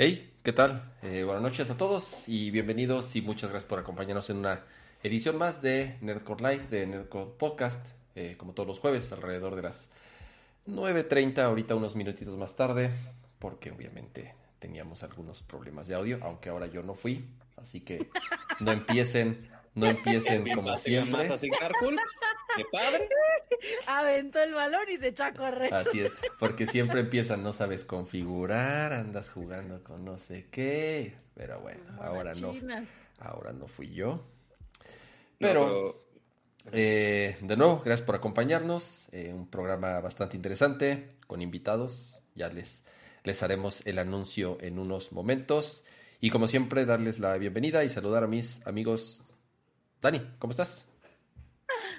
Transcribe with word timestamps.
Hey, 0.00 0.32
¿qué 0.44 0.52
tal? 0.52 0.92
Eh, 1.02 1.24
buenas 1.24 1.42
noches 1.42 1.68
a 1.70 1.76
todos 1.76 2.28
y 2.28 2.52
bienvenidos 2.52 3.16
y 3.16 3.20
muchas 3.20 3.50
gracias 3.50 3.68
por 3.68 3.80
acompañarnos 3.80 4.30
en 4.30 4.36
una 4.36 4.62
edición 5.02 5.36
más 5.36 5.60
de 5.60 5.96
Nerdcore 6.02 6.52
Live, 6.52 6.68
de 6.68 6.86
Nerdcore 6.86 7.32
Podcast, 7.36 7.84
eh, 8.14 8.36
como 8.38 8.52
todos 8.52 8.68
los 8.68 8.78
jueves, 8.78 9.10
alrededor 9.10 9.56
de 9.56 9.62
las 9.62 9.88
9.30, 10.68 11.40
ahorita 11.40 11.74
unos 11.74 11.96
minutitos 11.96 12.38
más 12.38 12.54
tarde, 12.54 12.92
porque 13.40 13.72
obviamente 13.72 14.36
teníamos 14.60 15.02
algunos 15.02 15.42
problemas 15.42 15.88
de 15.88 15.96
audio, 15.96 16.20
aunque 16.22 16.50
ahora 16.50 16.68
yo 16.68 16.84
no 16.84 16.94
fui, 16.94 17.24
así 17.56 17.80
que 17.80 18.08
no 18.60 18.70
empiecen, 18.70 19.50
no 19.78 19.86
empiecen 19.86 20.48
como 20.54 20.76
siempre. 20.76 21.28
¡Qué 22.56 22.64
padre! 22.70 23.08
Aventó 23.86 24.40
el 24.42 24.54
balón 24.54 24.88
y 24.90 24.96
se 24.96 25.08
echó 25.08 25.24
a 25.24 25.32
correr. 25.32 25.72
Así 25.72 26.00
es, 26.00 26.12
porque 26.38 26.66
siempre 26.66 27.00
empiezan, 27.00 27.42
no 27.42 27.52
sabes 27.52 27.84
configurar, 27.84 28.92
andas 28.92 29.30
jugando 29.30 29.82
con 29.82 30.04
no 30.04 30.18
sé 30.18 30.46
qué, 30.50 31.14
pero 31.34 31.60
bueno, 31.60 31.82
ahora 32.00 32.32
no, 32.34 32.54
ahora 33.18 33.52
no 33.52 33.66
fui 33.66 33.92
yo. 33.94 34.24
Pero, 35.38 36.04
eh, 36.72 37.36
de 37.40 37.56
nuevo, 37.56 37.82
gracias 37.84 38.04
por 38.04 38.16
acompañarnos, 38.16 39.06
eh, 39.12 39.32
un 39.32 39.48
programa 39.48 40.00
bastante 40.00 40.36
interesante, 40.36 41.08
con 41.26 41.40
invitados, 41.42 42.20
ya 42.34 42.48
les, 42.48 42.84
les 43.22 43.42
haremos 43.42 43.86
el 43.86 43.98
anuncio 43.98 44.58
en 44.60 44.78
unos 44.78 45.12
momentos. 45.12 45.84
Y 46.20 46.30
como 46.30 46.48
siempre, 46.48 46.84
darles 46.84 47.20
la 47.20 47.38
bienvenida 47.38 47.84
y 47.84 47.88
saludar 47.88 48.24
a 48.24 48.26
mis 48.26 48.66
amigos. 48.66 49.34
Dani, 50.00 50.20
¿cómo 50.38 50.52
estás? 50.52 50.88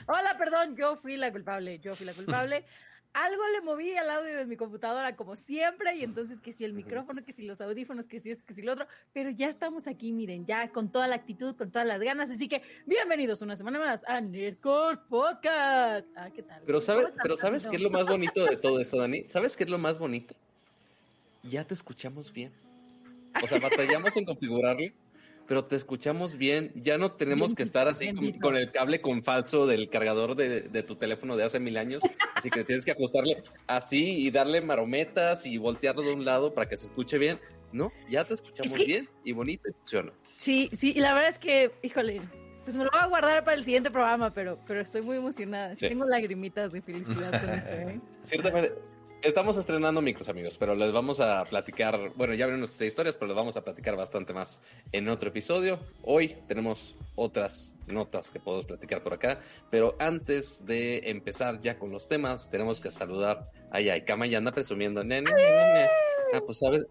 Hola, 0.08 0.38
perdón, 0.38 0.76
yo 0.76 0.96
fui 0.96 1.18
la 1.18 1.32
culpable, 1.32 1.80
yo 1.80 1.96
fui 1.96 2.06
la 2.06 2.14
culpable. 2.14 2.64
Algo 3.14 3.42
le 3.54 3.62
moví 3.62 3.92
al 3.98 4.10
audio 4.10 4.38
de 4.38 4.46
mi 4.46 4.56
computadora 4.56 5.16
como 5.16 5.36
siempre 5.36 5.96
y 5.96 6.04
entonces 6.04 6.40
que 6.40 6.54
si 6.54 6.64
el 6.64 6.74
micrófono, 6.74 7.26
que 7.26 7.34
si 7.34 7.44
los 7.44 7.60
audífonos, 7.60 8.08
que 8.08 8.20
si 8.20 8.30
es, 8.30 8.44
que 8.44 8.54
si 8.54 8.62
lo 8.62 8.74
otro, 8.74 8.86
pero 9.14 9.32
ya 9.32 9.50
estamos 9.50 9.88
aquí, 9.88 10.12
miren, 10.12 10.46
ya 10.46 10.70
con 10.72 10.92
toda 10.92 11.08
la 11.08 11.16
actitud, 11.16 11.56
con 11.56 11.72
todas 11.72 11.88
las 11.88 12.00
ganas, 12.00 12.30
así 12.30 12.48
que 12.48 12.62
bienvenidos 12.86 13.42
una 13.42 13.56
semana 13.56 13.80
más 13.80 14.08
a 14.08 14.22
Nerdcore 14.22 15.00
Podcast. 15.10 16.08
Ah, 16.16 16.30
¿qué 16.34 16.44
tal? 16.44 16.62
Pero 16.68 16.80
sabes, 16.80 17.08
pero 17.22 17.36
sabes 17.36 17.66
qué 17.66 17.78
es 17.78 17.82
lo 17.82 17.90
más 17.90 18.06
bonito 18.06 18.46
de 18.46 18.58
todo 18.58 18.80
esto, 18.80 18.98
Dani? 18.98 19.24
¿Sabes 19.28 19.58
qué 19.58 19.64
es 19.64 19.70
lo 19.72 19.80
más 19.80 19.98
bonito? 19.98 20.36
Ya 21.42 21.66
te 21.66 21.74
escuchamos 21.74 22.32
bien. 22.32 22.54
O 23.42 23.48
sea, 23.48 23.60
batallamos 23.60 24.16
en 24.18 24.26
configurarlo 24.26 24.92
pero 25.50 25.66
te 25.66 25.76
escuchamos 25.76 26.38
bien. 26.38 26.72
Ya 26.76 27.00
no 27.00 27.14
tenemos 27.14 27.56
que 27.56 27.64
estar 27.64 27.88
así 27.88 28.14
con, 28.40 28.56
el 28.56 28.72
cable 28.72 29.02
con 29.02 29.24
falso 29.24 29.66
del 29.66 29.90
cargador 29.90 30.36
de, 30.36 30.84
tu 30.84 30.96
teléfono 30.96 31.36
de 31.36 31.44
hace 31.44 31.60
mil 31.60 31.76
años. 31.76 32.04
Así 32.36 32.52
que 32.52 32.64
tienes 32.64 32.86
que 32.86 32.92
ajustarle 32.92 33.42
así 33.66 34.28
y 34.28 34.30
darle 34.30 34.62
marometas 34.62 35.48
y 35.48 35.58
voltearlo 35.58 36.04
de 36.04 36.14
un 36.14 36.24
lado 36.24 36.54
para 36.54 36.70
que 36.70 36.78
se 36.78 36.86
escuche 36.86 37.18
bien. 37.18 37.40
No, 37.72 37.92
ya 38.08 38.26
te 38.26 38.36
escuchamos 38.36 38.78
bien 38.78 39.10
y 39.24 39.32
bonito 39.32 39.68
y 39.68 39.74
funciona. 39.74 40.14
Sí, 40.38 40.70
sí, 40.72 40.94
y 40.96 41.00
la 41.00 41.16
verdad 41.16 41.30
es 41.30 41.40
que, 41.40 41.72
híjole, 41.82 42.22
pues 42.64 42.78
me 42.78 42.84
lo 42.84 42.92
voy 42.92 43.00
a 43.02 43.08
guardar 43.08 43.44
para 43.44 43.58
el 43.58 43.66
siguiente 43.66 43.90
programa, 43.90 44.32
pero, 44.32 44.60
pero 44.68 44.82
estoy 44.82 45.02
muy 45.02 45.18
emocionada. 45.18 45.74
Tengo 45.76 46.06
lagrimitas 46.06 46.74
de 46.74 46.84
felicidad 46.84 47.42
con 47.42 47.50
esto, 47.50 47.72
¿eh? 47.72 48.00
Ciertamente. 48.24 48.74
Estamos 49.22 49.58
estrenando 49.58 50.02
micros, 50.02 50.30
amigos, 50.30 50.58
pero 50.58 50.76
les 50.76 50.94
vamos 50.94 51.20
a 51.20 51.44
platicar, 51.44 52.14
bueno, 52.16 52.34
ya 52.36 52.46
vieron 52.46 52.62
nuestras 52.62 52.88
historias, 52.88 53.18
pero 53.18 53.28
les 53.28 53.36
vamos 53.36 53.58
a 53.58 53.64
platicar 53.66 53.98
bastante 53.98 54.32
más 54.32 54.62
en 54.94 55.10
otro 55.10 55.28
episodio. 55.28 55.78
Hoy 56.04 56.38
tenemos 56.48 56.96
otras 57.16 57.76
notas 57.88 58.30
que 58.30 58.40
podemos 58.40 58.66
platicar 58.66 59.04
por 59.04 59.14
acá, 59.14 59.42
pero 59.70 59.98
antes 60.00 60.66
de 60.66 61.10
empezar 61.10 61.60
ya 61.60 61.78
con 61.78 61.92
los 61.92 62.08
temas, 62.08 62.50
tenemos 62.50 62.80
que 62.80 62.92
saludar 62.92 63.52
a 63.72 63.82
Yaikama 63.82 64.26
y 64.26 64.36
anda 64.36 64.54
presumiendo. 64.54 65.02
Ah, 65.02 66.42
pues 66.46 66.60
sabes, 66.60 66.86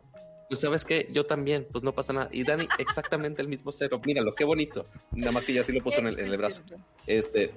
pues 0.51 0.61
sabes 0.61 0.85
que 0.85 1.09
yo 1.11 1.25
también, 1.25 1.67
pues 1.73 1.83
no 1.83 1.95
pasa 1.95 2.13
nada. 2.13 2.29
Y 2.31 2.45
Dani, 2.45 2.69
exactamente 2.79 3.41
el 3.41 3.49
mismo 3.49 3.73
cero. 3.73 4.03
Míralo, 4.05 4.35
qué 4.35 4.45
bonito. 4.45 4.85
Nada 5.13 5.33
más 5.33 5.47
que 5.47 5.55
ya 5.55 5.63
sí 5.63 5.73
lo 5.73 5.83
puso 5.83 6.01
en 6.01 6.09
el, 6.09 6.21
en 6.21 6.27
el 6.27 6.37
brazo. 6.37 6.61
Este, 7.07 7.55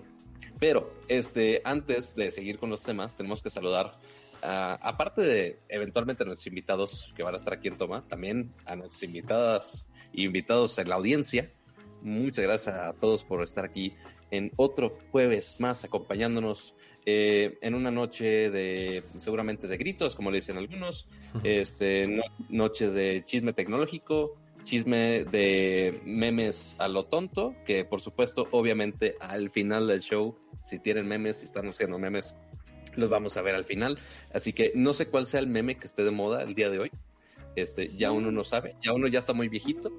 pero, 0.62 0.94
este, 1.09 1.62
antes 1.66 2.16
de 2.16 2.31
seguir 2.31 2.57
con 2.57 2.69
los 2.69 2.84
temas, 2.84 3.18
tenemos 3.18 3.41
que 3.41 3.50
saludar 3.50 3.97
Ah, 4.44 4.79
aparte 4.81 5.22
de 5.22 5.59
eventualmente 5.69 6.24
a 6.24 6.25
nuestros 6.25 6.47
invitados 6.47 7.13
que 7.16 7.24
van 7.24 7.34
a 7.34 7.38
estar 7.38 7.53
aquí 7.53 7.68
en 7.68 7.78
Toma, 7.78 8.07
también 8.07 8.53
a 8.66 8.75
nuestras 8.75 9.03
invitadas 9.03 9.88
e 10.13 10.24
invitados 10.24 10.78
en 10.79 10.90
la 10.90 10.96
audiencia. 10.96 11.52
Muchas 12.02 12.44
gracias 12.46 12.75
a 12.75 12.94
todos 12.94 13.24
por 13.24 13.44
estar 13.44 13.66
aquí 13.66 13.94
en 14.31 14.51
otro 14.56 14.97
jueves 15.12 15.59
más 15.59 15.84
acompañándonos 15.84 16.74
eh, 17.06 17.57
en 17.62 17.75
una 17.75 17.91
noche 17.91 18.50
de 18.50 19.03
seguramente 19.18 19.68
de 19.68 19.78
gritos, 19.78 20.16
como 20.16 20.31
le 20.31 20.38
dicen 20.38 20.57
algunos, 20.57 21.07
este, 21.44 22.22
noche 22.50 22.90
de 22.90 23.24
chisme 23.25 23.53
tecnológico, 23.53 24.38
chisme 24.63 25.25
de 25.25 26.01
memes 26.06 26.75
a 26.80 26.88
lo 26.88 27.06
tonto, 27.06 27.56
que 27.66 27.85
por 27.85 28.01
supuesto, 28.01 28.47
obviamente 28.51 29.16
al 29.19 29.51
final 29.51 29.88
del 29.88 30.01
show, 30.01 30.35
si 30.62 30.80
tienen 30.80 31.07
memes, 31.07 31.38
si 31.38 31.46
están 31.46 31.68
haciendo 31.68 32.00
memes, 32.00 32.35
los 32.96 33.09
vamos 33.09 33.38
a 33.38 33.41
ver 33.41 33.56
al 33.56 33.66
final. 33.66 34.00
Así 34.34 34.53
que 34.53 34.72
no 34.75 34.94
sé 34.94 35.07
cuál 35.07 35.25
sea 35.25 35.40
el 35.40 35.47
meme 35.47 35.78
que 35.78 35.88
esté 35.88 36.03
de 36.03 36.12
moda 36.12 36.44
el 36.44 36.56
día 36.56 36.69
de 36.69 36.79
hoy. 36.79 36.91
Este, 37.56 37.96
ya 37.96 38.12
uno 38.12 38.31
no 38.31 38.44
sabe, 38.44 38.75
ya 38.81 38.94
uno 38.94 39.07
ya 39.07 39.19
está 39.19 39.34
muy 39.34 39.50
viejito, 39.50 39.91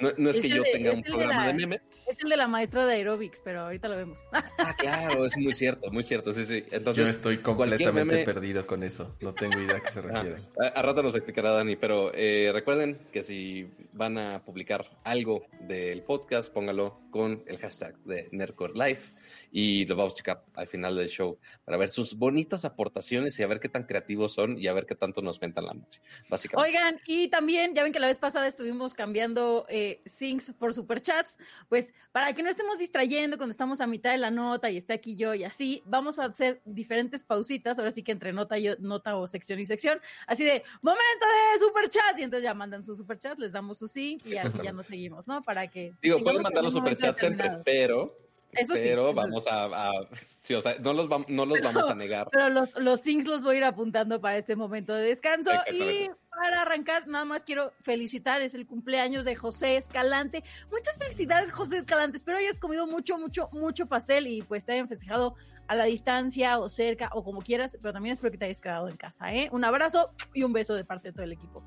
no, 0.00 0.30
es, 0.30 0.38
que 0.38 0.48
yo 0.48 0.62
tenga 0.62 0.92
un 0.92 1.02
programa 1.02 1.46
de, 1.46 1.54
memes. 1.54 1.88
Es 2.06 2.16
el 2.22 2.28
de 2.28 2.36
la 2.36 2.48
maestra 2.48 2.84
de 2.86 2.94
aerobics, 2.94 3.40
pero 3.42 3.60
ahorita 3.60 3.88
lo 3.88 3.96
vemos. 3.96 4.20
Ah, 4.58 4.74
claro, 4.76 5.24
es 5.24 5.36
muy 5.36 5.52
cierto, 5.52 5.90
muy 5.92 6.02
cierto. 6.02 6.32
Sí, 6.32 6.44
sí. 6.44 6.64
Entonces, 6.70 7.04
yo 7.04 7.10
estoy 7.10 7.38
completamente 7.38 8.24
perdido 8.24 8.66
con 8.66 8.82
eso. 8.82 9.16
No 9.20 9.32
tengo 9.32 9.60
idea 9.60 9.76
a 9.76 9.80
qué 9.80 9.90
se 9.90 10.00
ah, 10.00 10.02
refiere. 10.02 10.42
a, 10.74 10.82
rato 10.82 11.02
nos 11.02 11.14
explicará 11.14 11.52
Dani, 11.52 11.76
pero 11.76 12.10
eh, 12.14 12.50
recuerden 12.52 12.98
que 13.12 13.22
si 13.22 13.68
van 13.92 14.18
a 14.18 14.44
publicar 14.44 14.90
algo 15.04 15.46
del 15.60 16.02
podcast, 16.02 16.52
póngalo 16.52 17.00
con 17.10 17.44
el 17.46 17.58
hashtag 17.58 17.96
de 18.04 18.28
Nerdcore 18.32 18.72
Life 18.74 19.12
y 19.50 19.86
lo 19.86 19.96
vamos 19.96 20.12
a 20.12 20.16
checar 20.16 20.44
al 20.54 20.66
final 20.66 20.96
del 20.96 21.08
show 21.08 21.38
para 21.64 21.76
ver 21.76 21.88
sus 21.88 22.14
bonitas 22.14 22.64
aportaciones 22.64 23.38
y 23.38 23.42
a 23.42 23.46
ver 23.46 23.60
qué 23.60 23.68
tan 23.68 23.84
creativos 23.84 24.32
son 24.32 24.58
y 24.58 24.66
a 24.66 24.72
ver 24.72 24.86
qué 24.86 24.94
tanto 24.94 25.22
nos 25.22 25.40
mentan 25.40 25.66
la 25.66 25.74
madre, 25.74 26.00
básicamente. 26.28 26.70
Oigan, 26.70 27.00
y 27.06 27.28
también, 27.28 27.74
ya 27.74 27.82
ven 27.82 27.92
que 27.92 28.00
la 28.00 28.08
vez 28.08 28.18
pasada 28.18 28.46
estuvimos 28.46 28.94
cambiando 28.94 29.66
eh, 29.68 30.02
Sings 30.04 30.52
por 30.58 30.74
superchats, 30.74 31.38
pues 31.68 31.92
para 32.12 32.32
que 32.32 32.42
no 32.42 32.50
estemos 32.50 32.78
distrayendo 32.78 33.36
cuando 33.36 33.50
estamos 33.50 33.80
a 33.80 33.86
mitad 33.86 34.12
de 34.12 34.18
la 34.18 34.30
nota 34.30 34.70
y 34.70 34.76
esté 34.76 34.94
aquí 34.94 35.16
yo 35.16 35.34
y 35.34 35.44
así, 35.44 35.82
vamos 35.86 36.18
a 36.18 36.26
hacer 36.26 36.60
diferentes 36.64 37.22
pausitas, 37.22 37.78
ahora 37.78 37.90
sí 37.90 38.02
que 38.02 38.12
entre 38.12 38.32
nota 38.32 38.58
y 38.58 38.68
nota 38.78 39.16
o 39.16 39.26
sección 39.26 39.60
y 39.60 39.64
sección, 39.64 40.00
así 40.26 40.44
de 40.44 40.62
momento 40.82 41.26
de 41.26 41.58
superchats 41.64 42.20
y 42.20 42.22
entonces 42.22 42.44
ya 42.44 42.54
mandan 42.54 42.84
sus 42.84 42.96
superchats, 42.96 43.38
les 43.38 43.52
damos 43.52 43.78
su 43.78 43.88
sync 43.88 44.24
y 44.26 44.36
así 44.36 44.58
ya 44.62 44.72
nos 44.72 44.86
seguimos, 44.86 45.26
¿no? 45.26 45.42
Para 45.42 45.66
que... 45.68 45.94
Digo, 46.02 46.22
pueden 46.22 46.42
mandar 46.42 46.64
los 46.64 46.72
superchats 46.72 47.18
siempre, 47.18 47.50
pero 47.64 48.14
eso 48.52 48.74
pero 48.74 49.12
vamos 49.12 49.46
a, 49.50 49.92
sí, 50.40 50.54
o 50.54 50.60
sea, 50.60 50.76
no 50.78 50.92
los, 50.92 51.08
no 51.28 51.46
los 51.46 51.60
vamos 51.60 51.88
a 51.88 51.94
negar. 51.94 52.28
Pero 52.30 52.48
los, 52.48 52.74
los 52.76 53.00
syncs 53.00 53.26
los 53.26 53.42
voy 53.42 53.56
a 53.56 53.58
ir 53.58 53.64
apuntando 53.64 54.20
para 54.20 54.38
este 54.38 54.56
momento 54.56 54.94
de 54.94 55.04
descanso. 55.04 55.50
Y 55.72 56.10
para 56.30 56.62
arrancar, 56.62 57.06
nada 57.08 57.24
más 57.24 57.44
quiero 57.44 57.72
felicitar, 57.80 58.42
es 58.42 58.54
el 58.54 58.66
cumpleaños 58.66 59.24
de 59.24 59.36
José 59.36 59.76
Escalante. 59.76 60.44
Muchas 60.70 60.98
felicidades, 60.98 61.52
José 61.52 61.78
Escalante. 61.78 62.16
Espero 62.16 62.38
hayas 62.38 62.58
comido 62.58 62.86
mucho, 62.86 63.18
mucho, 63.18 63.48
mucho 63.52 63.86
pastel 63.86 64.26
y 64.26 64.42
pues 64.42 64.64
te 64.64 64.72
hayan 64.72 64.88
festejado 64.88 65.34
a 65.68 65.74
la 65.74 65.84
distancia 65.84 66.58
o 66.58 66.68
cerca 66.68 67.10
o 67.12 67.24
como 67.24 67.40
quieras, 67.40 67.76
pero 67.80 67.92
también 67.92 68.12
espero 68.12 68.30
que 68.30 68.38
te 68.38 68.44
hayas 68.44 68.60
quedado 68.60 68.88
en 68.88 68.96
casa, 68.96 69.34
¿eh? 69.34 69.48
Un 69.52 69.64
abrazo 69.64 70.10
y 70.32 70.42
un 70.42 70.52
beso 70.52 70.74
de 70.74 70.84
parte 70.84 71.08
de 71.08 71.12
todo 71.12 71.24
el 71.24 71.32
equipo. 71.32 71.62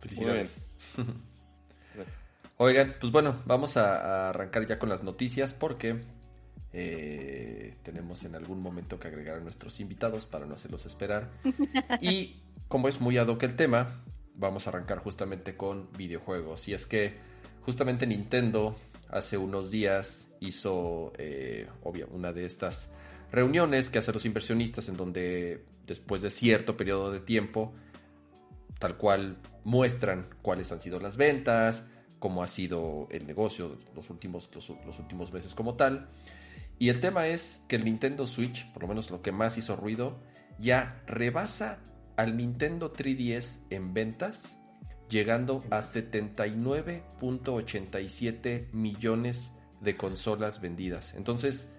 Felicidades. 0.00 0.66
Oigan, 2.62 2.94
pues 3.00 3.10
bueno, 3.10 3.40
vamos 3.46 3.78
a, 3.78 4.28
arrancar 4.28 4.66
ya 4.66 4.78
con 4.78 4.90
las 4.90 5.02
noticias 5.02 5.54
porque 5.54 6.02
eh, 6.74 7.74
tenemos 7.82 8.22
en 8.24 8.34
algún 8.34 8.60
momento 8.60 9.00
que 9.00 9.08
agregar 9.08 9.38
a 9.38 9.40
nuestros 9.40 9.80
invitados 9.80 10.26
para 10.26 10.44
no 10.44 10.56
hacerlos 10.56 10.84
esperar. 10.84 11.30
Y 12.02 12.42
como 12.68 12.88
es 12.88 13.00
muy 13.00 13.16
ad 13.16 13.28
hoc 13.28 13.42
el 13.44 13.56
tema, 13.56 14.02
vamos 14.34 14.66
a 14.66 14.70
arrancar 14.70 14.98
justamente 14.98 15.56
con 15.56 15.90
videojuegos. 15.92 16.68
Y 16.68 16.74
es 16.74 16.84
que 16.84 17.14
justamente 17.62 18.06
Nintendo 18.06 18.76
hace 19.08 19.38
unos 19.38 19.70
días 19.70 20.28
hizo 20.40 21.14
eh, 21.16 21.66
obvio, 21.82 22.08
una 22.12 22.30
de 22.34 22.44
estas 22.44 22.90
reuniones 23.32 23.88
que 23.88 24.00
hacen 24.00 24.12
los 24.12 24.26
inversionistas 24.26 24.86
en 24.90 24.98
donde 24.98 25.64
después 25.86 26.20
de 26.20 26.28
cierto 26.28 26.76
periodo 26.76 27.10
de 27.10 27.20
tiempo, 27.20 27.72
tal 28.78 28.98
cual 28.98 29.38
muestran 29.64 30.26
cuáles 30.42 30.70
han 30.72 30.80
sido 30.82 31.00
las 31.00 31.16
ventas, 31.16 31.86
cómo 32.20 32.44
ha 32.44 32.46
sido 32.46 33.08
el 33.10 33.26
negocio 33.26 33.76
los 33.96 34.08
últimos, 34.10 34.48
los, 34.54 34.70
últimos 35.00 35.32
meses 35.32 35.52
como 35.54 35.74
tal. 35.74 36.08
Y 36.78 36.90
el 36.90 37.00
tema 37.00 37.26
es 37.26 37.64
que 37.66 37.74
el 37.76 37.84
Nintendo 37.84 38.28
Switch, 38.28 38.70
por 38.72 38.82
lo 38.82 38.88
menos 38.88 39.10
lo 39.10 39.22
que 39.22 39.32
más 39.32 39.56
hizo 39.58 39.74
ruido, 39.74 40.20
ya 40.58 41.02
rebasa 41.06 41.80
al 42.16 42.36
Nintendo 42.36 42.92
3DS 42.92 43.60
en 43.70 43.94
ventas, 43.94 44.58
llegando 45.08 45.64
a 45.70 45.80
79.87 45.80 48.70
millones 48.72 49.50
de 49.80 49.96
consolas 49.96 50.60
vendidas. 50.60 51.14
Entonces, 51.14 51.72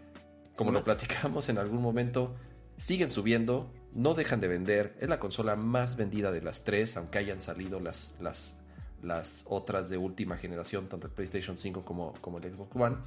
como 0.55 0.71
lo 0.71 0.83
platicamos 0.83 1.49
en 1.49 1.59
algún 1.59 1.81
momento, 1.81 2.35
siguen 2.77 3.11
subiendo, 3.11 3.71
no 3.93 4.15
dejan 4.15 4.41
de 4.41 4.47
vender, 4.47 4.97
es 4.99 5.07
la 5.07 5.19
consola 5.19 5.55
más 5.55 5.97
vendida 5.97 6.31
de 6.31 6.41
las 6.41 6.63
tres, 6.63 6.97
aunque 6.97 7.19
hayan 7.19 7.41
salido 7.41 7.79
las, 7.79 8.15
las, 8.19 8.55
las 9.03 9.43
otras 9.47 9.89
de 9.89 9.97
última 9.97 10.37
generación, 10.37 10.87
tanto 10.89 11.07
el 11.07 11.13
PlayStation 11.13 11.57
5 11.57 11.83
como, 11.83 12.13
como 12.21 12.37
el 12.37 12.51
Xbox 12.51 12.75
One. 12.75 12.97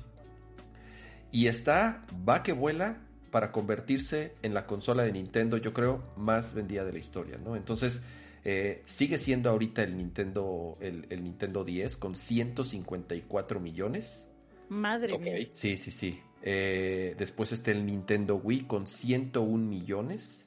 Y 1.32 1.46
está, 1.46 2.06
va 2.28 2.42
que 2.42 2.52
vuela 2.52 2.98
para 3.30 3.50
convertirse 3.50 4.34
en 4.42 4.54
la 4.54 4.66
consola 4.66 5.02
de 5.02 5.12
Nintendo, 5.12 5.56
yo 5.56 5.72
creo, 5.72 6.04
más 6.16 6.54
vendida 6.54 6.84
de 6.84 6.92
la 6.92 6.98
historia, 6.98 7.36
¿no? 7.44 7.56
Entonces, 7.56 8.02
eh, 8.44 8.82
sigue 8.84 9.18
siendo 9.18 9.50
ahorita 9.50 9.82
el 9.82 9.96
Nintendo, 9.96 10.76
el, 10.80 11.22
Nintendo 11.22 11.64
10 11.64 11.96
con 11.96 12.14
154 12.14 13.58
millones. 13.58 14.28
Madre 14.68 15.18
mía. 15.18 15.48
Sí, 15.54 15.76
sí, 15.76 15.90
sí. 15.90 16.20
Eh, 16.42 17.16
después 17.18 17.52
está 17.52 17.70
el 17.70 17.86
Nintendo 17.86 18.36
Wii 18.36 18.66
con 18.66 18.86
101 18.86 19.66
millones. 19.66 20.43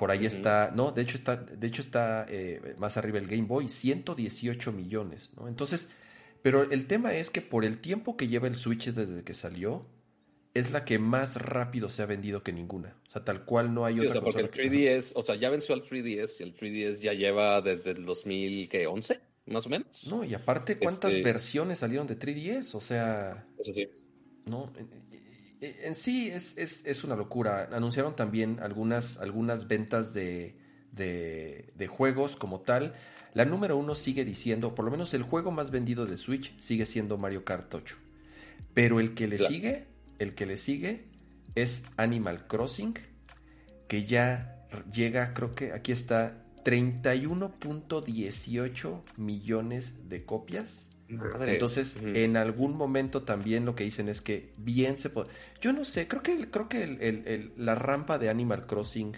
Por 0.00 0.10
ahí 0.10 0.24
está, 0.24 0.72
no, 0.74 0.92
de 0.92 1.02
hecho 1.02 1.18
está, 1.18 1.36
de 1.36 1.66
hecho 1.66 1.82
está 1.82 2.24
eh, 2.26 2.74
más 2.78 2.96
arriba 2.96 3.18
el 3.18 3.26
Game 3.26 3.42
Boy, 3.42 3.68
118 3.68 4.72
millones, 4.72 5.30
¿no? 5.36 5.46
Entonces, 5.46 5.90
pero 6.40 6.62
el 6.62 6.86
tema 6.86 7.12
es 7.12 7.28
que 7.28 7.42
por 7.42 7.66
el 7.66 7.82
tiempo 7.82 8.16
que 8.16 8.26
lleva 8.26 8.48
el 8.48 8.56
Switch 8.56 8.94
desde 8.94 9.22
que 9.24 9.34
salió, 9.34 9.84
es 10.54 10.70
la 10.70 10.86
que 10.86 10.98
más 10.98 11.36
rápido 11.36 11.90
se 11.90 12.02
ha 12.02 12.06
vendido 12.06 12.42
que 12.42 12.50
ninguna. 12.50 12.96
O 13.08 13.10
sea, 13.10 13.24
tal 13.26 13.44
cual 13.44 13.74
no 13.74 13.84
hay 13.84 14.00
otra 14.00 14.08
o 14.08 14.12
sea, 14.12 14.22
porque 14.22 14.40
el 14.40 14.50
3DS, 14.50 15.12
o 15.16 15.22
sea, 15.22 15.34
ya 15.34 15.50
venció 15.50 15.74
al 15.74 15.82
3DS 15.82 16.40
y 16.40 16.42
el 16.44 16.56
3DS 16.56 17.00
ya 17.00 17.12
lleva 17.12 17.60
desde 17.60 17.90
el 17.90 18.06
2011, 18.06 19.20
más 19.48 19.66
o 19.66 19.68
menos. 19.68 20.06
No, 20.06 20.24
y 20.24 20.32
aparte, 20.32 20.78
¿cuántas 20.78 21.10
este 21.10 21.22
versiones 21.22 21.80
salieron 21.80 22.06
de 22.06 22.18
3DS? 22.18 22.74
O 22.74 22.80
sea... 22.80 23.46
Eso 23.58 23.74
sí. 23.74 23.86
No, 24.46 24.72
en, 25.60 25.94
sí 25.94 26.30
es, 26.30 26.56
es, 26.56 27.04
una 27.04 27.16
locura. 27.16 27.68
Anunciaron 27.72 28.16
también 28.16 28.58
algunas, 28.60 29.18
algunas 29.18 29.68
ventas 29.68 30.14
de, 30.14 30.56
de, 30.92 31.86
juegos 31.88 32.36
como 32.36 32.60
tal. 32.60 32.94
La 33.34 33.44
número 33.44 33.76
uno 33.76 33.94
sigue 33.94 34.24
diciendo, 34.24 34.74
por 34.74 34.84
lo 34.84 34.90
menos 34.90 35.14
el 35.14 35.22
juego 35.22 35.50
más 35.50 35.70
vendido 35.70 36.06
de 36.06 36.16
Switch 36.16 36.58
sigue 36.60 36.86
siendo 36.86 37.18
Mario 37.18 37.44
Kart 37.44 37.72
8. 37.72 37.96
Pero 38.74 39.00
el 39.00 39.14
que 39.14 39.28
le 39.28 39.38
sigue 39.38 39.90
el 40.20 40.34
que 40.34 40.46
le 40.46 40.56
sigue 40.56 41.06
es 41.56 41.82
Animal 41.96 42.46
Crossing, 42.46 42.94
que 43.88 44.04
ya 44.04 44.64
llega, 44.94 45.34
creo 45.34 45.56
que 45.56 45.72
aquí 45.72 45.90
está, 45.92 46.44
31.18 46.62 49.02
millones 49.16 50.08
de 50.10 50.26
copias. 50.26 50.89
Entonces, 51.40 51.96
en 52.02 52.36
algún 52.36 52.76
momento 52.76 53.22
también 53.22 53.64
lo 53.64 53.74
que 53.74 53.84
dicen 53.84 54.08
es 54.08 54.20
que 54.20 54.52
bien 54.56 54.96
se 54.98 55.10
puede. 55.10 55.28
Yo 55.60 55.72
no 55.72 55.84
sé, 55.84 56.06
creo 56.06 56.22
que, 56.22 56.50
creo 56.50 56.68
que 56.68 57.52
la 57.56 57.74
rampa 57.74 58.18
de 58.18 58.30
Animal 58.30 58.66
Crossing 58.66 59.12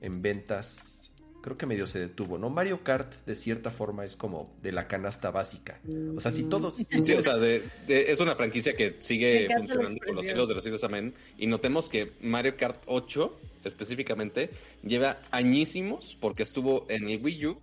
en 0.00 0.22
ventas 0.22 1.10
creo 1.44 1.58
que 1.58 1.66
medio 1.66 1.86
se 1.86 1.98
detuvo, 1.98 2.38
¿no? 2.38 2.48
Mario 2.48 2.82
Kart, 2.82 3.16
de 3.26 3.34
cierta 3.34 3.70
forma, 3.70 4.06
es 4.06 4.16
como 4.16 4.56
de 4.62 4.72
la 4.72 4.88
canasta 4.88 5.30
básica. 5.30 5.78
O 6.16 6.18
sea, 6.18 6.32
si 6.32 6.44
todos... 6.44 6.76
Sí, 6.76 7.12
o 7.12 7.22
sea, 7.22 7.36
es 7.86 8.18
una 8.18 8.34
franquicia 8.34 8.74
que 8.74 8.96
sigue 9.00 9.46
funcionando 9.54 9.98
con 10.06 10.16
los 10.16 10.24
siglos 10.24 10.48
de 10.48 10.54
los 10.54 10.64
siglos, 10.64 10.84
amén. 10.84 11.12
Y 11.36 11.46
notemos 11.46 11.90
que 11.90 12.12
Mario 12.22 12.56
Kart 12.56 12.82
8, 12.86 13.40
específicamente, 13.62 14.48
lleva 14.82 15.20
añísimos 15.30 16.16
porque 16.18 16.42
estuvo 16.42 16.86
en 16.88 17.10
el 17.10 17.22
Wii 17.22 17.46
U 17.46 17.60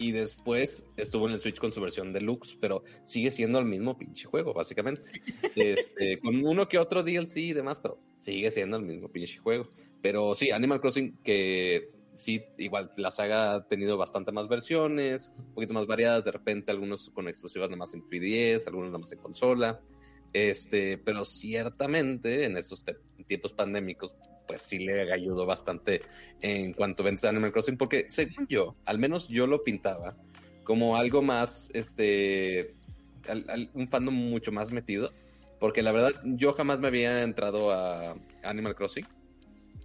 y 0.00 0.12
después 0.12 0.86
estuvo 0.96 1.28
en 1.28 1.34
el 1.34 1.40
Switch 1.40 1.58
con 1.58 1.72
su 1.72 1.80
versión 1.80 2.14
deluxe, 2.14 2.56
pero 2.58 2.82
sigue 3.02 3.30
siendo 3.30 3.58
el 3.58 3.66
mismo 3.66 3.98
pinche 3.98 4.26
juego, 4.26 4.54
básicamente. 4.54 5.10
Este, 5.54 6.18
con 6.20 6.44
uno 6.44 6.66
que 6.68 6.78
otro 6.78 7.02
DLC 7.02 7.36
y 7.36 7.52
demás, 7.52 7.80
pero 7.80 8.00
sigue 8.16 8.50
siendo 8.50 8.78
el 8.78 8.82
mismo 8.82 9.12
pinche 9.12 9.38
juego. 9.38 9.68
Pero 10.00 10.34
sí, 10.34 10.50
Animal 10.50 10.80
Crossing, 10.80 11.18
que 11.22 11.90
sí, 12.14 12.42
igual 12.56 12.90
la 12.96 13.10
saga 13.10 13.54
ha 13.54 13.68
tenido 13.68 13.98
bastante 13.98 14.32
más 14.32 14.48
versiones, 14.48 15.34
un 15.36 15.52
poquito 15.52 15.74
más 15.74 15.86
variadas, 15.86 16.24
de 16.24 16.32
repente 16.32 16.70
algunos 16.70 17.10
con 17.10 17.28
exclusivas 17.28 17.68
nada 17.68 17.80
más 17.80 17.92
en 17.92 18.02
3DS, 18.02 18.68
algunos 18.68 18.88
nada 18.88 19.00
más 19.00 19.12
en 19.12 19.18
consola. 19.18 19.82
Este, 20.32 20.96
pero 20.96 21.26
ciertamente 21.26 22.46
en 22.46 22.56
estos 22.56 22.82
tiempos 23.26 23.52
pandémicos, 23.52 24.14
pues 24.50 24.62
sí 24.62 24.80
le 24.80 25.12
ayudó 25.12 25.46
bastante 25.46 26.02
en 26.40 26.72
cuanto 26.72 27.04
de 27.04 27.28
Animal 27.28 27.52
Crossing, 27.52 27.76
porque 27.76 28.06
según 28.08 28.48
yo, 28.48 28.74
al 28.84 28.98
menos 28.98 29.28
yo 29.28 29.46
lo 29.46 29.62
pintaba 29.62 30.16
como 30.64 30.96
algo 30.96 31.22
más, 31.22 31.70
este, 31.72 32.74
un 33.74 33.86
fandom 33.86 34.12
mucho 34.12 34.50
más 34.50 34.72
metido, 34.72 35.12
porque 35.60 35.84
la 35.84 35.92
verdad 35.92 36.20
yo 36.24 36.52
jamás 36.52 36.80
me 36.80 36.88
había 36.88 37.22
entrado 37.22 37.70
a 37.70 38.16
Animal 38.42 38.74
Crossing 38.74 39.06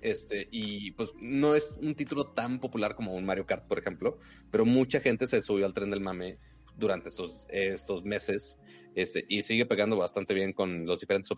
este, 0.02 0.48
y 0.50 0.90
pues 0.94 1.14
no 1.22 1.54
es 1.54 1.78
un 1.80 1.94
título 1.94 2.32
tan 2.32 2.60
popular 2.60 2.96
como 2.96 3.14
un 3.14 3.24
Mario 3.24 3.46
Kart, 3.46 3.68
por 3.68 3.78
ejemplo, 3.78 4.18
pero 4.50 4.66
mucha 4.66 5.00
gente 5.00 5.28
se 5.28 5.42
subió 5.42 5.68
al 5.68 5.76
tren 5.76 5.92
del 5.92 6.02
mame 6.02 6.40
durante 6.76 7.10
estos, 7.10 7.46
estos 7.52 8.04
meses 8.04 8.58
este, 8.96 9.26
y 9.30 9.44
sigue 9.44 9.68
pegando 9.68 9.96
bastante 9.96 10.34
bien 10.34 10.54
con 10.54 10.88
los 10.88 11.02
diferentes 11.02 11.30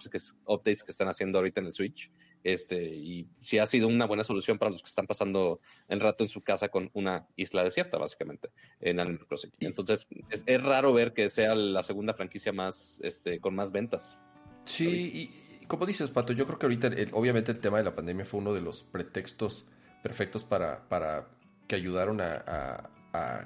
updates 0.46 0.84
que 0.84 0.92
están 0.92 1.10
haciendo 1.10 1.40
ahorita 1.40 1.60
en 1.60 1.66
el 1.66 1.74
Switch. 1.74 2.10
Este, 2.44 2.84
y 2.84 3.28
sí 3.42 3.58
ha 3.58 3.66
sido 3.66 3.88
una 3.88 4.06
buena 4.06 4.24
solución 4.24 4.58
para 4.58 4.72
los 4.72 4.82
que 4.82 4.90
están 4.90 5.08
pasando 5.08 5.60
el 5.88 6.00
rato 6.00 6.24
en 6.24 6.30
su 6.30 6.42
casa 6.42 6.70
con 6.70 6.90
una 6.94 7.28
isla 7.36 7.64
desierta, 7.64 7.98
básicamente, 7.98 8.50
en 8.80 9.00
Animal 9.00 9.28
Crossing. 9.28 9.52
Entonces, 9.60 10.08
es, 10.30 10.44
es 10.46 10.64
raro 10.64 10.94
ver 10.94 11.14
que 11.14 11.30
sea 11.30 11.56
la 11.56 11.84
segunda 11.84 12.14
franquicia 12.14 12.54
más, 12.54 12.98
este, 13.02 13.40
con 13.40 13.56
más 13.56 13.72
ventas. 13.72 14.18
Sí, 14.66 15.12
y 15.14 15.66
como 15.68 15.86
dices, 15.86 16.10
Pato, 16.12 16.34
yo 16.34 16.46
creo 16.46 16.60
que 16.60 16.66
ahorita, 16.66 16.92
obviamente, 17.12 17.52
el 17.52 17.60
tema 17.60 17.78
de 17.78 17.84
la 17.84 17.96
pandemia 17.96 18.26
fue 18.26 18.40
uno 18.40 18.54
de 18.54 18.62
los 18.62 18.84
pretextos 18.84 19.66
perfectos 20.02 20.46
para, 20.46 20.88
para 20.88 21.28
que 21.68 21.76
ayudaron 21.76 22.22
a, 22.22 22.90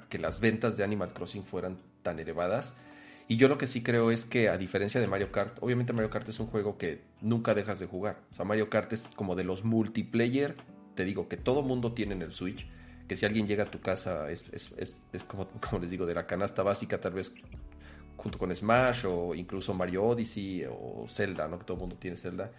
que 0.08 0.18
las 0.18 0.40
ventas 0.40 0.76
de 0.76 0.84
Animal 0.84 1.14
Crossing 1.14 1.44
fueran 1.44 1.78
tan 2.02 2.18
elevadas. 2.18 2.76
Y 3.32 3.38
yo 3.38 3.48
lo 3.48 3.56
que 3.56 3.66
sí 3.66 3.82
creo 3.82 4.10
es 4.10 4.26
que, 4.26 4.50
a 4.50 4.58
diferencia 4.58 5.00
de 5.00 5.06
Mario 5.06 5.32
Kart, 5.32 5.56
obviamente 5.62 5.94
Mario 5.94 6.10
Kart 6.10 6.28
es 6.28 6.38
un 6.38 6.48
juego 6.48 6.76
que 6.76 7.00
nunca 7.22 7.54
dejas 7.54 7.80
de 7.80 7.86
jugar. 7.86 8.18
O 8.30 8.34
sea, 8.34 8.44
Mario 8.44 8.68
Kart 8.68 8.92
es 8.92 9.08
como 9.16 9.34
de 9.34 9.42
los 9.42 9.64
multiplayer, 9.64 10.54
te 10.94 11.06
digo, 11.06 11.28
que 11.28 11.38
todo 11.38 11.62
mundo 11.62 11.94
tiene 11.94 12.12
en 12.12 12.20
el 12.20 12.32
Switch. 12.32 12.68
Que 13.08 13.16
si 13.16 13.24
alguien 13.24 13.46
llega 13.46 13.64
a 13.64 13.70
tu 13.70 13.80
casa, 13.80 14.30
es, 14.30 14.44
es, 14.52 15.00
es 15.14 15.24
como, 15.24 15.48
como 15.70 15.80
les 15.80 15.88
digo, 15.88 16.04
de 16.04 16.12
la 16.12 16.26
canasta 16.26 16.62
básica, 16.62 17.00
tal 17.00 17.14
vez 17.14 17.32
junto 18.18 18.38
con 18.38 18.54
Smash 18.54 19.06
o 19.06 19.34
incluso 19.34 19.72
Mario 19.72 20.04
Odyssey 20.04 20.66
o 20.68 21.06
Zelda, 21.08 21.48
¿no? 21.48 21.58
Que 21.58 21.64
todo 21.64 21.78
el 21.78 21.80
mundo 21.80 21.96
tiene 21.96 22.18
Zelda. 22.18 22.52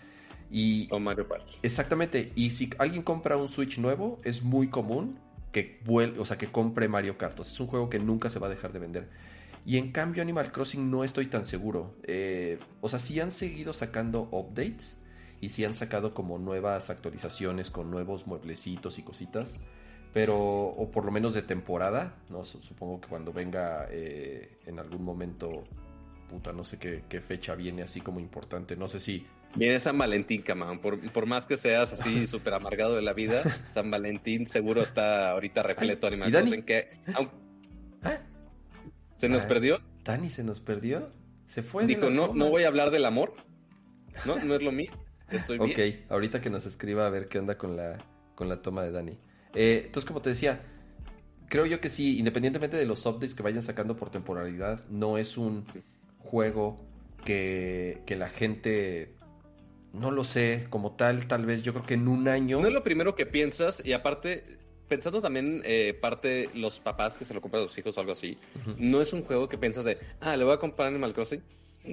Y, 0.49 0.87
o 0.89 0.97
Mario 0.97 1.27
Party. 1.27 1.53
Exactamente. 1.61 2.31
Y 2.33 2.49
si 2.49 2.71
alguien 2.79 3.03
compra 3.03 3.37
un 3.37 3.47
Switch 3.47 3.77
nuevo, 3.77 4.17
es 4.23 4.41
muy 4.41 4.69
común 4.69 5.19
que 5.51 5.79
vuelva, 5.85 6.19
o 6.19 6.25
sea, 6.25 6.39
que 6.39 6.47
compre 6.47 6.87
Mario 6.87 7.15
Kart. 7.15 7.39
es 7.41 7.59
un 7.59 7.67
juego 7.67 7.91
que 7.91 7.99
nunca 7.99 8.31
se 8.31 8.39
va 8.39 8.47
a 8.47 8.49
dejar 8.49 8.73
de 8.73 8.79
vender. 8.79 9.32
Y 9.65 9.77
en 9.77 9.91
cambio 9.91 10.21
Animal 10.21 10.51
Crossing 10.51 10.91
no 10.91 11.03
estoy 11.03 11.27
tan 11.27 11.45
seguro. 11.45 11.95
Eh, 12.03 12.59
o 12.81 12.89
sea, 12.89 12.99
sí 12.99 13.19
han 13.19 13.31
seguido 13.31 13.73
sacando 13.73 14.27
updates 14.31 14.97
y 15.39 15.49
sí 15.49 15.63
han 15.65 15.73
sacado 15.73 16.13
como 16.13 16.37
nuevas 16.37 16.89
actualizaciones 16.89 17.69
con 17.69 17.89
nuevos 17.89 18.27
mueblecitos 18.27 18.99
y 18.99 19.03
cositas 19.03 19.59
pero 20.13 20.37
o 20.37 20.91
por 20.91 21.05
lo 21.05 21.11
menos 21.11 21.33
de 21.33 21.41
temporada, 21.41 22.15
no 22.29 22.45
supongo 22.45 23.01
que 23.01 23.07
cuando 23.07 23.33
venga 23.33 23.87
eh, 23.89 24.59
en 24.67 24.77
algún 24.77 25.03
momento, 25.03 25.63
puta, 26.29 26.53
no 26.53 26.63
sé 26.63 26.77
qué, 26.77 27.21
fecha 27.21 27.55
viene 27.55 27.81
así 27.81 27.99
como 27.99 28.19
importante, 28.19 28.77
no 28.77 28.87
sé 28.87 28.99
si 28.99 29.25
Viene 29.55 29.77
San 29.77 29.99
Valentín, 29.99 30.41
camán. 30.41 30.79
Por, 30.79 30.99
por, 31.11 31.27
más 31.27 31.45
que 31.45 31.57
seas 31.57 31.93
así 31.93 32.25
súper 32.27 32.55
amargado 32.55 32.95
de 32.95 33.03
la 33.03 33.13
vida, 33.13 33.43
San 33.69 33.91
Valentín 33.91 34.47
seguro 34.47 34.81
está 34.81 35.29
ahorita 35.29 35.61
repleto 35.61 36.07
de 36.07 36.13
animales. 36.13 36.51
En 36.51 36.63
que, 36.63 36.89
¿Ah? 38.01 38.19
¿Se 39.23 39.29
nos 39.29 39.45
perdió? 39.45 39.79
Dani 40.03 40.29
se 40.29 40.43
nos 40.43 40.59
perdió. 40.59 41.09
Se 41.45 41.63
fue. 41.63 41.85
Dijo, 41.85 42.09
no, 42.09 42.33
no 42.33 42.49
voy 42.49 42.63
a 42.63 42.67
hablar 42.67 42.91
del 42.91 43.05
amor. 43.05 43.33
No, 44.25 44.35
no 44.35 44.53
es 44.53 44.61
lo 44.61 44.73
mío. 44.73 44.91
Estoy 45.31 45.57
bien. 45.59 45.71
Ok, 45.71 46.11
ahorita 46.11 46.41
que 46.41 46.49
nos 46.49 46.65
escriba 46.65 47.07
a 47.07 47.09
ver 47.09 47.27
qué 47.27 47.39
onda 47.39 47.57
con 47.57 47.77
la, 47.77 48.03
con 48.35 48.49
la 48.49 48.61
toma 48.61 48.83
de 48.83 48.91
Dani. 48.91 49.17
Eh, 49.55 49.83
entonces, 49.85 50.05
como 50.05 50.21
te 50.21 50.29
decía, 50.29 50.61
creo 51.47 51.65
yo 51.65 51.79
que 51.79 51.87
sí, 51.87 52.19
independientemente 52.19 52.75
de 52.75 52.85
los 52.85 53.05
updates 53.05 53.33
que 53.33 53.43
vayan 53.43 53.63
sacando 53.63 53.95
por 53.95 54.09
temporalidad, 54.09 54.85
no 54.89 55.17
es 55.17 55.37
un 55.37 55.63
juego 56.19 56.85
que, 57.23 58.01
que 58.05 58.17
la 58.17 58.27
gente 58.27 59.15
no 59.93 60.11
lo 60.11 60.25
sé, 60.25 60.67
como 60.69 60.97
tal, 60.97 61.27
tal 61.27 61.45
vez 61.45 61.63
yo 61.63 61.71
creo 61.71 61.85
que 61.85 61.93
en 61.93 62.09
un 62.09 62.27
año. 62.27 62.59
No 62.59 62.67
es 62.67 62.73
lo 62.73 62.83
primero 62.83 63.15
que 63.15 63.25
piensas, 63.25 63.81
y 63.85 63.93
aparte, 63.93 64.59
pensando 64.93 65.21
también, 65.21 65.63
eh, 65.65 65.97
parte 65.99 66.51
los 66.53 66.79
papás 66.79 67.17
que 67.17 67.25
se 67.25 67.33
lo 67.33 67.41
compran 67.41 67.63
a 67.63 67.67
sus 67.67 67.77
hijos 67.79 67.97
o 67.97 67.99
algo 67.99 68.11
así, 68.11 68.37
no 68.77 69.01
es 69.01 69.11
un 69.11 69.23
juego 69.23 69.49
que 69.49 69.57
piensas 69.57 69.83
de, 69.83 69.97
ah, 70.19 70.37
le 70.37 70.43
voy 70.43 70.53
a 70.53 70.57
comprar 70.57 70.87
Animal 70.87 71.13
Crossing 71.13 71.41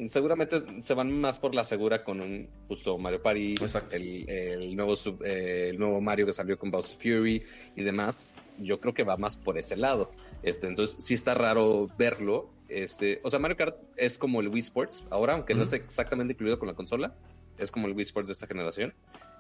seguramente 0.09 0.63
se 0.83 0.95
van 0.95 1.11
más 1.21 1.39
por 1.39 1.55
la 1.55 1.65
segura 1.65 2.05
con 2.05 2.21
un 2.21 2.49
justo 2.69 2.97
Mario 2.97 3.23
Party, 3.23 3.57
el, 3.91 4.77
nuevo 4.77 4.95
eh, 5.25 5.69
el 5.71 5.79
nuevo 5.79 6.01
Mario 6.01 6.27
que 6.27 6.33
salió 6.33 6.59
con 6.59 6.71
Bowser 6.71 6.97
Fury 6.97 7.43
y 7.75 7.83
demás. 7.83 8.33
Yo 8.59 8.79
creo 8.79 8.95
que 8.95 9.03
va 9.03 9.17
más 9.17 9.37
por 9.37 9.59
ese 9.59 9.77
lado. 9.77 10.13
Este, 10.43 10.69
entonces 10.69 11.03
sí 11.05 11.15
está 11.15 11.35
raro 11.35 11.89
verlo. 11.99 12.51
Este, 12.69 13.21
o 13.25 13.31
sea, 13.31 13.41
Mario 13.41 13.57
Kart 13.57 13.77
es 13.97 14.17
como 14.17 14.41
el 14.41 14.49
Wii 14.49 14.61
Sports 14.61 15.05
ahora, 15.11 15.35
aunque 15.35 15.55
no 15.55 15.63
esté 15.63 15.77
exactamente 15.77 16.35
incluido 16.35 16.59
con 16.59 16.69
la 16.69 16.75
consola, 16.75 17.17
es 17.59 17.73
como 17.73 17.89
el 17.89 17.95
Wii 17.95 18.05
Sports 18.05 18.29
de 18.29 18.35
esta 18.35 18.47
generación. 18.47 18.95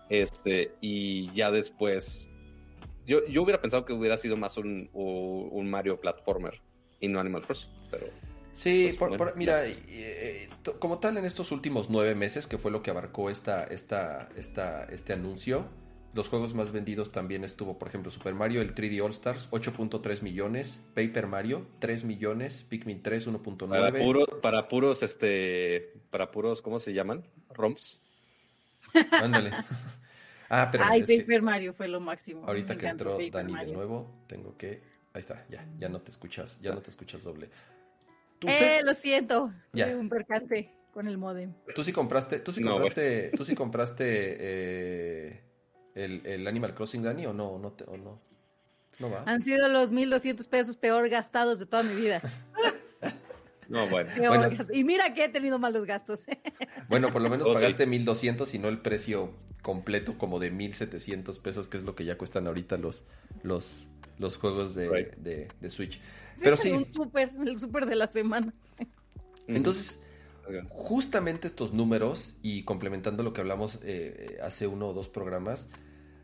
Este, 0.08 0.72
y 0.80 1.32
ya 1.32 1.52
después 1.52 2.28
Yo, 3.10 3.26
yo 3.26 3.42
hubiera 3.42 3.60
pensado 3.60 3.84
que 3.84 3.92
hubiera 3.92 4.16
sido 4.16 4.36
más 4.36 4.56
un, 4.56 4.88
un 4.92 5.68
Mario 5.68 6.00
platformer 6.00 6.60
y 7.00 7.08
no 7.08 7.18
Animal 7.18 7.42
Crossing, 7.42 7.68
pero... 7.90 8.06
Sí, 8.52 8.94
pues, 8.96 9.36
mira, 9.36 9.66
eh, 9.66 10.48
como 10.78 11.00
tal 11.00 11.16
en 11.16 11.24
estos 11.24 11.50
últimos 11.50 11.90
nueve 11.90 12.14
meses, 12.14 12.46
que 12.46 12.56
fue 12.56 12.70
lo 12.70 12.84
que 12.84 12.92
abarcó 12.92 13.28
esta, 13.28 13.64
esta, 13.64 14.28
esta, 14.36 14.84
este 14.84 15.12
anuncio, 15.12 15.66
los 16.14 16.28
juegos 16.28 16.54
más 16.54 16.70
vendidos 16.70 17.10
también 17.10 17.42
estuvo, 17.42 17.80
por 17.80 17.88
ejemplo, 17.88 18.12
Super 18.12 18.34
Mario, 18.34 18.60
el 18.60 18.76
3D 18.76 19.02
All 19.02 19.10
Stars, 19.10 19.50
8.3 19.50 20.22
millones, 20.22 20.80
Paper 20.94 21.26
Mario, 21.26 21.66
3 21.80 22.04
millones, 22.04 22.64
Pikmin 22.68 23.02
3, 23.02 23.26
1.9. 23.26 23.68
Para, 23.68 23.92
puro, 23.92 24.40
para 24.40 24.68
puros, 24.68 25.02
este, 25.02 25.94
para 26.10 26.30
puros, 26.30 26.62
¿cómo 26.62 26.78
se 26.78 26.92
llaman? 26.92 27.26
ROMs. 27.52 27.98
Ándale. 29.10 29.50
ah, 30.50 30.68
pero 30.70 30.84
Ay, 30.86 31.02
Paper 31.02 31.42
Mario 31.42 31.72
fue 31.72 31.88
lo 31.88 32.00
máximo. 32.00 32.46
Ahorita 32.46 32.76
que 32.76 32.86
entró 32.86 33.18
Dani 33.30 33.64
de 33.64 33.72
nuevo, 33.72 34.24
tengo 34.26 34.56
que, 34.56 34.82
ahí 35.12 35.20
está, 35.20 35.46
ya, 35.48 35.66
ya 35.78 35.88
no 35.88 36.00
te 36.00 36.10
escuchas, 36.10 36.58
ya 36.58 36.74
no 36.74 36.82
te 36.82 36.90
escuchas 36.90 37.22
doble. 37.24 37.48
Eh, 38.42 38.80
lo 38.84 38.94
siento, 38.94 39.52
ya. 39.72 39.88
un 39.96 40.08
percance 40.08 40.70
con 40.92 41.08
el 41.08 41.18
modem. 41.18 41.52
Tú 41.74 41.84
sí 41.84 41.92
compraste, 41.92 42.40
tú 42.40 42.52
sí 42.52 42.62
compraste, 42.62 43.30
tú 43.36 43.44
sí 43.44 43.54
compraste 43.54 44.36
eh, 44.40 45.40
el, 45.94 46.46
Animal 46.46 46.74
Crossing, 46.74 47.02
Dani, 47.02 47.26
o 47.26 47.32
no, 47.32 47.58
no, 47.58 47.74
o 47.86 47.96
no. 47.96 48.20
No 48.98 49.10
va. 49.10 49.22
Han 49.26 49.42
sido 49.42 49.68
los 49.68 49.92
1.200 49.92 50.46
pesos 50.48 50.76
peor 50.76 51.08
gastados 51.08 51.58
de 51.58 51.66
toda 51.66 51.82
mi 51.82 51.94
vida. 51.94 52.20
No, 53.70 53.86
bueno. 53.86 54.10
Y 54.72 54.82
mira 54.82 55.14
que 55.14 55.24
he 55.24 55.28
tenido 55.28 55.58
malos 55.58 55.86
gastos. 55.86 56.20
Bueno, 56.88 57.12
por 57.12 57.22
lo 57.22 57.30
menos 57.30 57.46
oh, 57.48 57.52
pagaste 57.52 57.86
1200 57.86 58.52
y 58.54 58.58
no 58.58 58.66
el 58.66 58.80
precio 58.80 59.32
completo 59.62 60.18
como 60.18 60.40
de 60.40 60.50
1700 60.50 61.38
pesos, 61.38 61.68
que 61.68 61.76
es 61.76 61.84
lo 61.84 61.94
que 61.94 62.04
ya 62.04 62.18
cuestan 62.18 62.48
ahorita 62.48 62.78
los, 62.78 63.04
los, 63.44 63.86
los 64.18 64.36
juegos 64.36 64.74
de, 64.74 65.48
de, 65.60 65.70
Switch. 65.70 66.00
Pero 66.42 66.56
sí. 66.56 66.72
Un 66.72 66.92
super, 66.92 67.30
el 67.46 67.56
super 67.58 67.86
de 67.86 67.94
la 67.94 68.08
semana. 68.08 68.52
Entonces, 69.46 70.00
justamente 70.68 71.46
estos 71.46 71.72
números 71.72 72.38
y 72.42 72.64
complementando 72.64 73.22
lo 73.22 73.32
que 73.32 73.40
hablamos 73.40 73.78
eh, 73.84 74.40
hace 74.42 74.66
uno 74.66 74.88
o 74.88 74.92
dos 74.92 75.08
programas, 75.08 75.68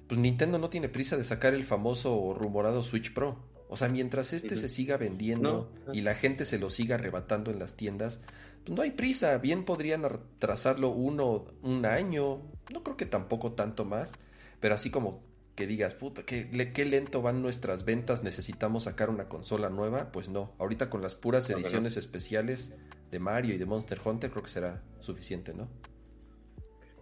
pues 0.09 0.19
Nintendo 0.19 0.59
no 0.59 0.69
tiene 0.69 0.89
prisa 0.89 1.17
de 1.17 1.23
sacar 1.23 1.55
el 1.55 1.65
famoso 1.65 2.35
rumorado 2.37 2.83
Switch 2.83 3.15
Pro. 3.15 3.39
O 3.69 3.77
sea, 3.77 3.89
mientras 3.89 4.33
este 4.33 4.57
se 4.57 4.69
siga 4.69 4.97
vendiendo 4.97 5.73
y 5.93 6.01
la 6.03 6.15
gente 6.15 6.45
se 6.45 6.59
lo 6.59 6.71
siga 6.71 6.97
arrebatando 6.97 7.51
en 7.51 7.59
las 7.59 7.75
tiendas, 7.75 8.21
pues 8.65 8.77
no 8.77 8.83
hay 8.83 8.91
prisa. 8.91 9.37
Bien 9.39 9.65
podrían 9.65 10.05
atrasarlo 10.05 10.91
uno, 10.91 11.47
un 11.63 11.85
año, 11.87 12.43
no 12.73 12.83
creo 12.83 12.97
que 12.97 13.07
tampoco 13.07 13.53
tanto 13.53 13.85
más, 13.85 14.13
pero 14.61 14.75
así 14.75 14.91
como 14.91 15.23
que 15.57 15.67
digas, 15.67 15.95
puta, 15.95 16.23
qué, 16.23 16.73
qué 16.75 16.85
lento 16.85 17.23
van 17.23 17.41
nuestras 17.43 17.85
ventas, 17.85 18.23
necesitamos 18.23 18.85
sacar 18.85 19.09
una 19.09 19.29
consola 19.29 19.71
nueva, 19.71 20.13
pues 20.13 20.29
no. 20.29 20.53
Ahorita 20.59 20.91
con 20.91 21.03
las 21.03 21.15
puras 21.15 21.49
ediciones 21.49 21.97
especiales 21.97 22.75
de 23.11 23.19
Mario 23.19 23.55
y 23.55 23.59
de 23.59 23.65
Monster 23.65 24.01
Hunter 24.05 24.31
creo 24.31 24.43
que 24.43 24.51
será 24.51 24.83
suficiente, 25.01 25.55
¿no? 25.55 25.69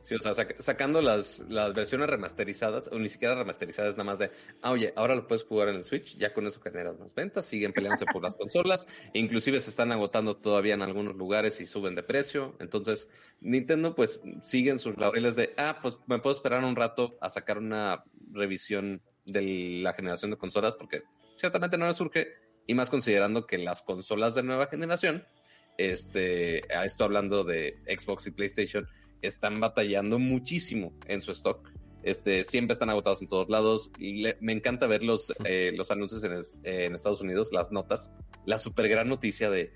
Sí, 0.04 0.14
o 0.14 0.18
sea, 0.18 0.34
sacando 0.58 1.00
las, 1.00 1.42
las 1.48 1.72
versiones 1.72 2.10
remasterizadas, 2.10 2.90
o 2.92 2.98
ni 2.98 3.08
siquiera 3.08 3.36
remasterizadas, 3.36 3.94
nada 3.94 4.04
más 4.04 4.18
de, 4.18 4.30
ah, 4.60 4.70
oye, 4.72 4.92
ahora 4.96 5.14
lo 5.14 5.26
puedes 5.26 5.44
jugar 5.44 5.70
en 5.70 5.76
el 5.76 5.84
Switch, 5.84 6.18
ya 6.18 6.34
con 6.34 6.46
eso 6.46 6.60
generas 6.60 6.98
más 6.98 7.14
ventas, 7.14 7.46
siguen 7.46 7.72
peleándose 7.72 8.04
por 8.12 8.22
las 8.22 8.36
consolas, 8.36 8.86
e 9.14 9.18
inclusive 9.18 9.58
se 9.60 9.70
están 9.70 9.92
agotando 9.92 10.36
todavía 10.36 10.74
en 10.74 10.82
algunos 10.82 11.16
lugares 11.16 11.58
y 11.62 11.64
suben 11.64 11.94
de 11.94 12.02
precio. 12.02 12.54
Entonces, 12.60 13.08
Nintendo, 13.40 13.94
pues, 13.94 14.20
siguen 14.42 14.78
sus 14.78 14.94
laureles 14.98 15.36
de, 15.36 15.54
ah, 15.56 15.78
pues 15.80 15.96
me 16.06 16.18
puedo 16.18 16.36
esperar 16.36 16.62
un 16.64 16.76
rato 16.76 17.16
a 17.22 17.30
sacar 17.30 17.56
una 17.56 18.04
revisión 18.30 19.00
de 19.24 19.80
la 19.82 19.94
generación 19.94 20.32
de 20.32 20.36
consolas, 20.36 20.76
porque 20.76 21.02
ciertamente 21.36 21.78
no 21.78 21.86
les 21.86 21.96
surge, 21.96 22.28
y 22.66 22.74
más 22.74 22.90
considerando 22.90 23.46
que 23.46 23.56
las 23.56 23.80
consolas 23.80 24.34
de 24.34 24.42
nueva 24.42 24.66
generación, 24.66 25.24
este, 25.78 26.60
a 26.74 26.84
esto 26.84 27.04
hablando 27.04 27.42
de 27.42 27.82
Xbox 27.86 28.26
y 28.26 28.32
PlayStation, 28.32 28.86
están 29.26 29.60
batallando 29.60 30.18
muchísimo 30.18 30.92
en 31.06 31.20
su 31.20 31.32
stock. 31.32 31.70
Este, 32.02 32.44
siempre 32.44 32.74
están 32.74 32.90
agotados 32.90 33.22
en 33.22 33.28
todos 33.28 33.48
lados. 33.48 33.90
me 33.98 34.52
encanta 34.52 34.86
ver 34.86 35.02
los, 35.02 35.32
eh, 35.44 35.72
los 35.74 35.90
anuncios 35.90 36.22
en, 36.62 36.94
Estados 36.94 37.22
Unidos, 37.22 37.48
las 37.52 37.72
notas. 37.72 38.10
La 38.44 38.58
super 38.58 38.88
gran 38.88 39.08
noticia 39.08 39.48
de 39.50 39.72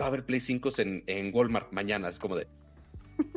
va 0.00 0.06
a 0.06 0.08
haber 0.08 0.24
Play 0.24 0.40
5 0.40 0.70
en, 0.78 1.04
en 1.06 1.30
Walmart 1.34 1.70
mañana. 1.72 2.08
Es 2.08 2.18
como 2.18 2.36
de, 2.36 2.48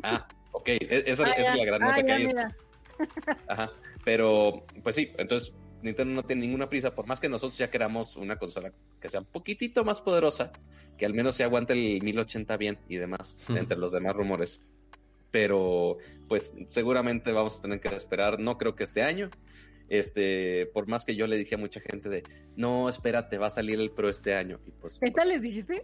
ah, 0.03 0.27
ok, 0.53 0.67
e, 0.69 1.03
esa, 1.05 1.29
es 1.31 1.55
la 1.55 1.65
gran 1.65 1.81
nota 1.81 2.03
que 2.03 2.11
hay. 2.11 2.25
Ajá, 3.49 3.71
pero 4.05 4.65
pues 4.81 4.95
sí, 4.95 5.11
entonces 5.17 5.53
Nintendo 5.81 6.13
no 6.13 6.23
tiene 6.23 6.43
ninguna 6.43 6.69
prisa, 6.69 6.95
por 6.95 7.07
más 7.07 7.19
que 7.19 7.27
nosotros 7.27 7.57
ya 7.57 7.69
queramos 7.69 8.15
una 8.15 8.37
consola 8.37 8.71
que 9.01 9.09
sea 9.09 9.19
un 9.19 9.25
poquitito 9.25 9.83
más 9.83 9.99
poderosa, 9.99 10.53
que 10.97 11.05
al 11.05 11.13
menos 11.13 11.35
se 11.35 11.43
aguante 11.43 11.73
el 11.73 12.01
1080 12.01 12.55
bien 12.55 12.79
y 12.87 12.95
demás, 12.95 13.35
entre 13.49 13.77
los 13.77 13.91
demás 13.91 14.15
rumores 14.15 14.61
pero 15.35 15.97
pues 16.29 16.53
seguramente 16.69 17.33
vamos 17.33 17.59
a 17.59 17.61
tener 17.61 17.81
que 17.81 17.89
esperar, 17.89 18.39
no 18.39 18.57
creo 18.57 18.73
que 18.73 18.85
este 18.85 19.03
año, 19.03 19.29
este, 19.89 20.65
por 20.67 20.87
más 20.87 21.03
que 21.03 21.13
yo 21.17 21.27
le 21.27 21.35
dije 21.35 21.55
a 21.55 21.57
mucha 21.57 21.81
gente 21.81 22.07
de, 22.07 22.23
no, 22.55 22.87
espérate, 22.87 23.37
va 23.37 23.47
a 23.47 23.49
salir 23.49 23.77
el 23.81 23.91
Pro 23.91 24.07
este 24.07 24.33
año. 24.33 24.61
Y 24.65 24.71
pues, 24.71 24.97
¿Qué 24.97 25.11
tal 25.11 25.27
les 25.27 25.41
dijiste? 25.41 25.81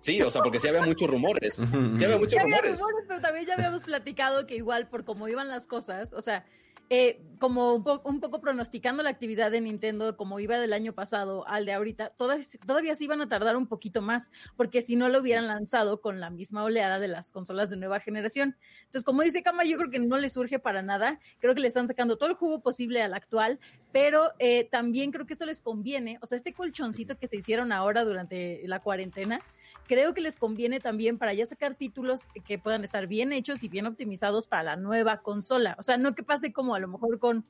Sí, 0.00 0.22
o 0.22 0.30
sea, 0.30 0.40
porque 0.40 0.58
sí 0.58 0.66
había 0.66 0.80
muchos 0.80 1.10
rumores. 1.10 1.56
Sí 1.98 2.04
había 2.04 2.16
muchos 2.16 2.42
rumores. 2.42 2.80
rumores. 2.80 3.04
Pero 3.06 3.20
también 3.20 3.44
ya 3.44 3.52
habíamos 3.52 3.84
platicado 3.84 4.46
que 4.46 4.56
igual 4.56 4.88
por 4.88 5.04
cómo 5.04 5.28
iban 5.28 5.48
las 5.48 5.66
cosas, 5.66 6.14
o 6.14 6.22
sea, 6.22 6.46
eh, 6.88 7.20
como 7.38 7.74
un, 7.74 8.20
poco 8.20 8.40
pronosticando 8.40 9.02
la 9.02 9.10
actividad 9.10 9.50
de 9.50 9.60
Nintendo 9.60 10.16
como 10.16 10.40
iba 10.40 10.56
del 10.56 10.72
año 10.72 10.94
pasado 10.94 11.46
al 11.48 11.66
de 11.66 11.72
ahorita, 11.72 12.10
todavía, 12.10 12.94
se 12.94 13.04
iban 13.04 13.20
a 13.20 13.28
tardar 13.28 13.56
un 13.56 13.66
poquito 13.66 14.00
más, 14.00 14.30
porque 14.56 14.80
si 14.80 14.96
no 14.96 15.08
lo 15.08 15.20
hubieran 15.20 15.46
lanzado 15.46 16.00
con 16.00 16.20
la 16.20 16.30
misma 16.30 16.62
oleada 16.62 16.98
de 16.98 17.08
las 17.08 17.32
consolas 17.32 17.68
de 17.68 17.76
nueva 17.76 18.00
generación. 18.00 18.56
Entonces, 18.84 19.04
como 19.04 19.22
dice 19.22 19.42
Kama, 19.42 19.64
yo 19.64 19.76
creo 19.76 19.90
que 19.90 19.98
no 19.98 20.16
le 20.16 20.28
surge 20.28 20.58
para 20.58 20.80
nada, 20.80 21.20
creo 21.40 21.54
que 21.54 21.60
le 21.60 21.68
están 21.68 21.88
sacando 21.88 22.16
todo 22.16 22.30
el 22.30 22.36
jugo 22.36 22.60
posible 22.60 23.02
al 23.02 23.14
actual, 23.14 23.58
pero 23.92 24.32
eh, 24.38 24.68
también 24.70 25.10
creo 25.10 25.26
que 25.26 25.34
esto 25.34 25.44
les 25.44 25.60
conviene, 25.60 26.18
o 26.22 26.26
sea, 26.26 26.36
este 26.36 26.54
colchoncito 26.54 27.18
que 27.18 27.26
se 27.26 27.36
hicieron 27.36 27.72
ahora 27.72 28.04
durante 28.04 28.62
la 28.66 28.80
cuarentena, 28.80 29.40
creo 29.86 30.14
que 30.14 30.20
les 30.20 30.36
conviene 30.36 30.80
también 30.80 31.18
para 31.18 31.34
ya 31.34 31.46
sacar 31.46 31.74
títulos 31.74 32.20
que 32.44 32.58
puedan 32.58 32.84
estar 32.84 33.06
bien 33.06 33.32
hechos 33.32 33.62
y 33.62 33.68
bien 33.68 33.86
optimizados 33.86 34.46
para 34.46 34.62
la 34.62 34.76
nueva 34.76 35.22
consola. 35.22 35.76
O 35.78 35.82
sea, 35.82 35.96
no 35.96 36.14
que 36.14 36.22
pase 36.22 36.52
como 36.52 36.74
a 36.74 36.78
lo 36.78 36.88
mejor 36.88 37.18
con 37.18 37.44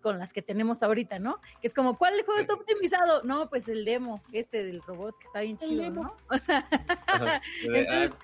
con 0.00 0.18
las 0.18 0.32
que 0.32 0.42
tenemos 0.42 0.82
ahorita, 0.82 1.18
¿no? 1.18 1.40
Que 1.60 1.68
es 1.68 1.74
como, 1.74 1.96
¿cuál 1.98 2.14
juego 2.24 2.40
está 2.40 2.54
optimizado? 2.54 3.22
No, 3.24 3.48
pues 3.48 3.68
el 3.68 3.84
demo, 3.84 4.22
este 4.32 4.64
del 4.64 4.82
robot, 4.82 5.18
que 5.18 5.26
está 5.26 5.40
bien 5.40 5.56
chido, 5.56 5.90
¿no? 5.90 6.16
O 6.30 6.38
sea, 6.38 6.66
ah, 7.08 7.40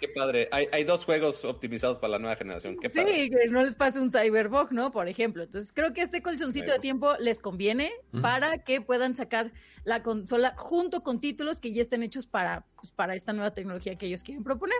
qué 0.00 0.08
padre. 0.08 0.48
Hay, 0.52 0.84
dos 0.84 1.04
juegos 1.04 1.44
optimizados 1.44 1.98
para 1.98 2.12
la 2.12 2.18
nueva 2.18 2.36
generación. 2.36 2.76
Qué 2.80 2.88
padre. 2.88 3.24
Sí, 3.24 3.30
que 3.30 3.48
no 3.48 3.62
les 3.62 3.76
pase 3.76 4.00
un 4.00 4.10
cyberbug, 4.10 4.72
¿no? 4.72 4.92
Por 4.92 5.08
ejemplo. 5.08 5.42
Entonces, 5.42 5.72
creo 5.72 5.92
que 5.92 6.02
este 6.02 6.22
colchoncito 6.22 6.70
de 6.70 6.78
tiempo 6.78 7.14
les 7.18 7.40
conviene 7.40 7.92
para 8.22 8.58
que 8.58 8.80
puedan 8.80 9.16
sacar 9.16 9.52
la 9.84 10.02
consola 10.02 10.54
junto 10.56 11.02
con 11.02 11.20
títulos 11.20 11.60
que 11.60 11.72
ya 11.72 11.82
estén 11.82 12.02
hechos 12.02 12.26
para, 12.26 12.66
pues, 12.76 12.90
para 12.92 13.14
esta 13.14 13.32
nueva 13.32 13.52
tecnología 13.54 13.96
que 13.96 14.06
ellos 14.06 14.22
quieren 14.22 14.44
proponer. 14.44 14.78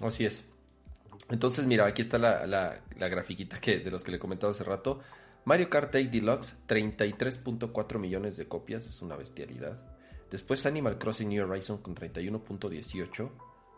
Así 0.00 0.24
es. 0.24 0.44
Entonces, 1.30 1.66
mira, 1.66 1.86
aquí 1.86 2.02
está 2.02 2.18
la, 2.18 2.46
la, 2.46 2.80
la 2.98 3.08
grafiquita 3.08 3.60
que, 3.60 3.78
de 3.78 3.90
los 3.90 4.02
que 4.02 4.10
le 4.10 4.18
comentaba 4.18 4.50
hace 4.50 4.64
rato. 4.64 5.00
Mario 5.44 5.70
Kart 5.70 5.94
8 5.94 6.10
Deluxe, 6.10 6.56
33.4 6.66 7.98
millones 7.98 8.36
de 8.36 8.46
copias, 8.46 8.86
es 8.86 9.02
una 9.02 9.16
bestialidad. 9.16 9.80
Después 10.30 10.66
Animal 10.66 10.98
Crossing 10.98 11.28
New 11.28 11.44
Horizon 11.44 11.78
con 11.78 11.94
31.18. 11.94 13.30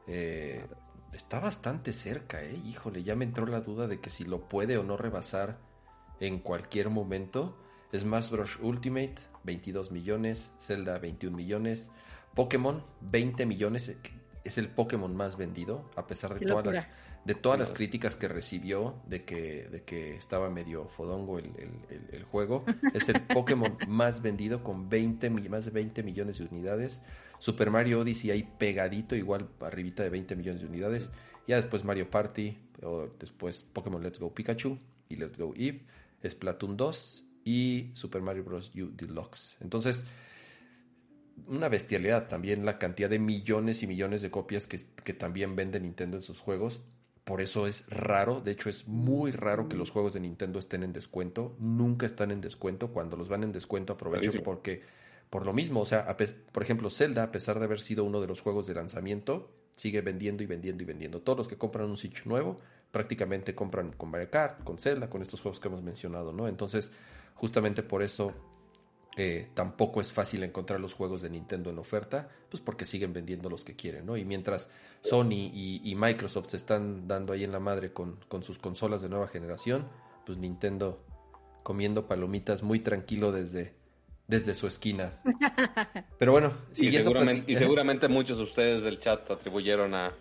Eh, 0.06 0.64
está 1.12 1.40
bastante 1.40 1.92
cerca, 1.92 2.42
eh. 2.42 2.60
Híjole, 2.66 3.02
ya 3.02 3.16
me 3.16 3.24
entró 3.24 3.46
la 3.46 3.60
duda 3.60 3.86
de 3.86 4.00
que 4.00 4.10
si 4.10 4.24
lo 4.24 4.48
puede 4.48 4.76
o 4.76 4.82
no 4.82 4.96
rebasar 4.96 5.58
en 6.20 6.40
cualquier 6.40 6.90
momento. 6.90 7.56
Smash 7.94 8.30
Bros. 8.30 8.58
Ultimate, 8.60 9.14
22 9.44 9.92
millones. 9.92 10.50
Zelda, 10.60 10.98
21 10.98 11.36
millones. 11.36 11.90
Pokémon, 12.34 12.84
20 13.00 13.46
millones. 13.46 13.96
Es 14.44 14.58
el 14.58 14.68
Pokémon 14.68 15.14
más 15.14 15.36
vendido, 15.36 15.90
a 15.96 16.06
pesar 16.06 16.38
de 16.38 16.46
todas 16.46 16.66
las 16.66 16.88
de 17.24 17.34
todas 17.34 17.58
las 17.58 17.70
críticas 17.70 18.16
que 18.16 18.26
recibió 18.26 18.96
de 19.06 19.24
que, 19.24 19.68
de 19.68 19.84
que 19.84 20.16
estaba 20.16 20.50
medio 20.50 20.88
fodongo 20.88 21.38
el, 21.38 22.24
juego. 22.24 22.64
Es 22.94 23.08
el 23.08 23.20
Pokémon 23.22 23.76
más 23.86 24.22
vendido 24.22 24.64
con 24.64 24.88
20, 24.88 25.30
más 25.30 25.64
de 25.64 25.70
20 25.70 26.02
millones 26.02 26.38
de 26.38 26.44
unidades. 26.44 27.02
Super 27.38 27.70
Mario 27.70 28.00
Odyssey 28.00 28.30
ahí 28.30 28.42
pegadito, 28.58 29.14
igual 29.14 29.48
arribita 29.60 30.02
de 30.02 30.10
20 30.10 30.36
millones 30.36 30.62
de 30.62 30.68
unidades. 30.68 31.10
Ya 31.46 31.56
después 31.56 31.84
Mario 31.84 32.10
Party, 32.10 32.58
o 32.82 33.08
después 33.18 33.62
Pokémon 33.72 34.02
Let's 34.02 34.18
Go 34.18 34.32
Pikachu 34.32 34.78
y 35.08 35.16
Let's 35.16 35.38
Go 35.38 35.52
Eve, 35.56 35.82
Splatoon 36.24 36.76
2 36.76 37.24
y 37.44 37.90
Super 37.94 38.22
Mario 38.22 38.44
Bros. 38.44 38.72
U 38.74 38.90
Deluxe. 38.92 39.56
Entonces, 39.60 40.04
una 41.46 41.68
bestialidad 41.68 42.28
también 42.28 42.64
la 42.64 42.78
cantidad 42.78 43.10
de 43.10 43.18
millones 43.18 43.82
y 43.82 43.86
millones 43.86 44.22
de 44.22 44.30
copias 44.30 44.66
que, 44.66 44.80
que 45.04 45.14
también 45.14 45.56
vende 45.56 45.80
Nintendo 45.80 46.16
en 46.16 46.22
sus 46.22 46.40
juegos 46.40 46.82
por 47.24 47.40
eso 47.40 47.66
es 47.66 47.88
raro, 47.88 48.40
de 48.40 48.52
hecho 48.52 48.68
es 48.68 48.88
muy 48.88 49.30
raro 49.30 49.68
que 49.68 49.76
los 49.76 49.90
juegos 49.90 50.14
de 50.14 50.20
Nintendo 50.20 50.58
estén 50.58 50.82
en 50.82 50.92
descuento, 50.92 51.54
nunca 51.58 52.06
están 52.06 52.30
en 52.30 52.40
descuento, 52.40 52.88
cuando 52.92 53.16
los 53.16 53.28
van 53.28 53.44
en 53.44 53.52
descuento 53.52 53.92
aprovecho 53.92 54.42
porque 54.42 54.82
por 55.30 55.46
lo 55.46 55.52
mismo, 55.52 55.80
o 55.80 55.86
sea, 55.86 56.14
por 56.52 56.62
ejemplo, 56.62 56.90
Zelda, 56.90 57.22
a 57.22 57.32
pesar 57.32 57.58
de 57.58 57.64
haber 57.64 57.80
sido 57.80 58.04
uno 58.04 58.20
de 58.20 58.26
los 58.26 58.42
juegos 58.42 58.66
de 58.66 58.74
lanzamiento, 58.74 59.50
sigue 59.74 60.02
vendiendo 60.02 60.42
y 60.42 60.46
vendiendo 60.46 60.82
y 60.82 60.86
vendiendo. 60.86 61.22
Todos 61.22 61.38
los 61.38 61.48
que 61.48 61.56
compran 61.56 61.88
un 61.88 61.96
Switch 61.96 62.26
nuevo 62.26 62.58
prácticamente 62.90 63.54
compran 63.54 63.92
con 63.92 64.10
Mario 64.10 64.28
Kart, 64.30 64.62
con 64.62 64.78
Zelda, 64.78 65.08
con 65.08 65.22
estos 65.22 65.40
juegos 65.40 65.58
que 65.58 65.68
hemos 65.68 65.82
mencionado, 65.82 66.32
¿no? 66.32 66.48
Entonces, 66.48 66.92
justamente 67.34 67.82
por 67.82 68.02
eso 68.02 68.34
eh, 69.16 69.50
tampoco 69.52 70.00
es 70.00 70.10
fácil 70.10 70.42
encontrar 70.42 70.80
los 70.80 70.94
juegos 70.94 71.20
de 71.20 71.28
Nintendo 71.28 71.68
en 71.68 71.78
oferta, 71.78 72.30
pues 72.48 72.62
porque 72.62 72.86
siguen 72.86 73.12
vendiendo 73.12 73.50
los 73.50 73.62
que 73.62 73.76
quieren, 73.76 74.06
¿no? 74.06 74.16
Y 74.16 74.24
mientras 74.24 74.70
Sony 75.02 75.50
y, 75.52 75.94
Microsoft 75.94 76.48
se 76.48 76.56
están 76.56 77.06
dando 77.06 77.34
ahí 77.34 77.44
en 77.44 77.52
la 77.52 77.60
madre 77.60 77.92
con, 77.92 78.18
sus 78.40 78.58
consolas 78.58 79.02
de 79.02 79.10
nueva 79.10 79.28
generación, 79.28 79.86
pues 80.24 80.38
Nintendo 80.38 81.04
comiendo 81.62 82.06
palomitas 82.06 82.62
muy 82.62 82.80
tranquilo 82.80 83.32
desde, 83.32 83.74
desde 84.28 84.54
su 84.54 84.66
esquina. 84.66 85.20
Pero 86.18 86.32
bueno, 86.32 86.52
y 86.74 86.90
seguramente, 86.90 87.52
y 87.52 87.56
seguramente 87.56 88.08
muchos 88.08 88.38
de 88.38 88.44
ustedes 88.44 88.82
del 88.82 88.98
chat 88.98 89.30
atribuyeron 89.30 89.94
a, 89.94 90.14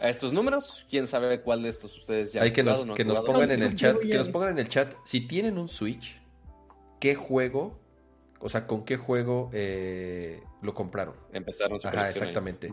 estos 0.00 0.32
números. 0.32 0.86
¿Quién 0.88 1.06
sabe 1.06 1.42
cuál 1.42 1.64
de 1.64 1.70
estos 1.70 1.98
ustedes 1.98 2.32
ya 2.32 2.42
Hay 2.42 2.52
que 2.52 2.62
nos, 2.62 2.84
que 2.94 3.04
nos 3.04 3.20
pongan 3.20 3.50
en 3.50 3.62
el 3.64 3.74
chat, 3.74 3.98
que 3.98 4.16
nos 4.16 4.28
pongan 4.28 4.50
en 4.50 4.58
el 4.60 4.68
chat 4.68 4.94
si 5.04 5.22
tienen 5.22 5.58
un 5.58 5.68
Switch, 5.68 6.16
¿qué 7.00 7.16
juego 7.16 7.76
o 8.40 8.48
sea, 8.48 8.66
¿con 8.66 8.84
qué 8.84 8.96
juego 8.96 9.50
eh, 9.52 10.42
lo 10.62 10.74
compraron? 10.74 11.14
Empezaron 11.32 11.80
su 11.80 11.88
Ajá, 11.88 12.10
exactamente. 12.10 12.72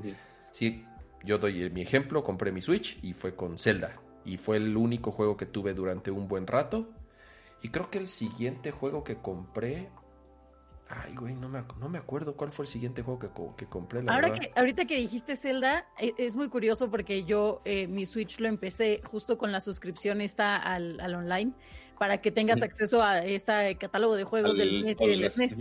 Sí, 0.52 0.86
yo 1.24 1.38
doy 1.38 1.70
mi 1.72 1.82
ejemplo, 1.82 2.24
compré 2.24 2.52
mi 2.52 2.62
Switch 2.62 3.00
y 3.02 3.14
fue 3.14 3.36
con 3.36 3.58
Zelda. 3.58 4.00
Y 4.24 4.38
fue 4.38 4.58
el 4.58 4.76
único 4.76 5.12
juego 5.12 5.38
que 5.38 5.46
tuve 5.46 5.74
durante 5.74 6.12
un 6.12 6.28
buen 6.28 6.48
rato. 6.48 6.90
Y 7.62 7.70
creo 7.70 7.90
que 7.90 7.98
el 7.98 8.08
siguiente 8.08 8.72
juego 8.72 9.04
que 9.04 9.18
compré... 9.18 9.90
Ay, 10.88 11.16
güey, 11.16 11.34
no 11.34 11.50
me, 11.50 11.64
no 11.80 11.90
me 11.90 11.98
acuerdo 11.98 12.36
cuál 12.36 12.52
fue 12.52 12.66
el 12.66 12.72
siguiente 12.72 13.02
juego 13.02 13.20
que, 13.20 13.30
que 13.58 13.66
compré. 13.66 14.04
Ahora 14.08 14.32
que, 14.32 14.52
ahorita 14.56 14.86
que 14.86 14.98
dijiste 14.98 15.36
Zelda, 15.36 15.88
e, 15.98 16.14
es 16.20 16.36
muy 16.36 16.48
curioso 16.50 16.92
porque 16.92 17.24
yo 17.24 17.64
eh, 17.66 17.88
mi 17.88 18.06
Switch 18.06 18.40
lo 18.40 18.48
empecé 18.48 19.02
justo 19.04 19.40
con 19.40 19.52
la 19.52 19.62
suscripción 19.62 20.22
esta 20.22 20.58
al, 20.58 21.00
al 21.00 21.16
online 21.16 21.54
para 22.00 22.22
que 22.22 22.32
tengas 22.32 22.62
acceso 22.62 23.02
a 23.02 23.20
este 23.20 23.78
catálogo 23.78 24.16
de 24.16 24.24
juegos 24.24 24.58
del 24.58 24.84
NES 24.84 24.98
y 25.00 25.08
del 25.08 25.30
SNES. 25.30 25.56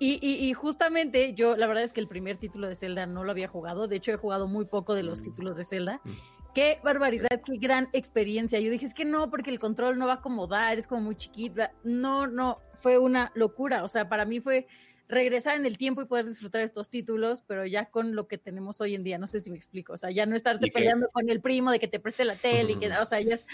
Y, 0.00 0.52
justamente 0.54 1.34
yo, 1.34 1.56
la 1.56 1.66
verdad 1.66 1.82
es 1.82 1.92
que 1.92 2.00
el 2.00 2.06
primer 2.06 2.36
título 2.36 2.68
de 2.68 2.76
Zelda 2.76 3.06
no 3.06 3.24
lo 3.24 3.32
había 3.32 3.48
jugado. 3.48 3.88
De 3.88 3.96
hecho, 3.96 4.12
he 4.12 4.16
jugado 4.16 4.46
muy 4.46 4.64
poco 4.64 4.94
de 4.94 5.02
los 5.02 5.20
mm. 5.20 5.22
títulos 5.22 5.56
de 5.56 5.64
Zelda. 5.64 6.00
Mm. 6.04 6.12
Qué 6.54 6.78
barbaridad, 6.82 7.42
qué 7.44 7.56
gran 7.56 7.88
experiencia. 7.92 8.60
Yo 8.60 8.70
dije, 8.70 8.86
es 8.86 8.94
que 8.94 9.04
no, 9.04 9.30
porque 9.30 9.50
el 9.50 9.58
control 9.58 9.98
no 9.98 10.06
va 10.06 10.14
a 10.14 10.16
acomodar, 10.16 10.78
es 10.78 10.86
como 10.86 11.02
muy 11.02 11.16
chiquita. 11.16 11.72
No, 11.82 12.26
no, 12.26 12.58
fue 12.74 12.98
una 12.98 13.32
locura. 13.34 13.82
O 13.82 13.88
sea, 13.88 14.08
para 14.08 14.24
mí 14.24 14.40
fue 14.40 14.66
regresar 15.08 15.56
en 15.56 15.66
el 15.66 15.78
tiempo 15.78 16.02
y 16.02 16.04
poder 16.04 16.26
disfrutar 16.26 16.60
estos 16.60 16.88
títulos, 16.90 17.42
pero 17.46 17.66
ya 17.66 17.86
con 17.86 18.14
lo 18.14 18.28
que 18.28 18.38
tenemos 18.38 18.80
hoy 18.80 18.94
en 18.94 19.02
día. 19.02 19.18
No 19.18 19.26
sé 19.26 19.40
si 19.40 19.50
me 19.50 19.56
explico. 19.56 19.94
O 19.94 19.96
sea, 19.96 20.10
ya 20.10 20.26
no 20.26 20.36
estarte 20.36 20.70
peleando 20.70 21.08
con 21.08 21.28
el 21.28 21.40
primo 21.40 21.72
de 21.72 21.80
que 21.80 21.88
te 21.88 21.98
preste 21.98 22.24
la 22.24 22.36
tele 22.36 22.72
y 22.72 22.76
que, 22.76 22.90
o 22.92 23.04
sea, 23.04 23.20
ya 23.20 23.34
es 23.34 23.46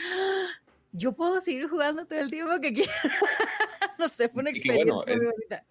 yo 0.94 1.12
puedo 1.12 1.40
seguir 1.40 1.68
jugando 1.68 2.06
todo 2.06 2.20
el 2.20 2.30
tiempo 2.30 2.52
que 2.60 2.72
quiera. 2.72 2.92
no 3.98 4.08
sé, 4.08 4.28
fue 4.28 4.42
una 4.42 4.50
experiencia 4.50 4.94
muy 4.94 5.26
bonita. 5.26 5.64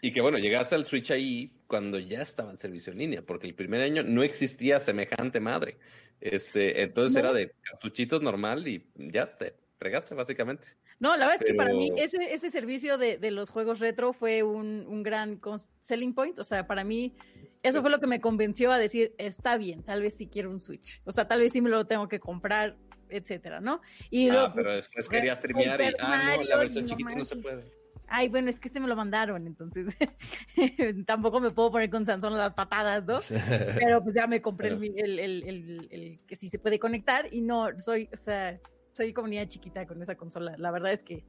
Y 0.00 0.12
que 0.12 0.22
bueno, 0.22 0.38
llegaste 0.38 0.74
al 0.74 0.86
Switch 0.86 1.10
ahí 1.10 1.52
cuando 1.66 1.98
ya 1.98 2.22
estaba 2.22 2.50
en 2.50 2.56
servicio 2.56 2.92
en 2.92 2.98
línea, 2.98 3.22
porque 3.22 3.46
el 3.46 3.54
primer 3.54 3.82
año 3.82 4.02
no 4.02 4.22
existía 4.22 4.80
semejante 4.80 5.38
madre. 5.38 5.76
Este, 6.20 6.82
entonces 6.82 7.16
era 7.16 7.32
de 7.34 7.52
cartuchitos 7.62 8.22
normal 8.22 8.66
y 8.66 8.86
ya 8.96 9.36
te 9.36 9.54
fregaste 9.78 10.14
básicamente. 10.14 10.68
No, 11.00 11.16
la 11.16 11.26
verdad 11.26 11.42
es 11.42 11.52
que 11.52 11.54
para 11.54 11.74
mí 11.74 11.92
ese, 11.96 12.32
ese 12.32 12.48
servicio 12.48 12.96
de, 12.96 13.18
de 13.18 13.30
los 13.30 13.50
juegos 13.50 13.78
retro 13.78 14.12
fue 14.14 14.42
un, 14.42 14.86
un, 14.88 15.02
gran 15.02 15.40
selling 15.78 16.14
point. 16.14 16.38
O 16.38 16.44
sea, 16.44 16.66
para 16.66 16.82
mí 16.82 17.14
eso 17.62 17.82
fue 17.82 17.90
lo 17.90 18.00
que 18.00 18.08
me 18.08 18.20
convenció 18.20 18.72
a 18.72 18.78
decir, 18.78 19.14
está 19.18 19.58
bien, 19.58 19.84
tal 19.84 20.00
vez 20.00 20.16
sí 20.16 20.26
quiero 20.26 20.50
un 20.50 20.58
Switch. 20.58 21.00
O 21.04 21.12
sea, 21.12 21.28
tal 21.28 21.40
vez 21.40 21.52
sí 21.52 21.60
me 21.60 21.70
lo 21.70 21.86
tengo 21.86 22.08
que 22.08 22.18
comprar 22.18 22.76
etcétera, 23.10 23.60
¿no? 23.60 23.80
Y 24.10 24.30
ah, 24.30 24.52
pero 24.54 24.74
después 24.74 25.08
quería 25.08 25.36
streamear 25.36 25.80
y, 25.80 25.94
ah, 25.98 26.36
no, 26.36 26.42
la 26.42 26.56
versión 26.56 26.86
chiquita 26.86 27.14
no 27.14 27.24
se 27.24 27.36
puede. 27.36 27.78
Ay, 28.10 28.28
bueno, 28.30 28.48
es 28.48 28.58
que 28.58 28.68
este 28.68 28.80
me 28.80 28.88
lo 28.88 28.96
mandaron, 28.96 29.46
entonces 29.46 29.94
tampoco 31.06 31.40
me 31.40 31.50
puedo 31.50 31.70
poner 31.72 31.90
con 31.90 32.06
Sansón 32.06 32.36
las 32.38 32.54
patadas, 32.54 33.04
¿no? 33.04 33.20
Pero 33.74 34.02
pues 34.02 34.14
ya 34.14 34.26
me 34.26 34.40
compré 34.40 34.68
el, 34.68 34.82
el, 34.82 35.18
el, 35.18 35.88
el, 35.90 36.20
que 36.26 36.34
sí 36.34 36.48
se 36.48 36.58
puede 36.58 36.78
conectar 36.78 37.28
y 37.30 37.42
no, 37.42 37.68
soy, 37.78 38.08
o 38.10 38.16
sea, 38.16 38.58
soy 38.92 39.12
comunidad 39.12 39.46
chiquita 39.46 39.86
con 39.86 40.00
esa 40.00 40.16
consola. 40.16 40.54
La 40.56 40.70
verdad 40.70 40.92
es 40.92 41.02
que 41.02 41.22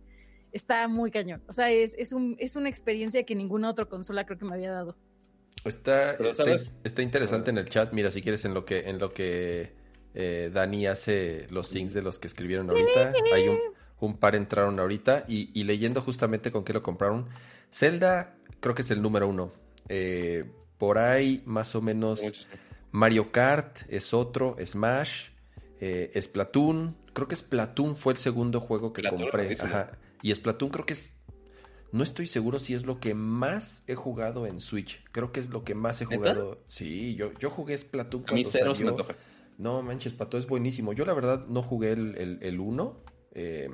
está 0.54 0.88
muy 0.88 1.12
cañón. 1.12 1.44
O 1.48 1.54
sea, 1.54 1.70
es, 1.70 1.96
es, 1.98 2.13
un, 2.13 2.36
es 2.39 2.56
una 2.56 2.70
experiencia 2.70 3.24
que 3.24 3.36
ninguna 3.36 3.70
otra 3.70 3.86
consola 3.86 4.26
creo 4.26 4.38
que 4.39 4.46
me 4.46 4.56
había 4.56 4.72
dado. 4.72 4.96
Está, 5.65 6.13
está, 6.13 6.56
está, 6.84 7.02
interesante 7.02 7.50
en 7.50 7.58
el 7.58 7.68
chat. 7.68 7.92
Mira, 7.92 8.10
si 8.12 8.22
quieres, 8.22 8.46
en 8.46 8.54
lo 8.54 8.63
que, 8.63 8.89
en 8.89 8.98
lo 8.98 9.13
que 9.13 9.74
eh, 10.13 10.50
Dani 10.54 10.88
hace 10.88 11.48
los 11.50 11.67
syncs 11.67 11.93
de 11.93 12.02
los 12.02 12.19
que 12.19 12.28
escribieron 12.28 12.69
ahorita. 12.69 13.13
Hay 13.34 13.45
un, 14.00 14.17
par 14.17 14.36
entraron 14.36 14.80
ahorita 14.80 15.26
y, 15.28 15.63
leyendo 15.63 16.02
justamente 16.02 16.52
con 16.52 16.63
qué 16.63 16.74
lo 16.74 16.84
compraron. 16.84 17.28
Zelda 17.72 18.36
creo 18.60 18.76
que 18.76 18.82
es 18.82 18.91
el 18.91 19.02
número 19.02 19.28
uno. 19.28 19.52
Eh, 19.88 20.45
por 20.78 20.98
ahí 20.98 21.41
más 21.45 21.76
o 21.76 21.82
menos 21.82 22.22
Mario 22.91 23.32
Kart 23.32 23.80
es 23.89 24.13
otro, 24.13 24.56
Smash, 24.63 25.30
eh, 25.80 26.12
Splatoon. 26.19 26.95
Creo 27.13 27.28
que 27.28 27.36
Splatoon 27.36 27.95
fue 27.95 28.13
el 28.13 28.19
segundo 28.19 28.60
juego 28.60 28.93
que 28.93 29.04
compré. 29.04 29.56
Y 30.22 30.34
Splatoon 30.34 30.72
creo 30.72 30.86
que 30.86 30.93
es... 30.93 31.15
No 31.91 32.04
estoy 32.04 32.28
seguro 32.28 32.60
si 32.60 32.76
es 32.76 32.86
lo 32.86 33.00
que 33.00 33.15
más 33.15 33.82
he 33.88 33.95
jugado 33.95 34.45
en 34.45 34.60
Switch. 34.60 35.04
Creo 35.12 35.32
que 35.32 35.39
es 35.39 35.50
lo 35.50 35.63
que 35.63 35.74
más 35.74 36.02
he 36.02 36.06
jugado. 36.06 36.60
Sí, 36.67 37.15
yo, 37.15 37.34
yo 37.39 37.50
jugué 37.50 37.76
Splatoon 37.76 38.24
cuando 38.24 38.50
salió. 38.50 39.06
No, 39.60 39.82
manches, 39.82 40.13
Pato, 40.13 40.38
es 40.38 40.48
buenísimo. 40.48 40.93
Yo 40.93 41.04
la 41.04 41.13
verdad 41.13 41.45
no 41.48 41.62
jugué 41.62 41.91
el 41.91 42.60
1 42.60 43.04
eh, 43.34 43.69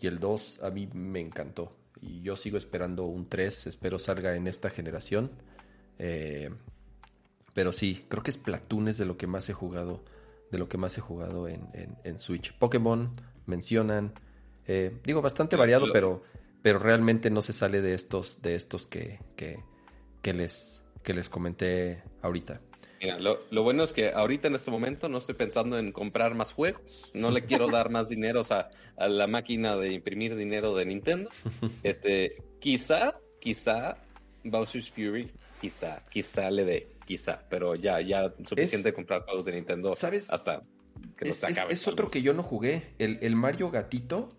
y 0.00 0.06
el 0.08 0.18
2 0.18 0.64
a 0.64 0.70
mí 0.70 0.88
me 0.92 1.20
encantó. 1.20 1.76
Y 2.00 2.20
yo 2.22 2.36
sigo 2.36 2.58
esperando 2.58 3.06
un 3.06 3.24
3, 3.24 3.68
espero 3.68 4.00
salga 4.00 4.34
en 4.34 4.48
esta 4.48 4.70
generación. 4.70 5.30
Eh, 6.00 6.50
pero 7.54 7.70
sí, 7.70 8.06
creo 8.08 8.24
que 8.24 8.30
es 8.30 8.38
Platoon 8.38 8.88
es 8.88 8.98
de 8.98 9.04
lo 9.04 9.16
que 9.16 9.28
más 9.28 9.48
he 9.48 9.52
jugado, 9.52 10.04
de 10.50 10.58
lo 10.58 10.68
que 10.68 10.78
más 10.78 10.98
he 10.98 11.00
jugado 11.00 11.46
en, 11.46 12.20
Switch. 12.20 12.52
Pokémon 12.58 13.20
mencionan, 13.46 14.14
eh, 14.66 14.98
digo 15.04 15.22
bastante 15.22 15.54
variado, 15.54 15.92
pero, 15.92 16.24
pero 16.60 16.80
realmente 16.80 17.30
no 17.30 17.40
se 17.40 17.52
sale 17.52 17.82
de 17.82 17.94
estos, 17.94 18.42
de 18.42 18.56
estos 18.56 18.88
que, 18.88 19.20
que, 19.36 20.34
les, 20.34 20.82
que 21.04 21.14
les 21.14 21.28
comenté 21.28 22.02
ahorita. 22.20 22.60
Mira, 23.00 23.18
lo, 23.18 23.62
bueno 23.62 23.84
es 23.84 23.92
que 23.92 24.10
ahorita 24.10 24.48
en 24.48 24.54
este 24.54 24.70
momento 24.70 25.08
no 25.08 25.18
estoy 25.18 25.34
pensando 25.34 25.78
en 25.78 25.92
comprar 25.92 26.34
más 26.34 26.52
juegos. 26.52 27.10
No 27.14 27.30
le 27.30 27.44
quiero 27.44 27.68
dar 27.68 27.90
más 27.90 28.08
dinero 28.08 28.42
a 28.50 29.08
la 29.08 29.26
máquina 29.26 29.76
de 29.76 29.92
imprimir 29.92 30.34
dinero 30.36 30.74
de 30.74 30.86
Nintendo. 30.86 31.30
Este, 31.82 32.36
quizá, 32.60 33.18
quizá 33.40 33.98
Bowser's 34.44 34.90
Fury, 34.90 35.30
quizá, 35.60 36.04
quizá 36.10 36.50
le 36.50 36.64
dé, 36.64 36.88
quizá, 37.06 37.44
pero 37.48 37.74
ya, 37.74 38.00
ya 38.00 38.32
suficiente 38.46 38.92
comprar 38.92 39.22
juegos 39.22 39.44
de 39.44 39.52
Nintendo 39.52 39.92
¿sabes? 39.92 40.30
hasta 40.30 40.62
que 41.16 41.24
no 41.24 41.30
es, 41.30 41.44
acabe. 41.44 41.72
Es, 41.72 41.86
otro 41.88 42.08
que 42.10 42.22
yo 42.22 42.34
no 42.34 42.42
jugué. 42.42 42.94
El, 42.98 43.18
el, 43.22 43.36
Mario 43.36 43.70
Gatito, 43.70 44.30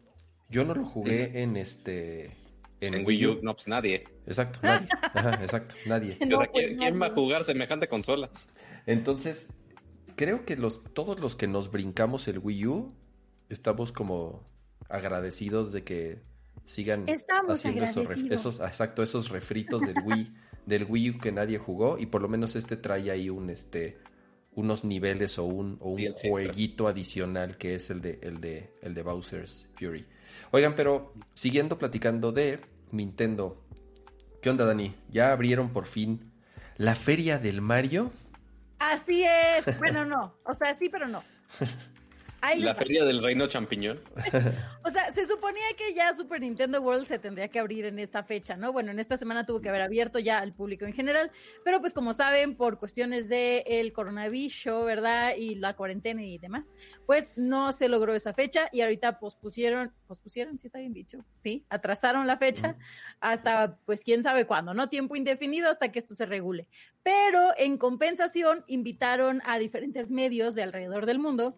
yo 0.50 0.66
no 0.66 0.76
lo 0.76 0.86
jugué 0.86 1.42
en 1.42 1.56
este. 1.58 2.36
En, 2.82 3.06
Wii 3.06 3.26
U, 3.28 3.40
no, 3.42 3.54
pues 3.56 3.68
nadie. 3.68 4.06
Exacto, 4.26 4.60
nadie. 4.64 4.88
Ajá, 5.14 5.34
exacto, 5.42 5.76
nadie. 5.86 6.18
Pues 6.18 6.50
¿quién, 6.78 7.02
va 7.02 7.08
a 7.08 7.12
jugar 7.12 7.44
semejante 7.44 7.88
consola? 7.88 8.30
Entonces, 8.86 9.48
creo 10.16 10.46
que 10.46 10.56
los, 10.56 10.84
todos 10.94 11.20
los 11.20 11.36
que 11.36 11.48
nos 11.48 11.72
brincamos 11.72 12.28
el 12.28 12.40
Wii 12.40 12.68
U, 12.68 12.96
estamos 13.50 13.92
como 13.92 14.48
agradecidos 14.88 15.72
de 15.72 15.84
que 15.84 16.22
sigan 16.66 17.06
haciendo 17.48 17.84
esos, 17.84 18.10
esos, 18.30 18.60
exacto, 18.60 19.04
esos 19.04 19.30
refritos 19.30 19.82
del 19.82 19.96
Wii, 20.04 20.34
del 20.66 20.86
Wii 20.86 21.10
U 21.12 21.18
que 21.20 21.32
nadie 21.32 21.58
jugó, 21.58 21.98
y 21.98 22.06
por 22.06 22.22
lo 22.22 22.28
menos 22.28 22.56
este 22.56 22.78
trae 22.78 23.12
ahí 23.12 23.30
un 23.30 23.50
este 23.50 23.98
unos 24.52 24.84
niveles 24.84 25.38
o 25.40 25.46
un, 25.46 25.78
o 25.80 25.92
un 25.92 26.12
jueguito 26.14 26.88
adicional 26.88 27.58
que 27.58 27.76
es 27.76 27.90
el 27.90 28.02
de, 28.02 28.20
el 28.22 28.42
de 28.42 28.74
el 28.82 28.94
de 28.94 29.04
Bowser's 29.04 29.70
Fury. 29.76 30.06
Oigan, 30.52 30.74
pero 30.76 31.14
siguiendo 31.34 31.78
platicando 31.78 32.32
de 32.32 32.60
Nintendo, 32.92 33.62
¿qué 34.42 34.50
onda, 34.50 34.66
Dani? 34.66 34.96
¿Ya 35.10 35.32
abrieron 35.32 35.70
por 35.70 35.86
fin 35.86 36.32
la 36.78 36.96
feria 36.96 37.38
del 37.38 37.62
Mario? 37.62 38.12
Así 38.80 39.24
es. 39.24 39.66
Bueno, 39.78 40.06
no. 40.06 40.36
O 40.46 40.56
sea, 40.56 40.74
sí, 40.74 40.90
pero 40.90 41.08
no. 41.08 41.24
la 42.58 42.76
feria 42.76 43.06
del 43.06 43.22
reino 43.22 43.48
champiñón. 43.48 44.00
o 44.84 44.90
sea, 44.90 45.12
se 45.14 45.26
suponía 45.26 45.66
que 45.78 45.94
ya 45.94 46.14
Super 46.16 46.42
Nintendo 46.42 46.82
World 46.82 47.06
se 47.06 47.20
tendría 47.20 47.48
que 47.48 47.60
abrir 47.60 47.86
en 47.86 48.00
esta 48.00 48.24
fecha, 48.24 48.56
¿no? 48.56 48.72
Bueno, 48.72 48.92
en 48.92 49.00
esta 49.00 49.18
semana 49.18 49.46
tuvo 49.46 49.62
que 49.62 49.70
haber 49.70 49.82
abierto 49.82 50.20
ya 50.20 50.40
al 50.40 50.54
público 50.54 50.86
en 50.86 50.94
general, 50.94 51.32
pero 51.64 51.80
pues 51.80 51.94
como 51.94 52.14
saben, 52.14 52.56
por 52.56 52.80
cuestiones 52.80 53.30
del 53.30 53.64
el 53.66 53.94
coronavirus, 53.94 54.86
¿verdad? 54.86 55.36
Y 55.38 55.56
la 55.56 55.76
cuarentena 55.76 56.24
y 56.24 56.38
demás, 56.38 56.70
pues 57.06 57.30
no 57.36 57.72
se 57.72 57.90
logró 57.90 58.14
esa 58.16 58.34
fecha 58.34 58.70
y 58.72 58.82
ahorita 58.82 59.20
pospusieron, 59.20 59.94
pospusieron, 60.08 60.58
sí 60.60 60.68
está 60.68 60.80
bien 60.80 60.94
dicho, 60.94 61.26
sí, 61.44 61.66
atrasaron 61.70 62.28
la 62.28 62.38
fecha 62.38 62.78
hasta 63.20 63.78
pues 63.86 64.04
quién 64.04 64.24
sabe 64.24 64.46
cuándo, 64.46 64.74
¿no? 64.74 64.90
Tiempo 64.90 65.16
indefinido 65.16 65.70
hasta 65.70 65.92
que 65.92 66.00
esto 66.00 66.16
se 66.16 66.26
regule. 66.26 66.68
Pero 67.04 67.54
en 67.58 67.78
compensación 67.78 68.64
invitaron 68.68 69.42
a 69.46 69.58
diferentes 69.58 70.12
medios 70.12 70.56
de 70.56 70.64
alrededor 70.64 71.06
del 71.06 71.20
mundo 71.20 71.56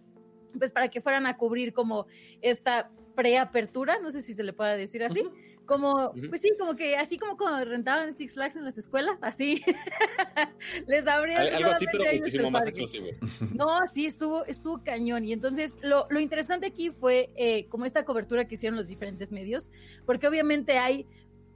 pues 0.58 0.72
para 0.72 0.90
que 0.90 1.02
fueran 1.02 1.26
a 1.26 1.38
cubrir 1.38 1.74
como 1.74 2.08
esta 2.42 2.90
preapertura, 3.16 4.00
no 4.00 4.12
sé 4.12 4.22
si 4.22 4.34
se 4.34 4.44
le 4.44 4.54
puede 4.54 4.78
decir 4.78 5.04
así, 5.04 5.24
como, 5.66 6.12
pues 6.30 6.42
sí, 6.42 6.52
como 6.60 6.76
que 6.76 6.98
así 6.98 7.18
como 7.18 7.38
cuando 7.38 7.64
rentaban 7.64 8.16
Six 8.16 8.34
Flags 8.34 8.56
en 8.58 8.66
las 8.66 8.78
escuelas, 8.78 9.18
así 9.22 9.62
les 10.88 11.08
abrieron. 11.08 11.48
Algo 11.54 11.70
así, 11.70 11.86
pero 11.90 12.04
muchísimo 12.14 12.52
más 12.52 12.68
exclusivo. 12.68 13.08
No, 13.54 13.80
sí, 13.90 14.06
estuvo, 14.06 14.44
estuvo 14.46 14.84
cañón. 14.84 15.24
Y 15.24 15.34
entonces 15.34 15.78
lo, 15.82 16.08
lo 16.10 16.20
interesante 16.20 16.68
aquí 16.68 16.90
fue 16.90 17.30
eh, 17.36 17.68
como 17.70 17.86
esta 17.86 18.04
cobertura 18.04 18.46
que 18.46 18.56
hicieron 18.56 18.76
los 18.76 18.88
diferentes 18.88 19.32
medios, 19.32 19.72
porque 20.06 20.28
obviamente 20.28 20.78
hay 20.78 21.06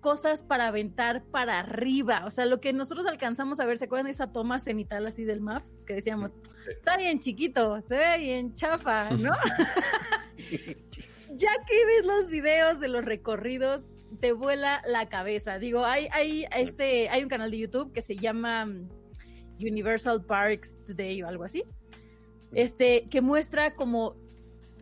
cosas 0.05 0.43
para 0.43 0.67
aventar 0.67 1.23
para 1.31 1.57
arriba. 1.57 2.25
O 2.27 2.29
sea, 2.29 2.45
lo 2.45 2.61
que 2.61 2.71
nosotros 2.73 3.07
alcanzamos 3.07 3.59
a 3.59 3.65
ver, 3.65 3.79
¿se 3.79 3.85
acuerdan 3.85 4.05
de 4.05 4.11
esa 4.11 4.31
toma 4.31 4.59
cenital 4.59 5.07
así 5.07 5.23
del 5.23 5.41
Maps? 5.41 5.73
Que 5.87 5.95
decíamos, 5.95 6.35
está 6.69 6.95
bien 6.95 7.17
chiquito, 7.17 7.81
se 7.81 7.97
ve 7.97 8.19
bien 8.19 8.53
chafa, 8.53 9.09
¿no? 9.09 9.33
ya 10.37 11.49
que 11.67 11.85
ves 11.87 12.05
los 12.05 12.29
videos 12.29 12.79
de 12.79 12.87
los 12.87 13.03
recorridos, 13.03 13.81
te 14.19 14.31
vuela 14.31 14.79
la 14.87 15.09
cabeza. 15.09 15.57
Digo, 15.57 15.83
hay, 15.83 16.07
hay, 16.11 16.45
este, 16.55 17.09
hay 17.09 17.23
un 17.23 17.29
canal 17.29 17.49
de 17.49 17.57
YouTube 17.57 17.91
que 17.91 18.03
se 18.03 18.15
llama 18.15 18.67
mm, 18.67 18.87
Universal 19.59 20.23
Parks 20.23 20.81
Today 20.85 21.23
o 21.23 21.27
algo 21.27 21.45
así, 21.45 21.63
este, 22.53 23.07
que 23.09 23.21
muestra 23.21 23.73
como 23.73 24.15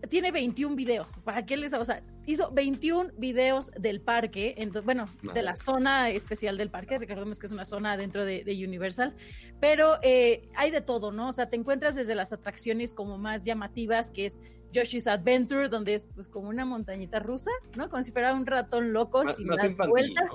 tiene 0.10 0.34
21 0.34 0.76
videos. 0.76 1.12
¿Para 1.24 1.46
qué 1.46 1.56
les, 1.56 1.74
o 1.74 1.86
sea, 1.86 2.04
hizo 2.26 2.52
21 2.52 3.12
videos 3.18 3.72
del 3.72 4.02
parque, 4.02 4.56
bueno, 4.84 5.06
de 5.34 5.42
la 5.42 5.56
zona 5.56 6.10
especial 6.10 6.58
del 6.58 6.70
parque, 6.70 6.98
recordemos 6.98 7.40
que 7.40 7.48
es 7.48 7.52
una 7.52 7.66
zona 7.66 7.98
dentro 7.98 8.26
de, 8.26 8.44
Universal, 8.64 9.16
pero 9.60 9.98
eh, 10.02 10.48
hay 10.56 10.72
de 10.72 10.82
todo, 10.82 11.12
¿no? 11.12 11.30
O 11.30 11.32
sea, 11.32 11.50
te 11.50 11.56
encuentras 11.56 11.96
desde 11.96 12.16
las 12.16 12.32
atracciones 12.32 12.94
como 12.94 13.18
más 13.18 13.44
llamativas, 13.44 14.12
que 14.12 14.26
es 14.26 14.40
Yoshi's 14.72 15.08
Adventure, 15.08 15.70
donde 15.70 15.96
es 15.96 16.08
pues 16.14 16.30
como 16.30 16.50
una 16.50 16.66
montañita 16.66 17.20
rusa, 17.20 17.52
¿no? 17.76 17.90
Como 17.90 18.04
si 18.04 18.12
fuera 18.12 18.34
un 18.34 18.46
ratón 18.46 18.94
loco, 18.94 19.24
sin 19.34 19.48
las 19.48 19.76
vueltas, 19.76 20.30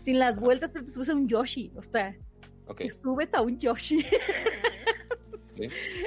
sin 0.00 0.18
las 0.18 0.38
vueltas, 0.40 0.72
pero 0.72 0.84
te 0.84 0.90
subes 0.90 1.10
a 1.10 1.14
un 1.14 1.28
Yoshi, 1.28 1.72
o 1.76 1.82
sea, 1.82 2.16
okay. 2.66 2.90
subes 2.90 3.32
a 3.34 3.42
un 3.42 3.58
Yoshi. 3.58 3.98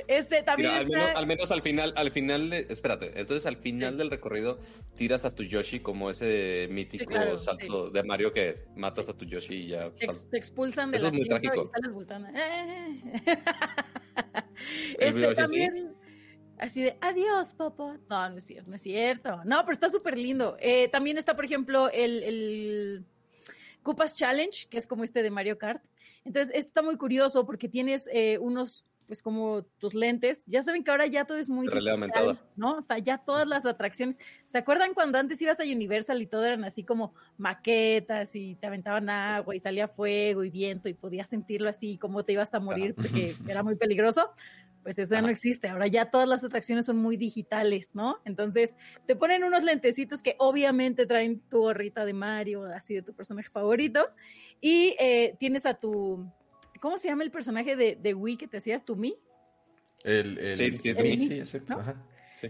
Este 0.07 0.43
también 0.43 0.71
al, 0.71 0.87
menos, 1.27 1.51
al, 1.51 1.61
final, 1.61 1.93
al 1.95 2.11
final 2.11 2.49
de, 2.49 2.67
espérate, 2.69 3.19
entonces 3.19 3.45
al 3.45 3.57
final 3.57 3.97
del 3.97 4.09
recorrido 4.09 4.59
tiras 4.95 5.25
a 5.25 5.35
tu 5.35 5.43
Yoshi 5.43 5.79
como 5.79 6.09
ese 6.09 6.67
mítico 6.71 7.37
salto 7.37 7.89
de 7.89 8.03
Mario 8.03 8.33
que 8.33 8.65
matas 8.75 9.09
a 9.09 9.13
tu 9.17 9.25
Yoshi 9.25 9.55
y 9.55 9.67
ya. 9.69 9.91
Te, 9.91 10.37
expulsan 10.37 10.91
de 10.91 10.99
la 10.99 11.09
es 11.09 11.13
muy 11.13 11.27
trágico. 11.27 11.63
y 11.63 11.67
sales 11.67 11.91
voltando. 11.91 12.29
este 14.99 15.35
también. 15.35 15.95
Así 16.57 16.81
de, 16.81 16.97
adiós, 17.01 17.55
papá. 17.55 17.97
No, 18.09 18.29
no 18.29 18.37
es 18.37 18.45
cierto, 18.45 18.69
no 18.69 18.75
es 18.75 18.81
cierto. 18.81 19.41
No, 19.43 19.61
pero 19.61 19.73
está 19.73 19.89
súper 19.89 20.17
lindo. 20.17 20.55
Eh, 20.59 20.87
también 20.87 21.17
está, 21.17 21.35
por 21.35 21.45
ejemplo, 21.45 21.89
el, 21.89 22.23
el 22.23 23.05
Koopas 23.81 24.15
Challenge, 24.15 24.67
que 24.69 24.77
es 24.77 24.87
como 24.87 25.03
este 25.03 25.23
de 25.23 25.29
Mario 25.29 25.57
Kart. 25.57 25.83
Entonces, 26.25 26.55
está 26.55 26.81
muy 26.81 26.95
curioso 26.95 27.45
porque 27.45 27.67
tienes 27.67 28.09
eh, 28.13 28.37
unos 28.39 28.85
pues 29.05 29.21
como 29.21 29.63
tus 29.63 29.93
lentes. 29.93 30.45
Ya 30.47 30.61
saben 30.61 30.83
que 30.83 30.91
ahora 30.91 31.07
ya 31.07 31.25
todo 31.25 31.37
es 31.37 31.49
muy 31.49 31.67
digital, 31.67 32.39
¿no? 32.55 32.77
O 32.77 32.81
sea, 32.81 32.97
ya 32.97 33.17
todas 33.17 33.47
las 33.47 33.65
atracciones. 33.65 34.17
¿Se 34.47 34.57
acuerdan 34.57 34.93
cuando 34.93 35.17
antes 35.17 35.41
ibas 35.41 35.59
a 35.59 35.63
Universal 35.63 36.21
y 36.21 36.27
todo 36.27 36.45
eran 36.45 36.63
así 36.63 36.83
como 36.83 37.13
maquetas 37.37 38.35
y 38.35 38.55
te 38.55 38.67
aventaban 38.67 39.09
agua 39.09 39.55
y 39.55 39.59
salía 39.59 39.87
fuego 39.87 40.43
y 40.43 40.49
viento 40.49 40.89
y 40.89 40.93
podías 40.93 41.29
sentirlo 41.29 41.69
así 41.69 41.97
como 41.97 42.23
te 42.23 42.33
ibas 42.33 42.53
a 42.53 42.59
morir 42.59 42.95
porque 42.95 43.35
era 43.47 43.63
muy 43.63 43.75
peligroso? 43.75 44.31
Pues 44.83 44.99
eso 44.99 45.15
ya 45.15 45.21
no 45.21 45.29
existe. 45.29 45.69
Ahora 45.69 45.87
ya 45.87 46.09
todas 46.11 46.27
las 46.27 46.43
atracciones 46.43 46.85
son 46.85 46.97
muy 46.97 47.15
digitales, 47.15 47.89
¿no? 47.93 48.19
Entonces 48.25 48.75
te 49.07 49.15
ponen 49.15 49.45
unos 49.45 49.63
lentecitos 49.63 50.21
que 50.21 50.35
obviamente 50.39 51.05
traen 51.05 51.39
tu 51.39 51.59
gorrita 51.59 52.03
de 52.03 52.13
Mario, 52.13 52.65
así 52.65 52.93
de 52.93 53.01
tu 53.01 53.13
personaje 53.13 53.49
favorito, 53.49 54.09
y 54.59 54.95
eh, 54.99 55.37
tienes 55.39 55.65
a 55.65 55.75
tu 55.75 56.29
¿Cómo 56.83 56.97
se 56.97 57.07
llama 57.07 57.23
el 57.23 57.31
personaje 57.31 57.77
de, 57.77 57.95
de 57.95 58.13
Wii 58.13 58.35
que 58.35 58.45
te 58.45 58.57
hacías, 58.57 58.83
Tumi? 58.83 59.15
El, 60.03 60.37
el, 60.37 60.53
sí, 60.53 60.69
sí, 60.73 60.93
sí, 60.93 61.33
exacto. 61.35 61.81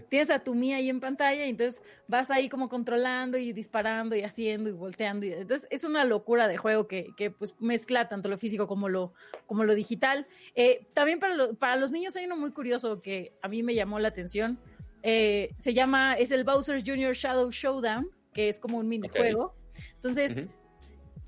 Tienes 0.08 0.28
a 0.28 0.40
Tumi 0.40 0.72
ahí 0.72 0.90
en 0.90 0.98
pantalla 0.98 1.46
y 1.46 1.50
entonces 1.50 1.80
vas 2.08 2.32
ahí 2.32 2.48
como 2.48 2.68
controlando 2.68 3.38
y 3.38 3.52
disparando 3.52 4.16
y 4.16 4.24
haciendo 4.24 4.68
y 4.70 4.72
volteando. 4.72 5.24
Y, 5.24 5.34
entonces 5.34 5.68
es 5.70 5.84
una 5.84 6.04
locura 6.04 6.48
de 6.48 6.56
juego 6.56 6.88
que, 6.88 7.14
que 7.16 7.30
pues 7.30 7.54
mezcla 7.60 8.08
tanto 8.08 8.28
lo 8.28 8.36
físico 8.36 8.66
como 8.66 8.88
lo, 8.88 9.14
como 9.46 9.62
lo 9.62 9.72
digital. 9.76 10.26
Eh, 10.56 10.88
también 10.94 11.20
para, 11.20 11.52
para 11.52 11.76
los 11.76 11.92
niños 11.92 12.16
hay 12.16 12.24
uno 12.24 12.36
muy 12.36 12.50
curioso 12.50 13.02
que 13.02 13.34
a 13.40 13.46
mí 13.46 13.62
me 13.62 13.76
llamó 13.76 14.00
la 14.00 14.08
atención. 14.08 14.58
Eh, 15.04 15.54
se 15.58 15.74
llama, 15.74 16.14
es 16.14 16.32
el 16.32 16.42
Bowser's 16.42 16.82
Junior 16.84 17.14
Shadow 17.14 17.52
Showdown, 17.52 18.10
que 18.32 18.48
es 18.48 18.58
como 18.58 18.78
un 18.78 18.88
minijuego. 18.88 19.54
Entonces, 19.94 20.48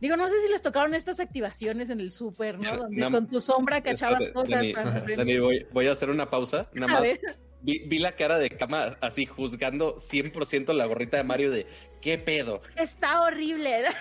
Digo, 0.00 0.16
no 0.16 0.28
sé 0.28 0.40
si 0.40 0.50
les 0.50 0.60
tocaron 0.60 0.94
estas 0.94 1.20
activaciones 1.20 1.88
en 1.90 2.00
el 2.00 2.12
súper, 2.12 2.58
¿no? 2.58 2.76
Donde 2.76 3.10
con 3.10 3.26
tu 3.28 3.40
sombra 3.40 3.82
cachabas 3.82 4.28
cosas. 4.28 4.64
Dani, 5.16 5.38
voy, 5.72 5.86
a 5.86 5.92
hacer 5.92 6.10
una 6.10 6.28
pausa. 6.28 6.68
Nada 6.74 7.00
más. 7.00 7.08
Vi, 7.62 7.98
la 7.98 8.12
cara 8.12 8.38
de 8.38 8.50
cama 8.50 8.96
así 9.00 9.26
juzgando 9.26 9.96
100% 9.96 10.72
la 10.72 10.86
gorrita 10.86 11.16
de 11.16 11.24
Mario 11.24 11.50
de 11.50 11.66
¿qué 12.00 12.18
pedo? 12.18 12.60
Está 12.76 13.22
horrible. 13.22 13.84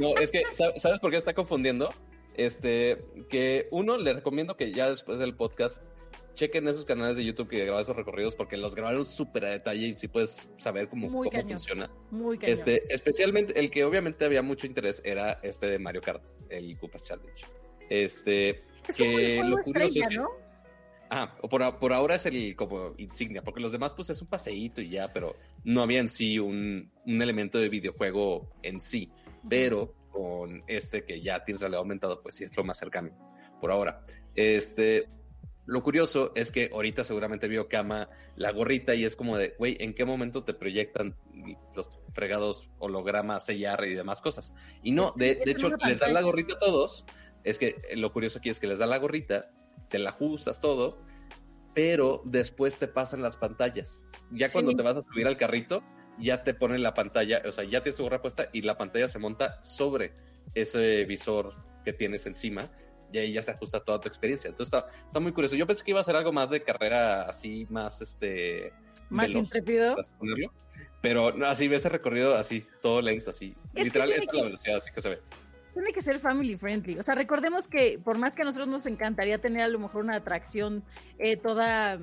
No, 0.00 0.16
es 0.16 0.30
que, 0.30 0.44
¿sabes 0.52 0.98
por 0.98 1.10
qué 1.10 1.18
está 1.18 1.34
confundiendo? 1.34 1.92
Este, 2.34 3.04
que 3.28 3.68
uno 3.70 3.98
le 3.98 4.14
recomiendo 4.14 4.56
que 4.56 4.72
ya 4.72 4.88
después 4.88 5.18
del 5.18 5.34
podcast 5.34 5.82
chequen 6.40 6.66
esos 6.68 6.86
canales 6.86 7.18
de 7.18 7.24
YouTube 7.24 7.48
que 7.48 7.64
graban 7.64 7.82
esos 7.82 7.94
recorridos 7.94 8.34
porque 8.34 8.56
los 8.56 8.74
grabaron 8.74 9.04
súper 9.04 9.44
a 9.44 9.50
detalle 9.50 9.88
y 9.88 9.98
si 9.98 10.08
puedes 10.08 10.48
saber 10.56 10.88
cómo, 10.88 11.08
cómo 11.08 11.30
funciona. 11.30 11.90
Muy 12.10 12.38
cañón. 12.38 12.52
Este, 12.52 12.94
especialmente 12.94 13.60
el 13.60 13.70
que 13.70 13.84
obviamente 13.84 14.24
había 14.24 14.40
mucho 14.40 14.66
interés 14.66 15.02
era 15.04 15.38
este 15.42 15.66
de 15.66 15.78
Mario 15.78 16.00
Kart, 16.00 16.24
el 16.48 16.78
Koopas 16.78 17.04
Challenge. 17.04 17.44
Este, 17.90 18.64
que 18.96 19.42
lo 19.44 19.58
curioso 19.58 19.98
es 19.98 20.08
que, 20.08 20.16
¿no? 20.16 20.28
Ah, 21.10 21.36
por, 21.36 21.78
por, 21.78 21.92
ahora 21.92 22.14
es 22.14 22.24
el 22.24 22.56
como 22.56 22.94
insignia, 22.96 23.42
porque 23.42 23.60
los 23.60 23.72
demás 23.72 23.92
pues 23.92 24.08
es 24.08 24.22
un 24.22 24.28
paseíto 24.28 24.80
y 24.80 24.90
ya, 24.90 25.12
pero 25.12 25.36
no 25.64 25.82
había 25.82 26.00
en 26.00 26.08
sí 26.08 26.38
un, 26.38 26.90
un 27.04 27.22
elemento 27.22 27.58
de 27.58 27.68
videojuego 27.68 28.48
en 28.62 28.80
sí. 28.80 29.10
Pero 29.46 29.94
con 30.10 30.62
este 30.68 31.04
que 31.04 31.20
ya 31.20 31.44
tienes 31.44 31.60
realidad 31.60 31.80
aumentado, 31.80 32.22
pues 32.22 32.36
sí 32.36 32.44
es 32.44 32.56
lo 32.56 32.64
más 32.64 32.78
cercano 32.78 33.10
por 33.60 33.70
ahora. 33.72 34.00
Este, 34.34 35.08
lo 35.70 35.84
curioso 35.84 36.32
es 36.34 36.50
que 36.50 36.68
ahorita 36.72 37.04
seguramente 37.04 37.46
vio 37.46 37.68
Kama 37.68 38.10
la 38.34 38.50
gorrita 38.50 38.96
y 38.96 39.04
es 39.04 39.14
como 39.14 39.38
de, 39.38 39.54
güey, 39.56 39.76
¿en 39.78 39.94
qué 39.94 40.04
momento 40.04 40.42
te 40.42 40.52
proyectan 40.52 41.14
los 41.76 41.88
fregados 42.12 42.72
hologramas, 42.80 43.46
sellar 43.46 43.84
y 43.84 43.94
demás 43.94 44.20
cosas? 44.20 44.52
Y 44.82 44.90
no, 44.90 45.14
de, 45.16 45.40
hecho, 45.46 45.70
les 45.86 46.00
dan 46.00 46.12
la 46.12 46.22
gorrita 46.22 46.54
a 46.54 46.58
todos. 46.58 47.04
Es 47.44 47.56
que 47.60 47.80
lo 47.94 48.12
curioso 48.12 48.40
aquí 48.40 48.48
es 48.48 48.58
que 48.58 48.66
les 48.66 48.80
dan 48.80 48.90
la 48.90 48.98
gorrita, 48.98 49.52
te 49.88 50.00
la 50.00 50.10
ajustas 50.10 50.60
todo, 50.60 51.04
pero 51.72 52.20
después 52.24 52.76
te 52.80 52.88
pasan 52.88 53.22
las 53.22 53.36
pantallas. 53.36 54.04
Ya 54.32 54.48
cuando 54.48 54.74
te 54.74 54.82
vas 54.82 54.96
a 54.96 55.00
subir 55.02 55.28
al 55.28 55.36
carrito, 55.36 55.84
ya 56.18 56.42
te 56.42 56.52
ponen 56.52 56.82
la 56.82 56.94
pantalla, 56.94 57.42
o 57.46 57.52
sea, 57.52 57.62
ya 57.62 57.80
tienes 57.80 57.96
tu 57.96 58.02
gorra 58.02 58.20
puesta 58.20 58.48
y 58.52 58.62
la 58.62 58.76
pantalla 58.76 59.06
se 59.06 59.20
monta 59.20 59.62
sobre 59.62 60.14
ese 60.52 61.04
visor 61.04 61.54
que 61.84 61.92
tienes 61.92 62.26
encima 62.26 62.72
y 63.12 63.18
ahí 63.18 63.32
ya 63.32 63.42
se 63.42 63.50
ajusta 63.50 63.80
toda 63.80 64.00
tu 64.00 64.08
experiencia. 64.08 64.48
Entonces 64.48 64.72
está, 64.74 64.88
está 65.04 65.20
muy 65.20 65.32
curioso. 65.32 65.56
Yo 65.56 65.66
pensé 65.66 65.84
que 65.84 65.90
iba 65.90 66.00
a 66.00 66.04
ser 66.04 66.16
algo 66.16 66.32
más 66.32 66.50
de 66.50 66.62
carrera 66.62 67.22
así, 67.22 67.66
más 67.70 68.00
este... 68.00 68.72
Más 69.08 69.30
intrépido. 69.30 69.96
Pero 71.00 71.32
no, 71.32 71.46
así 71.46 71.66
ves 71.66 71.80
ese 71.80 71.88
recorrido 71.88 72.36
así, 72.36 72.64
todo 72.82 73.00
lento, 73.00 73.30
así. 73.30 73.54
Literal, 73.74 74.10
esta 74.10 74.30
es 74.30 74.36
la 74.36 74.44
velocidad, 74.44 74.76
así 74.76 74.90
que 74.92 75.00
se 75.00 75.08
ve. 75.08 75.18
Tiene 75.72 75.92
que 75.92 76.02
ser 76.02 76.18
family 76.18 76.56
friendly. 76.56 76.98
O 76.98 77.02
sea, 77.02 77.14
recordemos 77.14 77.68
que 77.68 77.98
por 77.98 78.18
más 78.18 78.34
que 78.34 78.42
a 78.42 78.44
nosotros 78.44 78.68
nos 78.68 78.86
encantaría 78.86 79.38
tener 79.38 79.62
a 79.62 79.68
lo 79.68 79.78
mejor 79.78 80.04
una 80.04 80.16
atracción 80.16 80.84
eh, 81.18 81.36
toda, 81.36 81.98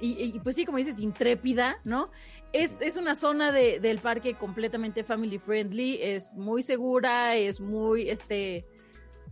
y, 0.00 0.38
pues 0.40 0.56
sí, 0.56 0.66
como 0.66 0.78
dices, 0.78 0.98
intrépida, 0.98 1.80
¿no? 1.84 2.10
Es, 2.52 2.80
es 2.80 2.96
una 2.96 3.16
zona 3.16 3.52
de, 3.52 3.80
del 3.80 3.98
parque 3.98 4.34
completamente 4.34 5.04
family 5.04 5.38
friendly, 5.38 5.98
es 6.02 6.34
muy 6.34 6.62
segura, 6.62 7.34
es 7.36 7.60
muy, 7.60 8.10
este, 8.10 8.66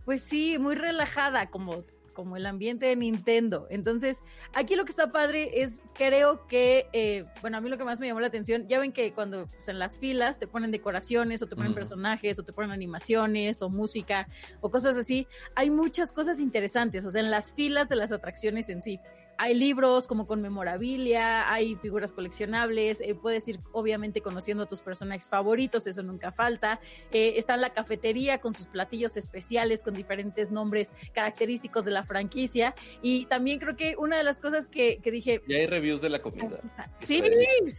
pues 0.05 0.23
sí, 0.23 0.57
muy 0.57 0.75
relajada, 0.75 1.49
como 1.49 1.83
como 2.15 2.37
el 2.37 2.47
ambiente 2.47 2.87
de 2.87 2.95
Nintendo. 2.95 3.67
Entonces, 3.69 4.23
aquí 4.53 4.75
lo 4.75 4.85
que 4.85 4.91
está 4.91 5.11
padre 5.11 5.61
es, 5.61 5.83
creo 5.93 6.47
que, 6.47 6.87
eh, 6.93 7.25
bueno, 7.41 7.57
a 7.57 7.61
mí 7.61 7.69
lo 7.69 7.77
que 7.77 7.83
más 7.83 7.99
me 7.99 8.07
llamó 8.07 8.21
la 8.21 8.27
atención, 8.27 8.67
ya 8.67 8.79
ven 8.79 8.91
que 8.91 9.13
cuando 9.13 9.45
pues, 9.47 9.67
en 9.67 9.77
las 9.77 9.99
filas 9.99 10.39
te 10.39 10.47
ponen 10.47 10.71
decoraciones 10.71 11.43
o 11.43 11.47
te 11.47 11.55
ponen 11.55 11.75
personajes 11.75 12.39
o 12.39 12.43
te 12.43 12.53
ponen 12.53 12.71
animaciones 12.71 13.61
o 13.61 13.69
música 13.69 14.27
o 14.61 14.71
cosas 14.71 14.95
así, 14.97 15.27
hay 15.53 15.69
muchas 15.69 16.11
cosas 16.11 16.39
interesantes, 16.39 17.05
o 17.05 17.11
sea, 17.11 17.21
en 17.21 17.29
las 17.29 17.53
filas 17.53 17.89
de 17.89 17.97
las 17.97 18.11
atracciones 18.11 18.69
en 18.69 18.81
sí 18.81 18.99
hay 19.37 19.53
libros 19.53 20.07
como 20.07 20.27
con 20.27 20.41
memorabilia, 20.41 21.51
hay 21.51 21.75
figuras 21.75 22.13
coleccionables, 22.13 23.01
eh, 23.01 23.15
puedes 23.15 23.47
ir 23.47 23.59
obviamente 23.71 24.21
conociendo 24.21 24.63
a 24.63 24.65
tus 24.67 24.81
personajes 24.81 25.29
favoritos, 25.29 25.87
eso 25.87 26.03
nunca 26.03 26.31
falta. 26.31 26.79
Eh, 27.11 27.33
está 27.37 27.57
la 27.57 27.71
cafetería 27.71 28.39
con 28.39 28.53
sus 28.53 28.67
platillos 28.67 29.17
especiales, 29.17 29.83
con 29.83 29.93
diferentes 29.93 30.51
nombres 30.51 30.93
característicos 31.13 31.85
de 31.85 31.91
la 31.91 32.03
franquicia. 32.03 32.75
Y 33.01 33.25
también 33.25 33.59
creo 33.59 33.75
que 33.75 33.95
una 33.97 34.17
de 34.17 34.23
las 34.23 34.39
cosas 34.39 34.67
que, 34.67 34.99
dije... 35.03 35.41
Ya 35.47 35.57
hay 35.57 35.67
reviews 35.67 36.01
de 36.01 36.09
la 36.09 36.21
comida. 36.21 36.59
Sí, 37.03 37.21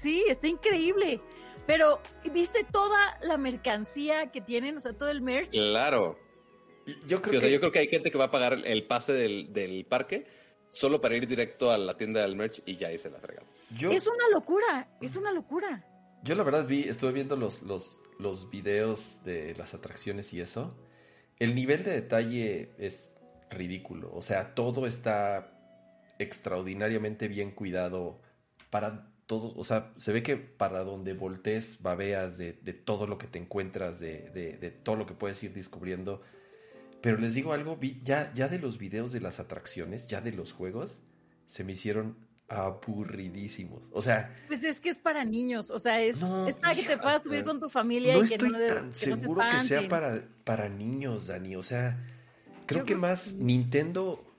sí, 0.00 0.24
está 0.28 0.48
increíble. 0.48 1.20
Pero, 1.66 2.00
¿viste 2.32 2.64
toda 2.64 3.18
la 3.22 3.36
mercancía 3.36 4.30
que 4.30 4.40
tienen? 4.40 4.76
O 4.76 4.80
sea, 4.80 4.92
todo 4.92 5.10
el 5.10 5.20
merch. 5.20 5.50
Claro. 5.50 6.18
Yo 7.08 7.20
creo, 7.20 7.40
que... 7.40 7.50
yo 7.50 7.58
creo 7.58 7.72
que 7.72 7.80
hay 7.80 7.88
gente 7.88 8.12
que 8.12 8.18
va 8.18 8.26
a 8.26 8.30
pagar 8.30 8.60
el 8.64 8.84
pase 8.84 9.12
del, 9.12 9.52
del 9.52 9.84
parque 9.84 10.26
solo 10.68 11.00
para 11.00 11.16
ir 11.16 11.26
directo 11.26 11.70
a 11.70 11.78
la 11.78 11.96
tienda 11.96 12.22
del 12.22 12.36
merch 12.36 12.62
y 12.66 12.76
ya 12.76 12.92
hice 12.92 13.10
la 13.10 13.18
fregada. 13.18 13.46
Es 13.80 14.06
una 14.06 14.28
locura, 14.32 14.88
es 15.00 15.16
una 15.16 15.32
locura. 15.32 15.84
Yo 16.22 16.34
la 16.34 16.42
verdad 16.42 16.66
vi, 16.66 16.82
estuve 16.82 17.12
viendo 17.12 17.36
los, 17.36 17.62
los, 17.62 18.00
los 18.18 18.50
videos 18.50 19.22
de 19.24 19.54
las 19.56 19.74
atracciones 19.74 20.32
y 20.32 20.40
eso. 20.40 20.76
El 21.38 21.54
nivel 21.54 21.84
de 21.84 21.92
detalle 21.92 22.72
es 22.78 23.12
ridículo. 23.50 24.10
O 24.12 24.22
sea, 24.22 24.54
todo 24.54 24.86
está 24.86 25.52
extraordinariamente 26.18 27.28
bien 27.28 27.50
cuidado 27.50 28.20
para 28.70 29.10
todo. 29.26 29.54
O 29.56 29.64
sea, 29.64 29.92
se 29.96 30.12
ve 30.12 30.22
que 30.22 30.36
para 30.36 30.82
donde 30.82 31.12
voltees, 31.12 31.82
babeas 31.82 32.38
de, 32.38 32.54
de 32.54 32.72
todo 32.72 33.06
lo 33.06 33.18
que 33.18 33.26
te 33.26 33.38
encuentras, 33.38 34.00
de, 34.00 34.30
de, 34.30 34.56
de 34.56 34.70
todo 34.70 34.96
lo 34.96 35.06
que 35.06 35.14
puedes 35.14 35.42
ir 35.42 35.52
descubriendo. 35.52 36.22
Pero 37.06 37.18
les 37.18 37.34
digo 37.34 37.52
algo, 37.52 37.78
ya, 38.02 38.32
ya 38.34 38.48
de 38.48 38.58
los 38.58 38.78
videos 38.78 39.12
de 39.12 39.20
las 39.20 39.38
atracciones, 39.38 40.08
ya 40.08 40.20
de 40.20 40.32
los 40.32 40.52
juegos, 40.52 41.02
se 41.46 41.62
me 41.62 41.74
hicieron 41.74 42.16
aburridísimos. 42.48 43.88
O 43.92 44.02
sea. 44.02 44.34
Pues 44.48 44.64
es 44.64 44.80
que 44.80 44.88
es 44.88 44.98
para 44.98 45.24
niños. 45.24 45.70
O 45.70 45.78
sea, 45.78 46.02
es, 46.02 46.16
para 46.60 46.74
que 46.74 46.82
te 46.82 46.98
puedas 46.98 47.22
subir 47.22 47.44
con 47.44 47.60
tu 47.60 47.68
familia 47.68 48.18
y 48.18 48.26
que 48.26 48.38
no 48.38 48.46
estoy 48.46 48.66
tan 48.66 48.92
seguro 48.92 49.40
que 49.52 49.60
sea 49.60 49.86
para, 49.86 50.20
para 50.42 50.68
niños, 50.68 51.28
Dani. 51.28 51.54
O 51.54 51.62
sea, 51.62 51.96
creo 52.66 52.84
que 52.84 52.96
más 52.96 53.34
Nintendo 53.34 54.34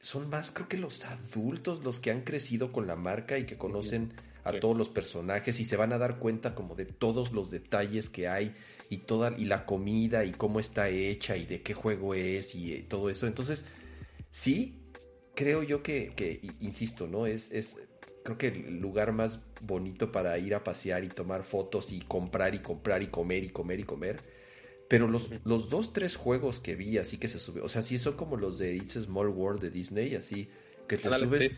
son 0.00 0.28
más, 0.28 0.50
creo 0.50 0.66
que 0.66 0.78
los 0.78 1.04
adultos 1.04 1.84
los 1.84 2.00
que 2.00 2.10
han 2.10 2.22
crecido 2.22 2.72
con 2.72 2.88
la 2.88 2.96
marca 2.96 3.38
y 3.38 3.46
que 3.46 3.56
conocen 3.56 4.12
a 4.46 4.60
todos 4.60 4.76
los 4.76 4.88
personajes 4.88 5.60
y 5.60 5.64
se 5.64 5.76
van 5.76 5.92
a 5.92 5.98
dar 5.98 6.18
cuenta 6.18 6.54
como 6.54 6.74
de 6.74 6.86
todos 6.86 7.32
los 7.32 7.50
detalles 7.50 8.08
que 8.08 8.28
hay 8.28 8.54
y 8.88 8.98
toda 8.98 9.34
y 9.36 9.46
la 9.46 9.66
comida 9.66 10.24
y 10.24 10.32
cómo 10.32 10.60
está 10.60 10.88
hecha 10.88 11.36
y 11.36 11.46
de 11.46 11.62
qué 11.62 11.74
juego 11.74 12.14
es 12.14 12.54
y 12.54 12.72
eh, 12.72 12.86
todo 12.88 13.10
eso. 13.10 13.26
Entonces, 13.26 13.64
sí, 14.30 14.82
creo 15.34 15.62
yo 15.62 15.82
que, 15.82 16.12
que 16.14 16.40
insisto, 16.60 17.06
¿no? 17.06 17.26
Es, 17.26 17.50
es 17.50 17.76
creo 18.22 18.38
que 18.38 18.48
el 18.48 18.78
lugar 18.80 19.12
más 19.12 19.40
bonito 19.60 20.12
para 20.12 20.38
ir 20.38 20.54
a 20.54 20.64
pasear 20.64 21.04
y 21.04 21.08
tomar 21.08 21.44
fotos 21.44 21.92
y 21.92 22.00
comprar 22.00 22.54
y 22.54 22.58
comprar 22.58 23.02
y 23.02 23.06
comer 23.06 23.44
y 23.44 23.48
comer 23.50 23.80
y 23.80 23.84
comer. 23.84 24.20
Pero 24.88 25.08
los, 25.08 25.30
los 25.44 25.68
dos, 25.70 25.92
tres 25.92 26.14
juegos 26.16 26.60
que 26.60 26.76
vi 26.76 26.98
así 26.98 27.18
que 27.18 27.26
se 27.28 27.40
sube, 27.40 27.60
o 27.60 27.68
sea, 27.68 27.82
sí 27.82 27.98
son 27.98 28.14
como 28.14 28.36
los 28.36 28.58
de 28.58 28.76
It's 28.76 28.96
a 28.96 29.02
Small 29.02 29.28
World 29.28 29.60
de 29.60 29.70
Disney, 29.70 30.14
así 30.14 30.48
que 30.86 30.96
te 30.96 31.08
subes, 31.10 31.52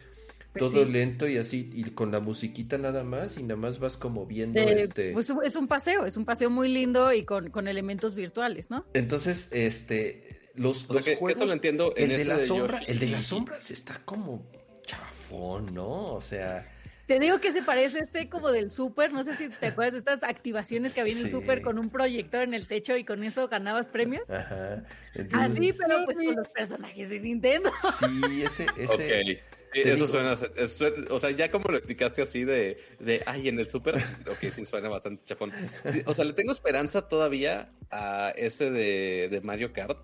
pues 0.52 0.72
todo 0.72 0.84
lento 0.84 1.28
y 1.28 1.37
así, 1.37 1.70
y 1.72 1.84
con 1.90 2.11
la 2.11 2.20
musiquita 2.20 2.78
nada 2.78 3.04
más, 3.04 3.37
y 3.38 3.42
nada 3.42 3.56
más 3.56 3.78
vas 3.78 3.96
como 3.96 4.26
viendo 4.26 4.61
este. 4.61 5.12
Pues 5.12 5.30
es 5.44 5.56
un 5.56 5.68
paseo, 5.68 6.06
es 6.06 6.16
un 6.16 6.24
paseo 6.24 6.50
muy 6.50 6.68
lindo 6.68 7.12
y 7.12 7.24
con, 7.24 7.50
con 7.50 7.68
elementos 7.68 8.14
virtuales, 8.14 8.70
¿no? 8.70 8.87
Entonces, 8.94 9.48
este, 9.52 10.38
los, 10.54 10.87
juegos. 10.87 11.32
Eso 11.32 11.46
lo 11.46 11.52
entiendo. 11.52 11.94
el 11.96 12.16
de 12.16 12.24
la 12.24 12.38
sombra, 12.38 12.80
el 12.87 12.98
de 12.98 13.08
las 13.08 13.26
sombras 13.26 13.70
está 13.70 14.00
como 14.04 14.50
chafón, 14.82 15.74
¿no? 15.74 16.14
O 16.14 16.20
sea. 16.20 16.74
Te 17.06 17.18
digo 17.18 17.40
que 17.40 17.52
se 17.52 17.62
parece 17.62 18.00
este 18.00 18.28
como 18.28 18.50
del 18.50 18.70
súper, 18.70 19.14
no 19.14 19.24
sé 19.24 19.34
si 19.34 19.48
te 19.48 19.68
acuerdas 19.68 19.92
de 19.94 19.98
estas 20.00 20.22
activaciones 20.22 20.92
que 20.92 21.00
había 21.00 21.14
en 21.14 21.24
el 21.24 21.30
súper 21.30 21.62
con 21.62 21.78
un 21.78 21.88
proyector 21.88 22.42
en 22.42 22.52
el 22.52 22.66
techo 22.66 22.98
y 22.98 23.04
con 23.04 23.24
eso 23.24 23.48
ganabas 23.48 23.88
premios. 23.88 24.28
Ajá. 24.28 24.84
Así, 25.32 25.72
pero 25.72 26.04
pues 26.04 26.18
con 26.18 26.37
los 26.37 26.48
personajes 26.48 27.08
de 27.08 27.20
Nintendo. 27.20 27.70
Sí, 27.98 28.42
ese, 28.42 28.66
ese, 28.76 29.42
eso 29.74 30.07
suena, 30.07 30.35
o 31.11 31.18
sea, 31.18 31.31
ya 31.31 31.50
como 31.50 31.70
lo 31.70 31.76
explicaste 31.76 32.22
así 32.22 32.44
de, 32.44 32.78
de 33.00 33.22
ay, 33.26 33.48
en 33.48 33.59
el 33.59 33.68
súper, 33.68 33.96
ok, 34.31 34.50
sí 34.52 34.64
suena 34.64 34.88
bastante 34.88 35.24
chafón. 35.24 35.52
O 36.07 36.14
sea, 36.14 36.24
le 36.24 36.33
tengo 36.33 36.52
esperanza 36.52 37.09
todavía 37.09 37.72
a 37.90 38.31
ese 38.37 38.70
de, 38.70 39.28
de 39.31 39.40
Mario 39.40 39.72
Kart. 39.72 39.98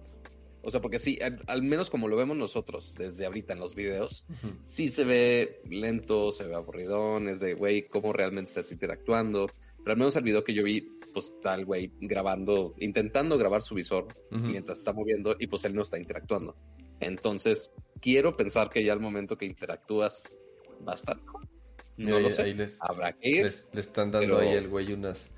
O 0.67 0.71
sea, 0.71 0.81
porque 0.81 0.99
sí, 0.99 1.19
al, 1.47 1.63
menos 1.63 1.91
como 1.91 2.09
lo 2.09 2.17
vemos 2.17 2.39
nosotros 2.39 2.95
desde 2.97 3.27
ahorita 3.27 3.53
en 3.53 3.61
los 3.61 3.75
videos, 3.75 4.25
sí 4.63 4.89
se 4.89 5.05
ve 5.05 5.61
lento, 5.69 6.33
se 6.33 6.45
ve 6.45 6.55
aburridón, 6.55 7.29
es 7.29 7.41
de, 7.41 7.53
güey, 7.53 7.87
cómo 7.87 8.15
realmente 8.15 8.49
estás 8.49 8.73
interactuando. 8.73 9.51
Pero 9.77 9.93
al 9.93 9.99
menos 9.99 10.17
el 10.17 10.25
video 10.25 10.43
que 10.43 10.55
yo 10.55 10.65
vi, 10.65 10.81
pues 11.13 11.35
tal 11.43 11.67
güey 11.67 11.93
grabando, 12.01 12.75
intentando 12.79 13.37
grabar 13.37 13.61
su 13.61 13.75
visor 13.75 14.09
mientras 14.31 14.79
está 14.79 14.95
moviendo 14.95 15.37
y 15.39 15.47
pues 15.47 15.65
él 15.67 15.75
no 15.75 15.83
está 15.83 15.99
interactuando. 15.99 16.57
Entonces, 17.05 17.71
quiero 18.01 18.37
pensar 18.37 18.71
que 18.71 18.85
ya 18.85 18.93
al 18.93 19.01
momento 19.01 19.37
que 19.37 19.47
interactúas 19.47 20.25
va 20.87 20.93
a 20.93 20.97
estar 20.97 21.19
No 21.97 22.21
lo 22.21 22.31
sé. 22.31 22.55
Les, 22.55 22.79
Habrá 22.81 23.13
que 23.13 23.29
ir. 23.29 23.53
le 23.73 23.81
están 23.81 24.11
dando 24.11 24.39
ahí 24.39 24.53
el 24.53 24.69
güey 24.69 24.93
unas 24.93 25.31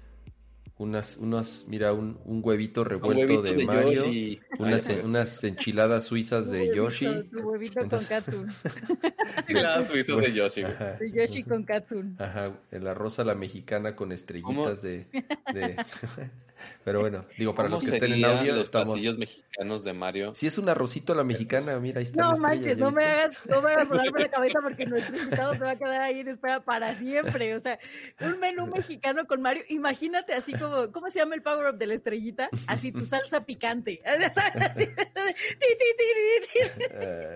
unas, 0.79 1.16
unas, 1.16 1.64
mira, 1.68 1.92
un, 1.94 2.18
un 2.24 2.40
huevito 2.44 2.85
revuelto 2.85 3.40
de, 3.40 3.64
Mario, 3.64 4.05
unas, 4.59 4.88
unas, 5.02 5.42
enchiladas 5.44 6.05
suizas 6.05 6.50
de 6.50 6.74
Yoshi. 6.74 7.07
Tu 7.31 7.48
huevito 7.48 7.88
con 7.88 8.05
katsun. 8.05 8.48
enchiladas 9.38 9.88
suizas 9.88 10.18
de 10.18 10.33
Yoshi. 10.33 10.62
De 10.62 11.12
Yoshi 11.12 11.42
con 11.44 11.64
katsun. 11.64 12.16
Ajá, 12.18 12.52
el 12.70 12.87
arroz 12.87 13.18
a 13.18 13.24
la 13.24 13.35
mexicana 13.35 13.96
con 13.96 14.12
estrellitas 14.12 14.83
de, 14.83 15.07
de... 15.55 15.76
Pero 16.84 17.00
bueno, 17.00 17.24
digo, 17.36 17.54
para 17.54 17.68
los 17.68 17.82
que 17.82 17.90
estén 17.90 18.12
en 18.12 18.24
audio, 18.24 18.52
los 18.52 18.62
estamos. 18.62 18.94
platillos 18.94 19.18
mexicanos 19.18 19.84
de 19.84 19.92
Mario. 19.92 20.34
Si 20.34 20.46
es 20.46 20.56
un 20.58 20.68
arrocito 20.68 21.12
a 21.12 21.16
la 21.16 21.24
mexicana, 21.24 21.78
mira, 21.78 21.98
ahí 21.98 22.04
está. 22.04 22.22
No 22.22 22.36
manches, 22.36 22.78
no 22.78 22.90
me 22.90 23.04
hagas, 23.04 23.36
no 23.46 23.62
me 23.62 23.72
hagas 23.72 23.88
volar 23.88 24.10
por 24.10 24.20
la 24.20 24.28
cabeza 24.30 24.58
porque 24.62 24.86
nuestro 24.86 25.16
invitado 25.16 25.54
se 25.54 25.60
va 25.60 25.70
a 25.70 25.76
quedar 25.76 26.00
ahí 26.00 26.20
en 26.20 26.28
espera 26.28 26.60
para 26.60 26.94
siempre. 26.96 27.54
O 27.54 27.60
sea, 27.60 27.78
un 28.20 28.38
menú 28.38 28.66
mexicano 28.74 29.26
con 29.26 29.42
Mario. 29.42 29.64
Imagínate 29.68 30.32
así 30.32 30.52
como, 30.52 30.90
¿cómo 30.92 31.10
se 31.10 31.18
llama 31.20 31.34
el 31.34 31.42
power 31.42 31.74
up 31.74 31.78
de 31.78 31.86
la 31.86 31.94
estrellita? 31.94 32.48
Así 32.66 32.92
tu 32.92 33.06
salsa 33.06 33.44
picante. 33.44 34.00
ah, 34.04 34.14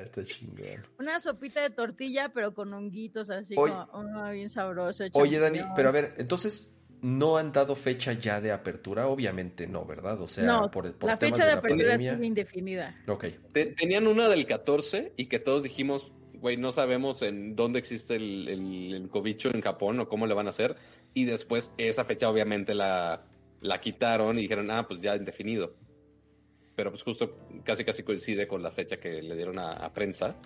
está 0.03 0.25
chingón. 0.25 0.87
Una 0.99 1.21
sopita 1.21 1.63
de 1.63 1.71
tortilla, 1.71 2.31
pero 2.33 2.55
con 2.55 2.73
honguitos 2.73 3.31
así 3.31 3.55
como 3.55 3.89
oh, 3.93 4.31
bien 4.31 4.49
sabroso. 4.49 5.05
Oye, 5.13 5.39
Dani, 5.39 5.61
pero 5.75 5.89
a 5.89 5.93
ver, 5.93 6.15
entonces 6.19 6.80
no 7.03 7.37
han 7.37 7.53
dado 7.53 7.75
fecha 7.75 8.13
ya 8.13 8.41
de 8.41 8.53
apertura, 8.53 9.07
obviamente 9.07 9.67
no, 9.67 9.85
¿verdad? 9.85 10.21
O 10.21 10.29
sea, 10.29 10.71
por, 10.71 10.95
la 11.03 11.17
fecha 11.17 11.47
de, 11.47 11.53
apertura 11.53 11.95
es 11.95 12.01
indefinida. 12.01 12.95
Ok. 13.09 13.27
tenían 13.53 14.07
una 14.07 14.29
del 14.29 14.47
14 14.47 15.15
y 15.17 15.27
que 15.27 15.39
todos 15.39 15.63
dijimos, 15.63 16.13
güey, 16.35 16.57
no 16.57 16.73
sabemos 16.73 17.23
en 17.23 17.57
dónde 17.57 17.79
existe 17.79 18.17
el, 18.17 18.49
el, 18.49 19.09
cobicho 19.09 19.51
en 19.53 19.61
Japón 19.61 20.01
o 20.01 20.09
cómo 20.09 20.27
le 20.27 20.35
van 20.35 20.47
a 20.47 20.51
hacer. 20.51 20.77
Y 21.15 21.25
después 21.25 21.73
esa 21.79 22.05
fecha 22.05 22.29
obviamente 22.29 22.75
la, 22.75 23.25
la 23.61 23.81
quitaron 23.81 24.39
y 24.39 24.43
dijeron, 24.43 24.71
ah, 24.71 24.87
pues 24.87 25.01
ya 25.01 25.17
indefinido. 25.17 25.75
Pero 26.77 26.91
pues 26.91 27.03
justo 27.03 27.31
casi 27.65 27.85
casi 27.85 28.03
coincide 28.03 28.47
con 28.47 28.63
la 28.63 28.71
fecha 28.71 28.99
que 28.99 29.23
le 29.23 29.37
dieron 29.37 29.59
a, 29.59 29.73
a 29.73 29.93
prensa. 29.93 30.37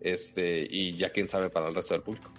Este, 0.00 0.66
y 0.68 0.96
ya 0.96 1.10
quién 1.10 1.28
sabe 1.28 1.50
para 1.50 1.68
el 1.68 1.74
resto 1.74 1.94
del 1.94 2.02
público. 2.02 2.32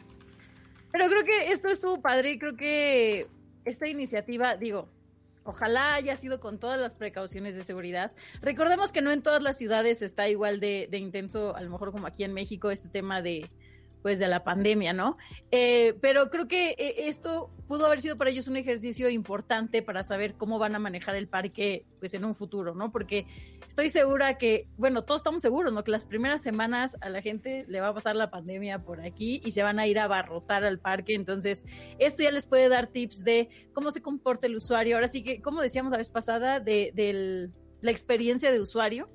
Pero 0.91 1.07
creo 1.07 1.23
que 1.23 1.51
esto 1.51 1.69
estuvo 1.69 2.01
padre 2.01 2.33
y 2.33 2.39
creo 2.39 2.55
que 2.55 3.27
esta 3.65 3.87
iniciativa, 3.87 4.55
digo, 4.55 4.89
ojalá 5.43 5.95
haya 5.95 6.15
sido 6.15 6.39
con 6.39 6.59
todas 6.59 6.79
las 6.79 6.95
precauciones 6.95 7.55
de 7.55 7.63
seguridad. 7.63 8.11
Recordemos 8.41 8.91
que 8.91 9.01
no 9.01 9.11
en 9.11 9.21
todas 9.21 9.43
las 9.43 9.57
ciudades 9.57 10.01
está 10.01 10.29
igual 10.29 10.59
de, 10.59 10.87
intenso, 10.91 11.55
a 11.55 11.61
lo 11.61 11.69
mejor 11.69 11.91
como 11.91 12.07
aquí 12.07 12.23
en 12.23 12.33
México, 12.33 12.71
este 12.71 12.89
tema 12.89 13.21
de, 13.21 13.49
pues 14.01 14.19
de 14.19 14.27
la 14.27 14.43
pandemia, 14.43 14.93
¿no? 14.93 15.17
Eh, 15.51 15.95
pero 16.01 16.29
creo 16.29 16.47
que 16.47 16.71
eh, 16.71 17.07
esto 17.07 17.49
pudo 17.67 17.85
haber 17.85 18.01
sido 18.01 18.17
para 18.17 18.29
ellos 18.29 18.47
un 18.47 18.57
ejercicio 18.57 19.09
importante 19.09 19.81
para 19.81 20.03
saber 20.03 20.35
cómo 20.35 20.59
van 20.59 20.75
a 20.75 20.79
manejar 20.79 21.15
el 21.15 21.27
parque, 21.27 21.85
pues 21.99 22.13
en 22.13 22.25
un 22.25 22.35
futuro, 22.35 22.75
¿no? 22.75 22.91
Porque 22.91 23.25
estoy 23.73 23.89
segura 23.89 24.37
que, 24.37 24.67
bueno, 24.77 25.03
todos 25.03 25.21
estamos 25.21 25.41
seguros, 25.41 25.73
¿no? 25.73 25.83
Que 25.83 25.89
las 25.89 26.05
primeras 26.05 26.43
semanas 26.43 26.95
a 27.01 27.09
la 27.09 27.23
gente 27.23 27.65
le 27.67 27.81
va 27.81 27.87
a 27.87 27.93
pasar 27.95 28.15
la 28.15 28.29
pandemia 28.29 28.83
por 28.83 29.01
aquí 29.01 29.41
y 29.43 29.49
se 29.49 29.63
van 29.63 29.79
a 29.79 29.87
ir 29.87 29.97
a 29.97 30.03
abarrotar 30.03 30.63
al 30.63 30.77
parque, 30.77 31.15
entonces 31.15 31.65
esto 31.97 32.21
ya 32.21 32.29
les 32.29 32.45
puede 32.45 32.69
dar 32.69 32.85
tips 32.85 33.23
de 33.23 33.49
cómo 33.73 33.89
se 33.89 34.03
comporta 34.03 34.45
el 34.45 34.55
usuario. 34.57 34.95
Ahora 34.95 35.07
sí 35.07 35.23
que, 35.23 35.41
como 35.41 35.59
decíamos 35.59 35.91
la 35.91 35.97
vez 35.97 36.11
pasada, 36.11 36.59
de, 36.59 37.49
la 37.81 37.91
experiencia 37.91 38.51
de 38.51 38.61
usuario, 38.61 39.07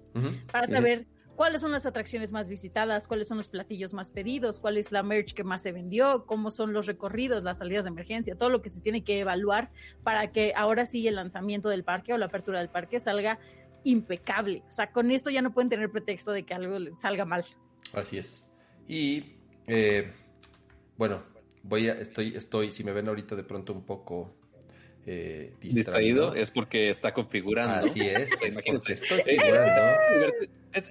para 0.50 0.66
saber 0.66 1.06
cuáles 1.38 1.60
son 1.60 1.70
las 1.70 1.86
atracciones 1.86 2.32
más 2.32 2.48
visitadas, 2.48 3.06
cuáles 3.06 3.28
son 3.28 3.36
los 3.36 3.48
platillos 3.48 3.94
más 3.94 4.10
pedidos, 4.10 4.58
cuál 4.58 4.76
es 4.76 4.90
la 4.90 5.04
merch 5.04 5.34
que 5.34 5.44
más 5.44 5.62
se 5.62 5.70
vendió, 5.70 6.26
cómo 6.26 6.50
son 6.50 6.72
los 6.72 6.86
recorridos, 6.86 7.44
las 7.44 7.58
salidas 7.58 7.84
de 7.84 7.90
emergencia, 7.90 8.34
todo 8.34 8.50
lo 8.50 8.60
que 8.60 8.70
se 8.70 8.80
tiene 8.80 9.04
que 9.04 9.20
evaluar 9.20 9.70
para 10.02 10.32
que 10.32 10.52
ahora 10.56 10.84
sí 10.84 11.06
el 11.06 11.14
lanzamiento 11.14 11.68
del 11.68 11.84
parque 11.84 12.12
o 12.12 12.18
la 12.18 12.26
apertura 12.26 12.58
del 12.58 12.70
parque 12.70 12.98
salga 12.98 13.38
impecable. 13.84 14.62
O 14.66 14.70
sea, 14.70 14.90
con 14.90 15.10
esto 15.10 15.30
ya 15.30 15.42
no 15.42 15.52
pueden 15.52 15.68
tener 15.68 15.90
pretexto 15.90 16.32
de 16.32 16.44
que 16.44 16.54
algo 16.54 16.78
salga 16.96 17.24
mal. 17.24 17.44
Así 17.92 18.18
es. 18.18 18.44
Y 18.86 19.36
eh, 19.66 20.10
bueno, 20.96 21.22
voy 21.62 21.88
a, 21.88 21.92
estoy, 21.94 22.34
estoy, 22.34 22.72
si 22.72 22.84
me 22.84 22.92
ven 22.92 23.08
ahorita 23.08 23.36
de 23.36 23.44
pronto 23.44 23.72
un 23.72 23.84
poco 23.84 24.34
eh, 25.10 25.54
distraído. 25.60 26.34
es 26.34 26.50
porque 26.50 26.90
está 26.90 27.14
configurando. 27.14 27.86
Así 27.86 28.00
es, 28.06 28.30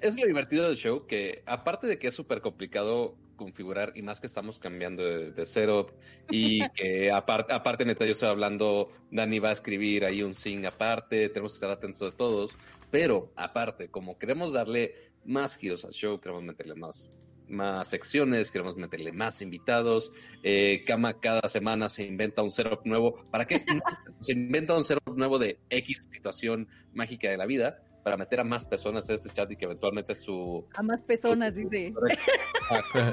Es, 0.02 0.16
lo 0.16 0.26
divertido 0.26 0.68
del 0.68 0.76
show, 0.76 1.06
que 1.06 1.44
aparte 1.46 1.86
de 1.86 2.00
que 2.00 2.08
es 2.08 2.16
súper 2.16 2.42
complicado 2.42 3.16
configurar, 3.36 3.92
y 3.96 4.02
más 4.02 4.20
que 4.20 4.26
estamos 4.26 4.58
cambiando 4.58 5.04
de, 5.04 5.46
setup, 5.46 5.92
y 6.32 6.68
que 6.74 7.12
aparte, 7.12 7.54
aparte 7.54 7.86
neta, 7.86 8.06
yo 8.06 8.14
estoy 8.14 8.30
hablando, 8.30 8.92
Dani 9.12 9.38
va 9.38 9.50
a 9.50 9.54
escribir 9.54 10.04
ahí 10.04 10.24
un 10.24 10.34
sing 10.34 10.66
aparte, 10.66 11.30
tenemos 11.30 11.52
que 11.52 11.58
estar 11.58 11.70
atentos 11.70 12.00
de 12.00 12.18
todos, 12.18 12.56
pero 12.92 13.32
aparte, 13.36 13.90
como 13.90 14.18
queremos 14.18 14.54
darle 14.54 15.12
más 15.26 15.58
giros 15.58 15.84
al 15.86 15.92
show, 15.92 16.20
queremos 16.20 16.44
meterle 16.44 16.76
más 16.76 17.12
más 17.50 17.90
secciones, 17.90 18.52
queremos 18.52 18.76
meterle 18.76 19.12
más 19.12 19.42
invitados. 19.42 20.12
Eh, 20.44 20.84
Kama 20.86 21.20
cada 21.20 21.48
semana 21.48 21.90
se 21.90 22.04
inventa 22.06 22.44
un 22.44 22.52
setup 22.52 22.86
nuevo. 22.86 23.26
¿Para 23.32 23.46
qué? 23.46 23.64
se 24.20 24.34
inventa 24.34 24.76
un 24.76 24.84
setup 24.84 25.18
nuevo 25.18 25.40
de 25.40 25.60
X 25.70 26.08
situación 26.10 26.68
mágica 26.94 27.30
de 27.30 27.38
la 27.38 27.46
vida 27.46 27.82
para 28.04 28.16
meter 28.16 28.40
a 28.40 28.46
más 28.46 28.66
personas 28.66 29.10
en 29.10 29.16
este 29.16 29.30
chat 29.32 29.52
y 29.52 29.58
que 29.58 29.66
eventualmente 29.66 30.16
su... 30.16 30.66
A 30.74 30.82
más 30.82 31.04
personas, 31.04 31.56
dice. 31.56 31.94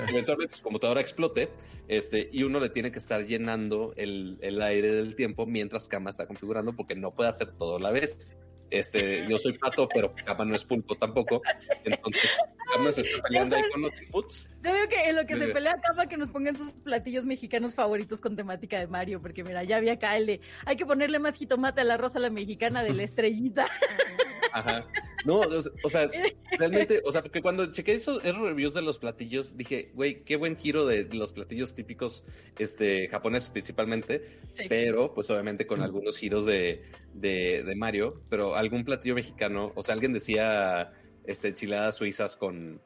eventualmente 0.08 0.54
su 0.54 0.62
computadora 0.62 1.00
explote 1.00 1.48
este, 1.88 2.28
y 2.32 2.44
uno 2.44 2.60
le 2.60 2.70
tiene 2.70 2.92
que 2.92 3.00
estar 3.00 3.24
llenando 3.24 3.92
el, 3.96 4.38
el 4.40 4.62
aire 4.62 4.92
del 4.92 5.16
tiempo 5.16 5.46
mientras 5.46 5.88
Kama 5.88 6.10
está 6.10 6.28
configurando 6.28 6.76
porque 6.76 6.94
no 6.94 7.12
puede 7.12 7.28
hacer 7.28 7.50
todo 7.56 7.78
a 7.78 7.80
la 7.80 7.90
vez. 7.90 8.36
Este, 8.74 9.24
yo 9.28 9.38
soy 9.38 9.56
pato, 9.56 9.88
pero 9.88 10.12
Cama 10.24 10.44
no 10.44 10.56
es 10.56 10.64
pulpo 10.64 10.96
tampoco. 10.96 11.40
Entonces, 11.84 12.36
Cama 12.72 12.90
se 12.90 13.02
está 13.02 13.22
peleando 13.22 13.54
ahí 13.54 13.62
con 13.70 13.82
los 13.82 13.92
inputs. 14.02 14.48
Yo 14.64 14.74
digo 14.74 14.88
que 14.88 15.08
en 15.08 15.16
lo 15.16 15.26
que 15.26 15.36
se 15.36 15.46
pelea 15.48 15.76
Cama 15.80 16.06
que 16.06 16.16
nos 16.16 16.28
pongan 16.30 16.56
sus 16.56 16.72
platillos 16.72 17.24
mexicanos 17.24 17.76
favoritos 17.76 18.20
con 18.20 18.34
temática 18.34 18.80
de 18.80 18.88
Mario, 18.88 19.22
porque 19.22 19.44
mira, 19.44 19.62
ya 19.62 19.76
había 19.76 19.92
acá 19.92 20.16
el 20.16 20.26
de 20.26 20.40
hay 20.66 20.74
que 20.76 20.84
ponerle 20.84 21.20
más 21.20 21.36
jitomate 21.36 21.82
a 21.82 21.84
la 21.84 21.96
rosa 21.96 22.18
la 22.18 22.30
mexicana 22.30 22.82
de 22.82 22.94
la 22.94 23.04
estrellita. 23.04 23.66
Ajá. 24.54 24.86
No, 25.24 25.40
o 25.82 25.90
sea, 25.90 26.08
realmente, 26.58 27.02
o 27.04 27.10
sea, 27.10 27.22
porque 27.22 27.42
cuando 27.42 27.72
chequé 27.72 27.94
esos, 27.94 28.22
reviews 28.22 28.72
de 28.72 28.82
los 28.82 28.98
platillos, 28.98 29.56
dije, 29.56 29.90
güey, 29.94 30.22
qué 30.22 30.36
buen 30.36 30.56
giro 30.56 30.86
de 30.86 31.08
los 31.12 31.32
platillos 31.32 31.74
típicos 31.74 32.22
este, 32.56 33.08
japoneses 33.08 33.50
principalmente, 33.50 34.38
pero 34.68 35.12
pues 35.12 35.28
obviamente 35.30 35.66
con 35.66 35.82
algunos 35.82 36.16
giros 36.16 36.46
de, 36.46 36.84
de, 37.14 37.74
Mario, 37.76 38.14
pero 38.28 38.54
algún 38.54 38.84
platillo 38.84 39.16
mexicano, 39.16 39.72
o 39.74 39.82
sea, 39.82 39.94
alguien 39.94 40.12
decía 40.12 40.92
este, 41.26 41.48
enchiladas 41.48 41.96
suizas 41.96 42.36
con, 42.36 42.80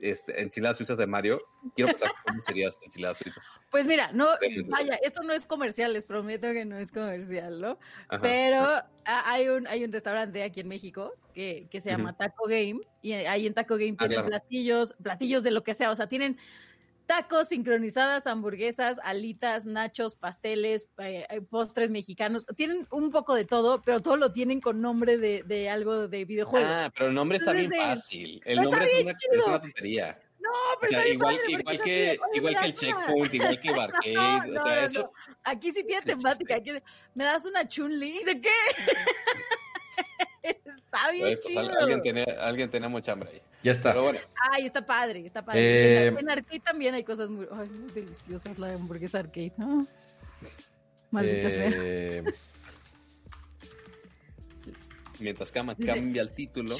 este, 0.00 0.40
enchiladas 0.40 0.76
suizas 0.76 0.98
de 0.98 1.06
Mario. 1.06 1.40
Quiero 1.74 1.90
pensar 1.90 2.12
cómo 2.26 2.42
serían 2.42 2.70
enchiladas 2.84 3.18
suizas. 3.18 3.44
Pues 3.70 3.86
mira, 3.86 4.12
no, 4.12 4.26
vaya, 4.66 4.94
esto 5.02 5.22
no 5.22 5.32
es 5.32 5.46
comercial, 5.46 5.92
les 5.92 6.06
prometo 6.06 6.52
que 6.52 6.64
no 6.64 6.78
es 6.78 6.92
comercial, 6.92 7.60
¿no? 7.60 7.78
Pero 8.20 8.82
hay 9.04 9.48
un, 9.48 9.66
hay 9.66 9.84
un 9.84 9.92
restaurante 9.92 10.42
aquí 10.42 10.60
en 10.60 10.68
México 10.68 11.14
que, 11.34 11.66
que 11.70 11.80
se 11.80 11.90
llama 11.90 12.16
Taco 12.16 12.46
Game 12.46 12.80
y 13.02 13.12
ahí 13.12 13.46
en 13.46 13.54
Taco 13.54 13.76
Game 13.76 13.96
ah, 13.98 14.08
tienen 14.08 14.26
platillos, 14.26 14.94
platillos 15.02 15.42
de 15.42 15.50
lo 15.50 15.62
que 15.62 15.74
sea, 15.74 15.90
o 15.90 15.96
sea, 15.96 16.08
tienen 16.08 16.38
tacos 17.06 17.48
sincronizadas, 17.48 18.26
hamburguesas, 18.26 19.00
alitas, 19.02 19.64
nachos, 19.64 20.16
pasteles, 20.16 20.88
eh, 20.98 21.26
eh, 21.30 21.40
postres 21.40 21.90
mexicanos. 21.90 22.46
Tienen 22.56 22.86
un 22.90 23.10
poco 23.10 23.34
de 23.34 23.44
todo, 23.44 23.80
pero 23.82 24.00
todo 24.00 24.16
lo 24.16 24.32
tienen 24.32 24.60
con 24.60 24.80
nombre 24.80 25.16
de, 25.16 25.42
de 25.44 25.70
algo 25.70 26.08
de 26.08 26.24
videojuegos. 26.24 26.68
Ah, 26.70 26.90
pero 26.92 27.08
el 27.08 27.14
nombre 27.14 27.38
está 27.38 27.52
bien 27.52 27.72
fácil. 27.72 28.42
El 28.44 28.60
nombre 28.60 28.84
es 28.84 29.02
una, 29.02 29.12
es 29.12 29.46
una, 29.46 29.60
tontería. 29.60 30.20
No, 30.38 30.50
pero 30.80 30.98
o 30.98 31.02
sea, 31.02 31.08
igual, 31.08 31.38
igual, 31.48 31.80
que, 31.80 32.18
igual 32.34 32.56
que 32.60 32.66
el 32.66 32.74
checkpoint, 32.74 33.34
igual 33.34 33.60
que 33.60 33.70
Barcade, 33.72 34.58
o 34.58 34.62
sea, 34.62 34.84
eso... 34.84 35.12
Aquí 35.44 35.72
sí 35.72 35.84
tiene 35.84 36.02
temática. 36.06 36.56
Aquí, 36.56 36.72
¿Me 37.14 37.24
das 37.24 37.46
una 37.46 37.66
Chun-Li? 37.66 38.24
¿De 38.24 38.40
qué? 38.40 38.50
está 40.64 41.10
bien 41.12 41.34
pues, 41.34 41.46
chido. 41.46 41.60
Alguien 41.60 42.02
tiene, 42.02 42.22
alguien 42.22 42.70
tiene 42.70 42.88
mucha 42.88 43.12
hambre 43.12 43.30
ahí. 43.32 43.42
Ya 43.62 43.72
está. 43.72 43.90
Pero 43.90 44.04
bueno. 44.04 44.18
Ay, 44.52 44.66
está 44.66 44.84
padre, 44.84 45.26
está 45.26 45.44
padre. 45.44 45.60
Eh, 45.60 46.06
en, 46.08 46.30
arcade 46.30 46.60
también 46.60 46.94
hay 46.94 47.04
cosas 47.04 47.28
muy, 47.28 47.46
ay, 47.52 47.68
muy 47.68 47.90
deliciosas 47.92 48.58
la 48.58 48.72
hamburguesa 48.72 49.18
arcade. 49.18 49.52
¿no? 49.56 49.86
Maldita 51.10 51.48
eh... 51.48 52.22
sea. 52.24 52.32
Mientras 55.20 55.50
Kama 55.50 55.74
cambia 55.76 56.22
el 56.22 56.32
título. 56.32 56.76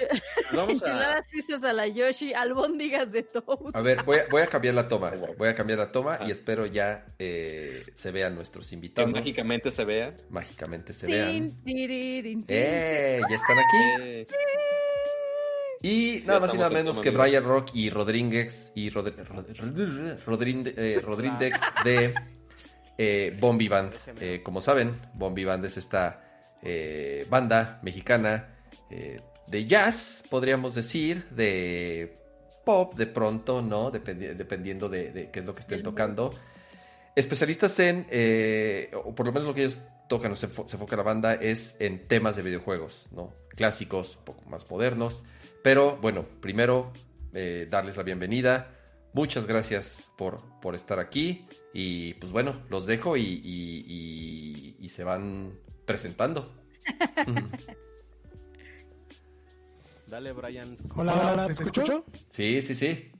Vamos 0.52 0.70
Enchiladas 0.74 1.30
suizas 1.30 1.64
a 1.64 1.72
la 1.72 1.86
Yoshi, 1.86 2.34
albóndigas 2.34 3.12
de 3.12 3.22
Toad. 3.22 3.74
A 3.74 3.80
ver, 3.80 4.02
voy 4.04 4.18
a, 4.18 4.26
voy 4.30 4.42
a 4.42 4.46
cambiar 4.46 4.74
la 4.74 4.88
toma. 4.88 5.12
Voy 5.38 5.48
a 5.48 5.54
cambiar 5.54 5.78
la 5.78 5.92
toma 5.92 6.18
y 6.26 6.30
espero 6.30 6.66
ya 6.66 7.06
eh, 7.18 7.82
se 7.94 8.10
vean 8.10 8.34
nuestros 8.34 8.72
invitados. 8.72 9.12
Que 9.12 9.18
mágicamente 9.20 9.70
se 9.70 9.84
vean. 9.84 10.16
Mágicamente 10.30 10.92
se 10.92 11.06
vean. 11.06 11.56
¡Eh! 11.66 13.20
Ya 13.28 13.34
están 13.34 13.58
aquí. 13.58 13.76
Eh. 14.00 14.26
Y 15.82 16.22
nada 16.26 16.40
más 16.40 16.54
y 16.54 16.58
nada 16.58 16.70
menos 16.70 16.98
que 17.00 17.10
Brian 17.10 17.44
Rock 17.44 17.70
y 17.74 17.90
Rodríguez 17.90 18.72
y 18.74 18.90
Rodríguez 18.90 19.14
de 21.84 22.14
eh, 22.98 23.36
Bombi 23.38 23.68
Band. 23.68 23.94
Eh, 24.20 24.40
como 24.42 24.60
saben, 24.60 25.00
Bombi 25.14 25.44
Band 25.44 25.64
es 25.64 25.76
esta 25.76 26.25
eh, 26.66 27.26
banda 27.30 27.80
mexicana 27.82 28.52
de 28.88 29.66
jazz, 29.66 30.24
podríamos 30.30 30.74
decir, 30.74 31.28
de 31.30 32.18
pop 32.64 32.94
de 32.94 33.06
pronto, 33.06 33.62
¿no? 33.62 33.90
dependiendo 33.90 34.88
de, 34.88 35.30
qué 35.32 35.40
es 35.40 35.44
lo 35.44 35.54
que 35.54 35.60
estén 35.60 35.82
tocando. 35.82 36.34
Especialistas 37.14 37.78
en, 37.80 38.06
o 38.94 39.14
por 39.14 39.26
lo 39.26 39.32
menos 39.32 39.48
lo 39.48 39.54
que 39.54 39.62
ellos 39.62 39.80
tocan 40.08 40.32
o 40.32 40.36
se, 40.36 40.48
se 40.48 40.76
enfoca 40.76 40.96
la 40.96 41.02
banda 41.02 41.34
es 41.34 41.76
en 41.78 42.06
temas 42.06 42.36
de 42.36 42.42
videojuegos, 42.42 43.08
¿no? 43.12 43.32
Clásicos, 43.50 44.16
un 44.16 44.24
poco 44.24 44.42
más 44.48 44.68
modernos. 44.70 45.24
Pero 45.62 45.96
bueno, 45.96 46.24
primero 46.40 46.92
eh, 47.32 47.66
darles 47.70 47.96
la 47.96 48.02
bienvenida. 48.02 48.72
Muchas 49.12 49.46
gracias 49.46 50.02
por, 50.16 50.42
por 50.60 50.74
estar 50.74 50.98
aquí. 50.98 51.46
Y 51.72 52.14
pues 52.14 52.32
bueno, 52.32 52.62
los 52.70 52.86
dejo 52.86 53.16
y, 53.16 53.22
y, 53.24 54.88
se 54.88 55.04
van 55.04 55.58
presentando. 55.86 56.52
Dale, 60.06 60.32
Brian. 60.32 60.76
Hola, 60.94 61.32
hola, 61.32 61.46
¿te 61.46 61.52
escucho? 61.52 62.04
Sí, 62.28 62.60
sí, 62.62 62.74
sí. 62.74 63.12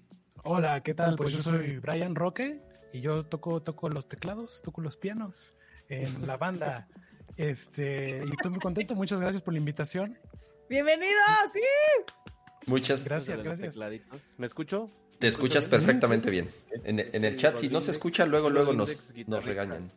Hola, 0.44 0.82
¿qué 0.82 0.94
tal? 0.94 1.16
Pues 1.16 1.32
yo 1.32 1.42
soy 1.42 1.78
Brian 1.78 2.14
Roque 2.14 2.60
y 2.92 3.00
yo 3.00 3.24
toco, 3.24 3.62
toco 3.62 3.88
los 3.88 4.08
teclados, 4.08 4.62
toco 4.62 4.80
los 4.80 4.96
pianos 4.96 5.54
en 5.88 6.26
la 6.26 6.36
banda. 6.38 6.88
Este, 7.36 8.22
y 8.24 8.30
estoy 8.30 8.50
muy 8.50 8.60
contento. 8.60 8.94
Muchas 8.94 9.20
gracias 9.20 9.42
por 9.42 9.54
la 9.54 9.58
invitación. 9.58 10.18
¡Bienvenido! 10.68 11.18
¡Sí! 11.52 11.60
Muchas 12.66 13.04
gracias. 13.04 13.42
Gracias, 13.42 13.76
¿Me 14.38 14.46
escucho? 14.46 14.90
Te 15.18 15.28
escuchas 15.28 15.66
perfectamente 15.66 16.30
bien. 16.30 16.50
En, 16.84 17.24
el 17.24 17.36
chat, 17.36 17.56
si 17.56 17.68
no 17.68 17.80
se 17.80 17.90
escucha, 17.90 18.26
luego, 18.26 18.50
luego 18.50 18.72
nos, 18.72 19.12
nos 19.26 19.44
regañan. 19.44 19.90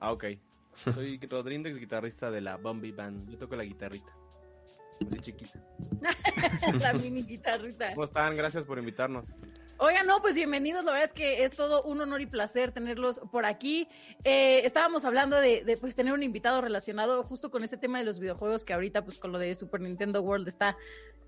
Ah, 0.00 0.12
ok. 0.12 0.24
Soy 0.74 1.20
Rodríguez, 1.28 1.78
guitarrista 1.78 2.30
de 2.30 2.40
la 2.40 2.56
Bombi 2.56 2.90
Band. 2.90 3.28
Yo 3.30 3.36
toco 3.36 3.54
la 3.54 3.64
guitarrita. 3.64 4.10
Así 5.06 5.20
chiquita. 5.20 5.60
la 6.80 6.92
mini 6.94 7.22
guitarrita. 7.22 7.90
¿Cómo 7.90 8.04
están? 8.04 8.36
Gracias 8.36 8.64
por 8.64 8.78
invitarnos. 8.78 9.26
Oigan, 9.82 10.06
no, 10.06 10.20
pues 10.20 10.34
bienvenidos. 10.34 10.84
La 10.84 10.92
verdad 10.92 11.06
es 11.06 11.14
que 11.14 11.42
es 11.42 11.52
todo 11.52 11.82
un 11.84 12.02
honor 12.02 12.20
y 12.20 12.26
placer 12.26 12.70
tenerlos 12.70 13.18
por 13.32 13.46
aquí. 13.46 13.88
Eh, 14.24 14.60
estábamos 14.66 15.06
hablando 15.06 15.40
de, 15.40 15.78
pues 15.80 15.96
tener 15.96 16.12
un 16.12 16.22
invitado 16.22 16.60
relacionado 16.60 17.22
justo 17.22 17.50
con 17.50 17.64
este 17.64 17.78
tema 17.78 17.96
de 17.96 18.04
los 18.04 18.18
videojuegos 18.18 18.66
que 18.66 18.74
ahorita 18.74 19.04
pues 19.06 19.16
con 19.16 19.32
lo 19.32 19.38
de 19.38 19.54
Super 19.54 19.80
Nintendo 19.80 20.20
World 20.20 20.46
está 20.48 20.76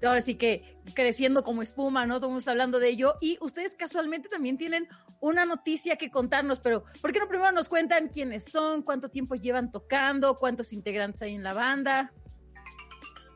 ahora 0.03 0.20
sí 0.20 0.34
que 0.34 0.76
creciendo 0.94 1.44
como 1.44 1.62
espuma, 1.62 2.05
¿no? 2.05 2.16
Todo 2.16 2.26
el 2.26 2.32
mundo 2.32 2.40
está 2.40 2.50
hablando 2.50 2.78
de 2.78 2.90
ello. 2.90 3.14
Y 3.22 3.38
ustedes 3.40 3.74
casualmente 3.74 4.28
también 4.28 4.59
tienen 4.59 4.86
una 5.20 5.46
noticia 5.46 5.96
que 5.96 6.11
contarnos, 6.11 6.61
pero 6.61 6.84
¿por 7.00 7.11
qué 7.11 7.20
no 7.20 7.28
primero 7.28 7.53
nos 7.53 7.70
cuentan 7.70 8.09
quiénes 8.09 8.44
son, 8.44 8.82
cuánto 8.82 9.09
tiempo 9.09 9.34
llevan 9.34 9.70
tocando, 9.70 10.38
cuántos 10.38 10.74
integrantes 10.74 11.22
hay 11.22 11.36
en 11.36 11.42
la 11.42 11.55
banda? 11.55 12.12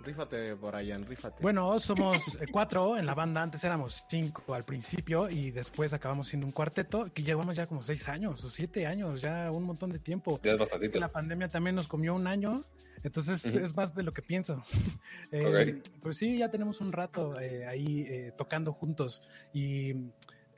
Rífate, 0.06 0.54
Brian, 0.54 1.04
rífate. 1.04 1.42
Bueno, 1.42 1.78
somos 1.80 2.36
eh, 2.40 2.46
cuatro 2.50 2.96
en 2.96 3.04
la 3.06 3.14
banda. 3.14 3.42
Antes 3.42 3.64
éramos 3.64 4.06
cinco 4.08 4.54
al 4.54 4.64
principio 4.64 5.28
y 5.28 5.50
después 5.50 5.92
acabamos 5.92 6.28
siendo 6.28 6.46
un 6.46 6.52
cuarteto 6.52 7.12
que 7.12 7.22
llevamos 7.22 7.56
ya 7.56 7.66
como 7.66 7.82
seis 7.82 8.08
años 8.08 8.44
o 8.44 8.50
siete 8.50 8.86
años, 8.86 9.20
ya 9.20 9.50
un 9.50 9.64
montón 9.64 9.90
de 9.90 9.98
tiempo. 9.98 10.40
Ya 10.42 10.52
es 10.52 10.58
bastante. 10.58 10.98
la 10.98 11.10
pandemia 11.10 11.48
también 11.48 11.74
nos 11.74 11.88
comió 11.88 12.14
un 12.14 12.26
año. 12.26 12.64
Entonces 13.02 13.44
es 13.44 13.76
más 13.76 13.94
de 13.94 14.02
lo 14.02 14.12
que 14.12 14.22
pienso. 14.22 14.62
Eh. 15.32 15.82
Pues 16.00 16.16
sí, 16.16 16.38
ya 16.38 16.50
tenemos 16.50 16.80
un 16.80 16.92
rato 16.92 17.38
eh, 17.40 17.66
ahí 17.66 18.06
eh, 18.08 18.32
tocando 18.36 18.72
juntos 18.72 19.22
y 19.52 19.92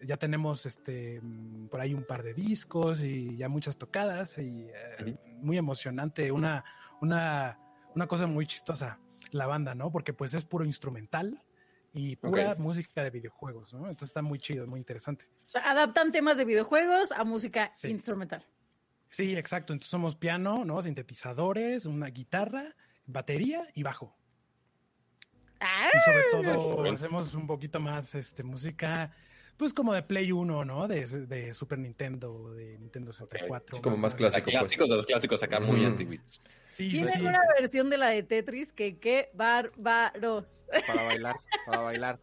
ya 0.03 0.17
tenemos 0.17 0.67
este 0.67 1.21
por 1.71 1.81
ahí 1.81 1.95
un 1.95 2.05
par 2.05 2.23
de 2.23 2.35
discos 2.35 3.03
y 3.03 3.37
ya 3.37 3.49
muchas 3.49 3.79
tocadas 3.79 4.39
y 4.39 4.69
eh, 4.99 5.17
muy 5.41 5.57
emocionante, 5.59 6.31
una, 6.31 6.65
una, 7.01 7.59
una 7.95 8.07
cosa 8.07 8.27
muy 8.27 8.47
chistosa 8.47 8.99
la 9.33 9.47
banda, 9.47 9.75
¿no? 9.75 9.91
Porque 9.91 10.13
pues 10.13 10.35
es 10.35 10.45
puro 10.45 10.65
instrumental 10.65 11.43
y 11.95 12.17
pura 12.17 12.55
música 12.57 13.03
de 13.03 13.11
videojuegos, 13.11 13.73
¿no? 13.73 13.81
Entonces 13.81 14.09
está 14.11 14.23
muy 14.23 14.39
chido, 14.39 14.67
muy 14.67 14.79
interesante. 14.79 15.25
O 15.47 15.49
sea, 15.49 15.71
adaptan 15.71 16.13
temas 16.13 16.37
de 16.37 16.45
videojuegos 16.45 17.13
a 17.13 17.25
música 17.25 17.71
Sí. 17.71 17.89
instrumental. 17.89 18.45
Sí, 19.11 19.35
exacto. 19.35 19.73
Entonces 19.73 19.91
somos 19.91 20.15
piano, 20.17 20.65
¿no? 20.65 20.83
Sintetizadores, 20.83 21.87
una 21.87 22.09
guitarra, 22.09 22.75
batería 23.07 23.67
y 23.75 23.83
bajo. 23.83 24.15
Ah, 25.61 25.89
Y 25.95 25.99
sobre 26.01 26.23
todo 26.31 26.77
Bueno. 26.77 26.95
hacemos 26.95 27.35
un 27.35 27.47
poquito 27.47 27.81
más 27.81 28.15
este 28.15 28.43
música, 28.45 29.11
pues 29.57 29.73
como 29.73 29.93
de 29.93 30.03
Play 30.03 30.31
1, 30.31 30.65
¿no? 30.65 30.87
De, 30.87 31.05
de 31.07 31.53
Super 31.53 31.79
Nintendo, 31.79 32.53
de 32.53 32.79
Nintendo 32.79 33.13
64. 33.13 33.77
Sí, 33.77 33.83
como 33.83 33.97
más 33.97 34.13
sea, 34.13 34.19
clásico. 34.19 34.45
pues. 34.45 34.57
clásicos 34.59 34.91
de 34.91 34.97
los 34.97 35.07
clásicos 35.07 35.43
acá 35.43 35.59
muy 35.59 35.81
Ujú. 35.81 35.87
antiguitos. 35.89 36.43
Sí, 36.79 36.91
Tienen 36.91 37.15
sí. 37.15 37.21
una 37.23 37.41
versión 37.59 37.91
de 37.91 37.99
la 37.99 38.11
de 38.11 38.23
Tetris 38.23 38.73
que 38.73 38.99
qué 38.99 39.31
bárbaros. 39.35 40.65
Para 40.87 41.03
bailar, 41.03 41.37
para 41.67 41.83
bailar. 41.83 42.21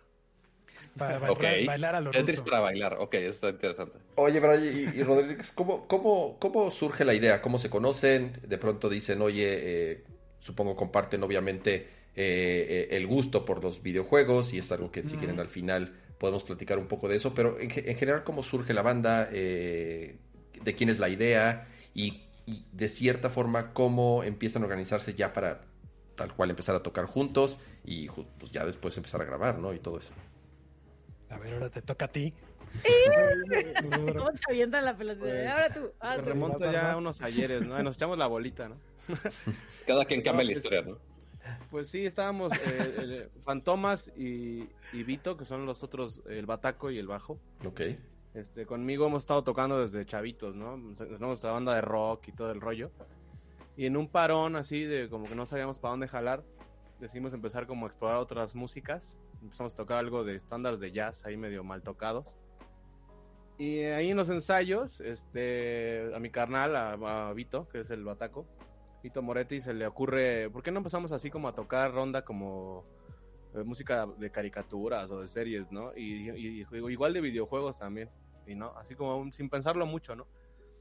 Para 0.98 1.20
bailar, 1.20 1.96
a 1.96 2.00
lo 2.00 2.10
Tetris 2.12 2.38
ruso. 2.40 2.46
para 2.46 2.62
bailar. 2.62 2.96
Ok, 3.00 3.16
eso 3.16 3.30
está 3.32 3.50
interesante. 3.50 4.00
Oye, 4.16 4.40
Brian 4.40 4.64
y, 4.64 4.98
y 4.98 5.04
Rodríguez, 5.04 5.52
¿cómo, 5.52 5.88
cómo, 5.88 6.38
¿cómo 6.40 6.72
surge 6.72 7.04
la 7.04 7.14
idea? 7.14 7.42
¿Cómo 7.42 7.58
se 7.58 7.70
conocen? 7.70 8.32
De 8.48 8.58
pronto 8.58 8.88
dicen, 8.88 9.22
oye, 9.22 9.92
eh, 9.92 10.04
supongo 10.38 10.78
comparten 10.78 11.22
obviamente 11.24 11.76
eh, 12.16 12.88
eh, 12.88 12.88
el 12.92 13.08
gusto 13.08 13.44
por 13.44 13.62
los 13.62 13.84
videojuegos 13.84 14.54
y 14.54 14.60
es 14.60 14.72
algo 14.72 14.90
que 14.90 15.04
si 15.04 15.18
quieren 15.18 15.42
al 15.42 15.50
final 15.50 15.94
podemos 16.18 16.44
platicar 16.46 16.78
un 16.80 16.88
poco 16.88 17.10
de 17.10 17.18
eso, 17.18 17.34
pero 17.34 17.60
en, 17.60 17.70
en 17.76 17.98
general, 17.98 18.24
¿cómo 18.24 18.42
surge 18.42 18.74
la 18.74 18.82
banda? 18.84 19.28
Eh, 19.34 20.16
¿De 20.64 20.76
quién 20.76 20.90
es 20.90 21.00
la 21.00 21.10
idea? 21.10 21.68
Y, 21.94 22.25
y 22.46 22.66
de 22.72 22.88
cierta 22.88 23.30
forma, 23.30 23.74
¿cómo 23.74 24.24
empiezan 24.24 24.62
a 24.62 24.66
organizarse 24.66 25.14
ya 25.14 25.34
para 25.34 25.62
tal 26.16 26.34
cual 26.34 26.50
empezar 26.50 26.76
a 26.76 26.84
tocar 26.84 27.06
juntos 27.06 27.60
y 27.84 28.08
pues, 28.10 28.52
ya 28.52 28.66
después 28.66 28.96
empezar 28.98 29.22
a 29.22 29.26
grabar, 29.26 29.60
¿no? 29.60 29.74
Y 29.74 29.80
todo 29.80 29.98
eso. 29.98 30.14
A 31.30 31.38
ver, 31.38 31.54
ahora 31.54 31.70
te 31.70 31.82
toca 31.82 32.06
a 32.06 32.08
ti. 32.08 32.34
¿Cómo 34.14 34.32
se 34.34 34.44
avientan 34.50 34.86
la 34.86 34.98
pelota? 34.98 35.20
Pues, 35.22 35.48
Ahora 35.48 35.74
tú. 35.74 35.92
ahora 36.00 36.24
tú. 36.24 36.30
remonto 36.30 36.72
ya 36.72 36.92
a 36.92 36.98
unos 36.98 37.22
ayeres, 37.22 37.66
¿no? 37.66 37.82
Nos 37.82 37.96
echamos 37.96 38.18
la 38.18 38.28
bolita, 38.28 38.70
¿no? 38.70 38.78
Cada 39.88 40.06
quien 40.06 40.22
cambia 40.22 40.46
la 40.46 40.52
historia, 40.52 40.82
¿no? 40.82 40.98
Pues 41.70 41.90
sí, 41.90 42.06
estábamos 42.06 42.52
eh, 42.54 42.58
eh, 42.66 43.30
Fantomas 43.44 44.12
y, 44.18 44.68
y 44.94 45.04
Vito, 45.04 45.38
que 45.38 45.46
son 45.46 45.66
los 45.66 45.84
otros, 45.84 46.24
el 46.28 46.46
bataco 46.46 46.90
y 46.90 46.98
el 46.98 47.08
bajo. 47.08 47.40
Ok. 47.66 47.82
Este, 48.36 48.66
conmigo 48.66 49.08
hemos 49.08 49.24
estado 49.24 49.46
tocando 49.46 49.80
desde 49.80 50.06
chavitos, 50.06 50.56
¿no? 50.56 50.76
Nuestra 50.76 51.52
banda 51.52 51.74
de 51.74 51.82
rock 51.82 52.28
y 52.28 52.32
todo 52.34 52.52
el 52.52 52.60
rollo. 52.60 52.92
Y 53.78 53.86
en 53.86 53.96
un 53.96 54.10
parón 54.10 54.58
así 54.58 54.84
de 54.84 55.10
como 55.10 55.26
que 55.26 55.36
no 55.36 55.46
sabíamos 55.46 55.80
para 55.80 55.92
dónde 55.92 56.10
jalar, 56.10 56.44
decidimos 57.00 57.34
empezar 57.34 57.66
como 57.66 57.86
a 57.86 57.88
explorar 57.88 58.18
otras 58.18 58.54
músicas. 58.54 59.18
Empezamos 59.42 59.74
a 59.74 59.78
tocar 59.78 60.00
algo 60.00 60.26
de 60.26 60.36
estándares 60.36 60.82
de 60.82 60.92
jazz 60.92 61.26
ahí 61.26 61.38
medio 61.38 61.64
mal 61.64 61.82
tocados. 61.82 62.34
Y 63.58 63.80
ahí 63.84 64.12
en 64.12 64.18
los 64.18 64.30
ensayos, 64.30 65.00
este, 65.00 66.14
a 66.14 66.20
mi 66.20 66.30
carnal, 66.30 66.76
a, 66.76 67.32
Vito, 67.32 67.70
que 67.70 67.80
es 67.80 67.90
el 67.90 68.04
bataco, 68.04 68.46
Vito 69.02 69.22
Moretti, 69.22 69.62
se 69.62 69.74
le 69.74 69.88
ocurre, 69.88 70.50
¿por 70.50 70.62
qué 70.62 70.72
no 70.72 70.80
empezamos 70.80 71.14
así 71.14 71.30
como 71.30 71.48
a 71.48 71.54
tocar 71.54 71.94
ronda 71.94 72.26
como 72.26 72.84
eh, 73.54 73.64
música 73.64 74.08
de 74.18 74.30
caricaturas 74.30 75.10
o 75.12 75.22
de 75.22 75.28
series, 75.28 75.72
¿no? 75.72 75.96
Y 75.96 76.66
igual 76.74 77.14
de 77.14 77.22
videojuegos 77.22 77.80
también, 77.80 78.10
y 78.48 78.56
no, 78.56 78.74
así 78.78 78.96
como 78.96 79.32
sin 79.32 79.50
pensarlo 79.50 79.86
mucho, 79.86 80.16
¿no? 80.16 80.28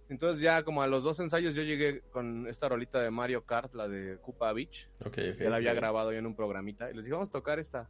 Entonces 0.08 0.42
ya 0.42 0.62
como 0.64 0.82
a 0.82 0.86
los 0.86 1.02
dos 1.02 1.18
ensayos 1.20 1.54
yo 1.54 1.62
llegué 1.62 2.02
con 2.10 2.46
esta 2.46 2.68
rolita 2.68 3.00
de 3.00 3.10
Mario 3.10 3.44
Kart, 3.46 3.74
la 3.74 3.88
de 3.88 4.18
Koopa 4.20 4.52
Beach, 4.52 4.88
Ok, 5.00 5.18
ok. 5.32 5.38
ya 5.40 5.50
la 5.50 5.56
había 5.56 5.72
grabado 5.74 6.12
yo 6.12 6.18
en 6.18 6.26
un 6.26 6.34
programita, 6.36 6.90
y 6.90 6.94
les 6.94 7.04
dije, 7.04 7.14
vamos 7.14 7.30
a 7.30 7.32
tocar 7.32 7.58
esta. 7.58 7.88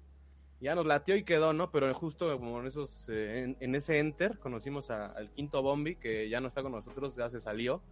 Ya 0.61 0.75
nos 0.77 0.87
latió 0.87 1.17
y 1.17 1.25
quedó, 1.25 1.53
¿no? 1.53 1.71
Pero 1.73 1.93
justo 1.93 2.33
como 2.39 2.61
en 2.61 2.67
esos, 2.67 3.09
eh, 3.09 3.43
en, 3.43 3.57
en 3.59 3.75
ese 3.75 3.99
enter 3.99 4.39
conocimos 4.39 4.91
a- 4.91 5.07
al 5.07 5.31
quinto 5.33 5.61
Bombi, 5.61 5.97
que 5.97 6.29
ya 6.29 6.41
no 6.41 6.47
está 6.49 6.63
con 6.63 6.71
nosotros, 6.73 7.17
ya 7.17 7.29
se 7.29 7.41
salió, 7.41 7.83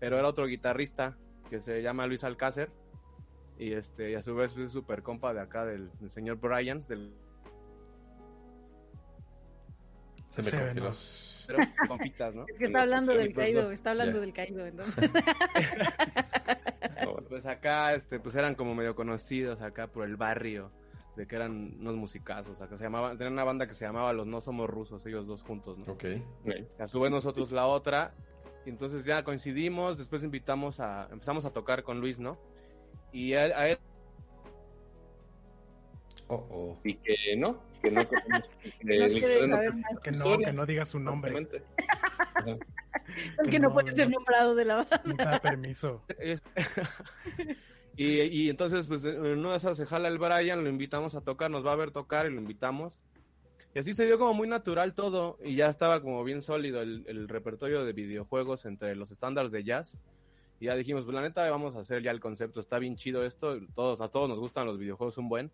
pero 0.00 0.18
era 0.18 0.26
otro 0.26 0.46
guitarrista 0.46 1.16
que 1.48 1.60
se 1.60 1.80
llama 1.80 2.06
Luis 2.06 2.24
Alcácer, 2.24 2.70
y 3.56 3.72
este, 3.72 4.10
y 4.10 4.14
a 4.16 4.22
su 4.22 4.34
vez 4.34 4.56
es 4.56 4.72
súper 4.72 5.02
compa 5.02 5.32
de 5.32 5.40
acá 5.40 5.64
del, 5.64 5.90
del 6.00 6.10
señor 6.10 6.36
Bryans, 6.40 6.88
del 6.88 7.14
Se 10.30 10.42
me 10.42 10.50
Se 10.50 10.58
congeló. 10.58 10.90
pero 11.46 11.58
compitas, 11.88 12.34
¿no? 12.34 12.44
Es 12.48 12.58
que 12.58 12.64
está 12.64 12.82
hablando 12.82 13.14
del 13.14 13.32
caído, 13.34 13.70
está 13.70 13.90
hablando 13.90 14.20
del 14.20 14.32
caído, 14.32 14.66
entonces. 14.66 15.10
Pues 17.28 17.46
acá, 17.46 17.94
este, 17.94 18.18
pues 18.18 18.34
eran 18.34 18.56
como 18.56 18.74
medio 18.74 18.96
conocidos 18.96 19.62
acá 19.62 19.86
por 19.86 20.04
el 20.04 20.16
barrio, 20.16 20.72
de 21.16 21.26
que 21.28 21.36
eran 21.36 21.76
unos 21.78 21.94
musicazos, 21.94 22.60
acá 22.60 22.76
se 22.76 22.84
llamaban, 22.84 23.16
tenían 23.16 23.34
una 23.34 23.44
banda 23.44 23.68
que 23.68 23.74
se 23.74 23.84
llamaba 23.84 24.12
Los 24.12 24.26
No 24.26 24.40
Somos 24.40 24.68
Rusos, 24.68 25.06
ellos 25.06 25.28
dos 25.28 25.42
juntos, 25.44 25.78
¿no? 25.78 25.84
Ok. 25.92 26.04
Ok. 26.44 26.80
A 26.80 26.86
su 26.88 27.00
vez 27.00 27.10
nosotros 27.12 27.52
la 27.52 27.66
otra, 27.66 28.14
y 28.66 28.70
entonces 28.70 29.04
ya 29.04 29.22
coincidimos, 29.22 29.96
después 29.96 30.24
invitamos 30.24 30.80
a, 30.80 31.08
empezamos 31.12 31.44
a 31.44 31.52
tocar 31.52 31.84
con 31.84 32.00
Luis, 32.00 32.18
¿no? 32.18 32.36
Y 33.12 33.34
a, 33.34 33.42
a 33.42 33.68
él, 33.68 33.78
Oh, 36.32 36.46
oh. 36.48 36.78
Y 36.84 36.94
que 36.94 37.36
no, 37.36 37.60
que 37.82 37.90
no 37.90 38.02
que 40.04 40.12
No 40.52 40.64
diga 40.64 40.84
su 40.84 41.00
nombre. 41.00 41.48
El 43.42 43.50
que 43.50 43.58
no 43.58 43.72
puede 43.72 43.90
ser 43.90 44.08
nombrado 44.08 44.54
de 44.54 44.64
la 44.64 44.76
banda. 44.76 45.02
No 45.04 45.14
da 45.16 45.40
permiso. 45.40 46.04
y, 47.96 48.20
y 48.20 48.48
entonces 48.48 48.86
pues 48.86 49.02
en 49.04 49.40
una 49.40 49.50
de 49.50 49.56
esas 49.56 49.76
se 49.76 49.86
jala 49.86 50.06
el 50.06 50.18
Brian, 50.18 50.62
lo 50.62 50.70
invitamos 50.70 51.16
a 51.16 51.20
tocar, 51.20 51.50
nos 51.50 51.66
va 51.66 51.72
a 51.72 51.76
ver 51.76 51.90
tocar 51.90 52.26
y 52.26 52.30
lo 52.30 52.40
invitamos. 52.40 53.00
Y 53.74 53.80
así 53.80 53.92
se 53.92 54.06
dio 54.06 54.16
como 54.16 54.32
muy 54.32 54.46
natural 54.46 54.94
todo 54.94 55.36
y 55.42 55.56
ya 55.56 55.68
estaba 55.68 56.00
como 56.00 56.22
bien 56.22 56.42
sólido 56.42 56.80
el, 56.80 57.04
el 57.08 57.28
repertorio 57.28 57.84
de 57.84 57.92
videojuegos 57.92 58.66
entre 58.66 58.94
los 58.94 59.10
estándares 59.10 59.50
de 59.50 59.64
jazz. 59.64 59.98
Y 60.60 60.66
ya 60.66 60.76
dijimos, 60.76 61.04
pues 61.04 61.14
la 61.16 61.22
neta 61.22 61.50
vamos 61.50 61.74
a 61.74 61.80
hacer 61.80 62.04
ya 62.04 62.12
el 62.12 62.20
concepto, 62.20 62.60
está 62.60 62.78
bien 62.78 62.94
chido 62.94 63.24
esto, 63.24 63.58
todos, 63.74 64.00
a 64.00 64.08
todos 64.08 64.28
nos 64.28 64.38
gustan 64.38 64.66
los 64.66 64.78
videojuegos 64.78 65.18
un 65.18 65.28
buen. 65.28 65.50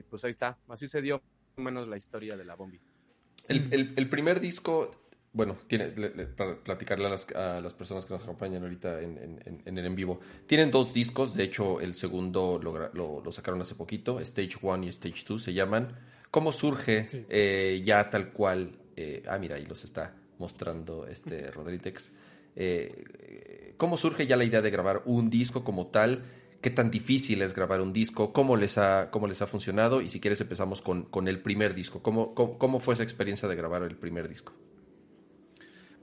Y 0.00 0.02
pues 0.02 0.24
ahí 0.24 0.30
está, 0.30 0.58
así 0.68 0.88
se 0.88 1.02
dio 1.02 1.16
más 1.18 1.58
o 1.58 1.60
menos 1.60 1.88
la 1.88 1.96
historia 1.96 2.36
de 2.36 2.44
la 2.44 2.54
Bombi. 2.56 2.80
El, 3.48 3.68
el- 3.72 3.92
el 3.96 4.08
primer 4.08 4.40
disco, 4.40 4.90
bueno, 5.32 5.56
tiene, 5.66 5.88
le- 5.96 6.14
le- 6.14 6.26
para 6.26 6.56
platicarle 6.56 7.06
a 7.06 7.10
las, 7.10 7.28
a 7.32 7.60
las 7.60 7.74
personas 7.74 8.06
que 8.06 8.14
nos 8.14 8.22
acompañan 8.22 8.62
ahorita 8.62 9.00
en, 9.02 9.18
en- 9.18 9.42
en- 9.44 9.62
en 9.64 9.78
el 9.78 9.84
en 9.86 9.94
vivo. 9.94 10.20
Tienen 10.46 10.70
dos 10.70 10.94
discos, 10.94 11.34
de 11.34 11.44
hecho 11.44 11.80
el 11.80 11.94
segundo 11.94 12.58
lo, 12.62 12.88
lo- 12.94 13.20
lo 13.24 13.32
sacaron 13.32 13.60
hace 13.60 13.74
poquito, 13.74 14.20
Stage 14.20 14.56
1 14.62 14.84
y 14.84 14.88
Stage 14.88 15.24
2 15.28 15.42
se 15.42 15.52
llaman. 15.52 15.96
¿Cómo 16.30 16.52
surge 16.52 17.08
Sí. 17.08 17.24
eh, 17.28 17.82
ya 17.84 18.08
tal 18.10 18.32
cual? 18.32 18.76
eh, 18.96 19.22
ah, 19.28 19.38
mira, 19.38 19.56
ahí 19.56 19.64
los 19.66 19.82
está 19.84 20.14
mostrando 20.38 21.06
este 21.06 21.50
Rodríguez. 21.50 22.12
Eh, 22.56 23.74
¿Cómo 23.76 23.96
surge 23.96 24.26
ya 24.26 24.36
la 24.36 24.44
idea 24.44 24.60
de 24.62 24.70
grabar 24.70 25.02
un 25.06 25.30
disco 25.30 25.64
como 25.64 25.86
tal? 25.88 26.22
¿Qué 26.60 26.68
tan 26.68 26.90
difícil 26.90 27.40
es 27.40 27.54
grabar 27.54 27.80
un 27.80 27.94
disco? 27.94 28.34
¿Cómo 28.34 28.54
les 28.54 28.76
ha, 28.76 29.10
cómo 29.10 29.26
les 29.26 29.40
ha 29.40 29.46
funcionado? 29.46 30.02
Y 30.02 30.08
si 30.08 30.20
quieres 30.20 30.42
empezamos 30.42 30.82
con, 30.82 31.04
con 31.04 31.26
el 31.26 31.40
primer 31.40 31.74
disco. 31.74 32.02
¿Cómo, 32.02 32.34
cómo, 32.34 32.80
fue 32.80 32.92
esa 32.92 33.02
experiencia 33.02 33.48
de 33.48 33.56
grabar 33.56 33.82
el 33.82 33.96
primer 33.96 34.28
disco? 34.28 34.52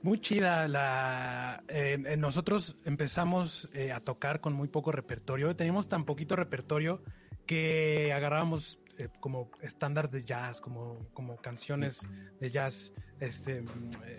Muy 0.01 0.20
chida. 0.20 0.68
La, 0.68 1.64
eh, 1.68 2.03
eh, 2.03 2.18
nosotros 2.18 2.76
empezamos 2.86 3.70
eh, 3.72 3.91
a 3.91 3.99
tocar 3.99 4.41
con 4.41 4.53
muy 4.53 4.68
poco 4.68 4.91
repertorio. 4.91 5.55
Teníamos 5.55 5.88
tan 5.88 6.05
poquito 6.05 6.36
repertorio 6.36 7.03
que 7.45 8.12
agarrábamos 8.12 8.80
como 9.20 9.51
estándar 9.62 10.10
de 10.10 10.24
jazz, 10.24 10.60
como, 10.60 11.05
como 11.14 11.36
canciones 11.36 12.01
de 12.39 12.49
jazz, 12.49 12.93
este, 13.20 13.64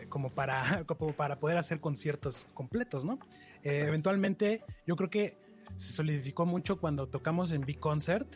como, 0.08 0.30
para, 0.30 0.84
como 0.86 1.12
para 1.14 1.40
poder 1.40 1.58
hacer 1.58 1.80
conciertos 1.80 2.46
completos, 2.54 3.04
¿no? 3.04 3.18
Eventualmente, 3.64 4.62
yo 4.86 4.94
creo 4.94 5.10
que 5.10 5.47
se 5.76 5.92
solidificó 5.92 6.46
mucho 6.46 6.78
cuando 6.80 7.06
tocamos 7.08 7.52
en 7.52 7.60
Big 7.62 7.78
Concert, 7.78 8.28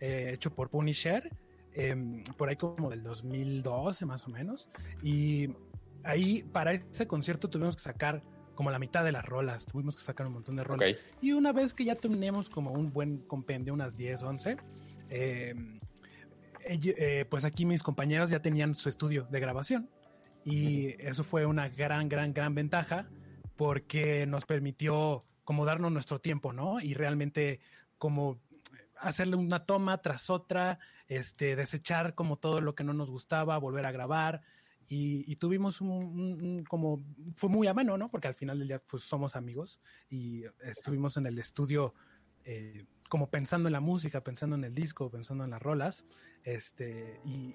eh, 0.00 0.30
hecho 0.34 0.54
por 0.54 0.70
Punisher, 0.70 1.30
em, 1.74 2.22
por 2.36 2.48
ahí 2.48 2.56
como 2.56 2.90
del 2.90 3.02
2012 3.02 4.06
más 4.06 4.26
o 4.26 4.30
menos. 4.30 4.68
Y 5.02 5.50
ahí 6.04 6.42
para 6.42 6.72
ese 6.72 7.06
concierto 7.06 7.48
tuvimos 7.48 7.76
que 7.76 7.82
sacar 7.82 8.22
como 8.54 8.70
la 8.70 8.78
mitad 8.78 9.04
de 9.04 9.12
las 9.12 9.24
rolas, 9.24 9.64
tuvimos 9.66 9.96
que 9.96 10.02
sacar 10.02 10.26
un 10.26 10.34
montón 10.34 10.56
de 10.56 10.64
rolas. 10.64 10.88
Y 11.22 11.32
una 11.32 11.52
vez 11.52 11.72
que 11.72 11.84
ya 11.84 11.94
tenemos 11.94 12.50
como 12.50 12.72
un 12.72 12.92
buen 12.92 13.18
compendio, 13.26 13.72
unas 13.72 13.96
10, 13.96 14.22
11, 14.22 14.56
eh, 15.08 15.54
ell- 16.68 16.94
eh, 16.98 17.24
pues 17.28 17.44
aquí 17.44 17.64
mis 17.64 17.82
compañeros 17.82 18.30
ya 18.30 18.40
tenían 18.42 18.74
su 18.74 18.88
estudio 18.88 19.26
de 19.30 19.40
grabación. 19.40 19.88
Y 20.44 20.88
eso 21.02 21.22
fue 21.24 21.46
una 21.46 21.68
gran, 21.68 22.08
gran, 22.08 22.32
gran 22.32 22.54
ventaja 22.54 23.06
porque 23.56 24.26
nos 24.26 24.44
permitió 24.46 25.24
como 25.50 25.64
darnos 25.64 25.90
nuestro 25.90 26.20
tiempo, 26.20 26.52
¿no? 26.52 26.80
Y 26.80 26.94
realmente 26.94 27.58
como 27.98 28.38
hacerle 29.00 29.34
una 29.34 29.66
toma 29.66 30.00
tras 30.00 30.30
otra, 30.30 30.78
este, 31.08 31.56
desechar 31.56 32.14
como 32.14 32.36
todo 32.36 32.60
lo 32.60 32.76
que 32.76 32.84
no 32.84 32.92
nos 32.92 33.10
gustaba, 33.10 33.58
volver 33.58 33.84
a 33.84 33.90
grabar. 33.90 34.42
Y, 34.86 35.34
tuvimos 35.34 35.80
un, 35.80 36.64
como, 36.68 37.02
fue 37.34 37.48
muy 37.48 37.66
ameno, 37.66 37.98
¿no? 37.98 38.08
Porque 38.08 38.28
al 38.28 38.36
final 38.36 38.60
del 38.60 38.68
día, 38.68 38.78
pues 38.78 39.02
somos 39.02 39.34
amigos 39.34 39.80
y 40.08 40.44
estuvimos 40.60 41.16
en 41.16 41.26
el 41.26 41.36
estudio 41.36 41.94
eh, 42.44 42.84
como 43.10 43.28
pensando 43.28 43.68
en 43.68 43.72
la 43.72 43.80
música, 43.80 44.22
pensando 44.22 44.54
en 44.54 44.62
el 44.62 44.72
disco, 44.72 45.10
pensando 45.10 45.42
en 45.44 45.50
las 45.50 45.60
rolas, 45.60 46.04
este, 46.44 47.20
y, 47.24 47.52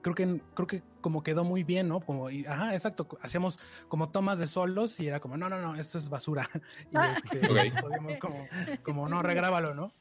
creo 0.00 0.14
que 0.14 0.40
creo 0.54 0.66
que 0.68 0.82
como 1.00 1.22
quedó 1.24 1.42
muy 1.44 1.64
bien, 1.64 1.88
¿no? 1.88 2.00
Como, 2.00 2.30
y, 2.30 2.46
ajá, 2.46 2.72
exacto, 2.72 3.08
hacíamos 3.20 3.58
como 3.88 4.10
tomas 4.10 4.38
de 4.38 4.46
solos 4.46 4.98
y 5.00 5.08
era 5.08 5.18
como, 5.18 5.36
no, 5.36 5.48
no, 5.48 5.60
no, 5.60 5.74
esto 5.74 5.98
es 5.98 6.08
basura. 6.08 6.48
y 6.92 6.96
Ah. 6.96 7.16
este, 7.18 7.46
podíamos 7.82 8.16
como, 8.18 8.46
como, 8.82 9.08
no, 9.08 9.22
regrábalo, 9.22 9.74
¿no? 9.74 9.92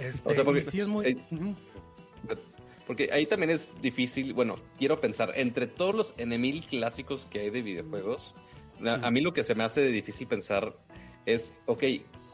Este, 0.00 0.28
O 0.28 0.34
sea, 0.34 0.44
porque- 0.44 0.60
y 0.62 0.64
sí 0.64 0.80
es 0.80 0.88
muy... 0.88 1.06
eh. 1.06 1.54
Porque 2.88 3.08
ahí 3.12 3.24
también 3.26 3.50
es 3.50 3.72
difícil, 3.80 4.34
bueno, 4.34 4.56
quiero 4.78 5.00
pensar, 5.00 5.30
entre 5.36 5.66
todos 5.68 5.94
los 5.94 6.14
enemil 6.18 6.64
clásicos 6.66 7.24
que 7.30 7.38
hay 7.40 7.50
de 7.50 7.62
videojuegos, 7.62 8.34
a, 8.84 8.94
a 9.06 9.10
mí 9.10 9.20
lo 9.22 9.32
que 9.32 9.42
se 9.44 9.54
me 9.54 9.64
hace 9.64 9.86
difícil 9.86 10.26
pensar 10.26 10.76
es, 11.24 11.54
ok, 11.66 11.82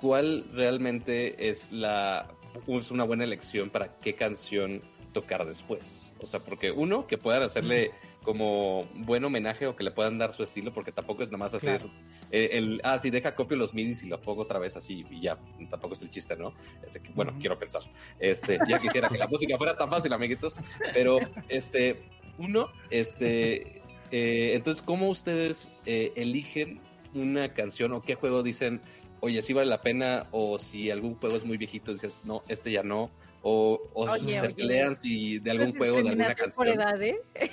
¿cuál 0.01 0.47
realmente 0.53 1.49
es 1.49 1.73
la 1.73 2.29
es 2.67 2.91
una 2.91 3.05
buena 3.05 3.25
elección 3.25 3.71
para 3.71 3.99
qué 4.01 4.15
canción 4.15 4.83
tocar 5.13 5.47
después? 5.47 6.13
O 6.21 6.27
sea, 6.27 6.41
porque 6.41 6.71
uno, 6.71 7.07
que 7.07 7.19
puedan 7.19 7.43
hacerle 7.43 7.93
como 8.23 8.85
buen 8.95 9.25
homenaje 9.25 9.67
o 9.67 9.75
que 9.77 9.85
le 9.85 9.91
puedan 9.91 10.19
dar 10.19 10.33
su 10.33 10.43
estilo, 10.43 10.73
porque 10.73 10.93
tampoco 10.93 11.23
es 11.23 11.31
nada 11.31 11.39
más 11.39 11.55
hacer 11.55 11.81
Claro. 11.81 11.95
eh, 12.31 12.51
el, 12.53 12.81
ah, 12.85 12.99
sí, 12.99 13.11
deja 13.11 13.35
copio 13.35 13.57
los 13.57 13.73
midis 13.73 14.03
y 14.03 14.09
lo 14.09 14.21
pongo 14.21 14.43
otra 14.43 14.59
vez 14.59 14.77
así 14.77 15.07
y 15.11 15.21
ya, 15.21 15.39
tampoco 15.71 15.95
es 15.95 16.03
el 16.03 16.11
chiste, 16.11 16.37
¿no? 16.37 16.53
Este, 16.85 17.01
bueno, 17.15 17.35
quiero 17.41 17.59
pensar. 17.59 17.83
Este, 18.19 18.59
ya 18.69 18.79
quisiera 18.79 19.09
que 19.09 19.19
la 19.19 19.27
música 19.29 19.57
fuera 19.57 19.77
tan 19.77 19.89
fácil, 19.89 20.13
amiguitos, 20.13 20.59
pero 20.93 21.19
este, 21.49 22.03
uno, 22.39 22.69
este, 22.91 23.81
eh, 24.11 24.53
entonces, 24.55 24.83
¿cómo 24.83 25.09
ustedes 25.09 25.71
eh, 25.87 26.13
eligen 26.17 26.81
una 27.15 27.53
canción 27.55 27.93
o 27.93 28.03
qué 28.03 28.15
juego 28.15 28.43
dicen, 28.43 28.81
oye, 29.21 29.43
sí 29.43 29.53
vale 29.53 29.69
la 29.71 29.81
pena, 29.83 30.27
o 30.33 30.59
si 30.59 30.91
algún 30.91 31.15
juego 31.17 31.37
es 31.37 31.45
muy 31.45 31.57
viejito, 31.57 31.93
dices, 31.93 32.21
no, 32.25 32.43
este 32.49 32.71
ya 32.73 32.83
no, 32.83 33.11
o, 33.43 33.81
o 33.95 34.11
Oye, 34.11 34.39
se 34.39 34.47
oye. 34.47 34.55
pelean 34.55 34.97
si 34.97 35.39
de 35.39 35.51
algún 35.51 35.75
juego, 35.77 36.03
de 36.03 36.11
alguna 36.11 36.29
discriminación 36.29 36.53
por 36.55 36.67
canción? 36.67 36.89
edad, 36.89 37.03
¿eh? 37.03 37.51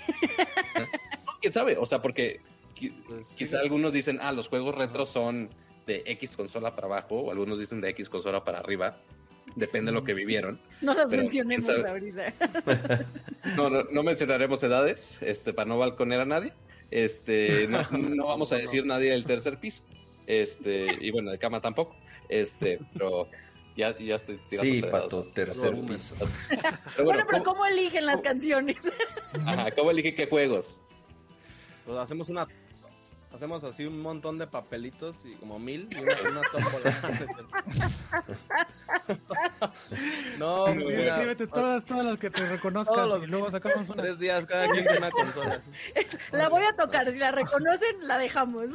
¿Quién 1.41 1.53
sabe? 1.53 1.77
O 1.77 1.85
sea, 1.85 2.01
porque 2.01 2.41
Pues, 3.07 3.27
quizá 3.35 3.59
algunos 3.59 3.93
dicen, 3.93 4.19
ah, 4.21 4.31
los 4.31 4.47
juegos 4.49 4.75
retro 4.75 5.05
son 5.05 5.49
de 5.85 6.03
X 6.05 6.35
consola 6.35 6.75
para 6.75 6.87
abajo, 6.87 7.15
o 7.21 7.31
algunos 7.31 7.59
dicen 7.59 7.79
de 7.81 7.89
X 7.89 8.09
consola 8.09 8.43
para 8.43 8.59
arriba. 8.59 8.97
Depende 9.55 9.91
de 9.91 9.95
lo 9.95 10.03
que 10.03 10.13
vivieron. 10.13 10.59
No 10.81 10.93
las 10.93 11.05
Pero, 11.09 11.21
mencionemos 11.23 11.69
ahorita. 11.69 12.33
No, 13.55 13.69
no, 13.69 13.83
no 13.89 14.03
mencionaremos 14.03 14.61
edades, 14.63 15.21
este, 15.21 15.53
para 15.53 15.69
no 15.69 15.77
balconear 15.77 16.21
a 16.21 16.25
nadie. 16.25 16.53
Este, 16.91 17.65
no, 17.69 17.81
no 17.91 18.25
vamos 18.27 18.51
a 18.51 18.57
decir 18.57 18.85
nadie 18.85 19.11
del 19.11 19.23
tercer 19.25 19.57
piso. 19.57 19.83
Este, 20.27 20.85
y 20.99 21.09
bueno, 21.11 21.31
de 21.31 21.39
cama 21.39 21.59
tampoco. 21.61 21.95
Este, 22.29 22.79
pero 22.93 23.27
ya, 23.75 23.97
ya 23.97 24.15
estoy 24.15 24.37
tirando 24.49 24.71
Sí, 24.71 24.81
pato, 24.81 25.23
tercer 25.33 25.71
Pero 25.71 25.85
piso. 25.85 26.15
bueno, 26.17 26.31
Bueno, 27.05 27.23
pero 27.29 27.43
¿cómo, 27.43 27.43
¿cómo 27.61 27.65
eligen 27.65 28.05
las 28.05 28.21
canciones? 28.21 28.77
ajá, 29.45 29.71
¿cómo 29.71 29.89
elige 29.91 30.13
qué 30.13 30.27
juegos? 30.27 30.77
Pues 31.85 31.97
hacemos 31.97 32.29
una. 32.29 32.45
Hacemos 33.33 33.63
así 33.63 33.85
un 33.85 34.01
montón 34.01 34.37
de 34.37 34.47
papelitos 34.47 35.23
y 35.25 35.33
como 35.35 35.59
mil 35.59 35.87
y 35.91 35.95
una, 36.01 36.15
una 36.29 36.41
tómbola. 36.51 36.95
no, 40.37 40.67
Sí, 40.67 40.73
pues 40.83 40.95
mira, 40.95 41.13
escríbete 41.15 41.47
todas, 41.47 41.83
todas 41.85 42.05
las 42.05 42.17
que 42.17 42.29
te 42.29 42.45
reconozcas 42.47 43.07
los- 43.07 43.23
y 43.23 43.27
luego 43.27 43.49
sacamos 43.51 43.89
una. 43.89 44.03
tres 44.03 44.19
días 44.19 44.45
cada 44.45 44.69
quien 44.69 44.85
con 44.85 44.97
una 44.97 45.11
consola. 45.11 45.61
La 46.31 46.49
voy 46.49 46.63
a 46.63 46.75
tocar, 46.75 47.09
si 47.11 47.19
la 47.19 47.31
reconocen, 47.31 48.07
la 48.07 48.17
dejamos. 48.17 48.71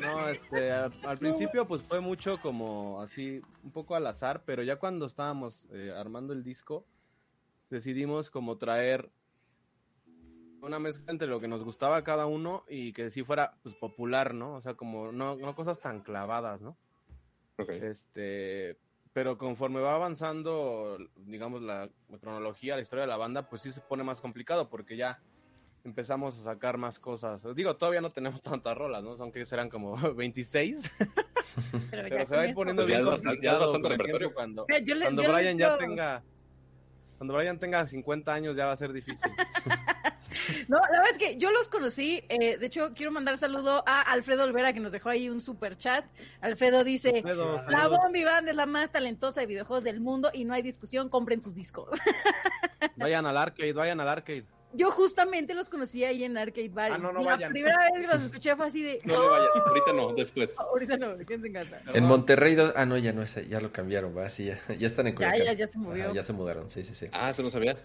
No, 0.00 0.28
este, 0.28 0.72
al, 0.72 0.92
al 1.04 1.18
principio 1.18 1.66
pues 1.66 1.82
fue 1.82 2.00
mucho 2.00 2.40
como 2.40 3.00
así, 3.00 3.40
un 3.62 3.70
poco 3.72 3.94
al 3.94 4.06
azar, 4.06 4.42
pero 4.44 4.62
ya 4.62 4.76
cuando 4.76 5.06
estábamos 5.06 5.66
eh, 5.72 5.92
armando 5.96 6.32
el 6.32 6.42
disco, 6.42 6.86
decidimos 7.70 8.30
como 8.30 8.58
traer 8.58 9.10
una 10.60 10.78
mezcla 10.78 11.10
entre 11.10 11.26
lo 11.26 11.40
que 11.40 11.48
nos 11.48 11.64
gustaba 11.64 11.96
a 11.96 12.04
cada 12.04 12.26
uno 12.26 12.64
y 12.68 12.92
que 12.92 13.10
sí 13.10 13.24
fuera 13.24 13.54
pues 13.64 13.74
popular, 13.74 14.32
¿no? 14.32 14.54
O 14.54 14.60
sea, 14.60 14.74
como 14.74 15.10
no, 15.10 15.34
no 15.36 15.54
cosas 15.56 15.80
tan 15.80 16.00
clavadas, 16.02 16.60
¿no? 16.60 16.76
Ok. 17.58 17.70
Este, 17.70 18.78
pero 19.12 19.36
conforme 19.36 19.80
va 19.80 19.94
avanzando, 19.94 20.98
digamos, 21.16 21.62
la, 21.62 21.88
cronología, 22.20 22.76
la 22.76 22.82
historia 22.82 23.02
de 23.02 23.08
la 23.08 23.16
banda, 23.16 23.48
pues 23.48 23.62
sí 23.62 23.72
se 23.72 23.80
pone 23.80 24.02
más 24.04 24.20
complicado 24.20 24.68
porque 24.68 24.96
ya 24.96 25.20
empezamos 25.84 26.38
a 26.38 26.42
sacar 26.42 26.78
más 26.78 26.98
cosas. 26.98 27.44
Digo, 27.54 27.76
todavía 27.76 28.00
no 28.00 28.10
tenemos 28.12 28.40
tantas 28.42 28.76
rolas, 28.76 29.02
¿no? 29.02 29.16
Son 29.16 29.32
que 29.32 29.44
serán 29.44 29.68
como 29.68 29.96
26, 30.14 30.90
Pero, 31.90 32.26
se 32.26 32.36
va 32.36 32.42
a 32.42 32.46
ir 32.46 32.54
poniendo 32.54 32.82
Pues 32.82 32.94
bien 32.94 33.04
complicado, 33.04 33.78
repertorio. 33.78 34.32
cuando, 34.32 34.66
Yo 34.68 34.78
yo 34.78 35.32
Brian 35.32 35.58
ya 35.58 35.76
tenga 35.76 36.22
cuando 37.18 37.34
Brian 37.34 37.58
tenga 37.58 37.86
50 37.86 38.34
años 38.34 38.56
ya 38.56 38.66
va 38.66 38.72
a 38.72 38.76
ser 38.76 38.92
difícil. 38.92 39.30
No, 40.68 40.78
la 40.78 40.88
verdad 41.00 41.10
es 41.12 41.18
que 41.18 41.36
yo 41.36 41.50
los 41.50 41.68
conocí. 41.68 42.24
eh, 42.28 42.56
de 42.58 42.66
hecho, 42.66 42.92
quiero 42.94 43.10
mandar 43.12 43.38
saludo 43.38 43.82
a 43.86 44.02
Alfredo 44.02 44.44
Olvera, 44.44 44.72
que 44.72 44.80
nos 44.80 44.92
dejó 44.92 45.08
ahí 45.08 45.28
un 45.28 45.40
super 45.40 45.76
chat. 45.76 46.04
Alfredo 46.40 46.84
dice: 46.84 47.10
Alfredo, 47.16 47.56
La 47.68 47.78
saludos. 47.78 47.98
Bombi 48.02 48.24
Band 48.24 48.48
es 48.48 48.56
la 48.56 48.66
más 48.66 48.90
talentosa 48.92 49.40
de 49.40 49.46
videojuegos 49.46 49.84
del 49.84 50.00
mundo 50.00 50.30
y 50.32 50.44
no 50.44 50.54
hay 50.54 50.62
discusión, 50.62 51.08
compren 51.08 51.40
sus 51.40 51.54
discos. 51.54 51.88
Vayan 52.96 53.26
al 53.26 53.36
arcade, 53.36 53.72
vayan 53.72 54.00
al 54.00 54.08
arcade. 54.08 54.44
Yo 54.74 54.90
justamente 54.90 55.52
los 55.54 55.68
conocí 55.68 56.02
ahí 56.02 56.24
en 56.24 56.38
Arcade 56.38 56.70
Bar. 56.70 56.92
Ah, 56.92 56.98
no, 56.98 57.12
no 57.12 57.20
la 57.20 57.32
vayan. 57.32 57.52
primera 57.52 57.76
vez 57.78 58.00
que 58.00 58.06
los 58.06 58.22
escuché 58.22 58.56
fue 58.56 58.66
así 58.66 58.82
de. 58.82 59.00
No 59.04 59.20
le 59.22 59.28
vaya, 59.28 59.44
ahorita 59.66 59.92
no, 59.92 60.14
después. 60.14 60.58
Ahorita 60.58 60.96
no, 60.96 61.14
quédense 61.18 61.46
en 61.48 61.52
casa. 61.52 61.80
En 61.92 62.04
Monterrey, 62.04 62.54
do- 62.54 62.72
ah, 62.74 62.86
no, 62.86 62.96
ya 62.96 63.12
no 63.12 63.20
es, 63.22 63.48
ya 63.50 63.60
lo 63.60 63.70
cambiaron, 63.70 64.16
va, 64.16 64.30
sí, 64.30 64.46
ya, 64.46 64.58
ya 64.78 64.86
están 64.86 65.06
en 65.08 65.12
Ya, 65.12 65.16
Culiacán. 65.16 65.44
ya, 65.44 65.52
ya 65.52 65.66
se 65.66 65.78
movió. 65.78 66.04
Ajá, 66.04 66.14
ya 66.14 66.22
se 66.22 66.32
mudaron, 66.32 66.70
sí, 66.70 66.84
sí, 66.84 66.94
sí. 66.94 67.06
Ah, 67.12 67.28
eso 67.30 67.42
no 67.42 67.50
sabía. 67.50 67.76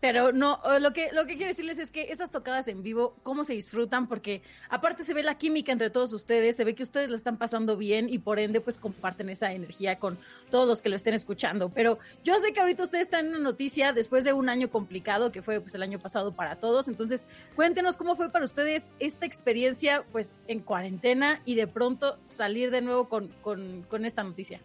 Pero 0.00 0.30
no, 0.30 0.60
lo 0.78 0.92
que, 0.92 1.10
lo 1.12 1.26
que 1.26 1.34
quiero 1.34 1.48
decirles 1.48 1.78
es 1.78 1.90
que 1.90 2.12
esas 2.12 2.30
tocadas 2.30 2.68
en 2.68 2.84
vivo, 2.84 3.16
cómo 3.24 3.42
se 3.42 3.54
disfrutan, 3.54 4.06
porque 4.06 4.42
aparte 4.68 5.02
se 5.02 5.12
ve 5.12 5.24
la 5.24 5.36
química 5.36 5.72
entre 5.72 5.90
todos 5.90 6.12
ustedes, 6.12 6.56
se 6.56 6.64
ve 6.64 6.76
que 6.76 6.84
ustedes 6.84 7.10
la 7.10 7.16
están 7.16 7.36
pasando 7.36 7.76
bien 7.76 8.08
y 8.08 8.20
por 8.20 8.38
ende 8.38 8.60
pues 8.60 8.78
comparten 8.78 9.28
esa 9.28 9.52
energía 9.52 9.98
con 9.98 10.16
todos 10.50 10.68
los 10.68 10.82
que 10.82 10.88
lo 10.88 10.94
estén 10.94 11.14
escuchando. 11.14 11.70
Pero 11.70 11.98
yo 12.22 12.38
sé 12.38 12.52
que 12.52 12.60
ahorita 12.60 12.84
ustedes 12.84 13.04
están 13.04 13.26
en 13.26 13.32
una 13.32 13.40
noticia 13.40 13.92
después 13.92 14.22
de 14.22 14.32
un 14.32 14.48
año 14.48 14.70
complicado 14.70 15.32
que 15.32 15.42
fue 15.42 15.60
pues 15.60 15.74
el 15.74 15.82
año 15.82 15.98
pasado 15.98 16.32
para 16.32 16.56
todos, 16.56 16.86
entonces 16.86 17.26
cuéntenos 17.56 17.96
cómo 17.96 18.14
fue 18.14 18.30
para 18.30 18.44
ustedes 18.44 18.92
esta 19.00 19.26
experiencia 19.26 20.04
pues 20.12 20.36
en 20.46 20.60
cuarentena 20.60 21.42
y 21.44 21.56
de 21.56 21.66
pronto 21.66 22.18
salir 22.24 22.70
de 22.70 22.82
nuevo 22.82 23.08
con, 23.08 23.28
con, 23.42 23.82
con 23.82 24.04
esta 24.04 24.22
noticia. 24.22 24.60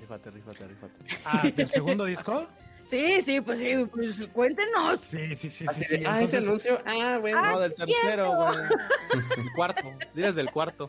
Rífate, 0.00 0.30
rífate, 0.30 0.66
rífate. 0.66 0.94
Ah, 1.24 1.48
¿del 1.54 1.70
segundo 1.70 2.04
disco? 2.04 2.46
Sí, 2.86 3.20
sí, 3.20 3.40
pues 3.40 3.58
sí, 3.58 3.72
pues 3.92 4.28
cuéntenos. 4.28 5.00
Sí, 5.00 5.34
sí, 5.34 5.50
sí, 5.50 5.64
Así 5.68 5.84
sí. 5.84 5.92
de, 5.92 5.98
sí. 5.98 6.04
ah, 6.06 6.22
ese 6.22 6.38
anuncio. 6.38 6.78
Ah, 6.84 7.18
bueno. 7.20 7.40
Ah, 7.42 7.50
no, 7.50 7.60
del 7.60 7.74
tercero, 7.74 8.32
güey. 8.34 8.58
El 9.38 9.52
cuarto. 9.52 9.92
Diles 10.14 10.34
del 10.36 10.50
cuarto. 10.50 10.88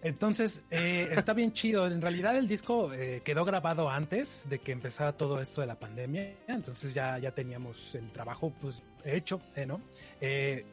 Entonces, 0.00 0.62
eh, 0.70 1.08
está 1.12 1.34
bien 1.34 1.52
chido. 1.52 1.86
En 1.86 2.00
realidad 2.00 2.36
el 2.36 2.46
disco 2.46 2.92
eh, 2.92 3.20
quedó 3.24 3.44
grabado 3.44 3.90
antes 3.90 4.46
de 4.48 4.60
que 4.60 4.72
empezara 4.72 5.12
todo 5.12 5.40
esto 5.40 5.60
de 5.60 5.66
la 5.66 5.78
pandemia. 5.78 6.36
Entonces 6.46 6.94
ya, 6.94 7.18
ya 7.18 7.32
teníamos 7.32 7.94
el 7.94 8.10
trabajo 8.12 8.52
pues 8.60 8.82
hecho, 9.04 9.40
eh, 9.56 9.66
¿no? 9.66 9.80
Eh, 10.20 10.64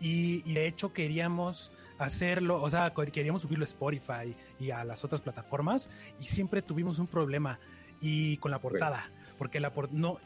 y, 0.00 0.42
y 0.44 0.54
de 0.54 0.66
hecho 0.66 0.92
queríamos 0.92 1.72
hacerlo, 1.98 2.60
o 2.60 2.68
sea, 2.68 2.92
queríamos 3.12 3.42
subirlo 3.42 3.62
a 3.62 3.66
Spotify 3.66 4.34
y 4.58 4.70
a 4.70 4.84
las 4.84 5.04
otras 5.04 5.20
plataformas 5.20 5.88
y 6.20 6.24
siempre 6.24 6.60
tuvimos 6.60 6.98
un 6.98 7.06
problema 7.06 7.58
y 8.00 8.36
con 8.38 8.50
la 8.50 8.58
portada, 8.58 9.08
porque 9.42 9.58
la 9.58 9.74
por 9.74 9.92
no 9.92 10.20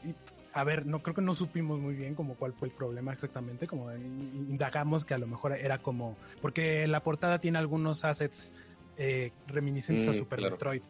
a 0.53 0.63
ver, 0.63 0.85
no 0.85 1.03
creo 1.03 1.15
que 1.15 1.23
no 1.23 1.35
supimos 1.35 1.81
muy 1.81 1.95
bien 1.95 2.15
como 2.15 2.35
cuál 2.35 2.53
fue 2.53 2.69
el 2.69 2.75
problema 2.75 3.15
exactamente, 3.15 3.67
como 3.67 3.91
in- 3.95 4.47
indagamos 4.51 5.07
que 5.07 5.15
a 5.15 5.19
lo 5.19 5.27
mejor 5.27 5.53
era 5.55 5.79
como 5.79 6.19
porque 6.43 6.87
la 6.87 7.01
portada 7.03 7.39
tiene 7.39 7.57
algunos 7.57 8.05
assets 8.05 8.53
eh, 8.99 9.33
reminiscentes 9.47 10.07
a 10.09 10.13
Mm, 10.13 10.15
Super 10.15 10.39
claro. 10.41 10.57
Metroid. 10.57 10.83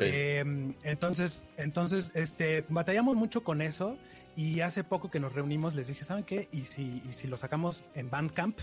Eh, 0.00 0.72
entonces, 0.84 1.44
entonces, 1.58 2.12
este, 2.14 2.64
batallamos 2.70 3.14
mucho 3.14 3.42
con 3.44 3.60
eso 3.60 3.98
y 4.36 4.60
hace 4.60 4.84
poco 4.84 5.10
que 5.10 5.20
nos 5.20 5.34
reunimos 5.34 5.74
les 5.74 5.88
dije, 5.88 6.02
¿saben 6.04 6.24
qué? 6.24 6.48
Y 6.50 6.62
si, 6.62 7.02
y 7.06 7.12
si 7.12 7.26
lo 7.26 7.36
sacamos 7.36 7.84
en 7.94 8.08
Bandcamp 8.08 8.58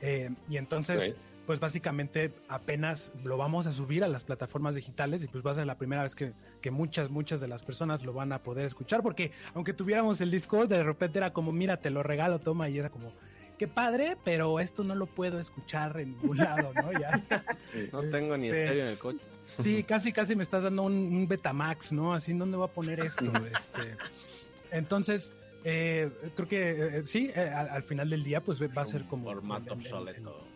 Eh, 0.00 0.30
y 0.48 0.56
entonces. 0.56 1.16
Pues 1.48 1.60
básicamente 1.60 2.30
apenas 2.48 3.10
lo 3.24 3.38
vamos 3.38 3.66
a 3.66 3.72
subir 3.72 4.04
a 4.04 4.08
las 4.08 4.22
plataformas 4.22 4.74
digitales 4.74 5.24
y 5.24 5.28
pues 5.28 5.42
va 5.44 5.52
a 5.52 5.54
ser 5.54 5.64
la 5.66 5.78
primera 5.78 6.02
vez 6.02 6.14
que, 6.14 6.34
que 6.60 6.70
muchas, 6.70 7.08
muchas 7.08 7.40
de 7.40 7.48
las 7.48 7.62
personas 7.62 8.04
lo 8.04 8.12
van 8.12 8.32
a 8.34 8.42
poder 8.42 8.66
escuchar 8.66 9.02
porque 9.02 9.32
aunque 9.54 9.72
tuviéramos 9.72 10.20
el 10.20 10.30
disco, 10.30 10.66
de 10.66 10.82
repente 10.82 11.18
era 11.18 11.32
como, 11.32 11.50
mira, 11.50 11.78
te 11.78 11.88
lo 11.88 12.02
regalo, 12.02 12.38
toma 12.38 12.68
y 12.68 12.78
era 12.78 12.90
como... 12.90 13.14
qué 13.56 13.66
padre, 13.66 14.18
pero 14.24 14.60
esto 14.60 14.84
no 14.84 14.94
lo 14.94 15.06
puedo 15.06 15.40
escuchar 15.40 15.98
en 15.98 16.10
ningún 16.18 16.36
lado, 16.46 16.70
¿no? 16.74 16.92
Ya. 16.92 17.24
No 17.92 18.02
tengo 18.10 18.36
ni 18.36 18.48
Este, 18.48 18.64
estéreo 18.64 18.84
en 18.84 18.90
el 18.90 18.98
coche. 18.98 19.18
Sí, 19.46 19.82
casi, 19.84 20.12
casi 20.12 20.36
me 20.36 20.42
estás 20.42 20.64
dando 20.64 20.82
un, 20.82 20.92
un 20.92 21.26
Betamax, 21.26 21.94
¿no? 21.94 22.12
Así, 22.12 22.34
¿dónde 22.34 22.58
voy 22.58 22.68
a 22.68 22.72
poner 22.72 23.00
esto? 23.00 23.24
Este, 23.56 23.96
entonces, 24.70 25.32
eh, 25.64 26.10
creo 26.36 26.46
que 26.48 26.98
eh, 26.98 27.02
sí, 27.02 27.30
eh, 27.34 27.40
al, 27.48 27.68
al 27.70 27.82
final 27.82 28.10
del 28.10 28.22
día, 28.22 28.42
pues 28.42 28.60
va 28.62 28.82
a 28.82 28.84
ser 28.84 29.04
como... 29.04 29.24
Formato 29.24 29.72
en- 29.72 29.80
en- 29.80 29.86
en- 29.86 29.92
obsoleto. 29.94 30.47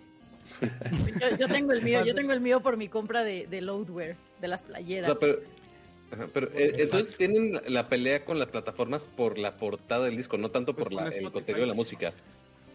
Yo, 1.20 1.36
yo 1.38 1.48
tengo 1.48 1.72
el 1.72 1.82
mío, 1.82 2.04
yo 2.04 2.14
tengo 2.14 2.32
el 2.32 2.40
mío 2.40 2.60
por 2.60 2.76
mi 2.76 2.88
compra 2.88 3.24
de, 3.24 3.46
de 3.46 3.60
loadware, 3.60 4.16
de 4.40 4.48
las 4.48 4.62
O 4.62 4.66
playeras. 4.66 5.06
sea, 5.06 5.16
pero, 5.20 5.38
ajá, 6.12 6.28
pero 6.32 6.48
eh, 6.54 6.74
entonces 6.78 7.16
tienen 7.16 7.60
la- 7.68 7.88
pelea 7.88 8.24
con 8.24 8.38
las 8.38 8.48
plataformas 8.48 9.08
por 9.16 9.38
la 9.38 9.56
portada 9.56 10.04
del 10.06 10.16
disco, 10.16 10.36
no 10.38 10.50
tanto 10.50 10.74
Pues 10.74 10.84
por 10.84 10.92
la- 10.92 11.08
el 11.08 11.30
contenido 11.30 11.60
de 11.62 11.66
la 11.68 11.74
música. 11.74 12.12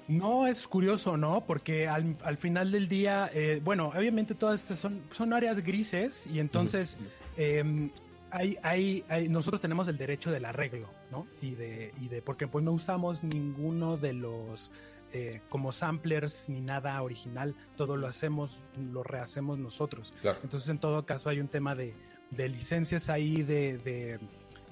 No, 0.08 0.48
es 0.48 0.68
curioso, 0.68 1.18
¿no? 1.18 1.44
Porque 1.46 1.86
al, 1.88 2.16
al 2.24 2.38
final 2.38 2.72
del 2.72 2.88
día, 2.88 3.30
eh, 3.34 3.60
bueno, 3.64 3.92
obviamente 3.94 4.36
todas 4.36 4.62
estas 4.62 4.80
son, 4.80 5.02
son 5.12 5.34
áreas 5.34 5.60
grises 5.62 6.26
y 6.28 6.40
entonces 6.40 6.98
eh, 7.36 7.90
hay, 8.32 8.58
hay, 8.64 9.04
hay- 9.10 9.28
nosotros 9.28 9.60
tenemos 9.60 9.90
el 9.90 9.98
derecho 9.98 10.32
del 10.32 10.46
arreglo, 10.46 10.90
¿no? 11.12 11.28
Y 11.42 11.56
de, 11.56 11.94
y 12.00 12.08
de 12.08 12.22
porque 12.22 12.48
pues 12.48 12.64
no 12.64 12.72
usamos 12.72 13.22
ninguno 13.26 13.98
de 13.98 14.14
los 14.14 14.72
eh, 15.18 15.41
como 15.49 15.72
samplers 15.72 16.47
ni 16.47 16.61
nada 16.61 17.01
original, 17.01 17.55
todo 17.76 17.97
lo 17.97 18.07
hacemos, 18.07 18.63
lo 18.78 19.01
rehacemos 19.01 19.57
nosotros. 19.57 20.13
Claro. 20.22 20.39
Entonces, 20.43 20.70
en 20.70 20.80
todo 20.80 21.05
caso, 21.05 21.30
hay 21.30 21.39
un 21.39 21.47
tema 21.47 21.74
de, 21.74 21.95
de 22.30 22.49
licencias 22.49 23.09
ahí, 23.09 23.41
de, 23.41 23.80
de, 23.80 24.20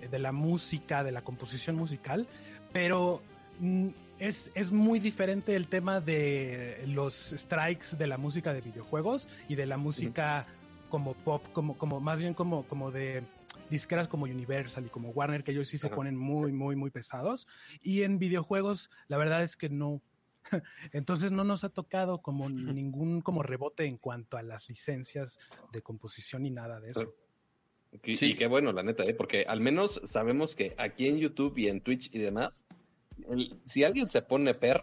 de 0.07 0.19
la 0.19 0.31
música, 0.31 1.03
de 1.03 1.11
la 1.11 1.23
composición 1.23 1.75
musical, 1.75 2.27
pero 2.71 3.23
mm, 3.59 3.87
es, 4.19 4.51
es 4.53 4.71
muy 4.71 4.99
diferente 4.99 5.55
el 5.55 5.67
tema 5.67 5.99
de 5.99 6.83
los 6.87 7.33
strikes 7.35 7.97
de 7.97 8.05
la 8.05 8.17
música 8.17 8.53
de 8.53 8.61
videojuegos 8.61 9.27
y 9.49 9.55
de 9.55 9.65
la 9.65 9.77
música 9.77 10.45
como 10.89 11.15
pop, 11.15 11.43
como, 11.53 11.77
como 11.77 11.99
más 11.99 12.19
bien 12.19 12.35
como, 12.35 12.63
como 12.67 12.91
de 12.91 13.23
disqueras 13.69 14.07
como 14.07 14.25
Universal 14.25 14.85
y 14.85 14.89
como 14.89 15.09
Warner, 15.09 15.43
que 15.43 15.51
ellos 15.51 15.67
sí 15.67 15.77
se 15.77 15.87
Ajá. 15.87 15.95
ponen 15.95 16.15
muy, 16.15 16.51
muy, 16.51 16.75
muy 16.75 16.91
pesados. 16.91 17.47
Y 17.81 18.03
en 18.03 18.19
videojuegos, 18.19 18.89
la 19.07 19.17
verdad 19.17 19.43
es 19.43 19.57
que 19.57 19.69
no. 19.69 20.01
Entonces 20.93 21.31
no 21.31 21.43
nos 21.43 21.63
ha 21.63 21.69
tocado 21.69 22.21
como 22.21 22.49
ningún 22.49 23.21
como 23.21 23.43
rebote 23.43 23.85
en 23.85 23.97
cuanto 23.97 24.37
a 24.37 24.43
las 24.43 24.69
licencias 24.69 25.39
de 25.71 25.81
composición 25.81 26.43
ni 26.43 26.51
nada 26.51 26.79
de 26.79 26.91
eso. 26.91 27.13
Y, 28.03 28.15
Sí. 28.17 28.31
y 28.31 28.35
qué 28.35 28.47
bueno, 28.47 28.71
la 28.73 28.83
neta, 28.83 29.03
¿eh? 29.03 29.13
porque 29.13 29.45
al 29.47 29.61
menos 29.61 30.01
sabemos 30.03 30.53
que 30.55 30.75
aquí 30.77 31.07
en 31.07 31.17
YouTube 31.17 31.57
y 31.57 31.69
en 31.69 31.79
Twitch 31.81 32.13
y 32.13 32.19
demás, 32.19 32.65
el- 33.29 33.57
si 33.63 33.83
alguien 33.85 34.07
se 34.09 34.21
pone 34.21 34.53
per, 34.53 34.81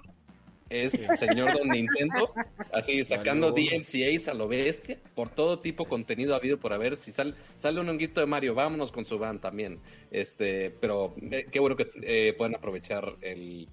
es 0.70 0.92
señor 1.18 1.52
Don 1.52 1.68
Nintendo, 1.68 2.32
así 2.72 3.04
sacando. 3.04 3.52
DMCAs 3.52 4.28
a 4.28 4.32
lo 4.34 4.48
bestia, 4.48 4.98
por 5.14 5.28
todo 5.28 5.58
tipo 5.58 5.84
de 5.84 5.90
contenido 5.90 6.34
habido 6.34 6.58
por 6.58 6.72
haber. 6.72 6.96
Si 6.96 7.12
sal- 7.12 7.36
sale 7.56 7.78
un 7.78 7.90
honguito 7.90 8.20
de 8.20 8.26
Mario, 8.26 8.54
vámonos 8.54 8.90
con 8.90 9.04
su 9.04 9.18
van 9.18 9.38
también. 9.38 9.80
Este, 10.10 10.70
pero 10.70 11.14
eh, 11.20 11.46
qué 11.52 11.60
bueno 11.60 11.76
que 11.76 11.90
eh, 12.02 12.32
puedan 12.38 12.54
aprovechar 12.54 13.16
el, 13.20 13.68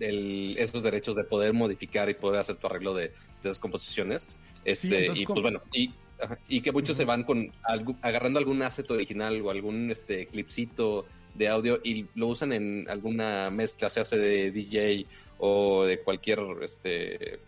el- 0.00 0.54
esos 0.58 0.82
derechos 0.82 1.14
de 1.16 1.24
poder 1.24 1.52
modificar 1.52 2.08
y 2.10 2.14
poder 2.14 2.40
hacer 2.40 2.56
tu 2.56 2.66
arreglo 2.66 2.94
de, 2.94 3.08
de 3.08 3.14
esas 3.42 3.58
composiciones. 3.58 4.36
Este, 4.64 5.00
entonces, 5.00 5.22
y 5.22 5.26
pues 5.26 5.42
bueno, 5.42 5.60
y, 5.72 5.90
ajá, 6.20 6.38
y 6.48 6.60
que 6.62 6.72
muchos 6.72 6.96
se 6.96 7.04
van 7.04 7.24
con 7.24 7.52
algu- 7.62 7.96
agarrando 8.02 8.38
algún 8.38 8.62
asset 8.62 8.90
original 8.90 9.40
o 9.42 9.50
algún 9.50 9.90
este 9.90 10.26
clipcito 10.26 11.04
de 11.34 11.48
audio 11.48 11.80
y 11.84 12.06
lo 12.14 12.28
usan 12.28 12.52
en 12.52 12.86
alguna 12.88 13.50
mezcla, 13.50 13.88
se 13.90 14.00
hace 14.00 14.16
de 14.18 14.50
DJ 14.52 15.06
o 15.38 15.84
de 15.84 16.00
cualquier 16.00 16.40
este 16.62 17.38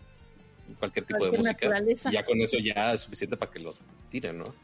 cualquier 0.78 1.04
tipo 1.06 1.18
Cualquier 1.20 1.30
de 1.32 1.38
música. 1.48 1.68
naturaleza. 1.68 2.10
Y 2.10 2.14
ya 2.14 2.24
con 2.24 2.40
eso 2.40 2.58
ya 2.58 2.92
es 2.92 3.00
suficiente 3.02 3.36
para 3.36 3.50
que 3.52 3.60
los 3.60 3.78
tiren, 4.10 4.38
¿no? 4.38 4.54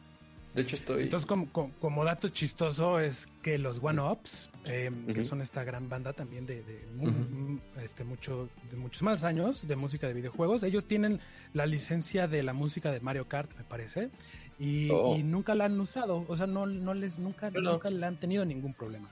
De 0.55 0.63
hecho, 0.63 0.77
estoy. 0.77 1.05
Entonces, 1.05 1.25
como, 1.27 1.51
como, 1.51 1.73
como 1.81 2.05
dato 2.05 2.29
chistoso 2.29 2.99
es 3.01 3.27
que 3.43 3.57
los 3.57 3.79
One 3.83 4.03
Ups, 4.03 4.51
eh, 4.67 4.91
que 5.13 5.23
son 5.23 5.41
esta 5.41 5.65
gran 5.65 5.89
banda 5.89 6.13
también 6.13 6.47
de, 6.47 6.63
de 6.63 6.87
mu- 6.97 7.09
Ujú. 7.09 7.19
m- 7.21 7.61
este, 7.83 8.05
mucho, 8.05 8.49
de 8.71 8.77
muchos 8.77 9.03
más 9.03 9.25
años 9.25 9.67
de 9.67 9.75
música 9.77 10.07
de 10.07 10.15
videojuegos, 10.15 10.63
ellos 10.63 10.87
tienen 10.87 11.19
la 11.53 11.67
licencia 11.67 12.29
de 12.29 12.43
la 12.43 12.53
música 12.53 12.93
de 12.93 13.01
Mario 13.01 13.27
Kart, 13.29 13.51
me 13.57 13.65
parece, 13.65 14.11
y, 14.59 14.89
Oh. 14.91 15.17
y 15.17 15.23
nunca 15.25 15.55
la 15.55 15.65
han 15.65 15.81
usado, 15.81 16.25
o 16.29 16.37
sea, 16.37 16.47
no, 16.47 16.67
no 16.67 16.95
les 16.95 17.19
nunca, 17.19 17.51
No. 17.51 17.73
nunca 17.73 17.91
le 17.91 18.07
han 18.07 18.17
tenido 18.17 18.45
ningún 18.45 18.73
problema. 18.75 19.09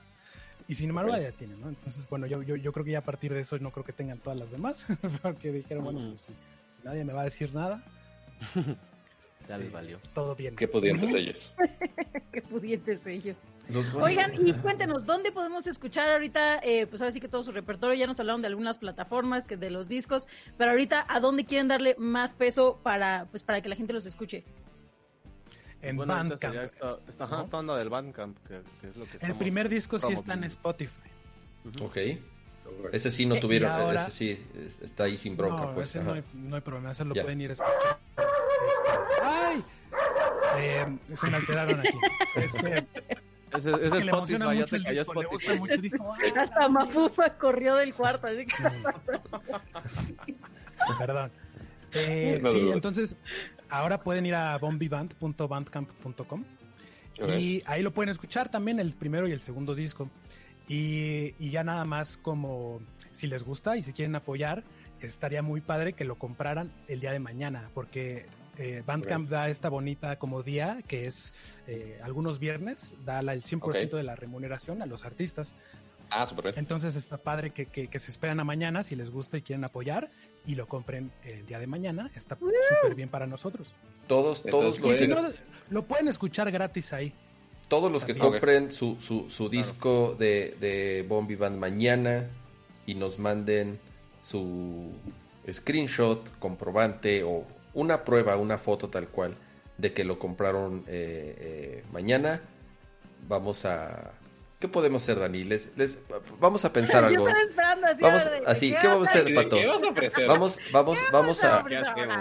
Y 0.67 0.75
sin 0.75 0.89
embargo, 0.89 1.11
Ok. 1.11 1.19
ya 1.21 1.31
tienen, 1.33 1.59
¿no? 1.59 1.67
Entonces, 1.67 2.07
bueno, 2.09 2.27
yo, 2.27 2.41
yo, 2.43 2.55
yo 2.55 2.71
creo 2.71 2.85
que 2.85 2.91
ya 2.91 2.99
a 2.99 3.03
partir 3.03 3.33
de 3.33 3.41
eso 3.41 3.57
no 3.59 3.71
creo 3.71 3.83
que 3.83 3.91
tengan 3.93 4.19
todas 4.19 4.39
las 4.39 4.51
demás, 4.51 4.85
porque 5.21 5.51
dijeron, 5.51 5.83
bueno, 5.83 5.99
Mm. 5.99 6.09
pues, 6.11 6.21
si, 6.21 6.27
si 6.33 6.85
nadie 6.85 7.03
me 7.03 7.11
va 7.11 7.21
a 7.21 7.25
decir 7.25 7.53
nada, 7.53 7.83
Ya 9.49 9.57
les 9.57 9.71
valió. 9.71 9.97
todo 10.13 10.35
bien. 10.35 10.55
Qué 10.55 10.67
pudientes 10.67 11.13
ellos. 11.13 11.51
Qué 12.31 12.41
pudientes 12.41 13.05
ellos. 13.07 13.35
Los- 13.69 13.93
Oigan, 13.95 14.33
y 14.45 14.53
cuéntenos, 14.53 15.05
¿dónde 15.05 15.31
podemos 15.31 15.65
escuchar 15.67 16.09
ahorita? 16.09 16.59
Eh, 16.63 16.87
pues 16.87 17.01
ahora 17.01 17.11
sí 17.11 17.19
que 17.19 17.27
todo 17.27 17.43
su 17.43 17.51
repertorio, 17.51 17.95
ya 17.95 18.07
nos 18.07 18.19
hablaron 18.19 18.41
de 18.41 18.47
algunas 18.47 18.77
plataformas, 18.77 19.47
que 19.47 19.57
de 19.57 19.69
los 19.71 19.87
discos, 19.87 20.27
pero 20.57 20.71
ahorita, 20.71 21.05
¿a 21.07 21.19
dónde 21.19 21.45
quieren 21.45 21.67
darle 21.67 21.95
más 21.97 22.33
peso 22.33 22.79
para, 22.83 23.27
pues, 23.31 23.43
para 23.43 23.61
que 23.61 23.69
la 23.69 23.75
gente 23.75 23.93
los 23.93 24.05
escuche? 24.05 24.43
En 25.81 25.95
Bueno, 25.95 26.13
Bandcamp. 26.13 26.55
esta, 26.55 26.97
esta, 27.07 27.23
ajá, 27.23 27.37
¿no? 27.37 27.43
esta 27.43 27.57
onda 27.57 27.75
del 27.77 27.89
Bandcamp, 27.89 28.37
que, 28.47 28.61
que 28.81 28.87
es 28.89 28.95
lo 28.97 29.05
que 29.05 29.17
El 29.25 29.35
primer 29.35 29.67
disco 29.67 29.97
sí 29.97 30.13
está 30.13 30.33
en. 30.33 30.43
Spotify. 30.43 31.09
Ok. 31.81 31.97
Ese 32.91 33.09
sí 33.09 33.25
no 33.25 33.35
Eh, 33.35 33.39
tuvieron. 33.39 33.71
ahora- 33.71 34.03
Ese 34.03 34.11
sí 34.11 34.45
es- 34.63 34.79
está 34.81 35.05
ahí 35.05 35.17
sin 35.17 35.35
bronca, 35.35 35.63
no, 35.65 35.73
pues. 35.73 35.89
ese 35.89 36.03
no 36.03 36.13
hay, 36.13 36.23
no 36.33 36.55
hay 36.55 36.61
problema, 36.61 36.91
ese 36.91 37.03
lo 37.03 37.15
Ya. 37.15 37.23
pueden 37.23 37.41
ir 37.41 37.49
a 37.49 37.53
escuchar. 37.53 37.99
Este, 38.17 39.23
¡Ay! 39.23 39.65
Eh, 40.59 40.97
se 41.15 41.27
me 41.27 41.37
alteraron 41.37 41.79
aquí. 41.79 41.97
Este, 42.35 42.87
Ese, 43.57 43.69
ese 43.71 43.85
es 43.85 43.93
que 43.93 43.99
le 44.05 44.11
emociona 44.11 44.45
Spotify, 44.45 44.55
ya 44.55 44.61
mucho 44.61 44.65
te 44.69 44.75
el 44.77 44.83
cayó 44.83 44.99
disco, 45.01 45.21
le 45.21 45.27
gusta 45.27 45.53
Spotify. 45.53 45.59
mucho, 45.59 45.81
dijo, 45.97 46.13
"Ay, 46.23 46.31
Hasta 46.37 46.69
Mafufa 46.69 47.37
corrió 47.37 47.75
del 47.75 47.93
cuarto, 47.93 48.27
así 48.27 48.45
que... 48.45 48.55
Perdón. 50.97 51.31
Eh, 51.93 52.39
No, 52.41 52.51
sí, 52.53 52.61
no. 52.61 52.71
entonces 52.71 53.17
ahora 53.69 54.01
pueden 54.01 54.25
ir 54.25 54.33
a 54.33 54.57
bombivand.bandcamp.com 54.57 56.43
Ok. 57.21 57.29
y 57.37 57.61
ahí 57.65 57.81
lo 57.83 57.91
pueden 57.91 58.07
escuchar 58.09 58.47
también 58.49 58.79
el 58.79 58.93
primero 58.93 59.27
y 59.27 59.33
el 59.33 59.41
segundo 59.41 59.75
disco. 59.75 60.09
Y, 60.69 61.35
y 61.37 61.49
ya 61.49 61.65
nada 61.65 61.83
más 61.83 62.15
como 62.15 62.79
si 63.11 63.27
les 63.27 63.43
gusta 63.43 63.75
y 63.75 63.83
si 63.83 63.91
quieren 63.91 64.15
apoyar, 64.15 64.63
estaría 65.01 65.41
muy 65.41 65.59
padre 65.59 65.91
que 65.91 66.05
lo 66.05 66.15
compraran 66.15 66.71
el 66.87 67.01
día 67.01 67.11
de 67.11 67.19
mañana, 67.19 67.69
porque 67.73 68.25
eh, 68.61 68.83
Bandcamp 68.85 69.29
da 69.29 69.49
esta 69.49 69.69
bonita 69.69 70.17
como 70.19 70.43
día, 70.43 70.79
que 70.87 71.07
es 71.07 71.33
eh, 71.67 71.99
algunos 72.03 72.39
viernes, 72.39 72.93
da 73.05 73.21
la- 73.21 73.33
el 73.33 73.43
100% 73.43 73.93
Ok. 73.93 73.97
de 73.97 74.03
la 74.03 74.15
remuneración 74.15 74.81
a 74.81 74.85
los 74.85 75.03
artistas. 75.05 75.55
Ah, 76.09 76.25
súper 76.25 76.45
bien. 76.45 76.55
Entonces 76.57 76.95
está 76.95 77.17
padre 77.17 77.51
que, 77.51 77.65
que- 77.67 77.87
que 77.87 77.99
se 77.99 78.11
esperan 78.11 78.39
a 78.39 78.43
mañana 78.43 78.83
si 78.83 78.95
les 78.95 79.09
gusta 79.11 79.37
y 79.37 79.41
quieren 79.41 79.63
apoyar 79.63 80.09
y 80.45 80.55
lo 80.55 80.67
compren 80.67 81.11
el 81.23 81.45
día 81.45 81.57
de 81.59 81.67
mañana. 81.67 82.11
Está 82.15 82.37
súper 82.37 82.95
bien 82.95 83.09
para 83.09 83.25
nosotros. 83.27 83.73
Todos, 84.07 84.43
todos 84.43 84.75
Entonces, 84.77 84.81
los, 84.81 84.93
Y 84.93 84.97
si 84.97 85.07
Pueden- 85.07 85.23
no, 85.23 85.33
lo 85.69 85.83
pueden 85.83 86.07
escuchar 86.09 86.51
gratis 86.51 86.91
ahí. 86.93 87.13
todos 87.69 87.89
los 87.89 88.03
que 88.03 88.15
compren 88.15 88.71
su, 88.73 88.97
su, 88.99 89.29
su 89.29 89.47
disco 89.47 90.13
de, 90.19 90.57
de 90.59 91.05
Bombi 91.07 91.35
Band 91.35 91.57
mañana 91.57 92.27
y 92.85 92.95
nos 92.95 93.17
manden 93.17 93.79
su 94.23 94.91
screenshot, 95.49 96.37
comprobante 96.39 97.23
o 97.23 97.45
una 97.73 98.03
prueba, 98.03 98.35
una 98.37 98.57
foto 98.57 98.89
tal 98.89 99.07
cual 99.09 99.35
de 99.77 99.93
que 99.93 100.03
lo 100.03 100.19
compraron 100.19 100.83
eh, 100.87 101.35
eh, 101.39 101.83
mañana, 101.91 102.41
vamos 103.27 103.65
a... 103.65 104.11
¿Qué 104.59 104.67
podemos 104.67 105.01
hacer, 105.01 105.17
Dani? 105.19 105.43
Les, 105.43 105.75
les- 105.75 105.97
vamos 106.39 106.63
a 106.65 106.71
pensar 106.71 107.03
algo. 107.05 107.27
estaba 107.27 107.43
esperando 107.43 107.87
así. 107.87 108.03
Vamos, 108.03 108.21
a 108.27 108.29
ver, 108.29 108.43
así, 108.45 108.71
¿qué 108.71 108.77
¿qué 108.79 108.87
vamos 108.89 109.07
a 109.07 109.11
hacer, 109.19 109.33
Pato? 109.33 109.55
¿Qué 109.55 109.65
vas 109.65 109.83
a 109.83 109.87
ofrecer? 109.89 110.27
Vamos, 110.27 110.59
vamos, 110.71 110.99
vamos 111.11 111.43
a... 111.43 111.63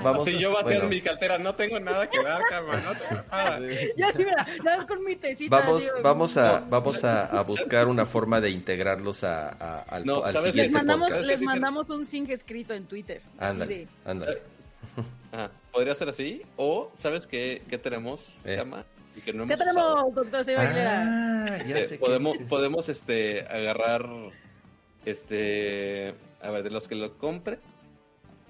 Vamos 0.02 0.26
a- 0.26 0.30
yo 0.30 0.50
vaciar 0.54 0.78
bueno. 0.78 0.88
mi 0.88 1.02
cartera, 1.02 1.36
no 1.36 1.54
tengo 1.54 1.78
nada 1.80 2.08
que 2.08 2.22
dar, 2.22 2.40
carnal, 2.48 2.82
no 2.82 2.94
tengo 2.94 3.22
nada. 3.30 3.60
Ya 3.94 4.12
sí, 4.12 4.24
mira, 4.24 4.46
nada 4.64 4.76
más 4.78 4.86
con 4.86 5.04
mi 5.04 5.16
tecita. 5.16 5.54
Vamos, 5.58 5.84
así, 5.86 6.02
vamos 6.02 6.36
a, 6.38 6.60
vamos 6.60 7.04
a, 7.04 7.26
a 7.26 7.42
buscar 7.42 7.88
una 7.88 8.06
forma 8.06 8.40
de 8.40 8.48
integrarlos 8.48 9.22
a, 9.22 9.50
a- 9.50 9.80
al, 9.82 10.06
No, 10.06 10.24
al 10.24 10.32
¿sabes 10.32 10.52
qué? 10.54 10.62
Les 10.62 10.66
siguiente 10.68 10.78
mandamos, 10.78 11.08
podcast. 11.10 11.26
les 11.28 11.42
mandamos 11.42 11.90
un 11.90 12.06
zinc 12.06 12.30
escrito 12.30 12.72
en 12.72 12.86
Twitter. 12.86 13.20
Ándale, 13.38 13.76
de- 13.80 13.88
ándale. 14.06 14.42
Podría 15.72 15.94
ser 15.94 16.08
así. 16.08 16.42
O, 16.56 16.90
¿sabes 16.92 17.26
qué, 17.26 17.62
qué 17.68 17.78
tenemos, 17.78 18.20
Eh. 18.44 18.62
Y 19.16 19.22
que 19.22 19.32
no 19.32 19.44
¿Qué 19.46 19.54
hemos 19.54 19.66
usado. 19.66 19.94
tenemos, 19.96 20.14
doctor 20.14 20.40
Aguilera? 20.40 21.02
Ah, 21.04 21.62
ya 21.66 21.78
Este, 21.78 21.80
sé 21.80 21.98
podemos, 21.98 22.32
dices. 22.34 22.48
podemos 22.48 22.88
este, 22.88 23.42
agarrar, 23.48 24.06
este, 25.04 26.14
a 26.40 26.50
ver, 26.50 26.62
de 26.62 26.70
los 26.70 26.86
que 26.88 26.94
lo 26.94 27.18
compre, 27.18 27.58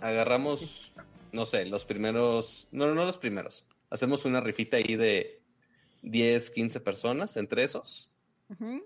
agarramos, 0.01 0.93
no 1.32 1.47
sé, 1.47 1.64
los 1.66 1.84
primeros, 1.84 2.68
no, 2.72 2.95
no 2.95 3.05
los 3.05 3.18
primeros. 3.18 3.64
Hacemos 3.88 4.24
una 4.24 4.41
rifita 4.41 4.76
ahí 4.76 4.97
de 4.97 5.41
10, 6.03 6.51
15 6.51 6.80
personas 6.80 7.36
entre 7.36 7.64
esos. 7.64 8.09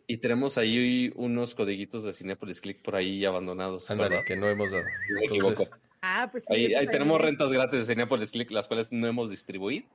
Y 0.07 0.19
tenemos 0.19 0.59
ahí 0.59 1.11
unos 1.17 1.55
codiguitos 1.55 2.05
de 2.05 2.13
Cinepolis 2.13 2.61
Click 2.61 2.83
por 2.83 2.97
ahí 2.97 3.25
abandonados. 3.25 3.91
Ándale, 3.91 4.23
que 4.23 4.37
no 4.37 4.47
hemos 4.47 4.71
dado. 4.71 4.85
Me 4.85 5.23
Entonces, 5.25 5.53
equivoco. 5.61 5.77
Ah, 6.07 6.29
pues 6.31 6.45
sí. 6.45 6.55
Ahí, 6.55 6.75
ahí 6.75 6.87
tenemos 6.87 7.19
rentas 7.21 7.51
gratis 7.51 7.87
de 7.87 7.95
Cinepolis 7.95 8.31
Click, 8.33 8.51
las 8.51 8.67
cuales 8.69 8.93
no 8.93 9.07
hemos 9.07 9.31
distribuido, 9.31 9.87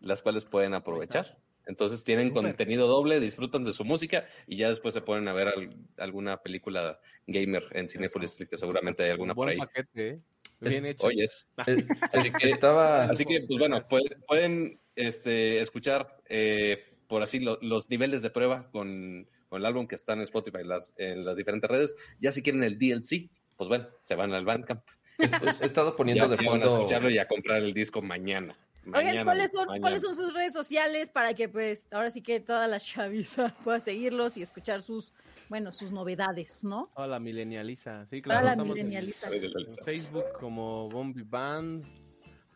las 0.00 0.20
cuales 0.22 0.44
pueden 0.44 0.74
aprovechar. 0.74 1.38
Entonces 1.64 2.04
tienen 2.04 2.28
Súper. 2.28 2.42
contenido 2.42 2.86
doble, 2.86 3.18
disfrutan 3.20 3.64
de 3.64 3.72
su 3.72 3.84
música 3.84 4.26
y 4.46 4.56
ya 4.56 4.68
después 4.68 4.92
se 4.94 5.00
ponen 5.00 5.26
a 5.28 5.32
ver 5.32 5.48
al- 5.48 5.74
alguna 5.96 6.36
película 6.42 7.00
gamer 7.26 7.64
en 7.72 7.88
Cinepolis 7.88 8.34
Click, 8.36 8.50
que 8.50 8.58
seguramente 8.58 9.02
hay 9.02 9.10
alguna 9.10 9.32
Un 9.32 9.36
por 9.36 9.46
buen 9.46 9.60
ahí. 9.60 9.66
paquete, 9.66 10.08
¿eh? 10.08 10.20
Es- 10.60 10.70
Bien 10.70 10.86
hecho. 10.86 11.06
Oyes. 11.06 11.48
eh, 11.66 11.84
Así 12.12 12.30
que- 12.32 12.48
estaba... 12.50 13.04
Así 13.06 13.24
que, 13.24 13.40
pues 13.48 13.58
bueno, 13.58 13.82
pueden, 13.88 14.08
pueden, 14.28 14.80
este, 14.94 15.60
escuchar 15.60 16.20
eh, 16.28 16.84
por 17.08 17.22
así 17.22 17.40
lo- 17.40 17.58
los 17.62 17.88
niveles 17.90 18.22
de 18.22 18.30
prueba 18.30 18.70
con, 18.70 19.26
con 19.48 19.60
el 19.60 19.66
álbum 19.66 19.86
que 19.88 19.94
está 19.96 20.12
en 20.12 20.20
Spotify 20.20 20.62
las- 20.64 20.94
en 20.98 21.24
las 21.24 21.34
diferentes 21.36 21.68
redes. 21.70 21.96
Ya 22.20 22.30
si 22.30 22.42
quieren 22.42 22.62
el 22.62 22.78
DLC, 22.78 23.28
pues 23.56 23.68
bueno, 23.68 23.88
se 24.02 24.14
van 24.14 24.32
al 24.34 24.44
Bandcamp. 24.44 24.82
He, 25.18 25.24
he 25.24 25.66
estado 25.66 25.94
poniendo 25.96 26.24
Ya 26.24 26.36
de 26.36 26.44
ya 26.44 26.50
van 26.50 26.60
a 26.60 26.64
fondo... 26.64 26.76
escucharlo 26.78 27.10
y 27.10 27.18
a 27.18 27.26
comprar 27.28 27.62
el 27.62 27.72
disco 27.72 28.02
mañana. 28.02 28.56
Oigan, 28.94 29.24
¿cuáles 29.24 29.50
son, 29.52 29.66
mañana. 29.66 29.80
¿cuáles 29.80 30.02
son 30.02 30.14
sus 30.14 30.32
redes 30.32 30.52
sociales 30.52 31.10
para 31.10 31.34
que 31.34 31.48
pues 31.48 31.88
ahora 31.92 32.10
sí 32.10 32.22
que 32.22 32.38
toda 32.38 32.68
la 32.68 32.78
chaviza 32.78 33.48
pueda 33.64 33.80
seguirlos 33.80 34.36
y 34.36 34.42
escuchar 34.42 34.82
sus, 34.82 35.12
bueno, 35.48 35.72
sus 35.72 35.90
novedades, 35.90 36.62
¿no? 36.64 36.88
Toda 36.94 37.08
la 37.08 37.18
milenializa. 37.18 38.06
Sí, 38.06 38.22
Toda 38.22 38.40
claro. 38.40 38.64
la 38.64 38.72
estamos 38.72 38.78
en- 38.78 39.84
Facebook 39.84 40.24
como 40.38 40.88
Bombi 40.88 41.22
Band, 41.22 41.84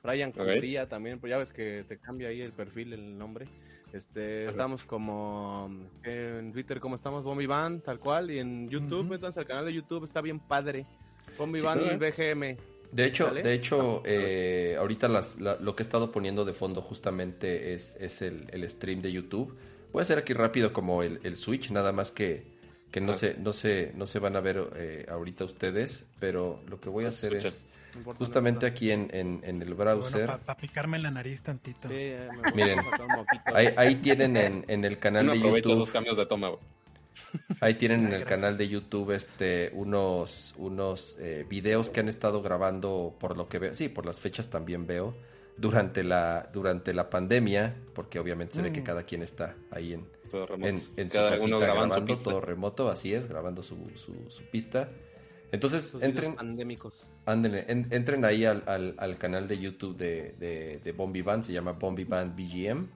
Brian 0.03 0.31
Cumbría 0.33 0.89
también, 0.89 1.19
pues 1.19 1.31
ya 1.31 1.39
ves 1.39 1.53
que 1.53 1.85
te 1.89 1.99
cambia 1.99 2.29
ahí 2.29 2.41
el 2.41 2.53
perfil, 2.53 2.93
el 2.93 3.19
nombre. 3.19 3.49
Este, 3.93 4.47
estamos 4.47 4.85
como 4.85 5.69
eh, 6.05 6.37
en 6.39 6.53
Twitter 6.53 6.79
como 6.79 6.95
estamos 6.95 7.25
Bombi 7.25 7.47
Band, 7.47 7.83
tal 7.83 7.99
cual, 7.99 8.31
y 8.31 8.39
en 8.39 8.69
YouTube, 8.69 9.05
métanse 9.05 9.41
al 9.41 9.47
canal 9.47 9.65
de 9.65 9.75
YouTube, 9.75 10.05
está 10.05 10.21
bien 10.21 10.39
padre. 10.39 10.87
Bombi 11.39 11.59
Sí, 11.59 11.65
Band 11.65 11.93
¿no? 11.93 11.99
BGM. 11.99 12.57
De 12.93 13.05
hecho, 13.05 13.29
¿Sale? 13.29 13.43
de 13.43 13.53
hecho 13.55 14.03
eh, 14.05 14.77
ahorita 14.79 15.09
las- 15.09 15.41
la- 15.41 15.57
lo 15.61 15.77
que 15.77 15.83
he 15.83 15.85
estado 15.85 16.11
poniendo 16.11 16.45
de 16.45 16.53
fondo 16.55 16.83
justamente 16.83 17.73
es, 17.75 17.97
es 18.01 18.21
el, 18.23 18.47
el 18.51 18.69
stream 18.69 19.01
de 19.01 19.13
YouTube. 19.13 19.57
Voy 19.93 20.01
a 20.01 20.03
hacer 20.03 20.19
aquí 20.19 20.33
rápido 20.33 20.73
como 20.73 21.03
el, 21.03 21.21
el 21.23 21.37
Switch, 21.37 21.71
nada 21.71 21.93
más 21.93 22.11
que, 22.11 22.45
que 22.91 23.01
no, 23.01 23.13
Ah. 23.13 23.15
se, 23.15 23.37
no, 23.39 23.53
se, 23.53 23.93
no 23.95 24.07
se 24.07 24.19
van 24.19 24.35
a 24.35 24.41
ver 24.41 24.71
eh, 24.77 25.07
ahorita 25.09 25.45
ustedes, 25.45 26.07
pero 26.19 26.61
lo 26.69 26.81
que 26.81 26.89
voy 26.89 27.05
a 27.05 27.09
hacer 27.11 27.35
Escucha. 27.35 27.49
es 27.57 27.67
no 28.05 28.13
justamente 28.15 28.67
no 28.67 28.73
aquí 28.73 28.91
en, 28.91 29.09
en, 29.13 29.41
en 29.45 29.63
el 29.63 29.75
Bueno, 29.75 29.97
browser. 29.97 30.27
para 30.45 30.57
picarme 30.57 30.97
en 30.97 31.05
la 31.05 31.11
nariz 31.13 31.41
tantito. 31.43 31.89
Sí, 31.89 31.95
eh, 31.97 32.29
Miren. 32.55 32.79
Ahí, 33.55 33.69
ahí 33.77 33.95
tienen 33.97 34.37
en, 34.37 34.65
en 34.69 34.85
el 34.85 34.99
canal 34.99 35.25
Uno 35.25 35.33
de 35.33 35.39
aprovecha 35.39 35.69
YouTube. 35.69 35.83
esos 35.83 35.91
cambios 35.93 36.17
de 36.17 36.27
toma, 36.27 36.49
güey. 36.49 36.61
Ahí 37.61 37.75
tienen 37.75 38.01
en 38.01 38.07
el 38.07 38.11
Gracias. 38.21 38.29
canal 38.29 38.57
de 38.59 38.69
YouTube 38.69 39.13
este 39.13 39.71
unos 39.75 40.55
unos 40.59 41.17
eh, 41.19 41.45
videos 41.49 41.91
que 41.91 42.01
han 42.01 42.09
estado 42.09 42.43
grabando 42.43 43.17
por 43.21 43.37
lo 43.37 43.49
que 43.49 43.59
veo, 43.59 43.75
sí, 43.75 43.89
por 43.89 44.07
las 44.07 44.19
fechas 44.21 44.49
también 44.51 44.87
veo 44.87 45.15
durante 45.57 46.03
la 46.05 46.49
durante 46.53 46.95
la 46.95 47.11
pandemia, 47.11 47.75
porque 47.95 48.19
obviamente 48.19 48.55
se 48.55 48.63
ve 48.63 48.73
que 48.73 48.81
Mm. 48.81 48.85
cada 48.85 49.03
quien 49.03 49.23
está 49.23 49.55
ahí 49.71 49.93
en, 49.93 50.07
Todo 50.31 50.47
remoto. 50.47 50.69
en, 50.69 50.83
en 50.97 51.11
su 51.11 51.17
Cada 51.19 51.31
casita 51.31 51.47
uno 51.47 51.59
grabando 51.59 51.95
su 51.97 52.05
pista. 52.05 52.31
todo 52.31 52.41
remoto, 52.41 52.91
así 52.91 53.13
es, 53.15 53.27
grabando 53.29 53.63
su, 53.63 53.77
su, 53.95 54.15
su 54.31 54.45
pista. 54.51 54.89
Entonces, 55.53 55.95
entren, 56.01 56.37
pandémicos. 56.37 57.09
En- 57.27 57.89
entren 57.91 58.25
ahí 58.25 58.45
al, 58.45 58.63
al- 58.67 58.95
al 58.99 59.19
canal 59.19 59.49
de 59.49 59.59
YouTube 59.59 59.97
de, 59.97 60.33
de, 60.39 60.79
de 60.83 60.93
Bombi 60.93 61.23
Band, 61.23 61.43
se 61.43 61.53
llama 61.53 61.73
Bombi 61.73 62.05
Band 62.05 62.37
BGM, 62.37 62.87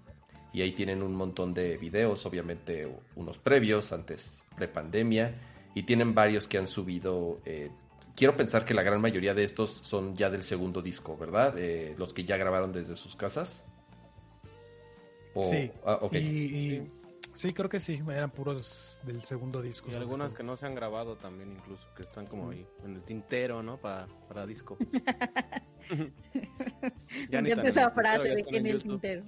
y 0.55 0.63
ahí 0.63 0.73
tienen 0.73 1.03
un 1.03 1.15
montón 1.15 1.53
de 1.53 1.77
videos, 1.77 2.25
obviamente 2.25 2.89
unos 3.17 3.37
previos, 3.39 3.93
antes 3.93 4.43
prepandemia, 4.57 5.35
y 5.75 5.83
tienen 5.83 6.15
varios 6.15 6.47
que 6.49 6.57
han 6.59 6.67
subido. 6.69 7.41
eh, 7.45 7.71
quiero 8.17 8.37
pensar 8.37 8.65
que 8.65 8.73
la 8.73 8.85
gran 8.85 9.01
mayoría 9.01 9.35
de 9.35 9.43
estos 9.43 9.71
son 9.73 10.15
ya 10.15 10.31
del 10.31 10.45
segundo 10.45 10.81
disco, 10.81 11.17
¿verdad? 11.17 11.59
Eh, 11.59 11.95
los 11.99 12.15
que 12.15 12.25
ya 12.25 12.37
grabaron 12.37 12.73
desde 12.73 12.95
sus 12.95 13.17
casas. 13.17 13.65
O- 15.35 15.43
Sí. 15.43 15.71
ah, 15.85 15.99
ok. 16.01 16.13
Y, 16.15 16.17
y- 16.19 16.91
sí, 17.35 17.53
creo 17.53 17.69
que 17.69 17.79
sí, 17.79 18.01
eran 18.11 18.31
puros 18.31 19.01
del 19.05 19.23
segundo 19.23 19.61
disco. 19.61 19.91
Y 19.91 19.95
algunas 19.95 20.29
todo. 20.29 20.37
que 20.39 20.43
no 20.45 20.57
se 20.57 20.67
han 20.67 20.75
grabado 20.75 21.17
también 21.17 21.53
incluso, 21.53 21.87
que 21.95 22.03
están 22.03 22.27
como 22.27 22.51
ahí 22.51 22.67
en 22.85 22.95
el 22.97 23.03
tintero, 23.03 23.63
¿no? 23.63 23.77
Para, 23.77 24.07
para 24.29 24.47
disco. 24.47 24.79
Ya 27.31 27.43
ni 27.43 27.51
esa 27.51 27.61
el 27.61 27.67
tintero, 27.67 27.91
frase 27.93 28.35
de 28.35 28.43
que 28.43 28.57
en 28.57 28.67
el 28.67 28.83
tintero. 28.83 29.23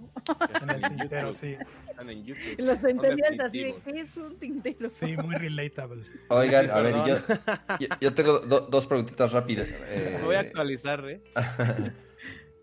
En 0.63 0.71
el 0.71 0.81
tintero, 0.99 1.33
sí. 1.35 1.55
Están 1.91 2.09
en 2.09 2.25
YouTube. 2.25 2.57
Los 2.59 2.79
Son 2.79 2.91
entendías 2.91 3.41
así 3.41 3.59
de. 3.63 3.75
¿qué 3.85 4.01
es 4.01 4.17
un 4.17 4.39
tintero? 4.39 4.89
Sí, 4.89 5.17
muy 5.19 5.35
relatable. 5.37 6.03
Oigan, 6.29 6.71
a 6.71 6.81
ver, 6.81 6.95
yo, 7.07 7.17
yo, 7.81 7.87
yo 8.01 8.15
tengo 8.15 8.39
do- 8.39 8.67
dos 8.71 8.87
preguntitas 8.87 9.33
rápidas. 9.33 9.69
Eh, 9.69 10.17
Me 10.19 10.25
voy 10.25 10.37
a 10.37 10.41
actualizar, 10.41 11.05
¿eh? 11.09 11.21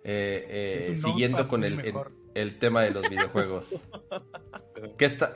Eh, 0.04 0.90
eh, 0.94 0.98
siguiendo 0.98 1.48
con 1.48 1.64
el, 1.64 1.94
el 2.34 2.58
tema 2.58 2.82
de 2.82 2.92
los 2.92 3.08
videojuegos. 3.08 3.76
¿Qué, 4.98 5.06
está, 5.06 5.34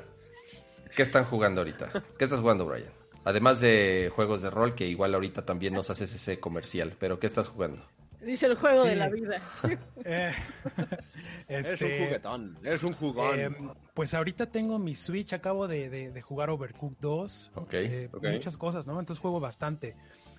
¿Qué 0.95 1.01
están 1.01 1.25
jugando 1.25 1.61
ahorita? 1.61 1.91
¿Qué 2.17 2.23
estás 2.23 2.39
jugando, 2.39 2.65
Brian? 2.65 2.91
Además 3.23 3.59
de 3.59 4.11
juegos 4.15 4.41
de 4.41 4.49
rol, 4.49 4.73
que 4.75 4.87
igual 4.87 5.13
ahorita 5.13 5.45
también 5.45 5.73
nos 5.73 5.89
haces 5.89 6.13
ese 6.13 6.39
comercial, 6.39 6.95
pero 6.99 7.19
¿qué 7.19 7.27
estás 7.27 7.49
jugando? 7.49 7.85
Dice 8.21 8.47
el 8.47 8.55
juego 8.55 8.83
Sí. 8.83 8.89
de 8.89 8.95
la 8.95 9.09
vida. 9.09 9.41
Eh, 10.05 10.31
Es 11.47 11.67
un 11.67 11.73
este, 11.73 12.05
juguetón, 12.05 12.57
es 12.63 12.83
un 12.83 12.93
jugón. 12.93 13.39
eh, 13.39 13.49
pues 13.93 14.13
ahorita 14.13 14.49
tengo 14.49 14.79
mi 14.79 14.95
Switch, 14.95 15.31
acabo 15.33 15.67
de, 15.67 15.89
de- 15.89 16.11
de 16.11 16.21
jugar 16.21 16.49
Overcooked 16.49 16.97
2. 16.99 17.51
Ok, 17.55 17.73
eh, 17.73 18.09
ok. 18.11 18.23
Muchas 18.31 18.57
cosas, 18.57 18.85
¿no? 18.87 18.99
Entonces 18.99 19.21
juego 19.21 19.39
bastante. 19.39 19.95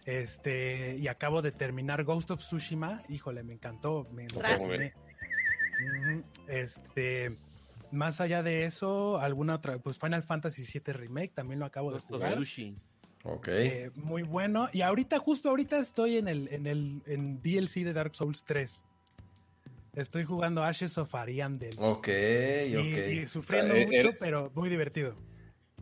Este, 0.06 0.96
y 0.96 1.08
acabo 1.08 1.40
de 1.42 1.52
terminar 1.52 2.04
Ghost 2.04 2.30
of 2.30 2.40
Tsushima. 2.40 3.02
Híjole, 3.08 3.42
me 3.42 3.54
encantó. 3.54 4.06
Me 4.12 4.26
Este, 6.46 7.36
más 7.92 8.20
allá 8.20 8.42
de 8.42 8.64
eso, 8.64 9.18
alguna 9.18 9.54
otra, 9.54 9.78
pues 9.78 9.98
Final 9.98 10.22
Fantasy 10.22 10.62
VII 10.62 10.92
Remake 10.92 11.32
también 11.34 11.60
lo 11.60 11.66
acabo 11.66 11.92
de 11.92 12.00
jugar. 12.00 12.34
sushi. 12.34 12.76
Ok. 13.24 13.48
Eh, 13.48 13.90
muy 13.96 14.22
bueno. 14.22 14.68
Y 14.72 14.82
ahorita, 14.82 15.18
justo 15.18 15.50
ahorita 15.50 15.78
estoy 15.78 16.18
en 16.18 16.28
el, 16.28 16.48
en 16.52 16.66
el 16.66 17.02
en 17.06 17.40
DLC 17.42 17.84
de 17.84 17.92
Dark 17.92 18.14
Souls 18.14 18.44
3. 18.44 18.84
Estoy 19.94 20.24
jugando 20.24 20.62
Ashes 20.62 20.96
of 20.98 21.12
Ariandel. 21.14 21.70
Ok, 21.78 22.08
Y, 22.08 22.76
ok. 22.76 23.08
y 23.24 23.28
sufriendo 23.28 23.74
O 23.74 23.76
sea, 23.76 23.82
eh, 23.82 23.86
mucho, 23.86 24.08
eh, 24.10 24.16
pero 24.20 24.52
muy 24.54 24.68
divertido. 24.68 25.16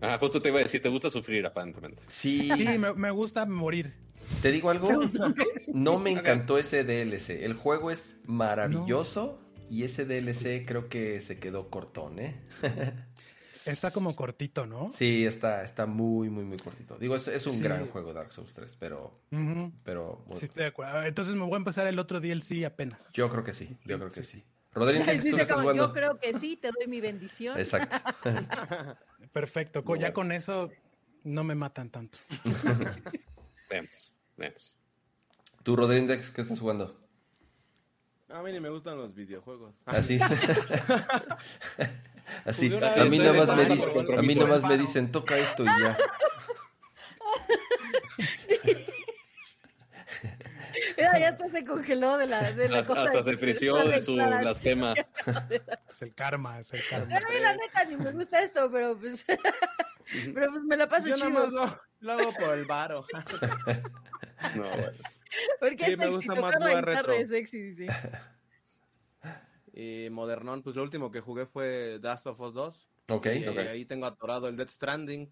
Ajá, 0.01 0.19
justo 0.19 0.41
te 0.41 0.49
iba 0.49 0.59
a 0.59 0.63
decir, 0.63 0.81
te 0.81 0.89
gusta 0.89 1.11
sufrir 1.11 1.45
aparentemente. 1.47 2.03
Sí, 2.07 2.51
Sí, 2.57 2.79
me, 2.79 2.93
me 2.95 3.11
gusta 3.11 3.45
morir. 3.47 3.93
¿te 4.43 4.51
digo 4.51 4.71
algo? 4.71 4.89
No 5.69 5.99
me 5.99 6.11
encantó 6.11 6.57
ese 6.57 6.85
DLC. 6.85 7.45
El 7.45 7.53
juego 7.53 7.91
es 7.91 8.19
maravilloso 8.27 9.46
y 9.71 9.85
ese 9.85 10.05
DLC 10.07 10.65
creo 10.67 10.89
que 10.89 11.21
se 11.21 11.39
quedó 11.39 11.71
cortón, 11.71 12.19
¿eh? 12.19 12.35
Está 13.67 13.91
como 13.91 14.15
cortito, 14.15 14.65
¿no? 14.65 14.93
Sí, 14.93 15.27
está, 15.27 15.65
está 15.65 15.87
muy, 15.87 16.31
muy, 16.31 16.45
muy 16.45 16.57
cortito. 16.57 16.97
Digo, 16.99 17.17
es, 17.17 17.27
es 17.27 17.47
un 17.49 17.55
Sí. 17.55 17.63
gran 17.63 17.89
juego 17.89 18.13
Dark 18.13 18.33
Souls 18.33 18.53
3, 18.53 18.77
pero, 18.79 19.19
pero 19.83 20.23
bueno, 20.27 20.39
Sí, 20.39 20.45
estoy 20.45 20.63
de 20.63 20.69
acuerdo. 20.69 21.03
Entonces 21.03 21.35
me 21.35 21.43
voy 21.43 21.55
a 21.55 21.57
empezar 21.57 21.85
el 21.89 21.99
otro 21.99 22.21
DLC 22.21 22.65
apenas. 22.65 23.13
yo 23.13 23.29
creo 23.29 23.43
que 23.43 23.53
sí, 23.53 23.77
yo 23.85 23.99
creo 23.99 24.11
que 24.13 24.23
sí. 24.23 24.45
Rodrigo, 24.73 25.05
¿tú 25.05 25.11
Dice 25.11 25.31
qué 25.35 25.43
estás 25.43 25.59
jugando? 25.61 25.89
yo 25.89 25.93
creo 25.93 26.21
que 26.21 26.33
sí, 26.35 26.57
te 26.57 26.69
doy 26.71 26.87
mi 26.87 27.01
bendición. 27.01 27.59
Exacto. 27.59 27.97
Perfecto. 29.33 29.83
Ya 29.97 30.13
con 30.13 30.31
eso 30.31 30.71
no 31.25 31.43
me 31.43 31.57
matan 31.57 31.91
tanto. 31.91 32.19
Vemos, 33.69 34.15
vemos. 34.37 34.77
¿Tú, 35.65 35.75
Rodrigo, 35.75 36.07
qué 36.07 36.15
estás 36.41 36.61
jugando? 36.61 37.06
A 38.37 38.43
mí 38.43 38.53
ni 38.53 38.61
me 38.61 38.69
gustan 38.69 38.99
los 38.99 39.15
videojuegos. 39.15 39.75
Así. 39.87 40.21
Así. 42.45 42.67
A 42.75 43.05
mí 43.05 43.19
nada 43.19 43.33
más 43.33 43.57
me 43.57 43.65
dicen, 43.65 43.89
acuerdo, 43.89 44.19
a 44.19 44.23
mí 44.23 44.35
compromiso. 44.35 44.41
nada 44.41 44.61
más 44.61 44.63
me 44.71 44.77
dicen, 44.79 45.11
toca 45.13 45.39
esto 45.39 45.63
y 45.65 45.67
ya. 45.67 45.97
Mira, 50.99 51.19
ya 51.19 51.29
hasta 51.31 51.49
se 51.51 51.65
congeló 51.65 52.19
de 52.19 52.27
la, 52.27 52.53
de 52.53 52.69
la 52.69 52.81
Hasta, 52.81 52.95
cosa. 52.95 53.07
hasta 53.07 53.23
se 53.23 53.37
frició 53.39 53.77
de 53.77 54.01
su 54.01 54.15
blasfema. 54.15 54.95
Es 55.89 56.03
el 56.03 56.15
karma, 56.15 56.59
es 56.59 56.73
el 56.73 56.87
karma. 56.89 57.17
A 57.17 57.21
mí 57.21 57.39
la 57.41 57.53
neta 57.55 57.85
ni 57.89 57.97
me 57.97 58.13
gusta 58.13 58.43
esto, 58.43 58.71
pero 58.71 58.99
pues, 58.99 59.25
pero 60.35 60.51
pues 60.53 60.63
me 60.65 60.77
la 60.77 60.89
paso 60.89 61.09
Yo 61.09 61.17
nada 61.17 61.29
chido. 61.31 61.41
más 61.41 61.53
lo, 61.53 61.81
lo 62.01 62.13
hago 62.13 62.33
por 62.35 62.55
el 62.59 62.65
varo. 62.67 63.07
No, 64.55 64.63
bueno. 64.65 64.93
Porque 65.61 65.85
Sí, 65.85 65.93
es 65.93 65.99
me 65.99 66.07
gusta 66.09 66.35
más 66.37 66.55
la 66.61 66.81
retro. 66.81 67.13
es 67.15 67.29
sexy, 67.31 67.61
dice. 67.63 67.87
Y 69.73 70.09
Modernón, 70.11 70.63
pues 70.63 70.75
lo 70.77 70.83
último 70.83 71.11
que 71.11 71.21
jugué 71.21 71.45
fue 71.45 71.99
Last 72.03 72.27
of 72.27 72.41
Us 72.41 72.55
2. 72.55 72.89
Ok. 73.09 73.27
Y 73.27 73.47
ok. 73.49 73.59
ahí 73.59 73.85
tengo 73.85 74.07
atorado 74.07 74.49
el 74.49 74.57
Death 74.57 74.71
Stranding. 74.71 75.31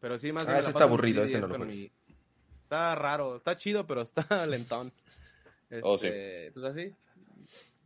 Pero 0.00 0.18
sí, 0.18 0.32
más 0.32 0.42
Ah, 0.42 0.46
bien 0.48 0.58
ese 0.58 0.68
está 0.70 0.84
aburrido, 0.84 1.22
ese 1.24 1.40
no 1.40 1.46
lo 1.48 1.58
mi- 1.60 1.90
Está 2.64 2.94
raro, 2.94 3.36
está 3.36 3.56
chido, 3.56 3.86
pero 3.86 4.02
está 4.02 4.20
lentón. 4.46 4.92
Oh, 5.82 5.96
sí. 5.96 6.08
Este, 6.08 6.50
Pues 6.52 6.64
así. 6.66 6.92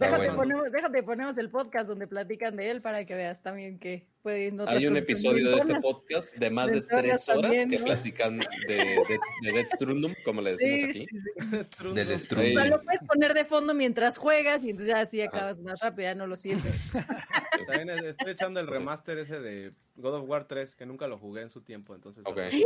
Déjate, 0.01 0.33
ponemos, 0.33 0.73
déjate, 0.73 1.03
ponemos 1.03 1.39
el 1.39 1.51
podcast 1.51 1.89
donde 1.89 2.07
platican 2.07 2.57
de 2.57 2.71
él 2.71 2.81
para 2.81 3.05
que 3.05 3.15
veas 3.15 3.43
también 3.43 3.79
que 3.79 4.07
puede 4.23 4.47
ir 4.47 4.55
Hay 4.67 4.87
un 4.87 4.97
episodio 4.97 5.51
de 5.51 5.57
este 5.59 5.81
podcast 5.81 6.37
de 6.37 6.51
más 6.51 6.69
de, 6.69 6.81
tres 6.81 7.29
horas 7.29 7.53
que 7.69 7.79
platican 7.79 8.39
de, 8.39 8.77
de, 8.77 9.19
de 9.43 9.53
Death 9.53 9.69
Strundum, 9.75 10.15
como 10.25 10.41
le 10.41 10.53
decimos 10.53 10.83
aquí. 10.85 11.07
Sí, 11.07 11.07
sí. 11.17 11.95
Del 11.95 12.19
Strundum. 12.19 12.69
Lo 12.69 12.83
puedes 12.83 13.03
poner 13.03 13.35
de 13.35 13.45
fondo 13.45 13.75
mientras 13.75 14.17
juegas 14.17 14.63
y 14.65 14.71
entonces 14.71 14.95
ya 14.95 15.01
así 15.03 15.21
acabas 15.21 15.59
más 15.59 15.81
rápido, 15.81 16.03
ya 16.03 16.15
no 16.15 16.27
lo 16.27 16.37
sientes. 16.37 16.75
También 17.67 17.91
estoy 17.91 18.33
echando 18.33 18.61
el 18.61 18.67
remaster 18.67 19.19
ese 19.19 19.41
de 19.41 19.73
God 19.97 20.15
of 20.15 20.29
War 20.29 20.47
3, 20.47 20.75
que 20.77 20.87
nunca 20.87 21.07
lo 21.07 21.19
jugué 21.19 21.43
en 21.43 21.51
su 21.51 21.61
tiempo, 21.61 21.95
entonces... 21.95 22.25
Okay. 22.27 22.65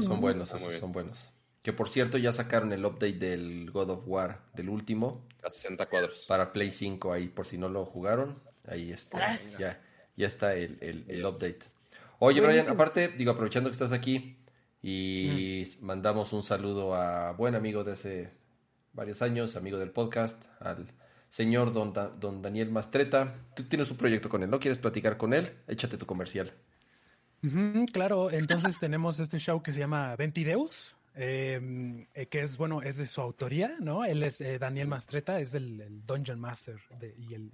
Son 0.00 0.20
buenos, 0.20 0.52
esos 0.52 0.74
son 0.74 0.92
buenos. 0.92 1.32
Que 1.62 1.72
por 1.72 1.88
cierto 1.88 2.18
ya 2.18 2.32
sacaron 2.32 2.72
el 2.72 2.84
update 2.84 3.18
del 3.18 3.70
God 3.70 3.90
of 3.90 4.02
War, 4.06 4.42
del 4.54 4.68
último. 4.68 5.26
A 5.42 5.50
60 5.50 5.86
cuadros. 5.86 6.24
Para 6.28 6.52
Play 6.52 6.70
5 6.70 7.12
ahí, 7.12 7.28
por 7.28 7.46
si 7.46 7.58
no 7.58 7.68
lo 7.68 7.84
jugaron. 7.84 8.40
Ahí 8.66 8.92
está. 8.92 9.34
Ya, 9.58 9.80
ya 10.16 10.26
está 10.26 10.54
el, 10.54 10.78
el, 10.80 11.24
update. 11.24 11.60
Oye, 12.18 12.40
Brian, 12.40 12.68
aparte, 12.68 13.08
digo, 13.08 13.32
aprovechando 13.32 13.70
que 13.70 13.74
estás 13.74 13.92
aquí 13.92 14.36
y 14.82 15.66
mandamos 15.80 16.32
un 16.32 16.42
saludo 16.42 16.94
a 16.94 17.32
buen 17.32 17.54
amigo 17.54 17.84
de 17.84 17.92
hace 17.92 18.30
varios 18.92 19.22
años, 19.22 19.56
amigo 19.56 19.78
del 19.78 19.90
podcast, 19.90 20.44
al 20.60 20.86
señor 21.28 21.72
don, 21.72 21.92
don 22.18 22.42
Daniel 22.42 22.70
Mastreta. 22.70 23.34
Tú 23.54 23.64
tienes 23.64 23.90
un 23.90 23.96
proyecto 23.96 24.28
con 24.28 24.42
él, 24.42 24.50
¿no? 24.50 24.58
¿Quieres 24.58 24.78
platicar 24.78 25.16
con 25.16 25.34
él? 25.34 25.48
Échate 25.66 25.96
tu 25.96 26.06
comercial. 26.06 26.52
claro, 27.92 28.30
entonces 28.30 28.78
tenemos 28.80 29.20
este 29.20 29.38
show 29.38 29.62
que 29.62 29.72
se 29.72 29.78
llama 29.78 30.16
Ventideus, 30.16 30.96
eh, 31.20 32.28
que 32.30 32.40
es, 32.42 32.56
bueno, 32.56 32.80
es 32.80 32.96
de 32.96 33.06
su 33.06 33.20
autoría, 33.20 33.76
¿no? 33.80 34.04
Él 34.04 34.22
es 34.22 34.40
eh, 34.40 34.56
Daniel 34.60 34.86
Mastreta, 34.86 35.40
es 35.40 35.52
el, 35.54 36.06
Dungeon 36.06 36.38
Master 36.38 36.76
y 37.16 37.34
el, 37.34 37.50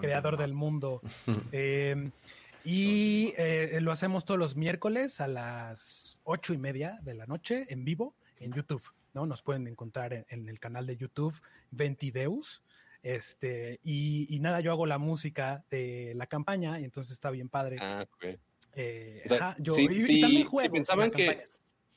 creador 0.00 0.38
del 0.38 0.54
mundo. 0.54 1.02
Em, 1.52 2.10
y 2.64 3.34
eh, 3.36 3.78
lo 3.82 3.92
hacemos 3.92 4.24
todos 4.24 4.40
los 4.40 4.56
miércoles 4.56 5.20
a 5.20 5.28
las 5.28 6.18
ocho 6.24 6.54
y 6.54 6.58
media 6.58 6.98
de 7.02 7.14
la 7.14 7.26
noche 7.26 7.66
en 7.68 7.84
vivo 7.84 8.14
en 8.40 8.52
YouTube, 8.52 8.82
¿no? 9.12 9.26
Nos 9.26 9.42
pueden 9.42 9.66
encontrar 9.66 10.24
en, 10.28 10.48
el 10.48 10.58
canal 10.58 10.86
de 10.86 10.96
YouTube 10.96 11.34
Ventideus. 11.70 12.62
Este, 13.02 13.78
y, 13.84 14.38
nada, 14.40 14.60
yo 14.60 14.72
hago 14.72 14.86
la 14.86 14.98
música 14.98 15.64
de 15.70 16.14
la 16.16 16.26
campaña 16.26 16.80
y 16.80 16.84
entonces 16.84 17.12
está 17.12 17.30
bien 17.30 17.50
padre. 17.50 17.76
Ah, 17.78 18.06
ok. 18.10 18.38
yo 19.58 19.74
sí, 19.74 20.20
también 20.22 20.46
juego 20.46 20.72
pensaban 20.72 21.10
que, 21.10 21.46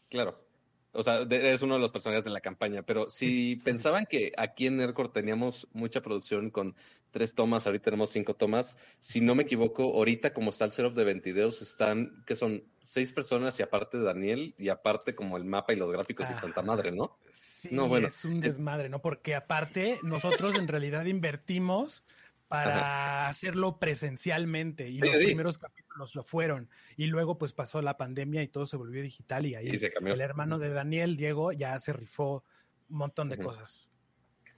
claro, 0.09 0.48
o 0.91 1.03
sea, 1.03 1.21
eres 1.21 1.61
uno 1.61 1.75
de 1.75 1.79
los 1.79 1.91
personajes 1.91 2.25
de 2.25 2.31
la 2.31 2.41
campaña, 2.41 2.81
pero 2.83 3.09
si 3.09 3.57
pensaban 3.57 4.05
que 4.05 4.31
aquí 4.37 4.67
en 4.67 4.77
Nerdcore 4.77 5.09
teníamos 5.09 5.67
mucha 5.71 6.01
producción 6.01 6.49
con 6.49 6.75
tres 7.11 7.33
tomas, 7.35 7.65
ahorita 7.65 7.85
tenemos 7.85 8.09
cinco 8.09 8.35
tomas, 8.35 8.77
si 8.99 9.21
no 9.21 9.35
me 9.35 9.43
equivoco, 9.43 9.83
ahorita 9.83 10.33
como 10.33 10.49
está 10.49 10.65
el 10.65 10.71
setup 10.71 10.93
de 10.93 11.03
Ventideos, 11.03 11.61
están, 11.61 12.23
que 12.25 12.35
son 12.35 12.63
seis 12.83 13.11
personas 13.11 13.59
y 13.59 13.63
aparte 13.63 13.99
Daniel, 13.99 14.55
y 14.57 14.69
aparte 14.69 15.15
como 15.15 15.37
el 15.37 15.45
mapa 15.45 15.73
y 15.73 15.75
los 15.75 15.91
gráficos 15.91 16.29
y 16.29 16.41
tanta 16.41 16.61
madre, 16.61 16.91
¿no? 16.91 17.17
Sí, 17.29 17.69
no, 17.71 17.87
bueno. 17.87 18.07
es 18.07 18.25
un 18.25 18.39
desmadre, 18.39 18.89
¿no? 18.89 19.01
Porque 19.01 19.35
aparte 19.35 19.99
nosotros 20.03 20.55
en 20.55 20.67
realidad 20.67 21.05
invertimos 21.05 22.03
para 22.49 23.29
hacerlo 23.29 23.79
presencialmente 23.79 24.89
y 24.89 24.97
los 24.97 25.15
primeros 25.15 25.57
capítulos 25.57 26.15
lo 26.15 26.23
fueron 26.23 26.67
y 26.97 27.05
luego 27.05 27.37
pues 27.37 27.53
pasó 27.53 27.81
la 27.81 27.95
pandemia 27.95 28.41
y 28.41 28.47
todo 28.47 28.65
se 28.65 28.75
volvió 28.75 29.01
digital 29.03 29.45
y 29.45 29.55
ahí 29.55 29.69
el 29.69 30.21
hermano 30.21 30.57
de 30.57 30.69
Daniel, 30.69 31.15
Diego, 31.15 31.51
ya 31.51 31.79
se 31.79 31.93
rifó 31.93 32.43
un 32.89 32.97
montón 32.97 33.29
de 33.29 33.37
cosas. 33.37 33.87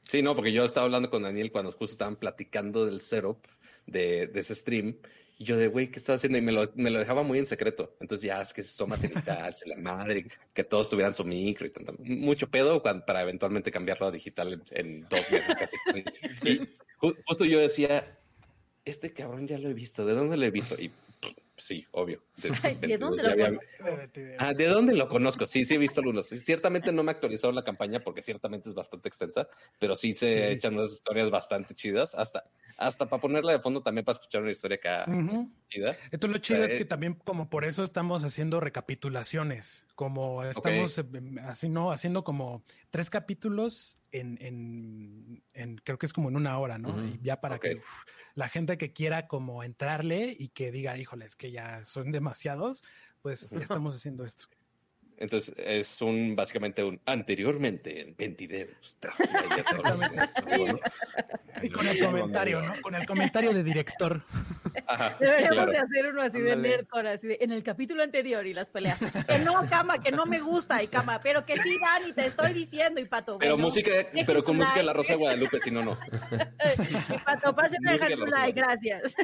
Sí, 0.02 0.22
no, 0.24 0.36
porque 0.36 0.52
yo 0.54 0.64
estaba 0.64 0.86
hablando 0.86 1.10
con 1.10 1.22
Daniel 1.22 1.52
cuando 1.52 1.72
justo 1.74 1.94
estaban 1.94 2.16
platicando 2.16 2.86
del 2.86 3.02
setup 3.02 3.46
de, 3.86 4.28
de 4.28 4.40
ese 4.40 4.56
stream 4.56 4.98
y 5.42 5.44
yo 5.44 5.58
de, 5.58 5.68
güey, 5.68 5.90
¿qué 5.90 5.98
estás 5.98 6.18
haciendo? 6.18 6.38
Y 6.38 6.42
me 6.42 6.52
lo, 6.52 6.72
me 6.76 6.92
lo, 6.92 7.00
dejaba 7.00 7.24
muy 7.24 7.40
en 7.40 7.48
secreto. 7.48 7.98
Entonces 8.00 8.28
ya 8.28 8.42
es 8.42 8.54
que 8.54 8.62
se 8.62 8.78
toma 8.78 8.96
digital, 8.96 9.56
se 9.56 9.68
la 9.68 9.76
madre, 9.76 10.28
que 10.54 10.64
todos 10.64 10.88
tuvieran 10.88 11.16
su 11.16 11.26
micro 11.26 11.66
y 11.66 11.72
tanto. 11.72 11.96
Mucho 11.98 12.48
pedo 12.48 12.84
para 12.84 13.22
eventualmente 13.24 13.72
cambiarlo 13.72 14.06
a 14.06 14.12
digital 14.12 14.64
en, 14.70 15.02
dos 15.10 15.32
meses 15.32 15.56
casi. 15.56 15.78
Sí, 16.38 16.62
justo 17.26 17.46
yo 17.46 17.60
decía, 17.60 18.20
este 18.86 19.14
cabrón 19.14 19.48
ya 19.48 19.58
lo 19.58 19.70
he 19.70 19.74
visto, 19.74 20.06
¿de 20.06 20.14
dónde 20.14 20.38
lo 20.38 20.46
he 20.46 20.52
visto? 20.52 20.76
Y 20.80 20.92
sí, 21.56 21.86
obvio. 21.92 22.24
¿De, 22.38 22.98
dónde 22.98 23.24
lo 23.24 23.36
conozco? 23.36 23.86
Ah, 24.40 24.54
¿de 24.54 24.66
dónde 24.68 24.94
lo 24.94 25.08
conozco? 25.08 25.46
Sí, 25.46 25.66
sí 25.66 25.76
he 25.76 25.78
visto 25.78 26.02
algunos. 26.02 26.28
Ciertamente 26.28 26.92
no 26.92 27.04
me 27.04 27.12
ha 27.12 27.14
actualizado 27.14 27.54
la 27.54 27.64
campaña 27.64 28.00
porque 28.00 28.22
ciertamente 28.22 28.70
es 28.70 28.76
bastante 28.76 29.10
extensa, 29.10 29.48
pero 29.80 29.96
sí 29.96 30.16
se 30.16 30.52
echan 30.52 30.74
unas 30.74 30.92
historias 30.92 31.30
bastante 31.30 31.76
chidas. 31.76 32.16
Hasta, 32.16 32.46
hasta 32.78 33.08
para 33.08 33.22
ponerla 33.22 33.52
de 33.52 33.60
fondo 33.60 33.82
también 33.82 34.04
para 34.04 34.18
escuchar 34.18 34.42
una 34.42 34.52
historia 34.52 34.78
acá 34.78 35.06
chida. 35.70 35.96
Esto 36.10 36.28
lo 36.28 36.40
chido 36.40 36.64
es 36.64 36.74
que 36.74 36.86
también 36.86 37.14
como 37.14 37.50
por 37.50 37.66
eso 37.66 37.84
estamos 37.84 38.24
haciendo 38.24 38.60
recapitulaciones, 38.60 39.86
como 39.96 40.44
estamos 40.44 40.98
em, 40.98 41.38
así, 41.40 41.70
¿no? 41.70 41.92
Haciendo 41.92 42.24
como 42.24 42.64
tres 42.90 43.10
capítulos 43.10 44.01
en, 44.12 45.42
en, 45.54 45.78
creo 45.84 45.98
que 45.98 46.06
es 46.06 46.14
como 46.14 46.30
en 46.30 46.36
una 46.36 46.58
hora, 46.60 46.78
¿no? 46.78 47.04
Y 47.06 47.20
ya 47.22 47.40
para 47.40 47.60
que 47.60 47.80
la 48.36 48.50
gente 48.50 48.78
que 48.78 48.94
quiera 48.94 49.28
como 49.28 49.64
entrarle 49.64 50.36
y 50.38 50.50
que 50.50 50.72
diga, 50.72 50.98
híjoles, 50.98 51.36
que 51.36 51.52
ya 51.52 51.84
son 51.84 52.12
demasiados, 52.12 52.84
pues 53.22 53.50
ya 53.50 53.60
estamos 53.60 53.96
haciendo 53.96 54.26
esto. 54.26 54.46
Entonces 55.22 55.54
es 55.56 56.02
un 56.02 56.36
básicamente 56.36 56.84
un 56.84 57.00
anteriormente 57.06 58.02
en 58.02 58.16
20 58.16 58.48
videos. 58.48 58.98
y 61.62 61.70
con 61.70 61.88
el 61.88 62.00
comentario, 62.04 62.62
¿no? 62.64 62.82
Con 62.82 62.96
el 62.96 63.06
comentario 63.06 63.54
de 63.54 63.64
director. 63.64 64.24
Deberíamos 65.20 65.68
de 65.68 65.78
hacer 65.78 66.08
uno 66.08 66.24
así 66.24 66.42
de 66.42 66.56
nerdcore, 66.56 67.12
así 67.12 67.28
de 67.28 67.38
en 67.40 67.52
el 67.52 67.62
capítulo 67.62 68.02
anterior 68.02 68.48
y 68.48 68.56
las 68.56 68.72
peleas. 68.72 69.00
Que 69.28 69.38
no, 69.40 69.64
cama, 69.70 70.02
que 70.02 70.12
no 70.12 70.26
me 70.26 70.40
gusta 70.40 70.82
y 70.82 70.88
cama, 70.88 71.22
pero 71.22 71.46
que 71.46 71.56
sí, 71.58 71.78
Dani, 71.80 72.14
te 72.14 72.26
estoy 72.26 72.54
diciendo 72.54 73.00
y 73.00 73.06
pato. 73.06 73.38
Pero 73.38 73.60
música, 73.60 73.92
pero 74.26 74.42
con 74.42 74.58
música 74.58 74.78
de 74.78 74.84
la 74.84 74.94
Rosa 74.94 75.14
de 75.14 75.20
Guadalupe, 75.20 75.60
si 75.60 75.70
no, 75.70 75.84
no. 75.84 76.00
y 77.12 77.18
pato, 77.20 77.56
pasen 77.56 77.88
a 77.88 77.92
dejar 77.92 78.16
su 78.16 78.26
like, 78.26 78.60
gracias. 78.60 79.16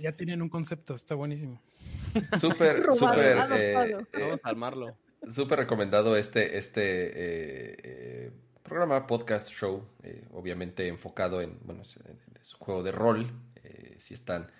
Ya 0.00 0.12
tienen 0.12 0.42
un 0.42 0.48
concepto, 0.48 0.94
está 0.94 1.14
buenísimo. 1.14 1.60
Súper, 2.38 2.92
súper. 2.92 3.38
Eh, 3.52 3.96
Vamos 4.12 4.40
a 4.42 4.48
armarlo. 4.48 4.96
Súper 5.28 5.58
recomendado 5.58 6.16
este, 6.16 6.56
este 6.56 6.82
eh, 6.82 7.76
eh, 7.82 8.30
programa, 8.62 9.06
podcast 9.06 9.50
show, 9.50 9.84
obviamente 10.32 10.86
enfocado 10.86 11.42
en, 11.42 11.58
bueno, 11.64 11.82
es, 11.82 11.96
un 12.54 12.60
juego 12.60 12.82
de 12.82 12.92
rol. 12.92 13.26
si 13.98 14.14
están, 14.14 14.50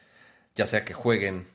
ya 0.54 0.66
sea 0.66 0.84
que 0.84 0.92
jueguen 0.92 1.46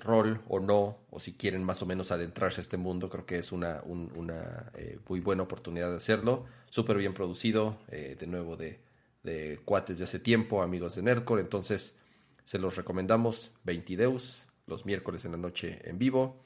rol 0.00 0.40
o 0.48 0.60
no, 0.60 0.98
o 1.10 1.18
si 1.18 1.32
quieren 1.32 1.64
más 1.64 1.82
o 1.82 1.86
menos 1.86 2.12
adentrarse 2.12 2.60
a 2.60 2.62
este 2.62 2.76
mundo, 2.76 3.10
creo 3.10 3.26
que 3.26 3.38
es 3.38 3.52
una, 3.52 3.82
una 3.84 4.72
muy 5.08 5.20
buena 5.20 5.42
oportunidad 5.42 5.90
de 5.90 5.96
hacerlo. 5.96 6.46
Súper 6.70 6.96
bien 6.96 7.14
producido, 7.14 7.78
de 7.88 8.26
nuevo 8.26 8.56
de, 8.56 8.78
de 9.22 9.60
cuates 9.64 9.98
de 9.98 10.04
hace 10.04 10.20
tiempo, 10.20 10.62
amigos 10.62 10.94
de 10.94 11.02
Nerdcore. 11.02 11.42
Entonces, 11.42 11.99
se 12.50 12.58
los 12.58 12.74
recomendamos. 12.74 13.52
20 13.62 13.96
Deus, 13.96 14.44
los 14.66 14.84
miércoles 14.84 15.24
en 15.24 15.30
la 15.30 15.38
noche 15.38 15.78
en 15.84 15.98
vivo. 15.98 16.42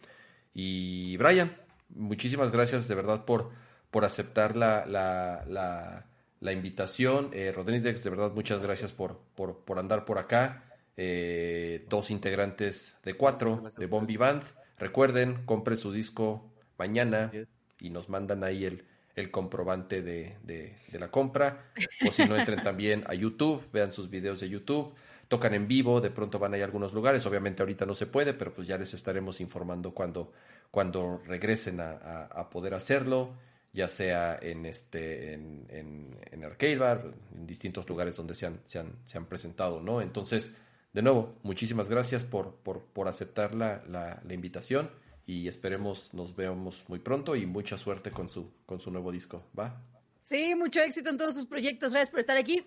Y 0.52 1.16
Brian, 1.16 1.56
muchísimas 1.88 2.52
gracias 2.52 2.88
de 2.88 2.94
verdad 2.94 3.24
por, 3.24 3.52
por 3.90 4.04
aceptar 4.04 4.54
la, 4.54 4.84
la, 4.84 6.04
la, 6.40 6.52
invitación. 6.52 7.30
Eh, 7.32 7.52
Rodríguez, 7.56 8.04
de 8.04 8.10
verdad 8.10 8.32
muchas 8.34 8.60
gracias 8.60 8.92
por, 8.92 9.18
por, 9.34 9.64
por 9.64 9.78
andar 9.78 10.04
por 10.04 10.18
acá. 10.18 10.64
Eh, 10.98 11.86
dos 11.88 12.10
integrantes 12.10 12.98
de 13.02 13.14
cuatro 13.14 13.70
de 13.74 13.86
Bombi 13.86 14.18
Band. 14.18 14.42
Recuerden, 14.76 15.46
compre 15.46 15.74
su 15.74 15.90
disco 15.90 16.52
mañana 16.76 17.32
y 17.80 17.88
nos 17.88 18.10
mandan 18.10 18.44
ahí 18.44 18.66
el, 18.66 18.84
el 19.16 19.30
comprobante 19.30 20.02
de, 20.02 20.36
de, 20.42 20.76
de, 20.86 20.98
la 20.98 21.10
compra. 21.10 21.72
O 22.06 22.12
si 22.12 22.26
no, 22.26 22.36
entren 22.36 22.62
también 22.62 23.04
a 23.06 23.14
YouTube, 23.14 23.66
vean 23.72 23.90
sus 23.90 24.10
videos 24.10 24.40
de 24.40 24.50
YouTube 24.50 24.94
tocan 25.28 25.54
en 25.54 25.66
vivo, 25.66 26.00
de 26.00 26.10
pronto 26.10 26.38
van 26.38 26.54
a 26.54 26.56
ir 26.56 26.62
a 26.62 26.66
algunos 26.66 26.92
lugares, 26.92 27.24
obviamente 27.26 27.62
ahorita 27.62 27.86
no 27.86 27.94
se 27.94 28.06
puede, 28.06 28.34
pero 28.34 28.52
pues 28.52 28.66
ya 28.66 28.78
les 28.78 28.94
estaremos 28.94 29.40
informando 29.40 29.92
cuando, 29.92 30.32
cuando 30.70 31.20
regresen 31.26 31.80
a, 31.80 32.48
poder 32.50 32.74
hacerlo, 32.74 33.30
ya 33.72 33.88
sea 33.88 34.38
en 34.40 34.66
este, 34.66 35.34
en, 35.34 35.66
en, 35.68 36.18
en, 36.30 36.44
Arcade 36.44 36.78
Bar, 36.78 37.14
en 37.34 37.46
distintos 37.46 37.88
lugares 37.88 38.16
donde 38.16 38.34
se 38.34 38.46
han, 38.46 38.60
se 38.66 38.78
han, 38.78 38.92
se 39.04 39.18
han 39.18 39.26
presentado, 39.26 39.80
¿no? 39.80 40.00
Entonces, 40.00 40.54
de 40.92 41.02
nuevo, 41.02 41.34
muchísimas 41.42 41.88
gracias 41.88 42.22
por, 42.22 42.54
por, 42.56 42.82
por 42.84 43.08
aceptar 43.08 43.54
la, 43.54 43.82
la, 43.88 44.22
la, 44.24 44.34
invitación 44.34 44.90
y 45.26 45.48
esperemos 45.48 46.14
nos 46.14 46.36
veamos 46.36 46.88
muy 46.88 47.00
pronto 47.00 47.34
y 47.34 47.46
mucha 47.46 47.76
suerte 47.76 48.10
con 48.10 48.28
su, 48.28 48.52
con 48.64 48.78
su 48.78 48.90
nuevo 48.90 49.10
disco, 49.10 49.42
¿va? 49.58 49.82
Sí, 50.24 50.54
mucho 50.54 50.80
éxito 50.80 51.10
en 51.10 51.18
todos 51.18 51.34
sus 51.34 51.44
proyectos. 51.44 51.92
Gracias 51.92 52.08
por 52.08 52.18
estar 52.18 52.38
aquí. 52.38 52.64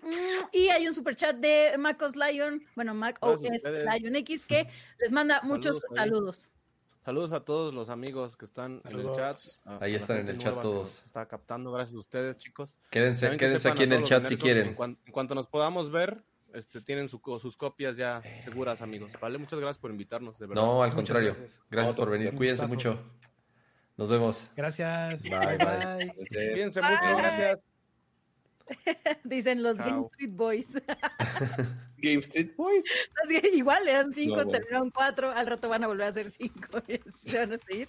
Y 0.52 0.68
hay 0.68 0.86
un 0.86 0.94
super 0.94 1.16
chat 1.16 1.34
de 1.34 1.74
MacOS 1.76 2.14
Lion, 2.14 2.62
bueno, 2.76 2.94
Mac 2.94 3.18
OS 3.20 3.42
Lion 3.42 4.14
X, 4.14 4.46
que 4.46 4.68
les 5.00 5.10
manda 5.10 5.40
muchos 5.42 5.82
saludos. 5.92 6.48
Saludos 7.04 7.32
a 7.32 7.40
todos 7.40 7.74
los 7.74 7.88
amigos 7.88 8.36
que 8.36 8.44
están 8.44 8.78
en 8.84 9.00
el 9.00 9.12
chat. 9.12 9.40
Ahí 9.80 9.96
están 9.96 10.18
en 10.18 10.28
el 10.28 10.38
chat 10.38 10.60
todos. 10.60 11.02
Está 11.04 11.26
captando, 11.26 11.72
gracias 11.72 11.96
a 11.96 11.98
ustedes, 11.98 12.38
chicos. 12.38 12.76
Quédense, 12.90 13.36
quédense 13.36 13.68
aquí 13.68 13.82
en 13.82 13.92
el 13.92 14.04
chat 14.04 14.24
si 14.26 14.36
quieren. 14.36 14.76
En, 14.78 14.96
cuanto 15.10 15.34
nos 15.34 15.48
podamos 15.48 15.90
ver, 15.90 16.22
este, 16.54 16.80
tienen 16.80 17.08
sus 17.08 17.56
copias 17.56 17.96
ya 17.96 18.22
seguras, 18.44 18.82
amigos. 18.82 19.10
Vale, 19.20 19.36
muchas 19.36 19.58
gracias 19.58 19.78
por 19.78 19.90
invitarnos, 19.90 20.38
de 20.38 20.46
verdad. 20.46 20.62
No, 20.62 20.84
al 20.84 20.94
contrario. 20.94 21.34
Gracias, 21.68 21.96
por 21.96 22.08
venir. 22.08 22.32
Cuídense 22.36 22.68
mucho. 22.68 23.00
Nos 23.98 24.08
vemos. 24.08 24.48
Gracias. 24.56 25.24
Bye, 25.24 25.58
bye. 25.58 26.14
Cuídense 26.28 26.80
mucho, 26.80 27.16
gracias. 27.16 27.64
Dicen 29.24 29.62
los 29.62 29.78
Game 29.78 30.02
Street 30.02 30.30
Boys. 30.32 30.80
Game 31.98 32.20
Street 32.20 32.54
Boys. 32.56 32.84
igual 33.54 33.84
le 33.84 33.92
dan 33.92 34.12
cinco, 34.12 34.46
terminaron 34.46 34.90
cuatro, 34.90 35.32
al 35.32 35.48
rato 35.48 35.68
van 35.68 35.82
a 35.82 35.88
volver 35.88 36.06
a 36.06 36.10
hacer 36.10 36.30
cinco. 36.30 36.80
Se 37.16 37.38
van 37.38 37.54
a 37.54 37.58
seguir. 37.58 37.88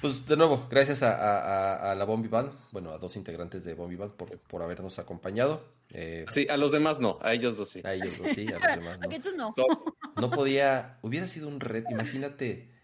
Pues 0.00 0.24
de 0.26 0.36
nuevo, 0.36 0.68
gracias 0.70 1.02
a, 1.02 1.92
la 1.96 2.04
Bombi 2.04 2.28
Band, 2.28 2.52
bueno, 2.70 2.92
a 2.92 2.98
dos 2.98 3.16
integrantes 3.16 3.64
de 3.64 3.74
Bombi 3.74 3.96
Band 3.96 4.12
por, 4.12 4.38
por 4.38 4.62
habernos 4.62 5.00
acompañado. 5.00 5.64
Eh, 5.92 6.24
sí, 6.28 6.46
a 6.48 6.56
los 6.56 6.70
demás 6.70 7.00
no, 7.00 7.18
a 7.20 7.32
ellos 7.32 7.56
dos 7.56 7.70
sí. 7.70 7.80
A 7.82 7.94
ellos 7.94 8.18
dos 8.18 8.30
sí, 8.30 8.46
a 8.46 8.60
los 8.64 8.76
demás 8.76 9.00
no. 9.34 9.54
no. 9.56 9.84
No 10.14 10.30
podía, 10.30 10.98
hubiera 11.02 11.26
sido 11.26 11.48
un 11.48 11.58
reto, 11.58 11.90
imagínate 11.90 12.77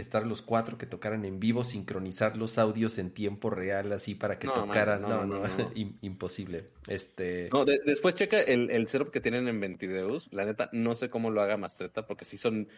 estar 0.00 0.26
los 0.26 0.42
cuatro 0.42 0.78
que 0.78 0.86
tocaran 0.86 1.24
en 1.24 1.40
vivo, 1.40 1.64
sincronizar 1.64 2.36
los 2.36 2.58
audios 2.58 2.98
en 2.98 3.10
tiempo 3.10 3.50
real 3.50 3.92
así 3.92 4.14
para 4.14 4.38
que 4.38 4.48
tocaran. 4.48 5.02
No, 5.02 5.24
no, 5.24 5.42
imposible. 6.02 6.70
Este... 6.86 7.48
No, 7.52 7.64
después 7.64 8.14
checa 8.14 8.40
el, 8.40 8.70
el 8.70 8.86
setup 8.86 9.10
que 9.10 9.20
tienen 9.20 9.48
en 9.48 9.60
Ventideus. 9.60 10.32
La 10.32 10.44
neta, 10.44 10.68
no 10.72 10.94
sé 10.94 11.10
cómo 11.10 11.30
lo 11.30 11.40
haga 11.40 11.56
Mastreta, 11.56 12.06
porque 12.06 12.24
si 12.24 12.38
son 12.38 12.68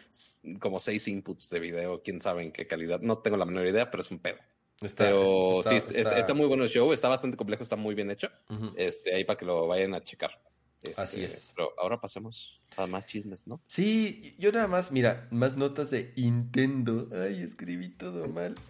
como 0.59 0.79
seis 0.79 1.07
inputs 1.07 1.49
de 1.49 1.59
video, 1.59 2.01
quién 2.03 2.19
sabe 2.19 2.43
en 2.43 2.51
qué 2.51 2.67
calidad. 2.67 2.99
No 3.01 3.19
tengo 3.19 3.37
la 3.37 3.45
menor 3.45 3.67
idea, 3.67 3.89
pero 3.89 4.01
es 4.01 4.11
un 4.11 4.19
pedo. 4.19 4.37
Está, 4.81 5.05
pero 5.05 5.61
sí, 5.63 5.75
está... 5.75 6.33
muy 6.33 6.47
bueno 6.47 6.63
el 6.63 6.69
show, 6.69 6.91
está 6.91 7.07
bastante 7.07 7.37
complejo, 7.37 7.63
está 7.63 7.75
muy 7.75 7.95
bien 7.95 8.11
hecho. 8.11 8.29
este, 8.75 9.15
ahí 9.15 9.23
para 9.23 9.37
que 9.37 9.45
lo 9.45 9.67
vayan 9.67 9.93
a 9.93 10.03
checar. 10.03 10.39
Así 10.97 11.23
este, 11.23 11.37
es. 11.37 11.51
Pero 11.55 11.71
ahora 11.77 11.99
pasemos 11.99 12.59
a 12.75 12.87
más 12.87 13.05
chismes, 13.05 13.47
¿no? 13.47 13.61
Sí, 13.67 14.33
yo 14.37 14.51
nada 14.51 14.67
más, 14.67 14.91
mira, 14.91 15.27
más 15.31 15.55
notas 15.55 15.91
de 15.91 16.13
Nintendo. 16.17 17.07
Ay, 17.11 17.41
escribí 17.41 17.89
todo 17.89 18.27
mal. 18.27 18.55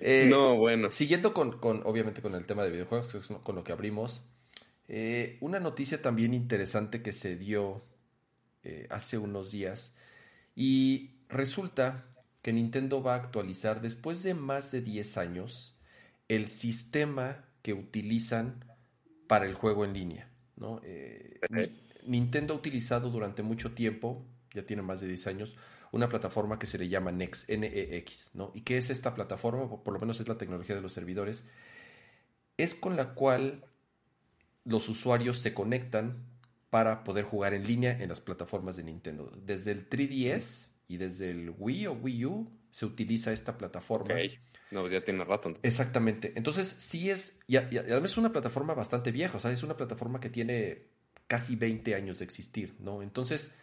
eh, 0.00 0.26
no, 0.30 0.56
bueno. 0.56 0.90
Siguiendo 0.90 1.34
con, 1.34 1.58
con, 1.58 1.82
obviamente, 1.84 2.22
con 2.22 2.34
el 2.34 2.46
tema 2.46 2.64
de 2.64 2.70
videojuegos, 2.70 3.08
que 3.08 3.18
es 3.18 3.26
con 3.26 3.56
lo 3.56 3.64
que 3.64 3.72
abrimos. 3.72 4.22
Eh, 4.86 5.38
una 5.40 5.60
noticia 5.60 6.00
también 6.02 6.34
interesante 6.34 7.02
que 7.02 7.12
se 7.12 7.36
dio 7.36 7.84
eh, 8.62 8.86
hace 8.90 9.18
unos 9.18 9.50
días. 9.50 9.94
Y 10.54 11.16
resulta 11.28 12.06
que 12.42 12.52
Nintendo 12.52 13.02
va 13.02 13.14
a 13.14 13.18
actualizar 13.18 13.80
después 13.80 14.22
de 14.22 14.34
más 14.34 14.70
de 14.70 14.82
10 14.82 15.16
años 15.18 15.76
el 16.28 16.48
sistema 16.48 17.44
que 17.62 17.72
utilizan 17.72 18.64
para 19.34 19.46
el 19.46 19.54
juego 19.54 19.84
en 19.84 19.92
línea. 19.92 20.28
¿no? 20.54 20.80
Eh, 20.84 21.40
Nintendo 22.06 22.54
ha 22.54 22.56
utilizado 22.56 23.10
durante 23.10 23.42
mucho 23.42 23.72
tiempo, 23.72 24.24
ya 24.52 24.64
tiene 24.64 24.80
más 24.80 25.00
de 25.00 25.08
10 25.08 25.26
años, 25.26 25.56
una 25.90 26.08
plataforma 26.08 26.56
que 26.56 26.68
se 26.68 26.78
le 26.78 26.88
llama 26.88 27.10
NEX, 27.10 27.48
NEX, 27.48 28.30
¿no? 28.32 28.52
¿Y 28.54 28.60
qué 28.60 28.76
es 28.76 28.90
esta 28.90 29.12
plataforma? 29.12 29.68
Por 29.82 29.92
lo 29.92 29.98
menos 29.98 30.20
es 30.20 30.28
la 30.28 30.38
tecnología 30.38 30.76
de 30.76 30.82
los 30.82 30.92
servidores. 30.92 31.46
Es 32.56 32.76
con 32.76 32.94
la 32.94 33.14
cual 33.14 33.64
los 34.64 34.88
usuarios 34.88 35.40
se 35.40 35.52
conectan 35.52 36.24
para 36.70 37.02
poder 37.02 37.24
jugar 37.24 37.54
en 37.54 37.66
línea 37.66 37.90
en 38.00 38.10
las 38.10 38.20
plataformas 38.20 38.76
de 38.76 38.84
Nintendo. 38.84 39.32
Desde 39.44 39.72
el 39.72 39.88
3DS 39.88 40.66
y 40.86 40.96
desde 40.98 41.30
el 41.32 41.52
Wii 41.58 41.88
o 41.88 41.92
Wii 41.94 42.26
U 42.26 42.48
se 42.74 42.86
utiliza 42.86 43.32
esta 43.32 43.56
plataforma. 43.56 44.16
No, 44.72 44.88
ya 44.88 45.04
tiene 45.04 45.22
rato. 45.22 45.54
Exactamente. 45.62 46.32
Entonces, 46.34 46.74
sí 46.76 47.08
es, 47.08 47.38
y, 47.46 47.56
además 47.56 48.10
es 48.10 48.16
una 48.16 48.32
plataforma 48.32 48.74
bastante 48.74 49.12
vieja, 49.12 49.36
o 49.36 49.40
sea, 49.40 49.52
es 49.52 49.62
una 49.62 49.76
plataforma 49.76 50.18
que 50.18 50.28
tiene 50.28 50.88
casi 51.28 51.54
20 51.54 51.94
años 51.94 52.18
de 52.18 52.24
existir, 52.24 52.74
¿no? 52.80 53.00
Entonces, 53.00 53.56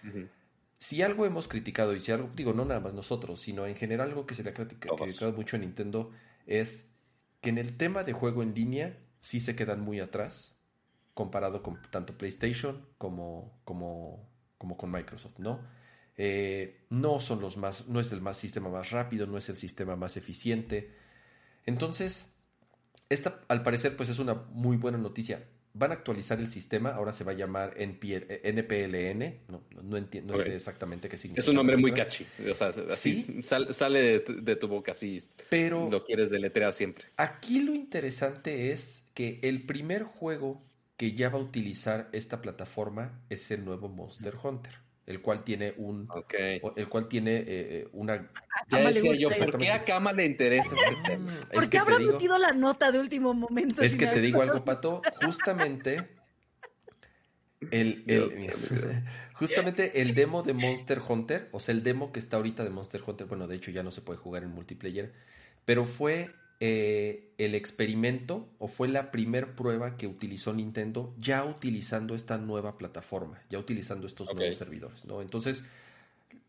si 0.80 1.02
algo 1.02 1.26
hemos 1.26 1.50
criticado, 1.50 1.94
y 1.94 2.00
si 2.00 2.14
algo, 2.14 2.32
digo, 2.34 2.54
no 2.54 2.64
nada 2.64 2.80
más 2.80 2.94
nosotros, 2.94 3.42
sino 3.42 3.68
en 3.68 3.76
general 3.76 4.12
algo 4.12 4.26
que 4.26 4.34
se 4.34 4.44
le 4.44 4.52
ha 4.52 4.54
criticado 4.54 5.34
mucho 5.34 5.58
a 5.58 5.60
Nintendo, 5.60 6.14
es 6.48 6.88
que 7.42 7.50
en 7.50 7.58
el 7.58 7.76
tema 7.76 8.06
de 8.06 8.14
juego 8.14 8.44
en 8.44 8.54
línea 8.54 8.98
sí 9.20 9.42
se 9.42 9.58
quedan 9.58 9.82
muy 9.82 10.00
atrás 10.00 10.58
comparado 11.14 11.62
con 11.64 11.82
tanto 11.92 12.18
PlayStation 12.18 12.88
como, 12.98 13.60
como, 13.66 14.30
como 14.58 14.78
con 14.78 14.90
Microsoft, 14.90 15.38
¿no? 15.38 15.60
Eh, 16.18 16.86
no 16.90 17.20
son 17.20 17.42
los 17.42 17.58
más, 17.58 17.88
no 17.88 18.00
es 18.00 18.12
el 18.12 18.22
más 18.22 18.38
sistema 18.38 18.70
más 18.70 18.92
rápido, 18.92 19.26
no 19.28 19.38
es 19.38 19.50
el 19.50 19.58
sistema 19.58 19.96
más 19.96 20.18
eficiente. 20.18 20.92
Entonces, 21.66 22.32
esta 23.10 23.42
al 23.48 23.64
parecer 23.64 23.96
pues 23.96 24.10
es 24.10 24.20
una 24.20 24.34
muy 24.34 24.78
buena 24.78 24.98
noticia. 24.98 25.44
Van 25.74 25.92
a 25.92 25.94
actualizar 25.94 26.38
el 26.40 26.50
sistema, 26.50 26.90
ahora 26.90 27.14
se 27.14 27.24
va 27.24 27.32
a 27.32 27.36
llamar 27.36 27.76
NPLN, 27.78 29.22
eh, 29.22 29.40
no, 29.48 29.64
no, 29.82 29.96
entiendo 29.96 30.36
sé 30.36 30.54
exactamente 30.54 31.08
qué 31.08 31.18
significa. 31.18 31.42
Es 31.42 31.48
un 31.48 31.56
nombre 31.56 31.78
muy 31.78 31.94
catchy, 31.94 32.28
o 32.50 32.54
sea, 32.54 32.72
así 32.90 33.42
sale 33.42 34.20
de 34.20 34.56
tu, 34.58 34.68
boca, 34.68 34.92
así 34.92 35.24
pero 35.50 35.90
lo 35.90 36.04
quieres 36.04 36.30
deletrear 36.30 36.74
siempre. 36.74 37.06
Aquí 37.16 37.62
lo 37.62 37.74
interesante 37.74 38.74
es 38.74 39.06
que 39.14 39.40
el 39.44 39.66
primer 39.66 40.04
juego 40.04 40.62
que 40.98 41.14
ya 41.14 41.30
va 41.30 41.40
a 41.40 41.42
utilizar 41.42 42.10
esta 42.12 42.42
plataforma 42.42 43.24
es 43.30 43.50
el 43.50 43.64
nuevo 43.64 43.88
Monster 43.88 44.36
Hunter 44.44 44.91
el 45.08 45.22
cual 45.22 45.44
tiene 45.44 45.74
un 45.78 46.08
el 46.76 46.90
cual 46.90 47.08
tiene 47.08 47.38
eh, 47.38 47.46
eh, 47.48 47.88
una 47.94 48.30
ya 48.70 48.80
decía 48.80 49.16
yo 49.16 49.30
por 49.30 49.58
qué 49.58 49.72
a 49.72 49.84
Kama 49.84 50.14
le 50.14 50.26
interesa 50.26 50.76
este 50.76 50.96
mm, 50.96 51.04
tema 51.04 51.40
¿por 51.52 51.70
qué 51.70 51.78
habrá 51.80 52.00
metido 52.00 52.38
la 52.38 52.52
nota 52.52 52.92
de 52.92 53.00
último 53.00 53.34
momento 53.34 53.82
es 53.82 53.96
que 53.96 54.08
te 54.08 54.22
digo 54.22 54.42
algo 54.42 54.64
pato 54.64 55.02
justamente 55.26 56.08
el, 57.72 58.04
justamente 59.34 60.02
el 60.02 60.14
demo 60.14 60.44
de 60.44 60.54
Monster 60.54 61.02
Hunter 61.08 61.50
o 61.52 61.60
sea 61.60 61.74
el 61.74 61.84
demo 61.84 62.12
que 62.12 62.20
está 62.20 62.38
ahorita 62.38 62.64
de 62.64 62.70
Monster 62.70 63.02
Hunter 63.06 63.28
bueno 63.28 63.48
de 63.48 63.56
hecho 63.56 63.72
ya 63.72 63.84
no 63.84 63.92
se 63.92 64.02
puede 64.02 64.20
jugar 64.20 64.44
en 64.44 64.52
multiplayer 64.52 65.14
pero 65.66 65.86
fue 65.86 66.30
eh, 66.64 67.34
el 67.40 67.56
experimento 67.56 68.48
o 68.60 68.68
fue 68.68 68.88
la 68.88 69.10
primer 69.10 69.56
prueba 69.56 69.98
que 69.98 70.06
utilizó 70.06 70.54
Nintendo 70.54 71.12
ya 71.20 71.44
utilizando 71.44 72.14
esta 72.14 72.38
nueva 72.38 72.78
plataforma, 72.78 73.42
ya 73.50 73.58
utilizando 73.58 74.06
estos 74.06 74.32
nuevos 74.36 74.58
servidores, 74.58 75.04
¿no? 75.06 75.24
Entonces, 75.24 75.64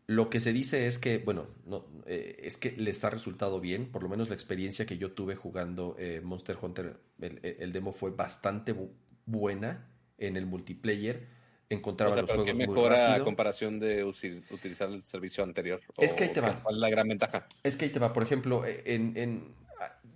lo 0.05 0.29
que 0.29 0.39
se 0.39 0.53
dice 0.53 0.85
es 0.85 0.99
que, 0.99 1.17
bueno, 1.17 1.47
no, 1.65 1.87
eh, 2.05 2.41
es 2.43 2.57
que 2.57 2.73
les 2.73 3.03
ha 3.03 3.09
resultado 3.09 3.59
bien, 3.59 3.87
por 3.87 4.03
lo 4.03 4.09
menos 4.09 4.29
la 4.29 4.35
experiencia 4.35 4.85
que 4.85 4.99
yo 4.99 5.13
tuve 5.13 5.35
jugando 5.35 5.95
eh, 5.97 6.21
Monster 6.23 6.59
Hunter, 6.61 6.95
el, 7.19 7.73
demo 7.73 7.91
fue 7.91 8.11
bastante 8.11 8.75
buena 9.25 9.87
en 10.19 10.37
el 10.37 10.45
multiplayer. 10.45 11.25
Encontraba 11.69 12.15
los 12.15 12.29
juegos 12.29 12.55
muy 12.55 12.65
rápido. 12.67 13.23
a 13.23 13.23
comparación 13.23 13.79
de 13.79 14.03
utilizar 14.03 14.91
el 14.91 15.01
servicio 15.01 15.43
anterior? 15.43 15.81
Es 15.97 16.13
que 16.13 16.25
ahí 16.25 16.29
te 16.29 16.39
va. 16.39 16.61
¿Cuál 16.61 16.75
es 16.75 16.81
la 16.81 16.89
gran 16.91 17.07
ventaja? 17.07 17.47
Es 17.63 17.75
que 17.75 17.85
ahí 17.85 17.91
te 17.91 17.97
va. 17.97 18.13
Por 18.13 18.21
ejemplo, 18.21 18.63
en 18.67 19.55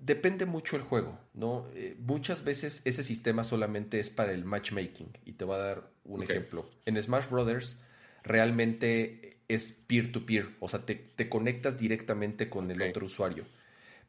depende 0.08 0.46
mucho 0.46 0.78
el 0.78 0.82
juego, 0.82 1.20
¿no? 1.34 1.70
Eh, 1.76 1.96
muchas 2.00 2.44
veces 2.46 2.82
ese 2.86 3.04
sistema 3.04 3.44
solamente 3.44 4.00
es 4.00 4.10
para 4.10 4.32
el 4.32 4.46
matchmaking. 4.46 5.10
Y 5.26 5.34
te 5.34 5.44
voy 5.44 5.56
a 5.56 5.64
dar 5.64 5.92
un 6.06 6.24
ejemplo. 6.24 6.70
En 6.86 7.02
Smash 7.02 7.30
Brothers 7.30 7.78
realmente 8.24 9.42
es 9.50 9.74
peer-to-peer, 9.74 10.56
o 10.60 10.70
sea, 10.70 10.86
te, 10.86 11.30
conectas 11.30 11.78
directamente 11.78 12.50
con 12.50 12.72
el 12.72 12.82
otro 12.82 13.06
usuario. 13.06 13.46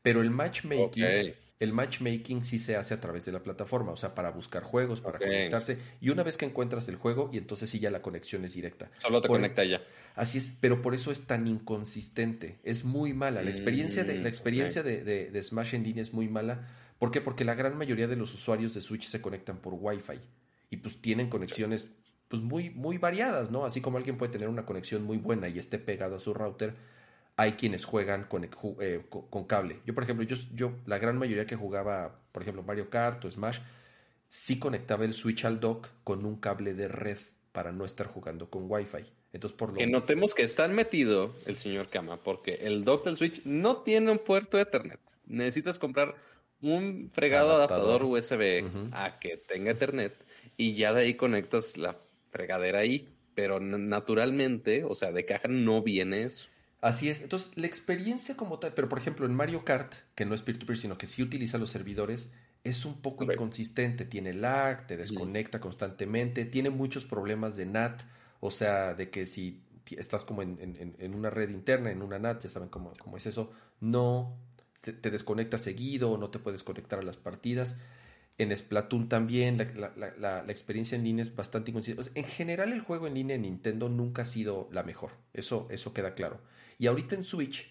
Pero 0.00 0.22
el 0.22 0.30
matchmaking 0.30 1.34
el 1.60 1.72
matchmaking 1.72 2.44
sí 2.44 2.58
se 2.58 2.76
hace 2.76 2.94
a 2.94 3.00
través 3.00 3.24
de 3.24 3.32
la 3.32 3.42
plataforma, 3.42 3.90
o 3.90 3.96
sea, 3.96 4.14
para 4.14 4.30
buscar 4.30 4.62
juegos, 4.62 5.00
para 5.00 5.18
conectarse. 5.18 5.78
Y 6.00 6.10
una 6.10 6.22
vez 6.22 6.36
que 6.36 6.44
encuentras 6.44 6.88
el 6.88 6.96
juego, 6.96 7.30
y 7.32 7.38
entonces 7.38 7.68
sí 7.68 7.80
ya 7.80 7.90
la 7.90 8.00
conexión 8.00 8.44
es 8.44 8.54
directa. 8.54 8.90
Solo 8.98 9.20
te 9.20 9.28
conecta 9.28 9.64
ya. 9.64 9.82
Así 10.14 10.38
es, 10.38 10.52
pero 10.60 10.82
por 10.82 10.94
eso 10.94 11.10
es 11.10 11.26
tan 11.26 11.48
inconsistente. 11.48 12.58
Es 12.62 12.84
muy 12.84 13.12
mala. 13.12 13.42
La 13.42 13.50
experiencia, 13.50 14.04
de, 14.04 14.14
la 14.14 14.22
mm, 14.22 14.26
experiencia 14.26 14.82
de, 14.84 15.42
Smash 15.42 15.74
en 15.74 15.82
línea 15.82 16.02
es 16.02 16.12
muy 16.12 16.28
mala. 16.28 16.68
¿Por 16.98 17.10
qué? 17.10 17.20
Porque 17.20 17.44
la 17.44 17.54
gran 17.54 17.76
mayoría 17.76 18.06
de 18.06 18.16
los 18.16 18.32
usuarios 18.34 18.74
de 18.74 18.80
Switch 18.80 19.06
se 19.06 19.20
conectan 19.20 19.58
por 19.58 19.74
Wi-Fi. 19.74 20.20
Y 20.70 20.76
pues 20.76 21.00
tienen 21.00 21.28
conexiones 21.28 21.88
pues 22.28 22.42
muy, 22.42 22.70
muy 22.70 22.98
variadas, 22.98 23.50
¿no? 23.50 23.64
Así 23.64 23.80
como 23.80 23.96
alguien 23.96 24.16
puede 24.16 24.30
tener 24.30 24.48
una 24.48 24.66
conexión 24.66 25.02
muy 25.02 25.16
buena 25.16 25.48
y 25.48 25.58
esté 25.58 25.78
pegado 25.78 26.16
a 26.16 26.18
su 26.20 26.34
router 26.34 26.76
hay 27.38 27.52
quienes 27.52 27.84
juegan 27.84 28.26
eh, 28.80 29.00
con, 29.08 29.44
cable. 29.44 29.80
Yo, 29.86 29.94
por 29.94 30.02
ejemplo, 30.02 30.26
yo, 30.26 30.36
yo, 30.52 30.72
la 30.86 30.98
gran 30.98 31.16
mayoría 31.16 31.46
que 31.46 31.54
jugaba, 31.56 32.20
por 32.32 32.42
ejemplo, 32.42 32.64
Mario 32.64 32.90
Kart 32.90 33.24
o 33.24 33.30
Smash, 33.30 33.60
sí 34.28 34.58
conectaba 34.58 35.04
el 35.04 35.14
Switch 35.14 35.44
al 35.44 35.60
dock 35.60 35.88
con 36.02 36.26
un 36.26 36.40
cable 36.40 36.74
de 36.74 36.88
red 36.88 37.18
para 37.52 37.70
no 37.70 37.84
estar 37.84 38.08
jugando 38.08 38.50
con 38.50 38.64
Wi-Fi. 38.68 39.04
Entonces, 39.32 39.56
por 39.56 39.70
lo 39.70 39.76
que 39.76 39.86
notemos 39.86 40.34
que 40.34 40.42
está 40.42 40.66
metido 40.68 41.36
el 41.46 41.56
señor 41.56 41.88
Kama, 41.88 42.22
porque 42.22 42.54
el 42.54 42.84
dock 42.84 43.04
del 43.04 43.16
Switch 43.16 43.40
no 43.44 43.78
tiene 43.78 44.10
un 44.10 44.18
puerto 44.18 44.58
Ethernet. 44.58 45.00
Necesitas 45.26 45.78
comprar 45.78 46.16
un 46.60 47.10
fregado 47.14 47.54
adaptador, 47.54 48.02
USB 48.02 48.64
a 48.92 49.18
que 49.20 49.36
tenga 49.36 49.70
Ethernet 49.70 50.14
y 50.56 50.74
ya 50.74 50.92
de 50.92 51.02
ahí 51.02 51.14
conectas 51.14 51.76
la 51.76 51.96
fregadera 52.30 52.80
ahí 52.80 53.08
pero 53.38 53.60
naturalmente, 53.60 54.82
o 54.82 54.96
sea, 54.96 55.12
de 55.12 55.24
caja 55.24 55.46
no 55.46 55.80
viene 55.80 56.24
eso. 56.24 56.48
Así 56.80 57.08
es. 57.08 57.20
Entonces, 57.22 57.50
la 57.56 57.66
experiencia 57.66 58.36
como 58.36 58.58
tal, 58.58 58.72
pero 58.74 58.88
por 58.88 58.98
ejemplo 58.98 59.26
en 59.26 59.34
Mario 59.34 59.64
Kart, 59.64 59.92
que 60.14 60.24
no 60.24 60.34
es 60.34 60.42
peer-to-peer, 60.42 60.78
sino 60.78 60.98
que 60.98 61.06
sí 61.06 61.22
utiliza 61.22 61.58
los 61.58 61.70
servidores, 61.70 62.30
es 62.62 62.84
un 62.84 63.00
poco 63.00 63.24
inconsistente. 63.24 64.04
Tiene 64.04 64.32
lag, 64.32 64.86
te 64.86 64.96
desconecta 64.96 65.60
constantemente, 65.60 66.44
tiene 66.44 66.70
muchos 66.70 67.04
problemas 67.04 67.56
de 67.56 67.66
NAT, 67.66 68.02
o 68.40 68.50
sea, 68.50 68.94
de 68.94 69.10
que 69.10 69.26
si 69.26 69.62
estás 69.96 70.24
como 70.24 70.42
en, 70.42 71.14
una 71.14 71.30
red 71.30 71.50
interna, 71.50 71.90
en 71.90 72.02
una 72.02 72.18
NAT, 72.18 72.44
ya 72.44 72.48
saben 72.50 72.68
cómo, 72.68 72.92
cómo 73.02 73.16
es 73.16 73.26
eso, 73.26 73.50
no 73.80 74.36
te, 74.80 75.10
desconecta 75.10 75.58
seguido, 75.58 76.16
no 76.18 76.30
te 76.30 76.38
puedes 76.38 76.62
conectar 76.62 76.98
a 77.00 77.02
las 77.02 77.16
partidas. 77.16 77.76
En 78.36 78.56
Splatoon 78.56 79.08
también 79.08 79.58
la, 79.76 80.12
la, 80.16 80.44
experiencia 80.48 80.94
en 80.94 81.02
línea 81.02 81.24
es 81.24 81.34
bastante 81.34 81.72
inconsistente. 81.72 82.12
en 82.14 82.24
general 82.24 82.72
el 82.72 82.82
juego 82.82 83.08
en 83.08 83.14
línea 83.14 83.34
en 83.34 83.42
Nintendo 83.42 83.88
nunca 83.88 84.22
ha 84.22 84.24
sido 84.24 84.68
la 84.70 84.84
mejor, 84.84 85.10
eso, 85.34 85.66
eso 85.70 85.92
queda 85.92 86.14
claro. 86.14 86.40
Y 86.78 86.86
ahorita 86.86 87.16
en 87.16 87.24
Switch, 87.24 87.68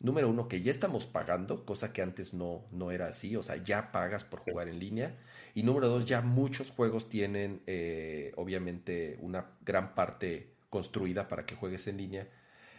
número 0.00 0.28
uno, 0.28 0.48
que 0.48 0.60
ya 0.60 0.70
estamos 0.70 1.06
pagando, 1.06 1.64
cosa 1.64 1.92
que 1.92 2.02
antes 2.02 2.34
no, 2.34 2.66
no 2.72 2.90
era 2.90 3.06
así, 3.06 3.36
o 3.36 3.42
sea, 3.42 3.56
ya 3.56 3.92
pagas 3.92 4.24
por 4.24 4.40
jugar 4.40 4.68
en 4.68 4.78
línea. 4.80 5.16
Y 5.54 5.62
número 5.62 5.88
dos, 5.88 6.04
ya 6.04 6.20
muchos 6.20 6.70
juegos 6.70 7.08
tienen, 7.08 7.62
eh, 7.66 8.32
obviamente, 8.36 9.18
una 9.20 9.46
gran 9.64 9.94
parte 9.94 10.54
construida 10.70 11.28
para 11.28 11.46
que 11.46 11.54
juegues 11.54 11.86
en 11.86 11.96
línea. 11.96 12.28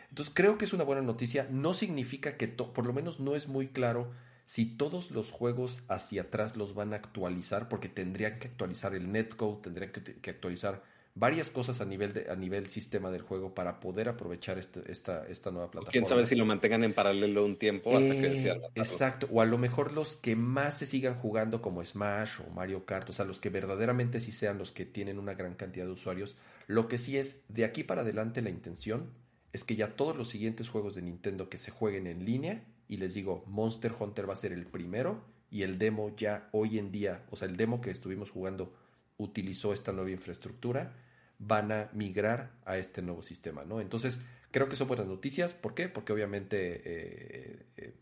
Entonces 0.09 0.34
creo 0.34 0.57
que 0.57 0.65
es 0.65 0.73
una 0.73 0.84
buena 0.84 1.01
noticia. 1.01 1.47
No 1.49 1.73
significa 1.73 2.36
que, 2.38 2.47
por 2.47 2.86
lo 2.86 2.93
menos 2.93 3.19
no 3.19 3.36
es 3.36 3.47
muy 3.47 3.67
claro 3.67 4.11
si 4.45 4.65
todos 4.65 5.11
los 5.11 5.32
juegos 5.32 5.84
hacia 5.88 6.23
atrás 6.23 6.57
los 6.57 6.73
van 6.73 6.93
a 6.93 6.97
actualizar, 6.97 7.69
porque 7.69 7.88
tendrían 7.88 8.39
que 8.39 8.47
actualizar 8.47 8.95
el 8.95 9.11
netcode, 9.11 9.61
tendrían 9.61 9.91
que 9.91 10.30
actualizar 10.30 10.84
varias 11.16 11.49
cosas 11.49 11.82
a 11.82 11.86
nivel 11.86 12.14
de, 12.14 12.30
a 12.30 12.36
nivel 12.36 12.68
sistema 12.68 13.12
del 13.12 13.22
juego 13.22 13.53
para 13.53 13.80
poder 13.80 14.10
aprovechar 14.10 14.57
este, 14.57 14.89
esta, 14.91 15.26
esta 15.28 15.51
nueva 15.51 15.70
plataforma. 15.70 15.91
Quién 15.91 16.05
sabe 16.05 16.26
si 16.26 16.36
lo 16.36 16.45
mantengan 16.45 16.84
en 16.84 16.93
paralelo 16.93 17.45
un 17.45 17.57
tiempo 17.57 17.95
hasta 17.95 18.14
que 18.14 18.38
sea 18.38 18.53
eh, 18.53 18.62
Exacto, 18.76 19.28
o 19.32 19.41
a 19.41 19.45
lo 19.45 19.57
mejor 19.57 19.91
los 19.91 20.16
que 20.16 20.36
más 20.36 20.78
se 20.78 20.86
sigan 20.86 21.16
jugando 21.16 21.62
como 21.62 21.84
Smash 21.84 22.39
o 22.47 22.51
Mario 22.51 22.86
Kart, 22.86 23.10
o 23.10 23.14
sea, 23.14 23.26
los 23.26 23.39
que 23.39 23.49
verdaderamente 23.49 24.20
sí 24.20 24.32
sean 24.32 24.57
los 24.57 24.72
que 24.72 24.86
tienen 24.86 25.20
una 25.20 25.34
gran 25.34 25.55
cantidad 25.55 25.86
de 25.86 25.91
usuarios. 25.91 26.36
Lo 26.68 26.88
que 26.88 26.97
sí 26.97 27.18
es, 27.18 27.41
de 27.49 27.66
aquí 27.66 27.84
para 27.84 28.01
adelante 28.01 28.41
la 28.41 28.49
intención 28.49 29.10
es 29.51 29.64
que 29.64 29.76
ya 29.76 29.95
todos 29.95 30.16
los 30.16 30.30
siguientes 30.30 30.70
juegos 30.70 30.95
de 30.95 31.01
Nintendo 31.01 31.49
que 31.49 31.57
se 31.57 31.72
jueguen 31.72 32.07
en 32.07 32.24
línea, 32.26 32.64
y 32.88 32.97
les 32.97 33.14
digo, 33.14 33.43
Monster 33.47 33.91
Hunter 33.99 34.30
va 34.30 34.34
a 34.34 34.38
ser 34.38 34.53
el 34.53 34.66
primero, 34.66 35.24
y 35.51 35.64
el 35.64 35.78
demo 35.80 36.16
ya 36.16 36.47
hoy 36.51 36.78
en 36.78 36.91
día, 36.91 37.26
o 37.32 37.36
sea, 37.36 37.47
el 37.47 37.57
demo 37.57 37.82
que 37.82 37.89
estuvimos 37.89 38.30
jugando 38.30 38.72
utilizó 39.20 39.72
esta 39.74 39.91
nueva 39.91 40.09
infraestructura, 40.09 40.95
van 41.38 41.72
a 41.72 41.89
migrar 41.93 42.51
a 42.65 42.78
este 42.78 43.03
nuevo 43.03 43.22
sistema, 43.22 43.63
¿no? 43.63 43.80
Entonces, 43.80 44.20
creo 44.51 44.67
que 44.67 44.76
son 44.76 44.88
buenas 44.88 45.05
noticias. 45.05 45.53
¿Por 45.53 45.76
qué? 45.76 45.88
Porque 45.88 46.11
obviamente 46.11 46.82
eh, 46.84 47.65
eh, 47.78 47.93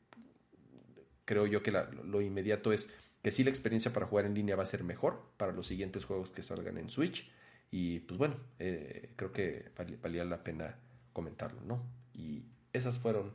creo 1.26 1.46
yo 1.46 1.62
que 1.62 1.72
lo 1.72 2.22
inmediato 2.22 2.72
es 2.72 2.90
que 3.22 3.32
sí 3.32 3.44
la 3.44 3.50
experiencia 3.50 3.92
para 3.92 4.06
jugar 4.06 4.26
en 4.26 4.36
línea 4.36 4.56
va 4.56 4.64
a 4.64 4.68
ser 4.68 4.84
mejor 4.84 5.22
para 5.38 5.52
los 5.52 5.68
siguientes 5.68 6.06
juegos 6.06 6.32
que 6.32 6.42
salgan 6.42 6.78
en 6.78 6.90
Switch. 6.90 7.30
Y 7.70 8.00
pues 8.00 8.18
bueno, 8.18 8.38
eh, 8.60 9.12
creo 9.16 9.34
que 9.34 9.66
valía 10.02 10.24
la 10.24 10.44
pena 10.44 10.80
comentarlo, 11.12 11.60
¿no? 11.62 11.84
Y 12.14 12.46
esas 12.72 13.00
fueron 13.00 13.34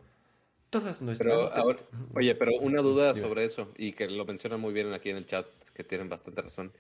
todas 0.71 1.03
nuestras... 1.03 1.37
oye, 2.15 2.35
pero 2.35 2.53
una 2.61 2.81
duda 2.81 3.13
sobre 3.15 3.45
eso, 3.45 3.73
y 3.77 3.93
que 3.93 4.09
lo 4.09 4.25
mencionan 4.25 4.61
muy 4.61 4.73
bien 4.73 4.93
aquí 4.95 5.11
en 5.11 5.17
el 5.19 5.27
chat, 5.27 5.47
que 5.75 5.85
tienen 5.85 6.09
bastante 6.09 6.41
razón. 6.41 6.73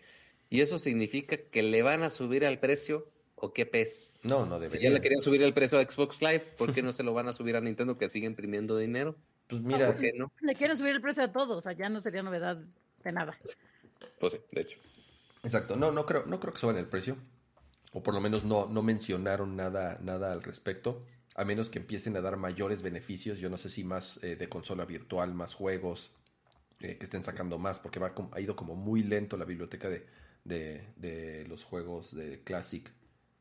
¿Y 0.52 0.60
eso 0.60 0.78
significa 0.78 1.38
que 1.38 1.62
le 1.62 1.82
van 1.82 2.02
a 2.02 2.10
subir 2.10 2.44
al 2.44 2.60
precio 2.60 3.08
o 3.36 3.54
qué 3.54 3.64
pez? 3.64 4.20
No, 4.22 4.44
no 4.44 4.60
debería. 4.60 4.80
Si 4.80 4.84
ya 4.84 4.90
le 4.90 5.00
querían 5.00 5.22
subir 5.22 5.40
el 5.42 5.54
precio 5.54 5.78
a 5.78 5.82
Xbox 5.82 6.20
Live, 6.20 6.44
¿por 6.58 6.74
qué 6.74 6.82
no 6.82 6.92
se 6.92 7.02
lo 7.02 7.14
van 7.14 7.26
a 7.26 7.32
subir 7.32 7.56
a 7.56 7.62
Nintendo 7.62 7.96
que 7.96 8.10
sigue 8.10 8.26
imprimiendo 8.26 8.76
dinero? 8.76 9.16
Pues 9.46 9.62
mira, 9.62 9.86
¿por 9.86 9.96
qué 9.96 10.12
no? 10.14 10.30
Le 10.42 10.52
quieren 10.52 10.76
subir 10.76 10.90
el 10.90 11.00
precio 11.00 11.24
a 11.24 11.32
todos, 11.32 11.56
o 11.56 11.62
sea, 11.62 11.72
ya 11.72 11.88
no 11.88 12.02
sería 12.02 12.22
novedad 12.22 12.58
de 13.02 13.12
nada. 13.12 13.34
Pues 14.20 14.34
sí, 14.34 14.40
de 14.50 14.60
hecho. 14.60 14.78
Exacto, 15.42 15.74
no, 15.74 15.90
no 15.90 16.04
creo, 16.04 16.26
no 16.26 16.38
creo 16.38 16.52
que 16.52 16.60
suban 16.60 16.76
el 16.76 16.86
precio. 16.86 17.16
O 17.94 18.02
por 18.02 18.12
lo 18.12 18.20
menos 18.20 18.44
no, 18.44 18.66
no 18.66 18.82
mencionaron 18.82 19.56
nada, 19.56 20.00
nada 20.02 20.32
al 20.32 20.42
respecto. 20.42 21.06
A 21.34 21.46
menos 21.46 21.70
que 21.70 21.78
empiecen 21.78 22.14
a 22.18 22.20
dar 22.20 22.36
mayores 22.36 22.82
beneficios. 22.82 23.38
Yo 23.38 23.48
no 23.48 23.56
sé 23.56 23.70
si 23.70 23.84
más 23.84 24.22
eh, 24.22 24.36
de 24.36 24.50
consola 24.50 24.84
virtual, 24.84 25.32
más 25.32 25.54
juegos, 25.54 26.10
eh, 26.80 26.98
que 26.98 27.04
estén 27.04 27.22
sacando 27.22 27.58
más, 27.58 27.80
porque 27.80 27.98
va, 27.98 28.12
ha 28.32 28.40
ido 28.42 28.54
como 28.54 28.74
muy 28.76 29.02
lento 29.02 29.38
la 29.38 29.46
biblioteca 29.46 29.88
de, 29.88 30.06
de, 30.44 31.44
los 31.48 31.64
juegos 31.64 32.14
de 32.14 32.42
Classic. 32.42 32.90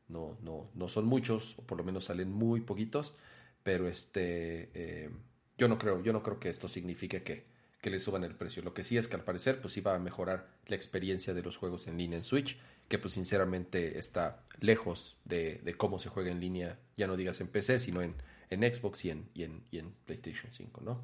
No, 0.08 0.36
no, 0.42 0.70
no 0.74 0.88
son 0.88 1.06
muchos, 1.06 1.58
o 1.58 1.62
por 1.62 1.78
lo 1.78 1.84
menos 1.84 2.04
salen 2.04 2.30
muy 2.30 2.60
poquitos, 2.60 3.16
pero 3.62 3.88
este, 3.88 4.70
eh, 4.74 5.10
yo 5.56 5.68
no 5.68 5.78
creo, 5.78 6.02
yo 6.02 6.12
no 6.12 6.22
creo 6.22 6.38
que 6.38 6.50
esto 6.50 6.68
signifique 6.68 7.22
que, 7.22 7.44
que 7.80 7.90
le 7.90 7.98
suban 7.98 8.24
el 8.24 8.34
precio. 8.34 8.62
Lo 8.62 8.74
que 8.74 8.84
sí 8.84 8.98
es 8.98 9.08
que 9.08 9.16
al 9.16 9.24
parecer, 9.24 9.60
pues 9.60 9.76
iba 9.76 9.94
a 9.94 9.98
mejorar 9.98 10.48
la 10.66 10.76
experiencia 10.76 11.34
de 11.34 11.42
los 11.42 11.56
juegos 11.56 11.86
en 11.86 11.96
línea 11.96 12.18
en 12.18 12.24
Switch, 12.24 12.58
que 12.88 12.98
pues 12.98 13.14
sinceramente 13.14 13.98
está 13.98 14.44
lejos 14.60 15.16
de, 15.24 15.60
de 15.64 15.74
cómo 15.74 15.98
se 15.98 16.10
juega 16.10 16.30
en 16.30 16.40
línea, 16.40 16.78
ya 16.96 17.06
no 17.06 17.16
digas 17.16 17.40
en 17.40 17.48
PC, 17.48 17.78
sino 17.78 18.02
en, 18.02 18.14
en 18.50 18.62
Xbox 18.62 19.04
y 19.06 19.10
en, 19.10 19.28
y 19.34 19.44
en, 19.44 19.64
y 19.70 19.78
en 19.78 19.92
PlayStation 20.04 20.52
5, 20.52 20.82
¿no? 20.82 21.00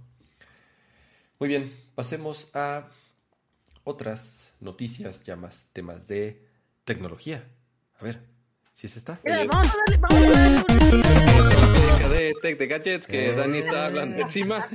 Muy 1.38 1.48
bien, 1.48 1.72
pasemos 1.94 2.50
a 2.52 2.90
otras 3.88 4.44
noticias, 4.60 5.24
ya 5.24 5.36
más 5.36 5.68
temas 5.72 6.06
de 6.08 6.42
tecnología. 6.84 7.48
A 7.98 8.04
ver, 8.04 8.20
si 8.72 8.86
es 8.86 8.96
esta. 8.96 9.18
vamos 9.24 9.54
a 9.54 9.76
darle, 9.78 9.96
vamos 9.96 10.22
a 10.24 10.30
darle 10.30 12.08
de 12.08 12.34
Tech 12.40 12.58
de 12.58 12.66
Gadgets 12.66 13.06
que 13.06 13.32
Dani 13.32 13.58
está 13.58 13.86
hablando 13.86 14.20
encima. 14.20 14.66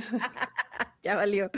Ya 1.04 1.16
valió. 1.16 1.50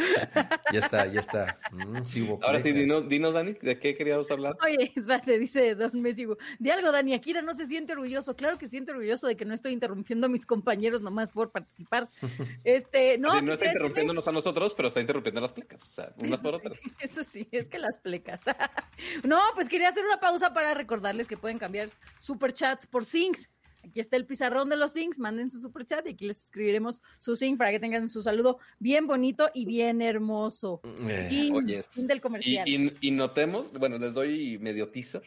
ya 0.73 0.81
está, 0.81 1.07
ya 1.07 1.21
está. 1.21 1.59
Mm, 1.71 2.43
Ahora 2.43 2.59
sí, 2.59 2.73
dinos, 2.73 3.33
Dani, 3.33 3.53
¿de 3.53 3.79
qué 3.79 3.95
queríamos 3.95 4.31
hablar? 4.31 4.57
Oye, 4.63 4.93
espérate, 4.95 5.39
dice 5.39 5.75
Don 5.75 5.93
Messi. 6.03 6.27
De 6.59 6.73
algo, 6.73 6.91
Dani, 6.91 7.15
Akira 7.15 7.43
no 7.43 7.55
se 7.55 7.67
siente 7.67 7.93
orgulloso. 7.93 8.35
Claro 8.35 8.59
que 8.59 8.67
siente 8.67 8.91
orgulloso 8.91 9.27
de 9.29 9.37
que 9.37 9.45
no 9.45 9.55
estoy 9.55 9.73
interrumpiendo 9.73 10.27
a 10.27 10.29
mis 10.29 10.45
compañeros 10.45 11.01
nomás 11.01 11.31
por 11.31 11.51
participar. 11.51 12.09
Este, 12.65 13.17
no, 13.19 13.41
no 13.43 13.53
está 13.53 13.67
interrumpiéndonos 13.67 14.27
a 14.27 14.33
nosotros, 14.33 14.75
pero 14.75 14.89
está 14.89 15.01
interrumpiendo 15.01 15.39
a 15.39 15.43
las 15.43 15.53
plecas, 15.53 15.89
o 15.89 15.93
sea, 15.93 16.13
unas 16.19 16.41
por 16.41 16.55
otras. 16.55 16.81
Eso 17.01 17.23
sí, 17.23 17.47
es 17.53 17.69
que 17.69 17.79
las 17.79 17.99
plecas. 17.99 18.43
no, 19.25 19.41
pues 19.55 19.69
quería 19.69 19.89
hacer 19.89 20.05
una 20.05 20.19
pausa 20.19 20.53
para 20.53 20.75
recordarles 20.75 21.29
que 21.29 21.37
pueden 21.37 21.59
cambiar 21.59 21.91
superchats 22.19 22.87
por 22.87 23.05
Sings 23.05 23.49
Aquí 23.87 24.01
está 24.01 24.17
el 24.17 24.27
pizarrón 24.27 24.69
de 24.69 24.77
los 24.77 24.93
Zings, 24.93 25.19
manden 25.19 25.51
su 25.51 25.61
super 25.61 25.85
chat 25.85 26.07
y 26.07 26.11
aquí 26.11 26.27
les 26.27 26.45
escribiremos 26.45 27.03
su 27.19 27.37
Zing 27.37 27.57
para 27.57 27.71
que 27.71 27.79
tengan 27.79 28.09
su 28.09 28.21
saludo 28.21 28.59
bien 28.79 29.07
bonito 29.07 29.49
y 29.55 29.65
bien 29.65 30.03
hermoso. 30.03 30.81
Eh, 31.09 31.29
y 31.31 32.07
del 32.07 32.21
comercial. 32.21 32.69
Y, 32.69 33.11
notemos, 33.13 33.73
bueno, 33.73 33.99
les 33.99 34.15
doy 34.15 34.59
medio 34.59 34.91
teaser. 34.91 35.23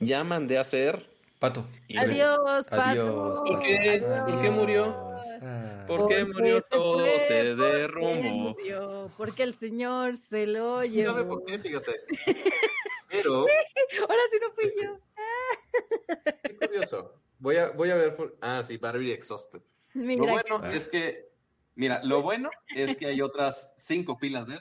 Ya 0.00 0.24
mandé 0.24 0.58
a 0.58 0.62
hacer. 0.62 1.08
Pato. 1.38 1.66
Adiós, 1.96 2.68
Pato. 2.68 2.82
Adiós. 2.82 3.40
¿Por 3.46 3.60
qué? 3.60 4.04
¿Por 4.26 4.42
qué 4.42 4.50
murió? 4.50 5.10
¿Por 5.86 6.08
qué 6.08 6.24
murió 6.24 6.60
todo? 6.62 7.04
Se, 7.26 7.54
derrumbó. 7.54 8.56
Porque 9.16 9.44
el 9.44 9.54
Señor 9.54 10.16
se 10.16 10.46
lo 10.46 10.84
llevó. 10.84 11.12
¿Sabe 11.12 11.24
por 11.24 11.44
qué? 11.44 11.58
Fíjate. 11.58 11.92
Pero. 13.08 13.46
Ahora 14.02 14.22
sí 14.30 14.38
no 14.40 14.52
fui 14.52 14.64
yo. 14.82 14.98
Qué 16.42 16.56
curioso. 16.56 17.14
Voy 17.40 17.56
a, 17.56 17.70
voy 17.70 17.90
a 17.90 17.96
ver 17.96 18.14
por... 18.14 18.36
Ah, 18.40 18.62
sí, 18.62 18.76
Battery 18.76 19.12
Exhausted. 19.12 19.60
lo 19.94 20.26
bueno 20.26 20.64
es 20.64 20.86
que, 20.86 21.30
mira, 21.74 22.02
lo 22.04 22.22
bueno 22.22 22.50
es 22.68 22.96
que 22.96 23.06
hay 23.06 23.20
otras 23.20 23.72
cinco 23.76 24.18
pilas 24.18 24.46
de 24.46 24.58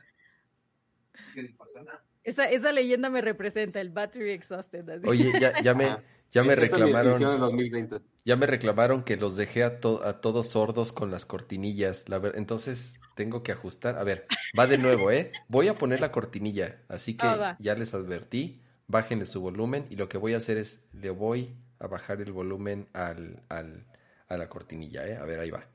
Esa, 2.24 2.50
esa 2.50 2.72
leyenda 2.72 3.10
me 3.10 3.22
representa, 3.22 3.82
el 3.82 3.90
Battery 3.90 4.32
Exhausted. 4.32 5.06
Oye, 5.06 5.32
ya, 5.40 5.62
ya 5.62 5.74
me, 5.74 5.98
ya 6.32 6.44
me 6.44 6.56
reclamaron. 6.56 8.00
Ya 8.26 8.36
me 8.36 8.46
reclamaron 8.46 9.04
que 9.04 9.18
los 9.18 9.36
dejé 9.36 9.64
a, 9.64 9.80
a 10.04 10.22
todos 10.22 10.50
sordos 10.50 10.92
con 10.92 11.12
las 11.12 11.26
cortinillas. 11.26 12.08
La 12.08 12.22
entonces 12.36 13.00
tengo 13.16 13.44
que 13.44 13.52
ajustar. 13.52 13.98
A 13.98 14.04
ver, 14.04 14.26
va 14.58 14.68
de 14.68 14.78
nuevo, 14.78 15.12
¿eh? 15.12 15.32
Voy 15.48 15.68
a 15.68 15.78
poner 15.78 16.00
la 16.00 16.12
cortinilla. 16.12 16.82
Así 16.88 17.18
que 17.18 17.26
ah, 17.26 17.58
ya 17.60 17.76
les 17.76 17.94
advertí. 17.94 18.62
Bájenle 18.88 19.26
su 19.26 19.42
volumen. 19.42 19.86
Y 19.90 19.96
lo 19.96 20.08
que 20.10 20.18
voy 20.18 20.34
a 20.34 20.38
hacer 20.38 20.58
es, 20.58 20.84
le 20.94 21.10
voy 21.10 21.56
a 21.80 21.88
bajar 21.88 22.22
el 22.22 22.32
volumen 22.32 22.88
al, 22.94 23.42
al, 23.50 23.86
a 24.28 24.38
la 24.38 24.50
cortinilla, 24.50 25.08
¿eh? 25.08 25.18
A 25.18 25.26
ver, 25.26 25.40
ahí 25.40 25.50
va. 25.50 25.66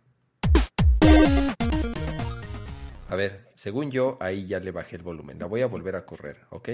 A 3.08 3.16
ver, 3.16 3.48
según 3.54 3.90
yo, 3.90 4.18
ahí 4.20 4.46
ya 4.46 4.60
le 4.60 4.70
bajé 4.70 4.96
el 4.96 5.02
volumen. 5.02 5.38
La 5.38 5.46
voy 5.46 5.62
a 5.62 5.66
volver 5.66 5.96
a 5.96 6.04
correr, 6.04 6.38
¿ok? 6.50 6.68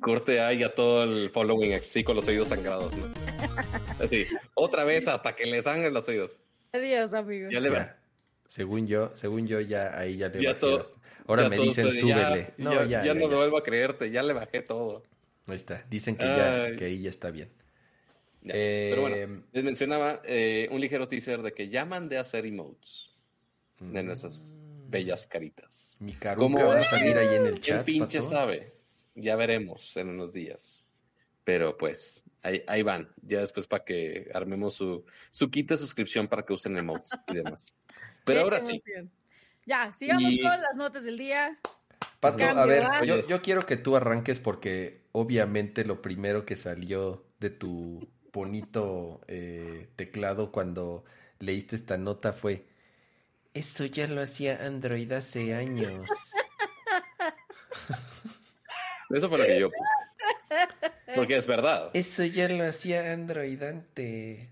Corte 0.00 0.40
ahí 0.40 0.62
a 0.62 0.74
todo 0.74 1.04
el 1.04 1.30
following 1.30 1.74
así 1.74 2.02
con 2.02 2.16
los 2.16 2.26
oídos 2.26 2.48
sangrados, 2.48 2.96
¿no? 2.96 3.06
Así, 4.02 4.26
otra 4.54 4.84
vez 4.84 5.06
hasta 5.06 5.36
que 5.36 5.46
le 5.46 5.62
sangren 5.62 5.94
los 5.94 6.08
oídos. 6.08 6.40
Adiós, 6.72 7.12
amigo. 7.14 7.48
Ya 7.50 7.60
le 7.60 7.70
va. 7.70 7.96
Según 8.48 8.86
yo, 8.86 9.10
según 9.14 9.46
yo, 9.46 9.60
ya 9.60 9.96
ahí 9.98 10.16
ya 10.16 10.28
le 10.28 10.52
bajé. 10.52 10.84
Ahora 11.26 11.48
me 11.48 11.58
dicen, 11.58 11.90
súbele. 11.90 12.54
no, 12.58 12.72
ya, 12.72 12.84
ya, 12.84 13.04
ya, 13.04 13.14
no 13.14 13.28
vuelvo 13.28 13.56
a 13.56 13.62
creerte, 13.62 14.10
ya 14.10 14.22
le 14.22 14.32
bajé 14.32 14.62
todo. 14.62 15.04
Ahí 15.46 15.56
está. 15.56 15.84
Dicen 15.88 16.16
que 16.16 16.24
ya, 16.24 16.76
que 16.76 16.84
ahí 16.86 17.02
ya 17.02 17.10
está 17.10 17.30
bien. 17.30 17.50
Pero 18.52 19.00
bueno, 19.00 19.16
eh, 19.16 19.42
les 19.52 19.64
mencionaba 19.64 20.20
eh, 20.24 20.68
un 20.70 20.80
ligero 20.80 21.08
teaser 21.08 21.40
de 21.42 21.52
que 21.52 21.68
ya 21.68 21.84
mandé 21.84 22.18
a 22.18 22.20
hacer 22.20 22.44
emotes 22.44 23.10
de 23.80 24.02
nuestras 24.02 24.60
mm. 24.60 24.90
bellas 24.90 25.26
caritas. 25.26 25.96
Mi 25.98 26.12
¿Cómo 26.36 26.66
va 26.66 26.78
a 26.78 26.82
salir 26.82 27.16
ahí 27.16 27.36
en 27.36 27.46
el 27.46 27.60
chat? 27.60 27.84
¿Quién 27.84 28.00
pinche 28.00 28.22
sabe? 28.22 28.74
Ya 29.14 29.36
veremos 29.36 29.96
en 29.96 30.10
unos 30.10 30.32
días. 30.32 30.86
Pero 31.42 31.76
pues, 31.76 32.22
ahí, 32.42 32.82
van. 32.82 33.08
Ya 33.22 33.40
después 33.40 33.66
para 33.66 33.84
que 33.84 34.30
armemos 34.34 34.74
su, 34.74 35.04
su 35.30 35.50
kit 35.50 35.70
de 35.70 35.76
suscripción 35.76 36.28
para 36.28 36.44
que 36.44 36.52
usen 36.52 36.76
emotes 36.76 37.12
y 37.28 37.34
demás. 37.34 37.68
Pero 38.24 38.40
ahora 38.40 38.60
sí. 38.60 38.82
Ya, 39.66 39.92
sigamos 39.92 40.34
con 40.36 40.60
las 40.60 40.74
notas 40.74 41.04
del 41.04 41.16
día. 41.16 41.58
Pato, 42.20 42.44
a 42.44 42.66
ver, 42.66 42.84
yo, 43.04 43.20
yo, 43.26 43.40
quiero 43.42 43.64
que 43.64 43.76
tú 43.76 43.96
arranques 43.96 44.40
porque 44.40 45.04
obviamente 45.12 45.84
lo 45.84 46.02
primero 46.02 46.44
que 46.44 46.56
salió 46.56 47.26
de 47.38 47.50
tu 47.50 48.08
bonito 48.34 49.20
eh, 49.28 49.88
teclado 49.96 50.52
cuando 50.52 51.04
leíste 51.38 51.76
esta 51.76 51.96
nota 51.96 52.32
fue, 52.32 52.66
eso 53.54 53.86
ya 53.86 54.08
lo 54.08 54.20
hacía 54.20 54.66
Android 54.66 55.10
hace 55.12 55.54
años. 55.54 56.10
Eso 59.10 59.28
fue 59.28 59.38
lo 59.38 59.44
que 59.44 59.60
yo 59.60 59.70
puse. 59.70 61.14
Porque 61.14 61.36
es 61.36 61.46
verdad. 61.46 61.90
Eso 61.92 62.24
ya 62.24 62.48
lo 62.48 62.64
hacía 62.64 63.12
Android 63.12 63.62
antes. 63.62 64.48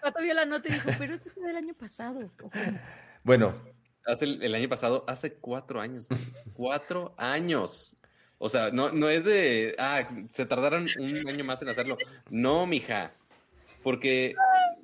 Pato 0.00 0.20
vio 0.20 0.34
la 0.34 0.44
nota 0.44 0.68
y 0.68 0.72
dijo, 0.72 0.90
pero 0.98 1.14
eso 1.14 1.30
fue 1.30 1.46
del 1.46 1.56
año 1.56 1.74
pasado. 1.74 2.30
Bueno. 3.24 3.54
Hace 4.06 4.26
el, 4.26 4.54
año 4.54 4.68
pasado, 4.68 5.04
hace 5.08 5.32
cuatro 5.32 5.80
años. 5.80 6.08
cuatro 6.52 7.14
años. 7.16 7.96
O 8.38 8.48
sea, 8.48 8.70
no, 8.70 8.90
no 8.92 9.08
es 9.08 9.24
de, 9.24 9.74
ah, 9.78 10.08
se 10.32 10.46
tardaron 10.46 10.86
un 10.98 11.28
año 11.28 11.44
más 11.44 11.62
en 11.62 11.68
hacerlo. 11.68 11.96
No, 12.30 12.66
mija. 12.66 13.14
Porque, 13.82 14.34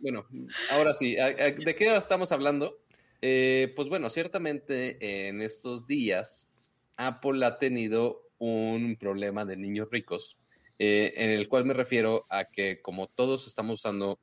bueno, 0.00 0.26
ahora 0.70 0.92
sí, 0.92 1.14
¿de 1.14 1.74
qué 1.76 1.96
estamos 1.96 2.32
hablando? 2.32 2.78
Eh, 3.22 3.72
pues 3.76 3.88
bueno, 3.88 4.08
ciertamente 4.08 5.28
en 5.28 5.42
estos 5.42 5.86
días 5.86 6.48
Apple 6.96 7.44
ha 7.44 7.58
tenido 7.58 8.30
un 8.38 8.96
problema 8.96 9.44
de 9.44 9.56
niños 9.56 9.88
ricos, 9.90 10.38
eh, 10.78 11.12
en 11.16 11.30
el 11.30 11.48
cual 11.48 11.66
me 11.66 11.74
refiero 11.74 12.26
a 12.30 12.46
que 12.46 12.80
como 12.80 13.08
todos 13.08 13.46
estamos 13.46 13.80
usando 13.80 14.18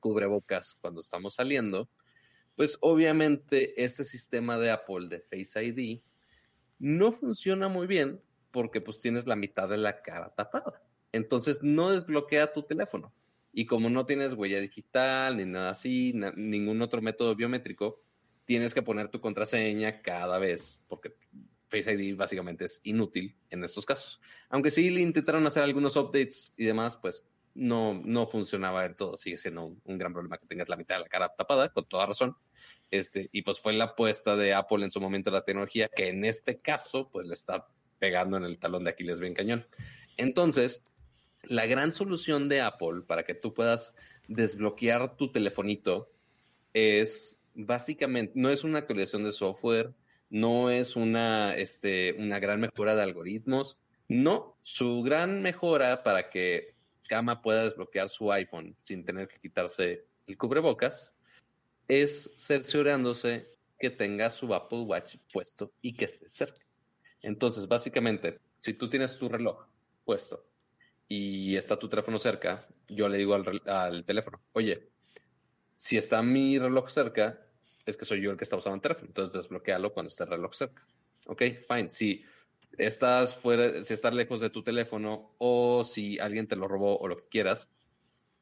cubrebocas 0.00 0.76
cuando 0.80 1.00
estamos 1.00 1.34
saliendo, 1.34 1.88
pues 2.56 2.78
obviamente 2.80 3.82
este 3.82 4.04
sistema 4.04 4.58
de 4.58 4.70
Apple 4.70 5.08
de 5.08 5.20
Face 5.20 5.64
ID 5.64 6.00
no 6.78 7.12
funciona 7.12 7.68
muy 7.68 7.86
bien 7.86 8.20
porque 8.54 8.80
pues 8.80 9.00
tienes 9.00 9.26
la 9.26 9.34
mitad 9.34 9.68
de 9.68 9.78
la 9.78 10.00
cara 10.00 10.32
tapada. 10.32 10.80
Entonces 11.10 11.64
no 11.64 11.90
desbloquea 11.90 12.52
tu 12.52 12.62
teléfono. 12.62 13.12
Y 13.52 13.66
como 13.66 13.90
no 13.90 14.06
tienes 14.06 14.34
huella 14.34 14.60
digital 14.60 15.36
ni 15.36 15.44
nada 15.44 15.70
así, 15.70 16.14
ningún 16.36 16.80
otro 16.80 17.02
método 17.02 17.34
biométrico, 17.34 18.00
tienes 18.44 18.72
que 18.72 18.82
poner 18.82 19.08
tu 19.08 19.20
contraseña 19.20 20.02
cada 20.02 20.38
vez, 20.38 20.80
porque 20.86 21.16
Face 21.66 21.92
ID 21.92 22.16
básicamente 22.16 22.66
es 22.66 22.80
inútil 22.84 23.34
en 23.50 23.64
estos 23.64 23.84
casos. 23.84 24.20
Aunque 24.50 24.70
sí 24.70 24.88
le 24.88 25.00
intentaron 25.00 25.44
hacer 25.46 25.64
algunos 25.64 25.96
updates 25.96 26.54
y 26.56 26.64
demás, 26.64 26.96
pues 26.96 27.26
no, 27.54 27.94
no 28.04 28.28
funcionaba 28.28 28.84
del 28.84 28.94
todo. 28.94 29.16
Sigue 29.16 29.36
siendo 29.36 29.64
un, 29.64 29.82
un, 29.84 29.98
gran 29.98 30.12
problema 30.12 30.38
que 30.38 30.46
tengas 30.46 30.68
la 30.68 30.76
mitad 30.76 30.94
de 30.94 31.02
la 31.02 31.08
cara 31.08 31.34
tapada, 31.34 31.70
con 31.70 31.88
toda 31.88 32.06
razón. 32.06 32.36
Este, 32.88 33.30
y 33.32 33.42
pues 33.42 33.58
fue 33.58 33.72
la 33.72 33.86
apuesta 33.86 34.36
de 34.36 34.54
Apple 34.54 34.84
en 34.84 34.92
su 34.92 35.00
momento 35.00 35.32
la 35.32 35.44
tecnología, 35.44 35.88
que 35.88 36.10
en 36.10 36.24
este 36.24 36.60
caso, 36.60 37.10
pues 37.10 37.26
le 37.26 37.34
está 37.34 37.66
pegando 37.98 38.36
en 38.36 38.44
el 38.44 38.58
talón 38.58 38.84
de 38.84 38.90
Aquiles 38.90 39.20
bien 39.20 39.34
cañón. 39.34 39.66
Entonces, 40.16 40.84
la 41.44 41.66
gran 41.66 41.92
solución 41.92 42.48
de 42.48 42.60
Apple 42.60 43.02
para 43.06 43.24
que 43.24 43.34
tú 43.34 43.52
puedas 43.54 43.94
desbloquear 44.28 45.16
tu 45.16 45.30
telefonito 45.32 46.10
es 46.72 47.40
básicamente, 47.54 48.32
no 48.34 48.50
es 48.50 48.64
una 48.64 48.78
actualización 48.78 49.24
de 49.24 49.32
software, 49.32 49.94
no 50.30 50.70
es 50.70 50.96
una, 50.96 51.54
este, 51.56 52.14
una 52.18 52.38
gran 52.38 52.60
mejora 52.60 52.94
de 52.94 53.02
algoritmos, 53.02 53.78
no, 54.08 54.56
su 54.62 55.02
gran 55.02 55.42
mejora 55.42 56.02
para 56.02 56.30
que 56.30 56.74
Kama 57.08 57.42
pueda 57.42 57.64
desbloquear 57.64 58.08
su 58.08 58.32
iPhone 58.32 58.76
sin 58.80 59.04
tener 59.04 59.28
que 59.28 59.38
quitarse 59.38 60.06
el 60.26 60.38
cubrebocas 60.38 61.14
es 61.88 62.30
cerciorándose 62.36 63.46
que 63.78 63.90
tenga 63.90 64.30
su 64.30 64.52
Apple 64.54 64.80
Watch 64.80 65.16
puesto 65.32 65.72
y 65.82 65.94
que 65.94 66.06
esté 66.06 66.28
cerca. 66.28 66.63
Entonces, 67.24 67.66
básicamente, 67.66 68.38
si 68.58 68.74
tú 68.74 68.88
tienes 68.88 69.16
tu 69.18 69.30
reloj 69.30 69.66
puesto 70.04 70.46
y 71.08 71.56
está 71.56 71.78
tu 71.78 71.88
teléfono 71.88 72.18
cerca, 72.18 72.68
yo 72.86 73.08
le 73.08 73.16
digo 73.16 73.34
al, 73.34 74.04
teléfono, 74.04 74.42
oye, 74.52 74.90
si 75.74 75.96
está 75.96 76.22
mi 76.22 76.58
reloj 76.58 76.90
cerca, 76.90 77.40
es 77.86 77.96
que 77.96 78.04
soy 78.04 78.20
yo 78.20 78.30
el 78.30 78.36
que 78.36 78.44
está 78.44 78.56
usando 78.56 78.76
el 78.76 78.82
teléfono. 78.82 79.06
Entonces, 79.08 79.32
desbloquealo 79.32 79.94
cuando 79.94 80.10
esté 80.10 80.24
el 80.24 80.30
reloj 80.30 80.52
cerca. 80.52 80.86
Ok, 81.26 81.42
fine. 81.66 81.88
Si 81.88 82.22
estás 82.76 83.38
fuera, 83.38 83.82
si 83.82 83.94
estás 83.94 84.14
lejos 84.14 84.42
de 84.42 84.50
tu 84.50 84.62
teléfono 84.62 85.34
o 85.38 85.82
si 85.82 86.18
alguien 86.18 86.46
te 86.46 86.56
lo 86.56 86.68
robó 86.68 86.98
o 86.98 87.08
lo 87.08 87.16
que 87.16 87.28
quieras, 87.30 87.70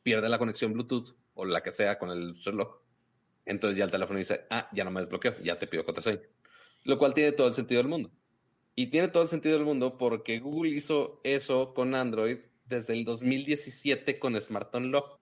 pierde 0.02 0.28
la 0.28 0.38
conexión 0.38 0.72
Bluetooth 0.72 1.14
o 1.34 1.44
la 1.44 1.62
que 1.62 1.70
sea 1.70 2.00
con 2.00 2.10
el 2.10 2.42
reloj. 2.42 2.80
Entonces 3.44 3.78
ya 3.78 3.84
el 3.84 3.92
teléfono 3.92 4.18
dice, 4.18 4.44
ah, 4.50 4.68
ya 4.72 4.82
no 4.82 4.90
me 4.90 5.02
desbloqueo, 5.02 5.38
ya 5.44 5.56
te 5.56 5.68
pido 5.68 5.84
contraseña. 5.84 6.22
Lo 6.82 6.98
cual 6.98 7.14
tiene 7.14 7.30
todo 7.30 7.46
el 7.46 7.54
sentido 7.54 7.80
del 7.80 7.88
mundo. 7.88 8.10
Y 8.74 8.86
tiene 8.86 9.08
todo 9.08 9.22
el 9.22 9.28
sentido 9.28 9.56
del 9.56 9.66
mundo 9.66 9.98
porque 9.98 10.38
Google 10.38 10.70
hizo 10.70 11.20
eso 11.24 11.74
con 11.74 11.94
Android 11.94 12.38
desde 12.64 12.94
el 12.94 13.04
2017 13.04 14.18
con 14.18 14.40
Smart 14.40 14.74
Unlock, 14.74 15.20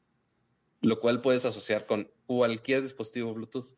lo 0.82 1.00
cual 1.00 1.20
puedes 1.20 1.44
asociar 1.44 1.86
con 1.86 2.10
cualquier 2.26 2.82
dispositivo 2.82 3.34
Bluetooth. 3.34 3.76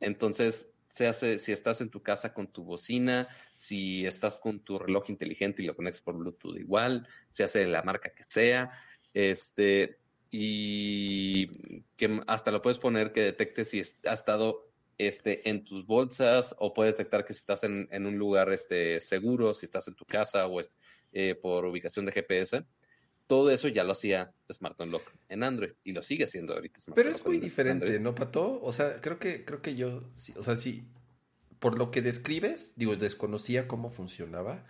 Entonces, 0.00 0.70
se 0.86 1.06
hace 1.06 1.38
si 1.38 1.52
estás 1.52 1.80
en 1.80 1.90
tu 1.90 2.02
casa 2.02 2.32
con 2.32 2.48
tu 2.48 2.64
bocina, 2.64 3.28
si 3.54 4.04
estás 4.06 4.36
con 4.36 4.60
tu 4.60 4.78
reloj 4.78 5.10
inteligente 5.10 5.62
y 5.62 5.66
lo 5.66 5.76
conectas 5.76 6.00
por 6.00 6.16
Bluetooth 6.16 6.56
igual, 6.56 7.06
se 7.28 7.44
hace 7.44 7.66
la 7.66 7.82
marca 7.82 8.12
que 8.14 8.24
sea, 8.24 8.72
este, 9.12 9.98
y 10.30 11.82
que 11.96 12.20
hasta 12.26 12.50
lo 12.50 12.62
puedes 12.62 12.78
poner 12.78 13.12
que 13.12 13.22
detecte 13.22 13.64
si 13.64 13.82
ha 14.04 14.12
estado 14.12 14.67
este, 14.98 15.48
en 15.48 15.64
tus 15.64 15.86
bolsas 15.86 16.54
o 16.58 16.74
puede 16.74 16.90
detectar 16.90 17.24
que 17.24 17.32
si 17.32 17.38
estás 17.38 17.62
en, 17.64 17.88
un 17.92 18.18
lugar 18.18 18.52
este, 18.52 19.00
seguro, 19.00 19.54
si 19.54 19.66
estás 19.66 19.86
en 19.88 19.94
tu 19.94 20.04
casa 20.04 20.46
o 20.48 20.60
eh, 21.12 21.34
por 21.40 21.64
ubicación 21.64 22.04
de 22.04 22.12
GPS. 22.12 22.64
Todo 23.26 23.50
eso 23.50 23.68
ya 23.68 23.84
lo 23.84 23.92
hacía 23.92 24.32
Smart 24.50 24.80
Unlock 24.80 25.12
en 25.28 25.42
Android 25.42 25.72
y 25.84 25.92
lo 25.92 26.02
sigue 26.02 26.24
haciendo 26.24 26.54
ahorita. 26.54 26.80
Smart 26.80 26.96
Pero 26.96 27.10
es 27.10 27.24
muy 27.24 27.38
diferente, 27.38 28.00
¿no, 28.00 28.14
Pato? 28.14 28.60
O 28.62 28.72
sea, 28.72 29.00
creo 29.00 29.18
que, 29.18 29.44
creo 29.44 29.62
que 29.62 29.76
yo, 29.76 30.00
o 30.34 30.42
sea, 30.42 30.56
sí, 30.56 30.84
por 31.58 31.78
lo 31.78 31.90
que 31.90 32.02
describes, 32.02 32.72
digo, 32.76 32.96
desconocía 32.96 33.68
cómo 33.68 33.90
funcionaba. 33.90 34.64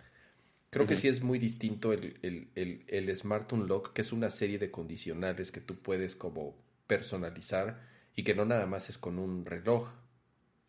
Creo 0.71 0.85
que 0.85 0.97
sí 0.97 1.07
es 1.07 1.23
muy 1.23 1.39
distinto 1.39 1.93
el, 1.93 2.19
el, 2.21 2.83
el, 2.87 3.15
Smart 3.15 3.51
Unlock, 3.51 3.91
que 3.91 4.01
es 4.01 4.11
una 4.11 4.29
serie 4.29 4.59
de 4.59 4.69
condicionales 4.69 5.51
que 5.51 5.61
tú 5.61 5.81
puedes 5.81 6.15
como 6.15 6.55
personalizar 6.85 7.81
y 8.15 8.23
que 8.23 8.35
no 8.35 8.45
nada 8.45 8.67
más 8.67 8.89
es 8.89 8.99
con 8.99 9.17
un 9.17 9.45
reloj, 9.45 9.89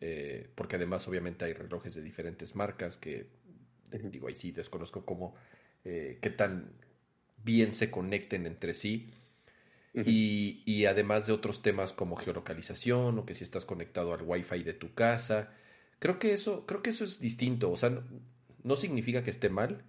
eh, 0.01 0.49
porque 0.55 0.77
además 0.77 1.07
obviamente 1.07 1.45
hay 1.45 1.53
relojes 1.53 1.93
de 1.93 2.01
diferentes 2.01 2.55
marcas 2.55 2.97
que, 2.97 3.27
digo, 3.91 4.27
ahí 4.27 4.35
sí 4.35 4.51
desconozco 4.51 5.05
cómo, 5.05 5.35
eh, 5.85 6.17
qué 6.19 6.31
tan 6.31 6.73
bien 7.43 7.73
se 7.73 7.91
conecten 7.91 8.47
entre 8.47 8.73
sí. 8.73 9.13
y, 9.93 10.63
y, 10.65 10.85
además 10.85 11.27
de 11.27 11.33
otros 11.33 11.61
temas 11.61 11.93
como 11.93 12.15
geolocalización 12.15 13.19
o 13.19 13.25
que 13.25 13.35
si 13.35 13.43
estás 13.43 13.65
conectado 13.65 14.13
al 14.13 14.23
wifi 14.23 14.63
de 14.63 14.73
tu 14.73 14.93
casa. 14.93 15.53
Creo 15.99 16.17
que 16.17 16.33
eso, 16.33 16.65
creo 16.65 16.81
que 16.81 16.91
eso 16.91 17.03
es 17.03 17.19
distinto. 17.19 17.69
O 17.69 17.75
sea, 17.75 18.01
no, 18.63 18.75
significa 18.77 19.21
que 19.21 19.29
esté 19.29 19.49
mal. 19.49 19.83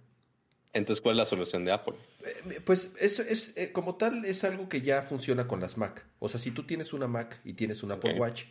Entonces, 0.73 1.01
¿cuál 1.01 1.15
es 1.15 1.19
la 1.19 1.25
solución 1.25 1.63
de 1.63 1.71
Apple? 1.71 1.95
Eh, 2.49 2.59
pues 2.65 2.91
es, 2.99 3.19
es 3.19 3.55
como 3.71 3.95
tal, 3.95 4.25
es 4.25 4.43
algo 4.43 4.67
que 4.67 4.81
ya 4.81 5.03
funciona 5.03 5.47
con 5.47 5.61
las 5.61 5.77
Mac. 5.77 6.05
O 6.19 6.27
sea, 6.27 6.39
si 6.39 6.51
tú 6.51 6.63
tienes 6.63 6.91
una 6.91 7.07
Mac 7.07 7.39
y 7.45 7.53
tienes 7.53 7.81
un 7.81 7.93
Apple 7.93 8.19
Watch, 8.19 8.43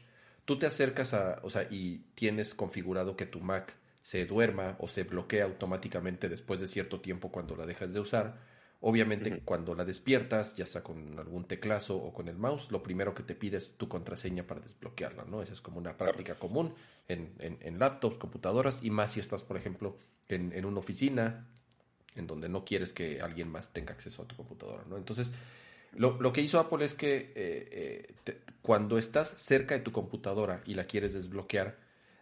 tú 0.44 0.59
te 0.59 0.66
acercas 0.66 1.14
a, 1.14 1.40
o 1.43 1.51
sea, 1.51 1.66
y 1.70 1.98
tienes 2.14 2.55
configurado 2.55 3.16
que 3.16 3.27
tu 3.27 3.40
Mac 3.40 3.77
se 4.02 4.27
duerma 4.27 4.77
o 4.81 4.89
se 4.89 5.05
bloquea 5.05 5.44
automáticamente 5.44 6.28
después 6.28 6.60
de 6.60 6.66
cierto 6.66 7.01
tiempo 7.01 7.31
cuando 7.31 7.56
la 7.56 7.66
dejas 7.66 7.93
de 7.93 8.01
usar. 8.01 8.36
Obviamente, 8.81 9.43
cuando 9.44 9.77
la 9.77 9.85
despiertas, 9.85 10.56
ya 10.56 10.66
sea 10.66 10.82
con 10.82 11.16
algún 11.16 11.44
teclazo 11.44 11.97
o 11.97 12.12
con 12.12 12.27
el 12.27 12.36
mouse, 12.36 12.73
lo 12.73 12.82
primero 12.82 13.14
que 13.14 13.23
te 13.23 13.36
pide 13.36 13.59
es 13.59 13.77
tu 13.77 13.89
contraseña 13.89 14.44
para 14.44 14.60
desbloquearla, 14.60 15.24
¿no? 15.24 15.40
Esa 15.40 15.52
es 15.52 15.60
como 15.60 15.78
una 15.78 15.97
práctica 15.97 16.35
común 16.35 16.74
en, 17.06 17.32
en, 17.39 17.78
laptops, 17.78 18.16
computadoras, 18.16 18.82
y 18.82 18.90
más 18.90 19.12
si 19.12 19.20
estás, 19.20 19.44
por 19.44 19.56
ejemplo, 19.56 19.98
en, 20.27 20.52
en, 20.52 20.64
una 20.64 20.81
oficina 20.81 21.47
en 22.16 22.27
donde 22.27 22.48
no 22.48 22.64
quieres 22.64 22.93
que 22.93 23.20
alguien 23.20 23.48
más 23.48 23.73
tenga 23.73 23.93
acceso 23.93 24.23
a 24.23 24.27
tu 24.27 24.35
computadora, 24.35 24.82
¿no? 24.89 24.97
Entonces, 24.97 25.31
lo, 25.94 26.20
lo 26.20 26.32
que 26.32 26.40
hizo 26.40 26.59
Apple 26.59 26.85
es 26.85 26.94
que 26.94 27.32
eh, 27.35 28.14
eh, 28.27 28.39
cuando 28.62 28.98
estás 28.98 29.28
cerca 29.36 29.74
de 29.74 29.81
tu 29.81 29.93
computadora 29.93 30.62
y 30.64 30.74
la 30.74 30.85
quieres 30.85 31.12
desbloquear, 31.12 31.77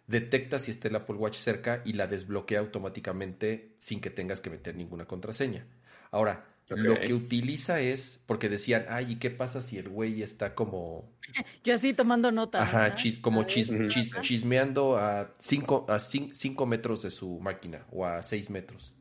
detecta 0.07 0.59
si 0.59 0.71
está 0.71 0.89
el 0.89 0.95
Apple 0.95 1.15
Watch 1.15 1.37
cerca 1.37 1.81
y 1.85 1.93
la 1.93 2.07
desbloquea 2.07 2.59
automáticamente 2.59 3.75
sin 3.77 4.01
que 4.01 4.09
tengas 4.09 4.41
que 4.41 4.49
meter 4.49 4.75
ninguna 4.75 5.05
contraseña. 5.05 5.65
Ahora, 6.11 6.47
Lo 6.69 6.97
que 6.99 7.13
utiliza 7.13 7.81
es, 7.81 8.21
porque 8.25 8.47
decían, 8.47 8.85
ay, 8.87 9.13
¿y 9.13 9.15
qué 9.17 9.29
pasa 9.29 9.61
si 9.61 9.77
el 9.77 9.89
güey 9.89 10.21
está 10.21 10.55
como... 10.55 11.09
Yo 11.65 11.73
así 11.73 11.93
tomando 11.93 12.31
nota. 12.31 12.61
Ajá, 12.61 12.95
como 13.21 13.43
chismeando 13.43 14.97
a 14.97 15.33
cinco, 15.37 15.85
a 15.89 15.99
cinco 15.99 16.65
metros 16.65 17.03
de 17.03 17.11
su 17.11 17.39
máquina 17.39 17.85
o 17.91 18.05
a 18.05 18.23
seis 18.23 18.49
metros. 18.49 18.93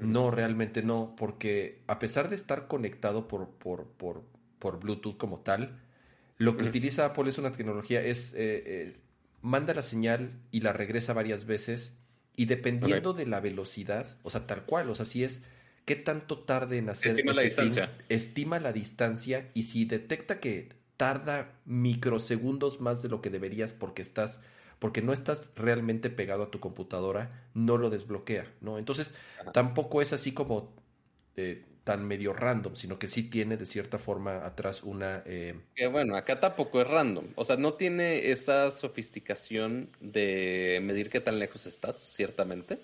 No, 0.00 0.30
realmente 0.30 0.82
no, 0.82 1.14
porque 1.16 1.82
a 1.86 1.98
pesar 1.98 2.28
de 2.28 2.34
estar 2.34 2.66
conectado 2.66 3.28
por, 3.28 3.50
por, 3.50 3.86
por, 3.92 4.24
por 4.58 4.80
Bluetooth 4.80 5.16
como 5.16 5.40
tal, 5.40 5.80
lo 6.38 6.56
que 6.56 6.64
utiliza 6.64 7.04
Apple 7.04 7.28
es 7.28 7.38
una 7.38 7.52
tecnología, 7.52 8.02
es 8.02 8.34
eh, 8.34 8.62
eh, 8.66 8.96
manda 9.42 9.74
la 9.74 9.82
señal 9.82 10.40
y 10.50 10.60
la 10.60 10.72
regresa 10.72 11.12
varias 11.12 11.44
veces 11.44 11.98
y 12.34 12.46
dependiendo 12.46 13.12
de 13.12 13.26
la 13.26 13.40
velocidad, 13.40 14.16
o 14.22 14.30
sea, 14.30 14.46
tal 14.46 14.64
cual, 14.64 14.88
o 14.88 14.94
sea, 14.94 15.04
si 15.04 15.24
es 15.24 15.44
qué 15.84 15.96
tanto 15.96 16.38
tarde 16.38 16.78
en 16.78 16.88
hacer... 16.88 17.12
Estima 17.12 17.32
la 17.32 17.42
distancia. 17.42 17.96
estima 18.08 18.60
la 18.60 18.72
distancia 18.72 19.50
y 19.54 19.64
si 19.64 19.84
detecta 19.84 20.40
que 20.40 20.70
tarda 20.96 21.58
microsegundos 21.64 22.80
más 22.80 23.02
de 23.02 23.08
lo 23.08 23.20
que 23.20 23.30
deberías 23.30 23.74
porque 23.74 24.02
estás 24.02 24.40
porque 24.80 25.02
no 25.02 25.12
estás 25.12 25.52
realmente 25.54 26.10
pegado 26.10 26.44
a 26.44 26.50
tu 26.50 26.58
computadora, 26.58 27.30
no 27.54 27.76
lo 27.76 27.90
desbloquea, 27.90 28.50
¿no? 28.60 28.78
Entonces, 28.78 29.14
tampoco 29.52 30.02
es 30.02 30.12
así 30.12 30.32
como 30.32 30.74
eh, 31.36 31.64
tan 31.84 32.04
medio 32.06 32.32
random, 32.32 32.74
sino 32.74 32.98
que 32.98 33.06
sí 33.06 33.24
tiene 33.24 33.58
de 33.58 33.66
cierta 33.66 33.98
forma 33.98 34.44
atrás 34.44 34.82
una... 34.82 35.22
Eh... 35.26 35.54
Que 35.74 35.86
bueno, 35.86 36.16
acá 36.16 36.40
tampoco 36.40 36.80
es 36.80 36.88
random, 36.88 37.26
o 37.34 37.44
sea, 37.44 37.56
no 37.56 37.74
tiene 37.74 38.30
esa 38.30 38.70
sofisticación 38.70 39.90
de 40.00 40.80
medir 40.82 41.10
qué 41.10 41.20
tan 41.20 41.38
lejos 41.38 41.66
estás, 41.66 42.00
ciertamente, 42.00 42.80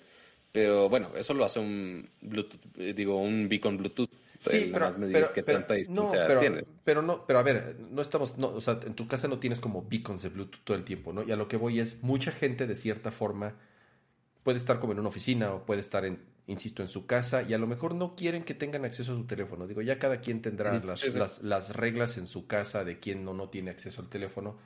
pero 0.51 0.89
bueno, 0.89 1.11
eso 1.15 1.33
lo 1.33 1.45
hace 1.45 1.59
un 1.59 2.09
Bluetooth, 2.21 2.61
eh, 2.77 2.93
digo, 2.93 3.19
un 3.19 3.49
beacon 3.49 3.77
Bluetooth. 3.77 4.11
Sí, 4.47 4.69
pero, 4.73 4.95
pero, 5.45 5.61
no, 5.89 6.11
pero, 6.83 7.01
no, 7.01 7.25
pero 7.25 7.39
a 7.39 7.43
ver, 7.43 7.77
no 7.91 8.01
estamos, 8.01 8.37
no, 8.37 8.49
o 8.49 8.61
sea, 8.61 8.79
en 8.85 8.93
tu 8.93 9.07
casa 9.07 9.27
no 9.27 9.39
tienes 9.39 9.59
como 9.59 9.85
beacons 9.87 10.21
de 10.23 10.29
Bluetooth 10.29 10.63
todo 10.63 10.77
el 10.77 10.83
tiempo, 10.83 11.13
¿no? 11.13 11.23
Y 11.23 11.31
a 11.31 11.35
lo 11.35 11.47
que 11.47 11.57
voy 11.57 11.79
es, 11.79 12.01
mucha 12.03 12.31
gente 12.31 12.67
de 12.67 12.75
cierta 12.75 13.11
forma 13.11 13.55
puede 14.43 14.57
estar 14.57 14.79
como 14.79 14.93
en 14.93 14.99
una 14.99 15.09
oficina 15.09 15.51
o 15.51 15.65
puede 15.65 15.81
estar 15.81 16.05
en, 16.05 16.19
insisto, 16.47 16.81
en 16.81 16.87
su 16.87 17.05
casa 17.05 17.43
y 17.43 17.53
a 17.53 17.57
lo 17.57 17.67
mejor 17.67 17.93
no 17.93 18.15
quieren 18.15 18.43
que 18.43 18.53
tengan 18.53 18.85
acceso 18.85 19.11
a 19.11 19.15
su 19.15 19.25
teléfono. 19.25 19.67
Digo, 19.67 19.81
ya 19.81 19.99
cada 19.99 20.21
quien 20.21 20.41
tendrá 20.41 20.73
las, 20.79 21.03
las, 21.13 21.43
las, 21.43 21.75
reglas 21.75 22.17
en 22.17 22.27
su 22.27 22.47
casa 22.47 22.85
de 22.85 22.99
quién 22.99 23.25
no, 23.25 23.33
no 23.33 23.49
tiene 23.49 23.71
acceso 23.71 24.01
al 24.01 24.07
teléfono. 24.07 24.57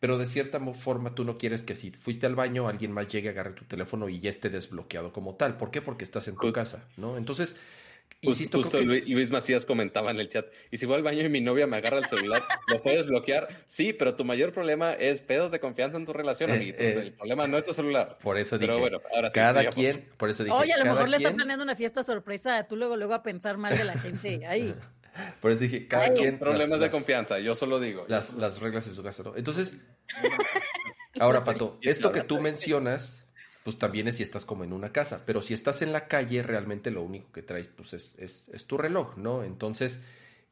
Pero 0.00 0.16
de 0.16 0.26
cierta 0.26 0.60
forma 0.60 1.14
tú 1.14 1.24
no 1.24 1.38
quieres 1.38 1.62
que 1.62 1.74
si 1.74 1.90
fuiste 1.90 2.26
al 2.26 2.36
baño 2.36 2.68
alguien 2.68 2.92
más 2.92 3.08
llegue, 3.08 3.28
agarre 3.30 3.52
tu 3.52 3.64
teléfono 3.64 4.08
y 4.08 4.20
ya 4.20 4.30
esté 4.30 4.48
desbloqueado 4.48 5.12
como 5.12 5.34
tal. 5.34 5.56
¿Por 5.56 5.70
qué? 5.70 5.82
Porque 5.82 6.04
estás 6.04 6.28
en 6.28 6.36
tu 6.36 6.52
casa, 6.52 6.84
¿no? 6.96 7.18
Entonces, 7.18 7.56
Insisto, 8.20 8.58
Justo 8.58 8.80
Luis 8.80 9.30
Macías 9.30 9.64
comentaba 9.64 10.10
en 10.10 10.18
el 10.18 10.28
chat, 10.28 10.46
y 10.72 10.78
si 10.78 10.86
voy 10.86 10.96
al 10.96 11.04
baño 11.04 11.22
y 11.22 11.28
mi 11.28 11.40
novia 11.40 11.68
me 11.68 11.76
agarra 11.76 11.98
el 11.98 12.06
celular, 12.06 12.42
¿lo 12.66 12.82
puedes 12.82 13.06
bloquear? 13.06 13.46
Sí, 13.68 13.92
pero 13.92 14.16
tu 14.16 14.24
mayor 14.24 14.52
problema 14.52 14.92
es 14.92 15.22
pedos 15.22 15.52
de 15.52 15.60
confianza 15.60 15.98
en 15.98 16.04
tu 16.04 16.12
relación, 16.12 16.50
eh, 16.50 16.74
eh, 16.76 16.98
el 17.00 17.12
problema 17.12 17.46
no 17.46 17.58
es 17.58 17.64
tu 17.64 17.72
celular. 17.72 18.18
Por 18.20 18.36
eso 18.36 18.58
dije, 18.58 18.66
pero 18.66 18.80
bueno, 18.80 19.00
ahora 19.14 19.30
sí, 19.30 19.34
cada 19.34 19.64
quien, 19.66 20.08
por 20.16 20.30
eso 20.30 20.42
dije, 20.42 20.56
Oye, 20.56 20.72
a 20.72 20.78
lo 20.78 20.86
mejor 20.86 21.08
le 21.08 21.18
estás 21.18 21.32
planeando 21.32 21.62
una 21.62 21.76
fiesta 21.76 22.02
sorpresa, 22.02 22.66
tú 22.66 22.74
luego 22.74 22.96
luego 22.96 23.14
a 23.14 23.22
pensar 23.22 23.56
mal 23.56 23.78
de 23.78 23.84
la 23.84 23.96
gente 23.96 24.44
ahí. 24.48 24.74
por 25.40 25.52
eso 25.52 25.60
dije, 25.60 25.86
cada 25.86 26.12
quien... 26.12 26.40
Problemas 26.40 26.80
de 26.80 26.90
confianza, 26.90 27.38
yo 27.38 27.54
solo 27.54 27.78
digo. 27.78 28.04
Las, 28.08 28.34
las 28.34 28.60
reglas 28.60 28.84
en 28.88 28.94
su 28.94 29.02
casa, 29.04 29.22
¿no? 29.22 29.36
Entonces, 29.36 29.78
ahora, 31.20 31.44
Pato, 31.44 31.78
esto 31.82 32.10
que 32.10 32.22
tú 32.22 32.40
mencionas 32.40 33.27
pues 33.68 33.76
también 33.76 34.08
es 34.08 34.16
si 34.16 34.22
estás 34.22 34.46
como 34.46 34.64
en 34.64 34.72
una 34.72 34.92
casa. 34.92 35.24
Pero 35.26 35.42
si 35.42 35.52
estás 35.52 35.82
en 35.82 35.92
la 35.92 36.08
calle, 36.08 36.42
realmente 36.42 36.90
lo 36.90 37.02
único 37.02 37.30
que 37.32 37.42
traes 37.42 37.66
pues 37.66 37.92
es, 37.92 38.16
es, 38.18 38.64
tu 38.64 38.78
reloj, 38.78 39.18
¿no? 39.18 39.44
Entonces, 39.44 40.00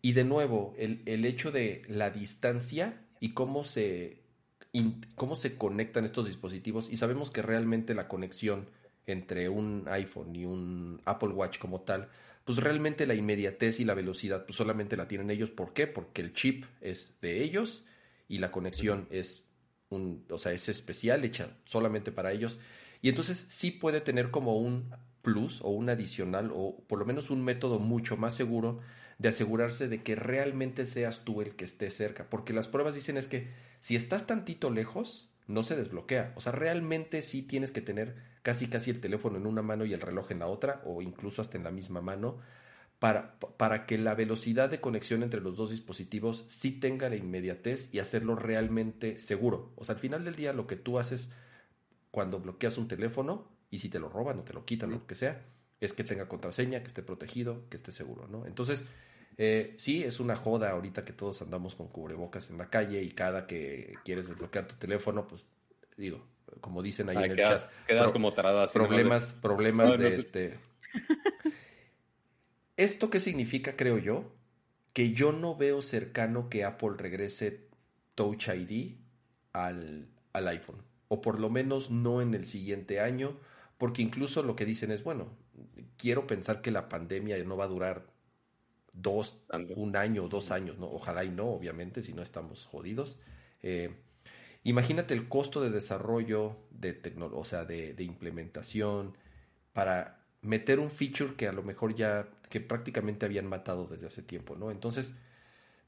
y 0.02 0.12
de 0.12 0.22
nuevo, 0.22 0.74
el, 0.76 1.00
el 1.06 1.24
hecho 1.24 1.50
de 1.50 1.80
la 1.88 2.10
distancia 2.10 3.00
y 3.18 3.32
cómo 3.32 3.64
se, 3.64 4.18
cómo 5.14 5.34
se 5.34 5.56
conectan 5.56 6.04
estos 6.04 6.26
dispositivos. 6.26 6.90
Y 6.90 6.98
sabemos 6.98 7.30
que 7.30 7.40
realmente 7.40 7.94
la 7.94 8.06
conexión 8.06 8.68
entre 9.06 9.48
un 9.48 9.84
iPhone 9.88 10.36
y 10.36 10.44
un 10.44 11.00
Apple 11.06 11.30
Watch 11.30 11.58
como 11.58 11.80
tal, 11.80 12.10
pues 12.44 12.58
realmente 12.58 13.06
la 13.06 13.14
inmediatez 13.14 13.80
y 13.80 13.86
la 13.86 13.94
velocidad 13.94 14.44
pues 14.44 14.56
solamente 14.56 14.94
la 14.94 15.08
tienen 15.08 15.30
ellos. 15.30 15.50
¿Por 15.50 15.72
qué? 15.72 15.86
Porque 15.86 16.20
el 16.20 16.34
chip 16.34 16.66
es 16.82 17.14
de 17.22 17.42
ellos 17.42 17.86
y 18.28 18.36
la 18.36 18.50
conexión 18.50 19.08
es 19.08 19.44
un, 19.88 20.26
o 20.28 20.36
sea, 20.36 20.52
es 20.52 20.68
especial, 20.68 21.24
hecha 21.24 21.56
solamente 21.64 22.12
para 22.12 22.30
ellos. 22.32 22.58
Y 23.02 23.08
entonces 23.08 23.44
sí 23.48 23.70
puede 23.70 24.00
tener 24.00 24.30
como 24.30 24.56
un 24.56 24.90
plus 25.22 25.60
o 25.62 25.70
un 25.70 25.90
adicional 25.90 26.50
o 26.54 26.84
por 26.86 26.98
lo 26.98 27.04
menos 27.04 27.30
un 27.30 27.44
método 27.44 27.78
mucho 27.78 28.16
más 28.16 28.34
seguro 28.34 28.80
de 29.18 29.30
asegurarse 29.30 29.88
de 29.88 30.02
que 30.02 30.14
realmente 30.14 30.86
seas 30.86 31.24
tú 31.24 31.40
el 31.40 31.56
que 31.56 31.64
esté 31.64 31.90
cerca. 31.90 32.28
Porque 32.30 32.52
las 32.52 32.68
pruebas 32.68 32.94
dicen 32.94 33.16
es 33.16 33.28
que 33.28 33.48
si 33.80 33.96
estás 33.96 34.26
tantito 34.26 34.70
lejos, 34.70 35.30
no 35.48 35.62
se 35.62 35.76
desbloquea. 35.76 36.32
O 36.36 36.40
sea, 36.40 36.52
realmente 36.52 37.22
sí 37.22 37.42
tienes 37.42 37.70
que 37.70 37.80
tener 37.80 38.16
casi 38.42 38.68
casi 38.68 38.90
el 38.90 39.00
teléfono 39.00 39.38
en 39.38 39.46
una 39.46 39.62
mano 39.62 39.84
y 39.84 39.92
el 39.92 40.00
reloj 40.00 40.30
en 40.30 40.40
la 40.40 40.46
otra, 40.46 40.82
o 40.84 41.02
incluso 41.02 41.42
hasta 41.42 41.56
en 41.56 41.64
la 41.64 41.70
misma 41.70 42.00
mano, 42.00 42.38
para, 42.98 43.38
para 43.38 43.86
que 43.86 43.98
la 43.98 44.14
velocidad 44.14 44.70
de 44.70 44.80
conexión 44.80 45.22
entre 45.22 45.40
los 45.40 45.56
dos 45.56 45.70
dispositivos 45.70 46.44
sí 46.46 46.72
tenga 46.72 47.08
la 47.08 47.16
inmediatez 47.16 47.88
y 47.92 47.98
hacerlo 47.98 48.36
realmente 48.36 49.18
seguro. 49.18 49.72
O 49.76 49.84
sea, 49.84 49.94
al 49.96 50.00
final 50.00 50.24
del 50.24 50.36
día 50.36 50.52
lo 50.52 50.66
que 50.66 50.76
tú 50.76 50.98
haces 50.98 51.30
cuando 52.16 52.40
bloqueas 52.40 52.78
un 52.78 52.88
teléfono 52.88 53.46
y 53.68 53.78
si 53.78 53.90
te 53.90 53.98
lo 53.98 54.08
roban 54.08 54.38
o 54.38 54.42
te 54.42 54.54
lo 54.54 54.64
quitan 54.64 54.88
o 54.88 54.92
lo 54.94 55.06
que 55.06 55.14
sea, 55.14 55.44
es 55.78 55.92
que 55.92 56.02
tenga 56.02 56.26
contraseña, 56.26 56.80
que 56.80 56.86
esté 56.86 57.02
protegido, 57.02 57.68
que 57.68 57.76
esté 57.76 57.92
seguro, 57.92 58.26
¿no? 58.26 58.46
Entonces, 58.46 58.86
eh, 59.36 59.74
sí, 59.76 60.02
es 60.02 60.18
una 60.18 60.34
joda 60.34 60.70
ahorita 60.70 61.04
que 61.04 61.12
todos 61.12 61.42
andamos 61.42 61.74
con 61.74 61.88
cubrebocas 61.88 62.48
en 62.48 62.56
la 62.56 62.70
calle 62.70 63.02
y 63.02 63.10
cada 63.10 63.46
que 63.46 63.96
quieres 64.02 64.28
desbloquear 64.28 64.66
tu 64.66 64.76
teléfono, 64.76 65.28
pues 65.28 65.46
digo, 65.98 66.26
como 66.62 66.82
dicen 66.82 67.10
ahí 67.10 67.22
en 67.22 67.32
el 67.32 67.36
chat, 67.36 67.70
quedas 67.86 68.12
como 68.12 68.32
tarado 68.32 68.62
así. 68.62 68.72
Problemas, 68.72 69.34
problemas 69.34 69.98
de 69.98 70.14
este. 70.14 70.58
¿Esto 72.78 73.10
qué 73.10 73.20
significa, 73.20 73.76
creo 73.76 73.98
yo? 73.98 74.32
Que 74.94 75.12
yo 75.12 75.32
no 75.32 75.54
veo 75.54 75.82
cercano 75.82 76.48
que 76.48 76.64
Apple 76.64 76.94
regrese 76.96 77.68
Touch 78.14 78.48
ID 78.48 78.94
al, 79.52 80.08
al 80.32 80.48
iPhone 80.48 80.95
o 81.08 81.20
por 81.20 81.40
lo 81.40 81.50
menos 81.50 81.90
no 81.90 82.20
en 82.20 82.34
el 82.34 82.44
siguiente 82.44 83.00
año, 83.00 83.36
porque 83.78 84.02
incluso 84.02 84.42
lo 84.42 84.56
que 84.56 84.64
dicen 84.64 84.90
es, 84.90 85.04
bueno, 85.04 85.28
quiero 85.96 86.26
pensar 86.26 86.62
que 86.62 86.70
la 86.70 86.88
pandemia 86.88 87.42
no 87.44 87.56
va 87.56 87.64
a 87.64 87.68
durar 87.68 88.06
dos, 88.92 89.42
un 89.76 89.96
año 89.96 90.24
o 90.24 90.28
dos 90.28 90.50
años, 90.50 90.78
¿no? 90.78 90.90
Ojalá 90.90 91.24
y 91.24 91.30
no, 91.30 91.46
obviamente, 91.46 92.02
si 92.02 92.12
no 92.12 92.22
estamos 92.22 92.64
jodidos. 92.64 93.18
Eh, 93.62 93.94
imagínate 94.64 95.14
el 95.14 95.28
costo 95.28 95.60
de 95.60 95.70
desarrollo, 95.70 96.56
de 96.70 96.92
tecnología, 96.92 97.40
o 97.40 97.44
sea, 97.44 97.64
de, 97.64 97.94
de, 97.94 98.04
implementación, 98.04 99.16
para 99.72 100.24
meter 100.42 100.80
un 100.80 100.90
feature 100.90 101.34
que 101.34 101.48
a 101.48 101.52
lo 101.52 101.62
mejor 101.62 101.94
ya, 101.94 102.28
que 102.48 102.60
prácticamente 102.60 103.26
habían 103.26 103.46
matado 103.46 103.86
desde 103.86 104.06
hace 104.06 104.22
tiempo, 104.22 104.56
¿no? 104.56 104.70
Entonces, 104.70 105.16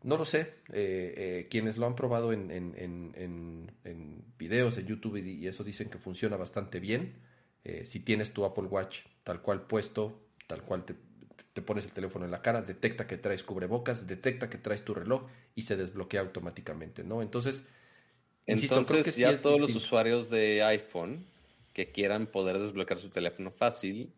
no 0.03 0.16
lo 0.16 0.25
sé. 0.25 0.41
Eh, 0.73 1.15
eh, 1.16 1.47
quienes 1.51 1.77
lo 1.77 1.87
han 1.87 1.97
probado 1.97 2.33
en, 2.33 2.51
en, 2.51 3.73
videos, 4.39 4.79
en 4.79 4.87
YouTube 4.87 5.16
y, 5.16 5.47
eso 5.47 5.65
dicen 5.65 5.89
que 5.89 5.99
funciona 5.99 6.37
bastante 6.37 6.81
bien. 6.81 7.15
Eh, 7.65 7.85
si 7.85 8.01
tienes 8.01 8.33
tu 8.33 8.45
Apple 8.45 8.65
Watch 8.65 9.01
tal 9.25 9.43
cual 9.43 9.66
puesto, 9.66 10.29
tal 10.47 10.62
cual 10.62 10.85
te, 10.85 10.95
pones 11.62 11.85
el 11.85 11.93
teléfono 11.93 12.25
en 12.25 12.31
la 12.31 12.41
cara, 12.41 12.62
detecta 12.62 13.09
que 13.09 13.16
traes 13.16 13.43
cubrebocas, 13.43 14.07
detecta 14.07 14.49
que 14.49 14.59
traes 14.59 14.85
tu 14.85 14.95
reloj 14.95 15.27
y 15.57 15.62
se 15.62 15.77
desbloquea 15.77 16.20
automáticamente, 16.20 17.03
¿no? 17.03 17.20
Entonces, 17.20 17.66
insisto, 18.47 18.85
creo 18.85 19.03
que 19.03 19.11
ya 19.11 19.37
todos 19.37 19.59
los 19.59 19.75
usuarios 19.75 20.31
de 20.31 20.62
iPhone 20.62 21.27
que 21.73 21.91
quieran 21.91 22.29
poder 22.29 22.61
desbloquear 22.61 23.01
su 23.01 23.11
teléfono 23.11 23.51
fácil 23.51 24.12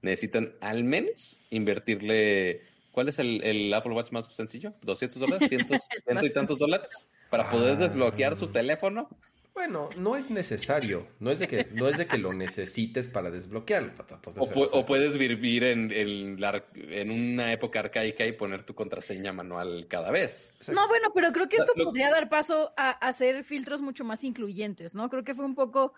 necesitan 0.00 0.54
al 0.60 0.84
menos 0.84 1.36
invertirle 1.50 2.62
¿Cuál 2.96 3.10
es 3.10 3.18
el, 3.18 3.74
Apple 3.74 3.92
Watch 3.92 4.10
más 4.10 4.26
sencillo? 4.34 4.72
¿200 4.80 5.18
dólares? 5.18 5.50
¿Cientos, 5.50 5.82
ciento 6.06 6.24
y 6.24 6.32
tantos 6.32 6.58
dólares? 6.58 7.06
¿Para 7.28 7.50
poder 7.50 7.74
ah. 7.74 7.88
desbloquear 7.88 8.34
su 8.34 8.46
teléfono? 8.46 9.10
Bueno, 9.52 9.90
no 9.98 10.16
es 10.16 10.30
necesario. 10.30 11.06
No 11.20 11.30
es 11.30 11.38
de 11.38 11.46
que, 11.46 11.68
no 11.74 11.88
es 11.88 11.98
de 11.98 12.06
que 12.06 12.16
lo 12.16 12.32
necesites 12.32 13.08
para 13.08 13.30
desbloquearlo. 13.30 13.92
O, 14.38 14.86
puedes 14.86 15.18
vivir 15.18 15.64
en, 15.64 15.92
en, 15.92 17.10
una 17.10 17.52
época 17.52 17.80
arcaica 17.80 18.24
y 18.24 18.32
poner 18.32 18.62
tu 18.62 18.74
contraseña 18.74 19.30
manual 19.30 19.88
cada 19.90 20.10
vez. 20.10 20.54
No, 20.68 20.88
bueno, 20.88 21.10
pero 21.14 21.32
creo 21.32 21.50
que 21.50 21.56
esto 21.56 21.74
podría 21.74 22.08
dar 22.08 22.30
paso 22.30 22.72
a 22.78 22.92
hacer 22.92 23.44
filtros 23.44 23.82
mucho 23.82 24.04
más 24.04 24.24
incluyentes, 24.24 24.94
¿no? 24.94 25.10
Creo 25.10 25.22
que 25.22 25.34
fue 25.34 25.44
un 25.44 25.54
poco, 25.54 25.92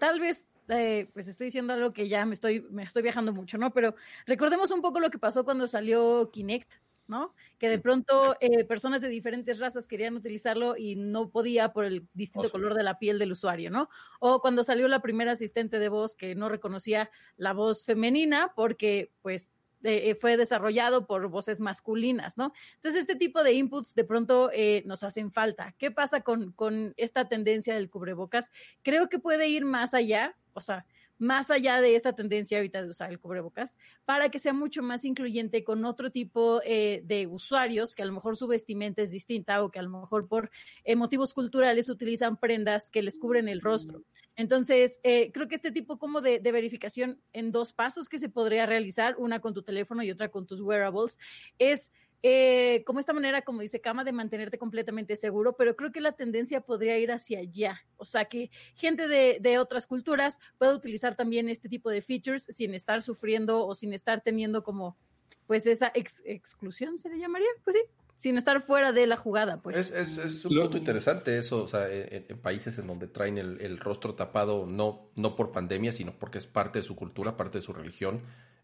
tal 0.00 0.18
vez 0.18 0.46
eh, 0.70 1.10
pues 1.12 1.28
estoy 1.28 1.46
diciendo 1.46 1.72
algo 1.72 1.92
que 1.92 2.08
ya 2.08 2.24
me 2.26 2.34
estoy, 2.34 2.62
me 2.70 2.82
estoy 2.82 3.02
viajando 3.02 3.32
mucho, 3.32 3.58
¿no? 3.58 3.72
Pero 3.72 3.94
recordemos 4.26 4.70
un 4.70 4.82
poco 4.82 5.00
lo 5.00 5.10
que 5.10 5.18
pasó 5.18 5.44
cuando 5.44 5.66
salió 5.66 6.30
Kinect, 6.30 6.74
¿no? 7.08 7.34
Que 7.58 7.68
de 7.68 7.78
pronto 7.78 8.36
eh, 8.40 8.64
personas 8.64 9.00
de 9.00 9.08
diferentes 9.08 9.58
razas 9.58 9.86
querían 9.86 10.14
utilizarlo 10.14 10.76
y 10.76 10.94
no 10.96 11.30
podía 11.30 11.72
por 11.72 11.84
el 11.84 12.06
distinto 12.14 12.50
color 12.50 12.74
de 12.74 12.84
la 12.84 12.98
piel 12.98 13.18
del 13.18 13.32
usuario, 13.32 13.70
¿no? 13.70 13.90
O 14.20 14.40
cuando 14.40 14.64
salió 14.64 14.86
la 14.88 15.02
primera 15.02 15.32
asistente 15.32 15.78
de 15.78 15.88
voz 15.88 16.14
que 16.14 16.34
no 16.34 16.48
reconocía 16.48 17.10
la 17.36 17.52
voz 17.52 17.84
femenina 17.84 18.52
porque, 18.54 19.12
pues, 19.22 19.52
eh, 19.82 20.14
fue 20.14 20.36
desarrollado 20.36 21.06
por 21.06 21.28
voces 21.28 21.60
masculinas, 21.60 22.36
¿no? 22.36 22.52
Entonces, 22.74 23.02
este 23.02 23.16
tipo 23.16 23.42
de 23.42 23.52
inputs 23.52 23.94
de 23.94 24.04
pronto 24.04 24.50
eh, 24.52 24.82
nos 24.86 25.02
hacen 25.02 25.30
falta. 25.30 25.74
¿Qué 25.78 25.90
pasa 25.90 26.20
con, 26.20 26.52
con 26.52 26.94
esta 26.96 27.28
tendencia 27.28 27.74
del 27.74 27.90
cubrebocas? 27.90 28.50
Creo 28.82 29.08
que 29.08 29.18
puede 29.18 29.48
ir 29.48 29.64
más 29.64 29.94
allá, 29.94 30.36
o 30.52 30.60
sea, 30.60 30.86
más 31.20 31.50
allá 31.50 31.80
de 31.82 31.94
esta 31.94 32.14
tendencia 32.14 32.58
ahorita 32.58 32.82
de 32.82 32.88
usar 32.88 33.10
el 33.10 33.20
cubrebocas, 33.20 33.76
para 34.06 34.30
que 34.30 34.38
sea 34.38 34.54
mucho 34.54 34.82
más 34.82 35.04
incluyente 35.04 35.62
con 35.62 35.84
otro 35.84 36.10
tipo 36.10 36.62
eh, 36.64 37.02
de 37.04 37.26
usuarios 37.26 37.94
que 37.94 38.02
a 38.02 38.06
lo 38.06 38.12
mejor 38.12 38.36
su 38.36 38.48
vestimenta 38.48 39.02
es 39.02 39.10
distinta 39.10 39.62
o 39.62 39.70
que 39.70 39.78
a 39.78 39.82
lo 39.82 39.90
mejor 39.90 40.26
por 40.26 40.50
eh, 40.82 40.96
motivos 40.96 41.34
culturales 41.34 41.90
utilizan 41.90 42.38
prendas 42.38 42.90
que 42.90 43.02
les 43.02 43.18
cubren 43.18 43.48
el 43.48 43.60
rostro. 43.60 44.02
Entonces, 44.34 44.98
eh, 45.02 45.30
creo 45.32 45.46
que 45.46 45.56
este 45.56 45.70
tipo 45.70 45.98
como 45.98 46.22
de, 46.22 46.38
de, 46.38 46.52
verificación 46.52 47.20
en 47.34 47.52
dos 47.52 47.74
pasos 47.74 48.08
que 48.08 48.18
se 48.18 48.30
podría 48.30 48.64
realizar, 48.64 49.14
una 49.18 49.40
con 49.40 49.52
tu 49.52 49.62
teléfono 49.62 50.02
y 50.02 50.10
otra 50.10 50.30
con 50.30 50.46
tus 50.46 50.62
wearables, 50.62 51.18
es 51.58 51.92
eh, 52.22 52.82
como 52.84 53.00
esta 53.00 53.12
manera, 53.12 53.42
como 53.42 53.62
dice 53.62 53.80
Kama, 53.80 54.04
de 54.04 54.12
mantenerte 54.12 54.58
completamente 54.58 55.16
seguro, 55.16 55.56
pero 55.56 55.76
creo 55.76 55.90
que 55.90 56.00
la 56.00 56.12
tendencia 56.12 56.60
podría 56.60 56.98
ir 56.98 57.10
hacia 57.12 57.38
allá. 57.38 57.84
O 57.96 58.04
sea, 58.04 58.26
que 58.26 58.50
gente 58.76 59.08
de, 59.08 59.38
de 59.40 59.58
otras 59.58 59.86
culturas 59.86 60.38
pueda 60.58 60.74
utilizar 60.74 61.14
también 61.14 61.48
este 61.48 61.68
tipo 61.68 61.88
de 61.90 62.02
features 62.02 62.44
sin 62.48 62.74
estar 62.74 63.02
sufriendo 63.02 63.66
o 63.66 63.74
sin 63.74 63.94
estar 63.94 64.20
teniendo 64.20 64.62
como, 64.62 64.98
pues, 65.46 65.66
esa 65.66 65.90
ex 65.94 66.22
exclusión, 66.26 66.98
¿se 66.98 67.08
le 67.08 67.18
llamaría? 67.18 67.48
Pues 67.64 67.76
sí, 67.76 67.82
sin 68.20 68.36
estar 68.36 68.60
fuera 68.60 68.92
de 68.92 69.06
la 69.06 69.16
jugada, 69.16 69.62
pues. 69.62 69.78
Es, 69.78 69.90
es, 69.90 70.18
es 70.18 70.44
un 70.44 70.60
punto 70.60 70.76
interesante 70.76 71.38
eso, 71.38 71.64
o 71.64 71.68
sea, 71.68 71.90
en, 71.90 72.26
en 72.28 72.38
países 72.38 72.76
en 72.78 72.86
donde 72.86 73.06
traen 73.06 73.38
el, 73.38 73.58
el, 73.62 73.78
rostro 73.78 74.14
tapado, 74.14 74.66
no, 74.66 75.08
no 75.16 75.36
por 75.36 75.52
pandemia, 75.52 75.94
sino 75.94 76.12
porque 76.18 76.36
es 76.36 76.46
parte 76.46 76.80
de 76.80 76.82
su 76.82 76.96
cultura, 76.96 77.38
parte 77.38 77.58
de 77.58 77.62
su 77.62 77.72
religión, 77.72 78.22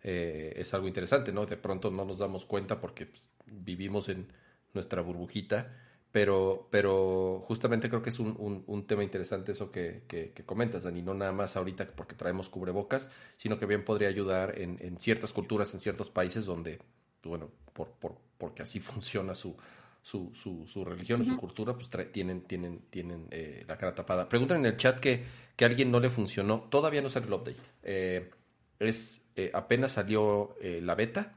eh, 0.08 0.52
es 0.60 0.72
algo 0.72 0.86
interesante, 0.86 1.32
¿no? 1.32 1.46
De 1.46 1.56
pronto 1.56 1.90
no 1.90 2.04
nos 2.04 2.18
damos 2.18 2.44
cuenta 2.44 2.80
porque 2.80 3.06
pues, 3.06 3.28
vivimos 3.44 4.08
en 4.08 4.28
nuestra 4.72 5.02
burbujita, 5.02 5.74
pero, 6.12 6.68
pero 6.70 7.42
justamente 7.48 7.88
creo 7.88 8.02
que 8.02 8.10
es 8.10 8.20
un, 8.20 8.36
un, 8.38 8.62
un 8.68 8.86
tema 8.86 9.02
interesante 9.02 9.50
eso 9.50 9.72
que, 9.72 10.04
que, 10.06 10.30
que, 10.30 10.44
comentas, 10.44 10.84
Dani, 10.84 11.02
no 11.02 11.12
nada 11.12 11.32
más 11.32 11.56
ahorita 11.56 11.88
porque 11.88 12.14
traemos 12.14 12.48
cubrebocas, 12.48 13.10
sino 13.36 13.58
que 13.58 13.66
bien 13.66 13.84
podría 13.84 14.06
ayudar 14.06 14.56
en, 14.60 14.78
en 14.80 15.00
ciertas 15.00 15.32
culturas, 15.32 15.74
en 15.74 15.80
ciertos 15.80 16.08
países 16.08 16.46
donde, 16.46 16.78
bueno, 17.24 17.50
por, 17.72 17.88
por, 17.98 18.16
porque 18.38 18.62
así 18.62 18.78
funciona 18.92 19.34
su, 19.34 19.56
su, 20.02 20.30
su, 20.36 20.68
su 20.68 20.84
religión, 20.84 21.22
uh 21.22 21.24
-huh. 21.24 21.30
su 21.30 21.36
cultura, 21.36 21.74
pues 21.74 21.90
tienen, 22.12 22.42
tienen, 22.42 22.82
tienen 22.90 23.26
eh, 23.32 23.64
la 23.66 23.76
cara 23.76 23.92
tapada. 23.92 24.28
Preguntan 24.28 24.60
en 24.60 24.66
el 24.66 24.76
chat 24.76 25.00
que, 25.00 25.24
que 25.56 25.64
a 25.64 25.68
alguien 25.68 25.90
no 25.90 25.98
le 25.98 26.10
funcionó, 26.10 26.60
todavía 26.70 27.02
no 27.02 27.10
sale 27.10 27.26
el 27.26 27.32
update. 27.32 27.60
Eh, 27.82 28.30
es 28.78 29.25
eh, 29.36 29.50
apenas 29.52 29.92
salió 29.92 30.56
eh, 30.62 30.80
la 30.82 30.94
beta, 30.94 31.34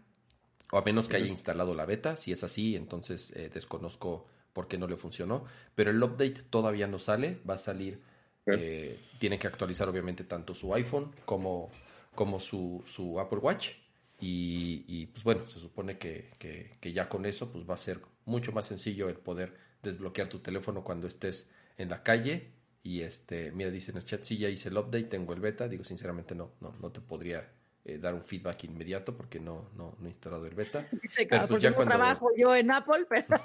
o 0.72 0.78
a 0.78 0.84
menos 0.84 1.10
que 1.10 1.18
haya 1.18 1.28
instalado 1.28 1.76
la 1.76 1.86
beta. 1.86 2.16
Si 2.16 2.32
es 2.32 2.44
así, 2.44 2.76
entonces 2.78 3.32
eh, 3.36 3.50
desconozco 3.54 4.26
por 4.54 4.68
qué 4.68 4.78
no 4.78 4.88
le 4.88 4.96
funcionó. 4.96 5.44
Pero 5.76 5.92
el 5.92 6.02
update 6.02 6.44
todavía 6.50 6.88
no 6.88 6.98
sale, 6.98 7.40
va 7.48 7.56
a 7.56 7.58
salir. 7.58 8.02
Tiene 9.20 9.38
que 9.38 9.46
actualizar, 9.46 9.88
obviamente, 9.90 10.24
tanto 10.24 10.56
su 10.56 10.74
iPhone 10.74 11.14
como, 11.26 11.70
como 12.16 12.40
su, 12.40 12.84
su 12.88 13.20
Apple 13.20 13.40
Watch. 13.40 13.72
Y, 14.20 14.86
y, 14.88 15.06
pues 15.08 15.24
bueno, 15.24 15.48
se 15.48 15.60
supone 15.60 15.98
que, 15.98 16.32
que, 16.40 16.72
que, 16.80 16.92
ya 16.92 17.08
con 17.08 17.26
eso 17.26 17.52
pues 17.52 17.70
va 17.70 17.76
a 17.76 17.78
ser 17.78 18.00
mucho 18.26 18.52
más 18.52 18.66
sencillo 18.66 19.08
el 19.08 19.16
poder 19.16 19.56
desbloquear 19.84 20.28
tu 20.28 20.40
teléfono 20.40 20.84
cuando 20.84 21.08
estés 21.08 21.50
en 21.78 21.90
la 21.90 22.02
calle. 22.02 22.52
Y 22.82 23.02
este, 23.02 23.52
mira, 23.52 23.70
dice 23.70 23.92
en 23.92 23.98
el 23.98 24.06
chat, 24.06 24.24
sí, 24.24 24.38
ya 24.38 24.50
hice 24.50 24.70
el 24.70 24.78
update, 24.78 25.04
tengo 25.06 25.34
el 25.34 25.42
beta. 25.42 25.68
Digo, 25.68 25.84
sinceramente, 25.84 26.34
no, 26.34 26.54
no, 26.60 26.74
no 26.82 26.92
te 26.92 27.02
podría 27.02 27.48
eh, 27.86 27.98
dar 27.98 28.14
un 28.14 28.24
feedback 28.24 28.64
inmediato 28.66 29.16
porque 29.16 29.40
no, 29.40 29.70
no, 29.76 29.96
no 30.00 30.08
he 30.08 30.10
instalado 30.10 30.46
el 30.46 30.56
beta. 30.56 30.86
Sí, 31.08 31.26
pero 31.30 31.48
pues 31.48 31.62
ya 31.62 31.70
no 31.72 31.76
cuando... 31.78 31.96
trabajo 31.96 32.30
yo 32.38 32.56
en 32.56 32.72
Apple, 32.72 33.06
pero... 33.10 33.28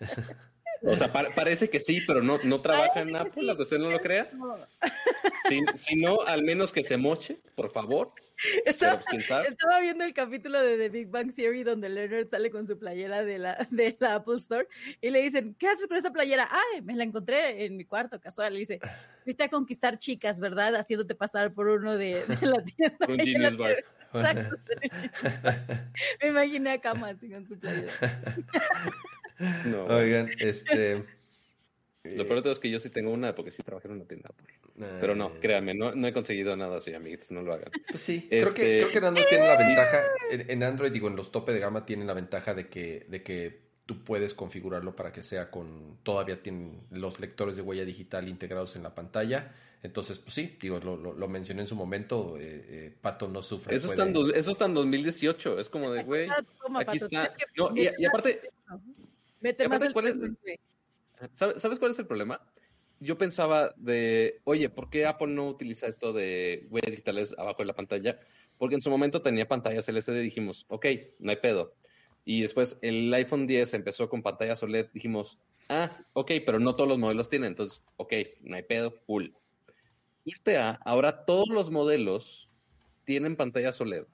O 0.82 0.94
sea, 0.94 1.12
pa 1.12 1.34
parece 1.34 1.68
que 1.70 1.80
sí, 1.80 2.00
pero 2.06 2.22
no, 2.22 2.38
no 2.44 2.60
trabaja 2.60 3.00
en 3.00 3.14
Apple, 3.16 3.48
aunque 3.48 3.62
usted 3.62 3.78
no 3.78 3.90
lo 3.90 4.00
crea. 4.00 4.30
Si, 5.48 5.60
si, 5.74 5.96
no, 5.96 6.20
al 6.22 6.42
menos 6.42 6.72
que 6.72 6.82
se 6.82 6.96
moche, 6.96 7.38
por 7.54 7.70
favor. 7.70 8.12
Estaba, 8.64 9.00
pues, 9.00 9.30
estaba, 9.48 9.80
viendo 9.80 10.04
el 10.04 10.12
capítulo 10.12 10.60
de 10.60 10.76
The 10.76 10.88
Big 10.88 11.08
Bang 11.08 11.34
Theory 11.34 11.62
donde 11.62 11.88
Leonard 11.88 12.28
sale 12.28 12.50
con 12.50 12.66
su 12.66 12.78
playera 12.78 13.24
de 13.24 13.38
la, 13.38 13.66
de 13.70 13.96
la 14.00 14.16
Apple 14.16 14.36
Store 14.36 14.68
y 15.00 15.10
le 15.10 15.22
dicen, 15.22 15.54
¿qué 15.58 15.68
haces 15.68 15.86
con 15.86 15.96
esa 15.96 16.10
playera? 16.10 16.48
Ay, 16.50 16.82
me 16.82 16.94
la 16.94 17.04
encontré 17.04 17.64
en 17.64 17.76
mi 17.76 17.84
cuarto 17.84 18.20
casual. 18.20 18.52
Le 18.52 18.60
dice, 18.60 18.80
fuiste 19.24 19.44
a 19.44 19.48
conquistar 19.48 19.98
chicas, 19.98 20.40
¿verdad? 20.40 20.74
Haciéndote 20.76 21.14
pasar 21.14 21.52
por 21.52 21.68
uno 21.68 21.96
de, 21.96 22.24
de 22.24 22.46
la 22.46 22.62
tienda. 22.62 22.98
Un 23.08 23.18
Genius 23.18 23.56
Bar. 23.58 23.84
Exacto. 24.14 24.56
me 26.22 26.28
imaginé 26.28 26.70
a 26.70 26.80
Kama 26.80 27.10
así 27.10 27.30
con 27.30 27.46
su 27.46 27.58
playera. 27.58 27.92
No. 29.38 29.86
Oigan, 29.96 30.30
este. 30.38 31.02
Lo 32.04 32.24
peor 32.24 32.36
de 32.36 32.42
todo 32.42 32.52
es 32.52 32.58
que 32.58 32.70
yo 32.70 32.78
sí 32.78 32.90
tengo 32.90 33.10
una, 33.10 33.34
porque 33.34 33.50
sí 33.50 33.62
trabajé 33.62 33.88
en 33.88 33.94
una 33.94 34.04
tienda. 34.04 34.30
Pero 35.00 35.14
no, 35.14 35.40
créanme, 35.40 35.74
no, 35.74 35.92
no 35.94 36.06
he 36.06 36.12
conseguido 36.12 36.54
nada 36.56 36.76
así, 36.76 36.92
amiguitos, 36.92 37.30
no 37.30 37.42
lo 37.42 37.54
hagan. 37.54 37.70
Pues 37.88 38.02
sí, 38.02 38.28
este... 38.30 38.40
creo, 38.40 38.54
que, 38.54 38.78
creo 38.78 38.92
que 38.92 38.98
en 38.98 39.04
Android 39.04 39.26
tiene 39.28 39.46
la 39.46 39.56
ventaja, 39.56 40.02
en, 40.30 40.50
en, 40.50 40.62
Android, 40.62 40.92
digo, 40.92 41.08
en 41.08 41.16
los 41.16 41.32
tope 41.32 41.52
de 41.52 41.60
gama 41.60 41.86
tienen 41.86 42.06
la 42.06 42.12
ventaja 42.12 42.54
de 42.54 42.68
que, 42.68 43.06
de 43.08 43.22
que 43.22 43.66
tú 43.86 44.04
puedes 44.04 44.34
configurarlo 44.34 44.94
para 44.94 45.12
que 45.12 45.22
sea 45.22 45.50
con, 45.50 45.98
todavía 46.02 46.42
tienen 46.42 46.82
los 46.90 47.20
lectores 47.20 47.56
de 47.56 47.62
huella 47.62 47.84
digital 47.84 48.28
integrados 48.28 48.76
en 48.76 48.82
la 48.82 48.94
pantalla. 48.94 49.54
Entonces, 49.82 50.18
pues 50.18 50.34
sí, 50.34 50.58
digo, 50.60 50.80
lo, 50.80 50.96
lo, 50.96 51.12
lo 51.12 51.28
mencioné 51.28 51.62
en 51.62 51.68
su 51.68 51.76
momento, 51.76 52.36
eh, 52.38 52.64
eh, 52.68 52.96
Pato 53.00 53.28
no 53.28 53.42
sufre. 53.42 53.76
Eso, 53.76 53.86
puede... 53.88 54.02
está 54.02 54.18
en, 54.20 54.34
eso 54.34 54.50
está 54.50 54.64
en 54.66 54.74
2018, 54.74 55.60
es 55.60 55.68
como 55.68 55.92
de, 55.92 56.02
güey, 56.02 56.28
aquí 56.74 56.96
está. 56.96 57.32
No, 57.56 57.70
y, 57.74 57.88
y 57.96 58.04
aparte... 58.04 58.40
Mete 59.46 59.68
más 59.68 59.92
cuál 59.92 60.08
es, 60.08 60.16
¿sabes, 61.32 61.62
¿Sabes 61.62 61.78
cuál 61.78 61.92
es 61.92 61.98
el 62.00 62.06
problema? 62.08 62.40
Yo 62.98 63.16
pensaba 63.16 63.72
de, 63.76 64.40
oye, 64.42 64.68
¿por 64.68 64.90
qué 64.90 65.06
Apple 65.06 65.28
no 65.28 65.46
utiliza 65.48 65.86
esto 65.86 66.12
de 66.12 66.66
huellas 66.68 66.90
digitales 66.90 67.32
abajo 67.38 67.62
de 67.62 67.66
la 67.66 67.74
pantalla? 67.76 68.18
Porque 68.58 68.74
en 68.74 68.82
su 68.82 68.90
momento 68.90 69.22
tenía 69.22 69.46
pantallas 69.46 69.88
LCD, 69.88 70.20
dijimos, 70.20 70.66
ok, 70.68 70.86
no 71.20 71.30
hay 71.30 71.36
pedo. 71.36 71.76
Y 72.24 72.42
después 72.42 72.76
el 72.82 73.14
iPhone 73.14 73.46
10 73.46 73.74
empezó 73.74 74.08
con 74.08 74.20
pantallas 74.20 74.60
OLED, 74.64 74.88
dijimos, 74.92 75.38
ah, 75.68 75.96
ok, 76.12 76.32
pero 76.44 76.58
no 76.58 76.74
todos 76.74 76.88
los 76.88 76.98
modelos 76.98 77.28
tienen, 77.28 77.50
entonces, 77.50 77.84
ok, 77.98 78.12
no 78.40 78.56
hay 78.56 78.64
pedo, 78.64 79.00
cool. 79.06 79.32
Irte 80.24 80.56
a, 80.56 80.70
ahora 80.84 81.24
todos 81.24 81.48
los 81.50 81.70
modelos 81.70 82.50
tienen 83.04 83.36
pantallas 83.36 83.80
OLED 83.80 84.06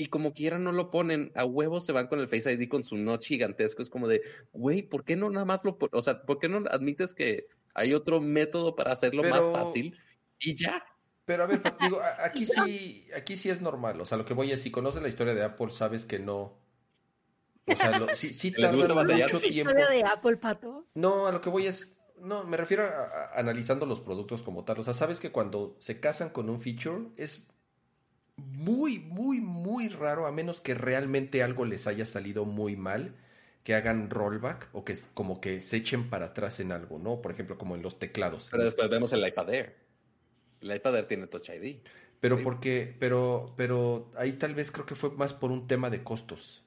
y 0.00 0.06
como 0.06 0.32
quieran 0.32 0.64
no 0.64 0.72
lo 0.72 0.90
ponen, 0.90 1.30
a 1.34 1.44
huevos 1.44 1.84
se 1.84 1.92
van 1.92 2.06
con 2.06 2.20
el 2.20 2.28
Face 2.28 2.50
ID 2.50 2.70
con 2.70 2.84
su 2.84 2.96
notch 2.96 3.26
gigantesco. 3.26 3.82
Es 3.82 3.90
como 3.90 4.08
de, 4.08 4.22
güey, 4.54 4.80
¿por 4.80 5.04
qué 5.04 5.14
no 5.14 5.28
nada 5.28 5.44
más 5.44 5.62
lo, 5.62 5.76
o 5.92 6.00
sea, 6.00 6.22
¿por 6.22 6.38
qué 6.38 6.48
no 6.48 6.64
admites 6.70 7.12
que 7.12 7.48
hay 7.74 7.92
otro 7.92 8.18
método 8.18 8.74
para 8.74 8.92
hacerlo 8.92 9.20
pero, 9.20 9.34
más 9.36 9.50
fácil 9.52 9.98
y 10.38 10.54
ya? 10.54 10.82
Pero 11.26 11.42
a 11.42 11.46
ver, 11.46 11.60
digo, 11.82 12.00
aquí 12.24 12.46
sí, 12.46 13.08
aquí 13.14 13.36
sí 13.36 13.50
es 13.50 13.60
normal. 13.60 14.00
O 14.00 14.06
sea, 14.06 14.16
lo 14.16 14.24
que 14.24 14.32
voy 14.32 14.50
es, 14.52 14.62
si 14.62 14.70
conoces 14.70 15.02
la 15.02 15.08
historia 15.08 15.34
de 15.34 15.44
Apple, 15.44 15.70
sabes 15.70 16.06
que 16.06 16.18
no. 16.18 16.58
O 17.66 17.76
sea, 17.76 17.98
lo, 17.98 18.14
sí, 18.14 18.32
sí 18.32 18.50
tarda 18.58 19.04
mucho 19.04 19.38
¿Sí? 19.38 19.48
tiempo. 19.48 19.72
¿Historia 19.72 19.88
de 19.90 20.04
Apple, 20.10 20.38
Pato? 20.38 20.86
No, 20.94 21.26
a 21.26 21.32
lo 21.32 21.42
que 21.42 21.50
voy 21.50 21.66
es, 21.66 21.98
no, 22.16 22.44
me 22.44 22.56
refiero 22.56 22.84
a, 22.84 22.86
a, 22.86 23.38
analizando 23.38 23.84
los 23.84 24.00
productos 24.00 24.42
como 24.42 24.64
tal. 24.64 24.78
O 24.78 24.82
sea, 24.82 24.94
sabes 24.94 25.20
que 25.20 25.30
cuando 25.30 25.76
se 25.78 26.00
casan 26.00 26.30
con 26.30 26.48
un 26.48 26.58
feature 26.58 27.10
es 27.18 27.49
muy, 28.40 28.98
muy, 28.98 29.40
muy 29.40 29.88
raro, 29.88 30.26
a 30.26 30.32
menos 30.32 30.60
que 30.60 30.74
realmente 30.74 31.42
algo 31.42 31.64
les 31.64 31.86
haya 31.86 32.06
salido 32.06 32.44
muy 32.44 32.76
mal, 32.76 33.14
que 33.64 33.74
hagan 33.74 34.10
rollback 34.10 34.68
o 34.72 34.84
que 34.84 34.96
como 35.14 35.40
que 35.40 35.60
se 35.60 35.76
echen 35.76 36.08
para 36.10 36.26
atrás 36.26 36.60
en 36.60 36.72
algo, 36.72 36.98
¿no? 36.98 37.20
Por 37.20 37.32
ejemplo, 37.32 37.58
como 37.58 37.74
en 37.76 37.82
los 37.82 37.98
teclados. 37.98 38.48
Pero 38.50 38.64
después 38.64 38.88
vemos 38.88 39.12
el 39.12 39.26
iPad 39.26 39.54
Air. 39.54 39.76
El 40.60 40.74
iPad 40.74 40.96
Air 40.96 41.08
tiene 41.08 41.26
Touch 41.26 41.50
ID. 41.50 41.78
Pero 42.20 42.36
sí. 42.36 42.44
porque, 42.44 42.96
pero, 42.98 43.54
pero 43.56 44.10
ahí 44.16 44.32
tal 44.32 44.54
vez 44.54 44.70
creo 44.70 44.86
que 44.86 44.94
fue 44.94 45.10
más 45.10 45.32
por 45.32 45.50
un 45.50 45.66
tema 45.66 45.88
de 45.88 46.02
costos. 46.02 46.62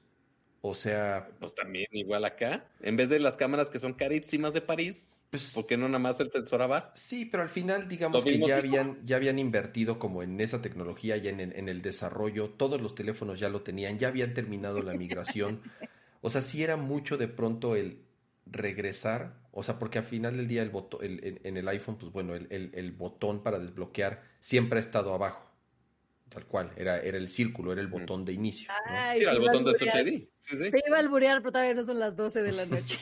O 0.66 0.74
sea. 0.74 1.28
Pues 1.40 1.54
también, 1.54 1.88
igual 1.92 2.24
acá. 2.24 2.64
En 2.80 2.96
vez 2.96 3.10
de 3.10 3.18
las 3.18 3.36
cámaras 3.36 3.68
que 3.68 3.78
son 3.78 3.92
carísimas 3.92 4.54
de 4.54 4.62
París, 4.62 5.14
pues, 5.28 5.52
¿por 5.52 5.66
qué 5.66 5.76
no 5.76 5.88
nada 5.88 5.98
más 5.98 6.18
el 6.20 6.32
sensor 6.32 6.62
abajo? 6.62 6.88
Sí, 6.94 7.26
pero 7.26 7.42
al 7.42 7.50
final, 7.50 7.86
digamos 7.86 8.24
que 8.24 8.38
ya 8.38 8.56
habían, 8.56 8.98
ya 9.04 9.16
habían 9.16 9.38
invertido 9.38 9.98
como 9.98 10.22
en 10.22 10.40
esa 10.40 10.62
tecnología 10.62 11.18
y 11.18 11.28
en, 11.28 11.40
en, 11.40 11.68
el 11.68 11.82
desarrollo. 11.82 12.48
Todos 12.48 12.80
los 12.80 12.94
teléfonos 12.94 13.38
ya 13.38 13.50
lo 13.50 13.60
tenían, 13.60 13.98
ya 13.98 14.08
habían 14.08 14.32
terminado 14.32 14.82
la 14.82 14.94
migración. 14.94 15.60
o 16.22 16.30
sea, 16.30 16.40
sí 16.40 16.62
era 16.62 16.78
mucho 16.78 17.18
de 17.18 17.28
pronto 17.28 17.76
el 17.76 18.02
regresar. 18.46 19.34
O 19.52 19.62
sea, 19.62 19.78
porque 19.78 19.98
al 19.98 20.04
final 20.04 20.38
del 20.38 20.48
día 20.48 20.62
el 20.62 20.70
botón, 20.70 21.04
el, 21.04 21.22
en, 21.24 21.40
en, 21.44 21.58
el 21.58 21.68
iPhone, 21.68 21.98
pues 21.98 22.10
bueno, 22.10 22.34
el, 22.34 22.46
el, 22.48 22.70
el 22.72 22.92
botón 22.92 23.42
para 23.42 23.58
desbloquear 23.58 24.22
siempre 24.40 24.78
ha 24.78 24.80
estado 24.80 25.12
abajo 25.12 25.53
tal 26.34 26.44
cual, 26.46 26.70
era, 26.76 26.98
era 27.00 27.16
el 27.16 27.28
círculo, 27.28 27.72
era 27.72 27.80
el 27.80 27.86
botón 27.86 28.24
de 28.24 28.32
inicio. 28.32 28.68
¿no? 28.68 28.92
Ay, 28.94 29.18
sí, 29.18 29.22
era 29.24 29.32
el 29.32 29.38
botón 29.40 29.64
de 29.64 29.74
Touch 29.74 29.94
ID. 29.94 30.24
Sí, 30.40 30.56
sí. 30.56 30.70
Te 30.70 30.82
iba 30.86 30.96
a 30.96 31.00
alburear, 31.00 31.38
pero 31.38 31.52
todavía 31.52 31.74
no 31.74 31.84
son 31.84 31.98
las 32.00 32.16
12 32.16 32.42
de 32.42 32.52
la 32.52 32.66
noche. 32.66 32.98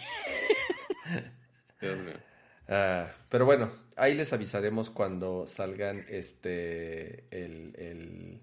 Dios 1.80 2.00
mío. 2.02 2.14
Uh, 2.68 3.06
pero 3.28 3.44
bueno, 3.44 3.72
ahí 3.96 4.14
les 4.14 4.32
avisaremos 4.32 4.88
cuando 4.90 5.46
salgan 5.46 6.04
este 6.08 7.24
el, 7.30 7.74
el 7.76 8.40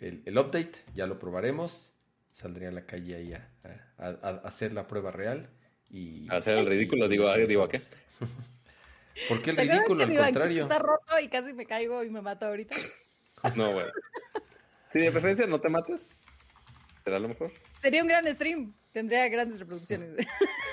el, 0.00 0.22
el 0.24 0.38
update, 0.38 0.72
ya 0.94 1.06
lo 1.06 1.18
probaremos. 1.18 1.92
Saldría 2.32 2.68
a 2.68 2.72
la 2.72 2.84
calle 2.86 3.14
ahí 3.16 3.32
a, 3.32 3.48
a- 3.98 4.06
a- 4.08 4.28
a 4.28 4.30
hacer 4.46 4.72
la 4.72 4.86
prueba 4.86 5.10
real. 5.10 5.48
Y, 5.90 6.26
Hacer 6.30 6.58
el 6.58 6.66
ridículo, 6.66 7.06
y- 7.06 7.08
digo, 7.08 7.36
y- 7.36 7.46
digo, 7.46 7.62
¿a 7.64 7.68
qué? 7.68 7.80
¿Por 9.28 9.40
qué 9.42 9.50
el 9.50 9.56
¿Se 9.56 9.62
acuerdan 9.62 9.78
ridículo? 9.78 10.02
Al 10.02 10.14
contrario. 10.32 10.62
Está 10.64 10.78
roto 10.80 11.20
y 11.22 11.28
casi 11.28 11.52
me 11.52 11.66
caigo 11.66 12.02
y 12.04 12.10
me 12.10 12.20
mato 12.22 12.46
ahorita. 12.46 12.76
No, 13.56 13.72
güey. 13.72 13.86
Si 14.92 14.98
de 15.00 15.10
preferencia 15.10 15.46
no 15.46 15.60
te 15.60 15.68
mates, 15.68 16.24
será 17.04 17.18
lo 17.18 17.28
mejor. 17.28 17.50
Sería 17.78 18.02
un 18.02 18.08
gran 18.08 18.24
stream. 18.32 18.72
Tendría 18.92 19.28
grandes 19.28 19.58
reproducciones. 19.58 20.26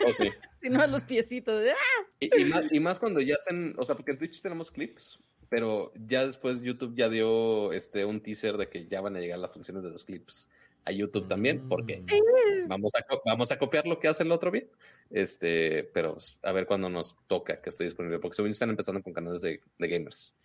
O 0.05 0.13
sí. 0.13 0.29
si 0.61 0.69
no, 0.69 0.85
los 0.87 1.03
piecitos. 1.03 1.61
de, 1.61 1.71
¡ah! 1.71 1.75
Y, 2.19 2.41
y 2.41 2.45
más, 2.45 2.63
y 2.71 2.79
más 2.79 2.99
cuando 2.99 3.19
ya 3.19 3.33
estén, 3.35 3.73
o 3.77 3.83
sea, 3.83 3.95
porque 3.95 4.11
en 4.11 4.19
Twitch 4.19 4.41
tenemos 4.41 4.69
clips, 4.69 5.19
pero 5.49 5.91
ya 5.95 6.23
después 6.25 6.61
YouTube 6.61 6.93
ya 6.95 7.09
dio 7.09 7.73
este 7.73 8.05
un 8.05 8.21
teaser 8.21 8.57
de 8.57 8.69
que 8.69 8.87
ya 8.87 9.01
van 9.01 9.15
a 9.15 9.19
llegar 9.19 9.39
las 9.39 9.51
funciones 9.53 9.83
de 9.83 9.89
los 9.89 10.05
clips 10.05 10.47
a 10.85 10.91
YouTube 10.91 11.27
también, 11.27 11.67
porque 11.67 12.01
Mm. 12.01 12.67
vamos 12.67 12.91
a, 12.95 13.05
vamos 13.25 13.51
a 13.51 13.57
copiar 13.59 13.85
lo 13.87 13.99
que 13.99 14.07
hace 14.07 14.23
el 14.23 14.31
otro 14.31 14.51
bien. 14.51 14.69
Este, 15.09 15.83
pero 15.83 16.17
a 16.43 16.51
ver 16.51 16.65
cuándo 16.67 16.89
nos 16.89 17.17
toca 17.27 17.59
que 17.61 17.69
esté 17.69 17.83
disponible, 17.85 18.19
porque 18.19 18.35
según 18.35 18.51
están 18.51 18.69
empezando 18.69 19.01
con 19.01 19.13
canales 19.13 19.41
de, 19.41 19.61
de 19.79 19.87
gamers. 19.87 20.35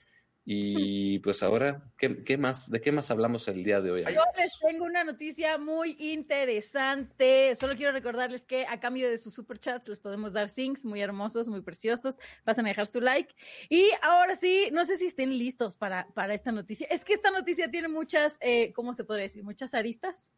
Y 0.49 1.19
pues 1.19 1.43
ahora, 1.43 1.83
¿qué, 1.99 2.23
qué 2.23 2.39
más? 2.39 2.71
¿De 2.71 2.81
qué 2.81 2.93
más 2.93 3.11
hablamos 3.11 3.49
el 3.49 3.65
día 3.65 3.81
de 3.81 3.91
hoy? 3.91 4.03
Yo 4.03 4.07
amigos? 4.07 4.27
les 4.37 4.57
tengo 4.61 4.85
una 4.85 5.03
noticia 5.03 5.59
muy 5.59 5.97
interesante. 5.99 7.57
Solo 7.57 7.75
quiero 7.75 7.91
recordarles 7.91 8.45
que 8.45 8.65
a 8.65 8.79
cambio 8.79 9.11
de 9.11 9.19
su 9.19 9.33
super 9.33 9.59
chat 9.59 9.89
les 9.89 9.99
podemos 9.99 10.35
dar 10.35 10.49
things 10.49 10.85
muy 10.85 11.03
hermosos, 11.03 11.49
muy 11.49 11.63
preciosos. 11.63 12.17
Pasan 12.45 12.65
a 12.67 12.69
dejar 12.69 12.87
su 12.87 13.01
like. 13.01 13.35
Y 13.69 13.91
ahora 14.03 14.37
sí, 14.37 14.69
no 14.73 14.85
sé 14.85 14.97
si 14.97 15.07
estén 15.07 15.37
listos 15.37 15.77
para, 15.77 16.07
para 16.15 16.33
esta 16.33 16.53
noticia. 16.53 16.87
Es 16.93 17.05
que 17.05 17.15
esta 17.15 17.33
noticia 17.33 17.69
tiene 17.69 17.89
muchas, 17.89 18.37
eh, 18.41 18.73
¿cómo 18.73 18.95
se 18.95 19.03
podría 19.03 19.25
decir? 19.25 19.43
Muchas 19.43 19.75
aristas. 19.75 20.31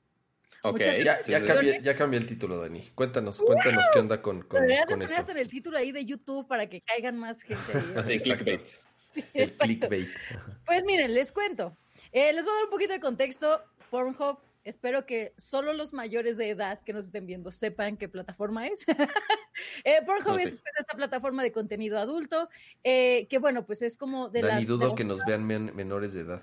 Ok. 0.62 0.80
Ya, 1.04 1.22
ya, 1.22 1.44
cambié, 1.44 1.82
ya 1.82 1.94
cambié 1.94 2.18
el 2.18 2.26
título, 2.26 2.58
Dani. 2.58 2.80
Cuéntanos, 2.94 3.42
cuéntanos 3.42 3.84
qué 3.92 3.98
onda 3.98 4.22
con, 4.22 4.40
con, 4.40 4.62
Deberías 4.62 4.86
de 4.86 4.92
con 4.92 5.00
poner 5.00 5.10
esto. 5.10 5.20
hasta 5.20 5.32
en 5.32 5.38
el 5.38 5.48
título 5.48 5.76
ahí 5.76 5.92
de 5.92 6.06
YouTube 6.06 6.48
para 6.48 6.66
que 6.66 6.80
caigan 6.80 7.18
más 7.18 7.42
gente. 7.42 7.72
Así, 7.94 8.14
Exacto. 8.14 8.44
clickbait. 8.44 8.87
Sí, 9.14 9.24
El 9.34 9.42
exacto. 9.48 9.64
clickbait. 9.64 10.10
Pues 10.66 10.84
miren, 10.84 11.14
les 11.14 11.32
cuento. 11.32 11.76
Eh, 12.12 12.32
les 12.32 12.44
voy 12.44 12.52
a 12.52 12.56
dar 12.56 12.64
un 12.64 12.70
poquito 12.70 12.92
de 12.92 13.00
contexto. 13.00 13.62
Pornhub, 13.90 14.38
espero 14.64 15.06
que 15.06 15.32
solo 15.38 15.72
los 15.72 15.92
mayores 15.94 16.36
de 16.36 16.50
edad 16.50 16.80
que 16.84 16.92
nos 16.92 17.06
estén 17.06 17.24
viendo 17.26 17.50
sepan 17.50 17.96
qué 17.96 18.08
plataforma 18.08 18.66
es. 18.66 18.86
eh, 19.84 20.00
Pornhub 20.04 20.32
No, 20.34 20.38
es 20.38 20.50
sí. 20.50 20.56
pues, 20.62 20.74
esta 20.78 20.96
plataforma 20.96 21.42
de 21.42 21.52
contenido 21.52 21.98
adulto, 21.98 22.48
eh, 22.84 23.26
que 23.30 23.38
bueno, 23.38 23.64
pues 23.64 23.82
es 23.82 23.96
como 23.96 24.28
de 24.28 24.42
las... 24.42 24.60
de 24.60 24.66
dudo 24.66 24.94
que 24.94 25.04
nos 25.04 25.24
vean 25.24 25.46
men- 25.46 25.74
menores 25.74 26.12
de 26.12 26.20
edad. 26.20 26.42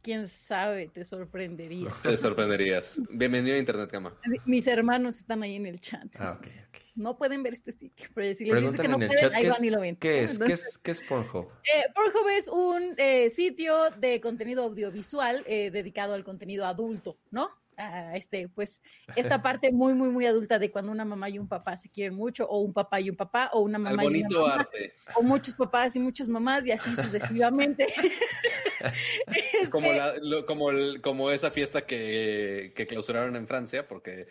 Quién 0.00 0.26
sabe, 0.26 0.88
te 0.88 1.04
sorprendería. 1.04 1.90
Te 2.02 2.16
sorprenderías. 2.16 3.00
Bienvenido 3.10 3.54
a 3.54 3.58
Internet 3.58 3.88
Cama. 3.90 4.12
Mis 4.46 4.66
hermanos 4.66 5.18
están 5.18 5.42
ahí 5.44 5.54
en 5.56 5.66
el 5.66 5.78
chat. 5.78 6.06
Ah, 6.18 6.32
ok, 6.32 6.46
entonces, 6.46 6.66
ok. 6.68 6.81
No 6.94 7.16
pueden 7.16 7.42
ver 7.42 7.54
este 7.54 7.72
sitio, 7.72 8.08
pero 8.14 8.34
si 8.34 8.44
les 8.44 8.54
dices 8.54 8.76
Preguntan 8.76 8.82
que 8.82 8.88
no 8.88 8.96
pueden, 8.98 9.18
chat 9.18 9.34
ahí 9.34 9.48
van 9.48 9.64
y 9.64 9.70
lo 9.70 9.80
ven. 9.80 9.96
¿qué 9.96 10.24
es, 10.24 10.38
¿Qué 10.38 10.52
es, 10.52 10.78
qué 10.78 10.90
es 10.90 11.00
Pornhub. 11.00 11.48
Eh, 11.64 11.84
Pornhub 11.94 12.28
es 12.28 12.48
un 12.48 12.94
eh, 12.98 13.30
sitio 13.30 13.90
de 13.98 14.20
contenido 14.20 14.64
audiovisual 14.64 15.42
eh, 15.46 15.70
dedicado 15.70 16.14
al 16.14 16.24
contenido 16.24 16.66
adulto, 16.66 17.18
¿no? 17.30 17.50
A 17.88 18.16
este, 18.16 18.48
pues, 18.48 18.82
esta 19.16 19.42
parte 19.42 19.72
muy, 19.72 19.94
muy, 19.94 20.08
muy 20.10 20.26
adulta 20.26 20.58
de 20.58 20.70
cuando 20.70 20.92
una 20.92 21.04
mamá 21.04 21.28
y 21.28 21.38
un 21.38 21.48
papá 21.48 21.76
se 21.76 21.90
quieren 21.90 22.14
mucho, 22.14 22.46
o 22.48 22.58
un 22.60 22.72
papá 22.72 23.00
y 23.00 23.10
un 23.10 23.16
papá, 23.16 23.50
o 23.52 23.60
una 23.60 23.78
mamá 23.78 24.04
y 24.04 24.22
una 24.22 24.28
mamá, 24.40 24.54
arte. 24.54 24.94
o 25.16 25.22
muchos 25.22 25.54
papás 25.54 25.96
y 25.96 26.00
muchas 26.00 26.28
mamás, 26.28 26.64
y 26.66 26.70
así 26.72 26.94
sucesivamente. 26.96 27.86
Este, 28.82 29.70
Como, 29.70 29.92
la- 29.92 30.14
lo- 30.20 30.44
como, 30.44 30.70
el- 30.70 31.00
como 31.00 31.30
esa 31.30 31.52
fiesta 31.52 31.86
que, 31.86 32.72
que 32.74 32.86
clausuraron 32.88 33.36
en 33.36 33.46
Francia, 33.46 33.86
porque 33.86 34.26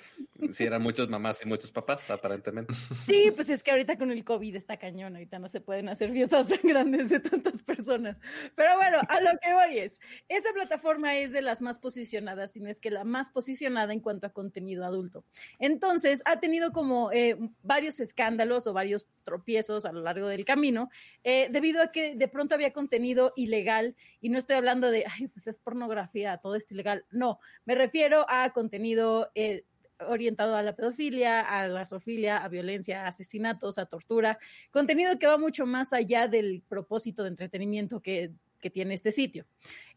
sí 0.52 0.66
eran 0.66 0.82
muchas 0.82 1.08
mamás 1.08 1.42
y 1.42 1.48
muchos 1.48 1.72
papás, 1.72 2.10
aparentemente. 2.10 2.74
Sí, 3.02 3.32
pues 3.34 3.50
es 3.50 3.64
que 3.64 3.72
ahorita 3.72 3.98
con 3.98 4.12
el 4.12 4.26
COVID 4.26 4.54
está 4.56 4.76
cañón, 4.78 5.16
ahorita 5.16 5.40
no 5.40 5.48
se 5.48 5.62
pueden 5.62 5.88
hacer 5.88 6.12
fiestas 6.12 6.48
tan 6.48 6.60
grandes 6.64 7.08
de 7.10 7.22
tantas 7.22 7.64
personas. 7.64 8.20
Pero 8.56 8.76
bueno, 8.76 8.98
a 9.08 9.22
lo 9.22 9.30
que 9.42 9.54
voy 9.54 9.80
es, 9.80 10.02
esta 10.28 10.52
plataforma 10.54 11.16
es 11.18 11.32
de 11.32 11.42
las 11.42 11.62
más 11.62 11.80
posicionadas, 11.80 12.52
si 12.52 12.60
no 12.60 12.70
es 12.70 12.82
que 12.82 12.92
la 12.92 13.06
más 13.06 13.30
posicionada 13.30 13.41
en 13.48 14.00
cuanto 14.00 14.28
a 14.28 14.30
contenido 14.30 14.86
adulto. 14.86 15.24
Entonces, 15.60 16.22
ha 16.26 16.40
tenido 16.40 16.72
como 16.72 17.12
eh, 17.12 17.38
varios 17.64 18.00
escándalos 18.00 18.68
o 18.68 18.74
varios 18.74 19.08
tropiezos 19.24 19.86
a 19.86 19.92
lo 19.92 20.02
largo 20.02 20.28
del 20.28 20.46
camino, 20.46 20.90
eh, 21.24 21.48
debido 21.52 21.82
a 21.82 21.92
que 21.92 22.16
de 22.16 22.28
pronto 22.28 22.56
había 22.56 22.74
contenido 22.74 23.34
ilegal, 23.36 23.96
y 24.20 24.30
no 24.30 24.38
estoy 24.38 24.56
hablando 24.56 24.92
de, 24.92 25.06
ay, 25.08 25.28
pues 25.28 25.48
es 25.48 25.60
pornografía, 25.60 26.38
todo 26.38 26.56
es 26.56 26.72
ilegal, 26.72 27.06
no, 27.12 27.40
me 27.66 27.76
refiero 27.76 28.26
a 28.30 28.52
contenido... 28.52 29.32
eh, 29.36 29.66
orientado 30.08 30.56
a 30.56 30.64
la 30.64 30.76
pedofilia, 30.76 31.42
a 31.42 31.68
la 31.68 31.86
zoofilia, 31.86 32.38
a 32.38 32.48
violencia, 32.50 33.04
a 33.06 33.10
asesinatos, 33.10 33.78
a 33.78 33.86
tortura, 33.86 34.40
contenido 34.72 35.20
que 35.20 35.28
va 35.28 35.38
mucho 35.38 35.68
más 35.68 35.94
allá 35.94 36.28
del 36.28 36.64
propósito 36.68 37.22
de 37.22 37.30
entretenimiento 37.30 38.02
que, 38.02 38.32
que 38.62 38.70
tiene 38.70 38.94
este 38.94 39.12
sitio. 39.12 39.46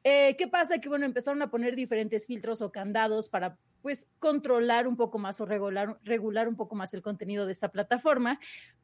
Eh, 0.03 0.35
¿Qué 0.37 0.49
pasa? 0.49 0.79
Que 0.79 0.89
bueno, 0.89 1.05
empezaron 1.05 1.41
a 1.43 1.51
poner 1.51 1.77
diferentes 1.77 2.27
filtros 2.27 2.63
o 2.63 2.73
candados 2.73 3.29
para 3.29 3.59
pues 3.83 4.09
controlar 4.19 4.89
un 4.89 4.97
poco 4.97 5.19
más 5.19 5.41
o 5.41 5.47
regular, 5.47 5.99
regular 6.03 6.49
un 6.49 6.57
poco 6.57 6.75
más 6.75 6.95
el 6.95 7.03
contenido 7.03 7.47
de 7.47 7.53
esta 7.53 7.71
plataforma, 7.71 8.41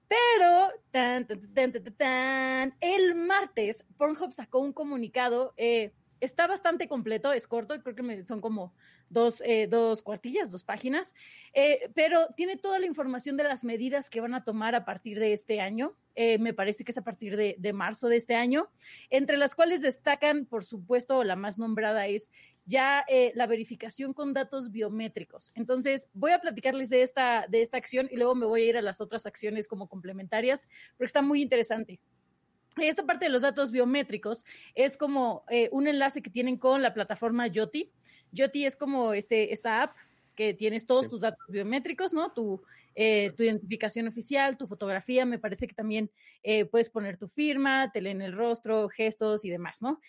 pero 0.07 0.69
tan, 0.91 1.27
tan, 1.27 1.55
tan, 1.55 1.73
tan, 1.97 2.77
el 2.81 3.15
martes 3.15 3.85
Pornhub 3.97 4.33
sacó 4.33 4.59
un 4.59 4.73
comunicado, 4.73 5.55
eh, 5.57 5.93
está 6.21 6.47
bastante 6.47 6.89
completo, 6.89 7.33
es 7.33 7.47
corto, 7.47 7.81
creo 7.83 7.95
que 7.95 8.25
son 8.25 8.41
como 8.41 8.73
dos, 9.09 9.43
eh, 9.45 9.67
dos 9.69 10.03
cuartillas, 10.03 10.51
dos 10.51 10.65
páginas, 10.65 11.15
eh, 11.53 11.91
pero 11.95 12.29
tiene 12.37 12.57
toda 12.57 12.79
la 12.79 12.87
información 12.87 13.37
de 13.37 13.45
las 13.45 13.65
medidas 13.65 14.09
que 14.09 14.21
van 14.21 14.35
a 14.35 14.45
tomar 14.45 14.75
a 14.75 14.85
partir 14.85 15.19
de 15.19 15.33
este 15.33 15.61
año. 15.61 15.97
Eh, 16.15 16.39
me 16.39 16.55
parece 16.55 16.85
que 16.85 16.93
es 16.93 16.99
a 16.99 17.05
partir 17.05 17.37
de, 17.37 17.57
de 17.59 17.73
marzo 17.73 18.09
de 18.09 18.17
este 18.17 18.35
año, 18.35 18.71
entre 19.11 19.37
las 19.37 19.55
cuales 19.55 19.83
destacan, 19.83 20.45
por 20.45 20.65
supuesto, 20.65 21.25
la 21.25 21.37
más 21.37 21.59
nombrada 21.59 22.07
es 22.07 22.31
ya 22.67 23.05
la 23.35 23.47
verificación 23.49 24.13
con 24.13 24.33
datos 24.33 24.71
biométricos. 24.71 25.51
Entonces, 25.57 26.09
voy 26.13 26.31
a 26.31 26.41
platicarles 26.41 26.89
de 26.89 27.03
esta, 27.03 27.47
de 27.49 27.63
esta 27.63 27.79
acción 27.79 28.09
y 28.13 28.17
luego 28.17 28.37
me 28.37 28.47
voy 28.47 28.63
a 28.63 28.65
ir 28.67 28.77
a 28.77 28.83
las 28.83 29.01
otras 29.01 29.27
acciones 29.27 29.67
como 29.67 29.89
complementarias, 29.89 30.69
porque 30.97 31.07
está 31.07 31.23
muy 31.23 31.43
interesante. 31.43 31.99
Esta 32.77 33.05
parte 33.05 33.27
de 33.27 33.31
los 33.31 33.43
datos 33.43 33.73
biométricos 33.73 34.45
es 34.75 34.97
como 34.97 35.45
eh, 35.51 35.69
un 35.73 35.87
enlace 35.89 36.23
que 36.23 36.31
tienen 36.31 36.57
con 36.57 36.83
la 36.83 36.95
plataforma 36.95 37.47
Yoti. 37.49 37.93
Yoti 38.33 38.65
es 38.65 38.77
como 38.77 39.13
este, 39.13 39.53
esta 39.53 39.83
app 39.83 39.97
que 40.37 40.55
tienes 40.55 40.87
todos 40.87 41.03
Sí. 41.05 41.11
tus 41.11 41.21
datos 41.23 41.45
biométricos, 41.49 42.13
¿no? 42.13 42.33
Tu, 42.33 42.63
eh, 42.95 43.33
tu 43.37 43.43
identificación 43.43 44.07
oficial, 44.09 44.57
tu 44.57 44.67
fotografía, 44.67 45.27
me 45.27 45.39
parece 45.39 45.67
que 45.67 45.75
también 45.75 46.11
eh, 46.43 46.65
puedes 46.65 46.91
poner 46.91 47.19
tu 47.19 47.27
firma, 47.29 47.91
te 47.93 48.01
leen 48.01 48.23
el 48.23 48.33
rostro, 48.33 48.89
gestos 48.89 49.45
y 49.45 49.51
demás, 49.51 49.83
¿no? 49.83 50.01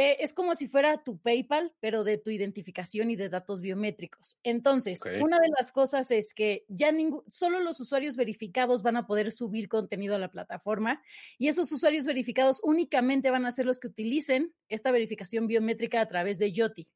Eh, 0.00 0.16
es 0.20 0.32
como 0.32 0.54
si 0.54 0.66
fuera 0.66 1.02
tu 1.04 1.18
PayPal, 1.18 1.74
pero 1.78 2.04
de 2.04 2.16
tu 2.16 2.30
identificación 2.30 3.10
y 3.10 3.16
de 3.16 3.28
datos 3.28 3.60
biométricos. 3.60 4.38
Entonces, 4.42 4.98
una 5.20 5.38
de 5.38 5.50
las 5.58 5.72
cosas 5.72 6.10
es 6.10 6.32
que 6.32 6.64
ya 6.68 6.90
ningún, 6.90 7.22
solo 7.30 7.60
los 7.60 7.80
usuarios 7.80 8.16
verificados 8.16 8.82
van 8.82 8.96
a 8.96 9.06
poder 9.06 9.30
subir 9.30 9.68
contenido 9.68 10.14
a 10.14 10.18
la 10.18 10.30
plataforma 10.30 11.02
y 11.36 11.48
esos 11.48 11.70
usuarios 11.70 12.06
verificados 12.06 12.60
únicamente 12.62 13.30
van 13.30 13.44
a 13.44 13.50
ser 13.50 13.66
los 13.66 13.78
que 13.78 13.88
utilicen 13.88 14.54
esta 14.70 14.90
verificación 14.90 15.46
biométrica 15.46 16.00
a 16.00 16.06
través 16.06 16.38
de 16.38 16.50
Yoti. 16.50 16.88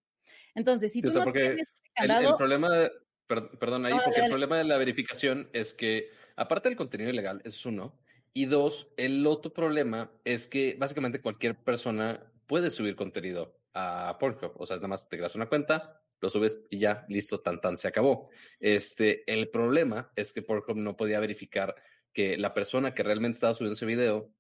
Entonces, 0.55 0.91
si 0.91 1.01
o 1.01 1.03
tú 1.03 1.11
sea, 1.11 1.19
no 1.19 1.25
porque 1.25 1.41
tienes 1.41 1.69
El, 1.97 2.09
candado, 2.09 2.31
el 2.31 2.37
problema, 2.37 2.71
de- 2.71 2.91
per- 3.27 3.51
perdón 3.59 3.85
ahí, 3.85 3.93
No, 3.93 4.01
porque 4.03 4.21
dale, 4.21 4.25
el 4.29 4.31
problema 4.33 4.57
de 4.57 4.65
la 4.65 4.79
verificación 4.79 5.51
es 5.53 5.75
que, 5.75 6.09
aparte 6.37 6.71
del 6.71 6.77
contenido 6.79 7.11
ilegal, 7.11 7.43
eso 7.45 7.57
es 7.57 7.67
uno, 7.67 7.99
y 8.33 8.47
dos, 8.47 8.89
el 8.97 9.27
otro 9.27 9.53
problema 9.53 10.11
es 10.25 10.47
que 10.47 10.75
básicamente 10.79 11.21
cualquier 11.21 11.55
persona 11.55 12.31
puede 12.47 12.71
subir 12.71 12.97
contenido 12.97 13.59
a 13.75 14.17
Pornhub, 14.19 14.53
o 14.57 14.67
sea, 14.67 14.77
nada 14.77 14.89
más 14.89 15.09
te 15.09 15.17
creas 15.17 15.35
una 15.35 15.49
cuenta, 15.49 16.01
lo 16.21 16.31
subes 16.31 16.61
y 16.71 16.79
ya, 16.79 17.05
listo, 17.09 17.41
tan 17.41 17.61
tan, 17.61 17.77
se 17.77 17.89
acabó. 17.89 18.31
Este, 18.61 19.31
el 19.33 19.51
problema 19.51 20.13
es 20.17 20.33
que 20.33 20.43
Pornhub 20.43 20.77
no 20.77 20.97
podía 20.97 21.21
verificar 21.21 21.75
que 22.13 22.39
la 22.39 22.55
persona 22.55 22.95
que 22.95 23.03
realmente 23.03 23.37
estaba 23.37 23.55
subiendo 23.55 23.75
ese 23.75 23.87
video 23.87 24.33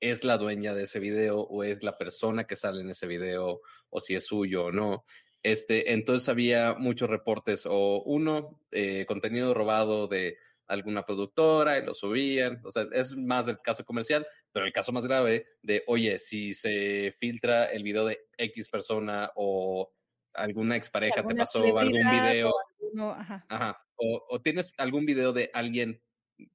es 0.00 0.24
la 0.24 0.36
dueña 0.36 0.74
de 0.74 0.84
ese 0.84 0.98
video 0.98 1.40
o 1.40 1.62
es 1.64 1.82
la 1.82 1.96
persona 1.96 2.44
que 2.44 2.56
sale 2.56 2.82
en 2.82 2.90
ese 2.90 3.06
video 3.06 3.60
o 3.88 4.00
si 4.00 4.14
es 4.14 4.26
suyo 4.26 4.66
o 4.66 4.72
no. 4.72 5.04
Este, 5.42 5.92
entonces 5.92 6.28
había 6.28 6.74
muchos 6.74 7.08
reportes 7.08 7.66
o 7.66 8.02
uno, 8.04 8.60
eh, 8.72 9.06
contenido 9.06 9.54
robado 9.54 10.08
de 10.08 10.38
alguna 10.66 11.04
productora 11.06 11.78
y 11.78 11.86
lo 11.86 11.94
subían. 11.94 12.60
O 12.64 12.72
sea, 12.72 12.86
es 12.92 13.16
más 13.16 13.46
del 13.46 13.60
caso 13.60 13.84
comercial, 13.84 14.26
pero 14.56 14.64
el 14.64 14.72
caso 14.72 14.90
más 14.90 15.06
grave 15.06 15.44
de, 15.60 15.84
oye, 15.86 16.18
si 16.18 16.54
se 16.54 17.14
filtra 17.18 17.66
el 17.66 17.82
video 17.82 18.06
de 18.06 18.20
X 18.38 18.70
persona 18.70 19.30
o 19.34 19.92
alguna 20.32 20.76
expareja 20.76 21.22
te 21.22 21.34
pasó 21.34 21.76
algún 21.78 21.92
video. 22.10 22.52
o 22.52 22.54
alguno- 22.80 23.10
ajá. 23.12 23.44
Ajá. 23.50 23.86
O, 23.96 24.24
o 24.30 24.40
tienes 24.40 24.72
algún 24.78 25.04
video 25.04 25.34
de 25.34 25.50
alguien 25.52 26.00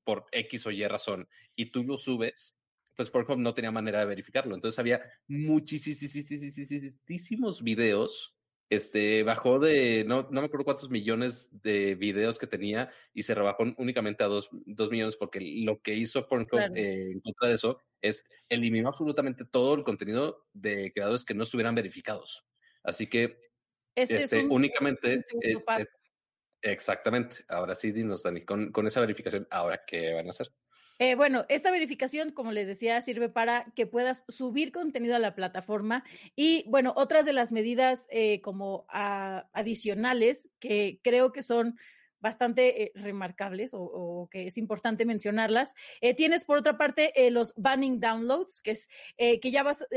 por 0.04 0.26
X 0.32 0.66
o 0.66 0.72
Y 0.72 0.84
razón 0.88 1.30
y 1.56 1.68
tú 1.68 1.84
lo 1.84 1.96
subes, 1.96 2.58
pues 2.96 3.12
Pornhub 3.12 3.38
no 3.38 3.54
tenía 3.54 3.70
manera 3.70 4.00
de 4.00 4.06
verificarlo. 4.06 4.56
Entonces 4.56 4.80
había 4.80 5.04
muchísimos 5.28 7.64
videos 7.64 8.36
este, 8.72 9.24
bajó 9.24 9.60
de, 9.60 10.06
no, 10.08 10.30
no 10.32 10.40
me 10.40 10.46
acuerdo 10.46 10.64
cuántos 10.64 10.90
millones 10.90 11.50
de 11.62 11.96
videos 11.96 12.40
que 12.40 12.48
tenía 12.48 12.90
y 13.14 13.24
se 13.24 13.36
rebajó 13.36 13.66
únicamente 13.76 14.24
a 14.24 14.28
dos, 14.28 14.50
millones 14.90 15.18
porque 15.18 15.42
lo 15.42 15.82
que 15.82 15.94
hizo 15.94 16.26
Pornhub 16.26 16.74
eh, 16.74 17.12
en 17.12 17.20
contra 17.20 17.50
de 17.50 17.56
eso 17.56 17.82
es 18.02 18.24
eliminó 18.48 18.88
absolutamente 18.88 19.44
todo 19.44 19.74
el 19.76 19.84
contenido 19.84 20.48
de 20.54 20.94
creadores 20.94 21.26
que 21.26 21.34
no 21.34 21.44
estuvieran 21.44 21.76
verificados. 21.76 22.46
Así 22.82 23.08
que 23.08 23.42
este, 23.94 24.16
este 24.16 24.46
únicamente... 24.46 25.26
exactamente. 26.62 27.44
Ahora 27.50 27.76
sí, 27.76 27.92
dinos, 27.92 28.24
Dani, 28.24 28.46
con, 28.46 28.72
con 28.72 28.88
esa 28.88 29.02
verificación, 29.02 29.46
¿ahora 29.52 29.84
qué 29.86 30.14
van 30.14 30.28
a 30.28 30.30
hacer? 30.30 30.50
Eh, 31.04 31.16
bueno, 31.16 31.46
esta 31.50 31.72
verificación, 31.72 32.30
como 32.30 32.52
les 32.52 32.68
decía, 32.68 33.02
sirve 33.02 33.28
para 33.28 33.64
que 33.76 33.88
puedas 33.88 34.24
subir 34.28 34.72
contenido 34.72 35.16
a 35.16 35.20
la 35.20 35.34
plataforma 35.34 36.04
y, 36.36 36.64
bueno, 36.68 36.94
otras 36.96 37.26
de 37.26 37.34
las 37.34 37.52
medidas 37.52 38.06
eh, 38.12 38.40
como 38.42 38.86
adicionales 38.88 40.52
que 40.60 41.00
creo 41.04 41.32
que 41.32 41.42
son 41.42 41.76
bastante 42.20 42.84
eh, 42.84 42.92
remarcables 42.94 43.72
o, 43.74 44.30
que 44.30 44.46
es 44.46 44.60
importante 44.60 45.06
mencionarlas. 45.06 45.74
tienes 46.16 46.46
por 46.46 46.60
otra 46.60 46.78
parte 46.78 47.12
los 47.32 47.56
banning 47.58 48.00
downloads, 48.00 48.62
que 48.62 48.70
es 48.70 48.88
que 49.18 49.52
ya 49.52 49.64
vas, 49.64 49.88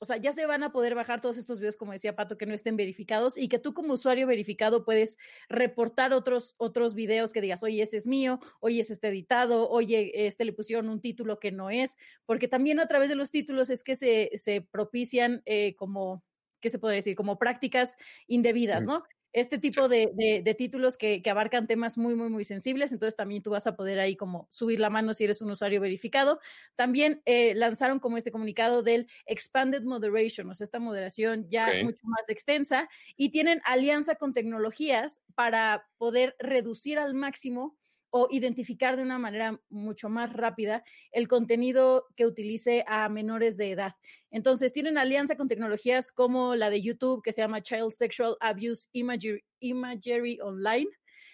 o 0.00 0.04
sea, 0.04 0.16
ya 0.16 0.32
se 0.32 0.46
van 0.46 0.62
a 0.62 0.72
poder 0.72 0.94
bajar 0.94 1.20
todos 1.20 1.36
estos 1.36 1.58
videos, 1.58 1.76
como 1.76 1.92
decía 1.92 2.16
Pato, 2.16 2.38
que 2.38 2.46
no 2.46 2.54
estén 2.54 2.76
verificados 2.76 3.36
y 3.36 3.48
que 3.48 3.58
tú 3.58 3.74
como 3.74 3.94
usuario 3.94 4.26
verificado 4.26 4.84
puedes 4.84 5.16
reportar 5.48 6.12
otros, 6.12 6.54
otros 6.58 6.94
videos 6.94 7.32
que 7.32 7.40
digas, 7.40 7.62
oye, 7.62 7.82
ese 7.82 7.96
es 7.96 8.06
mío, 8.06 8.40
oye, 8.60 8.80
ese 8.80 8.92
está 8.92 9.08
editado, 9.08 9.68
oye, 9.68 10.26
este 10.26 10.44
le 10.44 10.52
pusieron 10.52 10.88
un 10.88 11.00
título 11.00 11.38
que 11.38 11.52
no 11.52 11.70
es, 11.70 11.96
porque 12.26 12.48
también 12.48 12.80
a 12.80 12.86
través 12.86 13.08
de 13.08 13.16
los 13.16 13.30
títulos 13.30 13.70
es 13.70 13.82
que 13.82 13.96
se, 13.96 14.30
se 14.34 14.60
propician 14.62 15.42
eh, 15.46 15.74
como, 15.76 16.24
¿qué 16.60 16.70
se 16.70 16.78
puede 16.78 16.96
decir? 16.96 17.16
Como 17.16 17.38
prácticas 17.38 17.96
indebidas, 18.26 18.86
¿no? 18.86 19.04
Este 19.32 19.58
tipo 19.58 19.88
de, 19.88 20.54
títulos 20.56 20.96
que, 20.96 21.22
abarcan 21.28 21.66
temas 21.66 21.98
muy, 21.98 22.14
muy, 22.14 22.28
muy 22.28 22.44
sensibles. 22.44 22.92
Entonces 22.92 23.16
también 23.16 23.42
tú 23.42 23.50
vas 23.50 23.66
a 23.66 23.76
poder 23.76 24.00
ahí 24.00 24.16
como 24.16 24.46
subir 24.50 24.80
la 24.80 24.90
mano 24.90 25.14
si 25.14 25.24
eres 25.24 25.42
un 25.42 25.50
usuario 25.50 25.80
verificado. 25.80 26.40
También 26.76 27.22
eh, 27.24 27.54
lanzaron 27.54 28.00
como 28.00 28.16
este 28.16 28.30
comunicado 28.30 28.82
del 28.82 29.08
Expanded 29.26 29.82
Moderation, 29.82 30.50
o 30.50 30.54
sea, 30.54 30.64
esta 30.64 30.80
moderación 30.80 31.46
ya 31.48 31.68
mucho 31.84 32.02
más 32.04 32.28
extensa 32.28 32.88
y 33.16 33.30
tienen 33.30 33.60
alianza 33.64 34.16
con 34.16 34.32
tecnologías 34.32 35.22
para 35.34 35.86
poder 35.98 36.34
reducir 36.38 36.98
al 36.98 37.14
máximo 37.14 37.77
o 38.10 38.28
identificar 38.30 38.96
de 38.96 39.02
una 39.02 39.18
manera 39.18 39.60
mucho 39.68 40.08
más 40.08 40.32
rápida 40.32 40.82
el 41.12 41.28
contenido 41.28 42.06
que 42.16 42.26
utilice 42.26 42.84
a 42.86 43.08
menores 43.08 43.56
de 43.56 43.70
edad. 43.70 43.92
Entonces, 44.30 44.72
tienen 44.72 44.98
alianza 44.98 45.36
con 45.36 45.48
tecnologías 45.48 46.12
como 46.12 46.54
la 46.54 46.70
de 46.70 46.82
YouTube, 46.82 47.22
que 47.22 47.32
se 47.32 47.42
llama 47.42 47.62
Child 47.62 47.90
Sexual 47.92 48.36
Abuse 48.40 48.88
Imagery, 48.92 50.40
Online. 50.40 50.88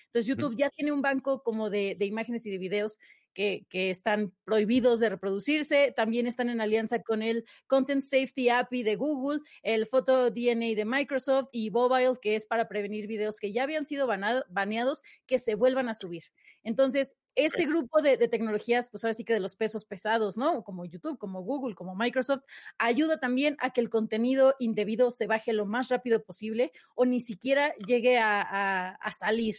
Entonces, 0.06 0.26
YouTube 0.26 0.56
ya 0.56 0.70
tiene 0.70 0.92
un 0.92 1.02
banco 1.02 1.42
como 1.42 1.70
de, 1.70 1.96
imágenes 2.00 2.46
y 2.46 2.50
de 2.50 2.58
videos 2.58 2.98
que, 3.34 3.66
que, 3.68 3.90
están 3.90 4.32
prohibidos 4.44 5.00
de 5.00 5.10
reproducirse. 5.10 5.92
También 5.96 6.26
están 6.26 6.48
en 6.48 6.60
alianza 6.60 7.02
con 7.02 7.22
el 7.22 7.44
Content 7.66 8.02
Safety 8.02 8.48
API 8.48 8.82
de 8.82 8.96
Google, 8.96 9.40
el 9.62 9.86
Photo 9.86 10.30
DNA 10.30 10.74
de 10.74 10.84
Microsoft 10.86 11.48
y 11.52 11.70
Mobile, 11.70 12.14
que 12.22 12.36
es 12.36 12.46
para 12.46 12.68
prevenir 12.68 13.06
videos 13.06 13.38
que 13.38 13.52
ya 13.52 13.64
habían 13.64 13.84
sido 13.84 14.06
baneados 14.06 15.02
que 15.26 15.38
se 15.38 15.54
vuelvan 15.54 15.88
a 15.88 15.94
subir. 15.94 16.24
Entonces, 16.64 17.16
este 17.34 17.66
grupo 17.66 18.00
de, 18.00 18.16
tecnologías, 18.16 18.88
pues 18.88 19.04
ahora 19.04 19.12
sí 19.12 19.22
que 19.22 19.34
de 19.34 19.40
los 19.40 19.54
pesos 19.54 19.84
pesados, 19.84 20.38
¿no? 20.38 20.64
Como 20.64 20.86
YouTube, 20.86 21.18
como 21.18 21.42
Google, 21.42 21.74
como 21.74 21.94
Microsoft, 21.94 22.42
ayuda 22.78 23.20
también 23.20 23.56
a 23.60 23.70
que 23.70 23.82
el 23.82 23.90
contenido 23.90 24.54
indebido 24.58 25.10
se 25.10 25.26
baje 25.26 25.52
lo 25.52 25.66
más 25.66 25.90
rápido 25.90 26.24
posible 26.24 26.72
o 26.94 27.04
ni 27.04 27.20
siquiera 27.20 27.74
llegue 27.86 28.18
a, 28.18 28.98
salir. 29.12 29.56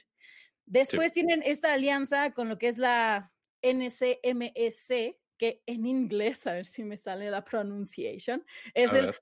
Después 0.66 1.12
tienen 1.12 1.44
esta 1.44 1.74
alianza 1.74 2.32
con 2.32 2.50
lo 2.50 2.58
que 2.58 2.68
es 2.68 2.78
la 2.78 3.32
NCMEC, 3.74 5.18
que 5.38 5.62
en 5.66 5.86
inglés, 5.86 6.48
a 6.48 6.54
ver 6.54 6.66
si 6.66 6.84
me 6.84 6.98
sale 6.98 7.30
la 7.30 7.44
pronunciación, 7.44 8.46
es 8.74 8.94
el 8.94 9.14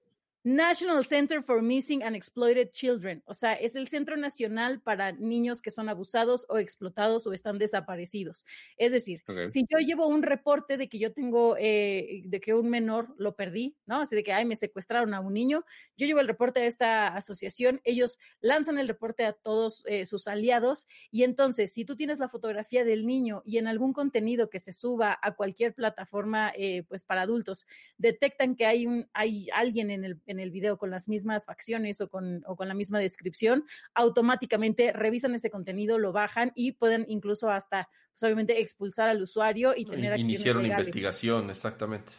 National 0.46 1.06
Center 1.06 1.42
for 1.42 1.62
Missing 1.62 2.04
and 2.04 2.18
Exploited 2.18 2.72
Children, 2.72 3.24
o 3.26 3.34
sea, 3.34 3.54
es 3.54 3.76
el 3.78 3.88
Centro 3.88 4.18
Nacional 4.18 4.82
para 4.82 5.14
niños 5.14 5.62
que 5.62 5.72
son 5.72 5.88
abusados 5.88 6.46
o 6.50 6.58
explotados 6.58 7.26
o 7.26 7.32
están 7.32 7.58
desaparecidos. 7.58 8.46
Es 8.76 8.92
decir, 8.92 9.24
si 9.48 9.66
yo 9.70 9.78
llevo 9.80 10.06
un 10.08 10.22
reporte 10.22 10.76
de 10.76 10.90
que 10.90 11.00
yo 11.00 11.14
tengo, 11.14 11.56
eh, 11.58 12.24
de 12.26 12.42
que 12.42 12.54
un 12.54 12.70
menor 12.70 13.16
lo 13.18 13.38
perdí, 13.38 13.78
¿no? 13.86 14.02
Así 14.02 14.18
de 14.18 14.24
que, 14.24 14.34
ay, 14.34 14.44
me 14.44 14.58
secuestraron 14.58 15.14
a 15.14 15.22
un 15.22 15.34
niño, 15.34 15.64
yo 15.96 16.08
llevo 16.08 16.20
el 16.20 16.28
reporte 16.28 16.60
a 16.60 16.66
esta 16.66 17.08
asociación, 17.08 17.80
ellos 17.86 18.20
lanzan 18.42 18.78
el 18.78 18.90
reporte 18.90 19.24
a 19.26 19.32
todos 19.32 19.84
eh, 19.86 20.06
sus 20.06 20.28
aliados 20.28 20.88
y 21.10 21.24
entonces, 21.24 21.72
si 21.72 21.86
tú 21.86 21.96
tienes 21.96 22.20
la 22.20 22.28
fotografía 22.28 22.84
del 22.84 23.08
niño 23.08 23.44
y 23.46 23.60
en 23.60 23.68
algún 23.68 23.94
contenido 23.94 24.50
que 24.50 24.60
se 24.60 24.74
suba 24.74 25.18
a 25.22 25.36
cualquier 25.36 25.74
plataforma, 25.74 26.52
eh, 26.58 26.84
pues 26.84 27.06
para 27.06 27.22
adultos, 27.22 27.66
detectan 27.98 28.58
que 28.58 28.66
hay, 28.66 28.86
un, 28.86 29.08
hay 29.14 29.48
alguien 29.54 29.90
en 29.90 30.04
el 30.04 30.18
en 30.34 30.40
el 30.40 30.52
video 30.52 30.78
con 30.78 30.92
las 30.92 31.08
mismas 31.08 31.46
facciones 31.46 32.02
o 32.02 32.10
con, 32.10 32.44
o 32.46 32.56
con 32.56 32.68
la 32.68 32.74
misma 32.74 33.00
descripción, 33.00 33.66
automáticamente 33.94 34.92
revisan 34.92 35.34
ese 35.34 35.50
contenido, 35.50 35.98
lo 35.98 36.12
bajan 36.12 36.52
y 36.56 36.74
pueden 36.74 37.06
incluso 37.08 37.50
hasta, 37.50 37.90
pues, 38.12 38.24
obviamente, 38.24 38.60
expulsar 38.60 39.10
al 39.10 39.22
usuario 39.22 39.74
y 39.76 39.86
tener 39.86 40.12
acciones 40.12 40.30
Iniciaron 40.30 40.66
investigación, 40.66 41.50
exactamente. 41.50 42.14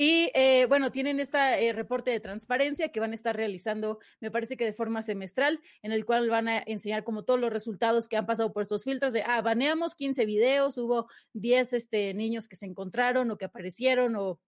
Y 0.00 0.30
eh, 0.34 0.66
bueno, 0.68 0.92
tienen 0.92 1.18
este 1.18 1.72
reporte 1.72 2.12
de 2.12 2.20
transparencia 2.20 2.90
que 2.90 3.00
van 3.00 3.10
a 3.10 3.16
estar 3.16 3.34
realizando, 3.34 3.98
me 4.20 4.30
parece 4.30 4.56
que 4.56 4.64
de 4.64 4.72
forma 4.72 5.02
semestral, 5.02 5.60
en 5.82 5.90
el 5.90 6.04
cual 6.04 6.30
van 6.30 6.46
a 6.46 6.62
enseñar 6.64 7.02
como 7.02 7.24
todos 7.24 7.40
los 7.40 7.52
resultados 7.52 8.08
que 8.08 8.16
han 8.16 8.24
pasado 8.24 8.52
por 8.52 8.62
estos 8.62 8.84
filtros 8.84 9.12
de, 9.12 9.24
ah, 9.24 9.42
baneamos 9.42 9.96
15 9.96 10.24
videos, 10.24 10.78
hubo 10.78 11.08
10 11.32 11.72
este, 11.72 12.14
niños 12.14 12.46
que 12.46 12.54
se 12.54 12.66
encontraron 12.66 13.28
o 13.32 13.38
que 13.38 13.46
aparecieron 13.46 14.14
o 14.14 14.38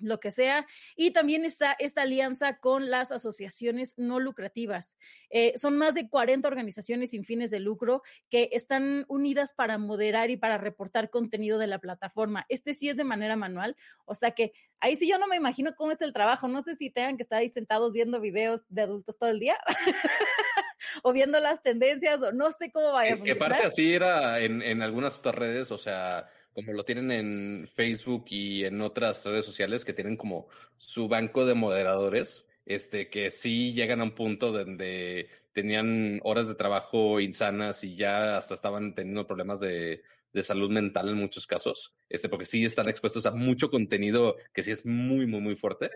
lo 0.00 0.20
que 0.20 0.30
sea. 0.30 0.66
Y 0.96 1.10
también 1.10 1.44
está 1.44 1.76
esta 1.78 2.02
alianza 2.02 2.58
con 2.58 2.90
las 2.90 3.12
asociaciones 3.12 3.94
no 3.96 4.20
lucrativas. 4.20 4.96
Eh, 5.30 5.52
son 5.56 5.76
más 5.76 5.94
de 5.94 6.08
40 6.08 6.48
organizaciones 6.48 7.10
sin 7.10 7.24
fines 7.24 7.50
de 7.50 7.60
lucro 7.60 8.02
que 8.30 8.50
están 8.52 9.04
unidas 9.08 9.52
para 9.52 9.78
moderar 9.78 10.30
y 10.30 10.36
para 10.36 10.58
reportar 10.58 11.10
contenido 11.10 11.58
de 11.58 11.66
la 11.66 11.78
plataforma. 11.78 12.46
Este 12.48 12.74
sí 12.74 12.88
es 12.88 12.96
de 12.96 13.04
manera 13.04 13.36
manual, 13.36 13.76
o 14.04 14.14
sea 14.14 14.32
que 14.32 14.52
ahí 14.80 14.96
sí 14.96 15.08
yo 15.08 15.18
no 15.18 15.26
me 15.26 15.36
imagino 15.36 15.74
cómo 15.76 15.92
es 15.92 16.00
el 16.00 16.12
trabajo. 16.12 16.48
No 16.48 16.62
sé 16.62 16.76
si 16.76 16.90
tengan 16.90 17.16
que 17.16 17.22
estar 17.22 17.40
ahí 17.40 17.48
sentados 17.48 17.92
viendo 17.92 18.20
videos 18.20 18.62
de 18.68 18.82
adultos 18.82 19.18
todo 19.18 19.30
el 19.30 19.40
día. 19.40 19.56
o 21.02 21.12
viendo 21.12 21.40
las 21.40 21.62
tendencias, 21.62 22.20
o 22.22 22.32
no 22.32 22.50
sé 22.50 22.70
cómo 22.70 22.92
vaya 22.92 23.14
a 23.14 23.16
funcionar. 23.16 23.48
Que 23.48 23.54
parte 23.54 23.66
así 23.66 23.92
era 23.92 24.40
en, 24.40 24.62
en 24.62 24.82
algunas 24.82 25.18
otras 25.18 25.34
redes, 25.34 25.70
o 25.70 25.78
sea, 25.78 26.28
como 26.52 26.72
lo 26.72 26.84
tienen 26.84 27.10
en 27.10 27.68
Facebook 27.74 28.26
y 28.28 28.64
en 28.64 28.80
otras 28.80 29.24
redes 29.24 29.44
sociales 29.44 29.84
que 29.84 29.92
tienen 29.92 30.16
como 30.16 30.48
su 30.76 31.08
banco 31.08 31.46
de 31.46 31.54
moderadores, 31.54 32.48
este, 32.66 33.08
que 33.08 33.30
sí 33.30 33.72
llegan 33.72 34.00
a 34.00 34.04
un 34.04 34.14
punto 34.14 34.52
donde 34.52 35.28
tenían 35.52 36.20
horas 36.22 36.46
de 36.48 36.54
trabajo 36.54 37.20
insanas 37.20 37.82
y 37.82 37.96
ya 37.96 38.36
hasta 38.36 38.54
estaban 38.54 38.94
teniendo 38.94 39.26
problemas 39.26 39.60
de, 39.60 40.02
de 40.32 40.42
salud 40.42 40.70
mental 40.70 41.08
en 41.08 41.16
muchos 41.16 41.46
casos, 41.46 41.94
este, 42.08 42.28
porque 42.28 42.44
sí 42.44 42.64
están 42.64 42.88
expuestos 42.88 43.26
a 43.26 43.30
mucho 43.32 43.70
contenido 43.70 44.36
que 44.52 44.62
sí 44.62 44.70
es 44.70 44.84
muy, 44.84 45.26
muy, 45.26 45.40
muy 45.40 45.56
fuerte. 45.56 45.90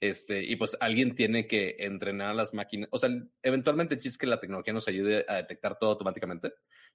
Este, 0.00 0.44
y 0.44 0.56
pues 0.56 0.76
alguien 0.80 1.14
tiene 1.14 1.46
que 1.46 1.76
entrenar 1.78 2.30
a 2.30 2.34
las 2.34 2.54
máquinas. 2.54 2.88
O 2.92 2.98
sea, 2.98 3.10
eventualmente 3.42 3.96
el 3.96 4.18
que 4.18 4.26
la 4.26 4.40
tecnología 4.40 4.74
nos 4.74 4.88
ayude 4.88 5.24
a 5.26 5.36
detectar 5.36 5.78
todo 5.78 5.90
automáticamente, 5.90 6.52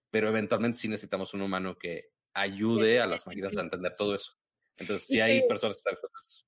pero 0.10 0.30
eventualmente 0.30 0.78
sí 0.78 0.88
necesitamos 0.88 1.34
un 1.34 1.42
humano 1.42 1.78
que 1.78 2.12
ayude 2.34 3.00
a 3.00 3.08
las 3.08 3.26
máquinas 3.28 3.58
a 3.58 3.62
entender 3.62 3.96
todo 3.96 4.16
eso. 4.16 4.32
Entonces, 4.78 5.08
sí 5.08 5.22
hay 5.22 5.48
personas 5.48 5.76
que 5.76 5.80
están 5.80 5.94
expuestas. 5.94 6.46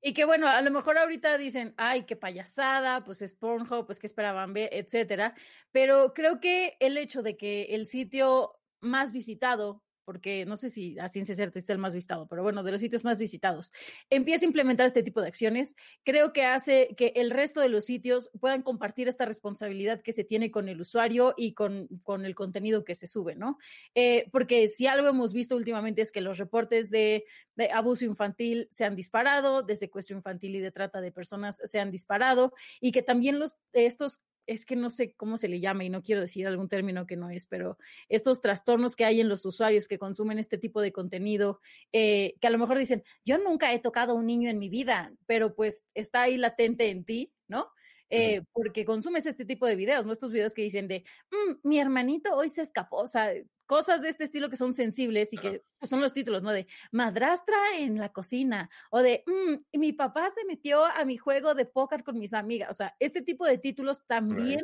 Y 0.00 0.12
que 0.12 0.24
bueno, 0.24 0.48
a 0.48 0.60
lo 0.62 0.70
mejor 0.70 0.98
ahorita 0.98 1.36
dicen, 1.38 1.74
ay, 1.76 2.04
qué 2.04 2.16
payasada, 2.16 3.04
pues 3.04 3.22
es 3.22 3.34
Pornhub, 3.34 3.86
pues 3.86 3.98
que 3.98 4.06
esperaban 4.06 4.52
ver, 4.52 4.70
etcétera. 4.72 5.34
Pero 5.72 6.14
creo 6.14 6.40
que 6.40 6.76
el 6.80 6.96
hecho 6.96 7.22
de 7.22 7.36
que 7.36 7.64
el 7.70 7.86
sitio 7.86 8.60
más 8.80 9.12
visitado 9.12 9.85
porque 10.06 10.46
no 10.46 10.56
sé 10.56 10.70
si 10.70 10.98
a 10.98 11.08
ciencia 11.08 11.34
cierta 11.34 11.58
es 11.58 11.68
el 11.68 11.78
más 11.78 11.94
visitado, 11.94 12.26
pero 12.28 12.42
bueno, 12.42 12.62
de 12.62 12.72
los 12.72 12.80
sitios 12.80 13.04
más 13.04 13.18
visitados, 13.18 13.72
empieza 14.08 14.46
a 14.46 14.48
implementar 14.48 14.86
este 14.86 15.02
tipo 15.02 15.20
de 15.20 15.26
acciones, 15.26 15.74
creo 16.04 16.32
que 16.32 16.44
hace 16.44 16.94
que 16.96 17.12
el 17.16 17.30
resto 17.30 17.60
de 17.60 17.68
los 17.68 17.84
sitios 17.84 18.30
puedan 18.40 18.62
compartir 18.62 19.08
esta 19.08 19.26
responsabilidad 19.26 20.00
que 20.00 20.12
se 20.12 20.24
tiene 20.24 20.50
con 20.50 20.68
el 20.68 20.80
usuario 20.80 21.34
y 21.36 21.52
con, 21.52 21.88
con 22.04 22.24
el 22.24 22.34
contenido 22.34 22.84
que 22.84 22.94
se 22.94 23.08
sube, 23.08 23.34
¿no? 23.34 23.58
Eh, 23.94 24.28
porque 24.30 24.68
si 24.68 24.86
algo 24.86 25.08
hemos 25.08 25.32
visto 25.32 25.56
últimamente 25.56 26.02
es 26.02 26.12
que 26.12 26.20
los 26.20 26.38
reportes 26.38 26.88
de, 26.90 27.24
de 27.56 27.70
abuso 27.72 28.04
infantil 28.04 28.68
se 28.70 28.84
han 28.84 28.94
disparado, 28.94 29.62
de 29.62 29.74
secuestro 29.74 30.16
infantil 30.16 30.54
y 30.54 30.60
de 30.60 30.70
trata 30.70 31.00
de 31.00 31.10
personas 31.10 31.60
se 31.64 31.80
han 31.80 31.90
disparado, 31.90 32.54
y 32.80 32.92
que 32.92 33.02
también 33.02 33.40
los, 33.40 33.56
estos 33.72 34.20
es 34.46 34.66
que 34.66 34.76
no 34.76 34.90
sé 34.90 35.14
cómo 35.14 35.38
se 35.38 35.48
le 35.48 35.60
llama 35.60 35.84
y 35.84 35.90
no 35.90 36.02
quiero 36.02 36.20
decir 36.20 36.46
algún 36.46 36.68
término 36.68 37.06
que 37.06 37.16
no 37.16 37.30
es, 37.30 37.46
pero 37.46 37.78
estos 38.08 38.40
trastornos 38.40 38.96
que 38.96 39.04
hay 39.04 39.20
en 39.20 39.28
los 39.28 39.44
usuarios 39.44 39.88
que 39.88 39.98
consumen 39.98 40.38
este 40.38 40.58
tipo 40.58 40.80
de 40.80 40.92
contenido, 40.92 41.60
eh, 41.92 42.34
que 42.40 42.46
a 42.46 42.50
lo 42.50 42.58
mejor 42.58 42.78
dicen, 42.78 43.02
yo 43.24 43.38
nunca 43.38 43.72
he 43.72 43.78
tocado 43.78 44.12
a 44.12 44.16
un 44.16 44.26
niño 44.26 44.48
en 44.50 44.58
mi 44.58 44.68
vida, 44.68 45.12
pero 45.26 45.54
pues 45.54 45.84
está 45.94 46.22
ahí 46.22 46.36
latente 46.36 46.90
en 46.90 47.04
ti, 47.04 47.32
¿no? 47.48 47.68
Eh, 48.10 48.42
porque 48.52 48.84
consumes 48.84 49.26
este 49.26 49.44
tipo 49.44 49.66
de 49.66 49.76
videos, 49.76 50.06
¿no? 50.06 50.12
Estos 50.12 50.32
videos 50.32 50.54
que 50.54 50.62
dicen 50.62 50.88
de, 50.88 51.04
mm, 51.30 51.68
mi 51.68 51.78
hermanito 51.80 52.34
hoy 52.34 52.48
se 52.48 52.62
escapó, 52.62 52.98
o 52.98 53.06
sea, 53.06 53.32
cosas 53.66 54.02
de 54.02 54.08
este 54.08 54.24
estilo 54.24 54.48
que 54.48 54.56
son 54.56 54.74
sensibles 54.74 55.32
y 55.32 55.38
que 55.38 55.62
pues, 55.78 55.90
son 55.90 56.00
los 56.00 56.12
títulos, 56.12 56.42
¿no? 56.42 56.52
De 56.52 56.66
madrastra 56.92 57.56
en 57.78 57.98
la 57.98 58.10
cocina 58.10 58.70
o 58.90 59.02
de 59.02 59.24
mm, 59.26 59.78
mi 59.78 59.92
papá 59.92 60.30
se 60.30 60.44
metió 60.46 60.84
a 60.84 61.04
mi 61.04 61.16
juego 61.16 61.54
de 61.54 61.66
póker 61.66 62.04
con 62.04 62.18
mis 62.18 62.32
amigas, 62.32 62.70
o 62.70 62.74
sea, 62.74 62.94
este 63.00 63.22
tipo 63.22 63.44
de 63.44 63.58
títulos 63.58 64.06
también 64.06 64.62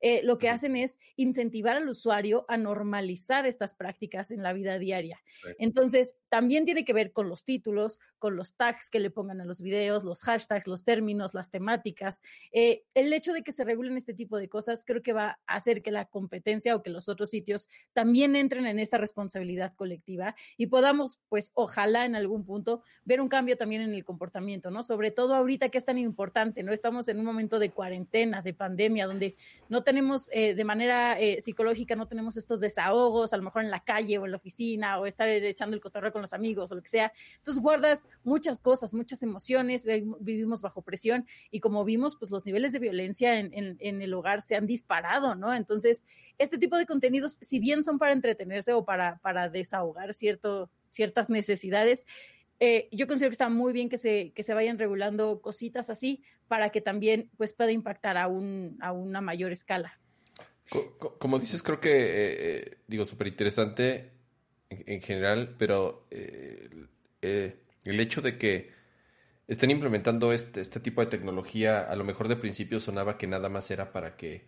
eh, 0.00 0.22
lo 0.22 0.38
que 0.38 0.48
hacen 0.48 0.76
es 0.76 0.98
incentivar 1.16 1.76
al 1.76 1.88
usuario 1.88 2.44
a 2.48 2.56
normalizar 2.56 3.46
estas 3.46 3.74
prácticas 3.74 4.30
en 4.30 4.42
la 4.42 4.52
vida 4.52 4.78
diaria. 4.78 5.22
Entonces, 5.58 6.16
también 6.28 6.64
tiene 6.64 6.84
que 6.84 6.92
ver 6.92 7.12
con 7.12 7.28
los 7.28 7.44
títulos, 7.44 7.98
con 8.18 8.36
los 8.36 8.54
tags 8.54 8.90
que 8.90 9.00
le 9.00 9.10
pongan 9.10 9.40
a 9.40 9.44
los 9.44 9.60
videos, 9.60 10.04
los 10.04 10.22
hashtags, 10.22 10.66
los 10.66 10.84
términos, 10.84 11.34
las 11.34 11.50
temáticas. 11.50 12.22
Eh, 12.52 12.84
el 12.94 13.12
hecho 13.12 13.32
de 13.32 13.42
que 13.42 13.52
se 13.52 13.64
regulen 13.64 13.96
este 13.96 14.14
tipo 14.14 14.38
de 14.38 14.48
cosas 14.48 14.84
creo 14.84 15.02
que 15.02 15.12
va 15.12 15.38
a 15.46 15.54
hacer 15.56 15.82
que 15.82 15.90
la 15.90 16.06
competencia 16.06 16.74
o 16.76 16.82
que 16.82 16.90
los 16.90 17.08
otros 17.08 17.30
sitios 17.30 17.68
también 17.92 18.36
entren 18.36 18.66
en 18.66 18.78
esta 18.78 18.98
responsabilidad 18.98 19.74
colectiva 19.74 20.34
y 20.56 20.66
podamos, 20.66 21.20
pues, 21.28 21.52
ojalá 21.54 22.04
en 22.04 22.14
algún 22.14 22.44
punto 22.44 22.82
ver 23.04 23.20
un 23.20 23.28
cambio 23.28 23.56
también 23.56 23.82
en 23.82 23.94
el 23.94 24.04
comportamiento, 24.04 24.70
¿no? 24.70 24.82
Sobre 24.82 25.10
todo 25.10 25.34
ahorita 25.34 25.68
que 25.68 25.78
es 25.78 25.84
tan 25.84 25.98
importante, 25.98 26.62
¿no? 26.62 26.72
Estamos 26.72 27.08
en 27.08 27.18
un 27.18 27.24
momento 27.24 27.58
de 27.58 27.70
cuarentena, 27.70 28.42
de 28.42 28.54
pandemia, 28.54 29.06
donde 29.06 29.36
no 29.68 29.82
tenemos 29.90 30.30
eh, 30.32 30.54
de 30.54 30.62
manera 30.62 31.18
eh, 31.18 31.40
psicológica, 31.40 31.96
no 31.96 32.06
tenemos 32.06 32.36
estos 32.36 32.60
desahogos, 32.60 33.32
a 33.32 33.36
lo 33.36 33.42
mejor 33.42 33.64
en 33.64 33.72
la 33.72 33.80
calle 33.80 34.18
o 34.18 34.24
en 34.24 34.30
la 34.30 34.36
oficina 34.36 35.00
o 35.00 35.06
estar 35.06 35.28
echando 35.28 35.74
el 35.74 35.82
cotorreo 35.82 36.12
con 36.12 36.22
los 36.22 36.32
amigos 36.32 36.70
o 36.70 36.76
lo 36.76 36.80
que 36.80 36.88
sea. 36.88 37.12
Entonces 37.38 37.60
guardas 37.60 38.06
muchas 38.22 38.60
cosas, 38.60 38.94
muchas 38.94 39.24
emociones, 39.24 39.84
vivimos 40.20 40.62
bajo 40.62 40.82
presión 40.82 41.26
y 41.50 41.58
como 41.58 41.84
vimos, 41.84 42.14
pues 42.14 42.30
los 42.30 42.46
niveles 42.46 42.70
de 42.70 42.78
violencia 42.78 43.36
en, 43.40 43.50
en, 43.52 44.00
el 44.00 44.14
hogar 44.14 44.42
se 44.42 44.54
han 44.54 44.64
disparado, 44.64 45.34
¿no? 45.34 45.52
Entonces, 45.52 46.06
este 46.38 46.56
tipo 46.56 46.76
de 46.76 46.86
contenidos, 46.86 47.38
si 47.40 47.58
bien 47.58 47.82
son 47.82 47.98
para 47.98 48.12
entretenerse 48.12 48.72
o 48.72 48.84
para, 48.84 49.18
para 49.22 49.48
desahogar 49.48 50.14
cierto, 50.14 50.70
ciertas 50.90 51.30
necesidades, 51.30 52.06
eh, 52.60 52.88
yo 52.92 53.06
considero 53.06 53.30
que 53.30 53.34
está 53.34 53.48
muy 53.48 53.72
bien 53.72 53.88
que 53.88 53.96
se, 53.96 54.32
que 54.32 54.42
se 54.42 54.52
vayan 54.52 54.78
regulando 54.78 55.40
cositas 55.40 55.88
así 55.88 56.22
para 56.46 56.68
que 56.68 56.82
también 56.82 57.30
pues, 57.38 57.54
pueda 57.54 57.72
impactar 57.72 58.18
a, 58.18 58.28
un, 58.28 58.76
a 58.80 58.92
una 58.92 59.22
mayor 59.22 59.50
escala. 59.50 59.98
Como 61.18 61.38
dices, 61.38 61.62
creo 61.62 61.80
que, 61.80 61.90
eh, 61.90 62.10
eh, 62.12 62.76
digo, 62.86 63.04
súper 63.06 63.26
interesante 63.26 64.12
en, 64.68 65.00
general, 65.00 65.56
pero 65.58 66.06
el 66.10 66.88
hecho 67.82 68.20
de 68.20 68.38
que 68.38 68.70
estén 69.48 69.70
implementando 69.70 70.32
este, 70.32 70.60
este 70.60 70.78
tipo 70.78 71.00
de 71.00 71.08
tecnología, 71.08 71.80
a 71.80 71.96
lo 71.96 72.04
mejor 72.04 72.28
de 72.28 72.36
principio 72.36 72.78
sonaba 72.78 73.18
que 73.18 73.26
nada 73.26 73.48
más 73.48 73.68
era 73.72 73.90
para 73.90 74.16
que 74.16 74.44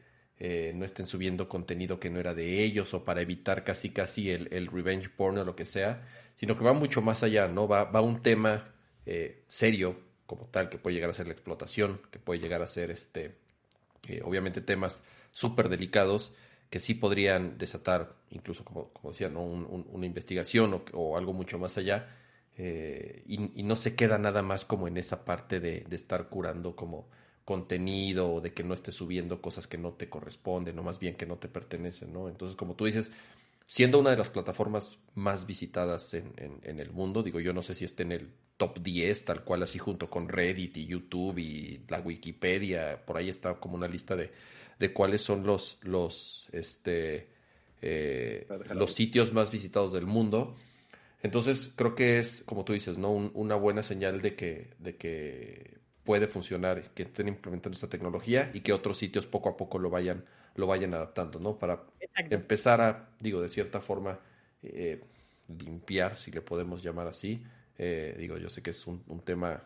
no 0.75 0.85
estén 0.85 1.07
subiendo 1.07 1.49
contenido 1.49 2.01
que 2.01 2.11
no 2.11 2.19
era 2.19 2.35
de 2.35 2.65
ellos 2.65 2.95
o 2.95 3.05
para 3.05 3.21
evitar 3.21 3.63
casi 3.63 3.91
casi 3.91 4.31
el, 4.31 4.67
revenge 4.67 5.09
porn 5.09 5.39
o 5.39 5.45
lo 5.45 5.55
que 5.55 5.65
sea 5.65 6.03
sino 6.35 6.57
que 6.57 6.65
va 6.65 6.73
mucho 6.73 7.03
más 7.03 7.23
allá, 7.23 7.49
¿no? 7.49 7.69
Va, 7.69 7.85
va 7.85 8.01
un 8.01 8.23
tema 8.23 8.73
eh, 9.07 9.45
serio 9.49 9.97
como 10.27 10.47
tal, 10.47 10.69
que 10.69 10.79
puede 10.79 10.95
llegar 10.95 11.11
a 11.11 11.15
ser 11.15 11.27
la 11.27 11.35
explotación, 11.35 12.01
que 12.11 12.19
puede 12.19 12.41
llegar 12.41 12.63
a 12.63 12.67
ser, 12.67 12.91
este, 12.91 13.37
eh, 14.09 14.23
obviamente, 14.25 14.61
temas 14.61 15.03
súper 15.31 15.69
delicados 15.69 16.35
que 16.71 16.79
sí 16.79 16.95
podrían 16.95 17.59
desatar, 17.59 18.15
incluso 18.31 18.65
como, 18.65 18.91
decía, 19.05 19.29
¿no? 19.29 19.43
una 19.43 20.07
investigación 20.07 20.83
o, 20.93 21.17
algo 21.19 21.35
mucho 21.35 21.59
más 21.59 21.77
allá, 21.77 22.17
eh, 22.57 23.23
y, 23.27 23.63
no 23.63 23.77
se 23.77 23.95
queda 23.95 24.17
nada 24.17 24.43
más 24.43 24.65
como 24.65 24.89
en 24.89 24.97
esa 24.97 25.25
parte 25.25 25.61
de 25.61 25.85
estar 25.91 26.29
curando 26.29 26.75
como 26.75 27.09
contenido 27.45 28.35
o 28.35 28.41
de 28.41 28.53
que 28.53 28.65
no 28.65 28.75
estés 28.75 28.95
subiendo 28.95 29.43
cosas 29.43 29.67
que 29.67 29.79
no 29.79 29.93
te 29.93 30.09
corresponden 30.09 30.79
o 30.79 30.83
más 30.83 30.99
bien 30.99 31.17
que 31.17 31.27
no 31.27 31.37
te 31.37 31.49
pertenecen, 31.49 32.13
¿no? 32.13 32.29
Entonces, 32.29 32.57
como 32.57 32.75
tú 32.75 32.85
dices, 32.85 33.13
siendo 33.67 33.99
una 33.99 34.11
de 34.11 34.17
las 34.17 34.29
plataformas 34.29 34.99
más 35.15 35.47
visitadas 35.47 36.15
en, 36.15 36.33
en, 36.37 36.79
el 36.79 36.91
mundo. 36.91 37.23
Digo, 37.23 37.41
yo 37.41 37.53
no 37.53 37.63
sé 37.63 37.75
si 37.75 37.85
esté 37.85 38.03
en 38.03 38.13
el 38.13 38.31
top 38.57 38.81
10, 38.81 39.25
tal 39.25 39.45
cual, 39.45 39.63
así 39.63 39.79
junto 39.79 40.11
con 40.11 40.29
Reddit 40.29 40.77
y 40.77 40.87
YouTube 40.87 41.39
y 41.39 41.81
la 41.89 42.01
Wikipedia. 42.01 43.05
Por 43.05 43.17
ahí 43.17 43.29
está 43.29 43.55
como 43.55 43.77
una 43.77 43.89
lista 43.89 44.15
de, 44.15 44.31
de 44.79 44.93
cuáles 44.93 45.23
son 45.23 45.45
los, 45.45 45.79
los, 45.83 46.49
este, 46.53 47.31
eh, 47.81 48.47
los 48.75 48.93
sitios 48.93 49.33
más 49.33 49.51
visitados 49.51 49.93
del 49.93 50.07
mundo. 50.07 50.55
Entonces, 51.23 51.73
creo 51.75 51.95
que 51.95 52.19
es, 52.19 52.43
como 52.45 52.65
tú 52.65 52.73
dices, 52.73 52.99
¿no? 52.99 53.11
una 53.13 53.55
buena 53.55 53.83
señal 53.83 54.21
de 54.21 54.35
que, 54.35 54.71
de 54.81 54.97
que 54.97 55.82
puede 56.05 56.27
funcionar, 56.27 56.91
que 56.95 57.05
estén 57.05 57.29
implementando 57.29 57.77
esta 57.77 57.89
tecnología 57.89 58.51
y 58.55 58.61
que 58.61 58.73
otros 58.73 58.99
sitios 58.99 59.27
poco 59.27 59.49
a 59.49 59.57
poco 59.57 59.79
lo 59.79 59.91
vayan 59.91 60.25
lo 60.55 60.67
vayan 60.67 60.95
adaptando, 60.95 61.39
¿no? 61.39 61.59
Para 61.59 61.83
empezar 62.31 62.81
a, 62.81 63.09
digo, 63.21 63.41
de 63.41 63.49
cierta 63.49 63.81
forma, 63.81 64.19
eh, 64.63 65.01
limpiar, 65.49 66.17
si 66.17 66.31
le 66.31 66.41
podemos 66.43 66.83
llamar 66.83 67.07
así. 67.07 67.43
Eh, 67.79 68.15
digo, 68.19 68.37
yo 68.37 68.49
sé 68.49 68.63
que 68.63 68.71
es 68.71 68.87
un, 68.87 69.03
tema 69.25 69.63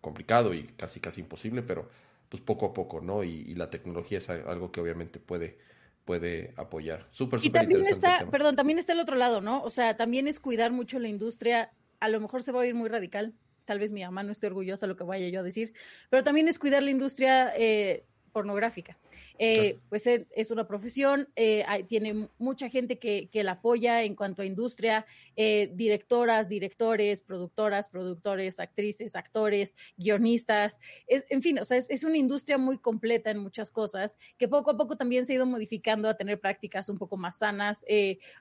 complicado 0.00 0.54
y 0.54 0.64
casi, 0.64 1.00
casi 1.00 1.20
imposible, 1.20 1.62
pero 1.62 1.90
pues 2.28 2.40
poco 2.40 2.66
a 2.66 2.72
poco, 2.72 3.00
¿no? 3.00 3.24
Y, 3.24 3.54
la 3.54 3.70
tecnología 3.70 4.18
es 4.18 4.30
algo 4.30 4.70
que 4.70 4.80
obviamente 4.80 5.18
puede 5.18 5.58
puede 6.04 6.54
apoyar. 6.56 7.06
Súper, 7.12 7.40
súper 7.40 7.62
Y 7.62 7.68
también 7.68 7.86
está, 7.86 8.26
perdón, 8.30 8.56
también 8.56 8.78
está 8.78 8.94
el 8.94 9.00
otro 9.00 9.16
lado, 9.16 9.40
¿no? 9.40 9.62
O 9.62 9.70
sea, 9.70 9.96
también 9.96 10.26
es 10.26 10.40
cuidar 10.40 10.72
mucho 10.72 10.98
la 10.98 11.08
industria. 11.08 11.72
A 12.00 12.08
lo 12.08 12.18
mejor 12.20 12.42
se 12.42 12.50
va 12.50 12.62
a 12.62 12.66
ir 12.66 12.74
muy 12.74 12.88
radical. 12.88 13.34
Tal 13.70 13.78
vez 13.78 13.92
mi 13.92 14.02
mamá 14.02 14.24
no 14.24 14.32
esté 14.32 14.48
orgullosa 14.48 14.86
de 14.86 14.88
lo 14.88 14.96
que 14.96 15.04
vaya 15.04 15.28
yo 15.28 15.38
a 15.38 15.42
decir, 15.44 15.74
pero 16.08 16.24
también 16.24 16.48
es 16.48 16.58
cuidar 16.58 16.82
la 16.82 16.90
industria 16.90 17.52
eh, 17.56 18.04
pornográfica. 18.32 18.98
Eh, 19.42 19.78
pues 19.88 20.06
eh, 20.06 20.26
es 20.36 20.50
una 20.50 20.68
profesión, 20.68 21.26
eh, 21.34 21.64
tiene 21.88 22.28
mucha 22.36 22.68
gente 22.68 22.98
que, 22.98 23.30
la 23.32 23.52
apoya 23.52 24.02
en 24.02 24.14
cuanto 24.14 24.42
a 24.42 24.44
industria, 24.44 25.06
directoras, 25.34 26.50
directores, 26.50 27.22
productoras, 27.22 27.88
productores, 27.88 28.60
actrices, 28.60 29.16
actores, 29.16 29.74
guionistas, 29.96 30.78
es, 31.06 31.24
en 31.30 31.40
fin, 31.40 31.58
o 31.58 31.64
sea, 31.64 31.78
es, 31.78 32.04
una 32.04 32.18
industria 32.18 32.58
muy 32.58 32.76
completa 32.76 33.30
en 33.30 33.38
muchas 33.38 33.70
cosas 33.70 34.18
que 34.36 34.46
poco 34.46 34.72
a 34.72 34.76
poco 34.76 34.98
también 34.98 35.24
se 35.24 35.32
ha 35.32 35.36
ido 35.36 35.46
modificando 35.46 36.10
a 36.10 36.18
tener 36.18 36.38
prácticas 36.38 36.90
un 36.90 36.98
poco 36.98 37.16
más 37.16 37.38
sanas, 37.38 37.86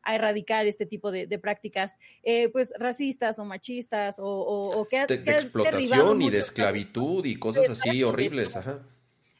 a 0.04 0.16
erradicar 0.16 0.68
este 0.68 0.86
tipo 0.86 1.12
de, 1.12 1.40
prácticas, 1.40 1.98
pues 2.52 2.74
racistas 2.78 3.40
o 3.40 3.46
machistas 3.46 4.18
o, 4.20 4.86
que, 4.90 5.06
de, 5.06 5.32
explotación 5.32 6.22
y 6.24 6.30
de 6.30 6.40
esclavitud 6.40 7.26
y 7.26 7.38
cosas 7.38 7.70
así 7.70 8.04
horribles, 8.04 8.58
ajá. 8.58 8.82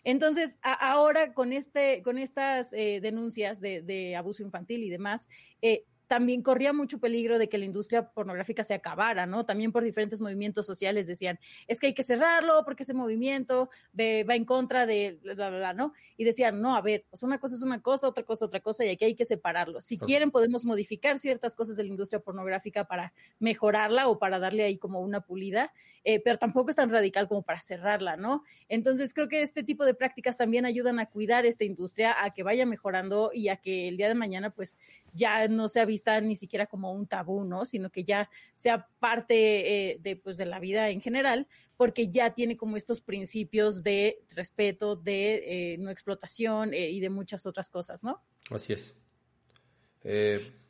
Entonces, 0.04 0.58
ahora 0.62 1.34
con, 1.34 1.54
este, 1.54 2.02
con 2.04 2.18
estas 2.18 2.74
eh, 2.74 3.00
denuncias 3.02 3.62
de, 3.62 3.82
de, 3.82 4.16
abuso 4.16 4.44
infantil 4.44 4.84
y 4.84 4.90
demás, 4.90 5.30
eh, 5.62 5.86
también 6.10 6.42
corría 6.42 6.74
mucho 6.74 7.00
peligro 7.00 7.38
de 7.38 7.50
que 7.50 7.60
la 7.60 7.66
industria 7.66 8.10
pornográfica 8.10 8.64
se 8.64 8.74
acabara, 8.74 9.28
¿no? 9.28 9.46
También 9.46 9.72
por 9.72 9.84
diferentes 9.84 10.20
movimientos 10.20 10.66
sociales 10.66 11.06
decían, 11.06 11.40
es 11.68 11.80
que 11.80 11.86
hay 11.86 11.94
que 11.94 12.02
cerrarlo 12.02 12.64
porque 12.66 12.82
ese 12.82 12.96
movimiento 12.96 13.70
va 13.96 14.34
en 14.34 14.44
contra 14.44 14.88
de 14.88 15.20
bla, 15.22 15.36
bla, 15.36 15.50
bla, 15.52 15.74
¿no? 15.74 15.94
Y 16.18 16.24
decían, 16.24 16.62
no, 16.62 16.76
a 16.76 16.82
ver, 16.82 17.06
pues 17.12 17.22
una 17.22 17.40
cosa 17.40 17.54
es 17.54 17.62
una 17.62 17.84
cosa, 17.84 18.08
otra 18.08 18.24
cosa 18.24 18.46
otra 18.46 18.60
cosa, 18.60 18.84
y 18.86 18.90
aquí 18.90 19.06
hay 19.06 19.14
que 19.14 19.24
separarlo. 19.24 19.82
Si 19.82 20.00
quieren, 20.00 20.32
podemos 20.32 20.66
modificar 20.66 21.20
ciertas 21.20 21.56
cosas 21.56 21.78
de 21.78 21.84
la 21.84 21.90
industria 21.90 22.20
pornográfica 22.20 22.86
para 22.86 23.14
mejorarla 23.38 24.08
o 24.08 24.18
para 24.18 24.40
darle 24.40 24.64
ahí 24.64 24.80
como 24.80 25.02
una 25.02 25.22
pulida, 25.22 25.72
eh, 26.04 26.20
pero 26.20 26.38
tampoco 26.38 26.70
es 26.70 26.76
tan 26.76 26.90
radical 26.90 27.28
como 27.28 27.42
para 27.42 27.60
cerrarla, 27.60 28.18
¿no? 28.18 28.44
Entonces, 28.68 29.14
creo 29.14 29.28
que 29.28 29.42
este 29.42 29.64
tipo 29.64 29.86
de 29.86 29.94
prácticas 29.94 30.38
también 30.38 30.66
ayudan 30.66 31.00
a 31.00 31.08
cuidar 31.08 31.46
esta 31.46 31.64
industria, 31.64 32.16
a 32.24 32.34
que 32.34 32.44
vaya 32.44 32.66
mejorando 32.66 33.32
y 33.34 33.50
a 33.50 33.58
que 33.58 33.88
el 33.88 33.98
día 33.98 34.08
de 34.08 34.16
mañana, 34.16 34.52
pues, 34.52 34.78
ya 35.14 35.48
no 35.48 35.68
sea 35.68 35.86
vista 35.86 36.20
ni 36.22 36.36
siquiera 36.36 36.68
como 36.68 36.94
un 36.94 37.08
tabú, 37.08 37.44
¿no? 37.44 37.66
Sino 37.66 37.90
que 37.90 38.04
ya 38.04 38.30
sea 38.54 38.88
parte 39.00 39.92
eh, 39.92 39.98
de, 40.02 40.16
pues, 40.16 40.38
de 40.38 40.46
la 40.46 40.60
vida 40.60 40.90
en 40.90 41.02
general, 41.02 41.48
porque 41.78 42.10
ya 42.10 42.34
tiene 42.34 42.58
como 42.58 42.78
estos 42.78 43.02
principios 43.02 43.84
de 43.84 44.22
respeto, 44.36 44.96
de 44.96 45.74
eh, 45.74 45.78
no 45.78 45.92
explotación 45.92 46.74
eh, 46.74 46.90
y 46.90 47.00
de 47.00 47.10
muchas 47.10 47.46
otras 47.46 47.70
cosas, 47.70 48.04
¿no? 48.04 48.22
Así 48.52 48.74
es. 48.74 48.96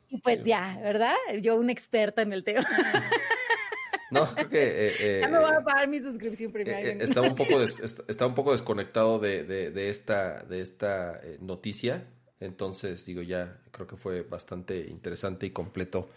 y 0.08 0.18
pues 0.18 0.44
ya, 0.44 0.78
¿verdad? 0.82 1.14
Yo 1.40 1.56
una 1.56 1.72
experta 1.72 2.22
en 2.22 2.32
el 2.32 2.44
tema. 2.44 2.66
No, 4.10 4.26
creo 4.34 4.48
que... 4.48 5.18
ya 5.22 5.28
me 5.28 5.38
voy 5.38 5.54
a 5.54 5.60
pagar 5.62 5.88
mi 5.88 6.00
suscripción 6.00 6.52
primero. 6.52 7.02
estaba, 7.02 7.28
un 7.28 7.36
poco 7.36 7.62
estaba 7.62 8.26
un 8.26 8.34
poco 8.34 8.52
desconectado 8.52 9.18
de, 9.18 9.44
de, 9.44 9.70
de 9.70 9.88
esta, 9.88 10.42
de 10.44 10.60
esta 10.60 11.20
noticia. 11.40 12.04
Entonces, 12.40 13.04
digo, 13.04 13.22
ya 13.22 13.58
creo 13.70 13.86
que 13.86 13.96
fue 13.96 14.22
bastante 14.22 14.78
interesante 14.88 15.46
y 15.46 15.50
completo 15.50 16.08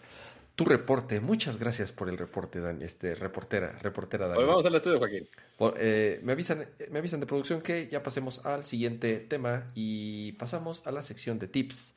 tu 0.54 0.64
reporte. 0.64 1.20
Muchas 1.20 1.58
gracias 1.58 1.92
por 1.92 2.08
el 2.08 2.16
reporte, 2.16 2.60
Dani, 2.60 2.84
este, 2.84 3.14
reportera, 3.14 3.76
reportera 3.80 4.28
Dani. 4.28 4.44
vamos 4.44 4.64
al 4.66 4.74
estudio, 4.74 4.98
Joaquín. 4.98 5.28
Eh, 5.76 6.20
me, 6.22 6.32
avisan, 6.32 6.66
me 6.90 6.98
avisan 7.00 7.20
de 7.20 7.26
producción 7.26 7.60
que 7.60 7.88
ya 7.88 8.02
pasemos 8.02 8.44
al 8.44 8.64
siguiente 8.64 9.16
tema 9.16 9.66
y 9.74 10.32
pasamos 10.32 10.82
a 10.86 10.92
la 10.92 11.02
sección 11.02 11.38
de 11.38 11.48
tips. 11.48 11.93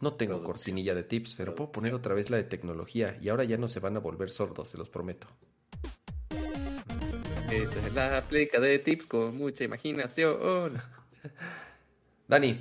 No 0.00 0.14
tengo 0.14 0.42
cortinilla 0.42 0.94
de 0.94 1.02
tips, 1.02 1.34
pero 1.36 1.54
puedo 1.54 1.72
poner 1.72 1.94
otra 1.94 2.14
vez 2.14 2.28
la 2.28 2.36
de 2.36 2.44
tecnología 2.44 3.16
y 3.20 3.30
ahora 3.30 3.44
ya 3.44 3.56
no 3.56 3.66
se 3.66 3.80
van 3.80 3.96
a 3.96 4.00
volver 4.00 4.30
sordos, 4.30 4.68
se 4.68 4.76
los 4.76 4.88
prometo. 4.88 5.26
Esta 7.50 7.86
es 7.86 7.94
la 7.94 8.18
aplica 8.18 8.60
de 8.60 8.78
tips 8.78 9.06
con 9.06 9.36
mucha 9.36 9.64
imaginación. 9.64 10.82
Dani, 12.28 12.58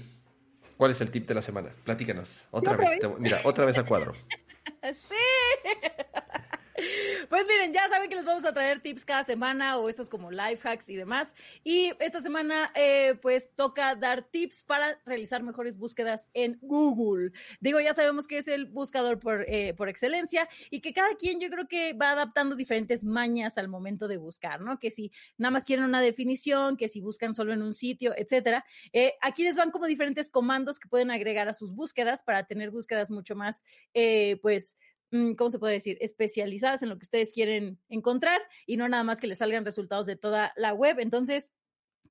¿cuál 0.78 0.92
es 0.92 1.02
el 1.02 1.12
tip 1.12 1.28
de 1.28 1.34
la 1.34 1.42
semana? 1.42 1.72
Platícanos. 1.84 2.46
Otra 2.52 2.78
vez. 2.78 3.00
mira, 3.20 3.42
otra 3.44 3.66
vez 3.66 3.78
a 3.78 3.86
cuadro. 3.86 4.14
sí. 4.84 5.35
Pues 7.36 7.48
miren, 7.50 7.74
ya 7.74 7.82
saben 7.90 8.10
que 8.10 8.16
les 8.16 8.24
vamos 8.24 8.46
a 8.46 8.54
traer 8.54 8.80
tips 8.80 9.04
cada 9.04 9.26
semana 9.26 9.78
o 9.78 9.90
estos 9.90 10.10
como 10.10 10.32
life 10.32 10.66
hacks 10.66 10.88
y 10.88 10.96
demás. 10.96 11.36
Y 11.66 11.92
esta 12.00 12.22
semana, 12.22 12.72
eh, 12.76 13.16
pues 13.22 13.54
toca 13.58 13.94
dar 13.96 14.24
tips 14.24 14.64
para 14.64 15.02
realizar 15.06 15.44
mejores 15.44 15.78
búsquedas 15.78 16.30
en 16.34 16.58
Google. 16.62 17.34
Digo, 17.60 17.82
ya 17.82 17.94
sabemos 17.94 18.26
que 18.26 18.38
es 18.38 18.48
el 18.48 18.68
buscador 18.68 19.20
por, 19.20 19.44
eh, 19.50 19.74
por 19.74 19.90
excelencia 19.90 20.48
y 20.70 20.80
que 20.80 20.94
cada 20.94 21.14
quien 21.16 21.42
yo 21.42 21.50
creo 21.50 21.68
que 21.68 21.92
va 21.92 22.12
adaptando 22.12 22.56
diferentes 22.56 23.04
mañas 23.04 23.58
al 23.58 23.68
momento 23.68 24.08
de 24.08 24.16
buscar, 24.16 24.62
¿no? 24.62 24.80
Que 24.80 24.90
si 24.90 25.12
nada 25.38 25.52
más 25.52 25.66
quieren 25.66 25.84
una 25.84 26.00
definición, 26.00 26.78
que 26.78 26.88
si 26.88 27.02
buscan 27.02 27.36
solo 27.36 27.52
en 27.52 27.64
un 27.64 27.74
sitio, 27.74 28.14
etcétera. 28.16 28.64
Eh, 28.94 29.16
aquí 29.20 29.44
les 29.44 29.58
van 29.58 29.72
como 29.72 29.88
diferentes 29.88 30.30
comandos 30.30 30.80
que 30.80 30.88
pueden 30.88 31.12
agregar 31.12 31.50
a 31.50 31.54
sus 31.54 31.76
búsquedas 31.76 32.24
para 32.24 32.46
tener 32.48 32.72
búsquedas 32.72 33.12
mucho 33.12 33.36
más, 33.36 33.66
pues, 34.42 34.78
¿cómo 35.38 35.50
se 35.50 35.60
puede 35.60 35.74
decir? 35.74 35.98
Especializadas 36.02 36.84
en 36.84 36.90
lo 36.90 36.98
que 36.98 37.04
ustedes 37.04 37.32
quieren 37.32 37.80
encontrar 37.90 38.42
y 38.66 38.78
no 38.78 38.88
nada 38.90 39.04
más 39.04 39.20
que 39.20 39.28
les 39.28 39.40
salgan 39.40 39.66
resultados 39.66 40.06
de 40.06 40.16
toda 40.16 40.54
la 40.56 40.74
web. 40.74 41.00
Entonces, 41.00 41.54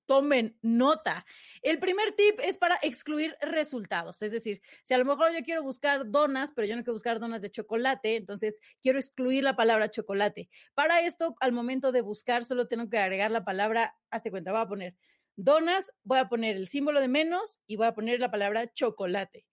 tomen 0.07 0.59
nota. 0.63 1.25
El 1.63 1.79
primer 1.79 2.13
tip 2.13 2.39
es 2.43 2.59
para 2.59 2.77
excluir 2.83 3.37
resultados. 3.41 4.23
Es 4.23 4.33
decir, 4.33 4.61
si 4.83 4.95
a 4.95 4.99
lo 4.99 5.05
mejor 5.05 5.33
yo 5.33 5.43
quiero 5.43 5.63
buscar 5.63 6.11
donas, 6.11 6.53
pero 6.53 6.67
yo 6.67 6.77
no 6.77 6.83
quiero 6.83 6.95
buscar 6.95 7.21
donas 7.21 7.43
de 7.43 7.51
chocolate, 7.51 8.17
entonces 8.17 8.61
quiero 8.83 8.99
excluir 8.99 9.45
la 9.45 9.57
palabra 9.57 9.91
chocolate. 9.91 10.49
Para 10.75 11.01
esto, 11.01 11.37
al 11.41 11.53
momento 11.53 11.93
de 11.93 12.03
buscar, 12.03 12.45
solo 12.45 12.69
tengo 12.69 12.89
que 12.89 12.99
agregar 12.99 13.31
la 13.31 13.45
palabra, 13.45 13.97
hazte 14.11 14.31
cuenta, 14.31 14.53
voy 14.53 14.61
a 14.61 14.67
poner 14.69 14.97
donas, 15.37 15.93
voy 16.05 16.19
a 16.19 16.29
poner 16.29 16.57
el 16.57 16.69
símbolo 16.69 17.01
de 17.01 17.09
menos 17.09 17.59
y 17.67 17.77
voy 17.77 17.87
a 17.87 17.95
poner 17.95 18.21
la 18.21 18.31
palabra 18.31 18.73
chocolate. 18.73 19.47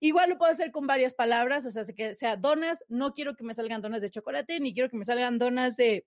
Igual 0.00 0.30
lo 0.30 0.38
puedo 0.38 0.52
hacer 0.52 0.70
con 0.70 0.86
varias 0.86 1.14
palabras, 1.14 1.66
o 1.66 1.70
sea, 1.70 1.82
que 1.84 2.14
sea 2.14 2.36
donas, 2.36 2.84
no 2.88 3.12
quiero 3.12 3.34
que 3.34 3.44
me 3.44 3.54
salgan 3.54 3.82
donas 3.82 4.02
de 4.02 4.10
chocolate, 4.10 4.60
ni 4.60 4.72
quiero 4.72 4.88
que 4.88 4.96
me 4.96 5.04
salgan 5.04 5.38
donas 5.38 5.76
de 5.76 6.06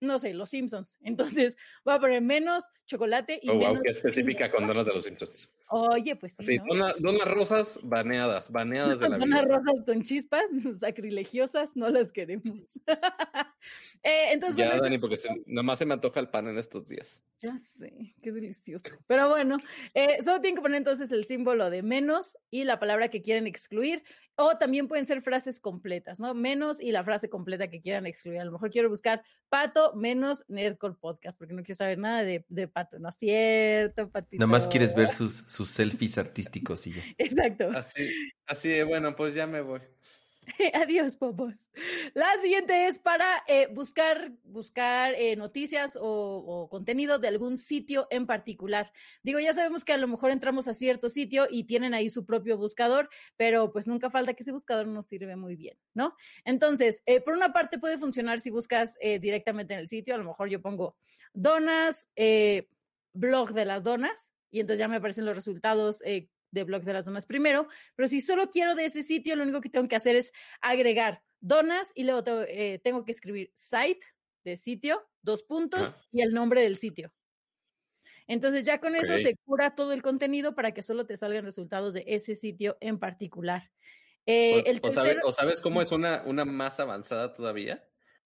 no 0.00 0.18
sé, 0.18 0.32
los 0.34 0.50
Simpsons. 0.50 0.98
Entonces 1.02 1.56
voy 1.84 1.94
a 1.94 2.00
poner 2.00 2.22
menos 2.22 2.70
chocolate 2.86 3.38
y 3.42 3.50
oh, 3.50 3.54
menos. 3.54 3.74
Wow, 3.74 3.82
qué 3.82 3.90
específica 3.90 4.50
con 4.50 4.66
donas 4.66 4.86
de 4.86 4.94
los 4.94 5.04
Simpsons. 5.04 5.50
Oye, 5.72 6.16
pues 6.16 6.34
sí. 6.36 6.44
Sí, 6.44 6.58
donas, 6.66 6.98
rosas 7.26 7.78
baneadas, 7.84 8.50
baneadas 8.50 8.98
de 8.98 9.08
la 9.08 9.18
Donas 9.18 9.44
rosas 9.44 9.84
con 9.86 10.02
chispas, 10.02 10.42
sacrilegiosas, 10.80 11.76
no 11.76 11.88
las 11.90 12.10
queremos. 12.10 12.80
eh, 14.02 14.32
entonces, 14.32 14.56
ya, 14.56 14.76
Dani, 14.76 14.98
porque 14.98 15.16
nada 15.46 15.62
más 15.62 15.78
se 15.78 15.86
me 15.86 15.94
antoja 15.94 16.18
el 16.18 16.28
pan 16.28 16.48
en 16.48 16.58
estos 16.58 16.88
días. 16.88 17.22
Ya 17.38 17.56
sé, 17.56 18.16
qué 18.20 18.32
delicioso. 18.32 18.84
Pero 19.06 19.28
bueno, 19.28 19.58
eh, 19.94 20.18
solo 20.22 20.40
tienen 20.40 20.56
que 20.56 20.62
poner 20.62 20.78
entonces 20.78 21.12
el 21.12 21.24
símbolo 21.24 21.70
de 21.70 21.84
menos 21.84 22.36
y 22.50 22.64
la 22.64 22.80
palabra 22.80 23.08
que 23.08 23.22
quieren 23.22 23.46
excluir. 23.46 24.02
O 24.36 24.56
también 24.56 24.88
pueden 24.88 25.04
ser 25.04 25.20
frases 25.20 25.60
completas, 25.60 26.18
¿no? 26.18 26.32
Menos 26.32 26.80
y 26.80 26.92
la 26.92 27.04
frase 27.04 27.28
completa 27.28 27.68
que 27.68 27.80
quieran 27.80 28.06
excluir. 28.06 28.40
A 28.40 28.44
lo 28.44 28.52
mejor 28.52 28.70
quiero 28.70 28.88
buscar 28.88 29.22
pato 29.50 29.94
menos 29.94 30.44
Nerdcore 30.48 30.94
Podcast, 30.94 31.38
porque 31.38 31.52
no 31.52 31.62
quiero 31.62 31.76
saber 31.76 31.98
nada 31.98 32.22
de, 32.22 32.68
pato. 32.68 32.98
No 32.98 33.10
es 33.10 33.16
cierto, 33.16 34.08
patito. 34.08 34.40
Nada 34.40 34.50
más 34.50 34.66
quieres 34.66 34.94
ver 34.94 35.10
sus, 35.10 35.44
sus 35.46 35.59
selfies 35.68 36.18
artísticos 36.18 36.86
y 36.86 36.92
ya. 36.92 37.02
Exacto. 37.18 37.70
Así, 37.74 38.10
así 38.46 38.68
de 38.70 38.84
bueno, 38.84 39.14
pues 39.14 39.34
ya 39.34 39.46
me 39.46 39.60
voy. 39.60 39.80
Adiós, 40.74 41.16
popos. 41.16 41.66
La 42.14 42.28
siguiente 42.40 42.86
es 42.86 42.98
para 42.98 43.26
eh, 43.46 43.68
buscar, 43.72 44.32
buscar 44.44 45.14
eh, 45.14 45.36
noticias 45.36 45.98
o, 46.00 46.68
contenido 46.70 47.18
de 47.18 47.28
algún 47.28 47.56
sitio 47.56 48.06
en 48.10 48.26
particular. 48.26 48.92
Digo, 49.22 49.38
ya 49.40 49.52
sabemos 49.52 49.84
que 49.84 49.92
a 49.92 49.96
lo 49.96 50.08
mejor 50.08 50.30
entramos 50.30 50.68
a 50.68 50.74
cierto 50.74 51.08
sitio 51.08 51.46
y 51.50 51.64
tienen 51.64 51.94
ahí 51.94 52.10
su 52.10 52.24
propio 52.24 52.56
buscador, 52.56 53.08
pero 53.36 53.72
pues 53.72 53.86
nunca 53.86 54.10
falta 54.10 54.34
que 54.34 54.42
ese 54.42 54.52
buscador 54.52 54.86
nos 54.86 55.06
sirve 55.06 55.36
muy 55.36 55.56
bien, 55.56 55.76
¿no? 55.94 56.14
Entonces, 56.44 57.02
eh, 57.06 57.20
por 57.20 57.34
una 57.34 57.52
parte 57.52 57.78
puede 57.78 57.98
funcionar 57.98 58.40
si 58.40 58.50
buscas 58.50 58.98
directamente 59.20 59.74
en 59.74 59.80
el 59.80 59.88
sitio. 59.88 60.14
A 60.14 60.18
lo 60.18 60.24
mejor 60.24 60.48
yo 60.48 60.60
pongo 60.60 60.96
donas, 61.32 62.08
blog 63.12 63.52
de 63.52 63.64
las 63.64 63.82
donas, 63.82 64.32
y 64.50 64.60
entonces 64.60 64.78
ya 64.78 64.88
me 64.88 64.96
aparecen 64.96 65.24
los 65.24 65.34
resultados 65.34 66.02
de 66.02 66.64
blogs 66.64 66.86
de 66.86 66.92
las 66.92 67.04
donas 67.04 67.26
primero, 67.26 67.68
pero 67.94 68.08
si 68.08 68.20
solo 68.20 68.50
quiero 68.50 68.74
de 68.74 68.86
ese 68.86 69.02
sitio, 69.02 69.36
lo 69.36 69.44
único 69.44 69.60
que 69.60 69.70
tengo 69.70 69.88
que 69.88 69.96
hacer 69.96 70.16
es 70.16 70.32
agregar 70.60 71.22
donas 71.40 71.92
y 71.94 72.04
luego 72.04 72.22
eh, 72.48 72.80
tengo 72.82 73.04
que 73.04 73.12
escribir 73.12 73.50
site 73.54 74.04
de 74.44 74.56
sitio, 74.56 75.08
dos 75.22 75.42
puntos 75.42 75.98
y 76.12 76.22
el 76.22 76.32
nombre 76.32 76.62
del 76.62 76.76
sitio. 76.76 77.12
Entonces 78.26 78.64
ya 78.64 78.80
con 78.80 78.94
eso 78.94 79.16
se 79.18 79.36
cura 79.44 79.74
todo 79.74 79.92
el 79.92 80.02
contenido 80.02 80.54
para 80.54 80.72
que 80.72 80.82
solo 80.82 81.04
te 81.04 81.16
salgan 81.16 81.44
resultados 81.44 81.94
de 81.94 82.04
ese 82.06 82.36
sitio 82.36 82.76
en 82.80 82.98
particular. 82.98 83.70
Eh, 84.26 84.80
o, 84.82 85.32
sabes, 85.32 85.60
cómo 85.60 85.80
es 85.80 85.90
una, 85.90 86.22
una 86.24 86.44
más 86.44 86.78
avanzada 86.78 87.34
todavía? 87.34 87.84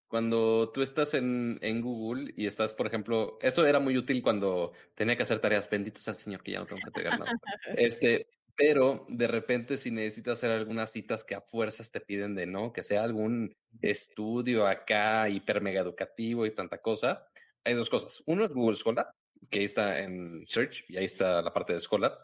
Cuando 0.09 0.71
tú 0.73 0.83
estás 0.83 1.15
en, 1.15 1.59
en, 1.63 1.81
Google 1.81 2.33
y 2.37 2.47
estás, 2.47 2.73
por 2.75 2.87
ejemplo, 2.87 3.39
esto 3.43 3.67
era 3.67 3.81
muy 3.81 3.97
útil 3.97 4.23
cuando 4.23 4.73
tenía 4.95 5.17
que 5.17 5.25
hacer 5.25 5.41
tareas, 5.41 5.69
benditos 5.69 6.07
al 6.09 6.15
Señor 6.15 6.43
que 6.43 6.53
ya 6.53 6.61
no 6.61 6.67
tengo 6.67 6.81
que 6.81 6.89
entregar 6.89 7.19
nada. 7.19 7.33
este, 7.77 8.29
pero 8.57 9.07
de 9.09 9.27
repente 9.27 9.77
si 9.77 9.91
necesitas 9.91 10.39
hacer 10.39 10.51
algunas 10.51 10.93
citas 10.93 11.25
que 11.25 11.35
a 11.35 11.41
fuerzas 11.41 11.91
te 11.91 12.01
piden 12.01 12.35
de 12.35 12.47
no, 12.47 12.73
que 12.73 12.83
sea 12.83 13.03
algún 13.03 13.53
estudio 13.81 14.67
acá 14.67 15.29
hiper 15.29 15.61
mega 15.61 15.81
educativo 15.81 16.47
y 16.47 16.55
tanta 16.55 16.79
cosa, 16.79 17.27
hay 17.65 17.75
dos 17.75 17.91
cosas. 17.91 18.23
Uno 18.27 18.45
es 18.45 18.53
Google 18.53 18.77
Scholar, 18.77 19.11
que 19.51 19.61
ahí 19.61 19.65
está 19.65 20.01
en 20.01 20.45
Search 20.47 20.85
y 20.89 20.97
ahí 20.97 21.07
está 21.07 21.43
la 21.43 21.53
parte 21.53 21.73
de 21.73 21.81
Scholar. 21.81 22.17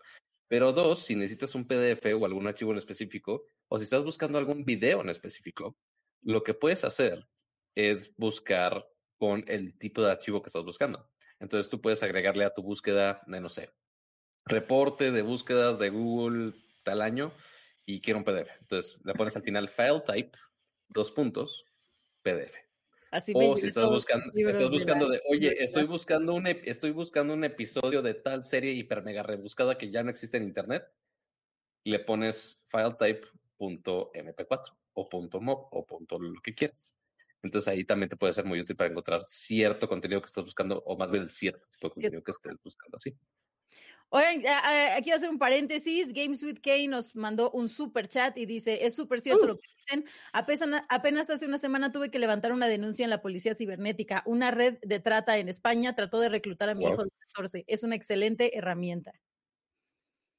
Pero 0.46 0.72
dos, 0.72 1.04
si 1.04 1.14
necesitas 1.14 1.54
un 1.54 1.66
PDF 1.66 2.04
o 2.18 2.24
algún 2.24 2.46
archivo 2.46 2.72
en 2.72 2.78
específico, 2.78 3.44
o 3.68 3.78
si 3.78 3.84
estás 3.84 4.02
buscando 4.02 4.38
algún 4.38 4.64
video 4.64 5.00
en 5.00 5.08
específico, 5.08 5.76
lo 6.22 6.42
que 6.42 6.54
puedes 6.54 6.84
hacer 6.84 7.26
es 7.74 8.14
buscar 8.16 8.86
con 9.18 9.44
el 9.48 9.78
tipo 9.78 10.02
de 10.02 10.12
archivo 10.12 10.42
que 10.42 10.48
estás 10.48 10.64
buscando. 10.64 11.10
Entonces 11.38 11.70
tú 11.70 11.80
puedes 11.80 12.02
agregarle 12.02 12.44
a 12.44 12.54
tu 12.54 12.62
búsqueda 12.62 13.22
de, 13.26 13.40
no 13.40 13.48
sé, 13.48 13.70
reporte 14.44 15.10
de 15.10 15.22
búsquedas 15.22 15.78
de 15.78 15.90
Google 15.90 16.54
tal 16.82 17.02
año 17.02 17.32
y 17.86 18.00
quiero 18.00 18.18
un 18.18 18.24
PDF. 18.24 18.50
Entonces 18.60 18.98
le 19.04 19.14
pones 19.14 19.36
al 19.36 19.42
final 19.44 19.68
file 19.68 20.02
type, 20.06 20.38
dos 20.88 21.12
puntos, 21.12 21.64
PDF. 22.22 22.56
Así 23.10 23.32
o 23.34 23.56
si 23.56 23.66
estás 23.66 23.88
buscando, 23.88 24.26
estás 24.32 24.70
buscando 24.70 25.08
de, 25.08 25.20
oye, 25.28 25.56
estoy 25.58 25.84
buscando 25.84 26.32
un 26.32 26.46
estoy 26.46 26.92
buscando 26.92 27.34
un 27.34 27.42
episodio 27.42 28.02
de 28.02 28.14
tal 28.14 28.44
serie 28.44 28.72
hiper 28.72 29.02
mega 29.02 29.24
rebuscada 29.24 29.76
que 29.76 29.90
ya 29.90 30.04
no 30.04 30.10
existe 30.10 30.36
en 30.36 30.44
internet, 30.44 30.84
le 31.84 31.98
pones 31.98 32.62
file 32.68 32.94
type.mp4 32.96 34.76
o 34.94 35.08
punto 35.08 35.40
.mob 35.40 35.68
o 35.72 35.84
punto 35.84 36.20
lo 36.20 36.40
que 36.40 36.54
quieras. 36.54 36.94
Entonces 37.42 37.68
ahí 37.68 37.84
también 37.84 38.08
te 38.08 38.16
puede 38.16 38.32
ser 38.32 38.44
muy 38.44 38.60
útil 38.60 38.76
para 38.76 38.90
encontrar 38.90 39.22
cierto 39.24 39.88
contenido 39.88 40.20
que 40.20 40.26
estás 40.26 40.44
buscando 40.44 40.82
o 40.84 40.96
más 40.96 41.10
bien 41.10 41.28
cierto 41.28 41.66
tipo 41.70 41.88
de 41.88 41.94
contenido 41.94 42.22
que 42.22 42.30
estés 42.30 42.56
buscando 42.62 42.96
así. 42.96 43.16
Oigan, 44.12 44.42
aquí 44.96 45.10
voy 45.10 45.12
a 45.12 45.16
hacer 45.16 45.30
un 45.30 45.38
paréntesis. 45.38 46.12
Games 46.12 46.42
with 46.42 46.58
K 46.60 46.72
nos 46.88 47.14
mandó 47.14 47.52
un 47.52 47.68
super 47.68 48.08
chat 48.08 48.36
y 48.38 48.44
dice: 48.44 48.84
Es 48.84 48.96
súper 48.96 49.20
cierto 49.20 49.46
lo 49.46 49.54
uh. 49.54 49.56
que 49.56 49.68
dicen. 49.78 50.04
Apenas, 50.32 50.84
apenas 50.88 51.30
hace 51.30 51.46
una 51.46 51.58
semana 51.58 51.92
tuve 51.92 52.10
que 52.10 52.18
levantar 52.18 52.50
una 52.50 52.66
denuncia 52.66 53.04
en 53.04 53.10
la 53.10 53.22
policía 53.22 53.54
cibernética. 53.54 54.24
Una 54.26 54.50
red 54.50 54.78
de 54.82 54.98
trata 54.98 55.38
en 55.38 55.48
España 55.48 55.94
trató 55.94 56.18
de 56.18 56.28
reclutar 56.28 56.70
a 56.70 56.74
mi 56.74 56.86
hijo 56.86 57.04
de 57.04 57.10
14. 57.34 57.64
Es 57.68 57.84
una 57.84 57.94
excelente 57.94 58.58
herramienta. 58.58 59.12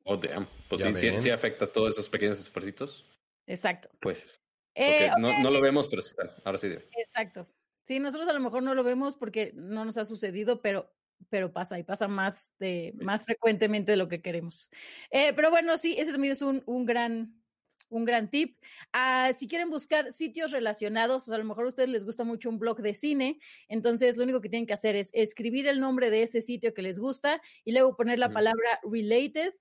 Oh, 0.04 0.18
damn. 0.18 0.50
Pues 0.68 0.82
sí, 0.82 1.18
sí, 1.18 1.30
afecta 1.30 1.66
a 1.66 1.72
todos 1.72 1.94
esos 1.94 2.10
pequeños 2.10 2.42
esfuerzos. 2.42 3.06
Exacto. 3.48 3.90
Pues. 4.02 4.42
Eh, 4.76 5.10
no, 5.20 5.40
no, 5.42 5.52
lo 5.52 5.62
vemos, 5.62 5.90
pero 5.90 6.02
ahora 6.44 6.58
sí. 6.58 6.68
Exacto. 6.98 7.48
Sí, 7.84 8.00
nosotros 8.00 8.28
a 8.30 8.34
lo 8.34 8.40
mejor 8.40 8.64
no 8.64 8.76
lo 8.76 8.84
vemos 8.84 9.16
porque 9.16 9.52
no 9.56 9.86
nos 9.86 9.98
ha 9.98 10.06
sucedido, 10.06 10.62
pero, 10.62 10.94
pero 11.30 11.52
pasa 11.52 11.80
y 11.80 11.84
pasa 11.84 12.08
más, 12.08 12.52
de, 12.60 12.94
más 13.02 13.26
frecuentemente 13.26 13.92
de 13.92 13.98
lo 13.98 14.08
que 14.08 14.22
queremos. 14.22 14.70
Eh, 15.10 15.34
pero 15.36 15.50
bueno, 15.50 15.78
sí, 15.78 15.96
ese 15.98 16.12
también 16.12 16.32
es 16.34 16.42
un, 16.42 16.64
un 16.66 16.86
gran, 16.86 17.42
un 17.90 18.06
gran 18.06 18.30
tip. 18.30 18.58
Ah, 18.94 19.32
si 19.38 19.48
quieren 19.48 19.70
buscar 19.70 20.12
sitios 20.12 20.52
relacionados, 20.52 21.28
o 21.28 21.34
a 21.34 21.38
lo 21.38 21.44
mejor 21.44 21.66
a 21.66 21.70
ustedes 21.70 21.90
les 21.90 22.06
gusta 22.06 22.24
mucho 22.24 22.50
un 22.50 22.60
blog 22.60 22.82
de 22.82 22.94
cine, 22.94 23.40
entonces 23.68 24.18
lo 24.18 24.24
único 24.24 24.42
que 24.42 24.50
tienen 24.50 24.68
que 24.68 24.74
hacer 24.74 24.96
es 24.96 25.10
escribir 25.14 25.68
el 25.68 25.80
nombre 25.80 26.10
de 26.10 26.24
ese 26.24 26.42
sitio 26.42 26.74
que 26.74 26.82
les 26.82 27.00
gusta 27.00 27.42
y 27.64 27.74
luego 27.74 27.96
poner 27.96 28.20
la 28.20 28.32
palabra 28.32 28.80
related, 28.84 29.54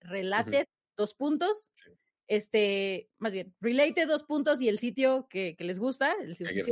related, 0.00 0.66
dos 0.96 1.14
puntos, 1.14 1.72
este, 2.26 3.08
más 3.18 3.32
bien, 3.32 3.54
relate 3.60 4.06
dos 4.06 4.22
puntos 4.22 4.60
y 4.62 4.68
el 4.68 4.78
sitio 4.78 5.26
que, 5.28 5.56
les 5.58 5.78
gusta, 5.78 6.14
el 6.22 6.34
sitio 6.34 6.64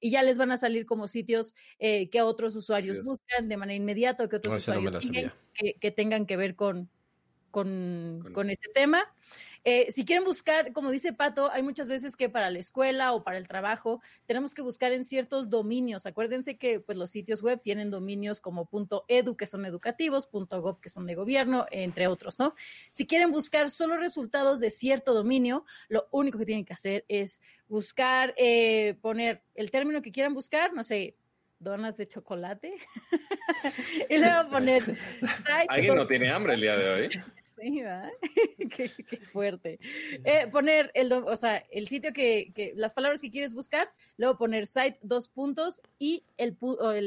y 0.00 0.10
ya 0.10 0.22
les 0.22 0.38
van 0.38 0.52
a 0.52 0.56
salir 0.56 0.86
como 0.86 1.08
sitios 1.08 1.54
eh, 1.78 2.10
que 2.10 2.22
otros 2.22 2.54
usuarios 2.56 3.02
buscan 3.02 3.48
de 3.48 3.56
manera 3.56 3.76
inmediata 3.76 4.24
o 4.24 4.28
que 4.28 4.36
otros 4.36 4.56
usuarios 4.56 5.06
que, 5.54 5.74
que, 5.74 5.90
tengan 5.90 6.26
que 6.26 6.36
ver 6.36 6.54
con, 6.54 6.90
con, 7.50 8.30
con 8.32 8.50
ese 8.50 8.68
tema. 8.74 9.02
Eh, 9.64 9.90
si 9.90 10.04
quieren 10.04 10.24
buscar, 10.24 10.72
como 10.72 10.90
dice 10.90 11.14
Pato, 11.14 11.50
hay 11.50 11.62
muchas 11.62 11.88
veces 11.88 12.16
que 12.16 12.28
para 12.28 12.50
la 12.50 12.58
escuela 12.58 13.12
o 13.12 13.24
para 13.24 13.38
el 13.38 13.48
trabajo 13.48 14.02
tenemos 14.26 14.52
que 14.52 14.60
buscar 14.60 14.92
en 14.92 15.04
ciertos 15.04 15.48
dominios. 15.48 16.04
Acuérdense 16.04 16.58
que 16.58 16.80
pues, 16.80 16.98
los 16.98 17.10
sitios 17.10 17.42
web 17.42 17.60
tienen 17.62 17.90
dominios 17.90 18.40
como 18.40 18.68
.edu, 19.08 19.36
que 19.36 19.46
son 19.46 19.64
educativos, 19.64 20.28
.gov, 20.30 20.80
que 20.80 20.90
son 20.90 21.06
de 21.06 21.14
gobierno, 21.14 21.66
entre 21.70 22.08
otros, 22.08 22.38
¿no? 22.38 22.54
Si 22.90 23.06
quieren 23.06 23.30
buscar 23.30 23.70
solo 23.70 23.96
resultados 23.96 24.60
de 24.60 24.68
cierto 24.68 25.14
dominio, 25.14 25.64
lo 25.88 26.08
único 26.10 26.38
que 26.38 26.44
tienen 26.44 26.64
que 26.64 26.74
hacer 26.74 27.04
es 27.08 27.40
buscar, 27.66 28.34
eh, 28.36 28.98
poner 29.00 29.42
el 29.54 29.70
término 29.70 30.02
que 30.02 30.12
quieran 30.12 30.34
buscar, 30.34 30.74
no 30.74 30.84
sé, 30.84 31.16
donas 31.58 31.96
de 31.96 32.06
chocolate. 32.06 32.74
y 34.10 34.18
luego 34.18 34.50
poner. 34.50 34.82
Alguien 35.68 35.96
no 35.96 36.06
tiene 36.06 36.30
hambre 36.30 36.54
el 36.54 36.60
día 36.60 36.76
de 36.76 36.90
hoy. 36.90 37.08
Sí, 37.56 37.82
¿verdad? 37.82 38.10
qué, 38.76 38.88
fuerte. 39.32 39.78
Eh, 40.24 40.48
poner 40.50 40.90
el, 40.94 41.12
o 41.12 41.36
sea, 41.36 41.58
el 41.70 41.88
sitio 41.88 42.12
que, 42.12 42.52
que, 42.54 42.72
las 42.76 42.92
palabras 42.92 43.20
que 43.20 43.30
quieres 43.30 43.54
buscar, 43.54 43.92
luego 44.16 44.36
poner 44.36 44.66
site 44.66 44.98
dos 45.02 45.28
puntos 45.28 45.82
y 45.98 46.24
el, 46.36 46.56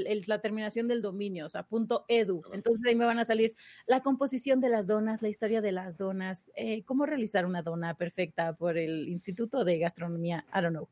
el, 0.08 0.24
la 0.28 0.40
terminación 0.40 0.88
del 0.88 1.02
dominio, 1.02 1.46
o 1.46 1.50
sea, 1.50 1.64
punto 1.64 2.06
edu. 2.08 2.42
Entonces 2.54 2.86
ahí 2.88 2.96
me 2.96 3.06
van 3.06 3.20
a 3.20 3.26
salir 3.26 3.56
la 3.86 4.02
composición 4.02 4.62
de 4.62 4.70
las 4.70 4.88
donas, 4.88 5.22
la 5.22 5.30
historia 5.30 5.62
de 5.62 5.72
las 5.72 5.98
donas, 5.98 6.52
eh, 6.56 6.84
cómo 6.84 7.06
realizar 7.06 7.46
una 7.46 7.62
dona 7.62 7.96
perfecta 7.96 8.54
por 8.56 8.78
el 8.78 9.08
Instituto 9.08 9.66
de 9.66 9.80
Gastronomía, 9.80 10.46
I 10.54 10.62
don't 10.62 10.70
know. 10.70 10.90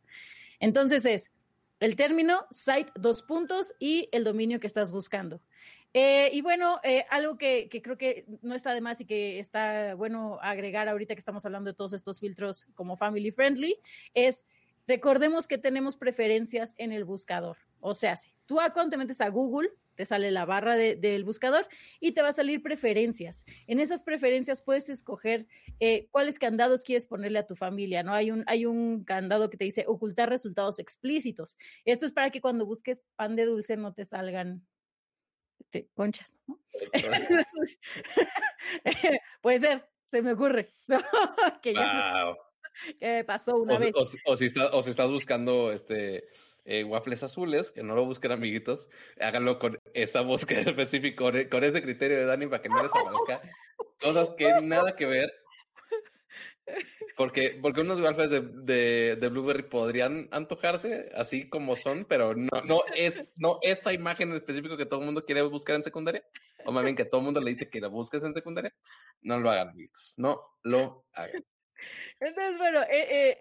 Entonces 0.60 1.06
es 1.06 1.32
el 1.80 1.96
término, 1.96 2.46
site, 2.52 2.92
dos 2.96 3.22
puntos 3.22 3.76
y 3.80 4.10
el 4.12 4.24
dominio 4.24 4.60
que 4.60 4.68
estás 4.68 4.92
buscando. 4.92 5.42
Eh, 5.98 6.30
y 6.34 6.42
bueno, 6.42 6.82
eh, 6.84 7.06
algo 7.10 7.38
que, 7.38 7.70
creo 7.82 7.98
que 7.98 8.26
no 8.42 8.54
está 8.54 8.74
de 8.74 8.82
más 8.82 9.00
y 9.00 9.06
que 9.06 9.40
está 9.40 9.96
bueno 9.96 10.40
agregar 10.42 10.90
ahorita 10.90 11.16
que 11.16 11.20
estamos 11.20 11.46
hablando 11.46 11.72
de 11.72 11.74
todos 11.74 11.94
estos 11.94 12.20
filtros 12.20 12.66
como 12.76 12.98
family 12.98 13.32
friendly 13.32 13.80
es 14.14 14.44
recordemos 14.88 15.48
que 15.48 15.58
tenemos 15.58 15.96
preferencias 15.96 16.76
en 16.78 16.92
el 16.92 17.06
buscador. 17.06 17.56
O 17.80 17.94
sea, 17.94 18.18
si 18.18 18.30
tú 18.46 18.58
cuando 18.74 18.90
te 18.90 18.98
metes 18.98 19.22
a 19.22 19.30
Google, 19.30 19.70
te 19.96 20.06
sale 20.06 20.32
la 20.32 20.44
barra 20.44 20.76
del 20.76 21.24
buscador 21.24 21.66
y 22.02 22.12
te 22.12 22.22
va 22.22 22.28
a 22.28 22.34
salir 22.34 22.62
preferencias. 22.62 23.46
En 23.66 23.80
esas 23.80 24.04
preferencias 24.04 24.64
puedes 24.64 24.90
escoger 24.90 25.48
eh, 25.80 26.10
cuáles 26.12 26.40
candados 26.40 26.84
quieres 26.84 27.06
ponerle 27.06 27.40
a 27.40 27.48
tu 27.48 27.56
familia, 27.56 28.04
¿no? 28.04 28.14
Hay 28.14 28.32
un, 28.32 28.44
hay 28.48 28.66
un 28.66 29.06
candado 29.06 29.50
que 29.50 29.56
te 29.56 29.64
dice 29.64 29.86
ocultar 29.88 30.28
resultados 30.28 30.80
explícitos. 30.80 31.58
Esto 31.86 32.06
es 32.06 32.12
para 32.12 32.32
que 32.32 32.42
cuando 32.42 32.66
busques 32.66 33.02
pan 33.16 33.38
de 33.38 33.46
dulce 33.46 33.78
no 33.78 33.94
te 33.94 34.04
salgan 34.04 34.62
este, 35.60 35.90
conchas, 35.94 36.36
¿no? 36.48 36.60
Puede 39.42 39.60
ser, 39.60 39.88
se 40.04 40.22
me 40.22 40.34
ocurre. 40.34 40.74
que, 41.62 41.74
pasó 43.26 43.56
una 43.56 43.78
vez. 43.78 43.94
O, 44.26 44.36
si 44.36 44.46
está, 44.46 44.68
o 44.68 44.82
si 44.82 44.92
estás 44.92 45.10
buscando 45.10 45.72
este 45.72 46.26
eh, 46.66 46.84
waffles 46.84 47.24
azules, 47.24 47.72
que 47.72 47.84
no 47.84 47.96
lo 47.96 48.06
busquen 48.06 48.32
amiguitos, 48.32 48.90
háganlo 49.20 49.60
con 49.60 49.80
esa 49.94 50.22
búsqueda 50.22 50.62
específica, 50.62 51.24
con, 51.24 51.44
con 51.46 51.64
ese 51.64 51.82
criterio 51.82 52.18
de 52.18 52.26
Dani 52.26 52.48
para 52.48 52.62
que 52.62 52.70
no 52.70 52.82
les 52.82 52.92
aparezca 52.94 53.42
cosas 54.00 54.32
que 54.32 54.50
nada 54.62 54.96
que 54.96 55.06
ver 55.06 55.32
porque, 57.18 57.58
porque 57.62 57.82
unos 57.82 58.00
waffles 58.00 58.30
de, 58.30 59.16
de, 59.16 59.30
Blueberry 59.30 59.64
podrían 59.64 60.28
antojarse 60.32 61.10
así 61.16 61.48
como 61.50 61.76
son, 61.76 62.06
pero 62.06 62.36
no, 62.36 62.62
no, 62.66 62.82
es 62.96 63.34
no 63.38 63.60
esa 63.62 63.94
imagen 63.94 64.30
en 64.30 64.36
específico 64.36 64.78
que 64.78 64.86
todo 64.86 65.00
el 65.00 65.06
mundo 65.06 65.26
quiere 65.26 65.42
buscar 65.44 65.76
en 65.76 65.84
secundaria, 65.84 66.24
o 66.66 66.72
más 66.72 66.84
bien 66.84 66.96
que 66.96 67.06
todo 67.06 67.22
el 67.22 67.26
mundo 67.26 67.42
le 67.42 67.52
dice 67.52 67.70
que 67.70 67.82
la 67.82 67.88
busques 67.88 68.24
en 68.24 68.34
secundaria, 68.34 68.74
no 69.22 69.40
lo 69.40 69.50
hagan, 69.50 69.76
no 70.18 70.42
lo 70.64 71.06
hagan. 71.14 71.46
Entonces, 72.22 72.58
bueno, 72.58 72.80
eh, 72.84 72.88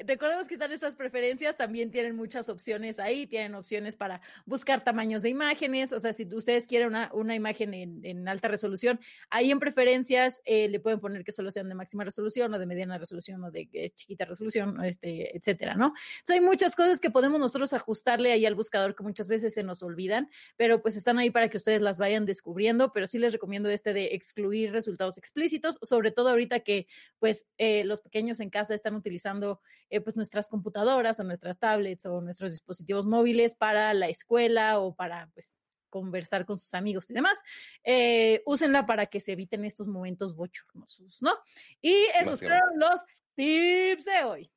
eh, 0.01 0.05
recordemos 0.05 0.48
que 0.48 0.55
están 0.55 0.72
estas 0.72 0.96
preferencias, 0.96 1.56
también 1.56 1.92
tienen 1.92 2.16
muchas 2.16 2.48
opciones 2.48 2.98
ahí, 2.98 3.24
tienen 3.28 3.55
opciones 3.55 3.94
para 3.94 4.20
buscar 4.46 4.82
tamaños 4.82 5.22
de 5.22 5.28
imágenes, 5.28 5.92
o 5.92 6.01
sea, 6.01 6.12
si 6.12 6.26
ustedes 6.34 6.66
quieren 6.66 6.88
una, 6.88 7.09
una 7.14 7.36
imagen 7.36 7.72
en, 7.72 8.05
en, 8.05 8.28
alta 8.28 8.48
resolución, 8.48 8.98
ahí 9.30 9.52
en 9.52 9.60
preferencias 9.60 10.42
eh, 10.44 10.68
le 10.68 10.80
pueden 10.80 10.98
poner 10.98 11.22
que 11.22 11.30
solo 11.30 11.52
sean 11.52 11.68
de 11.68 11.76
máxima 11.76 12.02
resolución 12.02 12.52
o 12.52 12.59
de 12.59 12.66
mediana 12.66 12.98
resolución 12.98 13.44
o 13.44 13.52
de 13.52 13.92
chiquita 13.94 14.24
resolución, 14.24 14.84
este, 14.84 15.36
etcétera, 15.36 15.76
¿no? 15.76 15.94
Entonces, 16.18 16.30
hay 16.30 16.40
muchas 16.40 16.74
cosas 16.74 17.01
que 17.01 17.10
podemos 17.10 17.38
nosotros 17.38 17.72
ajustarle 17.74 18.32
ahí 18.32 18.44
al 18.44 18.56
buscador 18.56 18.96
que 18.96 19.05
muchas 19.05 19.28
veces 19.28 19.55
se 19.55 19.62
nos 19.62 19.84
olvidan, 19.84 20.28
pero 20.56 20.82
pues 20.82 20.96
están 20.96 21.20
ahí 21.20 21.30
para 21.30 21.48
que 21.48 21.59
ustedes 21.59 21.80
las 21.80 21.98
vayan 21.98 22.26
descubriendo, 22.26 22.92
pero 22.92 23.06
sí 23.06 23.20
les 23.20 23.32
recomiendo 23.32 23.70
este 23.70 23.92
de 23.92 24.06
excluir 24.14 24.72
resultados 24.72 25.16
explícitos, 25.16 25.78
sobre 25.80 26.10
todo 26.10 26.30
ahorita 26.30 26.60
que 26.60 26.88
pues 27.20 27.46
los 27.84 28.01
pequeños 28.01 28.40
en 28.40 28.51
casa 28.51 28.63
están 28.70 28.94
utilizando 28.94 29.60
eh, 29.90 30.00
pues 30.00 30.16
nuestras 30.16 30.48
computadoras 30.48 31.20
o 31.20 31.24
nuestras 31.24 31.58
tablets 31.58 32.06
o 32.06 32.20
nuestros 32.20 32.52
dispositivos 32.52 33.06
móviles 33.06 33.54
para 33.54 33.94
la 33.94 34.08
escuela 34.08 34.78
o 34.80 34.94
para 34.94 35.30
pues 35.34 35.58
conversar 35.90 36.44
con 36.44 36.58
sus 36.58 36.74
amigos 36.74 37.08
y 37.10 37.14
demás, 37.14 37.38
eh, 37.84 38.42
úsenla 38.46 38.84
para 38.84 39.06
que 39.06 39.20
se 39.20 39.32
eviten 39.32 39.64
estos 39.64 39.86
momentos 39.86 40.34
bochornosos, 40.34 41.22
¿no? 41.22 41.32
Y 41.80 41.94
esos 42.20 42.40
fueron 42.40 42.60
los 42.76 43.00
tips 43.36 44.04
de 44.04 44.24
hoy. 44.24 44.50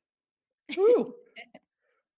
Uh. 0.76 1.12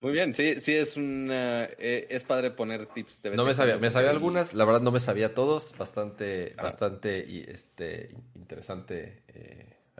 Muy 0.01 0.13
bien, 0.13 0.33
sí, 0.33 0.59
sí 0.59 0.75
es 0.75 0.97
un 0.97 1.29
eh, 1.31 2.07
es 2.09 2.25
padre 2.25 2.51
poner 2.51 2.87
tips. 2.87 3.21
De 3.21 3.29
vez 3.29 3.37
no 3.37 3.45
me 3.45 3.55
sabía, 3.55 3.77
me 3.77 3.91
sabía 3.91 4.09
algunas, 4.09 4.55
la 4.55 4.65
verdad 4.65 4.81
no 4.81 4.91
me 4.91 5.01
sabía 5.01 5.35
todos, 5.35 5.77
bastante, 5.77 6.55
ah. 6.57 6.63
bastante 6.63 7.23
y 7.29 7.45
este 7.47 8.17
interesante 8.35 9.23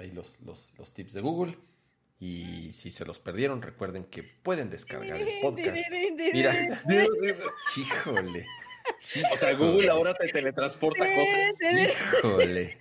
ahí 0.01 0.11
los, 0.11 0.41
los, 0.41 0.73
los 0.79 0.93
tips 0.93 1.13
de 1.13 1.21
Google. 1.21 1.59
Y 2.21 2.71
si 2.75 2.91
se 2.91 3.07
los 3.07 3.19
perdieron, 3.19 3.63
recuerden 3.63 4.05
que 4.05 4.23
pueden 4.23 4.69
descargar 4.69 5.21
el 5.21 5.29
podcast. 5.43 5.79
Mira, 6.33 6.55
híjole. 7.77 8.47
O 9.33 9.37
sea, 9.37 9.55
Google 9.55 9.89
ahora 9.89 10.13
te 10.15 10.29
teletransporta 10.29 11.05
cosas. 11.15 11.59
Híjole. 11.63 12.79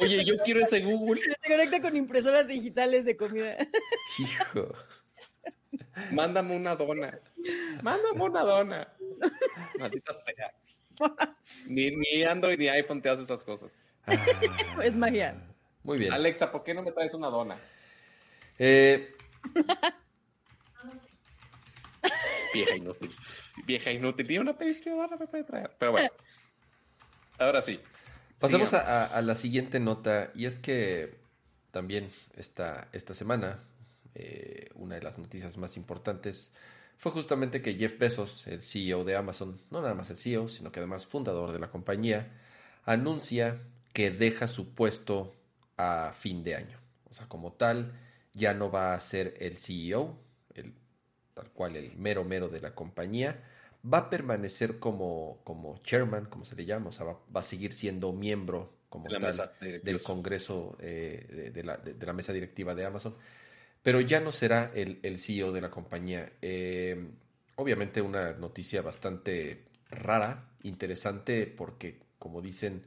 Oye, 0.00 0.24
yo 0.24 0.36
quiero 0.44 0.60
ese 0.60 0.80
Google. 0.80 1.22
Se 1.22 1.48
conecta 1.48 1.80
con 1.80 1.96
impresoras 1.96 2.48
digitales 2.48 3.04
de 3.04 3.16
comida. 3.16 3.56
Hijo. 4.18 4.74
Mándame 6.10 6.56
una 6.56 6.74
dona. 6.74 7.20
Mándame 7.82 8.24
una 8.24 8.42
dona. 8.42 8.92
Maldita 9.78 10.12
sea. 10.12 10.52
Ni, 11.66 11.94
ni 11.94 12.24
Android 12.24 12.58
ni 12.58 12.68
iPhone 12.68 13.00
te 13.00 13.08
hace 13.08 13.22
esas 13.22 13.44
cosas. 13.44 13.72
Ah. 14.06 14.16
es 14.82 14.96
magia. 14.96 15.40
Muy 15.84 15.98
bien. 15.98 16.12
Alexa, 16.12 16.50
¿por 16.50 16.64
qué 16.64 16.74
no 16.74 16.82
me 16.82 16.90
traes 16.90 17.14
una 17.14 17.28
dona? 17.28 17.60
Eh... 18.64 19.12
Vieja 22.54 22.76
inútil. 22.76 23.10
Vieja 23.66 23.90
inútil. 23.90 24.26
Tiene 24.26 24.42
una 24.42 24.52
dona, 24.52 25.16
me 25.16 25.26
puede 25.26 25.42
traer. 25.42 25.74
Pero 25.76 25.90
bueno. 25.90 26.10
Ahora 27.38 27.60
sí. 27.60 27.80
Pasamos 28.38 28.72
a, 28.72 29.20
la 29.20 29.34
siguiente 29.34 29.80
nota. 29.80 30.30
Y 30.36 30.46
es 30.46 30.60
que 30.60 31.18
también 31.72 32.08
esta, 32.36 32.86
esta 32.92 33.14
semana, 33.14 33.64
eh, 34.14 34.70
una 34.76 34.94
de 34.94 35.02
las 35.02 35.18
noticias 35.18 35.56
más 35.56 35.76
importantes 35.76 36.52
fue 36.98 37.10
justamente 37.10 37.62
que 37.62 37.74
Jeff 37.74 37.98
Bezos, 37.98 38.46
el 38.46 38.62
CEO 38.62 39.02
de 39.02 39.16
Amazon, 39.16 39.60
no 39.70 39.82
nada 39.82 39.94
más 39.94 40.10
el 40.10 40.16
CEO, 40.16 40.48
sino 40.48 40.70
que 40.70 40.78
además 40.78 41.08
fundador 41.08 41.50
de 41.50 41.58
la 41.58 41.68
compañía, 41.68 42.30
anuncia 42.84 43.60
que 43.92 44.12
deja 44.12 44.46
su 44.46 44.72
puesto 44.72 45.34
a 45.76 46.14
fin 46.16 46.44
de 46.44 46.54
año. 46.54 46.78
O 47.10 47.12
sea, 47.12 47.26
como 47.28 47.54
tal, 47.54 47.92
ya 48.34 48.54
no 48.54 48.70
va 48.70 48.94
a 48.94 49.00
ser 49.00 49.34
el 49.40 49.58
CEO, 49.58 50.18
el, 50.54 50.74
tal 51.34 51.50
cual 51.50 51.76
el 51.76 51.96
mero 51.96 52.24
mero 52.24 52.48
de 52.48 52.60
la 52.60 52.74
compañía, 52.74 53.42
va 53.82 53.98
a 53.98 54.10
permanecer 54.10 54.78
como, 54.78 55.40
como 55.44 55.78
chairman, 55.82 56.26
como 56.26 56.44
se 56.44 56.56
le 56.56 56.64
llama, 56.64 56.90
o 56.90 56.92
sea, 56.92 57.06
va, 57.06 57.40
a 57.40 57.42
seguir 57.42 57.72
siendo 57.72 58.12
miembro 58.12 58.82
como 58.88 59.08
tal 59.08 59.52
del 59.82 60.02
Congreso 60.02 60.76
eh, 60.80 61.50
de, 61.52 61.64
la, 61.64 62.12
mesa 62.12 62.32
directiva 62.32 62.74
de 62.74 62.84
Amazon, 62.84 63.16
pero 63.82 64.00
ya 64.00 64.20
no 64.20 64.30
será 64.32 64.70
el, 64.74 65.00
el 65.02 65.18
CEO 65.18 65.52
de 65.52 65.60
la 65.60 65.70
compañía. 65.70 66.30
Eh, 66.42 67.10
obviamente 67.56 68.02
una 68.02 68.32
noticia 68.34 68.82
bastante 68.82 69.64
rara, 69.90 70.50
interesante, 70.62 71.46
porque 71.46 72.00
como 72.18 72.40
dicen, 72.40 72.84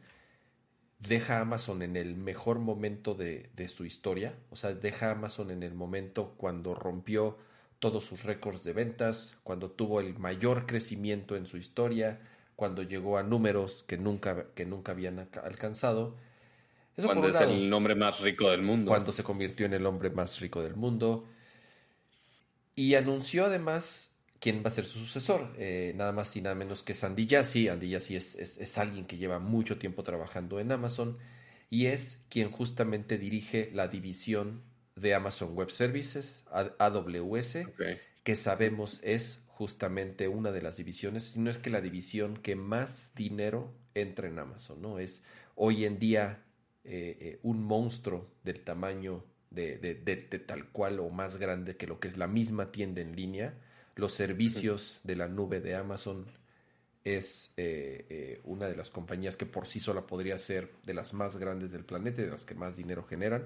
deja 1.08 1.38
a 1.38 1.42
Amazon 1.42 1.82
en 1.82 1.96
el 1.96 2.16
mejor 2.16 2.60
momento 2.60 3.14
de, 3.14 3.50
su 3.68 3.86
historia, 3.86 4.36
o 4.50 4.56
sea, 4.56 4.74
deja 4.74 5.10
a 5.10 5.12
Amazon 5.12 5.52
en 5.52 5.64
el 5.64 5.74
momento 5.74 6.34
cuando 6.38 6.74
rompió 6.74 7.38
todos 7.80 8.06
sus 8.06 8.24
récords 8.24 8.64
de 8.64 8.74
ventas, 8.74 9.36
cuando 9.44 9.70
tuvo 9.70 10.00
el 10.00 10.18
mayor 10.18 10.66
crecimiento 10.66 11.36
en 11.36 11.46
su 11.46 11.58
historia, 11.58 12.20
cuando 12.56 12.84
llegó 12.84 13.18
a 13.18 13.24
números 13.24 13.84
que 13.88 13.98
nunca, 13.98 14.48
que 14.56 14.66
nunca 14.66 14.94
habían 14.94 15.28
alcanzado. 15.44 16.16
cuando 16.96 17.28
es 17.28 17.42
el 17.42 17.72
hombre 17.74 17.96
más 17.96 18.22
rico 18.22 18.50
del 18.50 18.62
mundo. 18.62 18.90
Cuando 18.90 19.12
se 19.12 19.24
convirtió 19.24 19.66
en 19.66 19.74
el 19.74 19.86
hombre 19.86 20.10
más 20.10 20.40
rico 20.40 20.64
del 20.64 20.76
mundo. 20.76 21.26
Y 22.76 22.96
anunció 22.96 23.46
además 23.46 24.15
quién 24.40 24.64
va 24.64 24.68
a 24.70 24.72
ser 24.72 24.86
su 24.86 25.00
sucesor. 25.00 25.54
Eh, 25.58 25.94
nada 25.96 26.12
más 26.12 26.36
y 26.36 26.42
nada 26.42 26.56
menos 26.56 26.84
que 26.84 26.94
Sandy 26.94 27.28
Jassy. 27.28 27.68
Andy 27.68 27.92
Jassy 27.92 28.16
es, 28.16 28.36
es, 28.36 28.78
alguien 28.78 29.06
que 29.06 29.18
lleva 29.18 29.40
mucho 29.40 29.78
tiempo 29.78 30.04
trabajando 30.04 30.60
en 30.60 30.72
Amazon 30.72 31.18
y 31.70 31.88
es 31.88 32.22
quien 32.30 32.52
justamente 32.52 33.18
dirige 33.18 33.72
la 33.74 33.88
división 33.88 34.64
de 34.96 35.14
Amazon 35.14 35.56
Web 35.56 35.72
Services, 35.72 36.46
AWS, 36.52 37.58
que 38.24 38.36
sabemos 38.36 39.02
es 39.04 39.40
justamente 39.48 40.28
una 40.28 40.52
de 40.52 40.62
las 40.62 40.78
divisiones, 40.78 41.24
si 41.24 41.40
no 41.40 41.50
es 41.50 41.58
que 41.58 41.70
la 41.70 41.82
división 41.82 42.38
que 42.38 42.56
más 42.56 43.14
dinero 43.16 43.74
entra 43.94 44.28
en 44.28 44.40
Amazon, 44.40 44.82
¿no? 44.82 45.00
Es 45.00 45.24
hoy 45.56 45.86
en 45.86 45.98
día 46.00 46.44
eh, 46.84 47.18
eh, 47.20 47.40
un 47.42 47.64
monstruo 47.64 48.30
del 48.44 48.62
tamaño 48.62 49.24
de, 49.50 49.78
de, 49.78 50.16
tal 50.40 50.70
cual 50.70 51.00
o 51.00 51.10
más 51.10 51.38
grande 51.38 51.78
que 51.78 51.88
lo 51.88 52.00
que 52.00 52.10
es 52.10 52.18
la 52.18 52.28
misma 52.28 52.72
tienda 52.72 53.02
en 53.02 53.16
línea. 53.16 53.58
Los 53.96 54.14
servicios 54.14 55.00
de 55.04 55.16
la 55.16 55.28
nube 55.28 55.62
de 55.62 55.76
Amazon 55.76 56.26
es 57.04 57.52
eh, 57.56 58.42
una 58.44 58.68
de 58.68 58.76
las 58.76 58.90
compañías 58.90 59.38
que 59.38 59.46
por 59.46 59.68
sí 59.68 59.80
sola 59.80 60.08
podría 60.08 60.38
ser 60.38 60.72
de 60.84 60.94
las 60.94 61.14
más 61.14 61.38
grandes 61.38 61.72
del 61.72 61.86
planeta, 61.86 62.22
de 62.22 62.30
las 62.30 62.46
que 62.46 62.56
más 62.56 62.76
dinero 62.76 63.04
generan. 63.04 63.46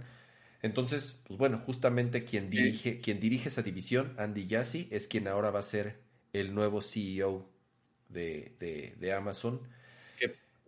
Entonces, 0.62 1.22
pues 1.28 1.38
bueno, 1.38 1.62
justamente 1.66 2.26
quien 2.26 2.50
dirige, 2.50 3.00
quien 3.00 3.20
dirige 3.20 3.50
esa 3.50 3.62
división, 3.62 4.14
Andy 4.18 4.48
Jassy, 4.50 4.88
es 4.92 5.08
quien 5.08 5.28
ahora 5.28 5.52
va 5.52 5.60
a 5.60 5.64
ser 5.64 6.00
el 6.34 6.54
nuevo 6.54 6.82
CEO 6.82 7.50
de, 8.10 9.14
Amazon. 9.16 9.62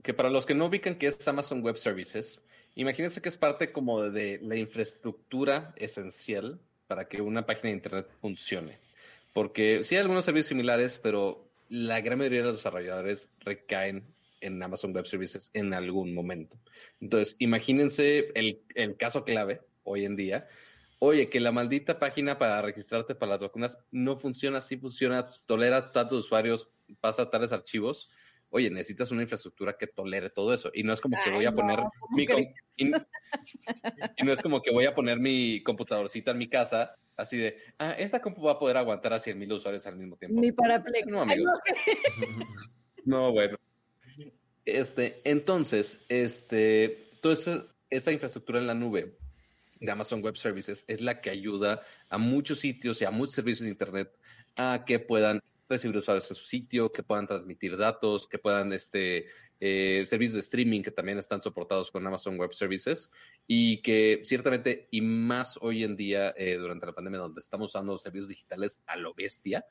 Que, 0.03 0.13
para 0.13 0.29
los 0.29 0.45
que 0.45 0.55
no 0.55 0.65
ubican 0.65 0.95
que 0.95 1.07
es 1.07 1.27
Amazon 1.27 1.61
Web 1.61 1.77
Services, 1.77 2.41
imagínense 2.75 3.21
que 3.21 3.29
es 3.29 3.37
parte 3.37 3.71
como 3.71 4.09
de 4.09 4.39
la 4.41 4.55
infraestructura 4.55 5.73
esencial 5.75 6.59
para 6.87 7.07
que 7.07 7.21
una 7.21 7.45
página 7.45 7.69
de 7.69 7.75
Internet 7.75 8.07
funcione. 8.19 8.79
Porque 9.33 9.83
sí 9.83 9.95
hay 9.95 10.01
algunos 10.01 10.25
servicios 10.25 10.47
similares, 10.47 10.99
pero 11.01 11.49
la 11.69 12.01
gran 12.01 12.17
mayoría 12.17 12.39
de 12.39 12.47
los 12.47 12.57
desarrolladores 12.57 13.29
recaen 13.39 14.13
en 14.41 14.61
Amazon 14.61 14.93
Web 14.93 15.05
Services 15.05 15.51
en 15.53 15.73
algún 15.73 16.13
momento. 16.13 16.59
Entonces, 16.99 17.35
imagínense 17.39 18.29
el, 18.35 18.61
el 18.75 18.97
caso 18.97 19.23
clave 19.23 19.61
hoy 19.83 20.05
en 20.05 20.15
día. 20.15 20.47
Oye, 20.99 21.29
que 21.29 21.39
la 21.39 21.51
maldita 21.51 21.97
página 21.97 22.37
para 22.37 22.61
registrarte 22.61 23.15
para 23.15 23.31
las 23.31 23.41
vacunas 23.41 23.77
no 23.91 24.17
funciona, 24.17 24.57
así 24.57 24.77
funciona, 24.77 25.27
tolera 25.45 25.91
tantos 25.91 26.25
usuarios, 26.25 26.69
pasa 26.99 27.29
tales 27.29 27.53
archivos. 27.53 28.09
Oye, 28.53 28.69
necesitas 28.69 29.11
una 29.11 29.21
infraestructura 29.21 29.77
que 29.77 29.87
tolere 29.87 30.29
todo 30.29 30.53
eso. 30.53 30.69
Y 30.73 30.83
no 30.83 30.91
es 30.91 30.99
como 30.99 31.17
que 31.23 31.31
voy 31.31 31.45
a 31.45 31.53
poner 31.53 31.79
mi 32.11 32.25
y, 32.77 32.89
no 34.23 34.33
es 34.33 34.41
como 34.41 34.61
que 34.61 34.71
voy 34.71 34.85
a 34.85 34.93
poner 34.93 35.19
mi 35.19 35.63
computadorcita 35.63 36.31
en 36.31 36.37
mi 36.37 36.49
casa, 36.49 36.95
así 37.15 37.37
de, 37.37 37.57
ah, 37.79 37.93
esta 37.97 38.21
compu 38.21 38.43
va 38.43 38.53
a 38.53 38.59
poder 38.59 38.75
aguantar 38.75 39.13
a 39.13 39.19
100 39.19 39.39
mil 39.39 39.53
usuarios 39.53 39.87
al 39.87 39.95
mismo 39.95 40.17
tiempo. 40.17 40.39
Mi 40.39 40.51
paraplex. 40.51 41.07
No, 41.07 41.21
amigos. 41.21 41.51
no, 43.05 43.31
bueno. 43.31 43.57
Este, 44.65 45.21
entonces, 45.23 46.03
este, 46.09 47.05
toda 47.21 47.35
esa 47.89 48.11
infraestructura 48.11 48.59
en 48.59 48.67
la 48.67 48.73
nube 48.73 49.17
de 49.79 49.91
Amazon 49.91 50.21
Web 50.21 50.37
Services 50.37 50.85
es 50.87 51.01
la 51.01 51.21
que 51.21 51.29
ayuda 51.29 51.81
a 52.09 52.17
muchos 52.17 52.59
sitios 52.59 53.01
y 53.01 53.05
a 53.05 53.11
muchos 53.11 53.35
servicios 53.35 53.63
de 53.63 53.71
Internet 53.71 54.11
a 54.55 54.83
que 54.85 54.99
puedan 54.99 55.41
recibir 55.71 55.97
usuarios 55.97 56.29
en 56.29 56.35
su 56.35 56.45
sitio, 56.45 56.91
que 56.91 57.03
puedan 57.03 57.27
transmitir 57.27 57.77
datos, 57.77 58.27
que 58.27 58.37
puedan, 58.37 58.73
este, 58.73 59.27
eh, 59.59 60.03
servicios 60.07 60.35
de 60.35 60.39
streaming 60.41 60.81
que 60.81 60.91
también 60.91 61.19
están 61.19 61.39
soportados 61.39 61.91
con 61.91 62.05
Amazon 62.05 62.37
Web 62.37 62.53
Services 62.53 63.11
y 63.45 63.81
que 63.81 64.21
ciertamente, 64.23 64.87
y 64.89 65.01
más 65.01 65.57
hoy 65.61 65.83
en 65.83 65.95
día, 65.95 66.33
eh, 66.35 66.55
durante 66.57 66.85
la 66.87 66.93
pandemia, 66.93 67.19
donde 67.19 67.41
estamos 67.41 67.69
usando 67.69 67.97
servicios 67.97 68.29
digitales 68.29 68.83
a 68.87 68.95
lo 68.97 69.13
bestia, 69.13 69.65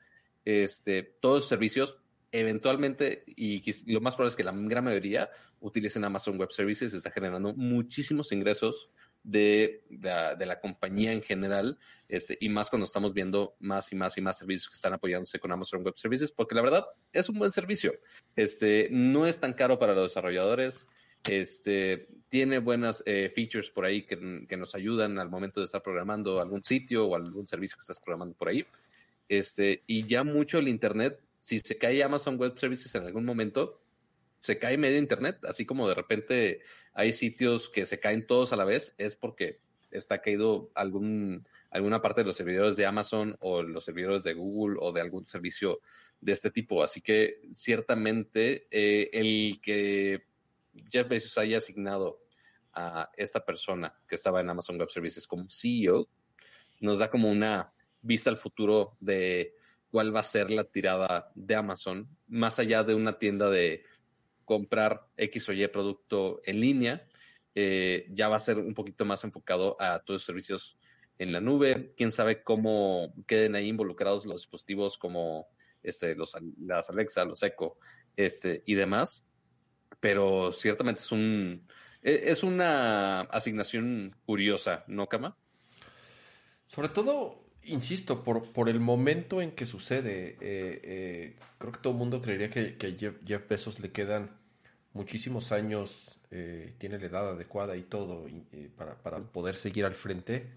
este, 0.45 1.03
todos 1.03 1.41
los 1.41 1.49
servicios 1.49 1.97
eventualmente, 2.31 3.25
y 3.27 3.61
lo 3.91 3.99
más 3.99 4.15
probable 4.15 4.29
es 4.29 4.35
que 4.37 4.43
la 4.45 4.53
gran 4.53 4.85
mayoría 4.85 5.29
utilicen 5.59 6.05
Amazon 6.05 6.39
Web 6.39 6.51
Services, 6.51 6.93
está 6.93 7.11
generando 7.11 7.53
muchísimos 7.53 8.31
ingresos 8.31 8.89
de, 9.23 9.83
la, 9.89 10.59
compañía 10.59 11.11
en 11.11 11.21
general, 11.21 11.77
este, 12.07 12.37
y 12.39 12.49
más 12.49 12.69
cuando 12.69 12.85
estamos 12.85 13.13
viendo 13.13 13.55
más 13.59 13.91
y 13.91 13.95
más 13.95 14.17
y 14.17 14.21
más 14.21 14.37
servicios 14.37 14.69
que 14.69 14.75
están 14.75 14.93
apoyándose 14.93 15.39
con 15.39 15.51
Amazon 15.51 15.83
Web 15.83 15.97
Services, 15.97 16.31
porque 16.31 16.55
la 16.55 16.61
verdad 16.61 16.85
es 17.13 17.29
un 17.29 17.37
buen 17.37 17.51
servicio. 17.51 17.93
Este, 18.35 18.87
no 18.91 19.27
es 19.27 19.39
tan 19.39 19.53
caro 19.53 19.79
para 19.79 19.93
los 19.93 20.09
desarrolladores, 20.09 20.87
este, 21.23 22.07
tiene 22.29 22.57
buenas 22.59 23.03
eh, 23.05 23.31
features 23.33 23.69
por 23.69 23.85
ahí 23.85 24.05
que, 24.05 24.45
que, 24.47 24.57
nos 24.57 24.73
ayudan 24.73 25.19
al 25.19 25.29
momento 25.29 25.59
de 25.59 25.67
estar 25.67 25.83
programando 25.83 26.41
algún 26.41 26.63
sitio 26.63 27.05
o 27.05 27.15
algún 27.15 27.47
servicio 27.47 27.77
que 27.77 27.81
estás 27.81 27.99
programando 27.99 28.35
por 28.35 28.49
ahí. 28.49 28.65
Este, 29.29 29.83
y 29.85 30.05
ya 30.05 30.23
mucho 30.23 30.57
el 30.57 30.67
Internet, 30.67 31.21
si 31.39 31.59
se 31.59 31.77
cae 31.77 32.03
Amazon 32.03 32.37
Web 32.37 32.57
Services 32.57 32.93
en 32.95 33.05
algún 33.05 33.25
momento, 33.25 33.81
se 34.41 34.57
cae 34.57 34.75
medio 34.75 34.97
internet, 34.97 35.37
así 35.47 35.67
como 35.67 35.87
de 35.87 35.93
repente 35.93 36.61
hay 36.93 37.13
sitios 37.13 37.69
que 37.69 37.85
se 37.85 37.99
caen 37.99 38.27
todos 38.27 38.53
a 38.53 38.55
la 38.55 38.65
vez, 38.65 38.95
es 38.97 39.15
porque 39.15 39.59
está 39.91 40.21
caído 40.21 40.71
algún, 40.73 41.47
alguna 41.69 42.01
parte 42.01 42.21
de 42.21 42.27
los 42.27 42.35
servidores 42.35 42.75
de 42.77 42.85
Amazon 42.85 43.35
o 43.39 43.61
los 43.61 43.83
servidores 43.83 44.23
de 44.23 44.33
Google 44.33 44.77
o 44.79 44.91
de 44.91 45.01
algún 45.01 45.25
servicio 45.27 45.81
de 46.19 46.31
este 46.31 46.51
tipo. 46.51 46.81
Así 46.81 47.01
que 47.01 47.41
ciertamente 47.51 48.67
eh, 48.71 49.09
el 49.13 49.59
que 49.61 50.23
Jeff 50.89 51.07
Bezos 51.07 51.37
haya 51.37 51.57
asignado 51.57 52.21
a 52.73 53.09
esta 53.17 53.43
persona 53.43 53.93
que 54.07 54.15
estaba 54.15 54.39
en 54.39 54.49
Amazon 54.49 54.79
Web 54.79 54.89
Services 54.89 55.27
como 55.27 55.49
CEO 55.49 56.07
nos 56.79 56.99
da 56.99 57.09
como 57.09 57.29
una 57.29 57.73
vista 58.01 58.29
al 58.29 58.37
futuro 58.37 58.97
de 58.99 59.53
cuál 59.89 60.15
va 60.15 60.21
a 60.21 60.23
ser 60.23 60.49
la 60.49 60.63
tirada 60.63 61.31
de 61.35 61.55
Amazon, 61.55 62.07
más 62.27 62.59
allá 62.59 62.83
de 62.83 62.95
una 62.95 63.19
tienda 63.19 63.49
de 63.49 63.83
comprar 64.51 65.07
X 65.15 65.47
o 65.47 65.53
Y 65.53 65.65
producto 65.67 66.41
en 66.43 66.59
línea, 66.59 67.07
eh, 67.55 68.05
ya 68.09 68.27
va 68.27 68.35
a 68.35 68.39
ser 68.39 68.57
un 68.57 68.73
poquito 68.73 69.05
más 69.05 69.23
enfocado 69.23 69.77
a 69.79 69.99
todos 69.99 70.19
los 70.19 70.25
servicios 70.25 70.77
en 71.17 71.31
la 71.31 71.39
nube. 71.39 71.93
Quién 71.95 72.11
sabe 72.11 72.43
cómo 72.43 73.13
queden 73.25 73.55
ahí 73.55 73.69
involucrados 73.69 74.25
los 74.25 74.41
dispositivos 74.41 74.97
como 74.97 75.47
este, 75.81 76.15
los, 76.15 76.35
las 76.59 76.89
Alexa, 76.89 77.23
los 77.23 77.43
Echo 77.43 77.77
este, 78.17 78.61
y 78.65 78.75
demás. 78.75 79.25
Pero 80.01 80.51
ciertamente 80.51 80.99
es 80.99 81.13
un 81.13 81.65
e, 82.01 82.29
es 82.29 82.43
una 82.43 83.21
asignación 83.21 84.17
curiosa, 84.25 84.83
¿no, 84.87 85.07
Kama? 85.07 85.37
Sobre 86.67 86.89
todo, 86.89 87.45
insisto, 87.63 88.21
por, 88.21 88.51
por 88.51 88.67
el 88.67 88.81
momento 88.81 89.41
en 89.41 89.51
que 89.51 89.65
sucede, 89.65 90.37
eh, 90.41 90.81
eh, 90.83 91.39
creo 91.57 91.71
que 91.71 91.79
todo 91.79 91.93
el 91.93 91.99
mundo 91.99 92.21
creería 92.21 92.49
que, 92.49 92.75
que 92.75 92.97
Jeff, 92.97 93.15
Jeff 93.25 93.47
Bezos 93.47 93.79
le 93.79 93.93
quedan 93.93 94.40
muchísimos 94.93 95.51
años, 95.51 96.17
eh, 96.31 96.73
tiene 96.77 96.99
la 96.99 97.05
edad 97.05 97.29
adecuada 97.31 97.75
y 97.75 97.83
todo 97.83 98.27
eh, 98.27 98.69
para, 98.75 98.95
poder 99.19 99.55
seguir 99.55 99.85
al 99.85 99.95
frente. 99.95 100.47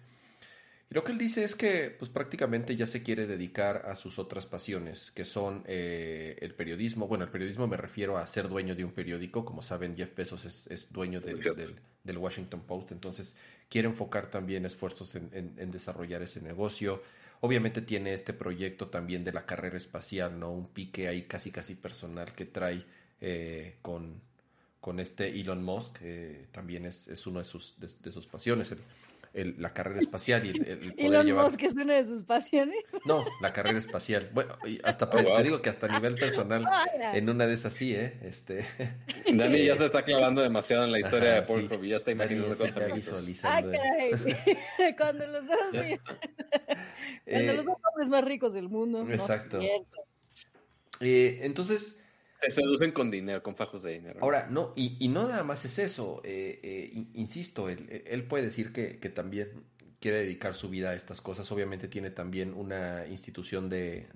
Y 0.91 0.95
lo 0.95 1.03
que 1.03 1.13
él 1.13 1.19
dice 1.19 1.45
es 1.45 1.55
que 1.55 1.95
pues 1.99 2.11
prácticamente 2.11 2.77
ya 2.77 2.87
se 2.87 3.03
quiere 3.03 3.27
dedicar 3.27 3.87
a 3.87 3.97
sus 3.97 4.19
otras 4.19 4.47
pasiones, 4.47 5.11
que 5.11 5.25
son 5.25 5.63
eh, 5.67 6.37
el 6.41 6.55
periodismo. 6.55 7.09
Bueno, 7.09 7.25
el 7.25 7.31
periodismo 7.31 7.67
me 7.67 7.77
refiero 7.77 8.19
a 8.19 8.27
ser 8.27 8.49
dueño 8.49 8.75
de 8.75 8.85
un 8.85 8.93
periódico. 8.93 9.45
Como 9.45 9.63
saben, 9.63 9.97
Jeff 9.97 10.15
Bezos 10.15 10.45
es, 10.45 10.93
dueño 10.93 11.21
del, 11.21 11.41
del, 12.03 12.19
Washington 12.19 12.63
Post. 12.67 12.93
Entonces, 12.93 13.37
quiere 13.69 13.89
enfocar 13.89 14.31
también 14.31 14.67
esfuerzos 14.67 15.15
en, 15.15 15.31
en, 15.33 15.71
desarrollar 15.71 16.23
ese 16.23 16.43
negocio. 16.43 17.03
Obviamente 17.41 17.81
tiene 17.81 18.13
este 18.13 18.33
proyecto 18.33 18.89
también 18.89 19.25
de 19.25 19.33
la 19.33 19.47
carrera 19.47 19.77
espacial, 19.77 20.39
¿no? 20.39 20.53
Un 20.53 20.69
pique 20.69 21.09
ahí 21.09 21.23
casi 21.23 21.51
casi 21.51 21.75
personal 21.75 22.33
que 22.33 22.45
trae 22.45 22.85
eh, 23.27 23.79
con, 23.81 24.21
con 24.83 25.01
este 25.01 25.29
Elon 25.29 25.65
Musk, 25.65 26.01
que 26.01 26.47
también 26.53 26.85
es, 26.85 27.09
es 27.09 27.27
uno 27.27 27.39
de 27.39 27.47
sus, 27.47 27.81
de, 27.81 28.13
sus 28.13 28.27
pasiones, 28.27 28.71
el, 29.33 29.57
la 29.59 29.73
carrera 29.73 29.99
espacial 29.99 30.45
y 30.45 30.51
el, 30.51 30.93
poder 30.93 31.25
Elon 31.27 31.33
Musk 31.33 31.63
es 31.63 31.73
una 31.73 31.95
de 31.95 32.07
sus 32.07 32.23
pasiones. 32.25 32.85
No, 33.07 33.25
la 33.41 33.55
carrera 33.55 33.79
espacial. 33.79 34.29
Bueno, 34.35 34.53
hasta 34.83 35.07
oh, 35.07 35.37
te 35.37 35.43
digo 35.43 35.63
que 35.63 35.71
hasta 35.71 35.87
a 35.87 35.99
nivel 35.99 36.17
personal, 36.17 36.69
en 37.15 37.31
una 37.31 37.47
de 37.47 37.55
esas 37.55 37.73
sí, 37.73 37.95
¿eh? 37.95 38.19
Este... 38.23 38.67
Dani 39.33 39.65
ya 39.65 39.75
se 39.77 39.87
está 39.87 40.03
clavando 40.03 40.43
demasiado 40.43 40.85
en 40.85 40.93
la 40.93 41.01
historia 41.01 41.33
de 41.33 41.43
Paul 41.43 41.67
sí. 41.81 41.89
ya 41.89 41.97
está 41.97 42.11
imaginando 42.11 42.59
cosas. 42.59 42.95
Visualizando. 42.95 43.73
Ah, 43.73 44.93
Cuando 44.99 45.27
los 45.29 45.47
dos, 45.47 45.57
Cuando 47.25 47.53
los 47.55 47.65
dos 47.65 47.77
hombres 47.91 48.09
más 48.11 48.23
ricos 48.23 48.53
del 48.53 48.69
mundo. 48.69 49.09
Exacto. 49.09 49.61
eh, 51.01 51.39
entonces 51.41 51.97
se 52.51 52.63
seducen 52.63 52.93
con 52.93 53.11
dinero, 53.11 53.43
con 53.43 53.57
fajos 53.57 53.83
de 53.83 53.93
dinero. 53.93 54.21
Ahora, 54.23 54.47
no, 54.51 54.73
y, 54.77 55.09
no 55.09 55.29
nada 55.29 55.45
más 55.45 55.65
es 55.65 55.79
eso. 55.79 56.21
Eh, 56.25 56.61
eh, 56.63 57.07
insisto, 57.15 57.69
él, 57.69 58.25
puede 58.29 58.45
decir 58.45 58.73
que, 58.73 58.97
también 59.11 59.65
quiere 60.01 60.19
dedicar 60.19 60.55
su 60.55 60.69
vida 60.69 60.91
a 60.91 60.95
estas 60.95 61.21
cosas. 61.21 61.51
Obviamente 61.53 61.89
tiene 61.89 62.11
también 62.11 62.55
una 62.55 63.07
institución 63.07 63.69
de, 63.69 64.09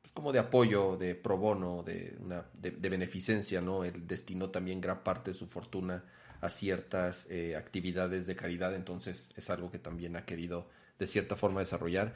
pues, 0.00 0.12
como 0.12 0.32
de 0.32 0.38
apoyo, 0.38 0.96
de 0.96 1.14
pro 1.14 1.36
bono, 1.36 1.82
de, 1.82 2.16
una, 2.20 2.44
de, 2.54 2.70
beneficencia, 2.70 3.60
¿no? 3.60 3.84
Él 3.84 4.06
destinó 4.06 4.50
también 4.50 4.80
gran 4.80 5.02
parte 5.02 5.32
de 5.32 5.34
su 5.34 5.46
fortuna 5.46 6.04
a 6.40 6.48
ciertas 6.48 7.26
eh, 7.30 7.56
actividades 7.56 8.26
de 8.26 8.36
caridad, 8.36 8.74
entonces 8.74 9.32
es 9.36 9.48
algo 9.50 9.70
que 9.70 9.78
también 9.78 10.16
ha 10.16 10.26
querido 10.26 10.68
de 10.98 11.06
cierta 11.06 11.36
forma 11.36 11.60
desarrollar. 11.60 12.14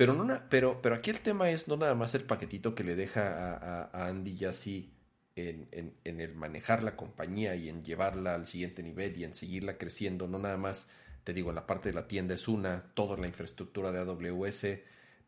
Pero, 0.00 0.14
no 0.14 0.40
pero, 0.48 0.80
pero 0.80 0.94
aquí 0.94 1.10
el 1.10 1.20
tema 1.20 1.50
es 1.50 1.68
no 1.68 1.76
nada 1.76 1.94
más 1.94 2.14
el 2.14 2.22
paquetito 2.22 2.74
que 2.74 2.84
le 2.84 2.96
deja 2.96 3.84
a, 3.92 4.06
Andy 4.08 4.34
Jassy 4.34 4.94
en, 5.36 5.68
el 6.02 6.34
manejar 6.34 6.82
la 6.82 6.96
compañía 6.96 7.54
y 7.54 7.68
en 7.68 7.84
llevarla 7.84 8.34
al 8.34 8.46
siguiente 8.46 8.82
nivel 8.82 9.14
y 9.18 9.24
en 9.24 9.34
seguirla 9.34 9.76
creciendo, 9.76 10.26
no 10.26 10.38
nada 10.38 10.56
más, 10.56 10.88
te 11.22 11.34
digo, 11.34 11.52
la 11.52 11.66
parte 11.66 11.90
de 11.90 11.96
la 11.96 12.08
tienda 12.08 12.32
es 12.32 12.48
una, 12.48 12.82
toda 12.94 13.18
la 13.18 13.26
infraestructura 13.26 13.92
de 13.92 13.98
AWS, 13.98 14.68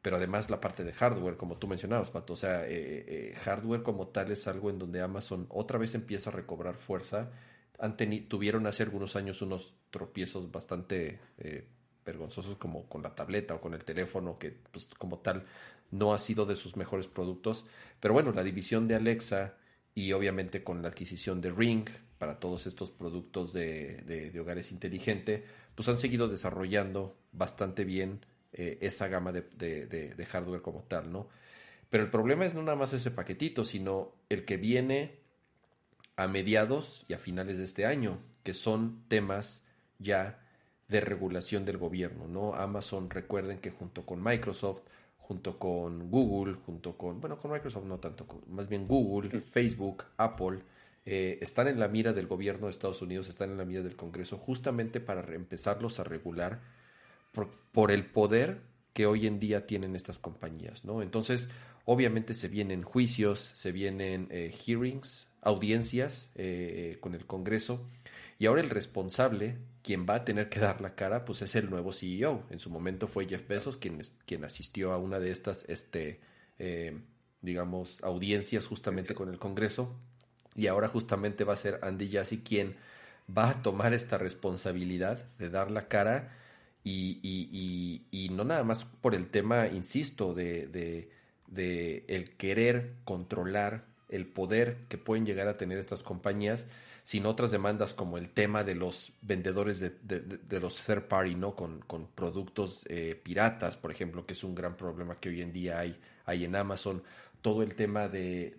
pero 0.01 0.17
además 0.17 0.49
la 0.49 0.59
parte 0.59 0.85
de 0.85 0.95
hardware, 0.95 1.37
como 1.37 1.59
tú 1.59 1.69
mencionabas, 1.69 2.09
Pato, 2.09 2.33
o 2.33 2.37
sea, 2.37 2.67
eh, 2.67 3.05
eh, 3.07 3.35
hardware 3.45 3.83
como 3.83 4.09
tal 4.09 4.31
es 4.31 4.49
algo 4.49 4.71
en 4.71 4.79
donde 4.79 5.03
Amazon 5.03 5.45
otra 5.51 5.77
vez 5.77 5.95
empieza 5.95 6.31
a 6.31 6.33
recobrar 6.33 6.77
fuerza. 6.77 7.31
Han 7.79 7.99
tuvieron 8.27 8.67
hace 8.67 8.85
algunos 8.85 9.17
años 9.17 9.43
unos 9.43 9.75
tropiezos 9.91 10.51
bastante 10.51 11.21
eh, 11.37 11.67
vergonzosos 12.05 12.57
como 12.57 12.89
con 12.89 13.03
la 13.03 13.15
tableta 13.15 13.55
o 13.55 13.61
con 13.61 13.75
el 13.75 13.85
teléfono, 13.85 14.39
que 14.39 14.51
pues 14.51 14.87
como 14.99 15.19
tal 15.19 15.45
no 15.91 16.15
ha 16.15 16.19
sido 16.19 16.47
de 16.47 16.57
sus 16.57 16.77
mejores 16.77 17.07
productos. 17.07 17.67
Pero 18.01 18.15
bueno, 18.15 18.33
la 18.33 18.43
división 18.43 18.89
de 18.89 18.97
Alexa 18.97 19.55
y 19.95 20.13
obviamente 20.13 20.65
con 20.65 20.83
la 20.83 20.89
adquisición 20.89 21.41
de 21.41 21.51
Ring 21.51 21.89
para 22.19 22.39
todos 22.39 22.67
estos 22.67 22.91
productos 22.91 23.53
de, 23.53 24.33
hogares 24.41 24.71
inteligente, 24.73 25.45
pues 25.75 25.89
han 25.89 25.99
seguido 25.99 26.29
desarrollando 26.29 27.17
bastante 27.33 27.85
bien 27.85 28.25
eh, 28.53 28.79
esa 28.81 29.09
gama 29.09 29.33
de, 29.33 30.27
hardware 30.31 30.63
como 30.63 30.85
tal, 30.85 31.13
¿no? 31.13 31.29
Pero 31.91 32.05
el 32.05 32.11
problema 32.11 32.47
es 32.47 32.55
no 32.55 32.63
nada 32.63 32.77
más 32.77 32.93
ese 32.93 33.11
paquetito, 33.11 33.65
sino 33.65 34.13
el 34.29 34.45
que 34.45 34.57
viene 34.57 35.19
a 36.17 36.27
mediados 36.27 37.05
y 37.09 37.15
a 37.15 37.19
finales 37.19 37.59
de 37.59 37.65
este 37.65 37.87
año, 37.87 38.19
que 38.45 38.55
son 38.55 39.05
temas 39.09 39.67
ya 39.99 40.42
de 40.93 41.01
regulación 41.01 41.65
del 41.65 41.79
gobierno, 41.79 42.29
¿no? 42.29 42.55
Amazon, 42.55 43.11
recuerden 43.11 43.59
que 43.59 43.71
junto 43.71 44.07
con 44.07 44.23
Microsoft, 44.23 44.83
junto 45.19 45.59
con 45.59 46.11
Google, 46.11 46.55
junto 46.55 46.97
con, 46.97 47.21
bueno, 47.21 47.37
con 47.39 47.51
Microsoft 47.51 47.85
no 47.85 47.99
tanto, 47.99 48.27
más 48.49 48.69
bien 48.69 48.87
Google, 48.87 49.41
Facebook, 49.41 50.05
Apple, 50.17 50.61
eh, 51.05 51.39
están 51.41 51.69
en 51.69 51.81
la 51.81 51.89
mira 51.89 52.13
del 52.13 52.27
gobierno 52.27 52.67
de 52.67 52.71
Estados 52.71 53.03
Unidos, 53.03 53.29
están 53.29 53.51
en 53.51 53.57
la 53.57 53.65
mira 53.65 53.83
del 53.83 53.97
Congreso, 53.97 54.37
justamente 54.37 55.01
para 55.01 55.35
empezarlos 55.35 55.99
a 55.99 56.05
regular 56.05 56.61
por, 57.73 57.91
el 57.91 58.05
poder 58.05 58.61
que 58.93 59.07
hoy 59.07 59.27
en 59.27 59.41
día 59.41 59.67
tienen 59.67 59.97
estas 59.97 60.19
compañías, 60.19 60.85
¿no? 60.85 61.03
Entonces, 61.03 61.49
obviamente 61.87 62.35
se 62.35 62.49
vienen 62.49 62.83
juicios, 62.83 63.51
se 63.55 63.73
vienen 63.73 64.29
eh, 64.31 64.55
hearings, 64.65 65.27
audiencias 65.41 66.31
eh, 66.35 66.99
con 67.01 67.15
el 67.15 67.27
Congreso, 67.27 67.81
y 68.39 68.47
ahora 68.47 68.61
el 68.61 68.71
responsable, 68.71 69.57
quien 69.83 70.07
va 70.09 70.17
a 70.17 70.25
tener 70.25 70.49
que 70.49 70.61
dar 70.61 70.81
la 70.81 70.95
cara, 70.95 71.25
pues 71.25 71.43
es 71.43 71.55
el 71.57 71.69
nuevo 71.69 71.93
CEO. 71.93 72.45
En 72.51 72.59
su 72.59 72.71
momento 72.71 73.07
fue 73.07 73.27
Jeff 73.27 73.47
Bezos 73.49 73.77
quien, 73.77 74.01
quien 74.27 74.45
asistió 74.45 74.93
a 74.93 74.99
una 74.99 75.19
de 75.19 75.31
estas, 75.33 75.65
este, 75.69 76.21
eh, 76.59 76.99
digamos, 77.41 78.03
audiencias 78.03 78.67
justamente 78.67 79.15
con 79.15 79.29
el 79.29 79.39
Congreso. 79.39 79.95
Y 80.55 80.67
ahora 80.69 80.89
justamente 80.89 81.45
va 81.45 81.55
a 81.55 81.57
ser 81.57 81.81
Andy 81.83 82.11
Jassy 82.11 82.39
quien 82.39 82.77
va 83.37 83.51
a 83.51 83.63
tomar 83.63 83.93
esta 83.93 84.19
responsabilidad 84.19 85.25
de 85.39 85.51
dar 85.51 85.71
la 85.71 85.89
cara 85.89 86.37
y, 86.85 87.21
y, 87.23 88.07
y, 88.11 88.29
no 88.31 88.45
nada 88.45 88.65
más 88.65 88.85
por 88.85 89.15
el 89.15 89.29
tema, 89.29 89.69
insisto, 89.69 90.35
de, 90.35 90.67
de, 90.67 91.11
de 91.47 92.05
el 92.09 92.37
querer 92.37 92.95
controlar 93.05 93.85
el 94.09 94.27
poder 94.27 94.79
que 94.89 94.99
pueden 94.99 95.25
llegar 95.25 95.47
a 95.47 95.57
tener 95.57 95.79
estas 95.79 96.03
compañías, 96.03 96.67
sino 97.03 97.31
otras 97.31 97.51
demandas 97.51 97.95
como 97.95 98.17
el 98.17 98.31
tema 98.31 98.63
de 98.65 98.75
los 98.75 99.13
vendedores 99.23 99.81
de, 99.81 99.91
de, 99.91 100.61
los 100.61 100.81
third 100.83 101.09
party, 101.09 101.35
¿no? 101.35 101.57
Con, 101.57 101.81
con 101.81 102.07
productos 102.07 102.85
eh, 102.89 103.21
piratas, 103.23 103.77
por 103.77 103.91
ejemplo, 103.91 104.25
que 104.25 104.35
es 104.35 104.45
un 104.45 104.55
gran 104.55 104.77
problema 104.77 105.19
que 105.19 105.29
hoy 105.29 105.43
en 105.43 105.53
día 105.53 105.81
hay, 105.81 105.99
hay 106.25 106.45
en 106.45 106.55
Amazon. 106.55 107.03
Todo 107.41 107.65
el 107.65 107.75
tema 107.75 108.09
de, 108.09 108.57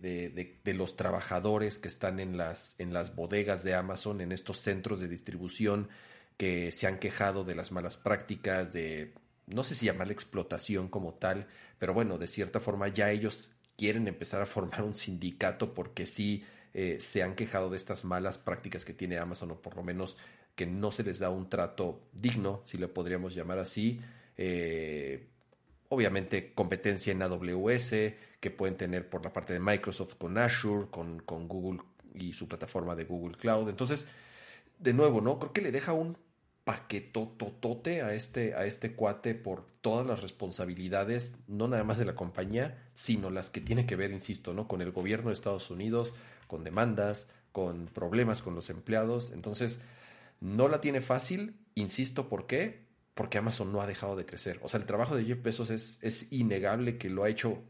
de, 0.63 0.73
los 0.73 0.97
trabajadores 0.97 1.77
que 1.77 1.87
están 1.87 2.19
en 2.19 2.35
las, 2.35 2.75
en 2.79 2.91
las 2.91 3.15
bodegas 3.15 3.63
de 3.63 3.75
Amazon, 3.75 4.19
en 4.19 4.33
estos 4.33 4.59
centros 4.59 4.99
de 4.99 5.07
distribución, 5.07 5.87
que 6.35 6.73
se 6.73 6.87
han 6.87 6.99
quejado 6.99 7.45
de 7.45 7.55
las 7.55 7.71
malas 7.71 7.95
prácticas, 7.95 8.73
de 8.73 9.13
no 9.47 9.63
sé 9.63 9.75
si 9.75 9.85
llamarle 9.85 10.13
explotación 10.13 10.89
como 10.89 11.13
tal, 11.13 11.47
pero 11.79 11.93
bueno, 11.93 12.17
de 12.17 12.27
cierta 12.27 12.59
forma 12.59 12.89
ya 12.89 13.11
ellos 13.11 13.51
quieren 13.77 14.07
empezar 14.07 14.41
a 14.41 14.45
formar 14.45 14.83
un 14.83 14.95
sindicato 14.95 15.73
porque 15.73 16.05
sí 16.05 16.43
eh, 16.73 16.97
se 16.99 17.23
han 17.23 17.35
quejado 17.35 17.69
de 17.69 17.77
estas 17.77 18.03
malas 18.03 18.37
prácticas 18.37 18.85
que 18.85 18.93
tiene 18.93 19.17
Amazon 19.17 19.51
o 19.51 19.61
por 19.61 19.75
lo 19.75 19.83
menos 19.83 20.17
que 20.55 20.65
no 20.65 20.91
se 20.91 21.03
les 21.03 21.19
da 21.19 21.29
un 21.29 21.49
trato 21.49 22.01
digno, 22.13 22.61
si 22.65 22.77
le 22.77 22.87
podríamos 22.87 23.35
llamar 23.35 23.59
así. 23.59 24.01
Eh, 24.37 25.27
obviamente 25.89 26.53
competencia 26.53 27.11
en 27.11 27.21
AWS 27.21 27.89
que 28.39 28.51
pueden 28.51 28.75
tener 28.75 29.09
por 29.09 29.23
la 29.23 29.31
parte 29.31 29.53
de 29.53 29.59
Microsoft 29.59 30.15
con 30.15 30.37
Azure, 30.37 30.87
con, 30.89 31.19
con 31.19 31.47
Google 31.47 31.79
y 32.15 32.33
su 32.33 32.47
plataforma 32.47 32.95
de 32.95 33.05
Google 33.05 33.37
Cloud. 33.37 33.69
Entonces, 33.69 34.07
de 34.79 34.93
nuevo, 34.93 35.21
¿no? 35.21 35.39
Creo 35.39 35.53
que 35.53 35.61
le 35.61 35.71
deja 35.71 35.93
un 35.93 36.17
paquetototote 36.63 38.01
a 38.01 38.13
este, 38.13 38.53
a 38.55 38.65
este 38.65 38.93
cuate 38.93 39.35
por 39.35 39.65
todas 39.81 40.07
las 40.07 40.21
responsabilidades, 40.21 41.35
no 41.47 41.67
nada 41.67 41.83
más 41.83 41.97
de 41.97 42.05
la 42.05 42.15
compañía, 42.15 42.89
sino 42.93 43.29
las 43.29 43.49
que 43.49 43.61
tiene 43.61 43.85
que 43.85 43.95
ver, 43.95 44.11
insisto, 44.11 44.53
¿no? 44.53 44.67
Con 44.67 44.81
el 44.81 44.91
gobierno 44.91 45.29
de 45.29 45.33
Estados 45.33 45.69
Unidos, 45.69 46.13
con 46.53 46.63
demandas, 46.63 47.27
con 47.51 47.88
problemas 47.88 48.43
con 48.43 48.53
los 48.53 48.69
empleados. 48.69 49.31
Entonces, 49.31 49.80
no 50.39 50.67
la 50.67 50.81
tiene 50.81 51.01
fácil, 51.01 51.55
insisto, 51.73 52.30
¿por 52.30 52.45
qué? 52.45 52.85
Porque 53.15 53.39
Amazon 53.39 53.71
no 53.71 53.81
ha 53.81 53.88
dejado 53.88 54.15
de 54.15 54.27
crecer. 54.27 54.59
O 54.61 54.69
sea, 54.69 54.80
el 54.80 54.85
trabajo 54.85 55.15
de 55.15 55.25
Jeff 55.25 55.41
Bezos 55.41 55.71
es, 55.71 55.97
es 56.03 56.31
innegable 56.31 56.99
que 56.99 57.09
lo 57.09 57.23
ha 57.23 57.30
hecho, 57.30 57.63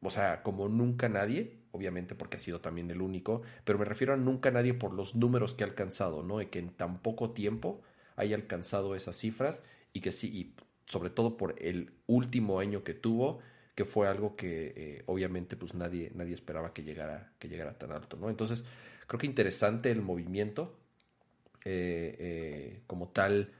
o 0.00 0.10
sea, 0.10 0.42
como 0.42 0.68
nunca 0.68 1.08
nadie, 1.08 1.60
obviamente 1.70 2.16
porque 2.16 2.38
ha 2.38 2.40
sido 2.40 2.60
también 2.60 2.90
el 2.90 3.02
único, 3.02 3.42
pero 3.64 3.78
me 3.78 3.84
refiero 3.84 4.14
a 4.14 4.16
nunca 4.16 4.50
nadie 4.50 4.74
por 4.74 4.92
los 4.92 5.14
números 5.14 5.54
que 5.54 5.62
ha 5.62 5.68
alcanzado, 5.68 6.24
¿no? 6.24 6.42
Y 6.42 6.46
que 6.46 6.58
en 6.58 6.70
tan 6.70 7.02
poco 7.02 7.30
tiempo 7.30 7.82
haya 8.16 8.34
alcanzado 8.34 8.96
esas 8.96 9.16
cifras 9.16 9.62
y 9.92 10.00
que 10.00 10.10
sí, 10.10 10.26
y 10.26 10.56
sobre 10.86 11.10
todo 11.10 11.36
por 11.36 11.54
el 11.60 11.92
último 12.08 12.58
año 12.58 12.82
que 12.82 12.94
tuvo, 12.94 13.38
que 13.74 13.84
fue 13.84 14.08
algo 14.08 14.36
que 14.36 14.72
eh, 14.76 15.02
obviamente 15.06 15.56
pues 15.56 15.74
nadie, 15.74 16.10
nadie 16.14 16.34
esperaba 16.34 16.72
que 16.72 16.82
llegara, 16.82 17.32
que 17.38 17.48
llegara 17.48 17.78
tan 17.78 17.92
alto, 17.92 18.16
¿no? 18.16 18.28
Entonces, 18.28 18.64
creo 19.06 19.18
que 19.18 19.26
interesante 19.26 19.90
el 19.90 20.02
movimiento 20.02 20.78
eh, 21.64 22.16
eh, 22.18 22.82
como 22.86 23.08
tal, 23.08 23.52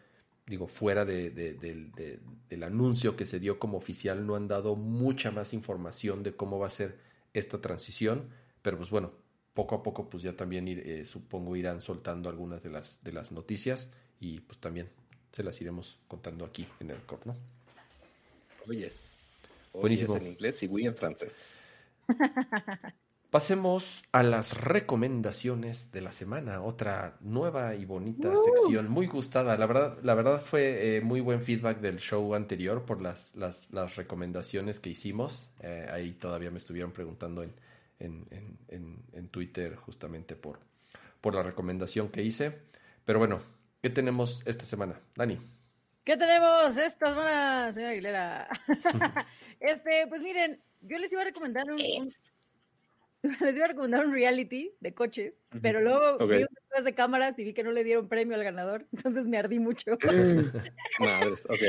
digo, 0.47 0.67
fuera 0.67 1.05
de, 1.05 1.31
del 1.31 2.63
anuncio 2.63 3.17
que 3.17 3.25
se 3.25 3.41
dio 3.41 3.59
como 3.59 3.79
oficial, 3.79 4.27
no 4.27 4.35
han 4.35 4.49
dado 4.49 4.77
mucha 4.77 5.31
más 5.31 5.55
información 5.55 6.23
de 6.23 6.37
cómo 6.37 6.59
va 6.59 6.67
a 6.67 6.71
ser 6.71 6.99
esta 7.33 7.61
transición, 7.61 8.29
pero 8.61 8.77
pues 8.77 8.91
bueno, 8.91 9.13
poco 9.55 9.77
a 9.77 9.83
poco 9.83 10.11
pues 10.11 10.23
ya 10.23 10.37
también 10.37 11.07
supongo 11.07 11.57
irán 11.57 11.81
soltando 11.81 12.29
algunas 12.29 12.63
de 12.63 12.71
las, 12.71 13.03
de 13.03 13.13
las 13.13 13.33
noticias 13.33 13.91
y 14.21 14.41
pues 14.41 14.59
también 14.59 14.91
se 15.31 15.43
las 15.43 15.59
iremos 15.61 15.99
contando 16.09 16.45
aquí 16.45 16.67
en 16.81 16.91
el 16.91 17.01
COR, 17.03 17.27
¿no? 17.27 17.37
Buenísimo. 19.73 20.17
en 20.17 20.27
inglés 20.29 20.63
y 20.63 20.67
Wii 20.67 20.87
en 20.87 20.97
francés. 20.97 21.61
Pasemos 23.33 24.05
a 24.13 24.23
las 24.23 24.59
recomendaciones 24.59 25.91
de 25.91 26.03
la 26.03 26.13
semana, 26.13 26.61
otra 26.61 27.17
nueva 27.21 27.75
y 27.75 27.87
bonita 27.87 28.31
sección, 28.37 28.91
muy 28.91 29.07
gustada. 29.07 29.57
La 29.57 29.65
verdad, 29.65 29.97
la 30.03 30.15
verdad 30.15 30.39
fue 30.39 30.97
eh, 30.97 31.01
muy 31.01 31.23
buen 31.23 31.41
feedback 31.41 31.81
del 31.81 31.97
show 31.99 32.35
anterior 32.35 32.85
por 32.85 33.01
las, 33.01 33.35
las, 33.35 33.73
las 33.73 33.97
recomendaciones 33.97 34.81
que 34.81 34.91
hicimos. 34.91 35.49
Eh, 35.61 35.89
ahí 35.91 36.13
todavía 36.13 36.51
me 36.51 36.59
estuvieron 36.59 36.93
preguntando 36.93 37.43
en, 37.43 37.55
en, 38.01 38.27
en, 38.69 39.03
en, 39.15 39.29
Twitter 39.29 39.77
justamente 39.77 40.37
por, 40.37 40.59
por 41.23 41.35
la 41.35 41.43
recomendación 41.43 42.11
que 42.11 42.23
hice. 42.23 42.53
Pero 43.07 43.19
bueno, 43.19 43.41
¿qué 43.81 43.89
tenemos 43.89 44.43
esta 44.47 44.67
semana? 44.67 45.01
Dani. 45.17 45.39
¿Qué 46.05 46.19
tenemos 46.19 46.77
esta 46.77 47.07
semana, 47.07 47.73
señora 47.73 47.93
Aguilera? 47.93 48.49
Este, 49.63 50.07
pues 50.09 50.23
miren, 50.23 50.61
yo 50.81 50.99
les 50.99 51.13
iba 51.13 51.23
a 51.23 51.25
recomendar 51.25 51.71
un, 51.71 51.79
les 53.41 53.57
iba 53.57 53.65
a 53.65 53.69
recomendar 53.69 54.05
un 54.05 54.13
reality 54.13 54.75
de 54.81 54.93
coches, 54.93 55.45
pero 55.63 55.81
luego 55.81 56.27
vi 56.27 56.39
detrás 56.39 56.85
de 56.85 56.95
cámaras 56.95 57.39
y 57.39 57.45
vi 57.45 57.55
que 57.55 57.63
no 57.63 57.71
le 57.71 57.85
dieron 57.85 58.09
premio 58.09 58.35
al 58.35 58.43
ganador, 58.43 58.87
entonces 58.93 59.27
me 59.27 59.39
ardí 59.39 59.61
mucho. 59.61 59.93
Madres, 60.99 61.47
ok. 61.47 61.63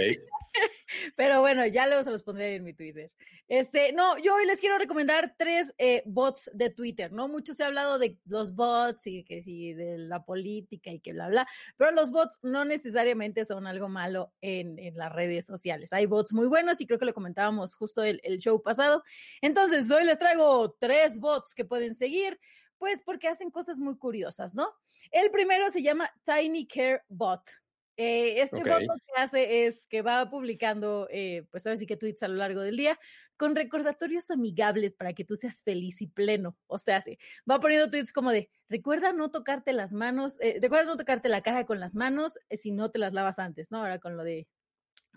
Pero 1.16 1.42
bueno, 1.42 1.66
ya 1.66 1.88
luego 1.88 2.04
se 2.04 2.12
los 2.12 2.24
pondré 2.24 2.56
en 2.56 2.64
mi 2.64 2.74
Twitter. 2.74 3.12
Este, 3.48 3.92
no, 3.92 4.18
yo 4.20 4.36
hoy 4.36 4.46
les 4.46 4.60
quiero 4.60 4.78
recomendar 4.78 5.36
tres 5.38 5.74
eh, 5.78 6.04
bots 6.06 6.50
de 6.54 6.70
Twitter, 6.70 7.12
¿no? 7.12 7.28
Mucho 7.28 7.54
se 7.54 7.64
ha 7.64 7.68
hablado 7.68 8.00
de 8.00 8.18
los 8.26 8.56
bots 8.56 9.08
y 9.08 9.24
que 9.24 9.42
sí, 9.42 9.74
de 9.74 9.98
la 9.98 10.24
política 10.24 10.92
y 10.92 11.00
que 11.00 11.14
bla, 11.14 11.28
bla, 11.28 11.48
pero 11.78 11.92
los 11.92 12.12
bots 12.12 12.40
no 12.42 12.66
necesariamente 12.66 13.46
son 13.46 13.68
algo 13.68 13.90
malo 13.90 14.34
en, 14.42 14.80
en 14.80 14.96
las 14.96 15.12
redes 15.12 15.46
sociales. 15.46 15.94
Hay 15.94 16.06
bots 16.06 16.34
muy 16.34 16.48
buenos 16.48 16.80
y 16.82 16.88
creo 16.88 17.00
que 17.00 17.06
lo 17.06 17.14
comentábamos 17.14 17.76
justo 17.76 18.04
el, 18.04 18.22
el 18.24 18.40
show 18.40 18.62
pasado. 18.62 19.04
Entonces, 19.42 19.90
hoy 19.92 20.06
les 20.06 20.20
traigo 20.20 20.76
tres 20.80 21.20
bots 21.20 21.54
que 21.54 21.66
pueden 21.66 21.96
seguir 21.96 22.40
pues 22.78 23.02
porque 23.06 23.30
hacen 23.30 23.50
cosas 23.50 23.80
muy 23.80 23.98
curiosas, 23.98 24.56
¿no? 24.56 24.70
El 25.10 25.32
primero 25.32 25.70
se 25.70 25.82
llama 25.82 26.12
Tiny 26.26 26.68
Care 26.68 27.04
Bot. 27.08 27.62
Eh, 27.95 28.41
este 28.41 28.57
okay. 28.57 28.86
lo 28.88 28.95
que 28.95 29.22
hace 29.22 29.65
es 29.65 29.84
que 29.88 30.02
va 30.02 30.30
publicando, 30.30 31.07
eh, 31.11 31.45
pues 31.52 31.65
ahora 31.65 31.78
sí 31.78 31.86
que 31.86 31.95
tweets 31.95 32.24
a 32.24 32.28
lo 32.28 32.36
largo 32.36 32.61
del 32.61 32.76
día, 32.76 32.99
con 33.38 33.56
recordatorios 33.56 34.32
amigables 34.32 34.94
para 34.94 35.14
que 35.14 35.24
tú 35.24 35.36
seas 35.36 35.61
feliz 35.64 36.02
y 36.02 36.07
pleno. 36.07 36.57
O 36.68 36.80
sea, 36.80 37.02
sí, 37.02 37.18
va 37.49 37.60
poniendo 37.60 37.90
tweets 37.90 38.14
como 38.14 38.32
de, 38.32 38.49
recuerda 38.70 39.14
no 39.14 39.30
tocarte 39.30 39.74
las 39.74 39.94
manos, 39.94 40.38
eh, 40.40 40.57
recuerda 40.61 40.86
no 40.86 40.98
tocarte 40.98 41.30
la 41.30 41.41
cara 41.41 41.65
con 41.65 41.80
las 41.80 41.95
manos 41.95 42.40
si 42.52 42.72
no 42.72 42.90
te 42.90 42.99
las 42.99 43.14
lavas 43.14 43.38
antes, 43.40 43.72
¿no? 43.72 43.80
Ahora 43.80 43.99
con 43.99 44.18
lo 44.18 44.24
de 44.24 44.48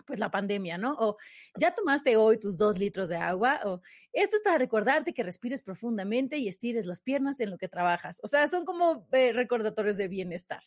pues 0.05 0.19
la 0.19 0.31
pandemia, 0.31 0.77
¿no? 0.77 0.95
O 0.99 1.17
ya 1.59 1.73
tomaste 1.73 2.15
hoy 2.17 2.39
tus 2.39 2.57
dos 2.57 2.79
litros 2.79 3.09
de 3.09 3.17
agua, 3.17 3.59
o 3.65 3.81
esto 4.13 4.37
es 4.37 4.41
para 4.41 4.57
recordarte 4.57 5.13
que 5.13 5.23
respires 5.23 5.61
profundamente 5.61 6.37
y 6.37 6.47
estires 6.47 6.85
las 6.85 7.01
piernas 7.01 7.39
en 7.39 7.49
lo 7.51 7.57
que 7.57 7.67
trabajas. 7.67 8.19
O 8.23 8.27
sea, 8.27 8.47
son 8.47 8.65
como 8.65 9.07
eh, 9.11 9.33
recordatorios 9.33 9.97
de 9.97 10.07
bienestar. 10.07 10.63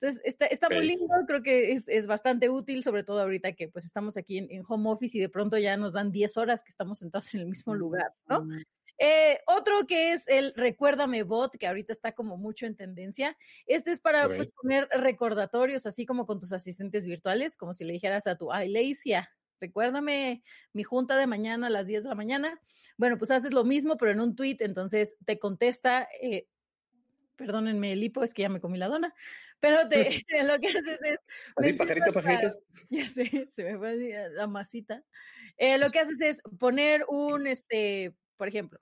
Entonces, 0.00 0.22
está, 0.24 0.46
está 0.46 0.68
muy 0.68 0.86
lindo, 0.86 1.06
creo 1.26 1.42
que 1.42 1.72
es, 1.72 1.88
es, 1.88 2.06
bastante 2.06 2.48
útil, 2.48 2.84
sobre 2.84 3.02
todo 3.02 3.20
ahorita 3.20 3.52
que 3.54 3.68
pues 3.68 3.84
estamos 3.84 4.16
aquí 4.16 4.38
en, 4.38 4.48
en, 4.50 4.62
home 4.66 4.90
office 4.90 5.18
y 5.18 5.20
de 5.20 5.28
pronto 5.28 5.58
ya 5.58 5.76
nos 5.76 5.94
dan 5.94 6.12
10 6.12 6.36
horas 6.36 6.62
que 6.62 6.70
estamos 6.70 7.00
sentados 7.00 7.34
en 7.34 7.40
el 7.40 7.46
mismo 7.46 7.74
lugar, 7.74 8.12
¿no? 8.28 8.46
Eh, 9.00 9.38
otro 9.46 9.86
que 9.86 10.12
es 10.12 10.28
el 10.28 10.52
Recuérdame 10.56 11.22
Bot, 11.22 11.56
que 11.56 11.68
ahorita 11.68 11.92
está 11.92 12.12
como 12.12 12.36
mucho 12.36 12.66
en 12.66 12.76
tendencia. 12.76 13.36
Este 13.66 13.92
es 13.92 14.00
para 14.00 14.26
pues, 14.26 14.50
poner 14.50 14.88
recordatorios, 14.90 15.86
así 15.86 16.04
como 16.04 16.26
con 16.26 16.40
tus 16.40 16.52
asistentes 16.52 17.06
virtuales, 17.06 17.56
como 17.56 17.74
si 17.74 17.84
le 17.84 17.92
dijeras 17.92 18.26
a 18.26 18.36
tu 18.36 18.50
Leicia, 18.66 19.30
recuérdame 19.60 20.42
mi 20.72 20.82
junta 20.82 21.16
de 21.16 21.26
mañana 21.26 21.68
a 21.68 21.70
las 21.70 21.86
10 21.86 22.04
de 22.04 22.08
la 22.08 22.14
mañana. 22.16 22.60
Bueno, 22.96 23.18
pues 23.18 23.30
haces 23.30 23.54
lo 23.54 23.64
mismo, 23.64 23.96
pero 23.96 24.10
en 24.10 24.20
un 24.20 24.34
tweet, 24.34 24.56
entonces 24.60 25.16
te 25.24 25.38
contesta. 25.38 26.08
Eh, 26.20 26.48
perdónenme 27.38 27.92
el 27.92 28.02
hipo, 28.02 28.22
es 28.22 28.34
que 28.34 28.42
ya 28.42 28.50
me 28.50 28.60
comí 28.60 28.76
la 28.76 28.88
dona, 28.88 29.14
pero 29.60 29.88
te, 29.88 29.98
lo 30.44 30.58
que 30.58 30.68
haces 30.68 30.98
es... 31.02 31.78
Pajarito, 31.78 32.12
pajarito. 32.12 32.52
Ya 32.90 33.06
sé, 33.08 33.46
se 33.50 33.64
me 33.64 33.76
fue 33.76 34.30
la 34.32 34.46
masita. 34.46 35.04
Eh, 35.58 35.76
lo 35.76 35.90
que 35.90 35.98
haces 35.98 36.20
es 36.20 36.40
poner 36.58 37.04
un, 37.08 37.46
este, 37.46 38.14
por 38.36 38.48
ejemplo, 38.48 38.80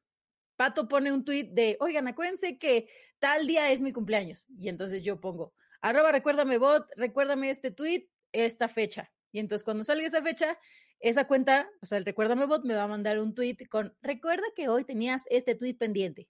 Pato 0.57 0.89
pone 0.89 1.13
un 1.13 1.25
tweet 1.25 1.51
de, 1.53 1.77
oigan, 1.81 2.07
acuérdense 2.07 2.59
que 2.59 2.89
tal 3.19 3.47
día 3.47 3.71
es 3.73 3.83
mi 3.83 3.93
cumpleaños. 3.93 4.47
Y 4.57 4.69
entonces 4.69 5.03
yo 5.03 5.21
pongo, 5.21 5.55
arroba 5.81 6.13
recuérdame 6.13 6.59
bot, 6.59 6.89
recuérdame 6.97 7.51
este 7.51 7.71
tweet, 7.71 8.09
esta 8.33 8.69
fecha. 8.69 9.13
Y 9.33 9.41
entonces 9.41 9.65
cuando 9.65 9.85
salga 9.85 10.07
esa 10.07 10.23
fecha, 10.23 10.59
esa 11.01 11.27
cuenta, 11.27 11.69
o 11.83 11.87
sea, 11.87 11.99
el 11.99 12.05
recuérdame 12.05 12.47
bot 12.47 12.65
me 12.65 12.75
va 12.75 12.85
a 12.85 12.89
mandar 12.89 13.19
un 13.19 13.35
tweet 13.35 13.57
con, 13.69 13.95
recuerda 14.03 14.45
que 14.55 14.69
hoy 14.69 14.85
tenías 14.85 15.25
este 15.31 15.55
tweet 15.55 15.75
pendiente. 15.75 16.29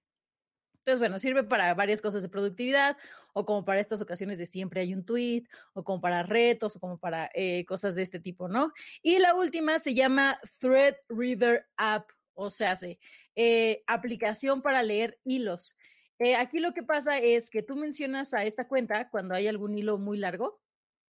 Entonces, 0.87 1.01
bueno, 1.01 1.19
sirve 1.19 1.43
para 1.43 1.75
varias 1.75 2.01
cosas 2.01 2.23
de 2.23 2.29
productividad 2.29 2.97
o 3.33 3.45
como 3.45 3.65
para 3.65 3.81
estas 3.81 4.01
ocasiones 4.01 4.39
de 4.39 4.47
siempre 4.47 4.83
hay 4.83 4.95
un 4.95 5.05
tweet 5.05 5.43
o 5.73 5.83
como 5.83 6.01
para 6.01 6.23
retos 6.23 6.77
o 6.77 6.81
como 6.81 6.97
para 6.97 7.29
eh, 7.35 7.65
cosas 7.65 7.97
de 7.97 8.03
este 8.03 8.21
tipo, 8.21 8.47
¿no? 8.47 8.73
Y 9.03 9.19
la 9.19 9.35
última 9.35 9.81
se 9.81 9.97
llama 9.97 10.39
Thread 10.61 10.95
Reader 11.09 11.67
App, 11.77 12.09
o 12.35 12.51
sea, 12.51 12.77
se 12.77 13.01
eh, 13.35 13.83
aplicación 13.89 14.63
para 14.63 14.85
leer 14.85 15.19
hilos. 15.25 15.77
Eh, 16.21 16.37
aquí 16.37 16.61
lo 16.61 16.73
que 16.73 16.85
pasa 16.85 17.19
es 17.19 17.51
que 17.51 17.65
tú 17.65 17.75
mencionas 17.75 18.33
a 18.33 18.45
esta 18.45 18.69
cuenta 18.69 19.11
cuando 19.11 19.35
hay 19.35 19.49
algún 19.49 19.77
hilo 19.77 19.99
muy 19.99 20.19
largo. 20.19 20.61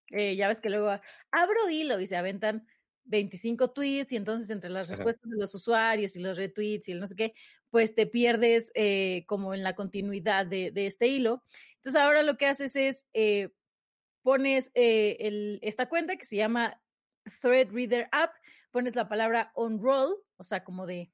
Ya 0.08 0.48
ves 0.48 0.60
que 0.62 0.70
luego 0.70 0.98
abro 1.32 1.68
hilo 1.68 2.00
y 2.00 2.06
se 2.06 2.16
aventan 2.16 2.66
25 3.06 3.70
tweets 3.70 4.12
y 4.12 4.16
entonces 4.16 4.50
entre 4.50 4.70
las 4.70 4.88
respuestas 4.88 5.30
de 5.30 5.38
los 5.38 5.54
usuarios 5.54 6.16
y 6.16 6.20
los 6.20 6.36
retweets 6.36 6.88
y 6.88 6.92
el 6.92 7.00
no 7.00 7.06
sé 7.06 7.14
qué, 7.16 7.34
pues 7.70 7.94
te 7.94 8.06
pierdes 8.06 8.72
como 9.26 9.54
en 9.54 9.62
la 9.62 9.74
continuidad 9.74 10.46
de, 10.46 10.70
de, 10.70 10.86
este 10.86 11.08
hilo. 11.08 11.42
Entonces 11.76 12.00
ahora 12.00 12.22
lo 12.22 12.36
que 12.36 12.46
haces 12.46 12.76
es 12.76 13.06
pones 14.22 14.70
el, 14.74 15.58
esta 15.62 15.88
cuenta 15.88 16.16
que 16.16 16.24
se 16.24 16.36
llama 16.36 16.80
Thread 17.40 17.70
Reader 17.70 18.08
App, 18.12 18.32
pones 18.70 18.96
la 18.96 19.08
palabra 19.08 19.52
on 19.54 19.80
roll, 19.80 20.16
o 20.36 20.44
sea, 20.44 20.64
como 20.64 20.86
de 20.86 21.10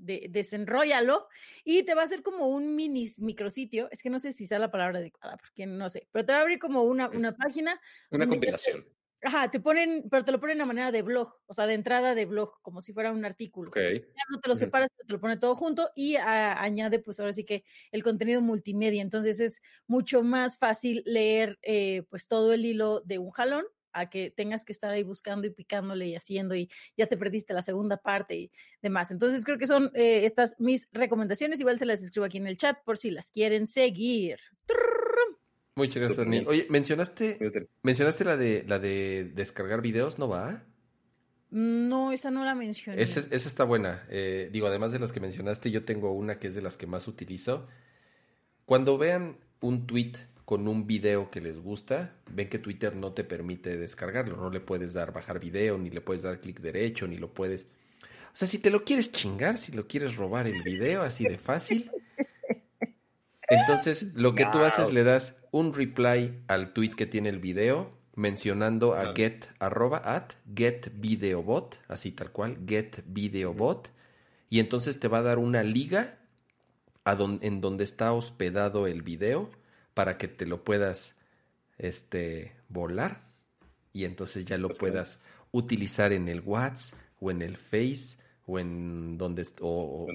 de, 0.00 1.30
y 1.64 1.82
te 1.82 1.94
va 1.94 2.02
a 2.02 2.04
hacer 2.04 2.22
como 2.22 2.48
un 2.48 2.74
mini 2.74 3.08
micrositio. 3.18 3.88
Es 3.90 4.02
que 4.02 4.10
no 4.10 4.18
sé 4.18 4.32
si 4.32 4.46
sea 4.46 4.58
la 4.58 4.70
palabra 4.70 4.98
adecuada, 4.98 5.36
porque 5.36 5.66
no 5.66 5.88
sé, 5.90 6.08
pero 6.10 6.24
te 6.24 6.32
va 6.32 6.38
a 6.38 6.42
abrir 6.42 6.58
como 6.58 6.82
una, 6.82 7.08
una 7.08 7.36
página. 7.36 7.80
Una 8.10 8.26
compilación. 8.26 8.86
Ajá, 9.22 9.50
te 9.50 9.60
ponen, 9.60 10.04
pero 10.10 10.24
te 10.24 10.32
lo 10.32 10.40
ponen 10.40 10.60
a 10.60 10.66
manera 10.66 10.92
de 10.92 11.02
blog, 11.02 11.34
o 11.46 11.54
sea, 11.54 11.66
de 11.66 11.74
entrada 11.74 12.14
de 12.14 12.26
blog, 12.26 12.60
como 12.62 12.80
si 12.80 12.92
fuera 12.92 13.12
un 13.12 13.24
artículo. 13.24 13.78
Ya 14.16 14.22
no 14.30 14.40
te 14.40 14.48
lo 14.48 14.54
separas, 14.56 14.90
te 15.06 15.12
lo 15.14 15.20
pone 15.20 15.36
todo 15.36 15.54
junto 15.56 15.90
y 15.94 16.16
añade, 16.16 16.98
pues 16.98 17.20
ahora 17.20 17.32
sí 17.32 17.44
que 17.44 17.64
el 17.92 18.02
contenido 18.02 18.42
multimedia. 18.42 19.02
Entonces 19.02 19.40
es 19.40 19.62
mucho 19.86 20.22
más 20.22 20.58
fácil 20.58 21.02
leer, 21.06 21.58
eh, 21.62 22.02
pues 22.10 22.28
todo 22.28 22.52
el 22.52 22.64
hilo 22.66 23.00
de 23.00 23.18
un 23.18 23.30
jalón 23.30 23.64
a 23.92 24.08
que 24.08 24.30
tengas 24.30 24.64
que 24.64 24.72
estar 24.72 24.90
ahí 24.90 25.02
buscando 25.02 25.46
y 25.46 25.50
picándole 25.50 26.06
y 26.06 26.14
haciendo 26.14 26.54
y 26.54 26.70
ya 26.96 27.06
te 27.06 27.16
perdiste 27.16 27.54
la 27.54 27.62
segunda 27.62 27.96
parte 27.96 28.36
y 28.36 28.52
demás. 28.82 29.10
Entonces 29.10 29.44
creo 29.44 29.58
que 29.58 29.66
son 29.66 29.90
eh, 29.94 30.24
estas 30.24 30.56
mis 30.58 30.88
recomendaciones. 30.92 31.60
Igual 31.60 31.78
se 31.78 31.86
las 31.86 32.02
escribo 32.02 32.26
aquí 32.26 32.38
en 32.38 32.46
el 32.46 32.56
chat 32.56 32.78
por 32.84 32.98
si 32.98 33.10
las 33.10 33.30
quieren 33.30 33.66
seguir. 33.66 34.38
Muchas 35.80 35.96
gracias, 35.96 36.18
Dani. 36.18 36.44
Oye, 36.46 36.66
mencionaste, 36.68 37.38
mencionaste 37.82 38.24
la 38.24 38.36
de 38.36 38.64
la 38.68 38.78
de 38.78 39.32
descargar 39.34 39.80
videos, 39.80 40.18
¿no 40.18 40.28
va? 40.28 40.62
No, 41.50 42.12
esa 42.12 42.30
no 42.30 42.44
la 42.44 42.54
mencioné. 42.54 43.00
Esa, 43.00 43.20
esa 43.20 43.48
está 43.48 43.64
buena. 43.64 44.04
Eh, 44.08 44.50
digo, 44.52 44.66
además 44.66 44.92
de 44.92 44.98
las 44.98 45.10
que 45.10 45.20
mencionaste, 45.20 45.70
yo 45.70 45.84
tengo 45.84 46.12
una 46.12 46.38
que 46.38 46.48
es 46.48 46.54
de 46.54 46.62
las 46.62 46.76
que 46.76 46.86
más 46.86 47.08
utilizo. 47.08 47.66
Cuando 48.66 48.98
vean 48.98 49.38
un 49.60 49.86
tweet 49.86 50.12
con 50.44 50.68
un 50.68 50.86
video 50.86 51.30
que 51.30 51.40
les 51.40 51.58
gusta, 51.58 52.14
ven 52.30 52.48
que 52.48 52.58
Twitter 52.58 52.94
no 52.94 53.12
te 53.12 53.24
permite 53.24 53.76
descargarlo, 53.76 54.36
no 54.36 54.50
le 54.50 54.60
puedes 54.60 54.92
dar 54.92 55.12
bajar 55.12 55.40
video, 55.40 55.78
ni 55.78 55.90
le 55.90 56.00
puedes 56.00 56.22
dar 56.22 56.40
clic 56.40 56.60
derecho, 56.60 57.08
ni 57.08 57.16
lo 57.16 57.32
puedes... 57.32 57.66
O 58.32 58.36
sea, 58.36 58.46
si 58.46 58.58
te 58.58 58.70
lo 58.70 58.84
quieres 58.84 59.10
chingar, 59.10 59.56
si 59.56 59.72
lo 59.72 59.88
quieres 59.88 60.14
robar 60.14 60.46
el 60.46 60.62
video 60.62 61.02
así 61.02 61.24
de 61.24 61.38
fácil, 61.38 61.90
entonces 63.50 64.14
lo 64.14 64.34
que 64.34 64.46
tú 64.46 64.58
haces 64.60 64.92
le 64.92 65.02
das 65.02 65.34
un 65.50 65.74
reply 65.74 66.42
al 66.48 66.72
tweet 66.72 66.90
que 66.90 67.06
tiene 67.06 67.28
el 67.28 67.38
video 67.38 67.90
mencionando 68.14 68.94
a 68.94 69.14
get 69.14 69.46
arroba 69.58 70.02
at 70.04 70.32
get 70.54 70.92
videobot, 70.94 71.80
así 71.88 72.12
tal 72.12 72.30
cual, 72.30 72.58
get 72.66 73.02
videobot, 73.06 73.90
y 74.48 74.60
entonces 74.60 75.00
te 75.00 75.08
va 75.08 75.18
a 75.18 75.22
dar 75.22 75.38
una 75.38 75.62
liga 75.62 76.18
a 77.04 77.16
en 77.40 77.60
donde 77.60 77.84
está 77.84 78.12
hospedado 78.12 78.86
el 78.86 79.02
video 79.02 79.50
para 79.94 80.18
que 80.18 80.28
te 80.28 80.46
lo 80.46 80.64
puedas 80.64 81.14
este, 81.78 82.56
volar. 82.68 83.28
Y 83.92 84.04
entonces 84.04 84.44
ya 84.44 84.58
lo 84.58 84.68
puedas 84.68 85.18
utilizar 85.50 86.12
en 86.12 86.28
el 86.28 86.40
WhatsApp 86.40 86.98
o 87.20 87.30
en 87.30 87.42
el 87.42 87.56
Face 87.56 88.19
o 88.50 88.58
en 88.58 89.16
donde 89.16 89.46
o, 89.60 90.06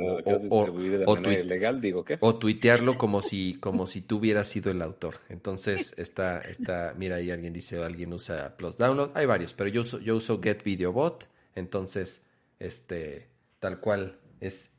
legal, 1.45 1.79
digo, 1.81 2.03
¿qué? 2.03 2.17
o 2.19 2.35
tuitearlo 2.35 2.97
como 2.97 3.21
si 3.21 3.55
como 3.59 3.87
si 3.87 4.01
tú 4.01 4.17
hubieras 4.17 4.47
sido 4.47 4.71
el 4.71 4.81
autor. 4.81 5.15
Entonces 5.29 5.93
está 5.97 6.41
está 6.41 6.93
mira 6.97 7.17
ahí 7.17 7.31
alguien 7.31 7.53
dice 7.53 7.81
alguien 7.81 8.13
usa 8.13 8.55
Plus 8.57 8.77
Download, 8.77 9.11
hay 9.13 9.25
varios, 9.25 9.53
pero 9.53 9.69
yo 9.69 9.81
uso 9.81 9.99
yo 9.99 10.15
uso 10.15 10.41
Get 10.41 10.63
Video 10.63 10.91
Bot, 10.91 11.29
entonces 11.55 12.23
este 12.59 13.27
tal 13.59 13.79
cual 13.79 14.19
es 14.41 14.71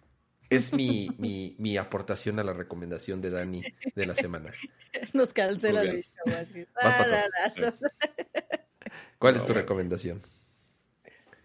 es 0.49 0.73
mi, 0.73 1.09
mi, 1.19 1.57
mi, 1.59 1.77
aportación 1.77 2.39
a 2.39 2.45
la 2.45 2.53
recomendación 2.53 3.21
de 3.21 3.31
Dani 3.31 3.63
de 3.97 4.07
la 4.07 4.15
semana. 4.15 4.53
Nos 5.13 5.33
cancela 5.33 5.83
el 5.83 6.07
¿Cuál 9.19 9.35
es 9.35 9.45
tu 9.45 9.53
recomendación? 9.53 10.23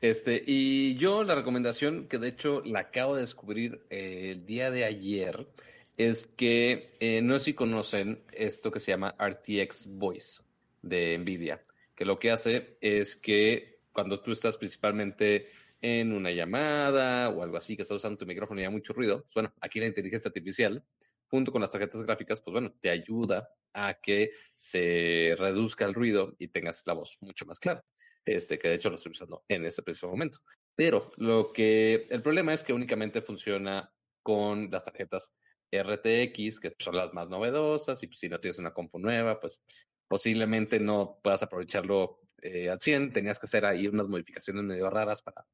Este, 0.02 0.44
y 0.46 0.96
yo 0.96 1.24
la 1.24 1.36
recomendación, 1.36 2.08
que 2.08 2.18
de 2.18 2.30
hecho 2.30 2.64
la 2.66 2.80
acabo 2.80 3.16
de 3.16 3.22
descubrir 3.22 3.86
eh, 3.92 4.32
el 4.32 4.48
día 4.48 4.72
de 4.72 4.84
ayer, 4.84 5.48
es 5.96 6.26
que 6.26 6.98
eh, 7.00 7.22
no 7.22 7.38
sé 7.38 7.46
si 7.46 7.54
conocen 7.54 8.24
esto 8.32 8.72
que 8.72 8.80
se 8.80 8.92
llama 8.92 9.16
RTX 9.20 9.86
Voice 9.88 10.42
de 10.82 11.20
NVIDIA, 11.20 11.64
que 11.94 12.06
lo 12.06 12.18
que 12.18 12.32
hace 12.32 12.78
es 12.82 13.16
que 13.16 13.82
cuando 13.92 14.20
tú 14.20 14.32
estás 14.32 14.58
principalmente 14.58 15.50
en 15.82 16.14
una 16.14 16.32
llamada 16.32 17.30
o 17.30 17.44
algo 17.44 17.58
así, 17.58 17.76
que 17.76 17.84
estás 17.84 17.98
usando 17.98 18.18
tu 18.18 18.26
micrófono 18.26 18.60
y 18.60 18.64
hay 18.64 18.72
mucho 18.72 18.94
ruido, 18.94 19.22
pues 19.22 19.36
bueno, 19.36 19.54
aquí 19.62 19.80
la 19.80 19.86
inteligencia 19.86 20.30
artificial, 20.30 20.84
junto 21.28 21.52
con 21.52 21.62
las 21.62 21.70
tarjetas 21.70 22.02
gráficas, 22.02 22.42
pues 22.42 22.54
bueno, 22.54 22.74
te 22.82 22.90
ayuda 22.90 23.50
a 23.74 23.94
que 24.02 24.32
se 24.56 25.36
reduzca 25.38 25.86
el 25.86 25.94
ruido 25.94 26.36
y 26.40 26.48
tengas 26.48 26.82
la 26.88 26.94
voz 26.94 27.18
mucho 27.22 27.46
más 27.46 27.60
clara. 27.60 27.86
Este, 28.26 28.60
que 28.60 28.70
de 28.70 28.76
hecho 28.76 28.90
lo 28.90 28.96
estoy 28.96 29.12
usando 29.12 29.44
en 29.48 29.66
este 29.66 29.82
preciso 29.82 30.08
momento. 30.08 30.40
Pero 30.76 31.12
lo 31.18 31.52
que, 31.52 32.08
el 32.10 32.22
problema 32.22 32.54
es 32.54 32.64
que 32.64 32.74
únicamente 32.74 33.22
funciona 33.22 33.92
con 34.22 34.70
las 34.70 34.86
tarjetas 34.86 35.34
RTX, 35.72 36.60
que 36.60 36.74
son 36.78 36.96
las 36.96 37.14
más 37.14 37.30
novedosas, 37.30 38.02
y 38.04 38.08
pues 38.08 38.20
si 38.20 38.30
no 38.30 38.40
tienes 38.40 38.60
una 38.60 38.74
compu 38.74 39.00
nueva, 39.00 39.40
pues 39.40 39.62
posiblemente 40.08 40.80
no 40.80 41.20
puedas 41.24 41.42
aprovecharlo 41.44 42.20
eh, 42.42 42.70
al 42.70 42.80
100, 42.80 43.14
tenías 43.14 43.40
que 43.40 43.46
hacer 43.46 43.66
ahí 43.66 43.88
unas 43.88 44.08
modificaciones 44.08 44.64
medio 44.64 44.90
raras 44.90 45.22
para 45.22 45.46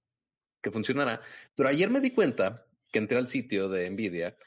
que 0.62 0.72
funcionara. 0.72 1.22
Pero 1.56 1.70
ayer 1.70 1.90
me 1.90 2.02
di 2.02 2.12
cuenta 2.12 2.66
que 2.92 3.00
entré 3.00 3.18
al 3.18 3.28
sitio 3.28 3.70
de 3.70 3.90
Nvidia 3.90 4.38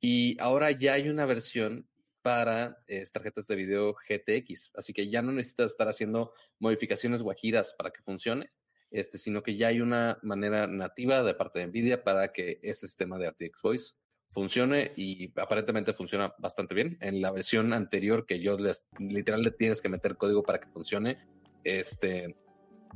y 0.00 0.40
ahora 0.40 0.70
ya 0.70 0.94
hay 0.94 1.08
una 1.08 1.26
versión 1.26 1.88
para 2.26 2.82
eh, 2.88 3.04
tarjetas 3.12 3.46
de 3.46 3.54
video 3.54 3.94
GTX. 3.94 4.72
Así 4.74 4.92
que 4.92 5.08
ya 5.08 5.22
no 5.22 5.30
necesitas 5.30 5.70
estar 5.70 5.86
haciendo 5.86 6.32
modificaciones 6.58 7.22
guajiras 7.22 7.72
para 7.78 7.92
que 7.92 8.02
funcione, 8.02 8.50
este, 8.90 9.16
sino 9.16 9.44
que 9.44 9.54
ya 9.54 9.68
hay 9.68 9.80
una 9.80 10.18
manera 10.22 10.66
nativa 10.66 11.22
de 11.22 11.34
parte 11.34 11.60
de 11.60 11.68
NVIDIA 11.68 12.02
para 12.02 12.32
que 12.32 12.58
este 12.64 12.88
sistema 12.88 13.16
de 13.16 13.30
RTX 13.30 13.62
Voice 13.62 13.94
funcione 14.28 14.90
y 14.96 15.32
aparentemente 15.40 15.92
funciona 15.92 16.34
bastante 16.38 16.74
bien. 16.74 16.98
En 17.00 17.20
la 17.22 17.30
versión 17.30 17.72
anterior 17.72 18.26
que 18.26 18.40
yo 18.40 18.58
les, 18.58 18.88
literal 18.98 19.42
le 19.42 19.52
tienes 19.52 19.80
que 19.80 19.88
meter 19.88 20.16
código 20.16 20.42
para 20.42 20.58
que 20.58 20.66
funcione, 20.66 21.24
este, 21.62 22.34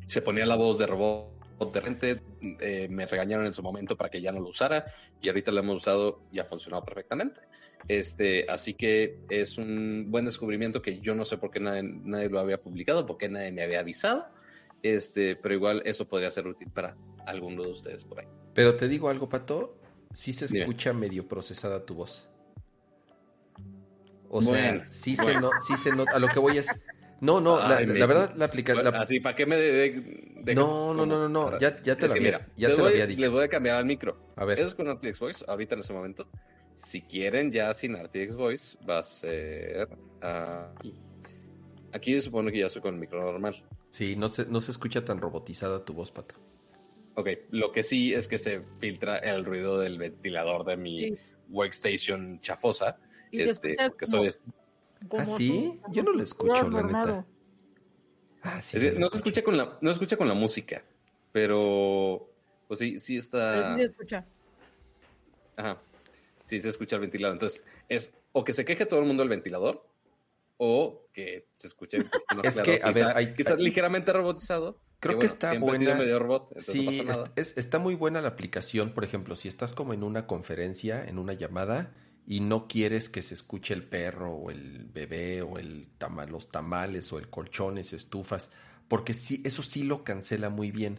se 0.08 0.22
ponía 0.22 0.44
la 0.44 0.56
voz 0.56 0.76
de 0.76 0.88
robot 0.88 1.40
de 1.66 1.80
repente 1.80 2.22
eh, 2.60 2.88
me 2.88 3.06
regañaron 3.06 3.46
en 3.46 3.52
su 3.52 3.62
momento 3.62 3.96
para 3.96 4.08
que 4.08 4.20
ya 4.20 4.32
no 4.32 4.40
lo 4.40 4.48
usara 4.48 4.86
y 5.20 5.28
ahorita 5.28 5.52
lo 5.52 5.60
hemos 5.60 5.76
usado 5.76 6.22
y 6.32 6.38
ha 6.38 6.44
funcionado 6.44 6.84
perfectamente. 6.84 7.42
Este, 7.88 8.46
así 8.48 8.74
que 8.74 9.18
es 9.28 9.58
un 9.58 10.06
buen 10.10 10.24
descubrimiento 10.24 10.80
que 10.80 11.00
yo 11.00 11.14
no 11.14 11.24
sé 11.24 11.38
por 11.38 11.50
qué 11.50 11.60
nadie, 11.60 11.82
nadie 11.82 12.28
lo 12.28 12.38
había 12.38 12.60
publicado, 12.60 13.06
por 13.06 13.16
qué 13.16 13.28
nadie 13.28 13.52
me 13.52 13.62
había 13.62 13.80
avisado. 13.80 14.26
Este, 14.82 15.36
pero 15.36 15.54
igual 15.54 15.82
eso 15.84 16.08
podría 16.08 16.30
ser 16.30 16.46
útil 16.46 16.68
para 16.70 16.96
alguno 17.26 17.62
de 17.62 17.70
ustedes 17.70 18.04
por 18.04 18.20
ahí. 18.20 18.26
Pero 18.54 18.74
te 18.76 18.88
digo 18.88 19.08
algo, 19.08 19.28
Pato, 19.28 19.78
sí 20.10 20.32
se 20.32 20.46
escucha 20.46 20.92
medio 20.92 21.26
procesada 21.28 21.84
tu 21.84 21.94
voz. 21.94 22.28
O 24.28 24.40
sea, 24.40 24.86
sí, 24.90 25.16
se 25.16 25.34
no, 25.40 25.50
sí 25.66 25.76
se 25.76 25.90
nota. 25.90 26.12
A 26.12 26.18
lo 26.18 26.28
que 26.28 26.38
voy 26.38 26.58
es. 26.58 26.68
No, 27.20 27.40
no, 27.40 27.58
la, 27.58 27.84
verdad, 28.06 28.32
la 28.36 28.46
aplicación. 28.46 28.94
Así, 28.94 29.20
¿para 29.20 29.36
qué 29.36 29.44
me 29.44 29.56
de, 29.56 30.54
No, 30.54 30.94
no, 30.94 31.04
no, 31.04 31.28
no, 31.28 31.28
no, 31.28 31.58
ya, 31.58 31.82
ya 31.82 31.96
te 31.96 32.06
lo 32.06 32.14
había, 32.14 32.48
ya 32.56 32.74
te 32.74 32.80
lo 32.80 32.86
había 32.86 33.06
dicho. 33.06 33.20
Le 33.20 33.28
voy 33.28 33.44
a 33.44 33.48
cambiar 33.48 33.76
al 33.76 33.84
micro. 33.84 34.16
A 34.36 34.44
ver. 34.44 34.58
Eso 34.58 34.68
es 34.68 34.74
con 34.74 34.90
RTX 34.90 35.18
Voice, 35.18 35.44
ahorita 35.46 35.74
en 35.74 35.80
ese 35.80 35.92
momento. 35.92 36.28
Si 36.84 37.02
quieren, 37.02 37.52
ya 37.52 37.72
sin 37.74 37.94
RTX 37.94 38.36
Voice, 38.36 38.78
va 38.88 39.00
a 39.00 39.02
ser. 39.02 39.88
aquí. 40.20 40.94
Aquí 41.92 42.14
yo 42.14 42.20
supongo 42.20 42.50
que 42.50 42.58
ya 42.60 42.66
estoy 42.66 42.82
con 42.82 42.94
el 42.94 43.00
micro 43.00 43.22
normal. 43.22 43.62
Sí, 43.90 44.16
no 44.16 44.32
se, 44.32 44.46
no 44.46 44.60
se 44.60 44.70
escucha 44.70 45.04
tan 45.04 45.20
robotizada 45.20 45.84
tu 45.84 45.92
voz, 45.92 46.10
Pato. 46.10 46.36
Ok, 47.16 47.28
lo 47.50 47.72
que 47.72 47.82
sí 47.82 48.14
es 48.14 48.28
que 48.28 48.38
se 48.38 48.62
filtra 48.78 49.18
el 49.18 49.44
ruido 49.44 49.78
del 49.78 49.98
ventilador 49.98 50.64
de 50.64 50.76
mi 50.76 51.18
workstation 51.48 52.40
chafosa. 52.40 52.98
este, 53.30 53.76
porque 53.88 54.06
soy. 54.06 54.30
¿Ah, 55.18 55.24
sí? 55.24 55.80
Yo 55.90 56.02
no 56.02 56.12
lo 56.12 56.22
escucho, 56.22 56.68
la 56.70 56.82
neta. 56.82 57.26
Ah, 58.42 58.60
sí, 58.62 58.78
no, 58.96 59.08
se 59.10 59.18
escucha 59.18 59.42
con 59.42 59.56
la, 59.56 59.78
no 59.80 59.90
escucha 59.90 60.16
con 60.16 60.28
la 60.28 60.34
música, 60.34 60.82
pero 61.30 62.32
pues 62.68 62.78
sí, 62.78 62.98
sí 62.98 63.16
está. 63.18 63.74
Sí 63.74 63.80
se 63.80 63.86
escucha. 63.90 64.26
Ajá. 65.56 65.78
Sí 66.50 66.60
se 66.60 66.68
escucha 66.68 66.96
el 66.96 67.02
ventilador. 67.02 67.36
Entonces, 67.36 67.62
es 67.88 68.12
o 68.32 68.42
que 68.42 68.52
se 68.52 68.64
queje 68.64 68.84
todo 68.84 68.98
el 68.98 69.06
mundo 69.06 69.22
del 69.22 69.30
ventilador, 69.30 69.86
o 70.56 71.06
que 71.12 71.46
se 71.56 71.68
escuche 71.68 71.98
es 72.42 72.58
que, 72.58 72.80
a 72.82 72.90
ver, 72.90 73.06
hay, 73.14 73.34
quizás 73.34 73.56
ligeramente 73.58 74.12
robotizado. 74.12 74.80
Creo 74.98 75.18
que, 75.18 75.26
está 75.26 75.56
buena. 75.58 75.96
sí, 76.58 77.02
está 77.36 77.78
muy 77.78 77.94
buena 77.94 78.20
la 78.20 78.28
aplicación. 78.28 78.90
Por 78.90 79.04
ejemplo, 79.04 79.36
si 79.36 79.46
estás 79.46 79.72
como 79.72 79.94
en 79.94 80.02
una 80.02 80.26
conferencia, 80.26 81.04
en 81.06 81.18
una 81.20 81.34
llamada, 81.34 81.94
y 82.26 82.40
no 82.40 82.66
quieres 82.66 83.08
que 83.08 83.22
se 83.22 83.34
escuche 83.34 83.74
el 83.74 83.84
perro 83.84 84.32
o 84.32 84.50
el 84.50 84.86
bebé 84.92 85.42
o 85.42 85.56
el 85.56 85.86
los 86.28 86.50
tamales 86.50 87.12
o 87.12 87.18
el 87.18 87.30
colchones, 87.30 87.92
estufas, 87.92 88.50
porque 88.88 89.14
sí, 89.14 89.40
eso 89.44 89.62
sí 89.62 89.84
lo 89.84 90.02
cancela 90.02 90.50
muy 90.50 90.72
bien. 90.72 90.98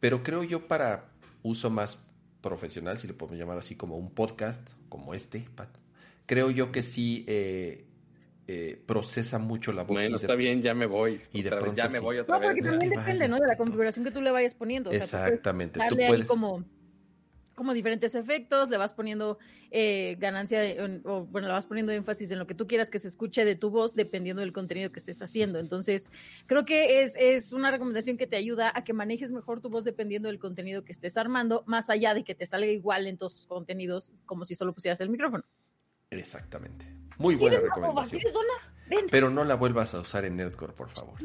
Pero 0.00 0.24
creo 0.24 0.42
yo 0.42 0.66
para 0.66 1.12
uso 1.42 1.70
más 1.70 2.04
profesional, 2.40 2.98
si 2.98 3.06
le 3.06 3.14
podemos 3.14 3.38
llamar 3.38 3.58
así 3.58 3.74
como 3.74 3.96
un 3.96 4.10
podcast, 4.10 4.70
como 4.88 5.14
este, 5.14 5.46
creo 6.26 6.50
yo 6.50 6.70
que 6.72 6.82
sí 6.82 7.24
eh, 7.26 7.84
eh, 8.46 8.82
procesa 8.86 9.38
mucho 9.38 9.72
la 9.72 9.82
voz. 9.82 9.96
Bueno, 9.96 10.16
está 10.16 10.34
bien, 10.34 10.62
ya 10.62 10.74
me 10.74 10.86
voy. 10.86 11.20
Y 11.32 11.42
de 11.42 11.50
pronto 11.50 11.74
ya 11.74 11.88
me 11.88 11.98
voy 11.98 12.18
otra 12.18 12.38
no, 12.38 12.46
porque 12.46 12.62
también 12.62 12.90
depende, 12.90 13.28
¿no? 13.28 13.38
De 13.38 13.46
la 13.46 13.56
configuración 13.56 14.04
que 14.04 14.10
tú 14.10 14.22
le 14.22 14.30
vayas 14.30 14.54
poniendo. 14.54 14.90
Exactamente. 14.90 15.80
tú 15.88 15.96
puedes... 15.96 16.26
como, 16.26 16.64
como 17.58 17.74
diferentes 17.74 18.14
efectos, 18.14 18.70
le 18.70 18.76
vas 18.76 18.94
poniendo 18.94 19.36
eh, 19.72 20.16
ganancia, 20.20 20.62
o 21.04 21.26
bueno, 21.26 21.48
le 21.48 21.54
vas 21.54 21.66
poniendo 21.66 21.92
énfasis 21.92 22.30
en 22.30 22.38
lo 22.38 22.46
que 22.46 22.54
tú 22.54 22.68
quieras 22.68 22.88
que 22.88 23.00
se 23.00 23.08
escuche 23.08 23.44
de 23.44 23.56
tu 23.56 23.70
voz, 23.70 23.96
dependiendo 23.96 24.40
del 24.40 24.52
contenido 24.52 24.92
que 24.92 25.00
estés 25.00 25.20
haciendo. 25.20 25.58
Entonces, 25.58 26.08
creo 26.46 26.64
que 26.64 27.02
es, 27.02 27.16
es 27.16 27.52
una 27.52 27.72
recomendación 27.72 28.16
que 28.16 28.28
te 28.28 28.36
ayuda 28.36 28.70
a 28.72 28.84
que 28.84 28.92
manejes 28.92 29.32
mejor 29.32 29.60
tu 29.60 29.70
voz 29.70 29.82
dependiendo 29.82 30.28
del 30.28 30.38
contenido 30.38 30.84
que 30.84 30.92
estés 30.92 31.16
armando, 31.16 31.64
más 31.66 31.90
allá 31.90 32.14
de 32.14 32.22
que 32.22 32.36
te 32.36 32.46
salga 32.46 32.68
igual 32.68 33.08
en 33.08 33.18
todos 33.18 33.34
tus 33.34 33.46
contenidos, 33.48 34.12
como 34.24 34.44
si 34.44 34.54
solo 34.54 34.72
pusieras 34.72 35.00
el 35.00 35.10
micrófono. 35.10 35.42
Exactamente. 36.10 36.97
Muy 37.18 37.34
buena 37.34 37.60
recomendación. 37.60 38.22
Pero 39.10 39.28
no 39.30 39.44
la 39.44 39.54
vuelvas 39.54 39.94
a 39.94 40.00
usar 40.00 40.24
en 40.24 40.36
Nerdcore, 40.36 40.72
por 40.72 40.88
favor. 40.88 41.18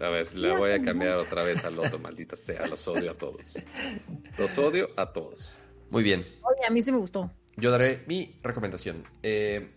A 0.00 0.08
ver, 0.08 0.34
la 0.36 0.56
voy 0.56 0.72
a 0.72 0.82
cambiar 0.82 1.16
otra 1.16 1.42
vez 1.42 1.64
al 1.64 1.78
otro, 1.78 1.98
maldita 1.98 2.34
sea. 2.36 2.66
Los 2.66 2.86
odio 2.88 3.12
a 3.12 3.14
todos. 3.14 3.54
Los 4.36 4.58
odio 4.58 4.88
a 4.96 5.12
todos. 5.12 5.58
Muy 5.90 6.02
bien. 6.02 6.24
Oye, 6.42 6.66
a 6.66 6.70
mí 6.70 6.82
sí 6.82 6.90
me 6.90 6.98
gustó. 6.98 7.30
Yo 7.56 7.70
daré 7.70 8.04
mi 8.06 8.38
recomendación. 8.42 9.04
Eh, 9.22 9.70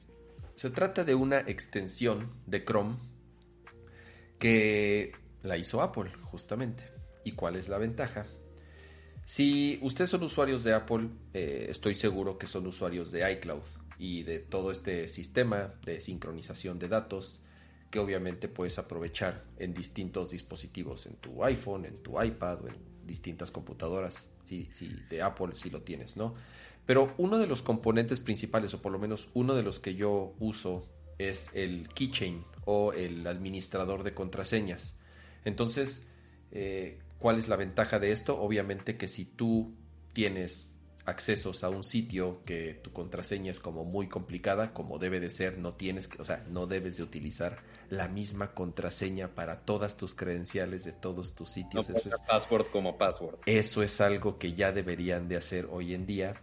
se 0.56 0.70
trata 0.70 1.04
de 1.04 1.16
una 1.16 1.40
extensión 1.40 2.32
de 2.46 2.64
Chrome 2.64 2.98
que 4.40 5.14
la 5.44 5.58
hizo 5.58 5.82
Apple, 5.82 6.12
justamente. 6.24 6.84
¿Y 7.24 7.34
cuál 7.34 7.56
es 7.56 7.70
la 7.70 7.78
ventaja? 7.78 8.26
Si 9.26 9.80
ustedes 9.82 10.10
son 10.10 10.24
usuarios 10.24 10.64
de 10.64 10.74
Apple, 10.74 11.10
eh, 11.34 11.68
estoy 11.70 11.96
seguro 11.96 12.38
que 12.38 12.48
son 12.48 12.66
usuarios 12.68 13.12
de 13.12 13.32
iCloud 13.34 13.64
y 14.02 14.24
de 14.24 14.40
todo 14.40 14.72
este 14.72 15.08
sistema 15.08 15.76
de 15.86 16.02
sincronización 16.02 16.80
de 16.80 16.88
datos 16.88 17.42
que 17.92 18.00
obviamente 18.00 18.48
puedes 18.48 18.80
aprovechar 18.80 19.44
en 19.60 19.76
distintos 19.76 20.32
dispositivos, 20.32 21.06
en 21.06 21.18
tu 21.18 21.44
iPhone, 21.44 21.86
en 21.86 21.98
tu 21.98 22.20
iPad 22.20 22.64
o 22.64 22.68
en 22.68 22.76
distintas 23.06 23.52
computadoras, 23.52 24.28
si, 24.44 24.68
de 25.08 25.22
Apple 25.22 25.50
si 25.54 25.70
lo 25.70 25.84
tienes, 25.84 26.18
¿no? 26.18 26.34
Pero 26.88 27.14
uno 27.20 27.38
de 27.38 27.46
los 27.46 27.62
componentes 27.62 28.20
principales, 28.20 28.74
o 28.74 28.82
por 28.82 28.92
lo 28.92 28.98
menos 28.98 29.30
uno 29.36 29.54
de 29.54 29.62
los 29.62 29.80
que 29.80 29.94
yo 29.94 30.34
uso, 30.40 30.88
es 31.20 31.52
el 31.54 31.88
keychain 31.90 32.44
o 32.66 32.94
el 32.94 33.28
administrador 33.28 34.02
de 34.02 34.16
contraseñas. 34.16 34.96
Entonces, 35.46 36.08
eh, 36.52 36.98
¿Cuál 37.22 37.38
es 37.38 37.48
la 37.48 37.56
ventaja 37.56 38.00
de 38.00 38.12
esto? 38.12 38.42
Obviamente 38.42 38.98
que 38.98 39.08
si 39.08 39.26
tú 39.26 39.76
tienes 40.12 40.71
accesos 41.06 41.64
a 41.64 41.70
un 41.70 41.84
sitio 41.84 42.42
que 42.46 42.80
tu 42.84 42.92
contraseña 42.92 43.52
es 43.52 43.60
como 43.60 43.86
muy 43.86 44.08
complicada, 44.08 44.74
como 44.74 45.00
debe 45.00 45.20
de 45.20 45.30
ser, 45.30 45.58
no 45.58 45.74
tienes 45.74 46.10
o 46.20 46.26
sea, 46.26 46.46
no 46.50 46.68
debes 46.68 46.98
de 46.98 47.04
utilizar 47.04 47.58
la 47.90 48.08
misma 48.08 48.54
contraseña 48.54 49.30
para 49.30 49.62
todas 49.62 49.98
tus 49.98 50.14
credenciales 50.16 50.84
de 50.84 50.94
todos 50.94 51.36
tus 51.36 51.50
sitios. 51.50 51.90
No 51.90 51.98
eso 51.98 52.10
es 52.10 52.18
password 52.28 52.68
como 52.68 52.98
password. 52.98 53.40
Eso 53.46 53.84
es 53.84 54.00
algo 54.02 54.38
que 54.38 54.54
ya 54.54 54.72
deberían 54.72 55.28
de 55.28 55.38
hacer 55.38 55.68
hoy 55.72 55.94
en 55.94 56.06
día. 56.06 56.36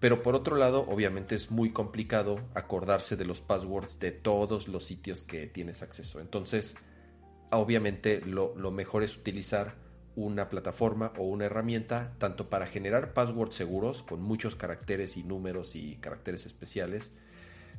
Pero 0.00 0.22
por 0.22 0.34
otro 0.34 0.56
lado, 0.56 0.86
obviamente 0.88 1.34
es 1.34 1.50
muy 1.50 1.70
complicado 1.70 2.40
acordarse 2.54 3.16
de 3.16 3.26
los 3.26 3.42
passwords 3.42 4.00
de 4.00 4.12
todos 4.12 4.66
los 4.66 4.84
sitios 4.84 5.22
que 5.22 5.46
tienes 5.46 5.82
acceso. 5.82 6.20
Entonces, 6.20 6.74
obviamente 7.50 8.22
lo, 8.22 8.54
lo 8.56 8.70
mejor 8.70 9.02
es 9.02 9.16
utilizar 9.16 9.74
una 10.24 10.48
plataforma 10.48 11.12
o 11.16 11.24
una 11.24 11.46
herramienta 11.46 12.14
tanto 12.18 12.48
para 12.48 12.66
generar 12.66 13.12
passwords 13.12 13.54
seguros 13.54 14.02
con 14.02 14.22
muchos 14.22 14.56
caracteres 14.56 15.16
y 15.16 15.24
números 15.24 15.74
y 15.74 15.96
caracteres 15.96 16.46
especiales, 16.46 17.10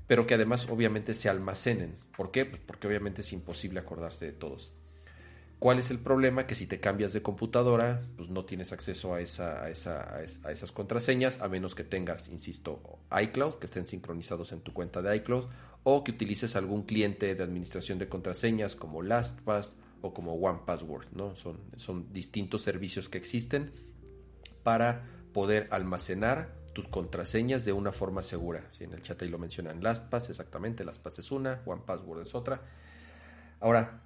pero 0.08 0.28
que 0.28 0.34
además 0.34 0.68
obviamente 0.70 1.14
se 1.14 1.30
almacenen. 1.30 1.98
¿Por 2.16 2.32
qué? 2.32 2.46
Pues 2.46 2.62
porque 2.66 2.88
obviamente 2.88 3.22
es 3.22 3.32
imposible 3.34 3.80
acordarse 3.80 4.26
de 4.26 4.34
todos. 4.34 4.74
¿Cuál 5.62 5.78
es 5.78 5.92
el 5.92 6.00
problema? 6.00 6.48
Que 6.48 6.56
si 6.56 6.66
te 6.66 6.80
cambias 6.80 7.14
de 7.14 7.22
computadora, 7.22 8.02
pues 8.18 8.32
no 8.32 8.46
tienes 8.46 8.72
acceso 8.72 9.14
a, 9.14 9.18
a 9.18 9.70
esas 9.70 10.72
contraseñas, 10.72 11.40
a 11.40 11.48
menos 11.50 11.76
que 11.76 11.84
tengas, 11.84 12.30
insisto, 12.30 13.00
iCloud, 13.22 13.60
que 13.60 13.68
estén 13.68 13.86
sincronizados 13.86 14.54
en 14.54 14.62
tu 14.62 14.74
cuenta 14.74 15.04
de 15.04 15.16
iCloud, 15.18 15.46
o 15.84 16.04
que 16.04 16.12
utilices 16.12 16.56
algún 16.56 16.82
cliente 16.82 17.36
de 17.36 17.44
administración 17.44 18.00
de 18.00 18.10
contraseñas 18.10 18.76
como 18.76 19.04
LastPass 19.04 19.76
o 20.02 20.14
como 20.14 20.34
One 20.34 20.62
Password, 20.66 21.08
¿no? 21.14 21.36
Son, 21.36 21.60
son 21.76 22.12
distintos 22.12 22.62
servicios 22.62 23.10
que 23.10 23.18
existen 23.18 23.72
para 24.64 25.04
poder 25.34 25.68
almacenar 25.72 26.62
tus 26.74 26.88
contraseñas 26.88 27.66
de 27.66 27.74
una 27.74 27.92
forma 27.92 28.24
segura. 28.24 28.70
Si 28.72 28.84
en 28.84 28.94
el 28.94 29.02
chat 29.02 29.22
ahí 29.22 29.30
lo 29.30 29.38
mencionan, 29.38 29.84
LastPass, 29.84 30.30
exactamente, 30.30 30.84
LastPass 30.84 31.20
es 31.20 31.32
una, 31.32 31.62
One 31.66 31.84
Password 31.86 32.22
es 32.22 32.36
otra. 32.36 32.62
Ahora, 33.60 34.02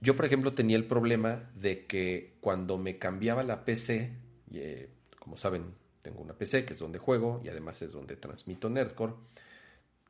yo 0.00 0.16
por 0.16 0.24
ejemplo 0.24 0.54
tenía 0.54 0.76
el 0.76 0.86
problema 0.86 1.50
de 1.54 1.86
que 1.86 2.38
cuando 2.40 2.78
me 2.78 2.98
cambiaba 2.98 3.42
la 3.42 3.64
PC, 3.64 4.12
eh, 4.52 4.90
como 5.18 5.36
saben, 5.36 5.74
tengo 6.02 6.22
una 6.22 6.34
PC 6.34 6.64
que 6.64 6.72
es 6.72 6.78
donde 6.78 6.98
juego 6.98 7.40
y 7.44 7.48
además 7.48 7.82
es 7.82 7.92
donde 7.92 8.16
transmito 8.16 8.70
Nerdcore, 8.70 9.14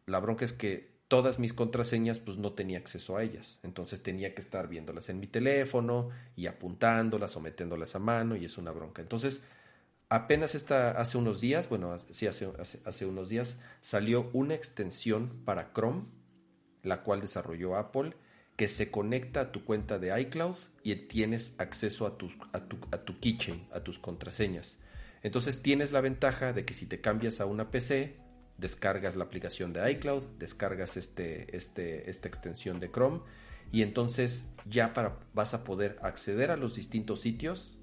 la 0.07 0.21
bronca 0.21 0.45
es 0.45 0.53
que 0.53 1.00
todas 1.11 1.41
mis 1.41 1.53
contraseñas 1.53 2.21
pues 2.21 2.39
no 2.39 2.53
tenía 2.53 2.79
acceso 2.79 3.17
a 3.17 3.25
ellas. 3.25 3.59
Entonces 3.65 4.01
tenía 4.01 4.33
que 4.33 4.41
estar 4.41 4.69
viéndolas 4.69 5.09
en 5.09 5.19
mi 5.19 5.27
teléfono 5.27 6.11
y 6.37 6.47
apuntándolas 6.47 7.37
o 7.37 7.41
metiéndolas 7.41 7.97
a 7.97 7.99
mano 7.99 8.37
y 8.37 8.45
es 8.45 8.57
una 8.59 8.71
bronca. 8.71 9.03
Entonces 9.03 9.43
apenas 10.09 10.55
está 10.55 10.93
hace 10.93 11.19
unos 11.19 11.41
días, 11.41 11.69
bueno, 11.69 11.99
sí, 12.13 12.29
hace, 12.29 12.49
hace, 12.85 13.07
unos 13.07 13.29
días, 13.29 13.57
salió 13.81 14.31
una 14.33 14.55
extensión 14.55 15.43
para 15.45 15.73
Chrome, 15.73 16.05
la 16.85 17.03
cual 17.03 17.21
desarrolló 17.21 17.75
Apple, 17.75 18.15
que 18.55 18.69
se 18.69 18.93
conecta 18.93 19.41
a 19.41 19.53
tu 19.53 19.65
cuenta 19.65 19.99
de 19.99 20.19
iCloud 20.21 20.57
y 20.85 20.95
tienes 20.95 21.55
acceso 21.59 22.07
a 22.07 22.19
tu, 22.19 22.31
a 22.53 22.61
tu, 22.61 22.79
a 22.93 22.99
tu 22.99 23.19
keychain, 23.19 23.67
a 23.73 23.81
tus 23.81 23.99
contraseñas. 23.99 24.79
Entonces 25.25 25.61
tienes 25.61 25.91
la 25.91 26.03
ventaja 26.03 26.53
de 26.53 26.65
que 26.65 26.73
si 26.73 26.87
te 26.87 27.01
cambias 27.01 27.41
a 27.41 27.47
una 27.47 27.73
PC, 27.73 28.15
descargas 28.61 29.17
la 29.17 29.25
aplicación 29.25 29.73
de 29.73 29.91
iCloud, 29.93 30.23
descargas 30.39 30.97
este, 30.97 31.57
este, 31.57 32.11
esta 32.11 32.29
extensión 32.29 32.79
de 32.79 32.91
Chrome 32.91 33.21
y 33.73 33.83
entonces 33.83 34.47
ya 34.67 34.95
para, 34.95 35.19
vas 35.35 35.55
a 35.55 35.65
poder 35.65 35.99
acceder 36.03 36.51
a 36.51 36.57
los 36.57 36.75
distintos 36.75 37.21
sitios 37.21 37.79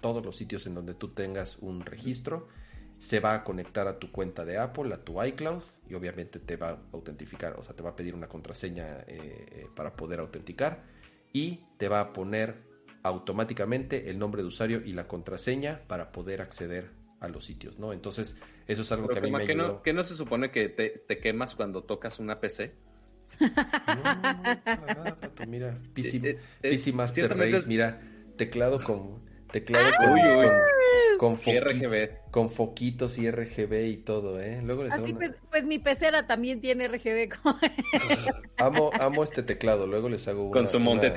todos 0.00 0.24
los 0.24 0.36
sitios 0.36 0.66
en 0.66 0.74
donde 0.74 0.94
tú 0.94 1.08
tengas 1.08 1.58
un 1.58 1.84
registro. 1.84 2.48
Se 2.98 3.20
va 3.20 3.34
a 3.34 3.44
conectar 3.44 3.86
a 3.86 3.98
tu 3.98 4.10
cuenta 4.10 4.44
de 4.44 4.58
Apple, 4.58 4.92
a 4.92 5.04
tu 5.04 5.22
iCloud, 5.22 5.62
y 5.88 5.94
obviamente 5.94 6.40
te 6.40 6.56
va 6.56 6.70
a 6.70 6.78
autentificar, 6.92 7.54
o 7.58 7.62
sea, 7.62 7.76
te 7.76 7.82
va 7.82 7.90
a 7.90 7.96
pedir 7.96 8.14
una 8.14 8.28
contraseña 8.28 9.04
eh, 9.06 9.46
eh, 9.50 9.66
para 9.74 9.94
poder 9.94 10.18
autenticar, 10.18 10.82
y 11.32 11.64
te 11.76 11.88
va 11.88 12.00
a 12.00 12.12
poner 12.12 12.56
automáticamente 13.04 14.10
el 14.10 14.18
nombre 14.18 14.42
de 14.42 14.48
usuario 14.48 14.82
y 14.84 14.92
la 14.92 15.06
contraseña 15.06 15.82
para 15.86 16.10
poder 16.10 16.40
acceder 16.40 16.90
a 17.20 17.28
los 17.28 17.44
sitios, 17.44 17.78
¿no? 17.78 17.92
Entonces, 17.92 18.36
eso 18.66 18.82
es 18.82 18.92
algo 18.92 19.08
que 19.08 19.18
a 19.18 19.22
mí 19.22 19.30
me 19.30 19.46
que 19.46 19.54
No, 19.54 19.82
¿Que 19.82 19.92
no 19.92 20.02
se 20.02 20.14
supone 20.14 20.50
que 20.50 20.68
te, 20.68 21.18
quemas 21.18 21.54
cuando 21.54 21.82
tocas 21.82 22.18
una 22.18 22.40
PC? 22.40 22.72
No, 23.40 23.46
mira, 25.46 25.78
PC, 25.94 26.38
eh, 26.62 26.92
Master 26.92 27.36
Race, 27.36 27.66
mira, 27.66 28.00
teclado 28.36 28.82
con 28.82 29.28
Teclado 29.50 29.90
con, 31.18 31.18
con, 31.18 31.36
RGB. 31.36 32.30
con 32.30 32.50
foquitos 32.50 33.18
y 33.18 33.30
RGB 33.30 33.86
y 33.86 33.96
todo, 33.96 34.40
¿eh? 34.40 34.60
Luego 34.62 34.84
Así 34.90 35.14
pues, 35.14 35.34
pues, 35.50 35.64
mi 35.64 35.78
pecera 35.78 36.26
también 36.26 36.60
tiene 36.60 36.86
RGB. 36.86 37.34
amo, 38.58 38.90
amo 39.00 39.24
este 39.24 39.42
teclado, 39.42 39.86
luego 39.86 40.08
les 40.08 40.28
hago 40.28 40.44
una, 40.44 40.52
con 40.52 40.68
su 40.68 40.76
una, 40.76 41.12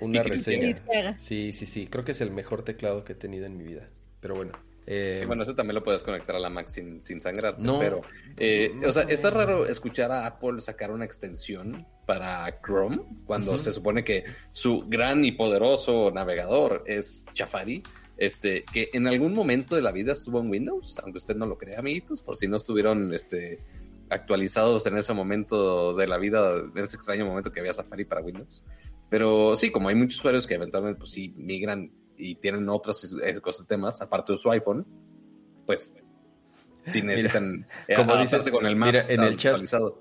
una 0.00 0.22
reseña. 0.22 0.76
Sí, 1.16 1.52
sí, 1.52 1.66
sí, 1.66 1.86
creo 1.86 2.04
que 2.04 2.12
es 2.12 2.20
el 2.20 2.30
mejor 2.30 2.62
teclado 2.62 3.04
que 3.04 3.12
he 3.12 3.16
tenido 3.16 3.46
en 3.46 3.56
mi 3.56 3.64
vida. 3.64 3.88
Pero 4.20 4.34
bueno. 4.34 4.52
Eh, 4.86 5.24
bueno, 5.26 5.44
eso 5.44 5.54
también 5.54 5.76
lo 5.76 5.84
puedes 5.84 6.02
conectar 6.02 6.34
a 6.34 6.40
la 6.40 6.50
Mac 6.50 6.68
sin, 6.68 7.02
sin 7.04 7.20
sangrar. 7.20 7.58
No, 7.58 7.78
pero, 7.78 8.02
eh, 8.36 8.72
o 8.84 8.92
sea, 8.92 9.02
está 9.04 9.30
raro 9.30 9.66
escuchar 9.66 10.10
a 10.10 10.26
Apple 10.26 10.60
sacar 10.60 10.90
una 10.90 11.04
extensión 11.04 11.86
para 12.06 12.60
Chrome 12.60 13.00
cuando 13.24 13.56
se 13.58 13.72
supone 13.72 14.02
que 14.02 14.24
su 14.50 14.84
gran 14.88 15.24
y 15.24 15.32
poderoso 15.32 16.10
navegador 16.10 16.82
es 16.86 17.24
Safari. 17.32 17.82
Este, 18.18 18.64
que 18.72 18.90
en 18.92 19.08
algún 19.08 19.32
momento 19.32 19.74
de 19.74 19.82
la 19.82 19.90
vida 19.90 20.12
estuvo 20.12 20.38
en 20.38 20.48
Windows, 20.48 20.96
aunque 21.02 21.18
usted 21.18 21.34
no 21.34 21.46
lo 21.46 21.58
crea, 21.58 21.80
amiguitos, 21.80 22.22
por 22.22 22.36
si 22.36 22.46
no 22.46 22.56
estuvieron 22.56 23.12
este, 23.12 23.58
actualizados 24.10 24.86
en 24.86 24.96
ese 24.98 25.12
momento 25.12 25.94
de 25.94 26.06
la 26.06 26.18
vida, 26.18 26.56
en 26.56 26.78
ese 26.78 26.96
extraño 26.96 27.26
momento 27.26 27.50
que 27.50 27.60
había 27.60 27.72
Safari 27.72 28.04
para 28.04 28.20
Windows. 28.20 28.64
Pero 29.08 29.56
sí, 29.56 29.70
como 29.70 29.88
hay 29.88 29.94
muchos 29.94 30.18
usuarios 30.18 30.46
que 30.46 30.54
eventualmente 30.54 30.98
pues 30.98 31.10
sí 31.10 31.34
migran 31.36 31.90
y 32.22 32.34
tienen 32.36 32.68
otros 32.68 33.16
ecosistemas 33.22 34.00
aparte 34.00 34.32
de 34.32 34.38
su 34.38 34.50
iPhone, 34.50 34.86
pues 35.66 35.92
si 36.86 37.02
necesitan 37.02 37.66
eh, 37.86 37.94
como 37.94 38.16
dices 38.16 38.50
con 38.50 38.66
el 38.66 38.74
más 38.74 39.08
en 39.08 39.22
el 39.22 39.36
chat 39.36 39.60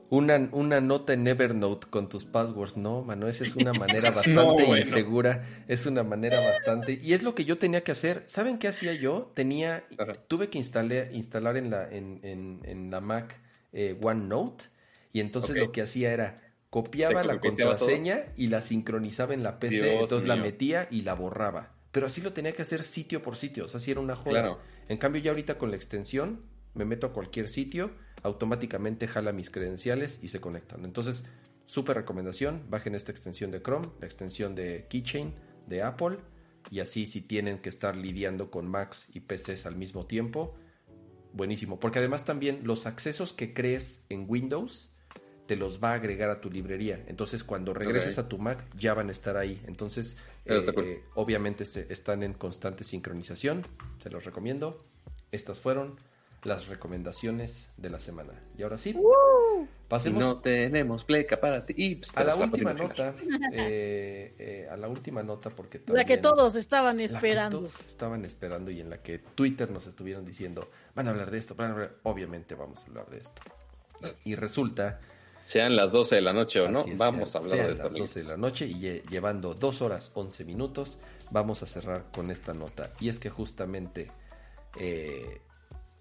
una, 0.09 0.49
una 0.51 0.81
nota 0.81 1.13
en 1.13 1.27
Evernote 1.27 1.87
con 1.89 2.09
tus 2.09 2.25
passwords 2.25 2.75
no 2.75 3.03
mano 3.03 3.27
esa 3.27 3.43
es 3.43 3.55
una 3.55 3.73
manera 3.73 4.09
bastante 4.11 4.63
insegura 4.63 5.63
es 5.67 5.85
una 5.85 6.03
manera 6.03 6.39
bastante 6.39 6.97
y 7.01 7.13
es 7.13 7.23
lo 7.23 7.35
que 7.35 7.45
yo 7.45 7.57
tenía 7.57 7.83
que 7.83 7.91
hacer. 7.91 8.23
Saben 8.27 8.57
qué 8.57 8.67
hacía 8.67 8.93
yo 8.93 9.31
tenía 9.33 9.85
tuve 10.27 10.49
que 10.49 10.57
instalar 10.57 11.09
instalar 11.13 11.57
en 11.57 11.69
la 11.69 11.87
en, 11.89 12.19
en, 12.63 12.91
la 12.91 13.01
Mac 13.01 13.39
eh, 13.73 13.97
OneNote 14.01 14.65
y 15.13 15.19
entonces 15.19 15.55
lo 15.55 15.71
que 15.71 15.81
hacía 15.81 16.11
era 16.13 16.37
copiaba 16.69 17.23
la 17.23 17.39
contraseña 17.39 18.25
y 18.37 18.47
la 18.47 18.61
sincronizaba 18.61 19.33
en 19.33 19.43
la 19.43 19.59
PC 19.59 19.99
entonces 19.99 20.27
la 20.27 20.35
metía 20.35 20.87
y 20.89 21.01
la 21.01 21.13
borraba 21.13 21.73
pero 21.91 22.05
así 22.05 22.21
lo 22.21 22.33
tenía 22.33 22.53
que 22.53 22.61
hacer 22.61 22.83
sitio 22.83 23.21
por 23.21 23.35
sitio, 23.35 23.65
o 23.65 23.67
sea, 23.67 23.79
así 23.79 23.91
era 23.91 23.99
una 23.99 24.15
joda. 24.15 24.57
En 24.87 24.97
cambio, 24.97 25.21
ya 25.21 25.31
ahorita 25.31 25.57
con 25.57 25.71
la 25.71 25.75
extensión, 25.75 26.43
me 26.73 26.85
meto 26.85 27.07
a 27.07 27.13
cualquier 27.13 27.49
sitio, 27.49 27.91
automáticamente 28.23 29.07
jala 29.07 29.33
mis 29.33 29.49
credenciales 29.49 30.19
y 30.21 30.29
se 30.29 30.39
conectan. 30.39 30.85
Entonces, 30.85 31.25
súper 31.65 31.97
recomendación, 31.97 32.63
bajen 32.69 32.95
esta 32.95 33.11
extensión 33.11 33.51
de 33.51 33.61
Chrome, 33.61 33.89
la 33.99 34.05
extensión 34.05 34.55
de 34.55 34.87
Keychain 34.89 35.33
de 35.67 35.83
Apple, 35.83 36.17
y 36.69 36.79
así 36.79 37.05
si 37.05 37.21
tienen 37.21 37.59
que 37.59 37.69
estar 37.69 37.95
lidiando 37.95 38.51
con 38.51 38.67
Macs 38.67 39.07
y 39.13 39.21
PCs 39.21 39.65
al 39.65 39.75
mismo 39.75 40.05
tiempo, 40.05 40.55
buenísimo. 41.33 41.79
Porque 41.79 41.99
además 41.99 42.23
también 42.25 42.61
los 42.63 42.85
accesos 42.85 43.33
que 43.33 43.53
crees 43.53 44.05
en 44.09 44.25
Windows, 44.27 44.91
te 45.51 45.57
los 45.57 45.83
va 45.83 45.91
a 45.91 45.95
agregar 45.95 46.29
a 46.29 46.39
tu 46.39 46.49
librería. 46.49 47.03
Entonces, 47.07 47.43
cuando 47.43 47.73
regreses 47.73 48.17
a 48.17 48.29
tu 48.29 48.37
Mac, 48.37 48.63
ya 48.77 48.93
van 48.93 49.09
a 49.09 49.11
estar 49.11 49.35
ahí. 49.35 49.61
Entonces, 49.67 50.15
eh, 50.45 51.03
obviamente 51.13 51.65
están 51.89 52.23
en 52.23 52.31
constante 52.35 52.85
sincronización. 52.85 53.67
Se 54.01 54.09
los 54.09 54.23
recomiendo. 54.23 54.77
Estas 55.29 55.59
fueron 55.59 55.97
las 56.43 56.69
recomendaciones 56.69 57.67
de 57.75 57.89
la 57.89 57.99
semana. 57.99 58.31
Y 58.57 58.63
ahora 58.63 58.77
sí, 58.77 58.95
pasemos. 59.89 60.23
No 60.23 60.37
tenemos 60.37 61.03
pleca 61.03 61.41
para 61.41 61.65
ti. 61.65 61.95
Pues, 61.95 62.11
a 62.15 62.23
la 62.23 62.37
última 62.37 62.73
nota. 62.73 63.13
Eh, 63.53 64.35
eh, 64.39 64.67
a 64.71 64.77
la 64.77 64.87
última 64.87 65.21
nota, 65.21 65.49
porque 65.49 65.81
La 65.87 66.05
que 66.05 66.17
todos 66.17 66.55
estaban 66.55 67.01
esperando. 67.01 67.57
todos 67.57 67.81
estaban 67.85 68.23
esperando 68.23 68.71
y 68.71 68.79
en 68.79 68.89
la 68.89 69.03
que 69.03 69.19
Twitter 69.19 69.69
nos 69.69 69.85
estuvieron 69.85 70.23
diciendo: 70.23 70.69
van 70.95 71.09
a 71.09 71.11
hablar 71.11 71.29
de 71.29 71.39
esto, 71.39 71.55
van 71.55 71.71
a 71.71 71.73
hablar... 71.73 71.95
Obviamente 72.03 72.55
vamos 72.55 72.85
a 72.85 72.87
hablar 72.87 73.09
de 73.09 73.17
esto. 73.17 73.41
Y 74.23 74.35
resulta 74.35 75.01
sean 75.51 75.75
las 75.75 75.91
12 75.91 76.15
de 76.15 76.21
la 76.21 76.31
noche 76.31 76.61
o 76.61 76.69
no, 76.69 76.85
vamos 76.95 77.35
a 77.35 77.39
hablar 77.39 77.65
de 77.67 77.73
esto. 77.73 77.89
las 77.89 77.97
12 77.97 78.23
de 78.23 78.29
la 78.29 78.37
noche 78.37 78.67
y 78.67 79.01
llevando 79.09 79.53
2 79.53 79.81
horas 79.81 80.11
11 80.13 80.45
minutos, 80.45 80.97
vamos 81.29 81.61
a 81.61 81.65
cerrar 81.65 82.05
con 82.13 82.31
esta 82.31 82.53
nota. 82.53 82.93
Y 83.01 83.09
es 83.09 83.19
que 83.19 83.29
justamente 83.29 84.09
eh, 84.79 85.41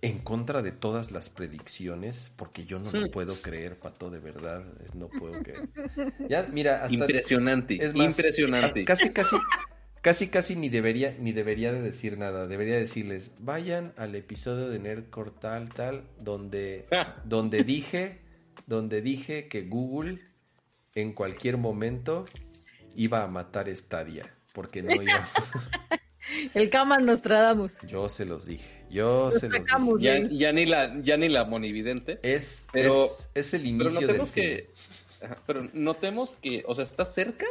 en 0.02 0.20
contra 0.20 0.62
de 0.62 0.70
todas 0.70 1.10
las 1.10 1.30
predicciones, 1.30 2.30
porque 2.36 2.64
yo 2.64 2.78
no 2.78 2.92
lo 2.92 3.08
hmm. 3.08 3.10
puedo 3.10 3.34
creer, 3.42 3.76
Pato, 3.76 4.08
de 4.08 4.20
verdad, 4.20 4.62
no 4.94 5.08
puedo 5.08 5.42
creer. 5.42 5.68
Ya, 6.28 6.46
mira, 6.52 6.86
impresionante, 6.88 7.84
es 7.84 7.92
impresionante. 7.92 8.84
Casi, 8.84 9.10
casi, 9.12 9.34
casi, 10.00 10.28
casi 10.28 10.54
ni 10.54 10.68
debería, 10.68 11.16
ni 11.18 11.32
debería 11.32 11.72
de 11.72 11.82
decir 11.82 12.18
nada. 12.18 12.46
Debería 12.46 12.76
decirles, 12.76 13.32
vayan 13.40 13.94
al 13.96 14.14
episodio 14.14 14.68
de 14.68 14.78
Nerdcore 14.78 15.32
tal, 15.40 15.70
tal, 15.70 16.04
donde, 16.20 16.86
ah. 16.92 17.16
donde 17.24 17.64
dije 17.64 18.19
donde 18.70 19.02
dije 19.02 19.48
que 19.48 19.62
Google 19.62 20.20
en 20.94 21.12
cualquier 21.12 21.56
momento 21.56 22.24
iba 22.94 23.24
a 23.24 23.26
matar 23.26 23.68
Stadia, 23.74 24.32
porque 24.54 24.80
no 24.80 24.94
iba. 24.94 25.28
El 26.54 26.70
cama 26.70 26.98
Nostradamus. 26.98 27.78
Yo 27.88 28.08
se 28.08 28.24
los 28.24 28.46
dije. 28.46 28.84
Yo 28.88 29.32
se 29.32 29.48
los 29.48 29.60
dije. 29.98 30.28
Ya, 30.30 30.52
ni 30.52 30.66
la, 30.66 31.02
ya 31.02 31.16
ni 31.16 31.28
la 31.28 31.44
monividente. 31.44 32.20
Es, 32.22 32.68
pero, 32.72 33.08
es, 33.34 33.52
el 33.54 33.66
inicio 33.66 33.98
pero 33.98 34.06
notemos 34.06 34.30
que, 34.30 34.70
Pero 35.46 35.68
notemos 35.72 36.36
que, 36.36 36.62
o 36.64 36.72
sea, 36.72 36.84
está 36.84 37.04
cerca, 37.04 37.46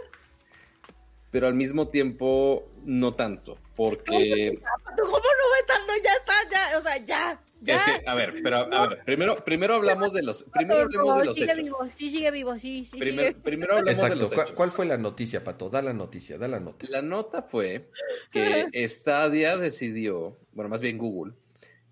pero 1.32 1.48
al 1.48 1.54
mismo 1.54 1.90
tiempo 1.90 2.72
no 2.86 3.14
tanto. 3.16 3.58
Porque. 3.76 4.58
¿Cómo 4.98 5.12
no 5.12 5.18
va 5.18 5.60
estando? 5.60 5.94
Ya 6.02 6.14
está, 6.14 6.34
ya, 6.50 6.78
o 6.78 6.82
sea, 6.82 6.98
ya. 7.06 7.42
Es 7.66 7.84
que, 7.84 8.04
a 8.06 8.16
ver, 8.16 8.36
pero 8.42 8.74
a 8.74 8.88
ver, 8.88 9.04
primero, 9.04 9.44
primero 9.44 9.76
hablamos 9.76 10.14
de 10.14 10.24
los, 10.24 10.44
primero 10.44 10.82
hablemos 10.82 11.20
de 11.20 11.26
los 11.26 11.36
sigue 11.36 11.52
hechos. 11.52 11.64
Vivo, 11.64 11.78
sí, 11.96 12.10
sigue 12.10 12.32
vivo, 12.32 12.60
sí, 12.60 12.86
sí. 12.86 13.00
Primero 13.44 13.78
hablemos 13.78 14.10
de 14.10 14.16
los 14.16 14.32
hechos. 14.32 14.52
¿Cuál 14.52 14.72
fue 14.72 14.86
la 14.86 14.98
noticia, 14.98 15.44
Pato? 15.44 15.70
Da 15.70 15.82
la 15.82 15.94
noticia, 15.94 16.38
da 16.38 16.48
la 16.48 16.60
nota. 16.60 16.86
La 16.90 17.02
nota 17.02 17.42
fue 17.42 17.90
que 18.32 18.70
Stadia 18.88 19.58
decidió, 19.58 20.38
bueno, 20.54 20.70
más 20.70 20.82
bien 20.82 20.98
Google, 20.98 21.34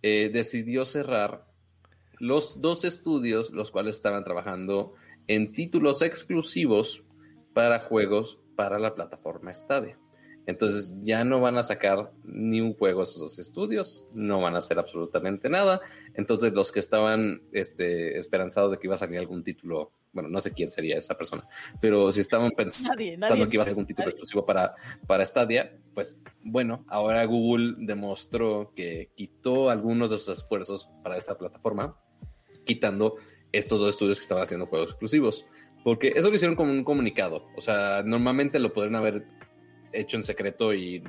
eh, 0.02 0.30
decidió 0.32 0.86
cerrar 0.86 1.46
los 2.20 2.62
dos 2.62 2.86
estudios, 2.86 3.52
los 3.52 3.72
cuales 3.72 3.96
estaban 3.96 4.24
trabajando 4.24 4.94
en 5.28 5.52
títulos 5.52 6.02
exclusivos 6.02 7.04
para 7.54 7.80
juegos 7.80 8.40
para 8.56 8.80
la 8.80 8.96
plataforma 8.96 9.54
Stadia. 9.54 10.00
Entonces 10.48 10.96
ya 11.02 11.26
no 11.26 11.42
van 11.42 11.58
a 11.58 11.64
sacar 11.64 12.14
ni 12.24 12.62
un 12.62 12.74
juego 12.74 13.04
esos 13.04 13.38
estudios, 13.38 14.08
no 14.14 14.40
van 14.40 14.56
a 14.56 14.60
hacer 14.60 14.80
absolutamente 14.80 15.50
nada. 15.50 15.82
Entonces 16.14 16.54
los 16.54 16.72
que 16.72 16.80
estaban 16.80 17.42
este, 17.52 18.18
esperanzados 18.18 18.72
de 18.72 18.80
que 18.80 18.88
iba 18.88 18.96
a 18.96 18.98
salir 18.98 19.20
algún 19.20 19.44
título, 19.44 19.92
bueno, 20.14 20.30
no 20.30 20.40
sé 20.40 20.54
quién 20.54 20.72
sería 20.72 20.98
esa 20.98 21.18
persona, 21.18 21.46
pero 21.82 22.14
si 22.14 22.22
estaban 22.22 22.52
pensando 22.58 22.96
que 22.96 23.14
iba 23.14 23.26
a 23.28 23.30
salir 23.30 23.68
algún 23.68 23.86
título 23.86 24.08
exclusivo 24.08 24.46
para, 24.46 24.72
para 25.06 25.26
Stadia, 25.26 25.78
pues 25.94 26.18
bueno, 26.42 26.86
ahora 26.88 27.26
Google 27.26 27.76
demostró 27.80 28.72
que 28.74 29.12
quitó 29.16 29.70
algunos 29.70 30.12
de 30.12 30.18
sus 30.18 30.38
esfuerzos 30.38 30.90
para 31.04 31.18
esta 31.18 31.38
plataforma, 31.38 32.00
quitando 32.64 33.18
estos 33.52 33.82
dos 33.82 33.90
estudios 33.90 34.18
que 34.18 34.24
estaban 34.24 34.44
haciendo 34.44 34.68
juegos 34.68 34.92
exclusivos. 34.92 35.46
Porque 35.84 36.14
eso 36.16 36.30
lo 36.30 36.36
hicieron 36.36 36.56
como 36.56 36.72
un 36.72 36.84
comunicado. 36.84 37.46
O 37.56 37.62
sea, 37.62 38.04
normalmente 38.04 38.60
lo 38.60 38.74
podrían 38.74 38.96
haber 38.96 39.26
hecho 39.92 40.18
en 40.18 40.24
secreto 40.24 40.74
y 40.74 41.04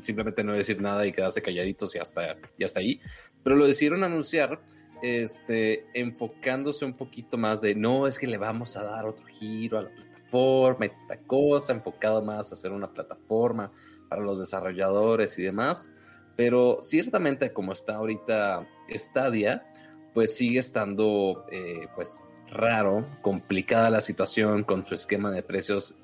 simplemente 0.00 0.42
no 0.42 0.52
decir 0.52 0.80
nada 0.80 1.06
y 1.06 1.12
quedarse 1.12 1.42
calladitos 1.42 1.94
y 1.94 1.98
hasta, 1.98 2.36
y 2.58 2.64
hasta 2.64 2.80
ahí. 2.80 3.00
Pero 3.42 3.56
lo 3.56 3.66
decidieron 3.66 4.04
anunciar 4.04 4.60
este, 5.02 5.86
enfocándose 5.94 6.84
un 6.84 6.94
poquito 6.94 7.36
más 7.36 7.60
de, 7.60 7.74
no, 7.74 8.06
es 8.06 8.18
que 8.18 8.26
le 8.26 8.38
vamos 8.38 8.76
a 8.76 8.84
dar 8.84 9.06
otro 9.06 9.26
giro 9.26 9.78
a 9.78 9.82
la 9.82 9.90
plataforma 9.90 10.86
y 10.86 10.88
esta 10.88 11.18
cosa, 11.26 11.72
enfocado 11.72 12.22
más 12.22 12.50
a 12.50 12.54
hacer 12.54 12.72
una 12.72 12.92
plataforma 12.92 13.70
para 14.08 14.22
los 14.22 14.38
desarrolladores 14.38 15.38
y 15.38 15.42
demás. 15.42 15.90
Pero 16.36 16.78
ciertamente 16.82 17.52
como 17.52 17.72
está 17.72 17.96
ahorita 17.96 18.66
Stadia, 18.90 19.66
pues 20.14 20.36
sigue 20.36 20.58
estando 20.58 21.46
eh, 21.50 21.88
pues 21.94 22.22
raro, 22.48 23.06
complicada 23.22 23.90
la 23.90 24.00
situación 24.00 24.64
con 24.64 24.84
su 24.84 24.94
esquema 24.94 25.30
de 25.30 25.42
precios 25.42 25.94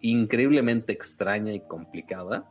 increíblemente 0.00 0.92
extraña 0.92 1.52
y 1.52 1.60
complicada, 1.60 2.48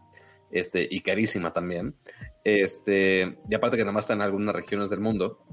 este, 0.51 0.87
y 0.89 1.01
carísima 1.01 1.53
también. 1.53 1.95
Este, 2.43 3.37
y 3.49 3.55
aparte 3.55 3.77
que 3.77 3.83
nada 3.83 3.93
más 3.93 4.05
está 4.05 4.13
en 4.13 4.21
algunas 4.21 4.55
regiones 4.55 4.89
del 4.89 4.99
mundo. 4.99 5.43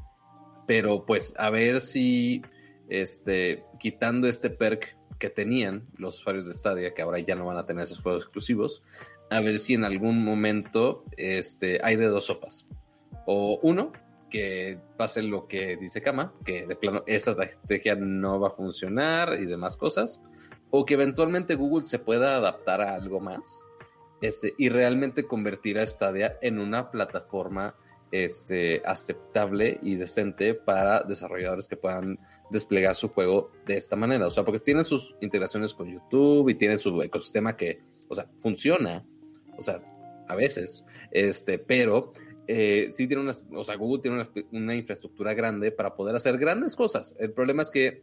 Pero 0.66 1.04
pues 1.04 1.34
a 1.38 1.50
ver 1.50 1.80
si 1.80 2.42
este, 2.88 3.64
quitando 3.78 4.28
este 4.28 4.50
perk 4.50 4.96
que 5.18 5.30
tenían 5.30 5.86
los 5.98 6.20
usuarios 6.20 6.46
de 6.46 6.54
Stadia, 6.54 6.94
que 6.94 7.02
ahora 7.02 7.18
ya 7.18 7.34
no 7.34 7.46
van 7.46 7.58
a 7.58 7.66
tener 7.66 7.84
esos 7.84 8.00
juegos 8.00 8.24
exclusivos, 8.24 8.82
a 9.30 9.40
ver 9.40 9.58
si 9.58 9.74
en 9.74 9.84
algún 9.84 10.24
momento 10.24 11.04
este, 11.16 11.80
hay 11.82 11.96
de 11.96 12.06
dos 12.06 12.26
sopas. 12.26 12.66
O 13.26 13.58
uno, 13.62 13.92
que 14.28 14.78
pase 14.96 15.22
lo 15.22 15.46
que 15.46 15.76
dice 15.76 16.02
Kama, 16.02 16.34
que 16.44 16.66
de 16.66 16.76
plano 16.76 17.04
esta 17.06 17.30
estrategia 17.32 17.94
no 17.94 18.40
va 18.40 18.48
a 18.48 18.50
funcionar 18.50 19.34
y 19.40 19.46
demás 19.46 19.76
cosas, 19.76 20.20
o 20.76 20.84
que 20.84 20.94
eventualmente 20.94 21.54
Google 21.54 21.84
se 21.84 22.00
pueda 22.00 22.34
adaptar 22.34 22.80
a 22.80 22.96
algo 22.96 23.20
más 23.20 23.62
este, 24.20 24.54
y 24.58 24.70
realmente 24.70 25.24
convertir 25.24 25.78
a 25.78 25.86
Stadia 25.86 26.36
en 26.42 26.58
una 26.58 26.90
plataforma 26.90 27.76
este, 28.10 28.82
aceptable 28.84 29.78
y 29.82 29.94
decente 29.94 30.54
para 30.54 31.04
desarrolladores 31.04 31.68
que 31.68 31.76
puedan 31.76 32.18
desplegar 32.50 32.96
su 32.96 33.10
juego 33.10 33.52
de 33.64 33.76
esta 33.76 33.94
manera. 33.94 34.26
O 34.26 34.32
sea, 34.32 34.44
porque 34.44 34.58
tienen 34.58 34.84
sus 34.84 35.14
integraciones 35.20 35.74
con 35.74 35.92
YouTube 35.92 36.48
y 36.48 36.56
tienen 36.56 36.80
su 36.80 37.00
ecosistema 37.02 37.56
que, 37.56 37.80
o 38.08 38.16
sea, 38.16 38.28
funciona. 38.38 39.06
O 39.56 39.62
sea, 39.62 39.80
a 40.26 40.34
veces, 40.34 40.84
este, 41.12 41.60
pero 41.60 42.12
eh, 42.48 42.88
sí 42.90 43.06
tiene 43.06 43.22
una, 43.22 43.32
o 43.52 43.62
sea, 43.62 43.76
Google 43.76 44.02
tiene 44.02 44.26
una, 44.50 44.74
infraestructura 44.74 45.34
grande 45.34 45.70
para 45.70 45.94
poder 45.94 46.16
hacer 46.16 46.36
grandes 46.36 46.74
cosas. 46.74 47.14
El 47.20 47.30
problema 47.30 47.62
es 47.62 47.70
que 47.70 48.02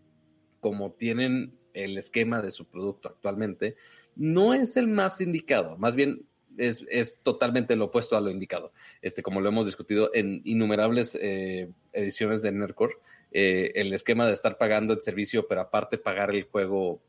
como 0.62 0.94
tienen 0.94 1.60
el 1.74 1.98
esquema 1.98 2.42
de 2.42 2.52
su 2.52 2.66
producto 2.66 3.10
actualmente, 3.10 3.76
no 4.16 4.54
es 4.54 4.78
el 4.78 4.88
más 4.88 5.22
indicado, 5.22 5.78
más 5.78 5.96
bien 5.96 6.26
es, 6.58 7.20
totalmente 7.24 7.76
lo 7.76 7.86
opuesto 7.86 8.18
a 8.18 8.22
lo 8.22 8.30
indicado. 8.30 8.74
Este, 9.02 9.24
como 9.24 9.42
lo 9.42 9.50
hemos 9.50 9.66
discutido 9.66 10.12
en 10.14 10.42
innumerables 10.44 11.18
eh, 11.22 11.70
ediciones 11.94 12.42
de 12.42 12.52
Nerdcore, 12.52 12.96
eh, 13.32 13.72
el 13.76 13.94
esquema 13.94 14.28
de 14.28 14.34
estar 14.34 14.58
pagando 14.58 14.94
el 14.94 15.02
servicio, 15.02 15.48
pero 15.48 15.62
aparte 15.62 15.98
pagar 15.98 16.36
el 16.36 16.44
juego 16.44 17.02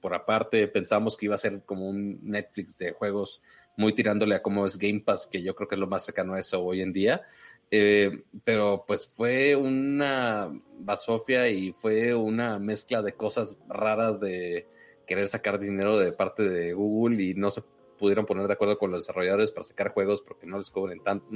por 0.00 0.14
aparte, 0.14 0.66
pensamos 0.66 1.16
que 1.16 1.26
iba 1.26 1.34
a 1.34 1.38
ser 1.38 1.62
como 1.64 1.88
un 1.88 2.20
Netflix 2.22 2.78
de 2.78 2.92
juegos 2.92 3.42
muy 3.76 3.94
tirándole 3.94 4.34
a 4.34 4.42
cómo 4.42 4.66
es 4.66 4.78
Game 4.78 5.00
Pass, 5.00 5.28
que 5.30 5.42
yo 5.42 5.54
creo 5.54 5.68
que 5.68 5.74
es 5.74 5.78
lo 5.78 5.86
más 5.86 6.04
cercano 6.04 6.34
a 6.34 6.40
eso 6.40 6.62
hoy 6.62 6.80
en 6.80 6.92
día. 6.92 7.22
Eh, 7.70 8.24
pero 8.44 8.84
pues 8.86 9.06
fue 9.06 9.54
una 9.54 10.50
basofia 10.78 11.48
y 11.48 11.72
fue 11.72 12.14
una 12.14 12.58
mezcla 12.58 13.00
de 13.00 13.12
cosas 13.12 13.56
raras 13.68 14.18
de 14.18 14.66
querer 15.06 15.28
sacar 15.28 15.58
dinero 15.58 15.98
de 15.98 16.12
parte 16.12 16.48
de 16.48 16.72
Google 16.72 17.22
y 17.22 17.34
no 17.34 17.50
se 17.50 17.62
pudieron 17.98 18.26
poner 18.26 18.46
de 18.46 18.54
acuerdo 18.54 18.78
con 18.78 18.90
los 18.90 19.02
desarrolladores 19.02 19.52
para 19.52 19.62
sacar 19.62 19.92
juegos 19.92 20.22
porque 20.22 20.46
no 20.46 20.56
les 20.56 20.70
cobren 20.70 21.02
tanto. 21.04 21.26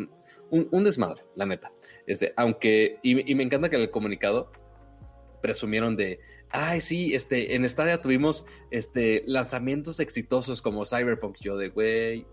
Un, 0.50 0.84
desmadre, 0.84 1.22
la 1.36 1.44
neta. 1.44 1.72
Este, 2.06 2.32
aunque, 2.36 2.98
y, 3.02 3.34
me 3.34 3.42
encanta 3.42 3.68
que 3.68 3.76
en 3.76 3.82
el 3.82 3.90
comunicado 3.90 4.50
presumieron 5.42 5.94
de, 5.94 6.20
ay, 6.48 6.80
sí, 6.80 7.14
este, 7.14 7.54
en 7.54 7.68
Stadia 7.68 8.00
tuvimos 8.00 8.46
este, 8.70 9.22
lanzamientos 9.26 10.00
exitosos 10.00 10.62
como 10.62 10.86
Cyberpunk. 10.86 11.36
Yo 11.38 11.58
de, 11.58 11.68
güey, 11.68 12.26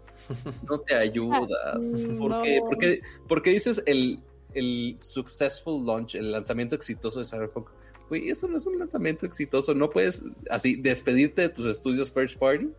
no 0.67 0.79
te 0.79 0.95
ayudas. 0.95 1.83
Mm, 2.01 2.17
¿Por, 2.17 2.77
qué? 2.77 3.01
Porque, 3.27 3.49
dices 3.51 3.81
el, 3.85 4.19
el 4.53 4.95
successful 4.97 5.85
launch, 5.85 6.15
el 6.15 6.31
lanzamiento 6.31 6.75
exitoso 6.75 7.19
de 7.19 7.25
Cyberpunk. 7.25 7.69
Güey, 8.09 8.29
eso 8.29 8.47
no 8.47 8.57
es 8.57 8.65
un 8.65 8.77
lanzamiento 8.77 9.25
exitoso. 9.25 9.73
No 9.73 9.89
puedes 9.89 10.23
así 10.49 10.75
despedirte 10.75 11.43
de 11.43 11.49
tus 11.49 11.65
estudios 11.65 12.11
first 12.11 12.37
party 12.37 12.69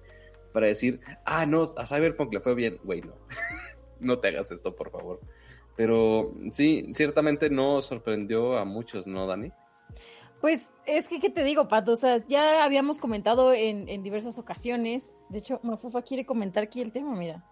para 0.53 0.67
decir, 0.67 1.01
ah, 1.25 1.47
no, 1.47 1.63
a 1.77 1.87
Cyberpunk 1.87 2.33
le 2.35 2.41
fue 2.41 2.55
bien. 2.55 2.79
Güey, 2.85 3.01
no. 3.03 3.15
no 4.01 4.19
te 4.19 4.29
hagas 4.29 4.51
esto, 4.53 4.75
por 4.75 4.91
favor. 4.91 5.21
Pero 5.77 6.35
sí, 6.53 6.89
ciertamente 6.93 7.49
no 7.49 7.81
sorprendió 7.81 8.59
a 8.59 8.65
muchos, 8.65 9.07
¿no, 9.07 9.27
Dani? 9.27 9.53
Pues 10.43 10.75
es 10.87 11.07
que, 11.07 11.21
¿qué 11.21 11.31
te 11.31 11.45
digo, 11.45 11.69
Pato? 11.69 11.93
O 11.93 11.97
sea, 11.97 12.17
ya 12.27 12.65
habíamos 12.65 12.99
comentado 12.99 13.53
en, 13.53 13.89
en 13.89 14.03
diversas 14.03 14.41
ocasiones. 14.41 15.13
De 15.29 15.39
hecho, 15.39 15.61
Mafufa 15.63 16.03
quiere 16.03 16.27
comentar 16.27 16.65
aquí 16.65 16.83
el 16.83 16.91
tema, 16.91 17.15
mira. 17.15 17.45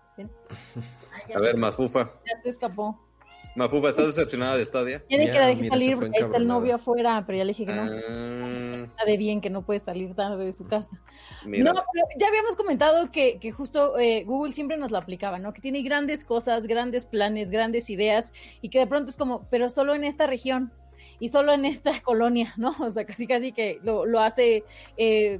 a 1.33 1.41
ver, 1.41 1.57
Mafufa. 1.57 2.21
Ya 2.27 2.43
se 2.43 2.49
escapó. 2.49 2.99
Mafufa, 3.55 3.91
¿estás 3.91 4.09
decepcionada 4.09 4.57
de 4.57 4.65
Stadia? 4.65 5.05
Tiene 5.07 5.27
que 5.27 5.39
la 5.39 5.57
salir, 5.69 5.99
ahí 6.03 6.21
está 6.21 6.37
el 6.37 6.49
novio 6.49 6.75
afuera, 6.75 7.23
pero 7.25 7.39
ya 7.39 7.45
le 7.45 7.53
dije 7.53 7.65
que 7.65 7.73
no. 7.73 7.83
Ah. 7.83 8.73
Está 8.73 9.05
de 9.05 9.17
bien 9.17 9.41
que 9.41 9.51
no 9.51 9.65
puede 9.65 9.79
salir 9.79 10.17
tarde 10.17 10.45
de 10.45 10.53
su 10.53 10.67
casa. 10.67 11.01
No, 11.45 11.73
pero 11.73 12.07
ya 12.19 12.27
habíamos 12.27 12.57
comentado 12.57 13.13
que, 13.13 13.39
que 13.39 13.53
justo 13.53 14.01
eh, 14.01 14.25
Google 14.25 14.53
siempre 14.53 14.77
nos 14.77 14.91
lo 14.91 14.99
aplicaba, 14.99 15.39
¿no? 15.39 15.53
Que 15.53 15.61
tiene 15.61 15.83
grandes 15.83 16.25
cosas, 16.25 16.67
grandes 16.67 17.07
planes, 17.07 17.53
grandes 17.53 17.89
ideas, 17.89 18.33
y 18.61 18.69
que 18.69 18.81
de 18.81 18.89
pronto 18.89 19.11
es 19.11 19.17
como, 19.17 19.49
pero 19.49 19.69
solo 19.69 19.95
en 19.95 20.03
esta 20.03 20.27
región 20.27 20.73
y 21.21 21.29
solo 21.29 21.53
en 21.53 21.65
esta 21.65 21.93
colonia, 22.03 22.53
¿no? 22.57 22.75
O 22.81 22.91
sea, 22.91 23.05
casi 23.05 23.27
casi 23.27 23.53
que 23.53 23.79
lo, 23.85 24.07
lo 24.07 24.21
hace 24.21 24.65
eh, 24.97 25.39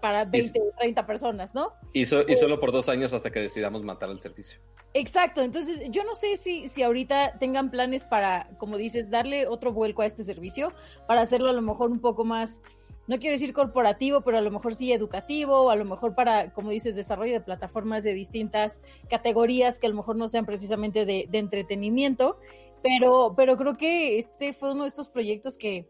para 0.00 0.26
20 0.26 0.60
o 0.60 0.78
30 0.78 1.06
personas, 1.06 1.54
¿no? 1.54 1.72
Y, 1.94 2.00
y 2.00 2.02
eh, 2.02 2.36
solo 2.36 2.60
por 2.60 2.70
dos 2.70 2.88
años 2.90 3.12
hasta 3.14 3.30
que 3.30 3.40
decidamos 3.40 3.82
matar 3.82 4.10
el 4.10 4.20
servicio. 4.20 4.60
Exacto, 4.92 5.40
entonces 5.40 5.80
yo 5.88 6.04
no 6.04 6.14
sé 6.14 6.36
si, 6.36 6.68
si 6.68 6.82
ahorita 6.84 7.38
tengan 7.40 7.70
planes 7.70 8.04
para, 8.04 8.48
como 8.58 8.76
dices, 8.76 9.10
darle 9.10 9.48
otro 9.48 9.72
vuelco 9.72 10.02
a 10.02 10.06
este 10.06 10.22
servicio, 10.22 10.72
para 11.08 11.22
hacerlo 11.22 11.50
a 11.50 11.52
lo 11.52 11.62
mejor 11.62 11.90
un 11.90 12.00
poco 12.00 12.24
más, 12.24 12.60
no 13.08 13.18
quiero 13.18 13.32
decir 13.32 13.52
corporativo, 13.52 14.20
pero 14.20 14.38
a 14.38 14.40
lo 14.40 14.52
mejor 14.52 14.74
sí 14.74 14.92
educativo, 14.92 15.62
o 15.62 15.70
a 15.70 15.76
lo 15.76 15.84
mejor 15.84 16.14
para, 16.14 16.52
como 16.52 16.70
dices, 16.70 16.94
desarrollo 16.94 17.32
de 17.32 17.40
plataformas 17.40 18.04
de 18.04 18.14
distintas 18.14 18.82
categorías 19.10 19.80
que 19.80 19.86
a 19.86 19.90
lo 19.90 19.96
mejor 19.96 20.14
no 20.14 20.28
sean 20.28 20.46
precisamente 20.46 21.04
de, 21.04 21.26
de 21.28 21.38
entretenimiento 21.38 22.38
pero, 22.84 23.32
pero 23.34 23.56
creo 23.56 23.78
que 23.78 24.18
este 24.18 24.52
fue 24.52 24.72
uno 24.72 24.82
de 24.82 24.88
estos 24.88 25.08
proyectos 25.08 25.56
que, 25.56 25.88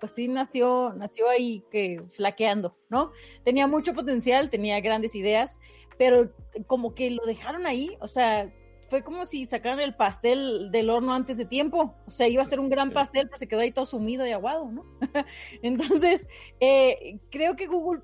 pues 0.00 0.10
sí, 0.10 0.26
nació, 0.26 0.92
nació 0.96 1.28
ahí 1.28 1.62
que 1.70 2.02
flaqueando, 2.10 2.76
¿no? 2.90 3.12
Tenía 3.44 3.68
mucho 3.68 3.94
potencial, 3.94 4.50
tenía 4.50 4.80
grandes 4.80 5.14
ideas, 5.14 5.60
pero 5.98 6.34
como 6.66 6.96
que 6.96 7.10
lo 7.10 7.24
dejaron 7.26 7.64
ahí, 7.64 7.96
o 8.00 8.08
sea, 8.08 8.52
fue 8.88 9.04
como 9.04 9.24
si 9.24 9.46
sacaran 9.46 9.78
el 9.78 9.94
pastel 9.94 10.72
del 10.72 10.90
horno 10.90 11.14
antes 11.14 11.38
de 11.38 11.46
tiempo. 11.46 11.94
O 12.06 12.10
sea, 12.10 12.26
iba 12.26 12.42
a 12.42 12.44
ser 12.44 12.60
un 12.60 12.68
gran 12.68 12.90
pastel, 12.90 13.26
pero 13.28 13.38
se 13.38 13.46
quedó 13.46 13.60
ahí 13.60 13.70
todo 13.70 13.86
sumido 13.86 14.26
y 14.26 14.32
aguado, 14.32 14.70
¿no? 14.70 14.84
Entonces, 15.62 16.26
eh, 16.60 17.18
creo 17.30 17.54
que 17.54 17.68
Google 17.68 18.02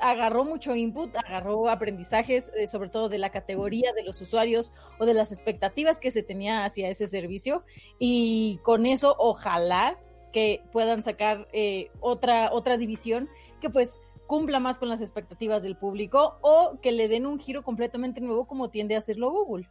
agarró 0.00 0.44
mucho 0.44 0.74
input, 0.74 1.14
agarró 1.16 1.68
aprendizajes, 1.68 2.50
eh, 2.56 2.66
sobre 2.66 2.88
todo 2.88 3.08
de 3.08 3.18
la 3.18 3.30
categoría 3.30 3.92
de 3.92 4.02
los 4.02 4.20
usuarios 4.20 4.72
o 4.98 5.06
de 5.06 5.14
las 5.14 5.32
expectativas 5.32 5.98
que 6.00 6.10
se 6.10 6.22
tenía 6.22 6.64
hacia 6.64 6.88
ese 6.88 7.06
servicio. 7.06 7.64
Y 7.98 8.58
con 8.62 8.86
eso, 8.86 9.14
ojalá 9.18 9.98
que 10.32 10.62
puedan 10.72 11.02
sacar 11.02 11.48
eh, 11.52 11.90
otra, 12.00 12.50
otra 12.52 12.76
división 12.76 13.28
que 13.60 13.70
pues 13.70 13.98
cumpla 14.26 14.60
más 14.60 14.78
con 14.78 14.88
las 14.88 15.00
expectativas 15.00 15.62
del 15.62 15.76
público 15.76 16.38
o 16.42 16.78
que 16.82 16.92
le 16.92 17.08
den 17.08 17.26
un 17.26 17.40
giro 17.40 17.62
completamente 17.62 18.20
nuevo 18.20 18.46
como 18.46 18.68
tiende 18.68 18.94
a 18.94 18.98
hacerlo 18.98 19.30
Google. 19.30 19.68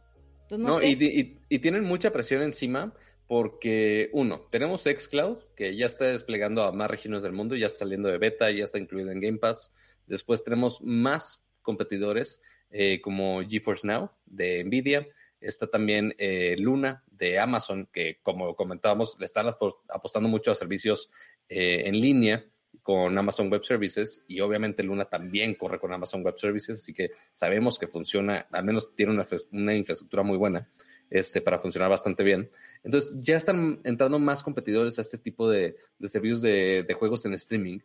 no, 0.50 0.82
y, 0.82 1.38
y, 1.48 1.58
tienen 1.60 1.84
mucha 1.84 2.10
presión 2.10 2.42
encima 2.42 2.92
porque, 3.28 4.08
uno, 4.14 4.46
tenemos 4.50 4.84
Xcloud, 4.84 5.36
que 5.54 5.76
ya 5.76 5.84
está 5.84 6.06
desplegando 6.06 6.62
a 6.62 6.72
más 6.72 6.90
regiones 6.90 7.22
del 7.22 7.34
mundo, 7.34 7.54
ya 7.56 7.66
está 7.66 7.80
saliendo 7.80 8.08
de 8.08 8.16
beta, 8.16 8.50
ya 8.50 8.64
está 8.64 8.78
incluido 8.78 9.10
en 9.10 9.20
Game 9.20 9.36
Pass. 9.36 9.70
Después 10.08 10.42
tenemos 10.42 10.80
más 10.82 11.42
competidores 11.62 12.40
eh, 12.70 13.00
como 13.00 13.42
GeForce 13.46 13.86
Now 13.86 14.10
de 14.26 14.64
Nvidia. 14.64 15.06
Está 15.40 15.68
también 15.68 16.14
eh, 16.18 16.56
Luna 16.58 17.04
de 17.10 17.38
Amazon, 17.38 17.88
que 17.92 18.18
como 18.22 18.56
comentábamos, 18.56 19.16
le 19.18 19.26
están 19.26 19.46
apostando 19.88 20.28
mucho 20.28 20.50
a 20.50 20.54
servicios 20.54 21.10
eh, 21.48 21.82
en 21.86 22.00
línea 22.00 22.44
con 22.82 23.16
Amazon 23.16 23.50
Web 23.50 23.64
Services 23.64 24.24
y 24.26 24.40
obviamente 24.40 24.82
Luna 24.82 25.04
también 25.04 25.54
corre 25.54 25.78
con 25.78 25.92
Amazon 25.92 26.22
Web 26.22 26.38
Services, 26.38 26.78
así 26.78 26.92
que 26.92 27.10
sabemos 27.32 27.78
que 27.78 27.86
funciona, 27.86 28.46
al 28.50 28.64
menos 28.64 28.94
tiene 28.94 29.12
una, 29.50 29.74
infraestructura 29.74 30.22
muy 30.22 30.36
buena 30.36 30.68
este, 31.10 31.40
para 31.40 31.58
funcionar 31.58 31.90
bastante 31.90 32.24
bien. 32.24 32.50
Entonces 32.82 33.12
ya 33.16 33.36
están 33.36 33.80
entrando 33.84 34.18
más 34.18 34.42
competidores 34.42 34.98
a 34.98 35.02
este 35.02 35.18
tipo 35.18 35.48
de, 35.50 35.76
servicios 36.04 36.42
de, 36.42 36.82
de, 36.82 36.94
juegos 36.94 37.24
en 37.26 37.34
streaming 37.34 37.78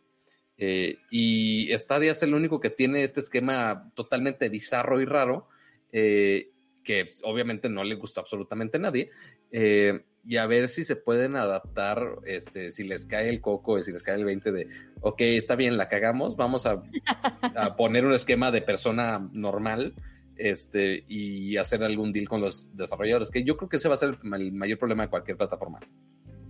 eh, 0.58 0.98
y 1.10 1.68
Stadia 1.76 2.12
es 2.12 2.22
el 2.22 2.34
único 2.34 2.60
que 2.60 2.70
tiene 2.70 3.02
este 3.02 3.20
esquema 3.20 3.90
totalmente 3.94 4.48
bizarro 4.48 5.00
y 5.00 5.04
raro. 5.04 5.48
Eh, 5.92 6.50
que 6.84 7.08
obviamente 7.24 7.68
no 7.68 7.82
le 7.82 7.96
gustó 7.96 8.20
absolutamente 8.20 8.76
a 8.76 8.80
nadie, 8.80 9.10
eh, 9.50 10.04
y 10.26 10.36
a 10.36 10.46
ver 10.46 10.68
si 10.68 10.84
se 10.84 10.96
pueden 10.96 11.34
adaptar, 11.36 12.18
este, 12.26 12.70
si 12.70 12.84
les 12.84 13.04
cae 13.04 13.28
el 13.28 13.40
coco, 13.40 13.82
si 13.82 13.90
les 13.90 14.02
cae 14.02 14.16
el 14.16 14.24
20 14.24 14.52
de, 14.52 14.68
ok, 15.00 15.20
está 15.20 15.56
bien, 15.56 15.76
la 15.76 15.88
cagamos, 15.88 16.36
vamos 16.36 16.66
a, 16.66 16.82
a 17.56 17.76
poner 17.76 18.04
un 18.04 18.12
esquema 18.12 18.50
de 18.50 18.62
persona 18.62 19.28
normal 19.32 19.94
este, 20.36 21.04
y 21.08 21.56
hacer 21.56 21.82
algún 21.82 22.12
deal 22.12 22.28
con 22.28 22.40
los 22.40 22.74
desarrolladores, 22.76 23.30
que 23.30 23.44
yo 23.44 23.56
creo 23.56 23.68
que 23.68 23.76
ese 23.76 23.88
va 23.88 23.94
a 23.94 23.98
ser 23.98 24.18
el 24.22 24.52
mayor 24.52 24.78
problema 24.78 25.04
de 25.04 25.10
cualquier 25.10 25.36
plataforma. 25.36 25.80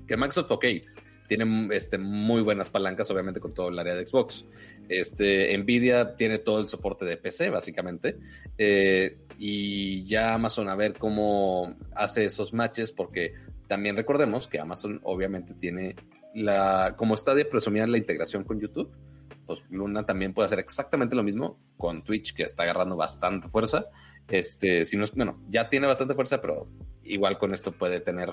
Que 0.06 0.16
Microsoft, 0.16 0.50
ok, 0.50 0.64
tiene 1.26 1.68
este, 1.72 1.98
muy 1.98 2.42
buenas 2.42 2.70
palancas, 2.70 3.10
obviamente, 3.10 3.40
con 3.40 3.52
todo 3.52 3.68
el 3.68 3.78
área 3.78 3.94
de 3.94 4.06
Xbox. 4.06 4.44
Este, 4.88 5.56
Nvidia 5.56 6.16
tiene 6.16 6.38
todo 6.38 6.60
el 6.60 6.68
soporte 6.68 7.04
de 7.04 7.16
PC, 7.16 7.50
básicamente. 7.50 8.16
Eh, 8.58 9.18
y 9.38 10.04
ya 10.04 10.34
Amazon 10.34 10.68
a 10.68 10.76
ver 10.76 10.94
cómo 10.94 11.76
hace 11.94 12.24
esos 12.24 12.52
matches, 12.52 12.92
porque 12.92 13.34
también 13.66 13.96
recordemos 13.96 14.46
que 14.46 14.60
Amazon 14.60 15.00
obviamente 15.04 15.54
tiene 15.54 15.96
la, 16.34 16.94
como 16.96 17.14
está 17.14 17.34
de 17.34 17.44
presumir 17.44 17.88
la 17.88 17.98
integración 17.98 18.44
con 18.44 18.60
YouTube, 18.60 18.90
pues 19.46 19.62
Luna 19.70 20.04
también 20.04 20.32
puede 20.32 20.46
hacer 20.46 20.58
exactamente 20.58 21.14
lo 21.14 21.22
mismo 21.22 21.58
con 21.76 22.02
Twitch, 22.02 22.34
que 22.34 22.44
está 22.44 22.62
agarrando 22.62 22.96
bastante 22.96 23.48
fuerza. 23.48 23.86
Este, 24.28 24.84
si 24.84 24.96
no 24.96 25.04
es, 25.04 25.12
bueno, 25.12 25.42
ya 25.46 25.68
tiene 25.68 25.86
bastante 25.86 26.14
fuerza, 26.14 26.40
pero 26.40 26.68
igual 27.04 27.38
con 27.38 27.52
esto 27.54 27.72
puede 27.72 28.00
tener 28.00 28.32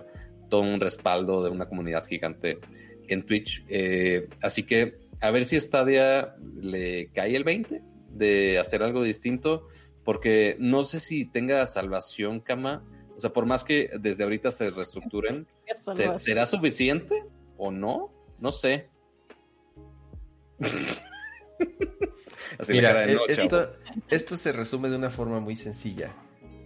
todo 0.50 0.62
un 0.62 0.80
respaldo 0.80 1.44
de 1.44 1.50
una 1.50 1.68
comunidad 1.68 2.06
gigante 2.06 2.60
en 3.08 3.26
Twitch. 3.26 3.64
Eh, 3.68 4.28
así 4.42 4.64
que 4.64 5.00
a 5.20 5.32
ver 5.32 5.46
si 5.46 5.60
Stadia 5.60 6.36
le 6.56 7.10
cae 7.14 7.36
el 7.36 7.44
20 7.44 7.82
de 8.10 8.60
hacer 8.60 8.84
algo 8.84 9.04
distinto, 9.04 9.68
porque 10.04 10.56
no 10.60 10.84
sé 10.84 11.00
si 11.00 11.26
tenga 11.26 11.66
salvación, 11.66 12.40
Kama. 12.40 12.84
O 13.16 13.20
sea, 13.20 13.32
por 13.32 13.46
más 13.46 13.64
que 13.64 13.92
desde 14.00 14.24
ahorita 14.24 14.52
se 14.52 14.70
reestructuren, 14.72 15.48
¿será 16.18 16.46
suficiente 16.46 17.24
o 17.58 17.72
no? 17.72 18.12
No 18.40 18.52
sé. 18.52 18.90
Mira, 22.68 23.06
eh, 23.06 23.18
esto, 23.28 23.74
se 24.10 24.52
resume 24.52 24.90
de 24.90 24.98
una 24.98 25.10
forma 25.10 25.40
muy 25.40 25.56
sencilla. 25.56 26.16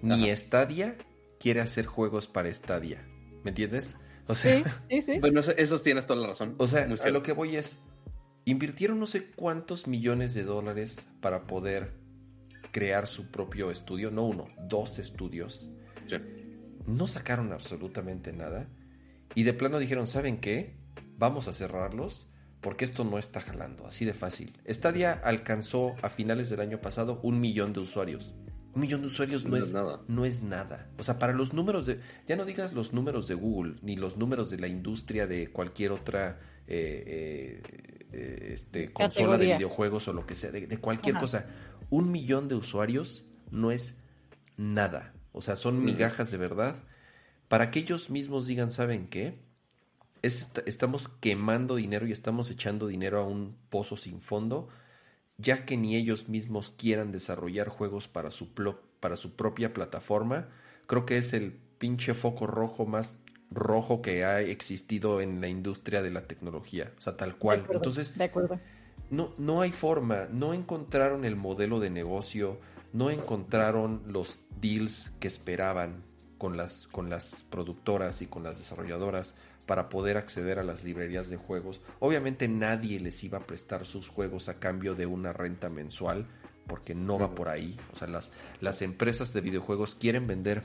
Ni 0.02 0.36
Stadia 0.36 0.98
quiere 1.40 1.62
hacer 1.62 1.86
juegos 1.86 2.28
para 2.28 2.52
Stadia. 2.54 3.08
¿Me 3.44 3.52
entiendes? 3.52 3.98
O 4.28 4.36
sea, 4.36 4.58
sí, 4.58 4.64
sí, 4.90 5.02
sí. 5.02 5.20
Bueno, 5.20 5.42
eso 5.42 5.80
tienes 5.80 6.08
toda 6.08 6.22
la 6.22 6.28
razón. 6.28 6.56
O 6.58 6.68
sea, 6.68 6.88
a 7.04 7.10
lo 7.10 7.24
que 7.24 7.32
voy 7.32 7.56
es, 7.56 7.78
invirtieron 8.46 9.00
no 9.00 9.08
sé 9.08 9.32
cuántos 9.32 9.88
millones 9.88 10.34
de 10.34 10.44
dólares 10.44 11.08
para 11.22 11.46
poder 11.46 11.94
crear 12.72 13.08
su 13.08 13.32
propio 13.32 13.72
estudio, 13.72 14.12
no 14.12 14.26
uno, 14.26 14.48
dos 14.68 15.00
estudios. 15.00 15.70
No 16.86 17.08
sacaron 17.08 17.52
absolutamente 17.52 18.32
nada 18.32 18.68
y 19.34 19.44
de 19.44 19.54
plano 19.54 19.80
dijeron, 19.80 20.08
¿saben 20.08 20.40
qué? 20.40 20.76
Vamos 21.18 21.48
a 21.48 21.54
cerrarlos 21.54 22.28
porque 22.66 22.84
esto 22.84 23.04
no 23.04 23.20
está 23.20 23.42
jalando, 23.42 23.86
así 23.86 24.06
de 24.06 24.16
fácil. 24.16 24.52
Stadia 24.68 25.12
alcanzó 25.24 25.96
a 26.02 26.10
finales 26.10 26.50
del 26.50 26.62
año 26.62 26.82
pasado 26.82 27.20
un 27.22 27.40
millón 27.40 27.74
de 27.74 27.80
usuarios. 27.80 28.34
Un 28.74 28.82
millón 28.82 29.02
de 29.02 29.08
usuarios 29.08 29.46
no, 29.46 29.56
es, 29.56 29.72
nada. 29.72 30.02
no 30.08 30.26
es 30.26 30.42
nada. 30.42 30.90
O 30.98 31.04
sea, 31.04 31.20
para 31.20 31.32
los 31.32 31.54
números 31.54 31.86
de... 31.86 32.00
Ya 32.26 32.36
no 32.36 32.44
digas 32.44 32.74
los 32.74 32.92
números 32.92 33.28
de 33.28 33.36
Google, 33.36 33.76
ni 33.84 33.98
los 33.98 34.18
números 34.18 34.50
de 34.50 34.58
la 34.58 34.68
industria 34.68 35.28
de 35.28 35.52
cualquier 35.52 35.92
otra 35.92 36.40
eh, 36.66 37.62
eh, 38.12 38.50
este, 38.52 38.92
consola 38.92 39.38
de 39.38 39.54
videojuegos 39.58 40.08
o 40.08 40.14
lo 40.14 40.26
que 40.26 40.34
sea, 40.34 40.50
de, 40.50 40.68
cualquier 40.80 41.18
cosa. 41.18 41.46
Un 41.92 42.12
millón 42.12 42.48
de 42.48 42.56
usuarios 42.56 43.26
no 43.52 43.70
es 43.70 43.94
nada. 44.58 45.14
O 45.34 45.42
sea, 45.42 45.56
son 45.56 45.86
migajas 45.86 46.32
de 46.32 46.38
verdad. 46.38 46.76
Para 47.48 47.70
que 47.70 47.78
ellos 47.78 48.10
mismos 48.10 48.48
digan, 48.48 48.72
¿saben 48.72 49.08
qué? 49.08 49.45
Estamos 50.22 51.08
quemando 51.08 51.76
dinero 51.76 52.08
y 52.08 52.12
estamos 52.12 52.50
echando 52.50 52.88
dinero 52.88 53.20
a 53.20 53.26
un 53.26 53.56
pozo 53.70 53.98
sin 53.98 54.22
fondo, 54.22 54.68
ya 55.38 55.66
que 55.66 55.78
ni 55.78 55.96
ellos 55.96 56.30
mismos 56.30 56.72
quieran 56.72 57.12
desarrollar 57.12 57.70
juegos 57.70 58.08
para 58.08 58.32
su, 58.32 58.54
para 59.00 59.18
su 59.18 59.36
propia 59.36 59.74
plataforma. 59.74 60.48
Creo 60.88 61.06
que 61.06 61.18
es 61.18 61.34
el 61.34 61.52
pinche 61.52 62.14
foco 62.14 62.48
rojo 62.48 62.86
más 62.86 63.18
rojo 63.52 64.02
que 64.02 64.26
ha 64.26 64.42
existido 64.42 65.22
en 65.22 65.42
la 65.42 65.48
industria 65.48 66.02
de 66.02 66.12
la 66.12 66.28
tecnología. 66.28 66.92
O 66.98 67.02
sea, 67.02 67.16
tal 67.16 67.38
cual. 67.38 67.66
Entonces, 67.72 68.18
de 68.18 68.24
acuerdo. 68.26 68.60
No, 69.10 69.34
no 69.38 69.62
hay 69.62 69.72
forma, 69.72 70.28
no 70.32 70.54
encontraron 70.54 71.26
el 71.26 71.36
modelo 71.36 71.80
de 71.80 71.92
negocio, 71.92 72.60
no 72.92 73.12
encontraron 73.12 74.02
los 74.08 74.40
deals 74.60 75.12
que 75.20 75.28
esperaban 75.28 76.04
con 76.40 76.58
las, 76.58 76.88
con 76.88 77.10
las 77.10 77.44
productoras 77.44 78.22
y 78.22 78.28
con 78.28 78.44
las 78.44 78.58
desarrolladoras 78.58 79.36
para 79.66 79.90
poder 79.90 80.18
acceder 80.18 80.60
a 80.60 80.64
las 80.64 80.84
librerías 80.84 81.30
de 81.30 81.38
juegos. 81.38 81.82
Obviamente 82.00 82.48
nadie 82.48 83.00
les 83.00 83.24
iba 83.24 83.40
a 83.40 83.46
prestar 83.46 83.86
sus 83.86 84.08
juegos 84.08 84.50
a 84.50 84.60
cambio 84.60 84.96
de 84.96 85.06
una 85.06 85.34
renta 85.34 85.70
mensual, 85.70 86.28
porque 86.68 86.96
no 86.96 87.20
va 87.20 87.34
por 87.34 87.50
ahí. 87.50 87.78
O 87.94 87.96
sea, 87.96 88.08
las, 88.08 88.32
las 88.62 88.82
empresas 88.82 89.34
de 89.34 89.42
videojuegos 89.42 89.96
quieren 89.96 90.28
vender 90.28 90.64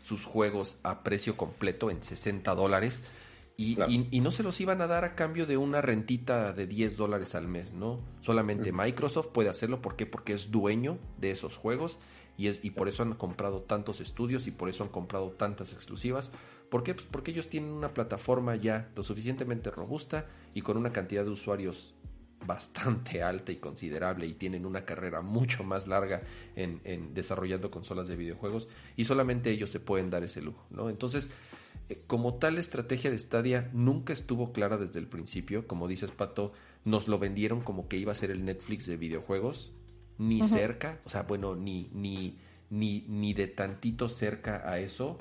sus 0.00 0.24
juegos 0.24 0.76
a 0.82 1.02
precio 1.02 1.36
completo 1.36 1.90
en 1.90 2.02
60 2.02 2.54
dólares 2.54 3.04
y, 3.60 3.76
y, 4.12 4.20
no 4.20 4.30
se 4.30 4.44
los 4.44 4.60
iban 4.60 4.80
a 4.82 4.86
dar 4.86 5.04
a 5.04 5.16
cambio 5.16 5.44
de 5.44 5.56
una 5.56 5.82
rentita 5.82 6.52
de 6.52 6.68
10 6.68 6.96
dólares 6.96 7.34
al 7.34 7.48
mes, 7.48 7.72
¿no? 7.72 7.98
Solamente 8.20 8.70
Microsoft 8.70 9.30
puede 9.32 9.48
hacerlo. 9.48 9.82
¿Por 9.82 9.96
qué? 9.96 10.06
Porque 10.06 10.32
es 10.32 10.52
dueño 10.52 10.96
de 11.18 11.32
esos 11.32 11.56
juegos 11.56 11.98
y, 12.36 12.46
es, 12.46 12.60
y 12.62 12.70
por 12.70 12.88
eso 12.88 13.02
han 13.02 13.14
comprado 13.14 13.62
tantos 13.62 14.00
estudios 14.00 14.46
y 14.46 14.52
por 14.52 14.68
eso 14.68 14.84
han 14.84 14.90
comprado 14.90 15.30
tantas 15.32 15.72
exclusivas 15.72 16.30
¿Por 16.68 16.82
qué? 16.82 16.94
Pues 16.94 17.06
porque 17.10 17.30
ellos 17.30 17.48
tienen 17.48 17.70
una 17.70 17.94
plataforma 17.94 18.54
ya 18.56 18.90
lo 18.94 19.02
suficientemente 19.02 19.70
robusta 19.70 20.26
y 20.54 20.60
con 20.60 20.76
una 20.76 20.92
cantidad 20.92 21.24
de 21.24 21.30
usuarios 21.30 21.94
bastante 22.46 23.22
alta 23.22 23.52
y 23.52 23.56
considerable 23.56 24.26
y 24.26 24.34
tienen 24.34 24.66
una 24.66 24.84
carrera 24.84 25.22
mucho 25.22 25.64
más 25.64 25.88
larga 25.88 26.22
en, 26.56 27.14
desarrollando 27.14 27.70
consolas 27.70 28.08
de 28.08 28.16
videojuegos 28.16 28.68
y 28.96 29.04
solamente 29.04 29.50
ellos 29.50 29.70
se 29.70 29.80
pueden 29.80 30.10
dar 30.10 30.24
ese 30.24 30.42
lujo, 30.42 30.66
¿no? 30.70 30.90
Entonces, 30.90 31.30
eh, 31.88 32.02
como 32.06 32.34
tal 32.34 32.58
estrategia 32.58 33.10
de 33.10 33.18
Stadia 33.18 33.70
nunca 33.72 34.12
estuvo 34.12 34.52
clara 34.52 34.76
desde 34.76 34.98
el 34.98 35.06
principio, 35.06 35.66
como 35.66 35.88
dices 35.88 36.12
Pato, 36.12 36.52
nos 36.84 37.08
lo 37.08 37.18
vendieron 37.18 37.60
como 37.60 37.88
que 37.88 37.96
iba 37.96 38.12
a 38.12 38.16
ser 38.16 38.30
el 38.30 38.44
Netflix 38.44 38.86
de 38.86 38.96
videojuegos, 38.96 39.72
ni 40.18 40.42
cerca, 40.42 41.00
o 41.04 41.10
sea, 41.10 41.22
bueno, 41.22 41.54
ni, 41.54 41.90
ni, 41.92 42.36
ni, 42.70 43.04
ni 43.08 43.34
de 43.34 43.46
tantito 43.46 44.08
cerca 44.08 44.68
a 44.68 44.80
eso 44.80 45.18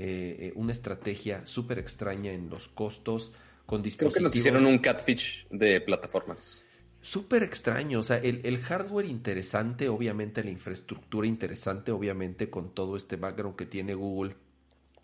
eh, 0.00 0.36
eh, 0.38 0.52
una 0.54 0.70
estrategia 0.70 1.44
súper 1.44 1.80
extraña 1.80 2.30
en 2.30 2.48
los 2.48 2.68
costos, 2.68 3.32
con 3.66 3.82
dispositivos... 3.82 4.14
Creo 4.14 4.20
que 4.20 4.24
nos 4.28 4.36
hicieron 4.36 4.64
un 4.64 4.78
catfish 4.78 5.48
de 5.50 5.80
plataformas. 5.80 6.64
Súper 7.00 7.42
extraño, 7.42 7.98
o 7.98 8.02
sea, 8.04 8.18
el, 8.18 8.58
hardware 8.58 9.06
interesante, 9.06 9.88
obviamente 9.88 10.44
la 10.44 10.50
infraestructura 10.50 11.26
interesante, 11.26 11.90
obviamente 11.90 12.48
con 12.48 12.72
todo 12.74 12.96
este 12.96 13.16
background 13.16 13.56
que 13.56 13.66
tiene 13.66 13.94
Google, 13.94 14.36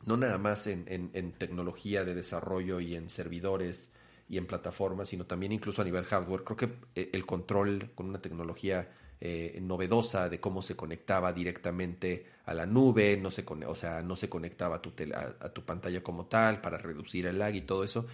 no 0.04 0.16
nada 0.16 0.38
más 0.38 0.68
en, 0.68 0.84
en, 0.86 1.32
tecnología 1.32 2.04
de 2.04 2.14
desarrollo 2.14 2.78
y 2.78 2.94
en 2.94 3.08
servidores 3.08 3.90
y 4.28 4.38
en 4.38 4.46
plataformas, 4.46 5.08
sino 5.08 5.26
también 5.26 5.50
incluso 5.50 5.82
a 5.82 5.84
nivel 5.84 6.04
hardware. 6.04 6.44
Creo 6.44 6.56
que 6.56 6.68
eh, 6.94 7.10
el 7.12 7.26
control 7.26 7.90
con 7.96 8.10
una 8.10 8.20
tecnología 8.20 8.88
eh, 9.20 9.58
novedosa 9.62 10.28
de 10.28 10.40
cómo 10.40 10.62
se 10.62 10.76
conectaba 10.76 11.32
directamente 11.32 12.26
a 12.46 12.54
la 12.54 12.66
nube, 12.66 13.16
no 13.16 13.30
se, 13.30 13.44
o 13.48 13.74
sea, 13.74 14.02
no 14.02 14.16
se 14.16 14.28
conectaba 14.28 14.76
a 14.76 14.82
tu, 14.82 14.92
a, 15.14 15.48
tu 15.48 15.64
pantalla 15.64 16.02
como 16.02 16.26
tal 16.26 16.60
para 16.60 16.78
reducir 16.78 17.26
el 17.26 17.38
lag 17.38 17.54
y 17.54 17.62
todo 17.62 17.84
eso. 17.84 18.06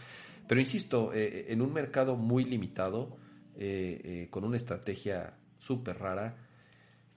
Pero 0.47 0.61
insisto, 0.61 1.13
eh, 1.15 1.47
en 1.49 1.63
un 1.63 1.73
mercado 1.73 2.17
muy 2.17 2.45
limitado, 2.45 3.17
eh, 3.57 4.29
con 4.31 4.45
una 4.45 4.57
estrategia 4.57 5.35
súper 5.59 5.99
rara, 5.99 6.37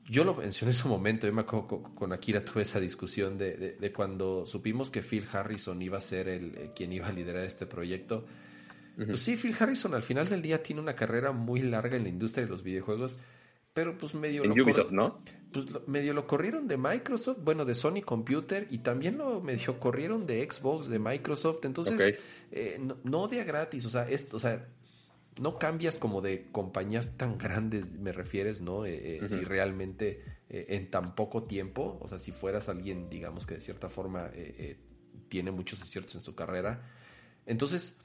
yo 0.10 0.24
lo 0.24 0.36
mencioné 0.36 0.72
en 0.72 0.78
su 0.78 0.90
momento, 0.90 1.28
yo 1.28 1.34
me 1.34 1.42
acuerdo 1.42 1.84
con 1.96 2.12
Akira 2.12 2.44
tuve 2.44 2.64
esa 2.64 2.80
discusión 2.80 3.38
de, 3.38 3.78
de, 3.80 3.94
cuando 3.94 4.46
supimos 4.46 4.90
que 4.90 5.02
Phil 5.02 5.26
Harrison 5.32 5.82
iba 5.82 5.98
a 5.98 6.02
ser 6.02 6.28
el, 6.28 6.72
quien 6.76 6.92
iba 6.92 7.08
a 7.08 7.14
liderar 7.14 7.44
este 7.44 7.66
proyecto. 7.66 8.26
Pues 8.96 9.22
sí, 9.22 9.38
Phil 9.38 9.56
Harrison 9.58 9.94
al 9.96 10.04
final 10.04 10.28
del 10.28 10.42
día 10.42 10.62
tiene 10.62 10.82
una 10.82 10.94
carrera 10.94 11.32
muy 11.32 11.62
larga 11.62 11.96
en 11.96 12.04
la 12.04 12.10
industria 12.10 12.46
de 12.46 12.52
los 12.52 12.64
videojuegos, 12.64 13.18
pero 13.74 13.98
pues 13.98 14.14
medio... 14.14 14.44
En 14.44 14.52
Ubisoft, 14.60 14.92
¿no? 14.92 15.22
Pues 15.52 15.66
medio 15.88 16.14
lo 16.14 16.26
corrieron 16.28 16.68
de 16.68 16.78
Microsoft, 16.78 17.40
bueno, 17.44 17.66
de 17.66 17.76
Sony 17.76 18.02
Computer, 18.04 18.68
y 18.72 18.80
también 18.80 19.18
lo 19.18 19.42
medio 19.42 19.80
corrieron 19.80 20.26
de 20.26 20.48
Xbox, 20.50 20.88
de 20.88 21.00
Microsoft. 21.00 21.66
Entonces, 21.66 22.20
eh, 22.52 22.80
no, 23.04 23.28
de 23.28 23.42
a 23.42 23.44
gratis, 23.44 23.86
o 23.86 23.90
sea, 23.90 24.08
esto, 24.10 24.38
o 24.38 24.40
sea, 24.40 24.68
no 25.40 25.60
cambias 25.60 25.98
como 25.98 26.22
de 26.22 26.48
compañías 26.52 27.18
tan 27.18 27.38
grandes, 27.38 27.94
me 27.94 28.12
refieres, 28.12 28.62
¿no? 28.62 28.86
Eh, 28.86 29.20
eh, 29.24 29.30
si 29.30 29.42
realmente 29.42 30.24
en 30.50 30.92
tan 30.92 31.16
poco 31.16 31.44
tiempo, 31.44 31.98
o 32.00 32.08
sea, 32.08 32.20
si 32.20 32.32
fueras 32.32 32.70
alguien, 32.70 33.10
digamos 33.10 33.48
que 33.48 33.56
de 33.56 33.60
cierta 33.60 33.90
forma 33.90 34.30
tiene 35.30 35.50
muchos 35.50 35.82
aciertos 35.82 36.14
en 36.14 36.22
su 36.22 36.36
carrera. 36.36 36.88
Entonces, 37.48 37.98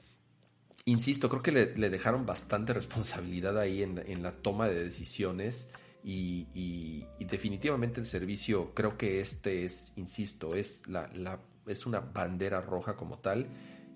insisto, 0.89 1.29
creo 1.29 1.41
que 1.41 1.51
le, 1.51 1.89
dejaron 1.89 2.25
bastante 2.25 2.73
responsabilidad 2.73 3.57
ahí 3.57 3.83
en, 3.83 4.23
la 4.23 4.31
toma 4.33 4.67
de 4.67 4.83
decisiones 4.83 5.67
y, 6.03 7.05
definitivamente 7.19 7.99
el 7.99 8.05
servicio, 8.05 8.73
creo 8.73 8.97
que 8.97 9.21
este 9.21 9.65
es, 9.65 9.93
insisto, 9.95 10.55
es, 10.55 10.87
la, 10.87 11.09
la, 11.13 11.39
es 11.67 11.85
una 11.85 11.99
bandera 11.99 12.61
roja 12.61 12.95
como 12.95 13.19
tal 13.19 13.47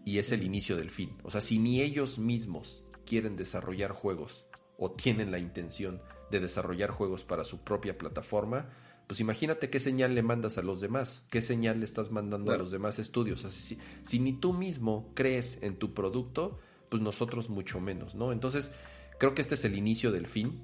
y 0.05 0.17
es 0.17 0.31
el 0.31 0.43
inicio 0.43 0.75
del 0.77 0.89
fin. 0.89 1.17
O 1.23 1.31
sea, 1.31 1.41
si 1.41 1.59
ni 1.59 1.81
ellos 1.81 2.19
mismos 2.19 2.83
quieren 3.05 3.35
desarrollar 3.35 3.91
juegos 3.91 4.45
o 4.77 4.91
tienen 4.91 5.31
la 5.31 5.39
intención 5.39 6.01
de 6.31 6.39
desarrollar 6.39 6.91
juegos 6.91 7.23
para 7.23 7.43
su 7.43 7.59
propia 7.59 7.97
plataforma, 7.97 8.69
pues 9.07 9.19
imagínate 9.19 9.69
qué 9.69 9.79
señal 9.79 10.15
le 10.15 10.23
mandas 10.23 10.57
a 10.57 10.61
los 10.61 10.81
demás, 10.81 11.25
qué 11.29 11.41
señal 11.41 11.79
le 11.79 11.85
estás 11.85 12.11
mandando 12.11 12.51
a 12.51 12.57
los 12.57 12.71
demás 12.71 12.99
estudios. 12.99 13.41
si, 13.41 13.77
si, 14.03 14.19
ni 14.19 14.33
tú 14.33 14.53
mismo 14.53 15.11
crees 15.13 15.59
en 15.61 15.77
tu 15.77 15.93
producto, 15.93 16.59
pues 16.93 17.01
nosotros 17.01 17.49
mucho 17.49 17.79
menos, 17.81 18.13
¿no? 18.13 18.31
Entonces, 18.31 18.71
creo 19.17 19.33
que 19.33 19.41
este 19.41 19.55
es 19.55 19.65
el 19.65 19.75
inicio 19.75 20.11
del 20.11 20.27
fin, 20.27 20.61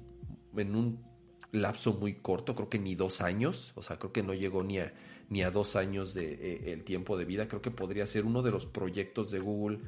en 0.56 0.76
un 0.76 1.04
lapso 1.50 1.92
muy 1.92 2.20
corto, 2.20 2.54
creo 2.54 2.68
que 2.68 2.78
ni 2.78 2.94
dos 2.94 3.20
años, 3.20 3.72
o 3.74 3.82
sea, 3.82 3.98
creo 3.98 4.12
que 4.12 4.22
no 4.22 4.32
llegó 4.32 4.62
ni 4.62 4.78
a, 4.78 4.94
ni 5.28 5.42
a 5.42 5.50
dos 5.50 5.74
años 5.74 6.14
de 6.14 6.34
eh, 6.34 6.72
el 6.72 6.84
tiempo 6.84 7.18
de 7.18 7.24
vida, 7.24 7.48
creo 7.48 7.60
que 7.60 7.72
podría 7.72 8.06
ser 8.06 8.26
uno 8.26 8.42
de 8.42 8.52
los 8.52 8.64
proyectos 8.64 9.32
de 9.32 9.40
Google 9.40 9.80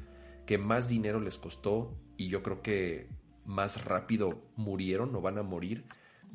que 0.45 0.57
más 0.57 0.89
dinero 0.89 1.21
les 1.21 1.37
costó 1.37 1.95
y 2.17 2.27
yo 2.27 2.43
creo 2.43 2.61
que 2.61 3.07
más 3.45 3.85
rápido 3.85 4.41
murieron 4.57 5.15
o 5.15 5.21
van 5.21 5.37
a 5.37 5.43
morir. 5.43 5.85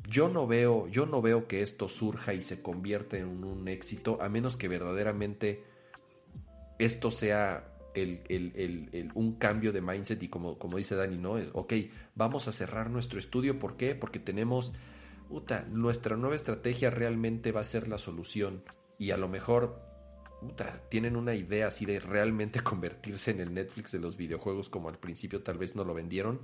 Yo 0.09 0.27
no 0.27 0.47
veo, 0.47 0.87
yo 0.87 1.05
no 1.05 1.21
veo 1.21 1.47
que 1.47 1.61
esto 1.61 1.87
surja 1.87 2.33
y 2.33 2.41
se 2.41 2.63
convierta 2.63 3.15
en 3.15 3.43
un 3.43 3.67
éxito, 3.67 4.17
a 4.23 4.27
menos 4.27 4.57
que 4.57 4.69
verdaderamente 4.69 5.65
esto 6.79 7.11
sea 7.11 7.75
un 9.13 9.35
cambio 9.39 9.71
de 9.71 9.81
mindset 9.81 10.21
y 10.23 10.27
como, 10.27 10.57
como 10.57 10.77
dice 10.77 10.95
Dani, 10.95 11.17
¿no? 11.17 11.37
Es, 11.37 11.49
ok, 11.53 11.73
vamos 12.15 12.47
a 12.47 12.51
cerrar 12.51 12.89
nuestro 12.89 13.19
estudio, 13.19 13.59
¿por 13.59 13.77
qué? 13.77 13.95
Porque 13.95 14.19
tenemos, 14.19 14.73
nuestra 15.71 16.15
nueva 16.15 16.35
estrategia 16.35 16.89
realmente 16.89 17.51
va 17.51 17.61
a 17.61 17.65
ser 17.65 17.87
la 17.87 17.97
solución 17.97 18.63
y 18.97 19.11
a 19.11 19.17
lo 19.17 19.27
mejor, 19.27 19.81
tienen 20.89 21.17
una 21.17 21.35
idea 21.35 21.67
así 21.67 21.85
de 21.85 21.99
realmente 21.99 22.59
convertirse 22.63 23.31
en 23.31 23.41
el 23.41 23.53
Netflix 23.53 23.91
de 23.91 23.99
los 23.99 24.17
videojuegos 24.17 24.69
como 24.69 24.89
al 24.89 24.97
principio 24.97 25.43
tal 25.43 25.57
vez 25.57 25.75
no 25.75 25.83
lo 25.83 25.93
vendieron, 25.93 26.41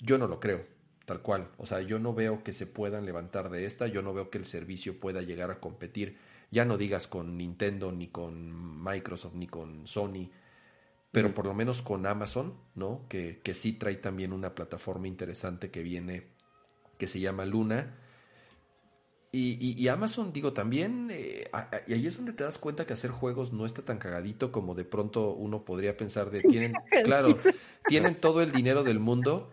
yo 0.00 0.18
no 0.18 0.26
lo 0.26 0.40
creo. 0.40 0.66
Tal 1.04 1.20
cual, 1.20 1.50
o 1.58 1.66
sea, 1.66 1.80
yo 1.80 1.98
no 1.98 2.14
veo 2.14 2.44
que 2.44 2.52
se 2.52 2.64
puedan 2.64 3.04
levantar 3.04 3.50
de 3.50 3.64
esta, 3.64 3.88
yo 3.88 4.02
no 4.02 4.14
veo 4.14 4.30
que 4.30 4.38
el 4.38 4.44
servicio 4.44 5.00
pueda 5.00 5.20
llegar 5.20 5.50
a 5.50 5.58
competir 5.58 6.16
ya 6.52 6.66
no 6.66 6.76
digas 6.76 7.08
con 7.08 7.38
Nintendo, 7.38 7.90
ni 7.90 8.08
con 8.08 8.84
Microsoft, 8.84 9.34
ni 9.34 9.46
con 9.46 9.86
Sony, 9.86 10.28
pero 11.12 11.34
por 11.34 11.46
lo 11.46 11.54
menos 11.54 11.82
con 11.82 12.06
Amazon, 12.06 12.54
¿no? 12.74 13.06
Que, 13.08 13.40
que 13.44 13.52
sí 13.52 13.74
trae 13.74 13.96
también 13.96 14.32
una 14.32 14.54
plataforma 14.54 15.06
interesante 15.06 15.70
que 15.70 15.82
viene, 15.82 16.28
que 16.98 17.06
se 17.06 17.20
llama 17.20 17.44
Luna. 17.44 17.98
Y, 19.30 19.82
y, 19.82 19.88
Amazon, 19.88 20.30
digo, 20.32 20.52
también, 20.52 21.08
eh, 21.10 21.50
y 21.86 21.94
ahí 21.94 22.06
es 22.06 22.16
donde 22.16 22.34
te 22.34 22.44
das 22.44 22.58
cuenta 22.58 22.86
que 22.86 22.92
hacer 22.92 23.10
juegos 23.10 23.50
no 23.52 23.64
está 23.64 23.82
tan 23.82 23.98
cagadito 23.98 24.52
como 24.52 24.74
de 24.74 24.84
pronto 24.84 25.32
uno 25.32 25.64
podría 25.64 25.96
pensar 25.96 26.30
de, 26.30 26.42
tienen, 26.42 26.74
claro, 27.04 27.38
tienen 27.86 28.14
todo 28.14 28.42
el 28.42 28.52
dinero 28.52 28.84
del 28.84 29.00
mundo, 29.00 29.50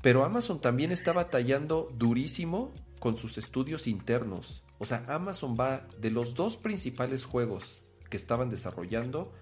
pero 0.00 0.24
Amazon 0.24 0.62
también 0.62 0.90
está 0.90 1.12
batallando 1.12 1.92
durísimo 1.98 2.72
con 2.98 3.18
sus 3.18 3.36
estudios 3.36 3.86
internos. 3.86 4.64
O 4.78 4.86
sea, 4.86 5.04
Amazon 5.08 5.54
va 5.58 5.86
de 5.98 6.10
los 6.10 6.34
dos 6.34 6.56
principales 6.56 7.24
juegos 7.24 7.82
que 8.08 8.16
estaban 8.16 8.48
desarrollando, 8.48 9.34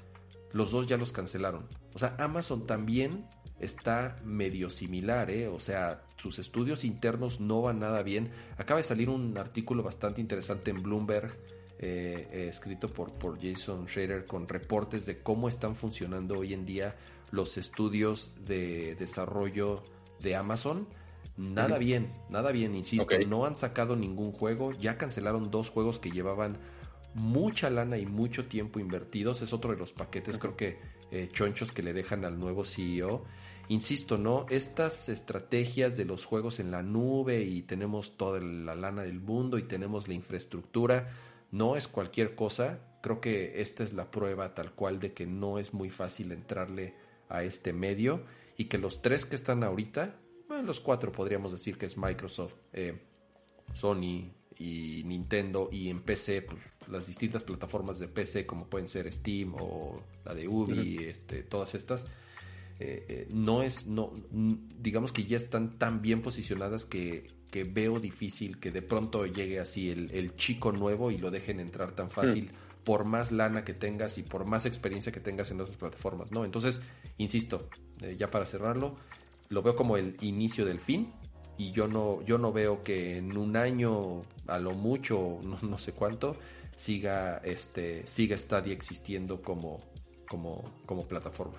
los 0.53 0.71
dos 0.71 0.87
ya 0.87 0.97
los 0.97 1.13
cancelaron. 1.13 1.67
O 1.95 1.99
sea, 1.99 2.15
Amazon 2.19 2.67
también 2.67 3.27
está 3.61 4.17
medio 4.25 4.71
similar, 4.71 5.31
¿eh? 5.31 5.49
O 5.49 5.61
sea, 5.61 6.03
sus 6.17 6.39
estudios 6.39 6.85
internos 6.85 7.41
no 7.41 7.63
van 7.63 7.81
nada 7.81 8.03
bien. 8.03 8.31
Acaba 8.57 8.79
de 8.79 8.85
salir 8.85 9.11
un 9.11 9.37
artículo 9.37 9.83
bastante 9.83 10.21
interesante 10.21 10.71
en 10.71 10.83
Bloomberg, 10.83 11.33
eh, 11.81 12.29
eh, 12.33 12.47
escrito 12.49 12.89
por, 12.89 13.13
por 13.13 13.41
Jason 13.41 13.87
Schrader, 13.89 14.27
con 14.27 14.49
reportes 14.49 15.07
de 15.07 15.23
cómo 15.23 15.49
están 15.49 15.75
funcionando 15.75 16.39
hoy 16.39 16.55
en 16.55 16.65
día 16.65 16.97
los 17.31 17.59
estudios 17.59 18.33
de 18.47 18.95
desarrollo 18.95 19.83
de 20.21 20.37
Amazon. 20.37 20.89
Nada 21.37 21.79
bien, 21.79 22.13
nada 22.31 22.51
bien, 22.51 22.75
insisto, 22.75 23.17
no 23.29 23.45
han 23.45 23.55
sacado 23.55 23.95
ningún 23.95 24.33
juego, 24.33 24.73
ya 24.73 24.99
cancelaron 24.99 25.53
dos 25.53 25.71
juegos 25.71 26.01
que 26.01 26.11
llevaban 26.11 26.59
mucha 27.15 27.71
lana 27.71 27.99
y 27.99 28.07
mucho 28.07 28.47
tiempo 28.47 28.81
invertidos. 28.81 29.43
Es 29.43 29.53
otro 29.53 29.73
de 29.73 29.79
los 29.79 29.93
paquetes, 29.93 30.39
creo 30.39 30.57
que 30.57 30.79
eh, 31.11 31.29
chonchos 31.33 31.73
que 31.73 31.83
le 31.83 31.93
dejan 31.93 32.25
al 32.25 32.39
nuevo 32.39 32.65
CEO. 32.65 33.25
Insisto, 33.69 34.17
¿no? 34.17 34.47
Estas 34.49 35.09
estrategias 35.09 35.97
de 35.97 36.07
los 36.07 36.25
juegos 36.25 36.59
en 36.59 36.71
la 36.71 36.83
nube 36.83 37.43
y 37.43 37.63
tenemos 37.63 38.17
toda 38.17 38.41
la 38.41 38.75
lana 38.75 39.03
del 39.03 39.21
mundo 39.21 39.59
y 39.59 39.63
tenemos 39.63 40.09
la 40.09 40.15
infraestructura, 40.15 41.11
no 41.51 41.77
es 41.77 41.87
cualquier 41.87 42.35
cosa. 42.35 42.79
Creo 43.03 43.21
que 43.21 43.61
esta 43.61 43.83
es 43.85 43.93
la 43.93 44.11
prueba 44.11 44.55
tal 44.55 44.73
cual 44.73 45.01
de 45.01 45.13
que 45.13 45.27
no 45.27 45.59
es 45.59 45.75
muy 45.75 45.91
fácil 45.91 46.33
entrarle 46.33 46.95
a 47.29 47.43
este 47.43 47.75
medio 47.75 48.25
y 48.57 48.65
que 48.65 48.79
los 48.79 49.03
tres 49.03 49.27
que 49.27 49.37
están 49.37 49.63
ahorita, 49.63 50.17
bueno, 50.49 50.65
los 50.65 50.81
cuatro 50.81 51.13
podríamos 51.13 51.53
decir 51.53 51.77
que 51.77 51.87
es 51.87 51.99
Microsoft, 51.99 52.57
eh, 52.73 52.99
Sony, 53.75 54.33
y 54.59 55.03
Nintendo 55.05 55.69
y 55.71 55.89
en 55.89 56.01
PC, 56.01 56.43
pues 56.43 56.61
las 56.89 57.07
distintas 57.07 57.45
plataformas 57.45 57.99
de 57.99 58.09
PC 58.09 58.45
como 58.45 58.67
pueden 58.67 58.89
ser 58.89 59.13
Steam 59.13 59.55
o 59.55 60.03
la 60.25 60.35
de 60.35 60.49
Ubi, 60.49 60.99
este, 61.05 61.43
todas 61.43 61.75
estas, 61.75 62.07
eh, 62.81 63.05
eh, 63.09 63.27
no 63.31 63.63
es, 63.63 63.87
no, 63.87 64.13
digamos 64.31 65.13
que 65.13 65.25
ya 65.25 65.37
están 65.37 65.79
tan 65.79 66.03
bien 66.03 66.23
posicionadas 66.23 66.87
que, 66.87 67.27
que 67.51 67.65
veo 67.65 68.01
difícil 68.01 68.59
que 68.59 68.73
de 68.73 68.83
pronto 68.83 69.27
llegue 69.27 69.61
así 69.61 69.91
el, 69.91 70.11
el 70.11 70.35
chico 70.35 70.73
nuevo 70.73 71.11
y 71.11 71.19
lo 71.19 71.31
dejen 71.31 71.61
entrar 71.61 71.93
tan 71.95 72.11
fácil. 72.11 72.51
por 72.85 73.05
más 73.05 73.33
lana 73.33 73.65
que 73.65 73.75
tengas 73.75 74.17
y 74.17 74.23
por 74.23 74.47
más 74.47 74.65
experiencia 74.65 75.13
que 75.13 75.21
tengas 75.21 75.51
en 75.51 75.61
otras 75.61 75.77
plataformas, 75.77 76.33
¿no? 76.33 76.47
Entonces, 76.47 76.81
insisto, 77.19 77.69
eh, 78.01 78.17
ya 78.19 78.31
para 78.31 78.47
cerrarlo, 78.47 78.97
lo 79.51 79.63
veo 79.63 79.77
como 79.77 79.99
el 79.99 80.17
inicio 80.23 80.65
del 80.65 80.81
fin 80.81 81.13
y 81.59 81.73
yo 81.73 81.89
no, 81.89 82.23
yo 82.25 82.39
no 82.39 82.53
veo 82.53 82.83
que 82.85 83.19
en 83.19 83.37
un 83.37 83.57
año, 83.57 84.23
a 84.47 84.59
lo 84.59 84.73
mucho, 84.73 85.41
no, 85.63 85.77
sé 85.77 85.93
cuánto, 85.93 86.37
siga, 86.77 87.39
este, 87.45 88.07
siga 88.07 88.39
Stadia 88.39 88.73
existiendo 88.73 89.43
como, 89.43 89.81
como, 90.29 90.65
como 90.87 91.07
plataforma. 91.07 91.59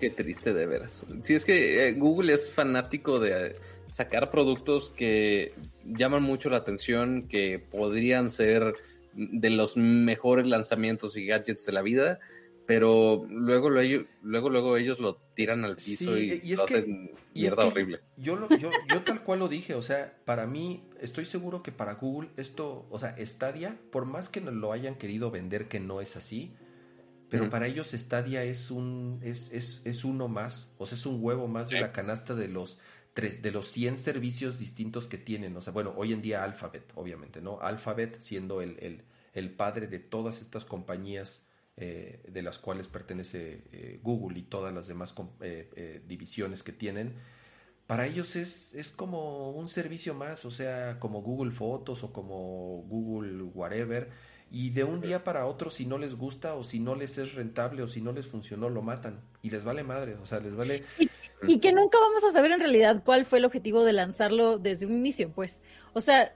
Qué 0.00 0.10
triste 0.10 0.54
de 0.54 0.66
veras. 0.66 1.04
Si 1.22 1.34
es 1.34 1.44
que 1.44 1.88
eh, 1.88 1.92
Google 1.94 2.32
es 2.32 2.52
fanático 2.52 3.18
de 3.18 3.56
sacar 3.88 4.30
productos 4.30 4.90
que 4.90 5.52
llaman 5.84 6.22
mucho 6.22 6.50
la 6.50 6.58
atención, 6.58 7.26
que 7.28 7.58
podrían 7.58 8.30
ser 8.30 8.74
de 9.14 9.50
los 9.50 9.76
mejores 9.76 10.46
lanzamientos 10.46 11.16
y 11.16 11.26
gadgets 11.26 11.66
de 11.66 11.72
la 11.72 11.82
vida, 11.82 12.20
pero 12.68 13.24
luego, 13.30 13.70
luego, 13.70 14.04
luego, 14.20 14.50
luego 14.50 14.76
ellos 14.76 15.00
lo 15.00 15.16
tiran 15.16 15.64
al 15.64 15.76
piso 15.76 16.18
y, 16.18 16.54
lo 16.54 16.64
hacen 16.64 17.12
mierda 17.34 17.64
horrible. 17.64 18.00
Yo, 18.18 18.46
yo, 18.58 18.70
yo 18.92 19.02
tal 19.04 19.22
cual 19.24 19.38
lo 19.38 19.48
dije, 19.48 19.74
o 19.74 19.80
sea, 19.80 20.18
para 20.26 20.46
mí, 20.46 20.86
estoy 21.00 21.24
seguro 21.24 21.62
que 21.62 21.72
para 21.72 21.94
Google 21.94 22.28
esto, 22.36 22.86
o 22.90 22.98
sea, 22.98 23.16
Stadia, 23.24 23.80
por 23.90 24.04
más 24.04 24.28
que 24.28 24.42
lo 24.42 24.70
hayan 24.70 24.96
querido 24.96 25.30
vender 25.30 25.66
que 25.66 25.80
no 25.80 26.02
es 26.02 26.14
así, 26.14 26.56
pero 27.30 27.48
para 27.48 27.66
ellos 27.66 27.92
Stadia 27.92 28.44
es 28.44 28.70
un, 28.70 29.18
es, 29.22 29.50
es, 29.50 29.80
es, 29.86 30.04
uno 30.04 30.28
más, 30.28 30.70
o 30.76 30.84
sea, 30.84 30.98
es 30.98 31.06
un 31.06 31.24
huevo 31.24 31.48
más 31.48 31.70
de 31.70 31.80
la 31.80 31.90
canasta 31.90 32.34
de 32.34 32.48
los 32.48 32.80
tres, 33.14 33.40
de 33.40 33.50
los 33.50 33.66
100 33.68 33.96
servicios 33.96 34.58
distintos 34.58 35.08
que 35.08 35.16
tienen, 35.16 35.56
o 35.56 35.62
sea, 35.62 35.72
bueno, 35.72 35.94
hoy 35.96 36.12
en 36.12 36.20
día 36.20 36.44
Alphabet, 36.44 36.92
obviamente, 36.96 37.40
¿no? 37.40 37.62
Alphabet 37.62 38.20
siendo 38.20 38.60
el, 38.60 38.76
el, 38.80 39.04
el 39.32 39.52
padre 39.52 39.86
de 39.86 40.00
todas 40.00 40.42
estas 40.42 40.66
compañías 40.66 41.47
eh, 41.80 42.18
de 42.26 42.42
las 42.42 42.58
cuales 42.58 42.88
pertenece 42.88 43.62
eh, 43.70 44.00
Google 44.02 44.36
y 44.36 44.42
todas 44.42 44.74
las 44.74 44.88
demás 44.88 45.14
eh, 45.40 46.02
divisiones 46.08 46.64
que 46.64 46.72
tienen, 46.72 47.14
para 47.86 48.04
ellos 48.04 48.34
es, 48.34 48.74
es 48.74 48.90
como 48.90 49.52
un 49.52 49.68
servicio 49.68 50.12
más, 50.12 50.44
o 50.44 50.50
sea, 50.50 50.98
como 50.98 51.22
Google 51.22 51.52
Fotos 51.52 52.02
o 52.02 52.12
como 52.12 52.82
Google 52.88 53.44
whatever, 53.54 54.10
y 54.50 54.70
de 54.70 54.82
un 54.82 55.00
día 55.00 55.22
para 55.22 55.46
otro, 55.46 55.70
si 55.70 55.86
no 55.86 55.98
les 55.98 56.16
gusta 56.16 56.56
o 56.56 56.64
si 56.64 56.80
no 56.80 56.96
les 56.96 57.16
es 57.16 57.36
rentable 57.36 57.84
o 57.84 57.86
si 57.86 58.00
no 58.00 58.10
les 58.10 58.26
funcionó, 58.26 58.70
lo 58.70 58.82
matan 58.82 59.20
y 59.40 59.50
les 59.50 59.62
vale 59.62 59.84
madre, 59.84 60.16
o 60.16 60.26
sea, 60.26 60.40
les 60.40 60.56
vale... 60.56 60.82
Y, 61.46 61.60
que 61.60 61.70
nunca 61.70 62.00
vamos 62.00 62.24
a 62.24 62.32
saber 62.32 62.50
en 62.50 62.58
realidad 62.58 63.04
cuál 63.04 63.24
fue 63.24 63.38
el 63.38 63.44
objetivo 63.44 63.84
de 63.84 63.92
lanzarlo 63.92 64.58
desde 64.58 64.86
un 64.86 64.94
inicio, 64.94 65.30
pues, 65.30 65.62
o 65.92 66.00
sea, 66.00 66.34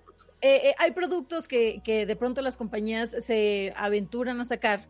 hay 0.79 0.93
productos 0.93 1.49
que, 1.49 1.81
que 1.83 2.07
de 2.07 2.15
pronto 2.15 2.43
las 2.43 2.57
compañías 2.57 3.17
se 3.19 3.73
aventuran 3.77 4.41
a 4.41 4.45
sacar 4.45 4.89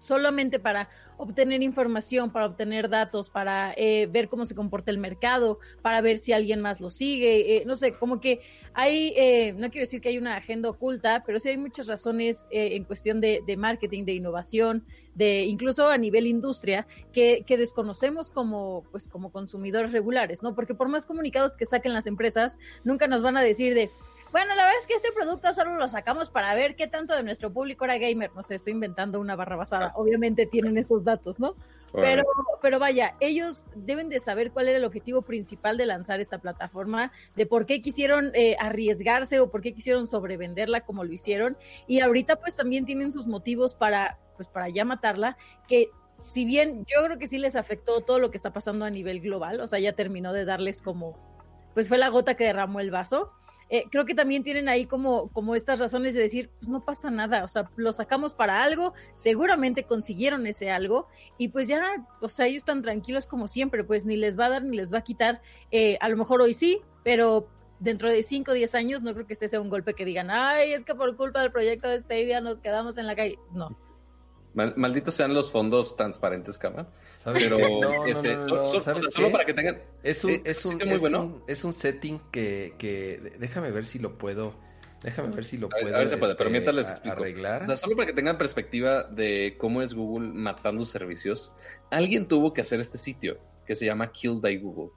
solamente 0.00 0.58
para 0.58 0.88
obtener 1.16 1.62
información, 1.62 2.30
para 2.30 2.46
obtener 2.46 2.88
datos, 2.88 3.28
para 3.28 3.74
eh, 3.76 4.08
ver 4.10 4.28
cómo 4.28 4.46
se 4.46 4.54
comporta 4.54 4.90
el 4.90 4.98
mercado, 4.98 5.58
para 5.82 6.00
ver 6.00 6.18
si 6.18 6.32
alguien 6.32 6.60
más 6.60 6.80
lo 6.80 6.90
sigue. 6.90 7.56
Eh, 7.56 7.64
no 7.66 7.74
sé, 7.74 7.92
como 7.94 8.20
que 8.20 8.40
hay, 8.72 9.12
eh, 9.16 9.52
no 9.54 9.70
quiero 9.70 9.82
decir 9.82 10.00
que 10.00 10.10
hay 10.10 10.18
una 10.18 10.36
agenda 10.36 10.70
oculta, 10.70 11.24
pero 11.26 11.40
sí 11.40 11.48
hay 11.48 11.58
muchas 11.58 11.88
razones 11.88 12.46
en 12.50 12.84
cuestión 12.84 13.20
de, 13.20 13.42
marketing, 13.58 14.04
de 14.04 14.12
innovación, 14.12 14.84
de 15.14 15.44
incluso 15.46 15.88
a 15.88 15.98
nivel 15.98 16.28
industria, 16.28 16.86
que, 17.12 17.42
que, 17.44 17.56
desconocemos 17.56 18.30
como, 18.30 18.84
pues, 18.92 19.08
como 19.08 19.32
consumidores 19.32 19.90
regulares, 19.90 20.44
¿no? 20.44 20.54
Porque 20.54 20.74
por 20.74 20.88
más 20.88 21.06
comunicados 21.06 21.56
que 21.56 21.66
saquen 21.66 21.92
las 21.92 22.06
empresas, 22.06 22.58
nunca 22.84 23.08
nos 23.08 23.22
van 23.22 23.36
a 23.36 23.42
decir 23.42 23.74
de 23.74 23.90
bueno, 24.32 24.54
la 24.54 24.64
verdad 24.64 24.78
es 24.78 24.86
que 24.86 24.94
este 24.94 25.12
producto 25.12 25.52
solo 25.54 25.76
lo 25.76 25.88
sacamos 25.88 26.30
para 26.30 26.54
ver 26.54 26.76
qué 26.76 26.86
tanto 26.86 27.14
de 27.14 27.22
nuestro 27.22 27.52
público 27.52 27.84
era 27.84 27.98
gamer. 27.98 28.30
No 28.34 28.42
sé, 28.42 28.54
estoy 28.54 28.72
inventando 28.72 29.20
una 29.20 29.36
barra 29.36 29.56
basada. 29.56 29.92
Obviamente 29.94 30.46
tienen 30.46 30.76
esos 30.76 31.04
datos, 31.04 31.40
¿no? 31.40 31.56
Pero, 31.92 32.24
pero 32.60 32.78
vaya, 32.78 33.16
ellos 33.18 33.68
deben 33.74 34.10
de 34.10 34.20
saber 34.20 34.50
cuál 34.52 34.68
era 34.68 34.76
el 34.78 34.84
objetivo 34.84 35.22
principal 35.22 35.78
de 35.78 35.86
lanzar 35.86 36.20
esta 36.20 36.38
plataforma, 36.38 37.12
de 37.34 37.46
por 37.46 37.64
qué 37.64 37.80
quisieron 37.80 38.30
eh, 38.34 38.56
arriesgarse 38.60 39.40
o 39.40 39.50
por 39.50 39.62
qué 39.62 39.72
quisieron 39.72 40.06
sobrevenderla 40.06 40.82
como 40.82 41.04
lo 41.04 41.12
hicieron. 41.12 41.56
Y 41.86 42.00
ahorita 42.00 42.36
pues 42.36 42.56
también 42.56 42.84
tienen 42.84 43.10
sus 43.10 43.26
motivos 43.26 43.72
para, 43.72 44.18
pues 44.36 44.48
para 44.48 44.68
ya 44.68 44.84
matarla, 44.84 45.38
que 45.66 45.90
si 46.18 46.44
bien 46.44 46.84
yo 46.84 47.02
creo 47.04 47.18
que 47.18 47.26
sí 47.26 47.38
les 47.38 47.56
afectó 47.56 48.02
todo 48.02 48.18
lo 48.18 48.30
que 48.30 48.36
está 48.36 48.52
pasando 48.52 48.84
a 48.84 48.90
nivel 48.90 49.20
global, 49.20 49.60
o 49.60 49.66
sea, 49.66 49.78
ya 49.78 49.92
terminó 49.94 50.32
de 50.32 50.44
darles 50.44 50.82
como, 50.82 51.16
pues 51.74 51.88
fue 51.88 51.96
la 51.96 52.08
gota 52.08 52.34
que 52.34 52.44
derramó 52.44 52.80
el 52.80 52.90
vaso 52.90 53.32
eh, 53.70 53.84
creo 53.90 54.04
que 54.04 54.14
también 54.14 54.42
tienen 54.42 54.68
ahí 54.68 54.86
como, 54.86 55.28
como 55.28 55.54
estas 55.54 55.78
razones 55.78 56.14
de 56.14 56.20
decir, 56.20 56.50
pues 56.58 56.68
no 56.68 56.84
pasa 56.84 57.10
nada, 57.10 57.44
o 57.44 57.48
sea, 57.48 57.70
lo 57.76 57.92
sacamos 57.92 58.34
para 58.34 58.62
algo, 58.62 58.94
seguramente 59.14 59.84
consiguieron 59.84 60.46
ese 60.46 60.70
algo 60.70 61.08
y 61.36 61.48
pues 61.48 61.68
ya, 61.68 61.82
o 62.20 62.28
sea, 62.28 62.46
ellos 62.46 62.62
están 62.62 62.82
tranquilos 62.82 63.26
como 63.26 63.46
siempre, 63.46 63.84
pues 63.84 64.06
ni 64.06 64.16
les 64.16 64.38
va 64.38 64.46
a 64.46 64.50
dar 64.50 64.64
ni 64.64 64.76
les 64.76 64.92
va 64.92 64.98
a 64.98 65.04
quitar, 65.04 65.42
eh, 65.70 65.98
a 66.00 66.08
lo 66.08 66.16
mejor 66.16 66.40
hoy 66.40 66.54
sí, 66.54 66.80
pero 67.04 67.48
dentro 67.80 68.10
de 68.10 68.22
5 68.22 68.50
o 68.50 68.54
10 68.54 68.74
años 68.74 69.02
no 69.02 69.14
creo 69.14 69.26
que 69.26 69.32
este 69.32 69.48
sea 69.48 69.60
un 69.60 69.68
golpe 69.68 69.94
que 69.94 70.04
digan, 70.04 70.30
ay, 70.30 70.72
es 70.72 70.84
que 70.84 70.94
por 70.94 71.16
culpa 71.16 71.42
del 71.42 71.52
proyecto 71.52 71.88
de 71.88 72.00
Stadia 72.00 72.40
nos 72.40 72.60
quedamos 72.60 72.98
en 72.98 73.06
la 73.06 73.14
calle. 73.14 73.38
No. 73.52 73.87
Malditos 74.76 75.14
sean 75.14 75.34
los 75.34 75.50
fondos 75.50 75.96
transparentes, 75.96 76.58
cámara. 76.58 76.88
Pero 77.24 78.06
este, 78.06 78.40
solo 78.42 79.30
para 79.30 79.44
que 79.44 79.54
tengan. 79.54 79.80
Es 80.02 80.24
un, 80.24 80.40
es 80.44 80.64
un, 80.64 80.78
muy 80.86 80.98
bueno. 80.98 81.42
es 81.46 81.64
un 81.64 81.72
setting 81.72 82.20
que, 82.30 82.74
que, 82.78 83.36
déjame 83.38 83.70
ver 83.70 83.86
si 83.86 83.98
lo 83.98 84.18
puedo. 84.18 84.54
Déjame 85.02 85.28
ver 85.28 85.44
si 85.44 85.58
lo 85.58 85.68
puedo. 85.68 85.94
A 85.94 85.98
ver, 85.98 86.08
se 86.08 86.16
puede, 86.16 86.34
pero 86.34 86.50
mientras 86.50 86.74
les 86.74 86.90
explico. 86.90 87.16
arreglar. 87.16 87.62
O 87.62 87.66
sea, 87.66 87.76
solo 87.76 87.94
para 87.94 88.06
que 88.06 88.12
tengan 88.14 88.36
perspectiva 88.36 89.04
de 89.04 89.56
cómo 89.58 89.82
es 89.82 89.94
Google 89.94 90.28
matando 90.28 90.84
servicios, 90.84 91.52
alguien 91.90 92.26
tuvo 92.26 92.52
que 92.52 92.62
hacer 92.62 92.80
este 92.80 92.98
sitio 92.98 93.38
que 93.64 93.76
se 93.76 93.86
llama 93.86 94.10
Killed 94.10 94.40
by 94.40 94.56
Google. 94.58 94.90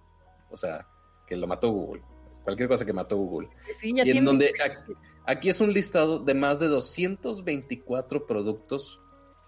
O 0.50 0.58
sea, 0.58 0.88
que 1.28 1.36
lo 1.36 1.46
mató 1.46 1.70
Google. 1.70 2.02
Cualquier 2.44 2.68
cosa 2.68 2.86
que 2.86 2.94
mató 2.94 3.18
Google. 3.18 3.50
Sí, 3.74 3.94
ya 3.96 4.04
y 4.04 4.12
en 4.12 4.26
donde 4.26 4.52
aquí, 4.64 4.94
aquí 5.26 5.50
es 5.50 5.62
un 5.62 5.72
listado 5.72 6.20
de 6.20 6.34
más 6.34 6.60
de 6.60 6.68
224 6.68 8.26
productos 8.26 9.01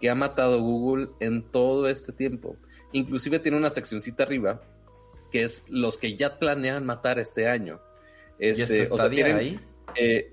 que 0.04 0.10
ha 0.10 0.14
matado 0.14 0.60
Google 0.60 1.08
en 1.18 1.50
todo 1.50 1.88
este 1.88 2.12
tiempo. 2.12 2.58
Inclusive 2.92 3.38
tiene 3.38 3.56
una 3.56 3.70
seccioncita 3.70 4.24
arriba 4.24 4.60
que 5.32 5.44
es 5.44 5.64
los 5.70 5.96
que 5.96 6.14
ya 6.14 6.38
planean 6.38 6.84
matar 6.84 7.18
este 7.18 7.48
año. 7.48 7.80
Este, 8.38 8.86
o 8.90 8.98
sea, 8.98 9.06
ahí? 9.06 9.58
Eh, 9.96 10.30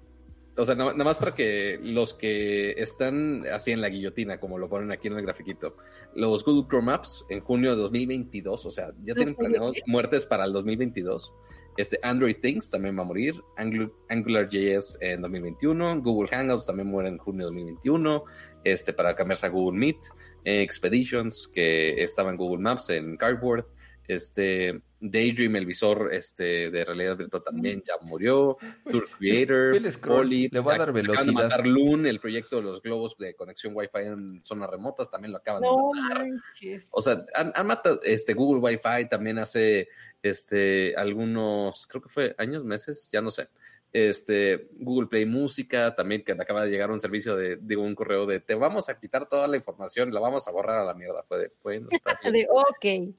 o 0.58 0.66
sea, 0.66 0.75
nada, 0.75 0.93
más 0.93 1.19
para 1.19 1.33
que 1.33 1.80
los 1.82 2.14
que 2.14 2.72
están 2.72 3.45
así 3.48 3.72
en 3.72 3.80
la 3.80 3.88
guillotina, 3.88 4.41
como 4.41 4.58
lo 4.58 4.67
ponen 4.67 4.91
aquí 4.91 5.08
en 5.08 5.14
el 5.14 5.22
grafiquito, 5.22 5.77
los 6.16 6.43
Google 6.43 6.67
Chrome 6.67 6.88
Maps 6.88 7.24
en 7.30 7.40
junio 7.40 7.74
de 7.74 7.82
2022, 7.83 8.66
o 8.66 8.72
sea, 8.72 8.91
ya 9.06 9.16
tienen 9.16 9.35
planeados 9.35 9.77
muertes 9.85 10.25
para 10.25 10.43
el 10.43 10.51
2022. 10.51 11.32
Este 11.77 12.00
Android 12.03 12.35
Things 12.41 12.69
también 12.69 12.98
va 12.98 13.01
a 13.01 13.06
morir. 13.06 13.41
AngularJS 13.58 14.98
en 15.01 15.22
2021. 15.22 16.01
Google 16.01 16.30
Hangouts 16.30 16.66
también 16.66 16.90
muere 16.90 17.09
en 17.09 17.17
junio 17.17 17.48
de 17.48 17.56
2021. 17.56 18.24
Este, 18.64 18.93
para 18.93 19.16
cambiarse 19.16 19.45
a 19.45 19.50
Google 19.50 19.80
Meet. 19.80 19.98
Expeditions, 20.43 21.50
que 21.53 22.01
estaba 22.01 22.32
en 22.32 22.38
Google 22.38 22.61
Maps, 22.61 22.90
en 22.90 23.16
Cardboard. 23.17 23.66
Este, 24.08 24.82
Daydream, 25.00 25.56
el 25.56 25.66
visor 25.66 26.09
este, 26.14 26.69
de 26.69 26.85
realidad 26.85 27.17
virtual 27.17 27.43
también 27.43 27.82
ya 27.85 27.93
murió. 28.01 28.58
Tour 28.91 29.08
Creator, 29.17 29.75
Poly, 30.01 30.50
le 30.50 30.59
va 30.59 30.75
a 30.75 30.77
dar 30.77 30.93
velocidad. 30.93 31.25
De 31.25 31.32
matar 31.32 31.66
Loon, 31.66 32.06
el 32.06 32.19
proyecto 32.19 32.58
de 32.58 32.64
los 32.64 32.82
globos 32.82 33.17
de 33.17 33.33
conexión 33.35 33.74
Wi-Fi 33.75 34.08
en 34.08 34.43
zonas 34.43 34.69
remotas, 34.69 35.09
también 35.09 35.32
lo 35.32 35.38
acaban 35.38 35.61
de 35.61 35.69
matar. 35.69 36.27
O 36.91 37.01
sea, 37.01 37.25
han, 37.33 37.51
han, 37.56 37.67
matado 37.67 38.00
este, 38.03 38.33
Google 38.33 38.61
Wi-Fi 38.61 39.08
también 39.09 39.40
hace 39.40 39.88
este, 40.24 40.95
algunos, 40.95 41.88
creo 41.88 42.01
que 42.01 42.09
fue 42.09 42.35
años, 42.38 42.64
meses, 42.64 43.09
ya 43.11 43.22
no 43.22 43.32
sé. 43.32 43.48
Este, 43.93 44.69
Google 44.80 45.08
Play 45.08 45.25
Música, 45.25 45.93
también 45.95 46.24
que 46.24 46.32
acaba 46.32 46.64
de 46.64 46.72
llegar 46.72 46.91
un 46.91 47.01
servicio 47.01 47.35
de, 47.35 47.58
digo, 47.58 47.83
un 47.83 47.95
correo 47.95 48.25
de 48.25 48.40
te 48.40 48.56
vamos 48.56 48.88
a 48.88 48.98
quitar 48.98 49.27
toda 49.27 49.48
la 49.48 49.58
información, 49.58 50.14
la 50.14 50.22
vamos 50.22 50.48
a 50.48 50.51
borrar 50.51 50.80
a 50.80 50.85
la 50.85 50.93
mierda. 50.93 51.24
Fue 51.24 51.40
de, 51.40 51.51
bueno, 51.61 51.88
está 51.91 52.17
de, 52.32 52.48
ok. 52.50 53.16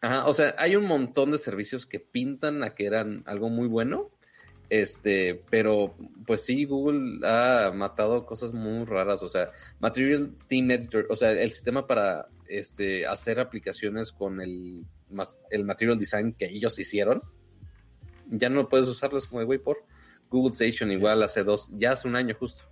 Ajá, 0.00 0.28
o 0.28 0.32
sea, 0.32 0.54
hay 0.58 0.76
un 0.76 0.86
montón 0.86 1.32
de 1.32 1.38
servicios 1.38 1.84
que 1.84 1.98
pintan 1.98 2.62
a 2.62 2.74
que 2.74 2.86
eran 2.86 3.24
algo 3.26 3.48
muy 3.48 3.66
bueno. 3.66 4.10
Este, 4.70 5.42
pero 5.48 5.94
pues 6.26 6.44
sí, 6.44 6.66
Google 6.66 7.26
ha 7.26 7.72
matado 7.74 8.24
cosas 8.26 8.52
muy 8.52 8.84
raras. 8.84 9.22
O 9.24 9.28
sea, 9.28 9.50
Material 9.80 10.36
Team 10.46 10.70
Editor, 10.70 11.06
o 11.10 11.16
sea, 11.16 11.32
el 11.32 11.50
sistema 11.50 11.86
para 11.86 12.28
este, 12.46 13.06
hacer 13.06 13.40
aplicaciones 13.40 14.12
con 14.12 14.40
el, 14.40 14.84
el 15.50 15.64
Material 15.64 15.98
Design 15.98 16.32
que 16.32 16.46
ellos 16.46 16.78
hicieron, 16.78 17.22
ya 18.30 18.48
no 18.48 18.68
puedes 18.68 18.88
usarlos 18.88 19.26
como 19.26 19.40
de 19.40 19.46
güey 19.46 19.58
por 19.58 19.78
Google 20.30 20.50
Station 20.50 20.90
igual 20.92 21.22
hace 21.22 21.42
dos, 21.44 21.68
ya 21.72 21.92
hace 21.92 22.08
un 22.08 22.16
año 22.16 22.34
justo 22.38 22.64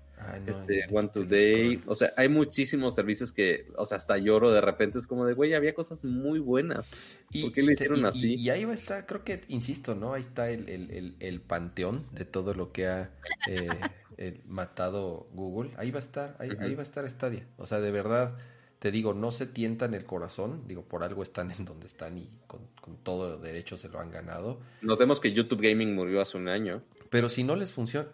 este, 0.47 0.87
One 0.91 1.09
Today, 1.09 1.83
o 1.87 1.95
sea, 1.95 2.13
hay 2.17 2.29
muchísimos 2.29 2.95
servicios 2.95 3.33
que, 3.33 3.67
o 3.77 3.85
sea, 3.85 3.99
hasta 3.99 4.19
lloro 4.19 4.51
de 4.51 4.61
repente, 4.61 4.99
es 4.99 5.07
como 5.07 5.25
de, 5.25 5.35
güey, 5.35 5.55
había 5.55 5.75
cosas 5.75 6.05
muy 6.05 6.39
buenas. 6.39 6.93
Y, 7.31 7.43
¿Por 7.43 7.53
qué 7.53 7.63
lo 7.63 7.73
hicieron 7.73 8.05
así? 8.05 8.35
Y, 8.35 8.51
ahí 8.51 8.65
va 8.65 8.73
a 8.73 8.77
estar, 8.77 9.07
creo 9.07 9.25
que, 9.25 9.43
insisto, 9.49 9.95
¿no? 9.95 10.15
Ahí 10.15 10.23
está 10.23 10.51
el, 10.51 11.43
panteón 11.47 12.07
de 12.13 12.25
todo 12.25 12.55
lo 12.55 12.73
que 12.73 12.87
ha 12.87 13.11
eh, 13.47 14.41
matado 14.47 15.29
Google. 15.33 15.71
Ahí 15.77 15.91
va 15.91 15.99
a 15.99 16.03
estar, 16.03 16.37
ahí, 16.39 16.75
va 16.75 16.81
a 16.81 16.83
estar 16.83 17.09
Stadia. 17.09 17.47
O 17.57 17.67
sea, 17.67 17.81
de 17.81 17.91
verdad, 17.91 18.37
te 18.79 18.91
digo, 18.91 19.15
no 19.15 19.31
se 19.31 19.47
tientan 19.47 19.95
el 19.95 20.05
corazón, 20.05 20.65
digo, 20.67 20.83
por 20.83 21.03
algo 21.03 21.23
están 21.23 21.51
en 21.59 21.65
donde 21.65 21.87
están 21.87 22.19
y 22.19 22.31
con, 22.47 22.61
con 22.81 22.97
todo 22.99 23.39
derecho 23.39 23.77
se 23.77 23.89
lo 23.89 24.01
han 24.01 24.11
ganado. 24.11 24.61
Notemos 24.83 25.21
que 25.21 25.33
YouTube 25.33 25.63
Gaming 25.63 25.95
murió 25.95 26.21
hace 26.21 26.37
un 26.37 26.49
año. 26.49 26.83
Pero 27.11 27.29
si 27.29 27.45
no 27.45 27.57
les 27.57 27.73
funciona, 27.73 28.09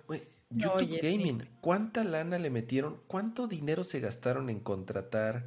YouTube 0.51 1.01
Gaming, 1.03 1.49
¿cuánta 1.61 2.05
lana 2.05 2.39
le 2.39 2.51
metieron? 2.51 3.01
¿Cuánto 3.07 3.49
dinero 3.49 3.85
se 3.85 4.01
gastaron 4.01 4.51
en 4.51 4.61
contratar, 4.61 5.47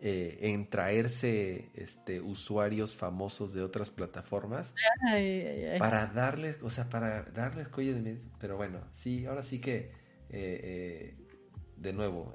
eh, 0.00 0.38
en 0.42 0.68
traerse 0.68 1.70
este, 1.74 2.20
usuarios 2.20 2.94
famosos 2.94 3.54
de 3.54 3.62
otras 3.62 3.90
plataformas? 3.90 4.74
para 5.78 6.06
darles, 6.06 6.58
o 6.62 6.70
sea, 6.70 6.88
para 6.88 7.22
darles 7.22 7.68
cuello 7.68 7.94
de 7.94 8.18
Pero 8.38 8.56
bueno, 8.56 8.80
sí, 8.92 9.24
ahora 9.24 9.42
sí 9.42 9.58
que, 9.58 9.90
eh, 10.28 10.30
eh, 10.30 11.16
de 11.76 11.92
nuevo, 11.92 12.32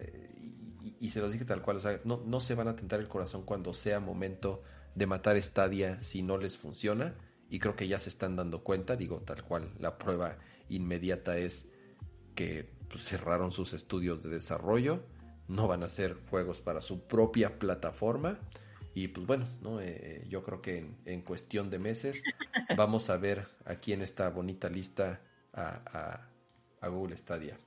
y, 0.99 1.09
se 1.09 1.19
los 1.19 1.31
dije 1.31 1.45
tal 1.45 1.61
cual, 1.61 1.77
o 1.77 1.81
sea, 1.81 1.99
no, 2.03 2.21
no 2.25 2.39
se 2.39 2.55
van 2.55 2.67
a 2.67 2.75
tentar 2.75 2.99
el 2.99 3.07
corazón 3.07 3.43
cuando 3.43 3.73
sea 3.73 3.99
momento 3.99 4.63
de 4.95 5.05
matar 5.05 5.41
Stadia 5.41 6.01
si 6.03 6.23
no 6.23 6.37
les 6.37 6.57
funciona. 6.57 7.15
Y 7.49 7.59
creo 7.59 7.75
que 7.75 7.87
ya 7.87 7.97
se 7.97 8.09
están 8.09 8.35
dando 8.35 8.63
cuenta, 8.63 8.95
digo, 8.95 9.21
tal 9.21 9.43
cual, 9.43 9.71
la 9.79 9.97
prueba 9.97 10.37
inmediata 10.69 11.37
es 11.37 11.67
que 12.35 12.69
pues, 12.89 13.03
cerraron 13.05 13.51
sus 13.51 13.73
estudios 13.73 14.21
de 14.23 14.29
desarrollo, 14.29 15.03
no 15.47 15.67
van 15.67 15.83
a 15.83 15.85
hacer 15.85 16.17
juegos 16.29 16.61
para 16.61 16.81
su 16.81 17.07
propia 17.07 17.57
plataforma. 17.57 18.39
Y 18.93 19.09
pues 19.09 19.27
bueno, 19.27 19.47
¿no? 19.61 19.79
Eh, 19.79 20.25
yo 20.27 20.43
creo 20.43 20.61
que 20.61 20.85
en, 21.05 21.21
cuestión 21.21 21.69
de 21.69 21.77
meses 21.77 22.23
vamos 22.75 23.09
a 23.09 23.17
ver 23.17 23.47
aquí 23.63 23.93
en 23.93 24.01
esta 24.01 24.29
bonita 24.29 24.69
lista 24.69 25.21
a, 25.53 26.27
Google 26.81 27.17
Stadia. 27.17 27.59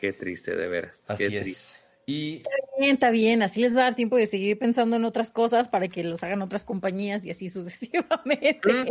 Qué 0.00 0.12
triste, 0.12 0.54
de 0.54 0.68
veras. 0.68 1.10
Así 1.10 1.36
es. 1.36 1.82
Y... 2.06 2.42
Está 2.78 2.80
bien, 2.80 2.94
está 2.94 3.10
bien, 3.10 3.42
así 3.42 3.60
les 3.60 3.76
va 3.76 3.80
a 3.80 3.84
dar 3.84 3.96
tiempo 3.96 4.16
de 4.16 4.26
seguir 4.26 4.56
pensando 4.56 4.94
en 4.94 5.04
otras 5.04 5.32
cosas 5.32 5.68
para 5.68 5.88
que 5.88 6.04
los 6.04 6.22
hagan 6.22 6.42
otras 6.42 6.64
compañías 6.64 7.26
y 7.26 7.30
así 7.30 7.48
sucesivamente. 7.50 8.72
Mm. 8.72 8.88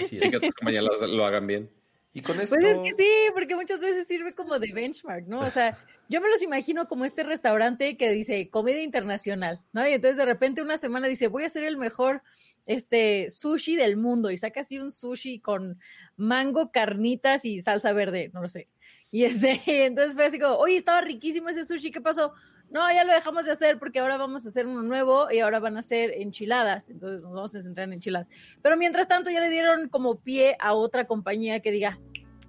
Así 0.00 0.18
es. 0.22 0.30
que 0.30 0.36
otras 0.36 0.54
compañías 0.54 0.84
lo 1.02 1.26
hagan 1.26 1.46
bien. 1.46 1.70
Y 2.12 2.22
con 2.22 2.40
esto... 2.40 2.54
Pues 2.54 2.64
es 2.64 2.78
que 2.78 2.94
sí, 2.96 3.10
porque 3.34 3.56
muchas 3.56 3.80
veces 3.80 4.06
sirve 4.06 4.32
como 4.32 4.58
de 4.58 4.72
benchmark, 4.72 5.26
¿no? 5.26 5.40
O 5.40 5.50
sea, 5.50 5.78
yo 6.08 6.20
me 6.20 6.30
los 6.30 6.40
imagino 6.42 6.86
como 6.86 7.04
este 7.04 7.24
restaurante 7.24 7.96
que 7.96 8.10
dice 8.10 8.48
comida 8.50 8.80
internacional, 8.80 9.60
¿no? 9.72 9.86
Y 9.86 9.92
entonces 9.92 10.16
de 10.16 10.24
repente 10.24 10.62
una 10.62 10.78
semana 10.78 11.08
dice, 11.08 11.26
voy 11.26 11.42
a 11.42 11.46
hacer 11.46 11.64
el 11.64 11.76
mejor 11.76 12.22
este 12.66 13.30
sushi 13.30 13.76
del 13.76 13.96
mundo 13.96 14.30
y 14.30 14.36
saca 14.36 14.60
así 14.60 14.78
un 14.78 14.92
sushi 14.92 15.40
con 15.40 15.80
mango, 16.16 16.70
carnitas 16.70 17.44
y 17.44 17.60
salsa 17.60 17.92
verde, 17.92 18.30
no 18.32 18.42
lo 18.42 18.48
sé. 18.48 18.68
Y 19.10 19.24
ese, 19.24 19.60
entonces 19.66 20.14
fue 20.14 20.26
así 20.26 20.38
como, 20.38 20.54
oye, 20.54 20.76
estaba 20.76 21.00
riquísimo 21.00 21.48
ese 21.48 21.64
sushi, 21.64 21.90
¿qué 21.90 22.00
pasó? 22.00 22.32
No, 22.70 22.92
ya 22.92 23.04
lo 23.04 23.12
dejamos 23.12 23.44
de 23.44 23.52
hacer 23.52 23.78
porque 23.78 24.00
ahora 24.00 24.16
vamos 24.16 24.44
a 24.44 24.48
hacer 24.48 24.66
uno 24.66 24.82
nuevo 24.82 25.30
y 25.30 25.40
ahora 25.40 25.60
van 25.60 25.76
a 25.76 25.82
ser 25.82 26.10
enchiladas, 26.10 26.90
entonces 26.90 27.22
nos 27.22 27.32
vamos 27.32 27.54
a 27.54 27.62
centrar 27.62 27.86
en 27.86 27.94
enchiladas. 27.94 28.28
Pero 28.62 28.76
mientras 28.76 29.08
tanto 29.08 29.30
ya 29.30 29.40
le 29.40 29.50
dieron 29.50 29.88
como 29.88 30.16
pie 30.16 30.56
a 30.60 30.74
otra 30.74 31.06
compañía 31.06 31.60
que 31.60 31.70
diga, 31.70 31.98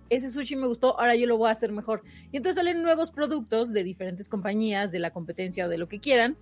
ese 0.09 0.29
sushi 0.29 0.55
me 0.55 0.67
gustó, 0.67 0.99
ahora 0.99 1.15
yo 1.15 1.27
lo 1.27 1.37
voy 1.37 1.49
a 1.49 1.51
hacer 1.51 1.71
mejor. 1.71 2.03
Y 2.31 2.37
entonces 2.37 2.55
salen 2.55 2.81
nuevos 2.81 3.11
productos 3.11 3.73
de 3.73 3.83
diferentes 3.83 4.29
compañías, 4.29 4.91
de 4.91 4.99
la 4.99 5.11
competencia 5.11 5.65
o 5.65 5.69
de 5.69 5.77
lo 5.77 5.87
que 5.87 5.99
quieran. 5.99 6.37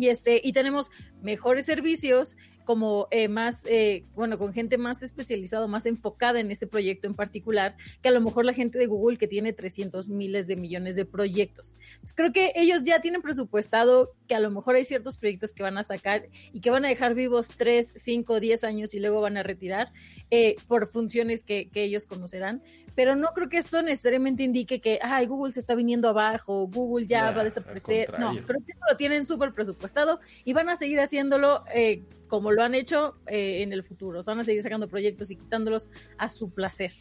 Y, 0.00 0.08
este, 0.08 0.40
y 0.42 0.52
tenemos 0.52 0.90
mejores 1.22 1.66
servicios, 1.66 2.36
como 2.64 3.08
eh, 3.10 3.28
más, 3.28 3.64
eh, 3.66 4.04
bueno, 4.14 4.38
con 4.38 4.52
gente 4.52 4.78
más 4.78 5.02
especializada, 5.02 5.66
más 5.66 5.86
enfocada 5.86 6.40
en 6.40 6.50
ese 6.50 6.66
proyecto 6.66 7.06
en 7.06 7.14
particular, 7.14 7.76
que 8.00 8.08
a 8.08 8.12
lo 8.12 8.20
mejor 8.20 8.44
la 8.44 8.54
gente 8.54 8.78
de 8.78 8.86
Google 8.86 9.18
que 9.18 9.26
tiene 9.26 9.52
300 9.52 10.08
miles 10.08 10.46
de 10.46 10.56
millones 10.56 10.96
de 10.96 11.04
proyectos. 11.04 11.76
Entonces, 11.94 12.14
creo 12.14 12.32
que 12.32 12.52
ellos 12.54 12.84
ya 12.84 13.00
tienen 13.00 13.22
presupuestado 13.22 14.14
que 14.26 14.34
a 14.34 14.40
lo 14.40 14.50
mejor 14.50 14.76
hay 14.76 14.84
ciertos 14.84 15.18
proyectos 15.18 15.52
que 15.52 15.62
van 15.62 15.78
a 15.78 15.84
sacar 15.84 16.28
y 16.52 16.60
que 16.60 16.70
van 16.70 16.84
a 16.84 16.88
dejar 16.88 17.14
vivos 17.14 17.48
3, 17.56 17.92
5, 17.96 18.40
10 18.40 18.64
años 18.64 18.94
y 18.94 19.00
luego 19.00 19.20
van 19.20 19.36
a 19.36 19.42
retirar 19.42 19.92
eh, 20.30 20.56
por 20.66 20.86
funciones 20.86 21.44
que, 21.44 21.68
que 21.70 21.84
ellos 21.84 22.06
conocerán 22.06 22.62
pero 22.94 23.16
no 23.16 23.28
creo 23.28 23.48
que 23.48 23.58
esto 23.58 23.82
necesariamente 23.82 24.42
indique 24.42 24.80
que, 24.80 24.98
ay, 25.02 25.26
Google 25.26 25.52
se 25.52 25.60
está 25.60 25.74
viniendo 25.74 26.08
abajo, 26.08 26.66
Google 26.66 27.06
ya 27.06 27.30
va 27.30 27.42
a 27.42 27.44
desaparecer. 27.44 28.18
No, 28.18 28.30
creo 28.32 28.60
que 28.66 28.74
lo 28.88 28.96
tienen 28.96 29.26
súper 29.26 29.52
presupuestado 29.52 30.20
y 30.44 30.52
van 30.52 30.68
a 30.68 30.76
seguir 30.76 31.00
haciéndolo 31.00 31.64
eh, 31.74 32.02
como 32.28 32.52
lo 32.52 32.62
han 32.62 32.74
hecho 32.74 33.16
eh, 33.26 33.62
en 33.62 33.72
el 33.72 33.82
futuro. 33.82 34.20
O 34.20 34.22
sea, 34.22 34.34
van 34.34 34.40
a 34.40 34.44
seguir 34.44 34.62
sacando 34.62 34.88
proyectos 34.88 35.30
y 35.30 35.36
quitándolos 35.36 35.90
a 36.18 36.28
su 36.28 36.50
placer. 36.50 36.92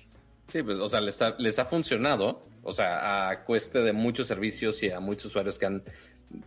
Sí, 0.52 0.64
pues, 0.64 0.78
o 0.78 0.90
sea, 0.90 1.02
les 1.02 1.22
ha, 1.22 1.36
les 1.38 1.60
ha 1.60 1.66
funcionado, 1.66 2.46
o 2.64 2.74
sea, 2.74 3.30
a 3.30 3.44
cueste 3.44 3.80
de 3.80 3.94
muchos 3.94 4.28
servicios 4.28 4.82
y 4.84 4.92
a 4.92 5.00
muchos 5.00 5.26
usuarios 5.26 5.58
que 5.58 5.66
han 5.66 5.84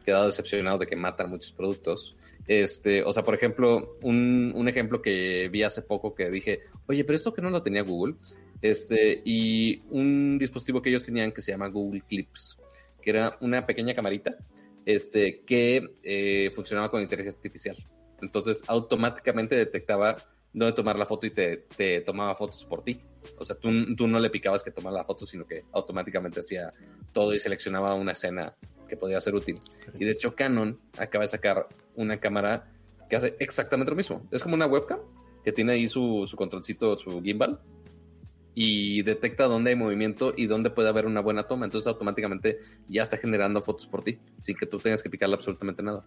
quedado 0.05 0.27
decepcionados 0.27 0.81
de 0.81 0.87
que 0.87 0.97
matan 0.97 1.31
muchos 1.31 1.53
productos. 1.53 2.17
Este, 2.47 3.03
o 3.03 3.13
sea, 3.13 3.23
por 3.23 3.35
ejemplo, 3.35 3.99
un, 4.03 4.53
un 4.55 4.69
ejemplo 4.69 5.01
que 5.01 5.49
vi 5.51 5.63
hace 5.63 5.83
poco 5.83 6.15
que 6.15 6.31
dije, 6.31 6.61
oye, 6.87 7.05
pero 7.05 7.17
esto 7.17 7.33
que 7.33 7.43
no 7.43 7.51
lo 7.51 7.63
tenía 7.63 7.83
Google, 7.83 8.17
este, 8.61 9.23
y 9.25 9.83
un 9.91 10.39
dispositivo 10.39 10.81
que 10.81 10.91
ellos 10.91 11.05
tenían 11.05 11.33
que 11.33 11.41
se 11.41 11.53
llama 11.53 11.69
Google 11.69 12.03
Clips, 12.09 12.57
que 13.01 13.11
era 13.11 13.37
una 13.41 13.67
pequeña 13.67 13.95
camarita 13.95 14.37
este, 14.87 15.43
que 15.45 15.97
eh, 16.03 16.51
funcionaba 16.55 16.91
con 16.91 17.03
inteligencia 17.03 17.39
artificial. 17.39 17.77
Entonces, 18.21 18.63
automáticamente 18.67 19.57
detectaba 19.57 20.17
dónde 20.53 20.75
tomar 20.75 20.99
la 20.99 21.07
foto 21.07 21.27
y 21.27 21.31
te, 21.31 21.67
te 21.77 22.01
tomaba 22.03 22.35
fotos 22.35 22.65
por 22.65 22.85
ti. 22.85 23.01
O 23.39 23.45
sea, 23.45 23.57
tú, 23.57 23.71
tú, 23.97 24.07
no 24.07 24.19
le 24.21 24.31
picabas 24.31 24.63
que 24.63 24.71
tomara 24.71 24.99
la 24.99 25.05
foto, 25.05 25.27
sino 25.27 25.47
que 25.47 25.65
automáticamente 25.73 26.41
hacía 26.41 26.73
todo 27.13 27.35
y 27.35 27.39
seleccionaba 27.39 27.95
una 27.95 28.13
escena 28.13 28.57
que 28.93 28.99
podía 28.99 29.19
ser 29.23 29.35
útil. 29.35 29.59
Y 29.99 30.05
de 30.05 30.11
hecho, 30.11 30.35
Canon 30.35 30.79
acaba 30.99 31.25
de 31.25 31.29
sacar 31.29 31.67
una 31.97 32.21
cámara 32.21 32.71
que 33.09 33.17
hace 33.17 33.37
exactamente 33.39 33.91
lo 33.91 33.97
mismo. 33.97 34.29
Es 34.31 34.43
como 34.43 34.55
una 34.55 34.67
webcam 34.67 35.01
que 35.43 35.51
tiene 35.51 35.73
ahí 35.73 35.89
su, 35.89 36.27
su 36.27 36.37
controlcito, 36.37 36.99
su 36.99 37.23
gimbal, 37.23 37.59
y 38.55 39.01
detecta 39.03 39.45
dónde 39.45 39.71
hay 39.71 39.77
movimiento 39.77 40.35
y 40.37 40.45
dónde 40.45 40.69
puede 40.69 40.91
haber 40.91 41.07
una 41.07 41.23
buena 41.23 41.45
toma. 41.45 41.65
Entonces 41.65 41.87
automáticamente 41.87 42.59
ya 42.87 43.01
está 43.01 43.17
generando 43.17 43.63
fotos 43.63 43.87
por 43.87 44.05
ti, 44.05 44.19
sin 44.37 44.59
que 44.59 44.67
tú 44.67 44.79
tengas 44.79 45.03
que 45.03 45.09
picarle 45.09 45.37
absolutamente 45.37 45.83
nada. 45.83 46.05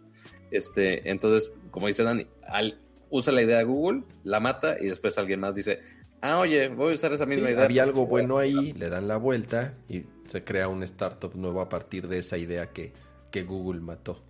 Este, 0.51 1.09
entonces, 1.09 1.51
como 1.71 1.87
dice 1.87 2.03
Dani, 2.03 2.27
al, 2.43 2.79
usa 3.09 3.33
la 3.33 3.41
idea 3.41 3.57
de 3.57 3.63
Google, 3.63 4.03
la 4.23 4.39
mata 4.39 4.75
y 4.79 4.85
después 4.85 5.17
alguien 5.17 5.39
más 5.39 5.55
dice, 5.55 5.79
ah, 6.21 6.37
oye, 6.37 6.67
voy 6.67 6.91
a 6.91 6.95
usar 6.95 7.11
esa 7.13 7.25
misma 7.25 7.49
idea. 7.49 7.63
Había 7.63 7.81
algo 7.81 8.05
bueno 8.05 8.37
ahí, 8.37 8.73
le 8.73 8.89
dan 8.89 9.07
la 9.07 9.17
vuelta 9.17 9.73
y 9.89 10.03
se 10.27 10.43
crea 10.43 10.67
un 10.67 10.83
startup 10.83 11.35
nuevo 11.35 11.61
a 11.61 11.69
partir 11.69 12.07
de 12.07 12.19
esa 12.19 12.37
idea 12.37 12.71
que, 12.71 12.93
que 13.31 13.43
Google 13.43 13.81
mató. 13.81 14.21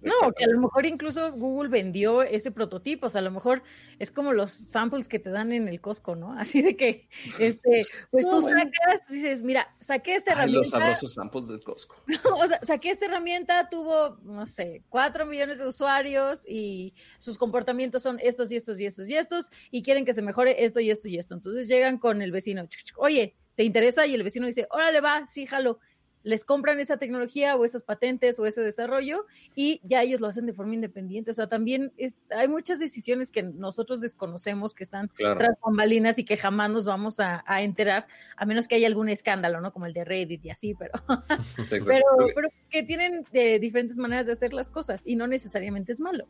No, 0.00 0.32
que 0.32 0.44
a 0.44 0.48
lo 0.48 0.60
mejor 0.60 0.86
incluso 0.86 1.32
Google 1.32 1.68
vendió 1.68 2.22
ese 2.22 2.50
prototipo, 2.50 3.06
o 3.06 3.10
sea, 3.10 3.20
a 3.20 3.24
lo 3.24 3.30
mejor 3.30 3.62
es 3.98 4.10
como 4.10 4.32
los 4.32 4.50
samples 4.50 5.08
que 5.08 5.18
te 5.18 5.30
dan 5.30 5.52
en 5.52 5.68
el 5.68 5.80
Costco, 5.80 6.16
¿no? 6.16 6.32
Así 6.38 6.62
de 6.62 6.76
que, 6.76 7.08
este, 7.38 7.84
pues 8.10 8.28
tú 8.28 8.42
sacas, 8.42 9.08
dices, 9.08 9.42
mira, 9.42 9.74
saqué 9.80 10.16
esta 10.16 10.32
herramienta. 10.32 10.60
los 10.60 10.70
sabrosos 10.70 11.14
samples 11.14 11.48
del 11.48 11.62
Costco. 11.62 11.96
o 12.36 12.46
sea, 12.46 12.60
saqué 12.62 12.90
esta 12.90 13.06
herramienta, 13.06 13.68
tuvo, 13.70 14.18
no 14.22 14.46
sé, 14.46 14.82
cuatro 14.88 15.26
millones 15.26 15.58
de 15.58 15.66
usuarios 15.66 16.44
y 16.46 16.94
sus 17.18 17.38
comportamientos 17.38 18.02
son 18.02 18.18
estos 18.20 18.50
y 18.50 18.56
estos 18.56 18.80
y 18.80 18.86
estos 18.86 19.08
y 19.08 19.14
estos 19.14 19.50
y 19.70 19.82
quieren 19.82 20.04
que 20.04 20.14
se 20.14 20.22
mejore 20.22 20.64
esto 20.64 20.80
y 20.80 20.90
esto 20.90 21.08
y 21.08 21.18
esto. 21.18 21.34
Entonces 21.34 21.68
llegan 21.68 21.98
con 21.98 22.22
el 22.22 22.32
vecino, 22.32 22.68
oye, 22.96 23.36
¿te 23.54 23.64
interesa? 23.64 24.06
Y 24.06 24.14
el 24.14 24.22
vecino 24.22 24.46
dice, 24.46 24.66
órale, 24.70 25.00
va, 25.00 25.26
sí, 25.26 25.46
jalo 25.46 25.78
les 26.24 26.44
compran 26.44 26.78
esa 26.80 26.96
tecnología 26.96 27.56
o 27.56 27.64
esas 27.64 27.82
patentes 27.82 28.38
o 28.38 28.46
ese 28.46 28.60
desarrollo 28.60 29.26
y 29.54 29.80
ya 29.84 30.02
ellos 30.02 30.20
lo 30.20 30.28
hacen 30.28 30.46
de 30.46 30.52
forma 30.52 30.74
independiente. 30.74 31.30
O 31.30 31.34
sea, 31.34 31.48
también 31.48 31.92
es, 31.96 32.20
hay 32.30 32.48
muchas 32.48 32.78
decisiones 32.78 33.30
que 33.30 33.42
nosotros 33.42 34.00
desconocemos 34.00 34.74
que 34.74 34.84
están 34.84 35.10
tras 35.16 35.56
bambalinas 35.64 36.18
y 36.18 36.24
que 36.24 36.36
jamás 36.36 36.70
nos 36.70 36.84
vamos 36.84 37.18
a, 37.20 37.42
enterar, 37.62 38.06
a 38.36 38.46
menos 38.46 38.68
que 38.68 38.76
haya 38.76 38.86
algún 38.86 39.08
escándalo, 39.08 39.60
¿no? 39.60 39.72
Como 39.72 39.86
el 39.86 39.92
de 39.92 40.04
Reddit 40.04 40.44
y 40.44 40.50
así, 40.50 40.74
pero, 40.74 40.92
pero, 41.86 42.04
pero, 42.34 42.48
que 42.70 42.82
tienen 42.82 43.24
de 43.32 43.58
diferentes 43.58 43.98
maneras 43.98 44.26
de 44.26 44.32
hacer 44.32 44.52
las 44.52 44.68
cosas 44.68 45.06
y 45.06 45.16
no 45.16 45.26
necesariamente 45.26 45.92
es 45.92 46.00
malo. 46.00 46.26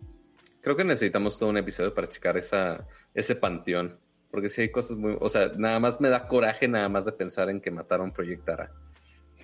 Creo 0.60 0.76
que 0.76 0.84
necesitamos 0.84 1.38
todo 1.38 1.50
un 1.50 1.56
episodio 1.56 1.92
para 1.92 2.08
checar 2.08 2.36
esa, 2.36 2.86
ese 3.14 3.34
panteón, 3.34 3.98
porque 4.32 4.48
si 4.48 4.62
hay 4.62 4.70
cosas 4.70 4.96
muy, 4.96 5.14
o 5.20 5.28
sea, 5.28 5.52
nada 5.58 5.78
más 5.78 6.00
me 6.00 6.08
da 6.08 6.26
coraje 6.26 6.66
nada 6.66 6.88
más 6.88 7.04
de 7.04 7.12
pensar 7.12 7.50
en 7.50 7.60
que 7.60 7.70
mataron 7.70 8.12
Proyectara. 8.12 8.72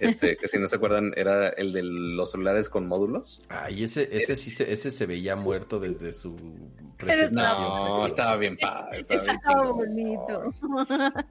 Este, 0.01 0.35
que 0.39 0.49
si 0.49 0.59
no 0.59 0.67
se 0.67 0.77
acuerdan, 0.77 1.13
era 1.15 1.51
el 1.51 1.75
de 1.75 1.83
los 1.83 2.31
celulares 2.31 2.71
con 2.71 2.89
módulos. 2.89 3.43
Ay, 3.51 3.85
ese, 3.85 4.09
ese 4.17 4.35
sí 4.35 4.49
se, 4.49 4.73
ese 4.73 4.91
se 4.91 5.05
veía 5.05 5.37
muerto 5.37 5.79
desde 5.79 6.15
su 6.15 6.35
presentación. 6.97 7.69
No, 7.69 8.07
estaba 8.07 8.37
bien 8.37 8.57
padre. 8.57 9.01
Estaba, 9.01 9.73
bonito. 9.73 10.55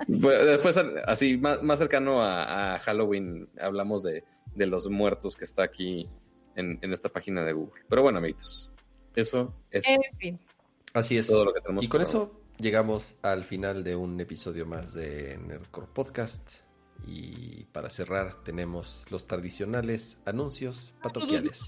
Después, 0.08 0.80
así, 1.08 1.38
más, 1.38 1.80
cercano 1.80 2.22
a, 2.22 2.78
Halloween, 2.78 3.50
hablamos 3.60 4.04
de, 4.04 4.24
los 4.56 4.88
muertos 4.88 5.36
que 5.36 5.46
está 5.46 5.64
aquí 5.64 6.08
en, 6.56 6.78
esta 6.94 7.10
página 7.10 7.44
de 7.44 7.54
Google. 7.54 7.82
Pero 7.90 8.04
bueno, 8.04 8.20
amiguitos, 8.20 8.70
eso 9.16 9.52
es. 9.72 9.84
Así 10.94 11.18
es. 11.18 11.26
Todo 11.26 11.46
lo 11.46 11.54
que 11.56 11.62
tenemos 11.62 11.84
y 11.84 11.88
con 11.88 12.02
eso 12.02 12.40
llegamos 12.60 13.18
al 13.22 13.44
final 13.44 13.84
de 13.84 13.96
un 13.96 14.20
episodio 14.20 14.66
más 14.66 14.94
de 14.94 15.38
Nerdcore 15.38 15.88
Podcast. 15.94 16.62
Y 17.06 17.66
para 17.66 17.90
cerrar 17.90 18.44
tenemos 18.44 19.06
los 19.10 19.28
tradicionales 19.28 20.18
anuncios 20.26 20.96
patoquiales. 21.02 21.60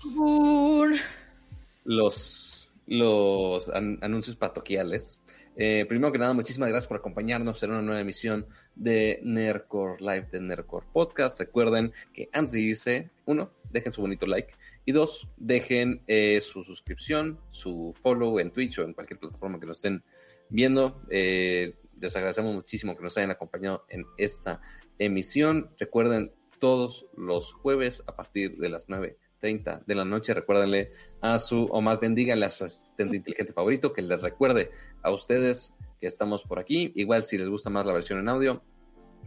Los, 1.84 2.72
los 2.88 3.70
anuncios 3.70 4.36
patoquiales. 4.36 5.22
Eh, 5.56 5.86
primero 5.88 6.12
que 6.12 6.18
nada, 6.18 6.34
muchísimas 6.34 6.70
gracias 6.70 6.88
por 6.88 6.98
acompañarnos 6.98 7.62
en 7.64 7.72
una 7.72 7.82
nueva 7.82 8.02
emisión 8.02 8.48
de 8.76 9.20
Nerdcore 9.24 9.98
Live 10.00 10.30
de 10.32 10.40
Nerdcore 10.40 10.88
Podcast. 10.92 11.40
Recuerden 11.40 11.94
que 12.14 12.30
antes 12.32 12.54
de 12.54 12.62
irse, 12.62 13.10
uno, 13.26 13.52
dejen 13.70 13.92
su 13.92 14.02
bonito 14.02 14.26
like 14.26 14.54
y 14.86 14.92
dos, 14.92 15.28
dejen 15.38 16.02
eh, 16.08 16.42
su 16.42 16.64
suscripción, 16.64 17.40
su 17.52 17.94
follow 18.02 18.40
en 18.40 18.52
Twitch 18.52 18.80
o 18.80 18.84
en 18.84 18.94
cualquier 18.94 19.20
plataforma 19.20 19.60
que 19.60 19.66
nos 19.66 19.78
estén 19.78 20.04
viendo. 20.50 21.02
Eh, 21.10 21.76
les 22.00 22.16
agradecemos 22.16 22.54
muchísimo 22.54 22.96
que 22.96 23.04
nos 23.04 23.18
hayan 23.18 23.32
acompañado 23.32 23.86
en 23.90 24.06
esta 24.18 24.62
emisión. 24.98 25.72
Recuerden, 25.78 26.32
todos 26.60 27.08
los 27.16 27.54
jueves 27.54 28.04
a 28.06 28.16
partir 28.16 28.58
de 28.58 28.70
las 28.70 28.88
9.30 28.88 29.86
de 29.86 29.96
la 29.96 30.06
noche, 30.06 30.34
recuérdenle 30.34 30.92
a 31.22 31.40
su, 31.40 31.64
o 31.64 31.82
más 31.82 32.00
bien 32.00 32.14
díganle 32.14 32.46
a 32.46 32.50
su 32.50 32.66
asistente 32.66 33.16
inteligente 33.16 33.54
favorito 33.54 33.94
que 33.94 34.02
les 34.02 34.22
recuerde 34.22 34.70
a 35.02 35.12
ustedes 35.12 35.74
que 36.00 36.08
estamos 36.08 36.44
por 36.44 36.60
aquí. 36.60 36.92
Igual 36.96 37.24
si 37.24 37.38
les 37.38 37.50
gusta 37.50 37.70
más 37.70 37.86
la 37.86 37.94
versión 37.94 38.20
en 38.20 38.30
audio, 38.30 38.62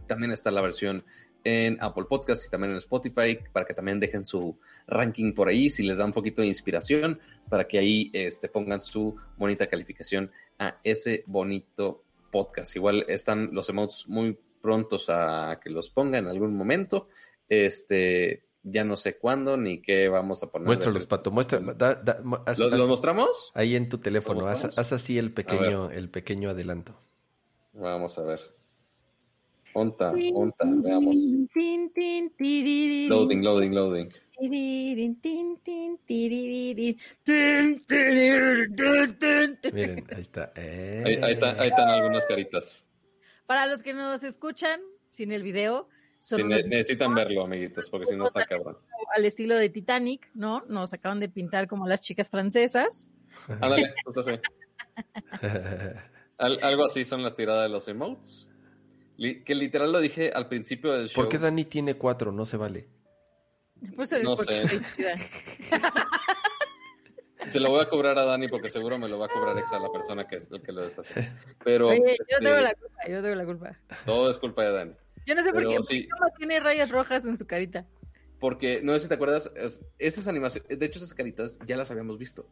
también 0.07 0.31
está 0.31 0.51
la 0.51 0.61
versión 0.61 1.03
en 1.43 1.77
Apple 1.81 2.05
Podcasts 2.09 2.47
y 2.47 2.49
también 2.49 2.71
en 2.71 2.77
Spotify 2.77 3.37
para 3.51 3.65
que 3.65 3.73
también 3.73 3.99
dejen 3.99 4.25
su 4.25 4.57
ranking 4.87 5.33
por 5.33 5.49
ahí 5.49 5.69
si 5.69 5.83
les 5.83 5.97
da 5.97 6.05
un 6.05 6.13
poquito 6.13 6.41
de 6.41 6.47
inspiración 6.47 7.19
para 7.49 7.67
que 7.67 7.79
ahí 7.79 8.09
este, 8.13 8.47
pongan 8.49 8.81
su 8.81 9.15
bonita 9.37 9.67
calificación 9.67 10.31
a 10.59 10.79
ese 10.83 11.23
bonito 11.27 12.03
podcast. 12.31 12.75
Igual 12.75 13.05
están 13.07 13.49
los 13.51 13.69
emotes 13.69 14.07
muy 14.07 14.37
prontos 14.61 15.09
a 15.09 15.59
que 15.61 15.69
los 15.69 15.89
ponga 15.89 16.17
en 16.17 16.27
algún 16.27 16.55
momento. 16.55 17.09
Este, 17.49 18.45
ya 18.63 18.83
no 18.85 18.95
sé 18.95 19.17
cuándo 19.17 19.57
ni 19.57 19.81
qué 19.81 20.07
vamos 20.07 20.41
a 20.41 20.47
poner. 20.47 20.65
Muéstralos, 20.65 21.05
Pato, 21.05 21.31
muestra. 21.31 21.59
¿Lo, 21.59 22.87
mostramos? 22.87 23.51
Ahí 23.53 23.75
en 23.75 23.89
tu 23.89 23.97
teléfono, 23.97 24.47
haz, 24.47 24.93
así 24.93 25.17
el 25.17 25.33
pequeño, 25.33 25.91
el 25.91 26.09
pequeño 26.09 26.49
adelanto. 26.49 26.95
Vamos 27.73 28.17
a 28.17 28.23
ver. 28.23 28.39
Onta, 29.75 30.11
onta, 30.33 30.65
veamos. 30.83 31.15
Loading, 33.09 33.43
loading, 33.43 33.71
loading. 33.73 34.09
Miren, 39.73 40.05
ahí 40.13 40.21
está. 40.21 40.51
Ahí, 40.55 41.15
ahí, 41.21 41.33
están 41.33 41.89
algunas 41.89 42.25
caritas. 42.25 42.85
Para 43.45 43.67
los 43.67 43.83
que 43.83 43.93
nos 43.93 44.23
escuchan 44.23 44.79
sin 45.09 45.31
el 45.31 45.43
video, 45.43 45.87
ne- 46.37 46.63
necesitan 46.63 47.13
verlo, 47.13 47.43
amiguitos, 47.43 47.89
porque 47.89 48.07
si 48.07 48.15
no 48.15 48.25
está 48.25 48.45
cabrón. 48.45 48.77
al 49.15 49.25
estilo 49.25 49.55
de 49.55 49.69
Titanic, 49.69 50.29
¿no? 50.33 50.63
Nos 50.67 50.93
acaban 50.93 51.19
de 51.19 51.29
pintar 51.29 51.67
como 51.67 51.87
las 51.87 52.01
chicas 52.01 52.29
francesas. 52.29 53.09
Ándale, 53.47 53.93
pues 54.03 54.17
así. 54.17 54.31
Al- 56.37 56.59
algo 56.63 56.85
así 56.85 57.05
son 57.05 57.21
las 57.23 57.35
tiradas 57.35 57.63
de 57.63 57.69
los 57.69 57.87
emotes. 57.87 58.47
Li- 59.17 59.43
que 59.43 59.55
literal 59.55 59.91
lo 59.91 59.99
dije 59.99 60.31
al 60.33 60.47
principio 60.47 60.93
del 60.93 61.07
show. 61.09 61.23
¿Por 61.23 61.29
qué 61.31 61.37
Dani 61.37 61.65
tiene 61.65 61.95
cuatro? 61.95 62.31
No 62.31 62.45
se 62.45 62.57
vale. 62.57 62.87
Por 63.95 64.03
eso- 64.03 64.19
No 64.19 64.37
sé. 64.37 64.63
Se 67.49 67.59
lo 67.59 67.69
voy 67.71 67.81
a 67.81 67.89
cobrar 67.89 68.17
a 68.17 68.23
Dani 68.23 68.47
porque 68.47 68.69
seguro 68.69 68.97
me 68.97 69.09
lo 69.09 69.19
va 69.19 69.25
a 69.25 69.29
cobrar 69.29 69.57
exa 69.57 69.77
la 69.77 69.91
persona 69.91 70.25
que, 70.25 70.37
el 70.37 70.61
que 70.61 70.71
lo 70.71 70.85
está 70.85 71.01
haciendo. 71.01 71.29
Pero 71.63 71.89
Oye, 71.89 71.99
yo 71.99 72.37
este, 72.37 72.41
tengo 72.41 72.55
la 72.61 72.73
culpa, 72.73 72.97
yo 73.09 73.21
tengo 73.21 73.35
la 73.35 73.45
culpa. 73.45 73.79
todo 74.05 74.29
es 74.31 74.37
culpa 74.37 74.63
de 74.63 74.71
Dani. 74.71 74.93
Yo 75.25 75.35
no 75.35 75.43
sé 75.43 75.51
por 75.51 75.67
qué 75.67 75.77
sí. 75.83 76.07
Tiene 76.37 76.59
rayas 76.61 76.89
rojas 76.89 77.25
en 77.25 77.37
su 77.37 77.45
carita. 77.45 77.85
Porque, 78.43 78.81
no 78.83 78.91
sé 78.91 78.99
si 78.99 79.07
te 79.07 79.13
acuerdas, 79.13 79.49
es- 79.55 79.79
esas 79.99 80.27
animaciones, 80.27 80.77
de 80.77 80.85
hecho 80.85 80.99
esas 80.99 81.13
caritas 81.13 81.57
ya 81.65 81.77
las 81.77 81.89
habíamos 81.91 82.17
visto. 82.17 82.45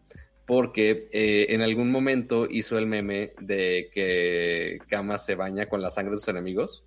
Porque 0.48 1.10
eh, 1.11 1.48
en 1.50 1.61
algún 1.61 1.92
momento 1.92 2.48
hizo 2.50 2.78
el 2.78 2.88
meme 2.88 3.34
de 3.42 3.90
que 3.94 4.78
Kama 4.88 5.18
se 5.18 5.36
baña 5.36 5.68
con 5.68 5.82
la 5.82 5.90
sangre 5.90 6.11
de 6.11 6.18
sus 6.18 6.30
enemigos. 6.30 6.86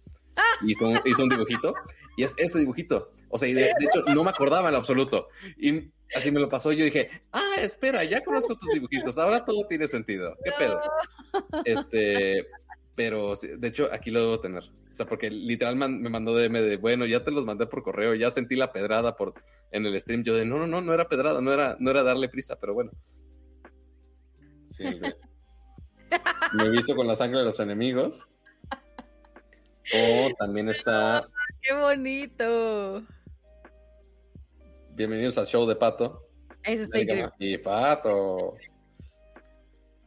Hizo 0.67 0.89
un, 0.89 1.01
hizo 1.05 1.23
un 1.23 1.29
dibujito. 1.29 1.75
Y 2.17 2.23
es 2.23 2.33
este 2.39 2.61
dibujito. 2.61 3.13
O 3.29 3.37
sea, 3.37 3.47
y 3.47 3.53
de, 3.53 3.65
de 3.65 3.85
hecho 3.85 4.03
no 4.15 4.25
me 4.25 4.31
acordaba 4.31 4.71
en 4.71 4.75
absoluto. 4.75 5.29
Y 5.59 5.91
así 6.17 6.31
me 6.31 6.41
lo 6.41 6.49
pasó. 6.49 6.73
y 6.73 6.79
Yo 6.79 6.87
dije, 6.87 7.11
ah, 7.33 7.57
espera, 7.61 8.05
ya 8.05 8.25
conozco 8.25 8.57
tus 8.57 8.71
dibujitos. 8.73 9.19
Ahora 9.19 9.45
todo 9.45 9.67
tiene 9.69 9.87
sentido. 9.87 10.35
¿Qué 10.43 10.51
pedo? 10.59 10.81
Este, 11.67 12.47
pero 12.95 13.35
de 13.35 13.69
hecho 13.69 13.87
aquí 13.93 14.11
lo 14.11 14.21
debo 14.21 14.41
tener. 14.41 14.63
O 14.95 14.97
sea, 14.97 15.07
porque 15.07 15.29
literal 15.29 15.75
man- 15.75 16.01
me 16.01 16.09
mandó 16.09 16.33
DM 16.37 16.61
de, 16.63 16.77
bueno, 16.77 17.05
ya 17.05 17.25
te 17.25 17.33
los 17.33 17.45
mandé 17.45 17.67
por 17.67 17.83
correo, 17.83 18.15
ya 18.15 18.31
sentí 18.31 18.55
la 18.55 18.71
pedrada 18.71 19.17
por 19.17 19.35
en 19.73 19.85
el 19.87 20.01
stream. 20.01 20.23
Yo 20.23 20.37
de, 20.37 20.45
no, 20.45 20.57
no, 20.57 20.69
no, 20.69 20.81
no 20.81 20.95
era 20.95 21.09
pedrada, 21.09 21.41
no 21.41 21.53
era, 21.53 21.75
no 21.81 21.91
era 21.91 22.05
darle 22.05 22.29
prisa, 22.29 22.55
pero 22.61 22.75
bueno. 22.75 22.93
Sí, 24.69 24.85
de- 24.85 25.17
me 26.55 26.63
he 26.67 26.71
visto 26.71 26.95
con 26.95 27.09
la 27.09 27.17
sangre 27.17 27.41
de 27.41 27.45
los 27.47 27.59
enemigos. 27.59 28.29
O 29.93 30.31
también 30.39 30.69
está, 30.69 31.27
¡Qué 31.61 31.75
bonito! 31.75 33.03
bienvenidos 34.95 35.37
al 35.39 35.47
show 35.47 35.67
de 35.67 35.75
Pato. 35.75 36.29
Eso 36.63 36.85
está 36.85 37.01
increíble. 37.01 37.33
Y 37.41 37.59
Pato. 37.59 38.55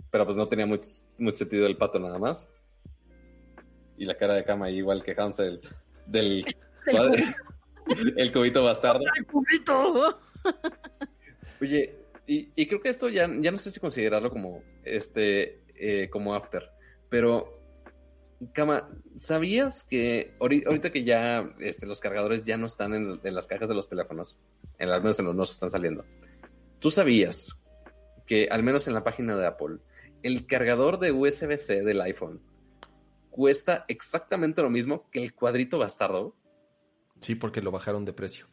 Pero 0.09 0.24
pues 0.24 0.38
no 0.38 0.48
tenía 0.48 0.66
mucho, 0.66 0.90
mucho 1.17 1.35
sentido 1.40 1.67
el 1.67 1.75
pato 1.75 1.99
nada 1.99 2.17
más. 2.17 2.49
Y 3.98 4.06
la 4.06 4.16
cara 4.16 4.34
de 4.35 4.43
cama 4.43 4.69
igual 4.69 5.03
que 5.03 5.16
Hansel 5.17 5.59
del 6.06 6.45
El 6.85 7.16
el 8.17 8.32
cubito 8.34 8.64
bastardo. 8.64 9.03
¡Ay, 9.16 9.24
cubito! 9.26 10.19
Oye, 11.61 11.95
y, 12.27 12.50
y 12.56 12.67
creo 12.67 12.82
que 12.82 12.90
esto 12.90 13.09
ya, 13.09 13.27
ya 13.40 13.51
no 13.51 13.58
sé 13.58 13.72
si 13.72 13.80
considerarlo 13.80 14.30
como 14.30 14.61
este 14.84 15.61
eh, 15.76 16.09
como 16.09 16.34
after, 16.35 16.69
pero 17.09 17.56
Cama, 18.53 18.88
¿sabías 19.16 19.84
que 19.84 20.35
ahori- 20.40 20.64
ahorita 20.67 20.92
que 20.92 21.03
ya 21.03 21.50
este, 21.59 21.88
los 21.88 22.00
cargadores 22.00 22.43
ya 22.43 22.56
no 22.58 22.67
están 22.67 22.93
en, 22.93 23.19
en 23.24 23.34
las 23.34 23.48
cajas 23.48 23.67
de 23.67 23.74
los 23.74 23.90
teléfonos, 23.90 24.38
en 24.77 24.90
al 24.90 25.01
menos 25.01 25.17
en 25.17 25.26
los 25.26 25.34
nuevos 25.34 25.51
están 25.51 25.72
saliendo? 25.72 26.06
¿Tú 26.80 26.92
sabías 26.92 27.58
que 28.27 28.48
al 28.51 28.61
menos 28.61 28.88
en 28.88 28.93
la 28.93 29.03
página 29.03 29.35
de 29.35 29.48
Apple, 29.48 29.77
el 30.22 30.45
cargador 30.45 31.00
de 31.00 31.11
USB-C 31.11 31.82
del 31.82 32.00
iPhone 32.01 32.40
cuesta 33.38 33.85
exactamente 33.88 34.64
lo 34.64 34.69
mismo 34.72 35.06
que 35.11 35.24
el 35.24 35.35
cuadrito 35.35 35.77
bastardo? 35.77 36.35
Sí, 37.22 37.35
porque 37.35 37.61
lo 37.61 37.69
bajaron 37.69 38.03
de 38.03 38.14
precio. 38.14 38.48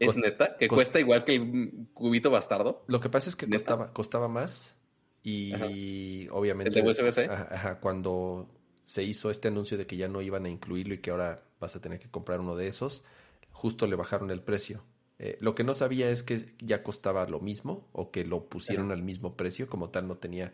¿Es 0.00 0.16
neta? 0.16 0.56
¿Que 0.58 0.66
cuesta 0.68 0.98
igual 0.98 1.24
que 1.24 1.36
el 1.36 1.88
cubito 1.94 2.30
bastardo? 2.30 2.82
Lo 2.88 3.00
que 3.00 3.08
pasa 3.08 3.28
es 3.28 3.36
que 3.36 3.46
¿Neta? 3.46 3.76
costaba, 3.76 3.92
costaba 3.92 4.28
más 4.28 4.74
y 5.22 6.26
obviamente 6.30 6.80
¿El 6.80 6.84
de 6.84 6.90
USB-C? 6.90 7.26
ajá, 7.26 7.48
ajá, 7.52 7.80
cuando 7.80 8.48
se 8.84 9.04
hizo 9.04 9.30
este 9.30 9.46
anuncio 9.48 9.78
de 9.78 9.86
que 9.86 9.96
ya 9.96 10.08
no 10.08 10.22
iban 10.22 10.46
a 10.46 10.48
incluirlo 10.48 10.94
y 10.94 10.98
que 10.98 11.10
ahora 11.12 11.44
vas 11.60 11.76
a 11.76 11.80
tener 11.80 12.00
que 12.00 12.10
comprar 12.10 12.40
uno 12.40 12.56
de 12.56 12.66
esos, 12.66 13.04
justo 13.52 13.86
le 13.86 13.94
bajaron 13.94 14.30
el 14.32 14.42
precio. 14.42 14.82
Eh, 15.18 15.36
lo 15.40 15.54
que 15.54 15.62
no 15.64 15.74
sabía 15.74 16.10
es 16.10 16.22
que 16.22 16.46
ya 16.60 16.82
costaba 16.82 17.26
lo 17.28 17.38
mismo 17.40 17.86
o 17.92 18.10
que 18.10 18.24
lo 18.24 18.46
pusieron 18.46 18.86
Ajá. 18.86 18.94
al 18.94 19.02
mismo 19.02 19.36
precio, 19.36 19.68
como 19.68 19.90
tal 19.90 20.08
no 20.08 20.16
tenía, 20.16 20.52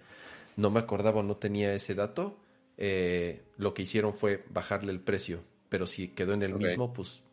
no 0.56 0.70
me 0.70 0.80
acordaba 0.80 1.20
o 1.20 1.22
no 1.22 1.36
tenía 1.36 1.72
ese 1.72 1.94
dato. 1.94 2.36
Eh, 2.78 3.42
lo 3.56 3.72
que 3.74 3.82
hicieron 3.82 4.12
fue 4.12 4.44
bajarle 4.50 4.92
el 4.92 5.00
precio, 5.00 5.40
pero 5.68 5.86
si 5.86 6.08
quedó 6.08 6.34
en 6.34 6.42
el 6.42 6.55
mismo, 6.55 6.92
pues, 6.92 7.24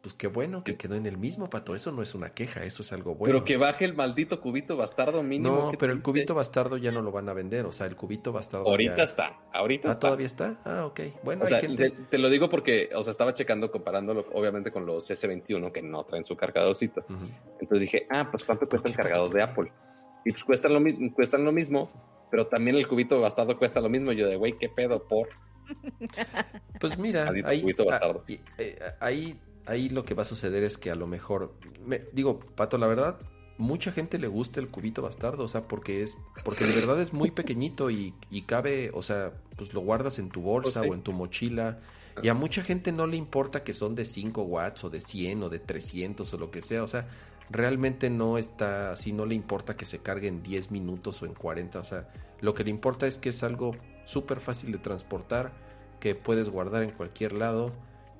pues 0.00 0.14
qué 0.14 0.28
bueno 0.28 0.62
que 0.62 0.76
quedó 0.76 0.94
en 0.94 1.06
el 1.06 1.18
mismo, 1.18 1.50
pato. 1.50 1.74
Eso 1.74 1.90
no 1.90 2.00
es 2.00 2.14
una 2.14 2.30
queja, 2.30 2.62
eso 2.62 2.82
es 2.84 2.92
algo 2.92 3.16
bueno. 3.16 3.34
Pero 3.34 3.44
que 3.44 3.56
baje 3.56 3.84
el 3.84 3.94
maldito 3.94 4.40
cubito 4.40 4.76
bastardo 4.76 5.24
mínimo. 5.24 5.70
No, 5.72 5.78
pero 5.78 5.92
el 5.92 6.00
cubito 6.02 6.32
bastardo 6.36 6.76
ya 6.76 6.92
no 6.92 7.02
lo 7.02 7.10
van 7.10 7.28
a 7.28 7.32
vender. 7.32 7.66
O 7.66 7.72
sea, 7.72 7.88
el 7.88 7.96
cubito 7.96 8.30
bastardo. 8.32 8.68
Ahorita 8.68 8.96
ya- 8.98 9.02
está, 9.02 9.40
ahorita 9.52 9.88
Ah, 9.88 9.92
está. 9.92 10.00
todavía 10.06 10.26
está. 10.26 10.60
Ah, 10.64 10.86
ok. 10.86 11.00
Bueno, 11.24 11.42
O 11.42 11.46
sea, 11.48 11.58
gente. 11.58 11.90
te, 11.90 12.18
lo 12.18 12.30
digo 12.30 12.48
porque, 12.48 12.88
o 12.94 13.02
sea, 13.02 13.10
estaba 13.10 13.34
checando, 13.34 13.72
comparándolo 13.72 14.26
obviamente 14.34 14.70
con 14.70 14.86
los 14.86 15.10
S21 15.10 15.72
que 15.72 15.82
no 15.82 16.04
traen 16.04 16.22
su 16.22 16.36
cargadorcito. 16.36 17.04
Entonces 17.58 17.80
dije, 17.80 18.06
ah, 18.08 18.28
pues 18.30 18.44
cuánto 18.44 18.68
cuesta 18.68 18.88
el 18.88 18.94
cargador 18.94 19.32
de 19.32 19.42
Apple. 19.42 19.72
Y 20.24 20.30
pues 20.30 20.44
cuestan 20.44 20.72
lo, 20.74 21.12
cuestan 21.14 21.44
lo 21.44 21.50
mismo, 21.50 21.90
pero 22.30 22.46
también 22.46 22.76
el 22.76 22.86
cubito 22.88 23.20
bastardo 23.20 23.56
cuesta 23.58 23.80
lo 23.80 23.88
mismo. 23.88 24.12
Yo 24.12 24.26
de, 24.26 24.36
güey, 24.36 24.56
qué 24.58 24.68
pedo 24.68 25.06
por. 25.06 25.28
Pues 26.80 26.98
mira, 26.98 27.32
ahí, 27.44 27.62
cubito 27.62 27.84
bastardo. 27.84 28.24
ah, 28.28 28.32
eh, 28.58 28.78
ahí, 29.00 29.40
ahí 29.66 29.88
lo 29.88 30.04
que 30.04 30.14
va 30.14 30.22
a 30.22 30.26
suceder 30.26 30.62
es 30.62 30.76
que 30.76 30.90
a 30.90 30.94
lo 30.94 31.06
mejor. 31.06 31.54
me- 31.84 32.02
digo, 32.12 32.40
Pato, 32.40 32.78
la 32.78 32.86
verdad, 32.86 33.18
mucha 33.58 33.92
gente 33.92 34.18
le 34.18 34.28
gusta 34.28 34.60
el 34.60 34.68
cubito 34.68 35.02
bastardo. 35.02 35.44
O 35.44 35.48
sea, 35.48 35.66
porque 35.66 36.02
es. 36.02 36.18
Porque 36.44 36.64
de 36.64 36.74
verdad 36.74 37.00
es 37.00 37.12
muy 37.12 37.30
pequeñito 37.30 37.90
y, 37.90 38.14
y 38.30 38.42
cabe. 38.42 38.90
O 38.94 39.02
sea, 39.02 39.32
pues 39.56 39.72
lo 39.74 39.80
guardas 39.80 40.18
en 40.18 40.28
tu 40.28 40.42
bolsa 40.42 40.80
Pues 40.80 40.84
sí. 40.84 40.90
o 40.90 40.94
en 40.94 41.02
tu 41.02 41.12
mochila. 41.12 41.80
Y 42.22 42.28
a 42.28 42.34
mucha 42.34 42.62
gente 42.62 42.92
no 42.92 43.06
le 43.06 43.18
importa 43.18 43.62
que 43.62 43.74
son 43.74 43.94
de 43.94 44.06
5 44.06 44.42
watts 44.42 44.84
o 44.84 44.90
de 44.90 45.02
100 45.02 45.42
o 45.42 45.48
de 45.50 45.58
300 45.58 46.32
o 46.32 46.38
lo 46.38 46.50
que 46.50 46.62
sea. 46.62 46.82
O 46.82 46.88
sea, 46.88 47.08
realmente 47.50 48.10
no 48.10 48.38
está 48.38 48.92
así, 48.92 49.12
no 49.12 49.26
le 49.26 49.34
importa 49.34 49.76
que 49.76 49.84
se 49.84 49.98
cargue 50.00 50.28
en 50.28 50.42
10 50.42 50.70
minutos 50.70 51.22
o 51.22 51.26
en 51.26 51.34
40. 51.34 51.78
O 51.78 51.84
sea, 51.84 52.08
lo 52.40 52.54
que 52.54 52.64
le 52.64 52.70
importa 52.70 53.06
es 53.06 53.18
que 53.18 53.30
es 53.30 53.42
algo 53.42 53.72
súper 54.04 54.40
fácil 54.40 54.72
de 54.72 54.78
transportar, 54.78 55.52
que 56.00 56.14
puedes 56.14 56.48
guardar 56.48 56.82
en 56.82 56.90
cualquier 56.90 57.32
lado. 57.32 57.72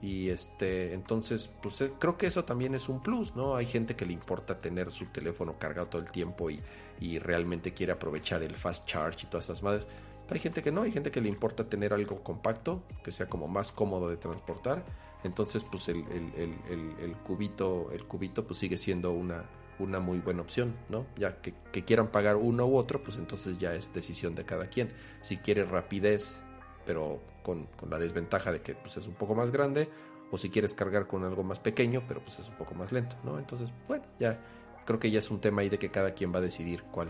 Y 0.02 0.28
este, 0.28 0.92
entonces, 0.92 1.50
pues 1.62 1.80
eh, 1.80 1.92
creo 1.98 2.18
que 2.18 2.26
eso 2.26 2.44
también 2.44 2.74
es 2.74 2.88
un 2.88 3.02
plus, 3.02 3.34
¿no? 3.34 3.56
Hay 3.56 3.66
gente 3.66 3.96
que 3.96 4.04
le 4.04 4.12
importa 4.12 4.60
tener 4.60 4.92
su 4.92 5.06
teléfono 5.06 5.58
cargado 5.58 5.88
todo 5.88 6.02
el 6.02 6.10
tiempo 6.10 6.50
y, 6.50 6.60
y 7.00 7.18
realmente 7.18 7.72
quiere 7.72 7.92
aprovechar 7.92 8.42
el 8.42 8.54
fast 8.56 8.86
charge 8.86 9.26
y 9.26 9.30
todas 9.30 9.46
esas 9.46 9.62
madres. 9.62 9.86
Hay 10.28 10.38
gente 10.38 10.62
que 10.62 10.72
no, 10.72 10.82
hay 10.82 10.92
gente 10.92 11.10
que 11.10 11.20
le 11.20 11.28
importa 11.28 11.68
tener 11.68 11.92
algo 11.92 12.22
compacto, 12.22 12.82
que 13.02 13.12
sea 13.12 13.28
como 13.28 13.46
más 13.46 13.72
cómodo 13.72 14.08
de 14.08 14.16
transportar. 14.16 14.84
Entonces, 15.26 15.64
pues 15.64 15.88
el, 15.88 15.98
el- 16.08 16.32
el- 16.36 16.58
el- 16.70 16.94
el 17.00 17.12
cubito, 17.18 17.90
el 17.92 18.04
cubito, 18.04 18.46
pues 18.46 18.58
sigue 18.58 18.78
siendo 18.78 19.12
una, 19.12 19.44
una 19.78 20.00
muy 20.00 20.20
buena 20.20 20.40
opción, 20.42 20.74
¿no? 20.88 21.06
Ya 21.16 21.40
que, 21.42 21.52
que 21.72 21.84
quieran 21.84 22.08
pagar 22.08 22.36
uno 22.36 22.66
u 22.66 22.76
otro, 22.76 23.02
pues 23.02 23.16
entonces 23.18 23.58
ya 23.58 23.74
es 23.74 23.92
decisión 23.92 24.34
de 24.34 24.44
cada 24.44 24.68
quien. 24.68 24.92
Si 25.22 25.36
quiere 25.38 25.64
rapidez, 25.64 26.40
pero 26.86 27.20
con, 27.42 27.66
con 27.78 27.90
la 27.90 27.98
desventaja 27.98 28.52
de 28.52 28.60
que 28.62 28.74
pues, 28.74 28.96
es 28.96 29.06
un 29.06 29.14
poco 29.14 29.34
más 29.34 29.50
grande, 29.50 29.88
o 30.30 30.38
si 30.38 30.50
quieres 30.50 30.74
cargar 30.74 31.06
con 31.06 31.24
algo 31.24 31.42
más 31.44 31.60
pequeño, 31.60 32.02
pero 32.08 32.20
pues 32.20 32.38
es 32.38 32.48
un 32.48 32.54
poco 32.56 32.74
más 32.74 32.90
lento, 32.92 33.16
¿no? 33.22 33.38
Entonces, 33.38 33.68
bueno, 33.86 34.04
ya 34.18 34.40
creo 34.84 34.98
que 34.98 35.10
ya 35.10 35.18
es 35.18 35.30
un 35.30 35.40
tema 35.40 35.62
ahí 35.62 35.68
de 35.68 35.78
que 35.78 35.90
cada 35.90 36.14
quien 36.14 36.32
va 36.32 36.38
a 36.38 36.42
decidir 36.42 36.82
cuál, 36.90 37.08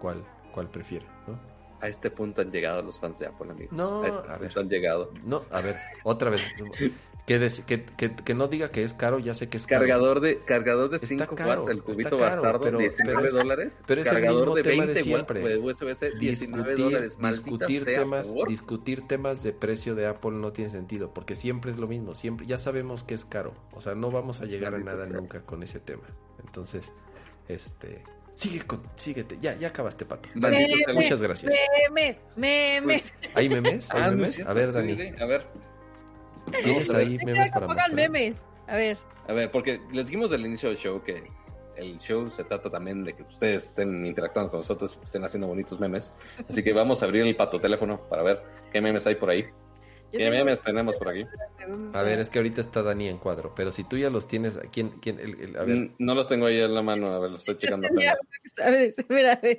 cuál, 0.00 0.24
cuál 0.52 0.68
prefiere, 0.70 1.06
¿no? 1.26 1.38
A 1.80 1.88
este 1.88 2.10
punto 2.10 2.42
han 2.42 2.52
llegado 2.52 2.80
los 2.82 3.00
fans 3.00 3.18
de 3.18 3.26
Apple, 3.26 3.50
amigos. 3.50 3.72
No, 3.72 4.02
a 4.02 4.08
este 4.08 4.18
a 4.20 4.36
punto 4.38 4.40
ver. 4.40 4.58
han 4.58 4.68
llegado. 4.68 5.10
No, 5.24 5.42
a 5.50 5.60
ver, 5.62 5.76
otra 6.04 6.30
vez. 6.30 6.42
Que, 7.24 7.38
des- 7.38 7.60
que, 7.60 7.84
que- 7.84 8.12
que 8.16 8.34
no 8.34 8.48
diga 8.48 8.72
que 8.72 8.82
es 8.82 8.94
caro, 8.94 9.20
ya 9.20 9.32
sé 9.36 9.48
que 9.48 9.56
es 9.56 9.68
caro. 9.68 9.82
Cargador 9.82 10.18
de, 10.20 10.40
cargador 10.44 10.90
de 10.90 10.96
Está 10.96 11.06
5 11.06 11.36
caro, 11.36 11.60
watts, 11.60 11.70
el 11.70 11.82
cubito 11.84 12.18
caro, 12.18 12.42
bastardo, 12.42 12.60
pero- 12.64 12.78
19 12.78 13.14
pero 13.16 13.26
es- 13.28 13.32
dólares. 13.34 13.84
pero 13.86 14.00
es 14.00 14.06
el 14.08 14.12
cargador 14.14 14.38
mismo 14.40 14.54
de 14.56 14.62
tema 14.64 14.86
de 14.86 14.86
20 14.94 15.02
siempre. 15.04 15.40
watts 15.40 15.52
de 15.52 15.58
USB-C, 15.58 16.10
19 16.18 16.62
discutir, 16.70 16.84
dólares. 16.84 17.18
Discutir 17.20 17.84
sea, 17.84 18.00
temas, 18.00 18.26
por 18.26 18.48
discutir 18.48 19.06
temas 19.06 19.42
de 19.44 19.52
precio 19.52 19.94
de 19.94 20.06
Apple 20.08 20.32
no 20.32 20.52
tiene 20.52 20.72
sentido, 20.72 21.14
porque 21.14 21.36
siempre 21.36 21.70
es 21.70 21.78
lo 21.78 21.86
mismo, 21.86 22.16
siempre 22.16 22.44
ya 22.44 22.58
sabemos 22.58 23.04
que 23.04 23.14
es 23.14 23.24
caro, 23.24 23.54
o 23.72 23.80
sea, 23.80 23.94
no 23.94 24.10
vamos 24.10 24.40
a 24.40 24.44
llegar 24.46 24.72
Maldita 24.72 24.90
a 24.90 24.94
nada 24.96 25.06
sea. 25.06 25.16
nunca 25.16 25.42
con 25.42 25.62
ese 25.62 25.78
tema. 25.78 26.02
Entonces, 26.44 26.90
este, 27.46 28.02
sigue 28.34 28.62
con, 28.62 28.82
síguete, 28.96 29.38
ya, 29.40 29.56
ya 29.56 29.68
acabaste, 29.68 30.04
pato. 30.06 30.28
Maldito. 30.34 30.92
Muchas 30.92 31.22
gracias. 31.22 31.54
Memes, 31.88 32.24
memes. 32.34 33.14
¿Hay 33.34 33.48
memes? 33.48 33.90
¿Hay 33.92 34.02
Ah, 34.02 34.10
no 34.10 34.16
memes? 34.16 34.40
A 34.40 34.52
ver, 34.52 34.72
Dani, 34.72 34.96
sí, 34.96 35.02
sí. 35.16 35.22
A 35.22 35.26
ver, 35.26 35.46
¿tienes 36.62 36.90
ahí 36.90 37.18
memes 37.24 37.50
para 37.50 37.66
pongan 37.66 37.94
memes. 37.94 38.36
A 38.66 38.76
ver. 38.76 38.98
a 39.28 39.32
ver, 39.32 39.50
porque 39.50 39.80
les 39.92 40.06
dijimos 40.06 40.30
del 40.30 40.46
inicio 40.46 40.68
del 40.68 40.78
show 40.78 41.02
que 41.02 41.24
el 41.76 41.98
show 41.98 42.30
se 42.30 42.44
trata 42.44 42.70
también 42.70 43.04
de 43.04 43.14
que 43.14 43.22
ustedes 43.22 43.66
estén 43.66 44.06
interactuando 44.06 44.50
con 44.50 44.60
nosotros, 44.60 44.96
que 44.96 45.04
estén 45.04 45.24
haciendo 45.24 45.46
bonitos 45.46 45.80
memes. 45.80 46.12
Así 46.48 46.62
que 46.62 46.72
vamos 46.72 47.02
a 47.02 47.06
abrir 47.06 47.22
el 47.22 47.36
pato 47.36 47.60
teléfono 47.60 48.00
para 48.08 48.22
ver 48.22 48.42
qué 48.72 48.80
memes 48.80 49.06
hay 49.06 49.14
por 49.14 49.30
ahí. 49.30 49.46
Yo 50.12 50.18
¿Qué 50.18 50.30
memes 50.30 50.62
tenemos 50.62 50.96
por 50.96 51.08
aquí? 51.08 51.24
A 51.94 52.02
ver, 52.02 52.18
es 52.18 52.28
que 52.28 52.38
ahorita 52.38 52.60
está 52.60 52.82
Dani 52.82 53.08
en 53.08 53.16
cuadro, 53.16 53.54
pero 53.54 53.72
si 53.72 53.82
tú 53.84 53.96
ya 53.96 54.10
los 54.10 54.28
tienes, 54.28 54.58
¿quién, 54.70 54.90
quién, 55.00 55.18
el, 55.18 55.56
a 55.56 55.64
ver. 55.64 55.92
No 55.98 56.14
los 56.14 56.28
tengo 56.28 56.44
ahí 56.46 56.60
en 56.60 56.74
la 56.74 56.82
mano, 56.82 57.12
a 57.12 57.18
ver, 57.18 57.30
los 57.30 57.40
estoy 57.40 57.56
checando. 57.58 57.88
A 57.88 58.70
ver, 58.70 58.92
a 59.30 59.36
ver, 59.40 59.58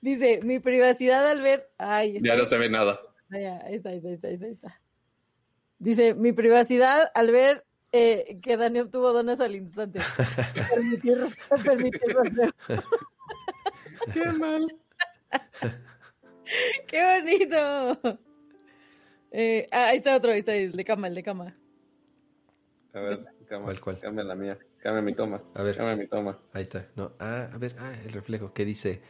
Dice, 0.00 0.40
mi 0.42 0.58
privacidad 0.58 1.30
al 1.30 1.42
ver... 1.42 1.70
Ay, 1.78 2.18
ya 2.20 2.36
no 2.36 2.44
se 2.44 2.58
ve 2.58 2.68
nada. 2.68 2.98
Ya, 3.30 3.58
ahí 3.64 3.74
está, 3.74 3.90
ahí 3.90 3.98
está, 3.98 4.28
ahí 4.28 4.38
está. 4.42 4.80
Dice, 5.78 6.14
mi 6.14 6.32
privacidad 6.32 7.10
al 7.14 7.30
ver 7.30 7.64
eh, 7.92 8.38
que 8.42 8.56
Dani 8.56 8.80
obtuvo 8.80 9.12
donas 9.12 9.40
al 9.40 9.56
instante. 9.56 10.00
permitir, 10.74 11.18
permitir 11.64 12.00
Qué 14.12 14.24
mal. 14.32 14.66
¡Qué 16.86 17.20
bonito! 17.20 18.18
Eh, 19.30 19.66
ah, 19.72 19.88
ahí 19.88 19.96
está 19.96 20.16
otro, 20.16 20.32
ahí 20.32 20.40
está 20.40 20.54
el 20.54 20.72
de 20.72 20.84
cama, 20.84 21.08
el 21.08 21.14
de 21.14 21.22
cama. 21.22 21.56
A 22.92 23.00
ver, 23.00 23.24
cama. 23.46 23.64
¿Cuál, 23.64 23.80
cuál? 23.80 24.00
Cambia 24.00 24.24
la 24.24 24.34
mía. 24.34 24.58
Cambia 24.78 25.02
mi 25.02 25.14
toma. 25.14 25.42
A 25.54 25.62
ver. 25.62 25.76
Cambia 25.76 25.96
mi 25.96 26.06
toma. 26.06 26.38
Ahí 26.52 26.62
está. 26.62 26.86
No, 26.94 27.12
ah, 27.18 27.50
a 27.52 27.58
ver, 27.58 27.76
ah, 27.78 27.92
el 28.04 28.12
reflejo. 28.12 28.52
¿Qué 28.52 28.64
dice? 28.64 29.02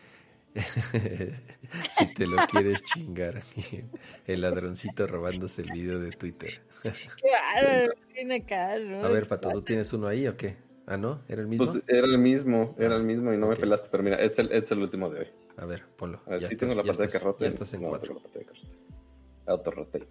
si 1.98 2.14
te 2.14 2.26
lo 2.26 2.36
quieres 2.50 2.82
chingar. 2.82 3.42
el 4.26 4.40
ladroncito 4.40 5.06
robándose 5.06 5.62
el 5.62 5.72
video 5.72 5.98
de 5.98 6.10
Twitter. 6.10 6.60
Claro, 7.20 7.94
tiene 8.14 8.44
caro. 8.44 9.04
A 9.04 9.08
ver, 9.08 9.26
Pato, 9.26 9.50
¿tú 9.50 9.62
tienes 9.62 9.92
uno 9.92 10.06
ahí 10.06 10.28
o 10.28 10.36
qué? 10.36 10.56
Ah, 10.86 10.96
¿no? 10.96 11.20
¿Era 11.26 11.40
el 11.40 11.48
mismo? 11.48 11.66
Pues 11.66 11.82
era 11.88 12.06
el 12.06 12.18
mismo, 12.18 12.76
era 12.78 12.94
el 12.94 13.02
mismo 13.02 13.32
y 13.32 13.36
no 13.36 13.48
me 13.48 13.56
pelaste, 13.56 13.88
pero 13.90 14.04
mira, 14.04 14.16
es 14.22 14.38
el, 14.38 14.52
es 14.52 14.70
el 14.70 14.78
último 14.78 15.10
de 15.10 15.20
hoy. 15.20 15.26
A 15.56 15.64
ver, 15.64 15.84
ponlo. 15.96 16.20
A 16.26 16.30
ver, 16.30 16.40
ya 16.40 16.48
sí 16.48 16.56
tengo 16.56 16.74
la 16.74 16.84
pantalla 16.84 17.06
de 17.06 17.12
carrota. 17.12 17.38
Ya 17.40 17.48
estás 17.48 17.74
en 17.74 17.82
cuatro. 17.82 18.20
Auto-rotate. 19.46 20.06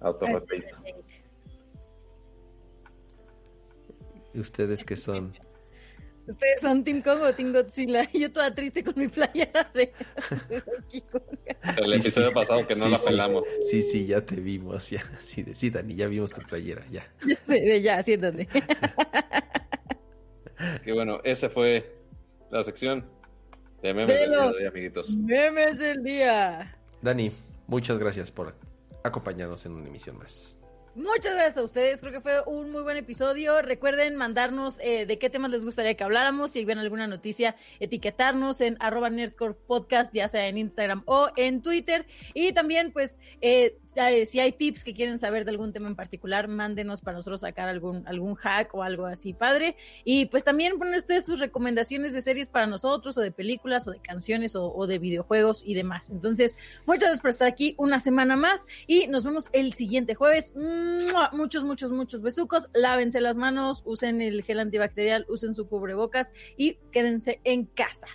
Auto-rotate. 0.00 0.68
¿Y 4.34 4.40
ustedes 4.40 4.84
qué 4.84 4.96
son? 4.96 5.34
Ustedes 6.28 6.60
son 6.60 6.84
Team 6.84 7.00
Kong 7.00 7.22
o 7.22 7.32
Team 7.32 7.52
Godzilla. 7.52 8.08
Yo 8.12 8.30
toda 8.30 8.54
triste 8.54 8.84
con 8.84 8.94
mi 8.96 9.08
playera 9.08 9.70
de, 9.72 9.92
El 11.76 11.92
episodio 11.94 12.32
pasado 12.32 12.66
que 12.66 12.74
no 12.74 12.88
la 12.88 12.98
pelamos. 12.98 13.46
Sí, 13.70 13.82
sí, 13.82 14.06
ya 14.06 14.20
te 14.20 14.36
vimos. 14.36 14.90
Ya, 14.90 15.02
sí, 15.20 15.42
de, 15.42 15.54
sí, 15.54 15.70
Dani, 15.70 15.94
ya 15.94 16.06
vimos 16.06 16.32
tu 16.32 16.42
playera, 16.42 16.84
ya. 16.90 17.06
Sí, 17.46 17.80
ya, 17.80 18.02
siéntate. 18.02 18.46
Qué 20.84 20.92
bueno, 20.92 21.20
esa 21.24 21.48
fue 21.48 21.96
la 22.50 22.62
sección 22.62 23.06
de 23.82 23.94
memes 23.94 24.20
del 24.20 24.30
día, 24.30 24.68
amiguitos. 24.68 25.14
Memes 25.16 25.78
del 25.78 26.02
día. 26.02 26.76
Dani, 27.00 27.32
muchas 27.66 27.98
gracias 27.98 28.30
por 28.30 28.54
acompañarnos 29.02 29.64
en 29.64 29.72
una 29.72 29.88
emisión 29.88 30.18
más. 30.18 30.57
Muchas 30.98 31.34
gracias 31.34 31.58
a 31.58 31.62
ustedes, 31.62 32.00
creo 32.00 32.12
que 32.12 32.20
fue 32.20 32.42
un 32.44 32.72
muy 32.72 32.82
buen 32.82 32.96
episodio. 32.96 33.62
Recuerden 33.62 34.16
mandarnos 34.16 34.80
eh, 34.80 35.06
de 35.06 35.16
qué 35.16 35.30
temas 35.30 35.52
les 35.52 35.64
gustaría 35.64 35.94
que 35.94 36.02
habláramos, 36.02 36.50
si 36.50 36.64
ven 36.64 36.78
alguna 36.78 37.06
noticia, 37.06 37.54
etiquetarnos 37.78 38.60
en 38.60 38.76
arroba 38.80 39.08
nerdcore 39.08 39.54
podcast, 39.54 40.12
ya 40.12 40.26
sea 40.26 40.48
en 40.48 40.58
Instagram 40.58 41.04
o 41.06 41.28
en 41.36 41.62
Twitter. 41.62 42.04
Y 42.34 42.52
también, 42.52 42.90
pues, 42.90 43.20
eh, 43.40 43.78
si 44.26 44.40
hay 44.40 44.52
tips 44.52 44.84
que 44.84 44.94
quieren 44.94 45.18
saber 45.18 45.44
de 45.44 45.50
algún 45.50 45.72
tema 45.72 45.88
en 45.88 45.96
particular, 45.96 46.46
mándenos 46.48 47.00
para 47.00 47.16
nosotros 47.16 47.40
sacar 47.40 47.68
algún, 47.68 48.06
algún 48.06 48.34
hack 48.34 48.74
o 48.74 48.82
algo 48.82 49.06
así 49.06 49.32
padre. 49.32 49.76
Y 50.04 50.26
pues 50.26 50.44
también 50.44 50.78
poner 50.78 50.96
ustedes 50.96 51.26
sus 51.26 51.40
recomendaciones 51.40 52.12
de 52.12 52.22
series 52.22 52.48
para 52.48 52.66
nosotros, 52.66 53.16
o 53.18 53.20
de 53.20 53.32
películas, 53.32 53.86
o 53.88 53.90
de 53.90 54.00
canciones, 54.00 54.54
o, 54.54 54.86
de 54.86 54.98
videojuegos 54.98 55.62
y 55.64 55.74
demás. 55.74 56.10
Entonces, 56.10 56.56
muchas 56.86 57.04
gracias 57.04 57.20
por 57.20 57.30
estar 57.30 57.48
aquí 57.48 57.74
una 57.78 57.98
semana 58.00 58.36
más 58.36 58.66
y 58.86 59.06
nos 59.08 59.24
vemos 59.24 59.48
el 59.52 59.72
siguiente 59.72 60.14
jueves. 60.14 60.52
Muchos, 61.32 61.64
muchos, 61.64 61.90
muchos 61.90 62.22
besucos. 62.22 62.68
Lávense 62.74 63.20
las 63.20 63.36
manos, 63.36 63.82
usen 63.84 64.20
el 64.22 64.42
gel 64.42 64.60
antibacterial, 64.60 65.26
usen 65.28 65.54
su 65.54 65.68
cubrebocas 65.68 66.32
y 66.56 66.74
quédense 66.92 67.40
en 67.44 67.64
casa. 67.64 68.06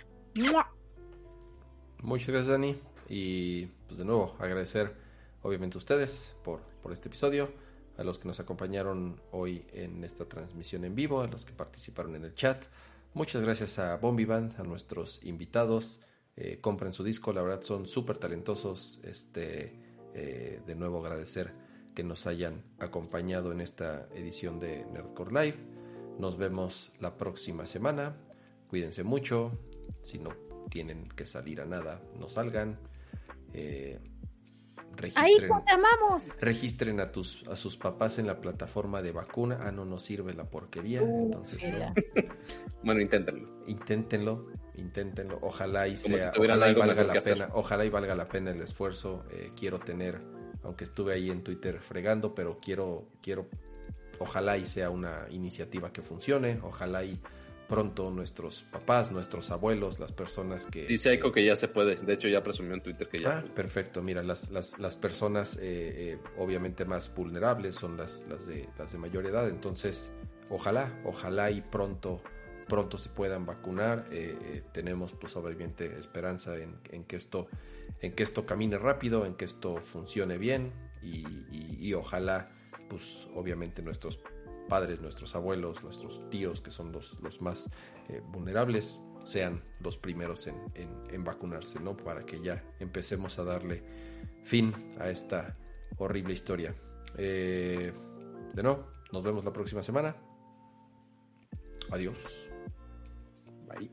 Muchas 2.02 2.28
gracias, 2.28 2.46
Dani. 2.48 2.76
Y 3.08 3.66
pues 3.86 3.98
de 3.98 4.04
nuevo, 4.04 4.34
agradecer 4.38 5.03
obviamente 5.44 5.78
ustedes 5.78 6.34
por, 6.42 6.60
por 6.82 6.92
este 6.92 7.08
episodio, 7.08 7.52
a 7.96 8.02
los 8.02 8.18
que 8.18 8.26
nos 8.26 8.40
acompañaron 8.40 9.20
hoy 9.30 9.64
en 9.72 10.02
esta 10.02 10.24
transmisión 10.24 10.84
en 10.84 10.94
vivo, 10.96 11.20
a 11.20 11.28
los 11.28 11.44
que 11.44 11.52
participaron 11.52 12.16
en 12.16 12.24
el 12.24 12.34
chat. 12.34 12.64
Muchas 13.12 13.42
gracias 13.42 13.78
a 13.78 13.96
Bombi 13.98 14.24
Band, 14.24 14.58
a 14.58 14.64
nuestros 14.64 15.22
invitados. 15.22 16.00
Eh, 16.36 16.58
compren 16.60 16.92
su 16.92 17.04
disco, 17.04 17.32
la 17.32 17.42
verdad 17.42 17.62
son 17.62 17.86
súper 17.86 18.18
talentosos. 18.18 18.98
Este, 19.04 19.78
eh, 20.14 20.60
de 20.66 20.74
nuevo 20.74 20.98
agradecer 21.04 21.52
que 21.94 22.02
nos 22.02 22.26
hayan 22.26 22.64
acompañado 22.80 23.52
en 23.52 23.60
esta 23.60 24.08
edición 24.14 24.58
de 24.58 24.84
Nerdcore 24.86 25.30
Live. 25.30 25.58
Nos 26.18 26.36
vemos 26.36 26.90
la 27.00 27.16
próxima 27.16 27.66
semana. 27.66 28.16
Cuídense 28.66 29.04
mucho. 29.04 29.52
Si 30.02 30.18
no 30.18 30.30
tienen 30.70 31.08
que 31.10 31.26
salir 31.26 31.60
a 31.60 31.66
nada, 31.66 32.02
no 32.18 32.28
salgan. 32.28 32.80
Eh, 33.52 34.00
Ahí 35.14 35.36
te 35.38 35.72
amamos. 35.72 36.36
Registren 36.40 37.00
a 37.00 37.10
tus 37.10 37.46
a 37.48 37.56
sus 37.56 37.76
papás 37.76 38.18
en 38.18 38.26
la 38.26 38.40
plataforma 38.40 39.02
de 39.02 39.12
vacuna. 39.12 39.58
Ah, 39.62 39.72
no 39.72 39.84
nos 39.84 40.02
sirve 40.02 40.34
la 40.34 40.44
porquería. 40.44 41.02
Uh, 41.02 41.26
entonces, 41.26 41.58
bueno, 42.82 43.00
inténtenlo. 43.00 43.48
Inténtenlo, 43.66 44.46
inténtenlo. 44.76 45.38
Ojalá 45.42 45.88
y 45.88 45.96
sea, 45.96 46.32
ojalá 46.36 46.70
y 46.70 46.74
valga 46.74 47.04
la 47.04 47.20
pena, 47.20 47.48
ojalá 47.52 47.84
y 47.84 47.90
valga 47.90 48.14
la 48.14 48.28
pena 48.28 48.50
el 48.50 48.60
esfuerzo. 48.62 49.24
Eh, 49.30 49.50
quiero 49.56 49.78
tener, 49.78 50.20
aunque 50.62 50.84
estuve 50.84 51.14
ahí 51.14 51.30
en 51.30 51.42
Twitter 51.42 51.80
fregando, 51.80 52.34
pero 52.34 52.58
quiero, 52.60 53.08
quiero, 53.22 53.48
ojalá 54.18 54.56
y 54.56 54.66
sea 54.66 54.90
una 54.90 55.26
iniciativa 55.30 55.92
que 55.92 56.02
funcione. 56.02 56.60
Ojalá 56.62 57.04
y 57.04 57.20
pronto 57.68 58.10
nuestros 58.10 58.64
papás, 58.64 59.10
nuestros 59.10 59.50
abuelos, 59.50 59.98
las 59.98 60.12
personas 60.12 60.66
que... 60.66 60.86
Dice 60.86 61.10
Aiko 61.10 61.32
que 61.32 61.44
ya 61.44 61.56
se 61.56 61.68
puede, 61.68 61.96
de 61.96 62.12
hecho 62.12 62.28
ya 62.28 62.42
presumió 62.42 62.74
en 62.74 62.82
Twitter 62.82 63.08
que 63.08 63.20
ya... 63.20 63.38
Ah, 63.38 63.44
perfecto, 63.54 64.02
mira, 64.02 64.22
las, 64.22 64.50
las, 64.50 64.78
las 64.78 64.96
personas 64.96 65.56
eh, 65.56 65.60
eh, 65.62 66.18
obviamente 66.38 66.84
más 66.84 67.14
vulnerables 67.14 67.74
son 67.74 67.96
las, 67.96 68.26
las, 68.28 68.46
de, 68.46 68.68
las 68.78 68.92
de 68.92 68.98
mayor 68.98 69.26
edad, 69.26 69.48
entonces 69.48 70.12
ojalá, 70.50 70.92
ojalá 71.04 71.50
y 71.50 71.60
pronto, 71.62 72.22
pronto 72.68 72.98
se 72.98 73.08
puedan 73.08 73.46
vacunar, 73.46 74.06
eh, 74.10 74.62
tenemos 74.72 75.14
pues 75.14 75.36
obviamente 75.36 75.98
esperanza 75.98 76.56
en, 76.56 76.76
en, 76.90 77.04
que 77.04 77.16
esto, 77.16 77.48
en 78.00 78.12
que 78.12 78.22
esto 78.22 78.44
camine 78.46 78.78
rápido, 78.78 79.26
en 79.26 79.34
que 79.34 79.44
esto 79.44 79.76
funcione 79.78 80.38
bien 80.38 80.72
y, 81.02 81.24
y 81.78 81.92
ojalá 81.94 82.50
pues 82.88 83.26
obviamente 83.34 83.82
nuestros 83.82 84.18
padres, 84.68 85.00
nuestros 85.00 85.34
abuelos, 85.34 85.82
nuestros 85.82 86.28
tíos, 86.30 86.60
que 86.60 86.70
son 86.70 86.92
los, 86.92 87.20
los 87.20 87.40
más 87.40 87.70
eh, 88.08 88.22
vulnerables, 88.26 89.00
sean 89.24 89.62
los 89.80 89.96
primeros 89.96 90.46
en, 90.46 90.56
en, 90.74 91.24
vacunarse, 91.24 91.80
¿no? 91.80 91.96
Para 91.96 92.24
que 92.24 92.40
ya 92.42 92.62
empecemos 92.78 93.38
a 93.38 93.44
darle 93.44 93.82
fin 94.42 94.74
a 94.98 95.08
esta 95.08 95.56
horrible 95.98 96.34
historia. 96.34 96.74
Eh, 97.16 97.92
de 98.52 98.62
nuevo, 98.62 98.86
nos 99.12 99.22
vemos 99.22 99.44
la 99.44 99.52
próxima 99.52 99.82
semana. 99.82 100.14
Adiós. 101.90 102.18
Bye. 103.66 103.90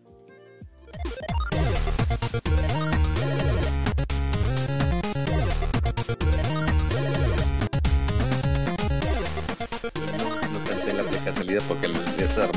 Salida 11.34 11.60
porque 11.68 11.88
el 11.88 11.96
César 12.16 12.50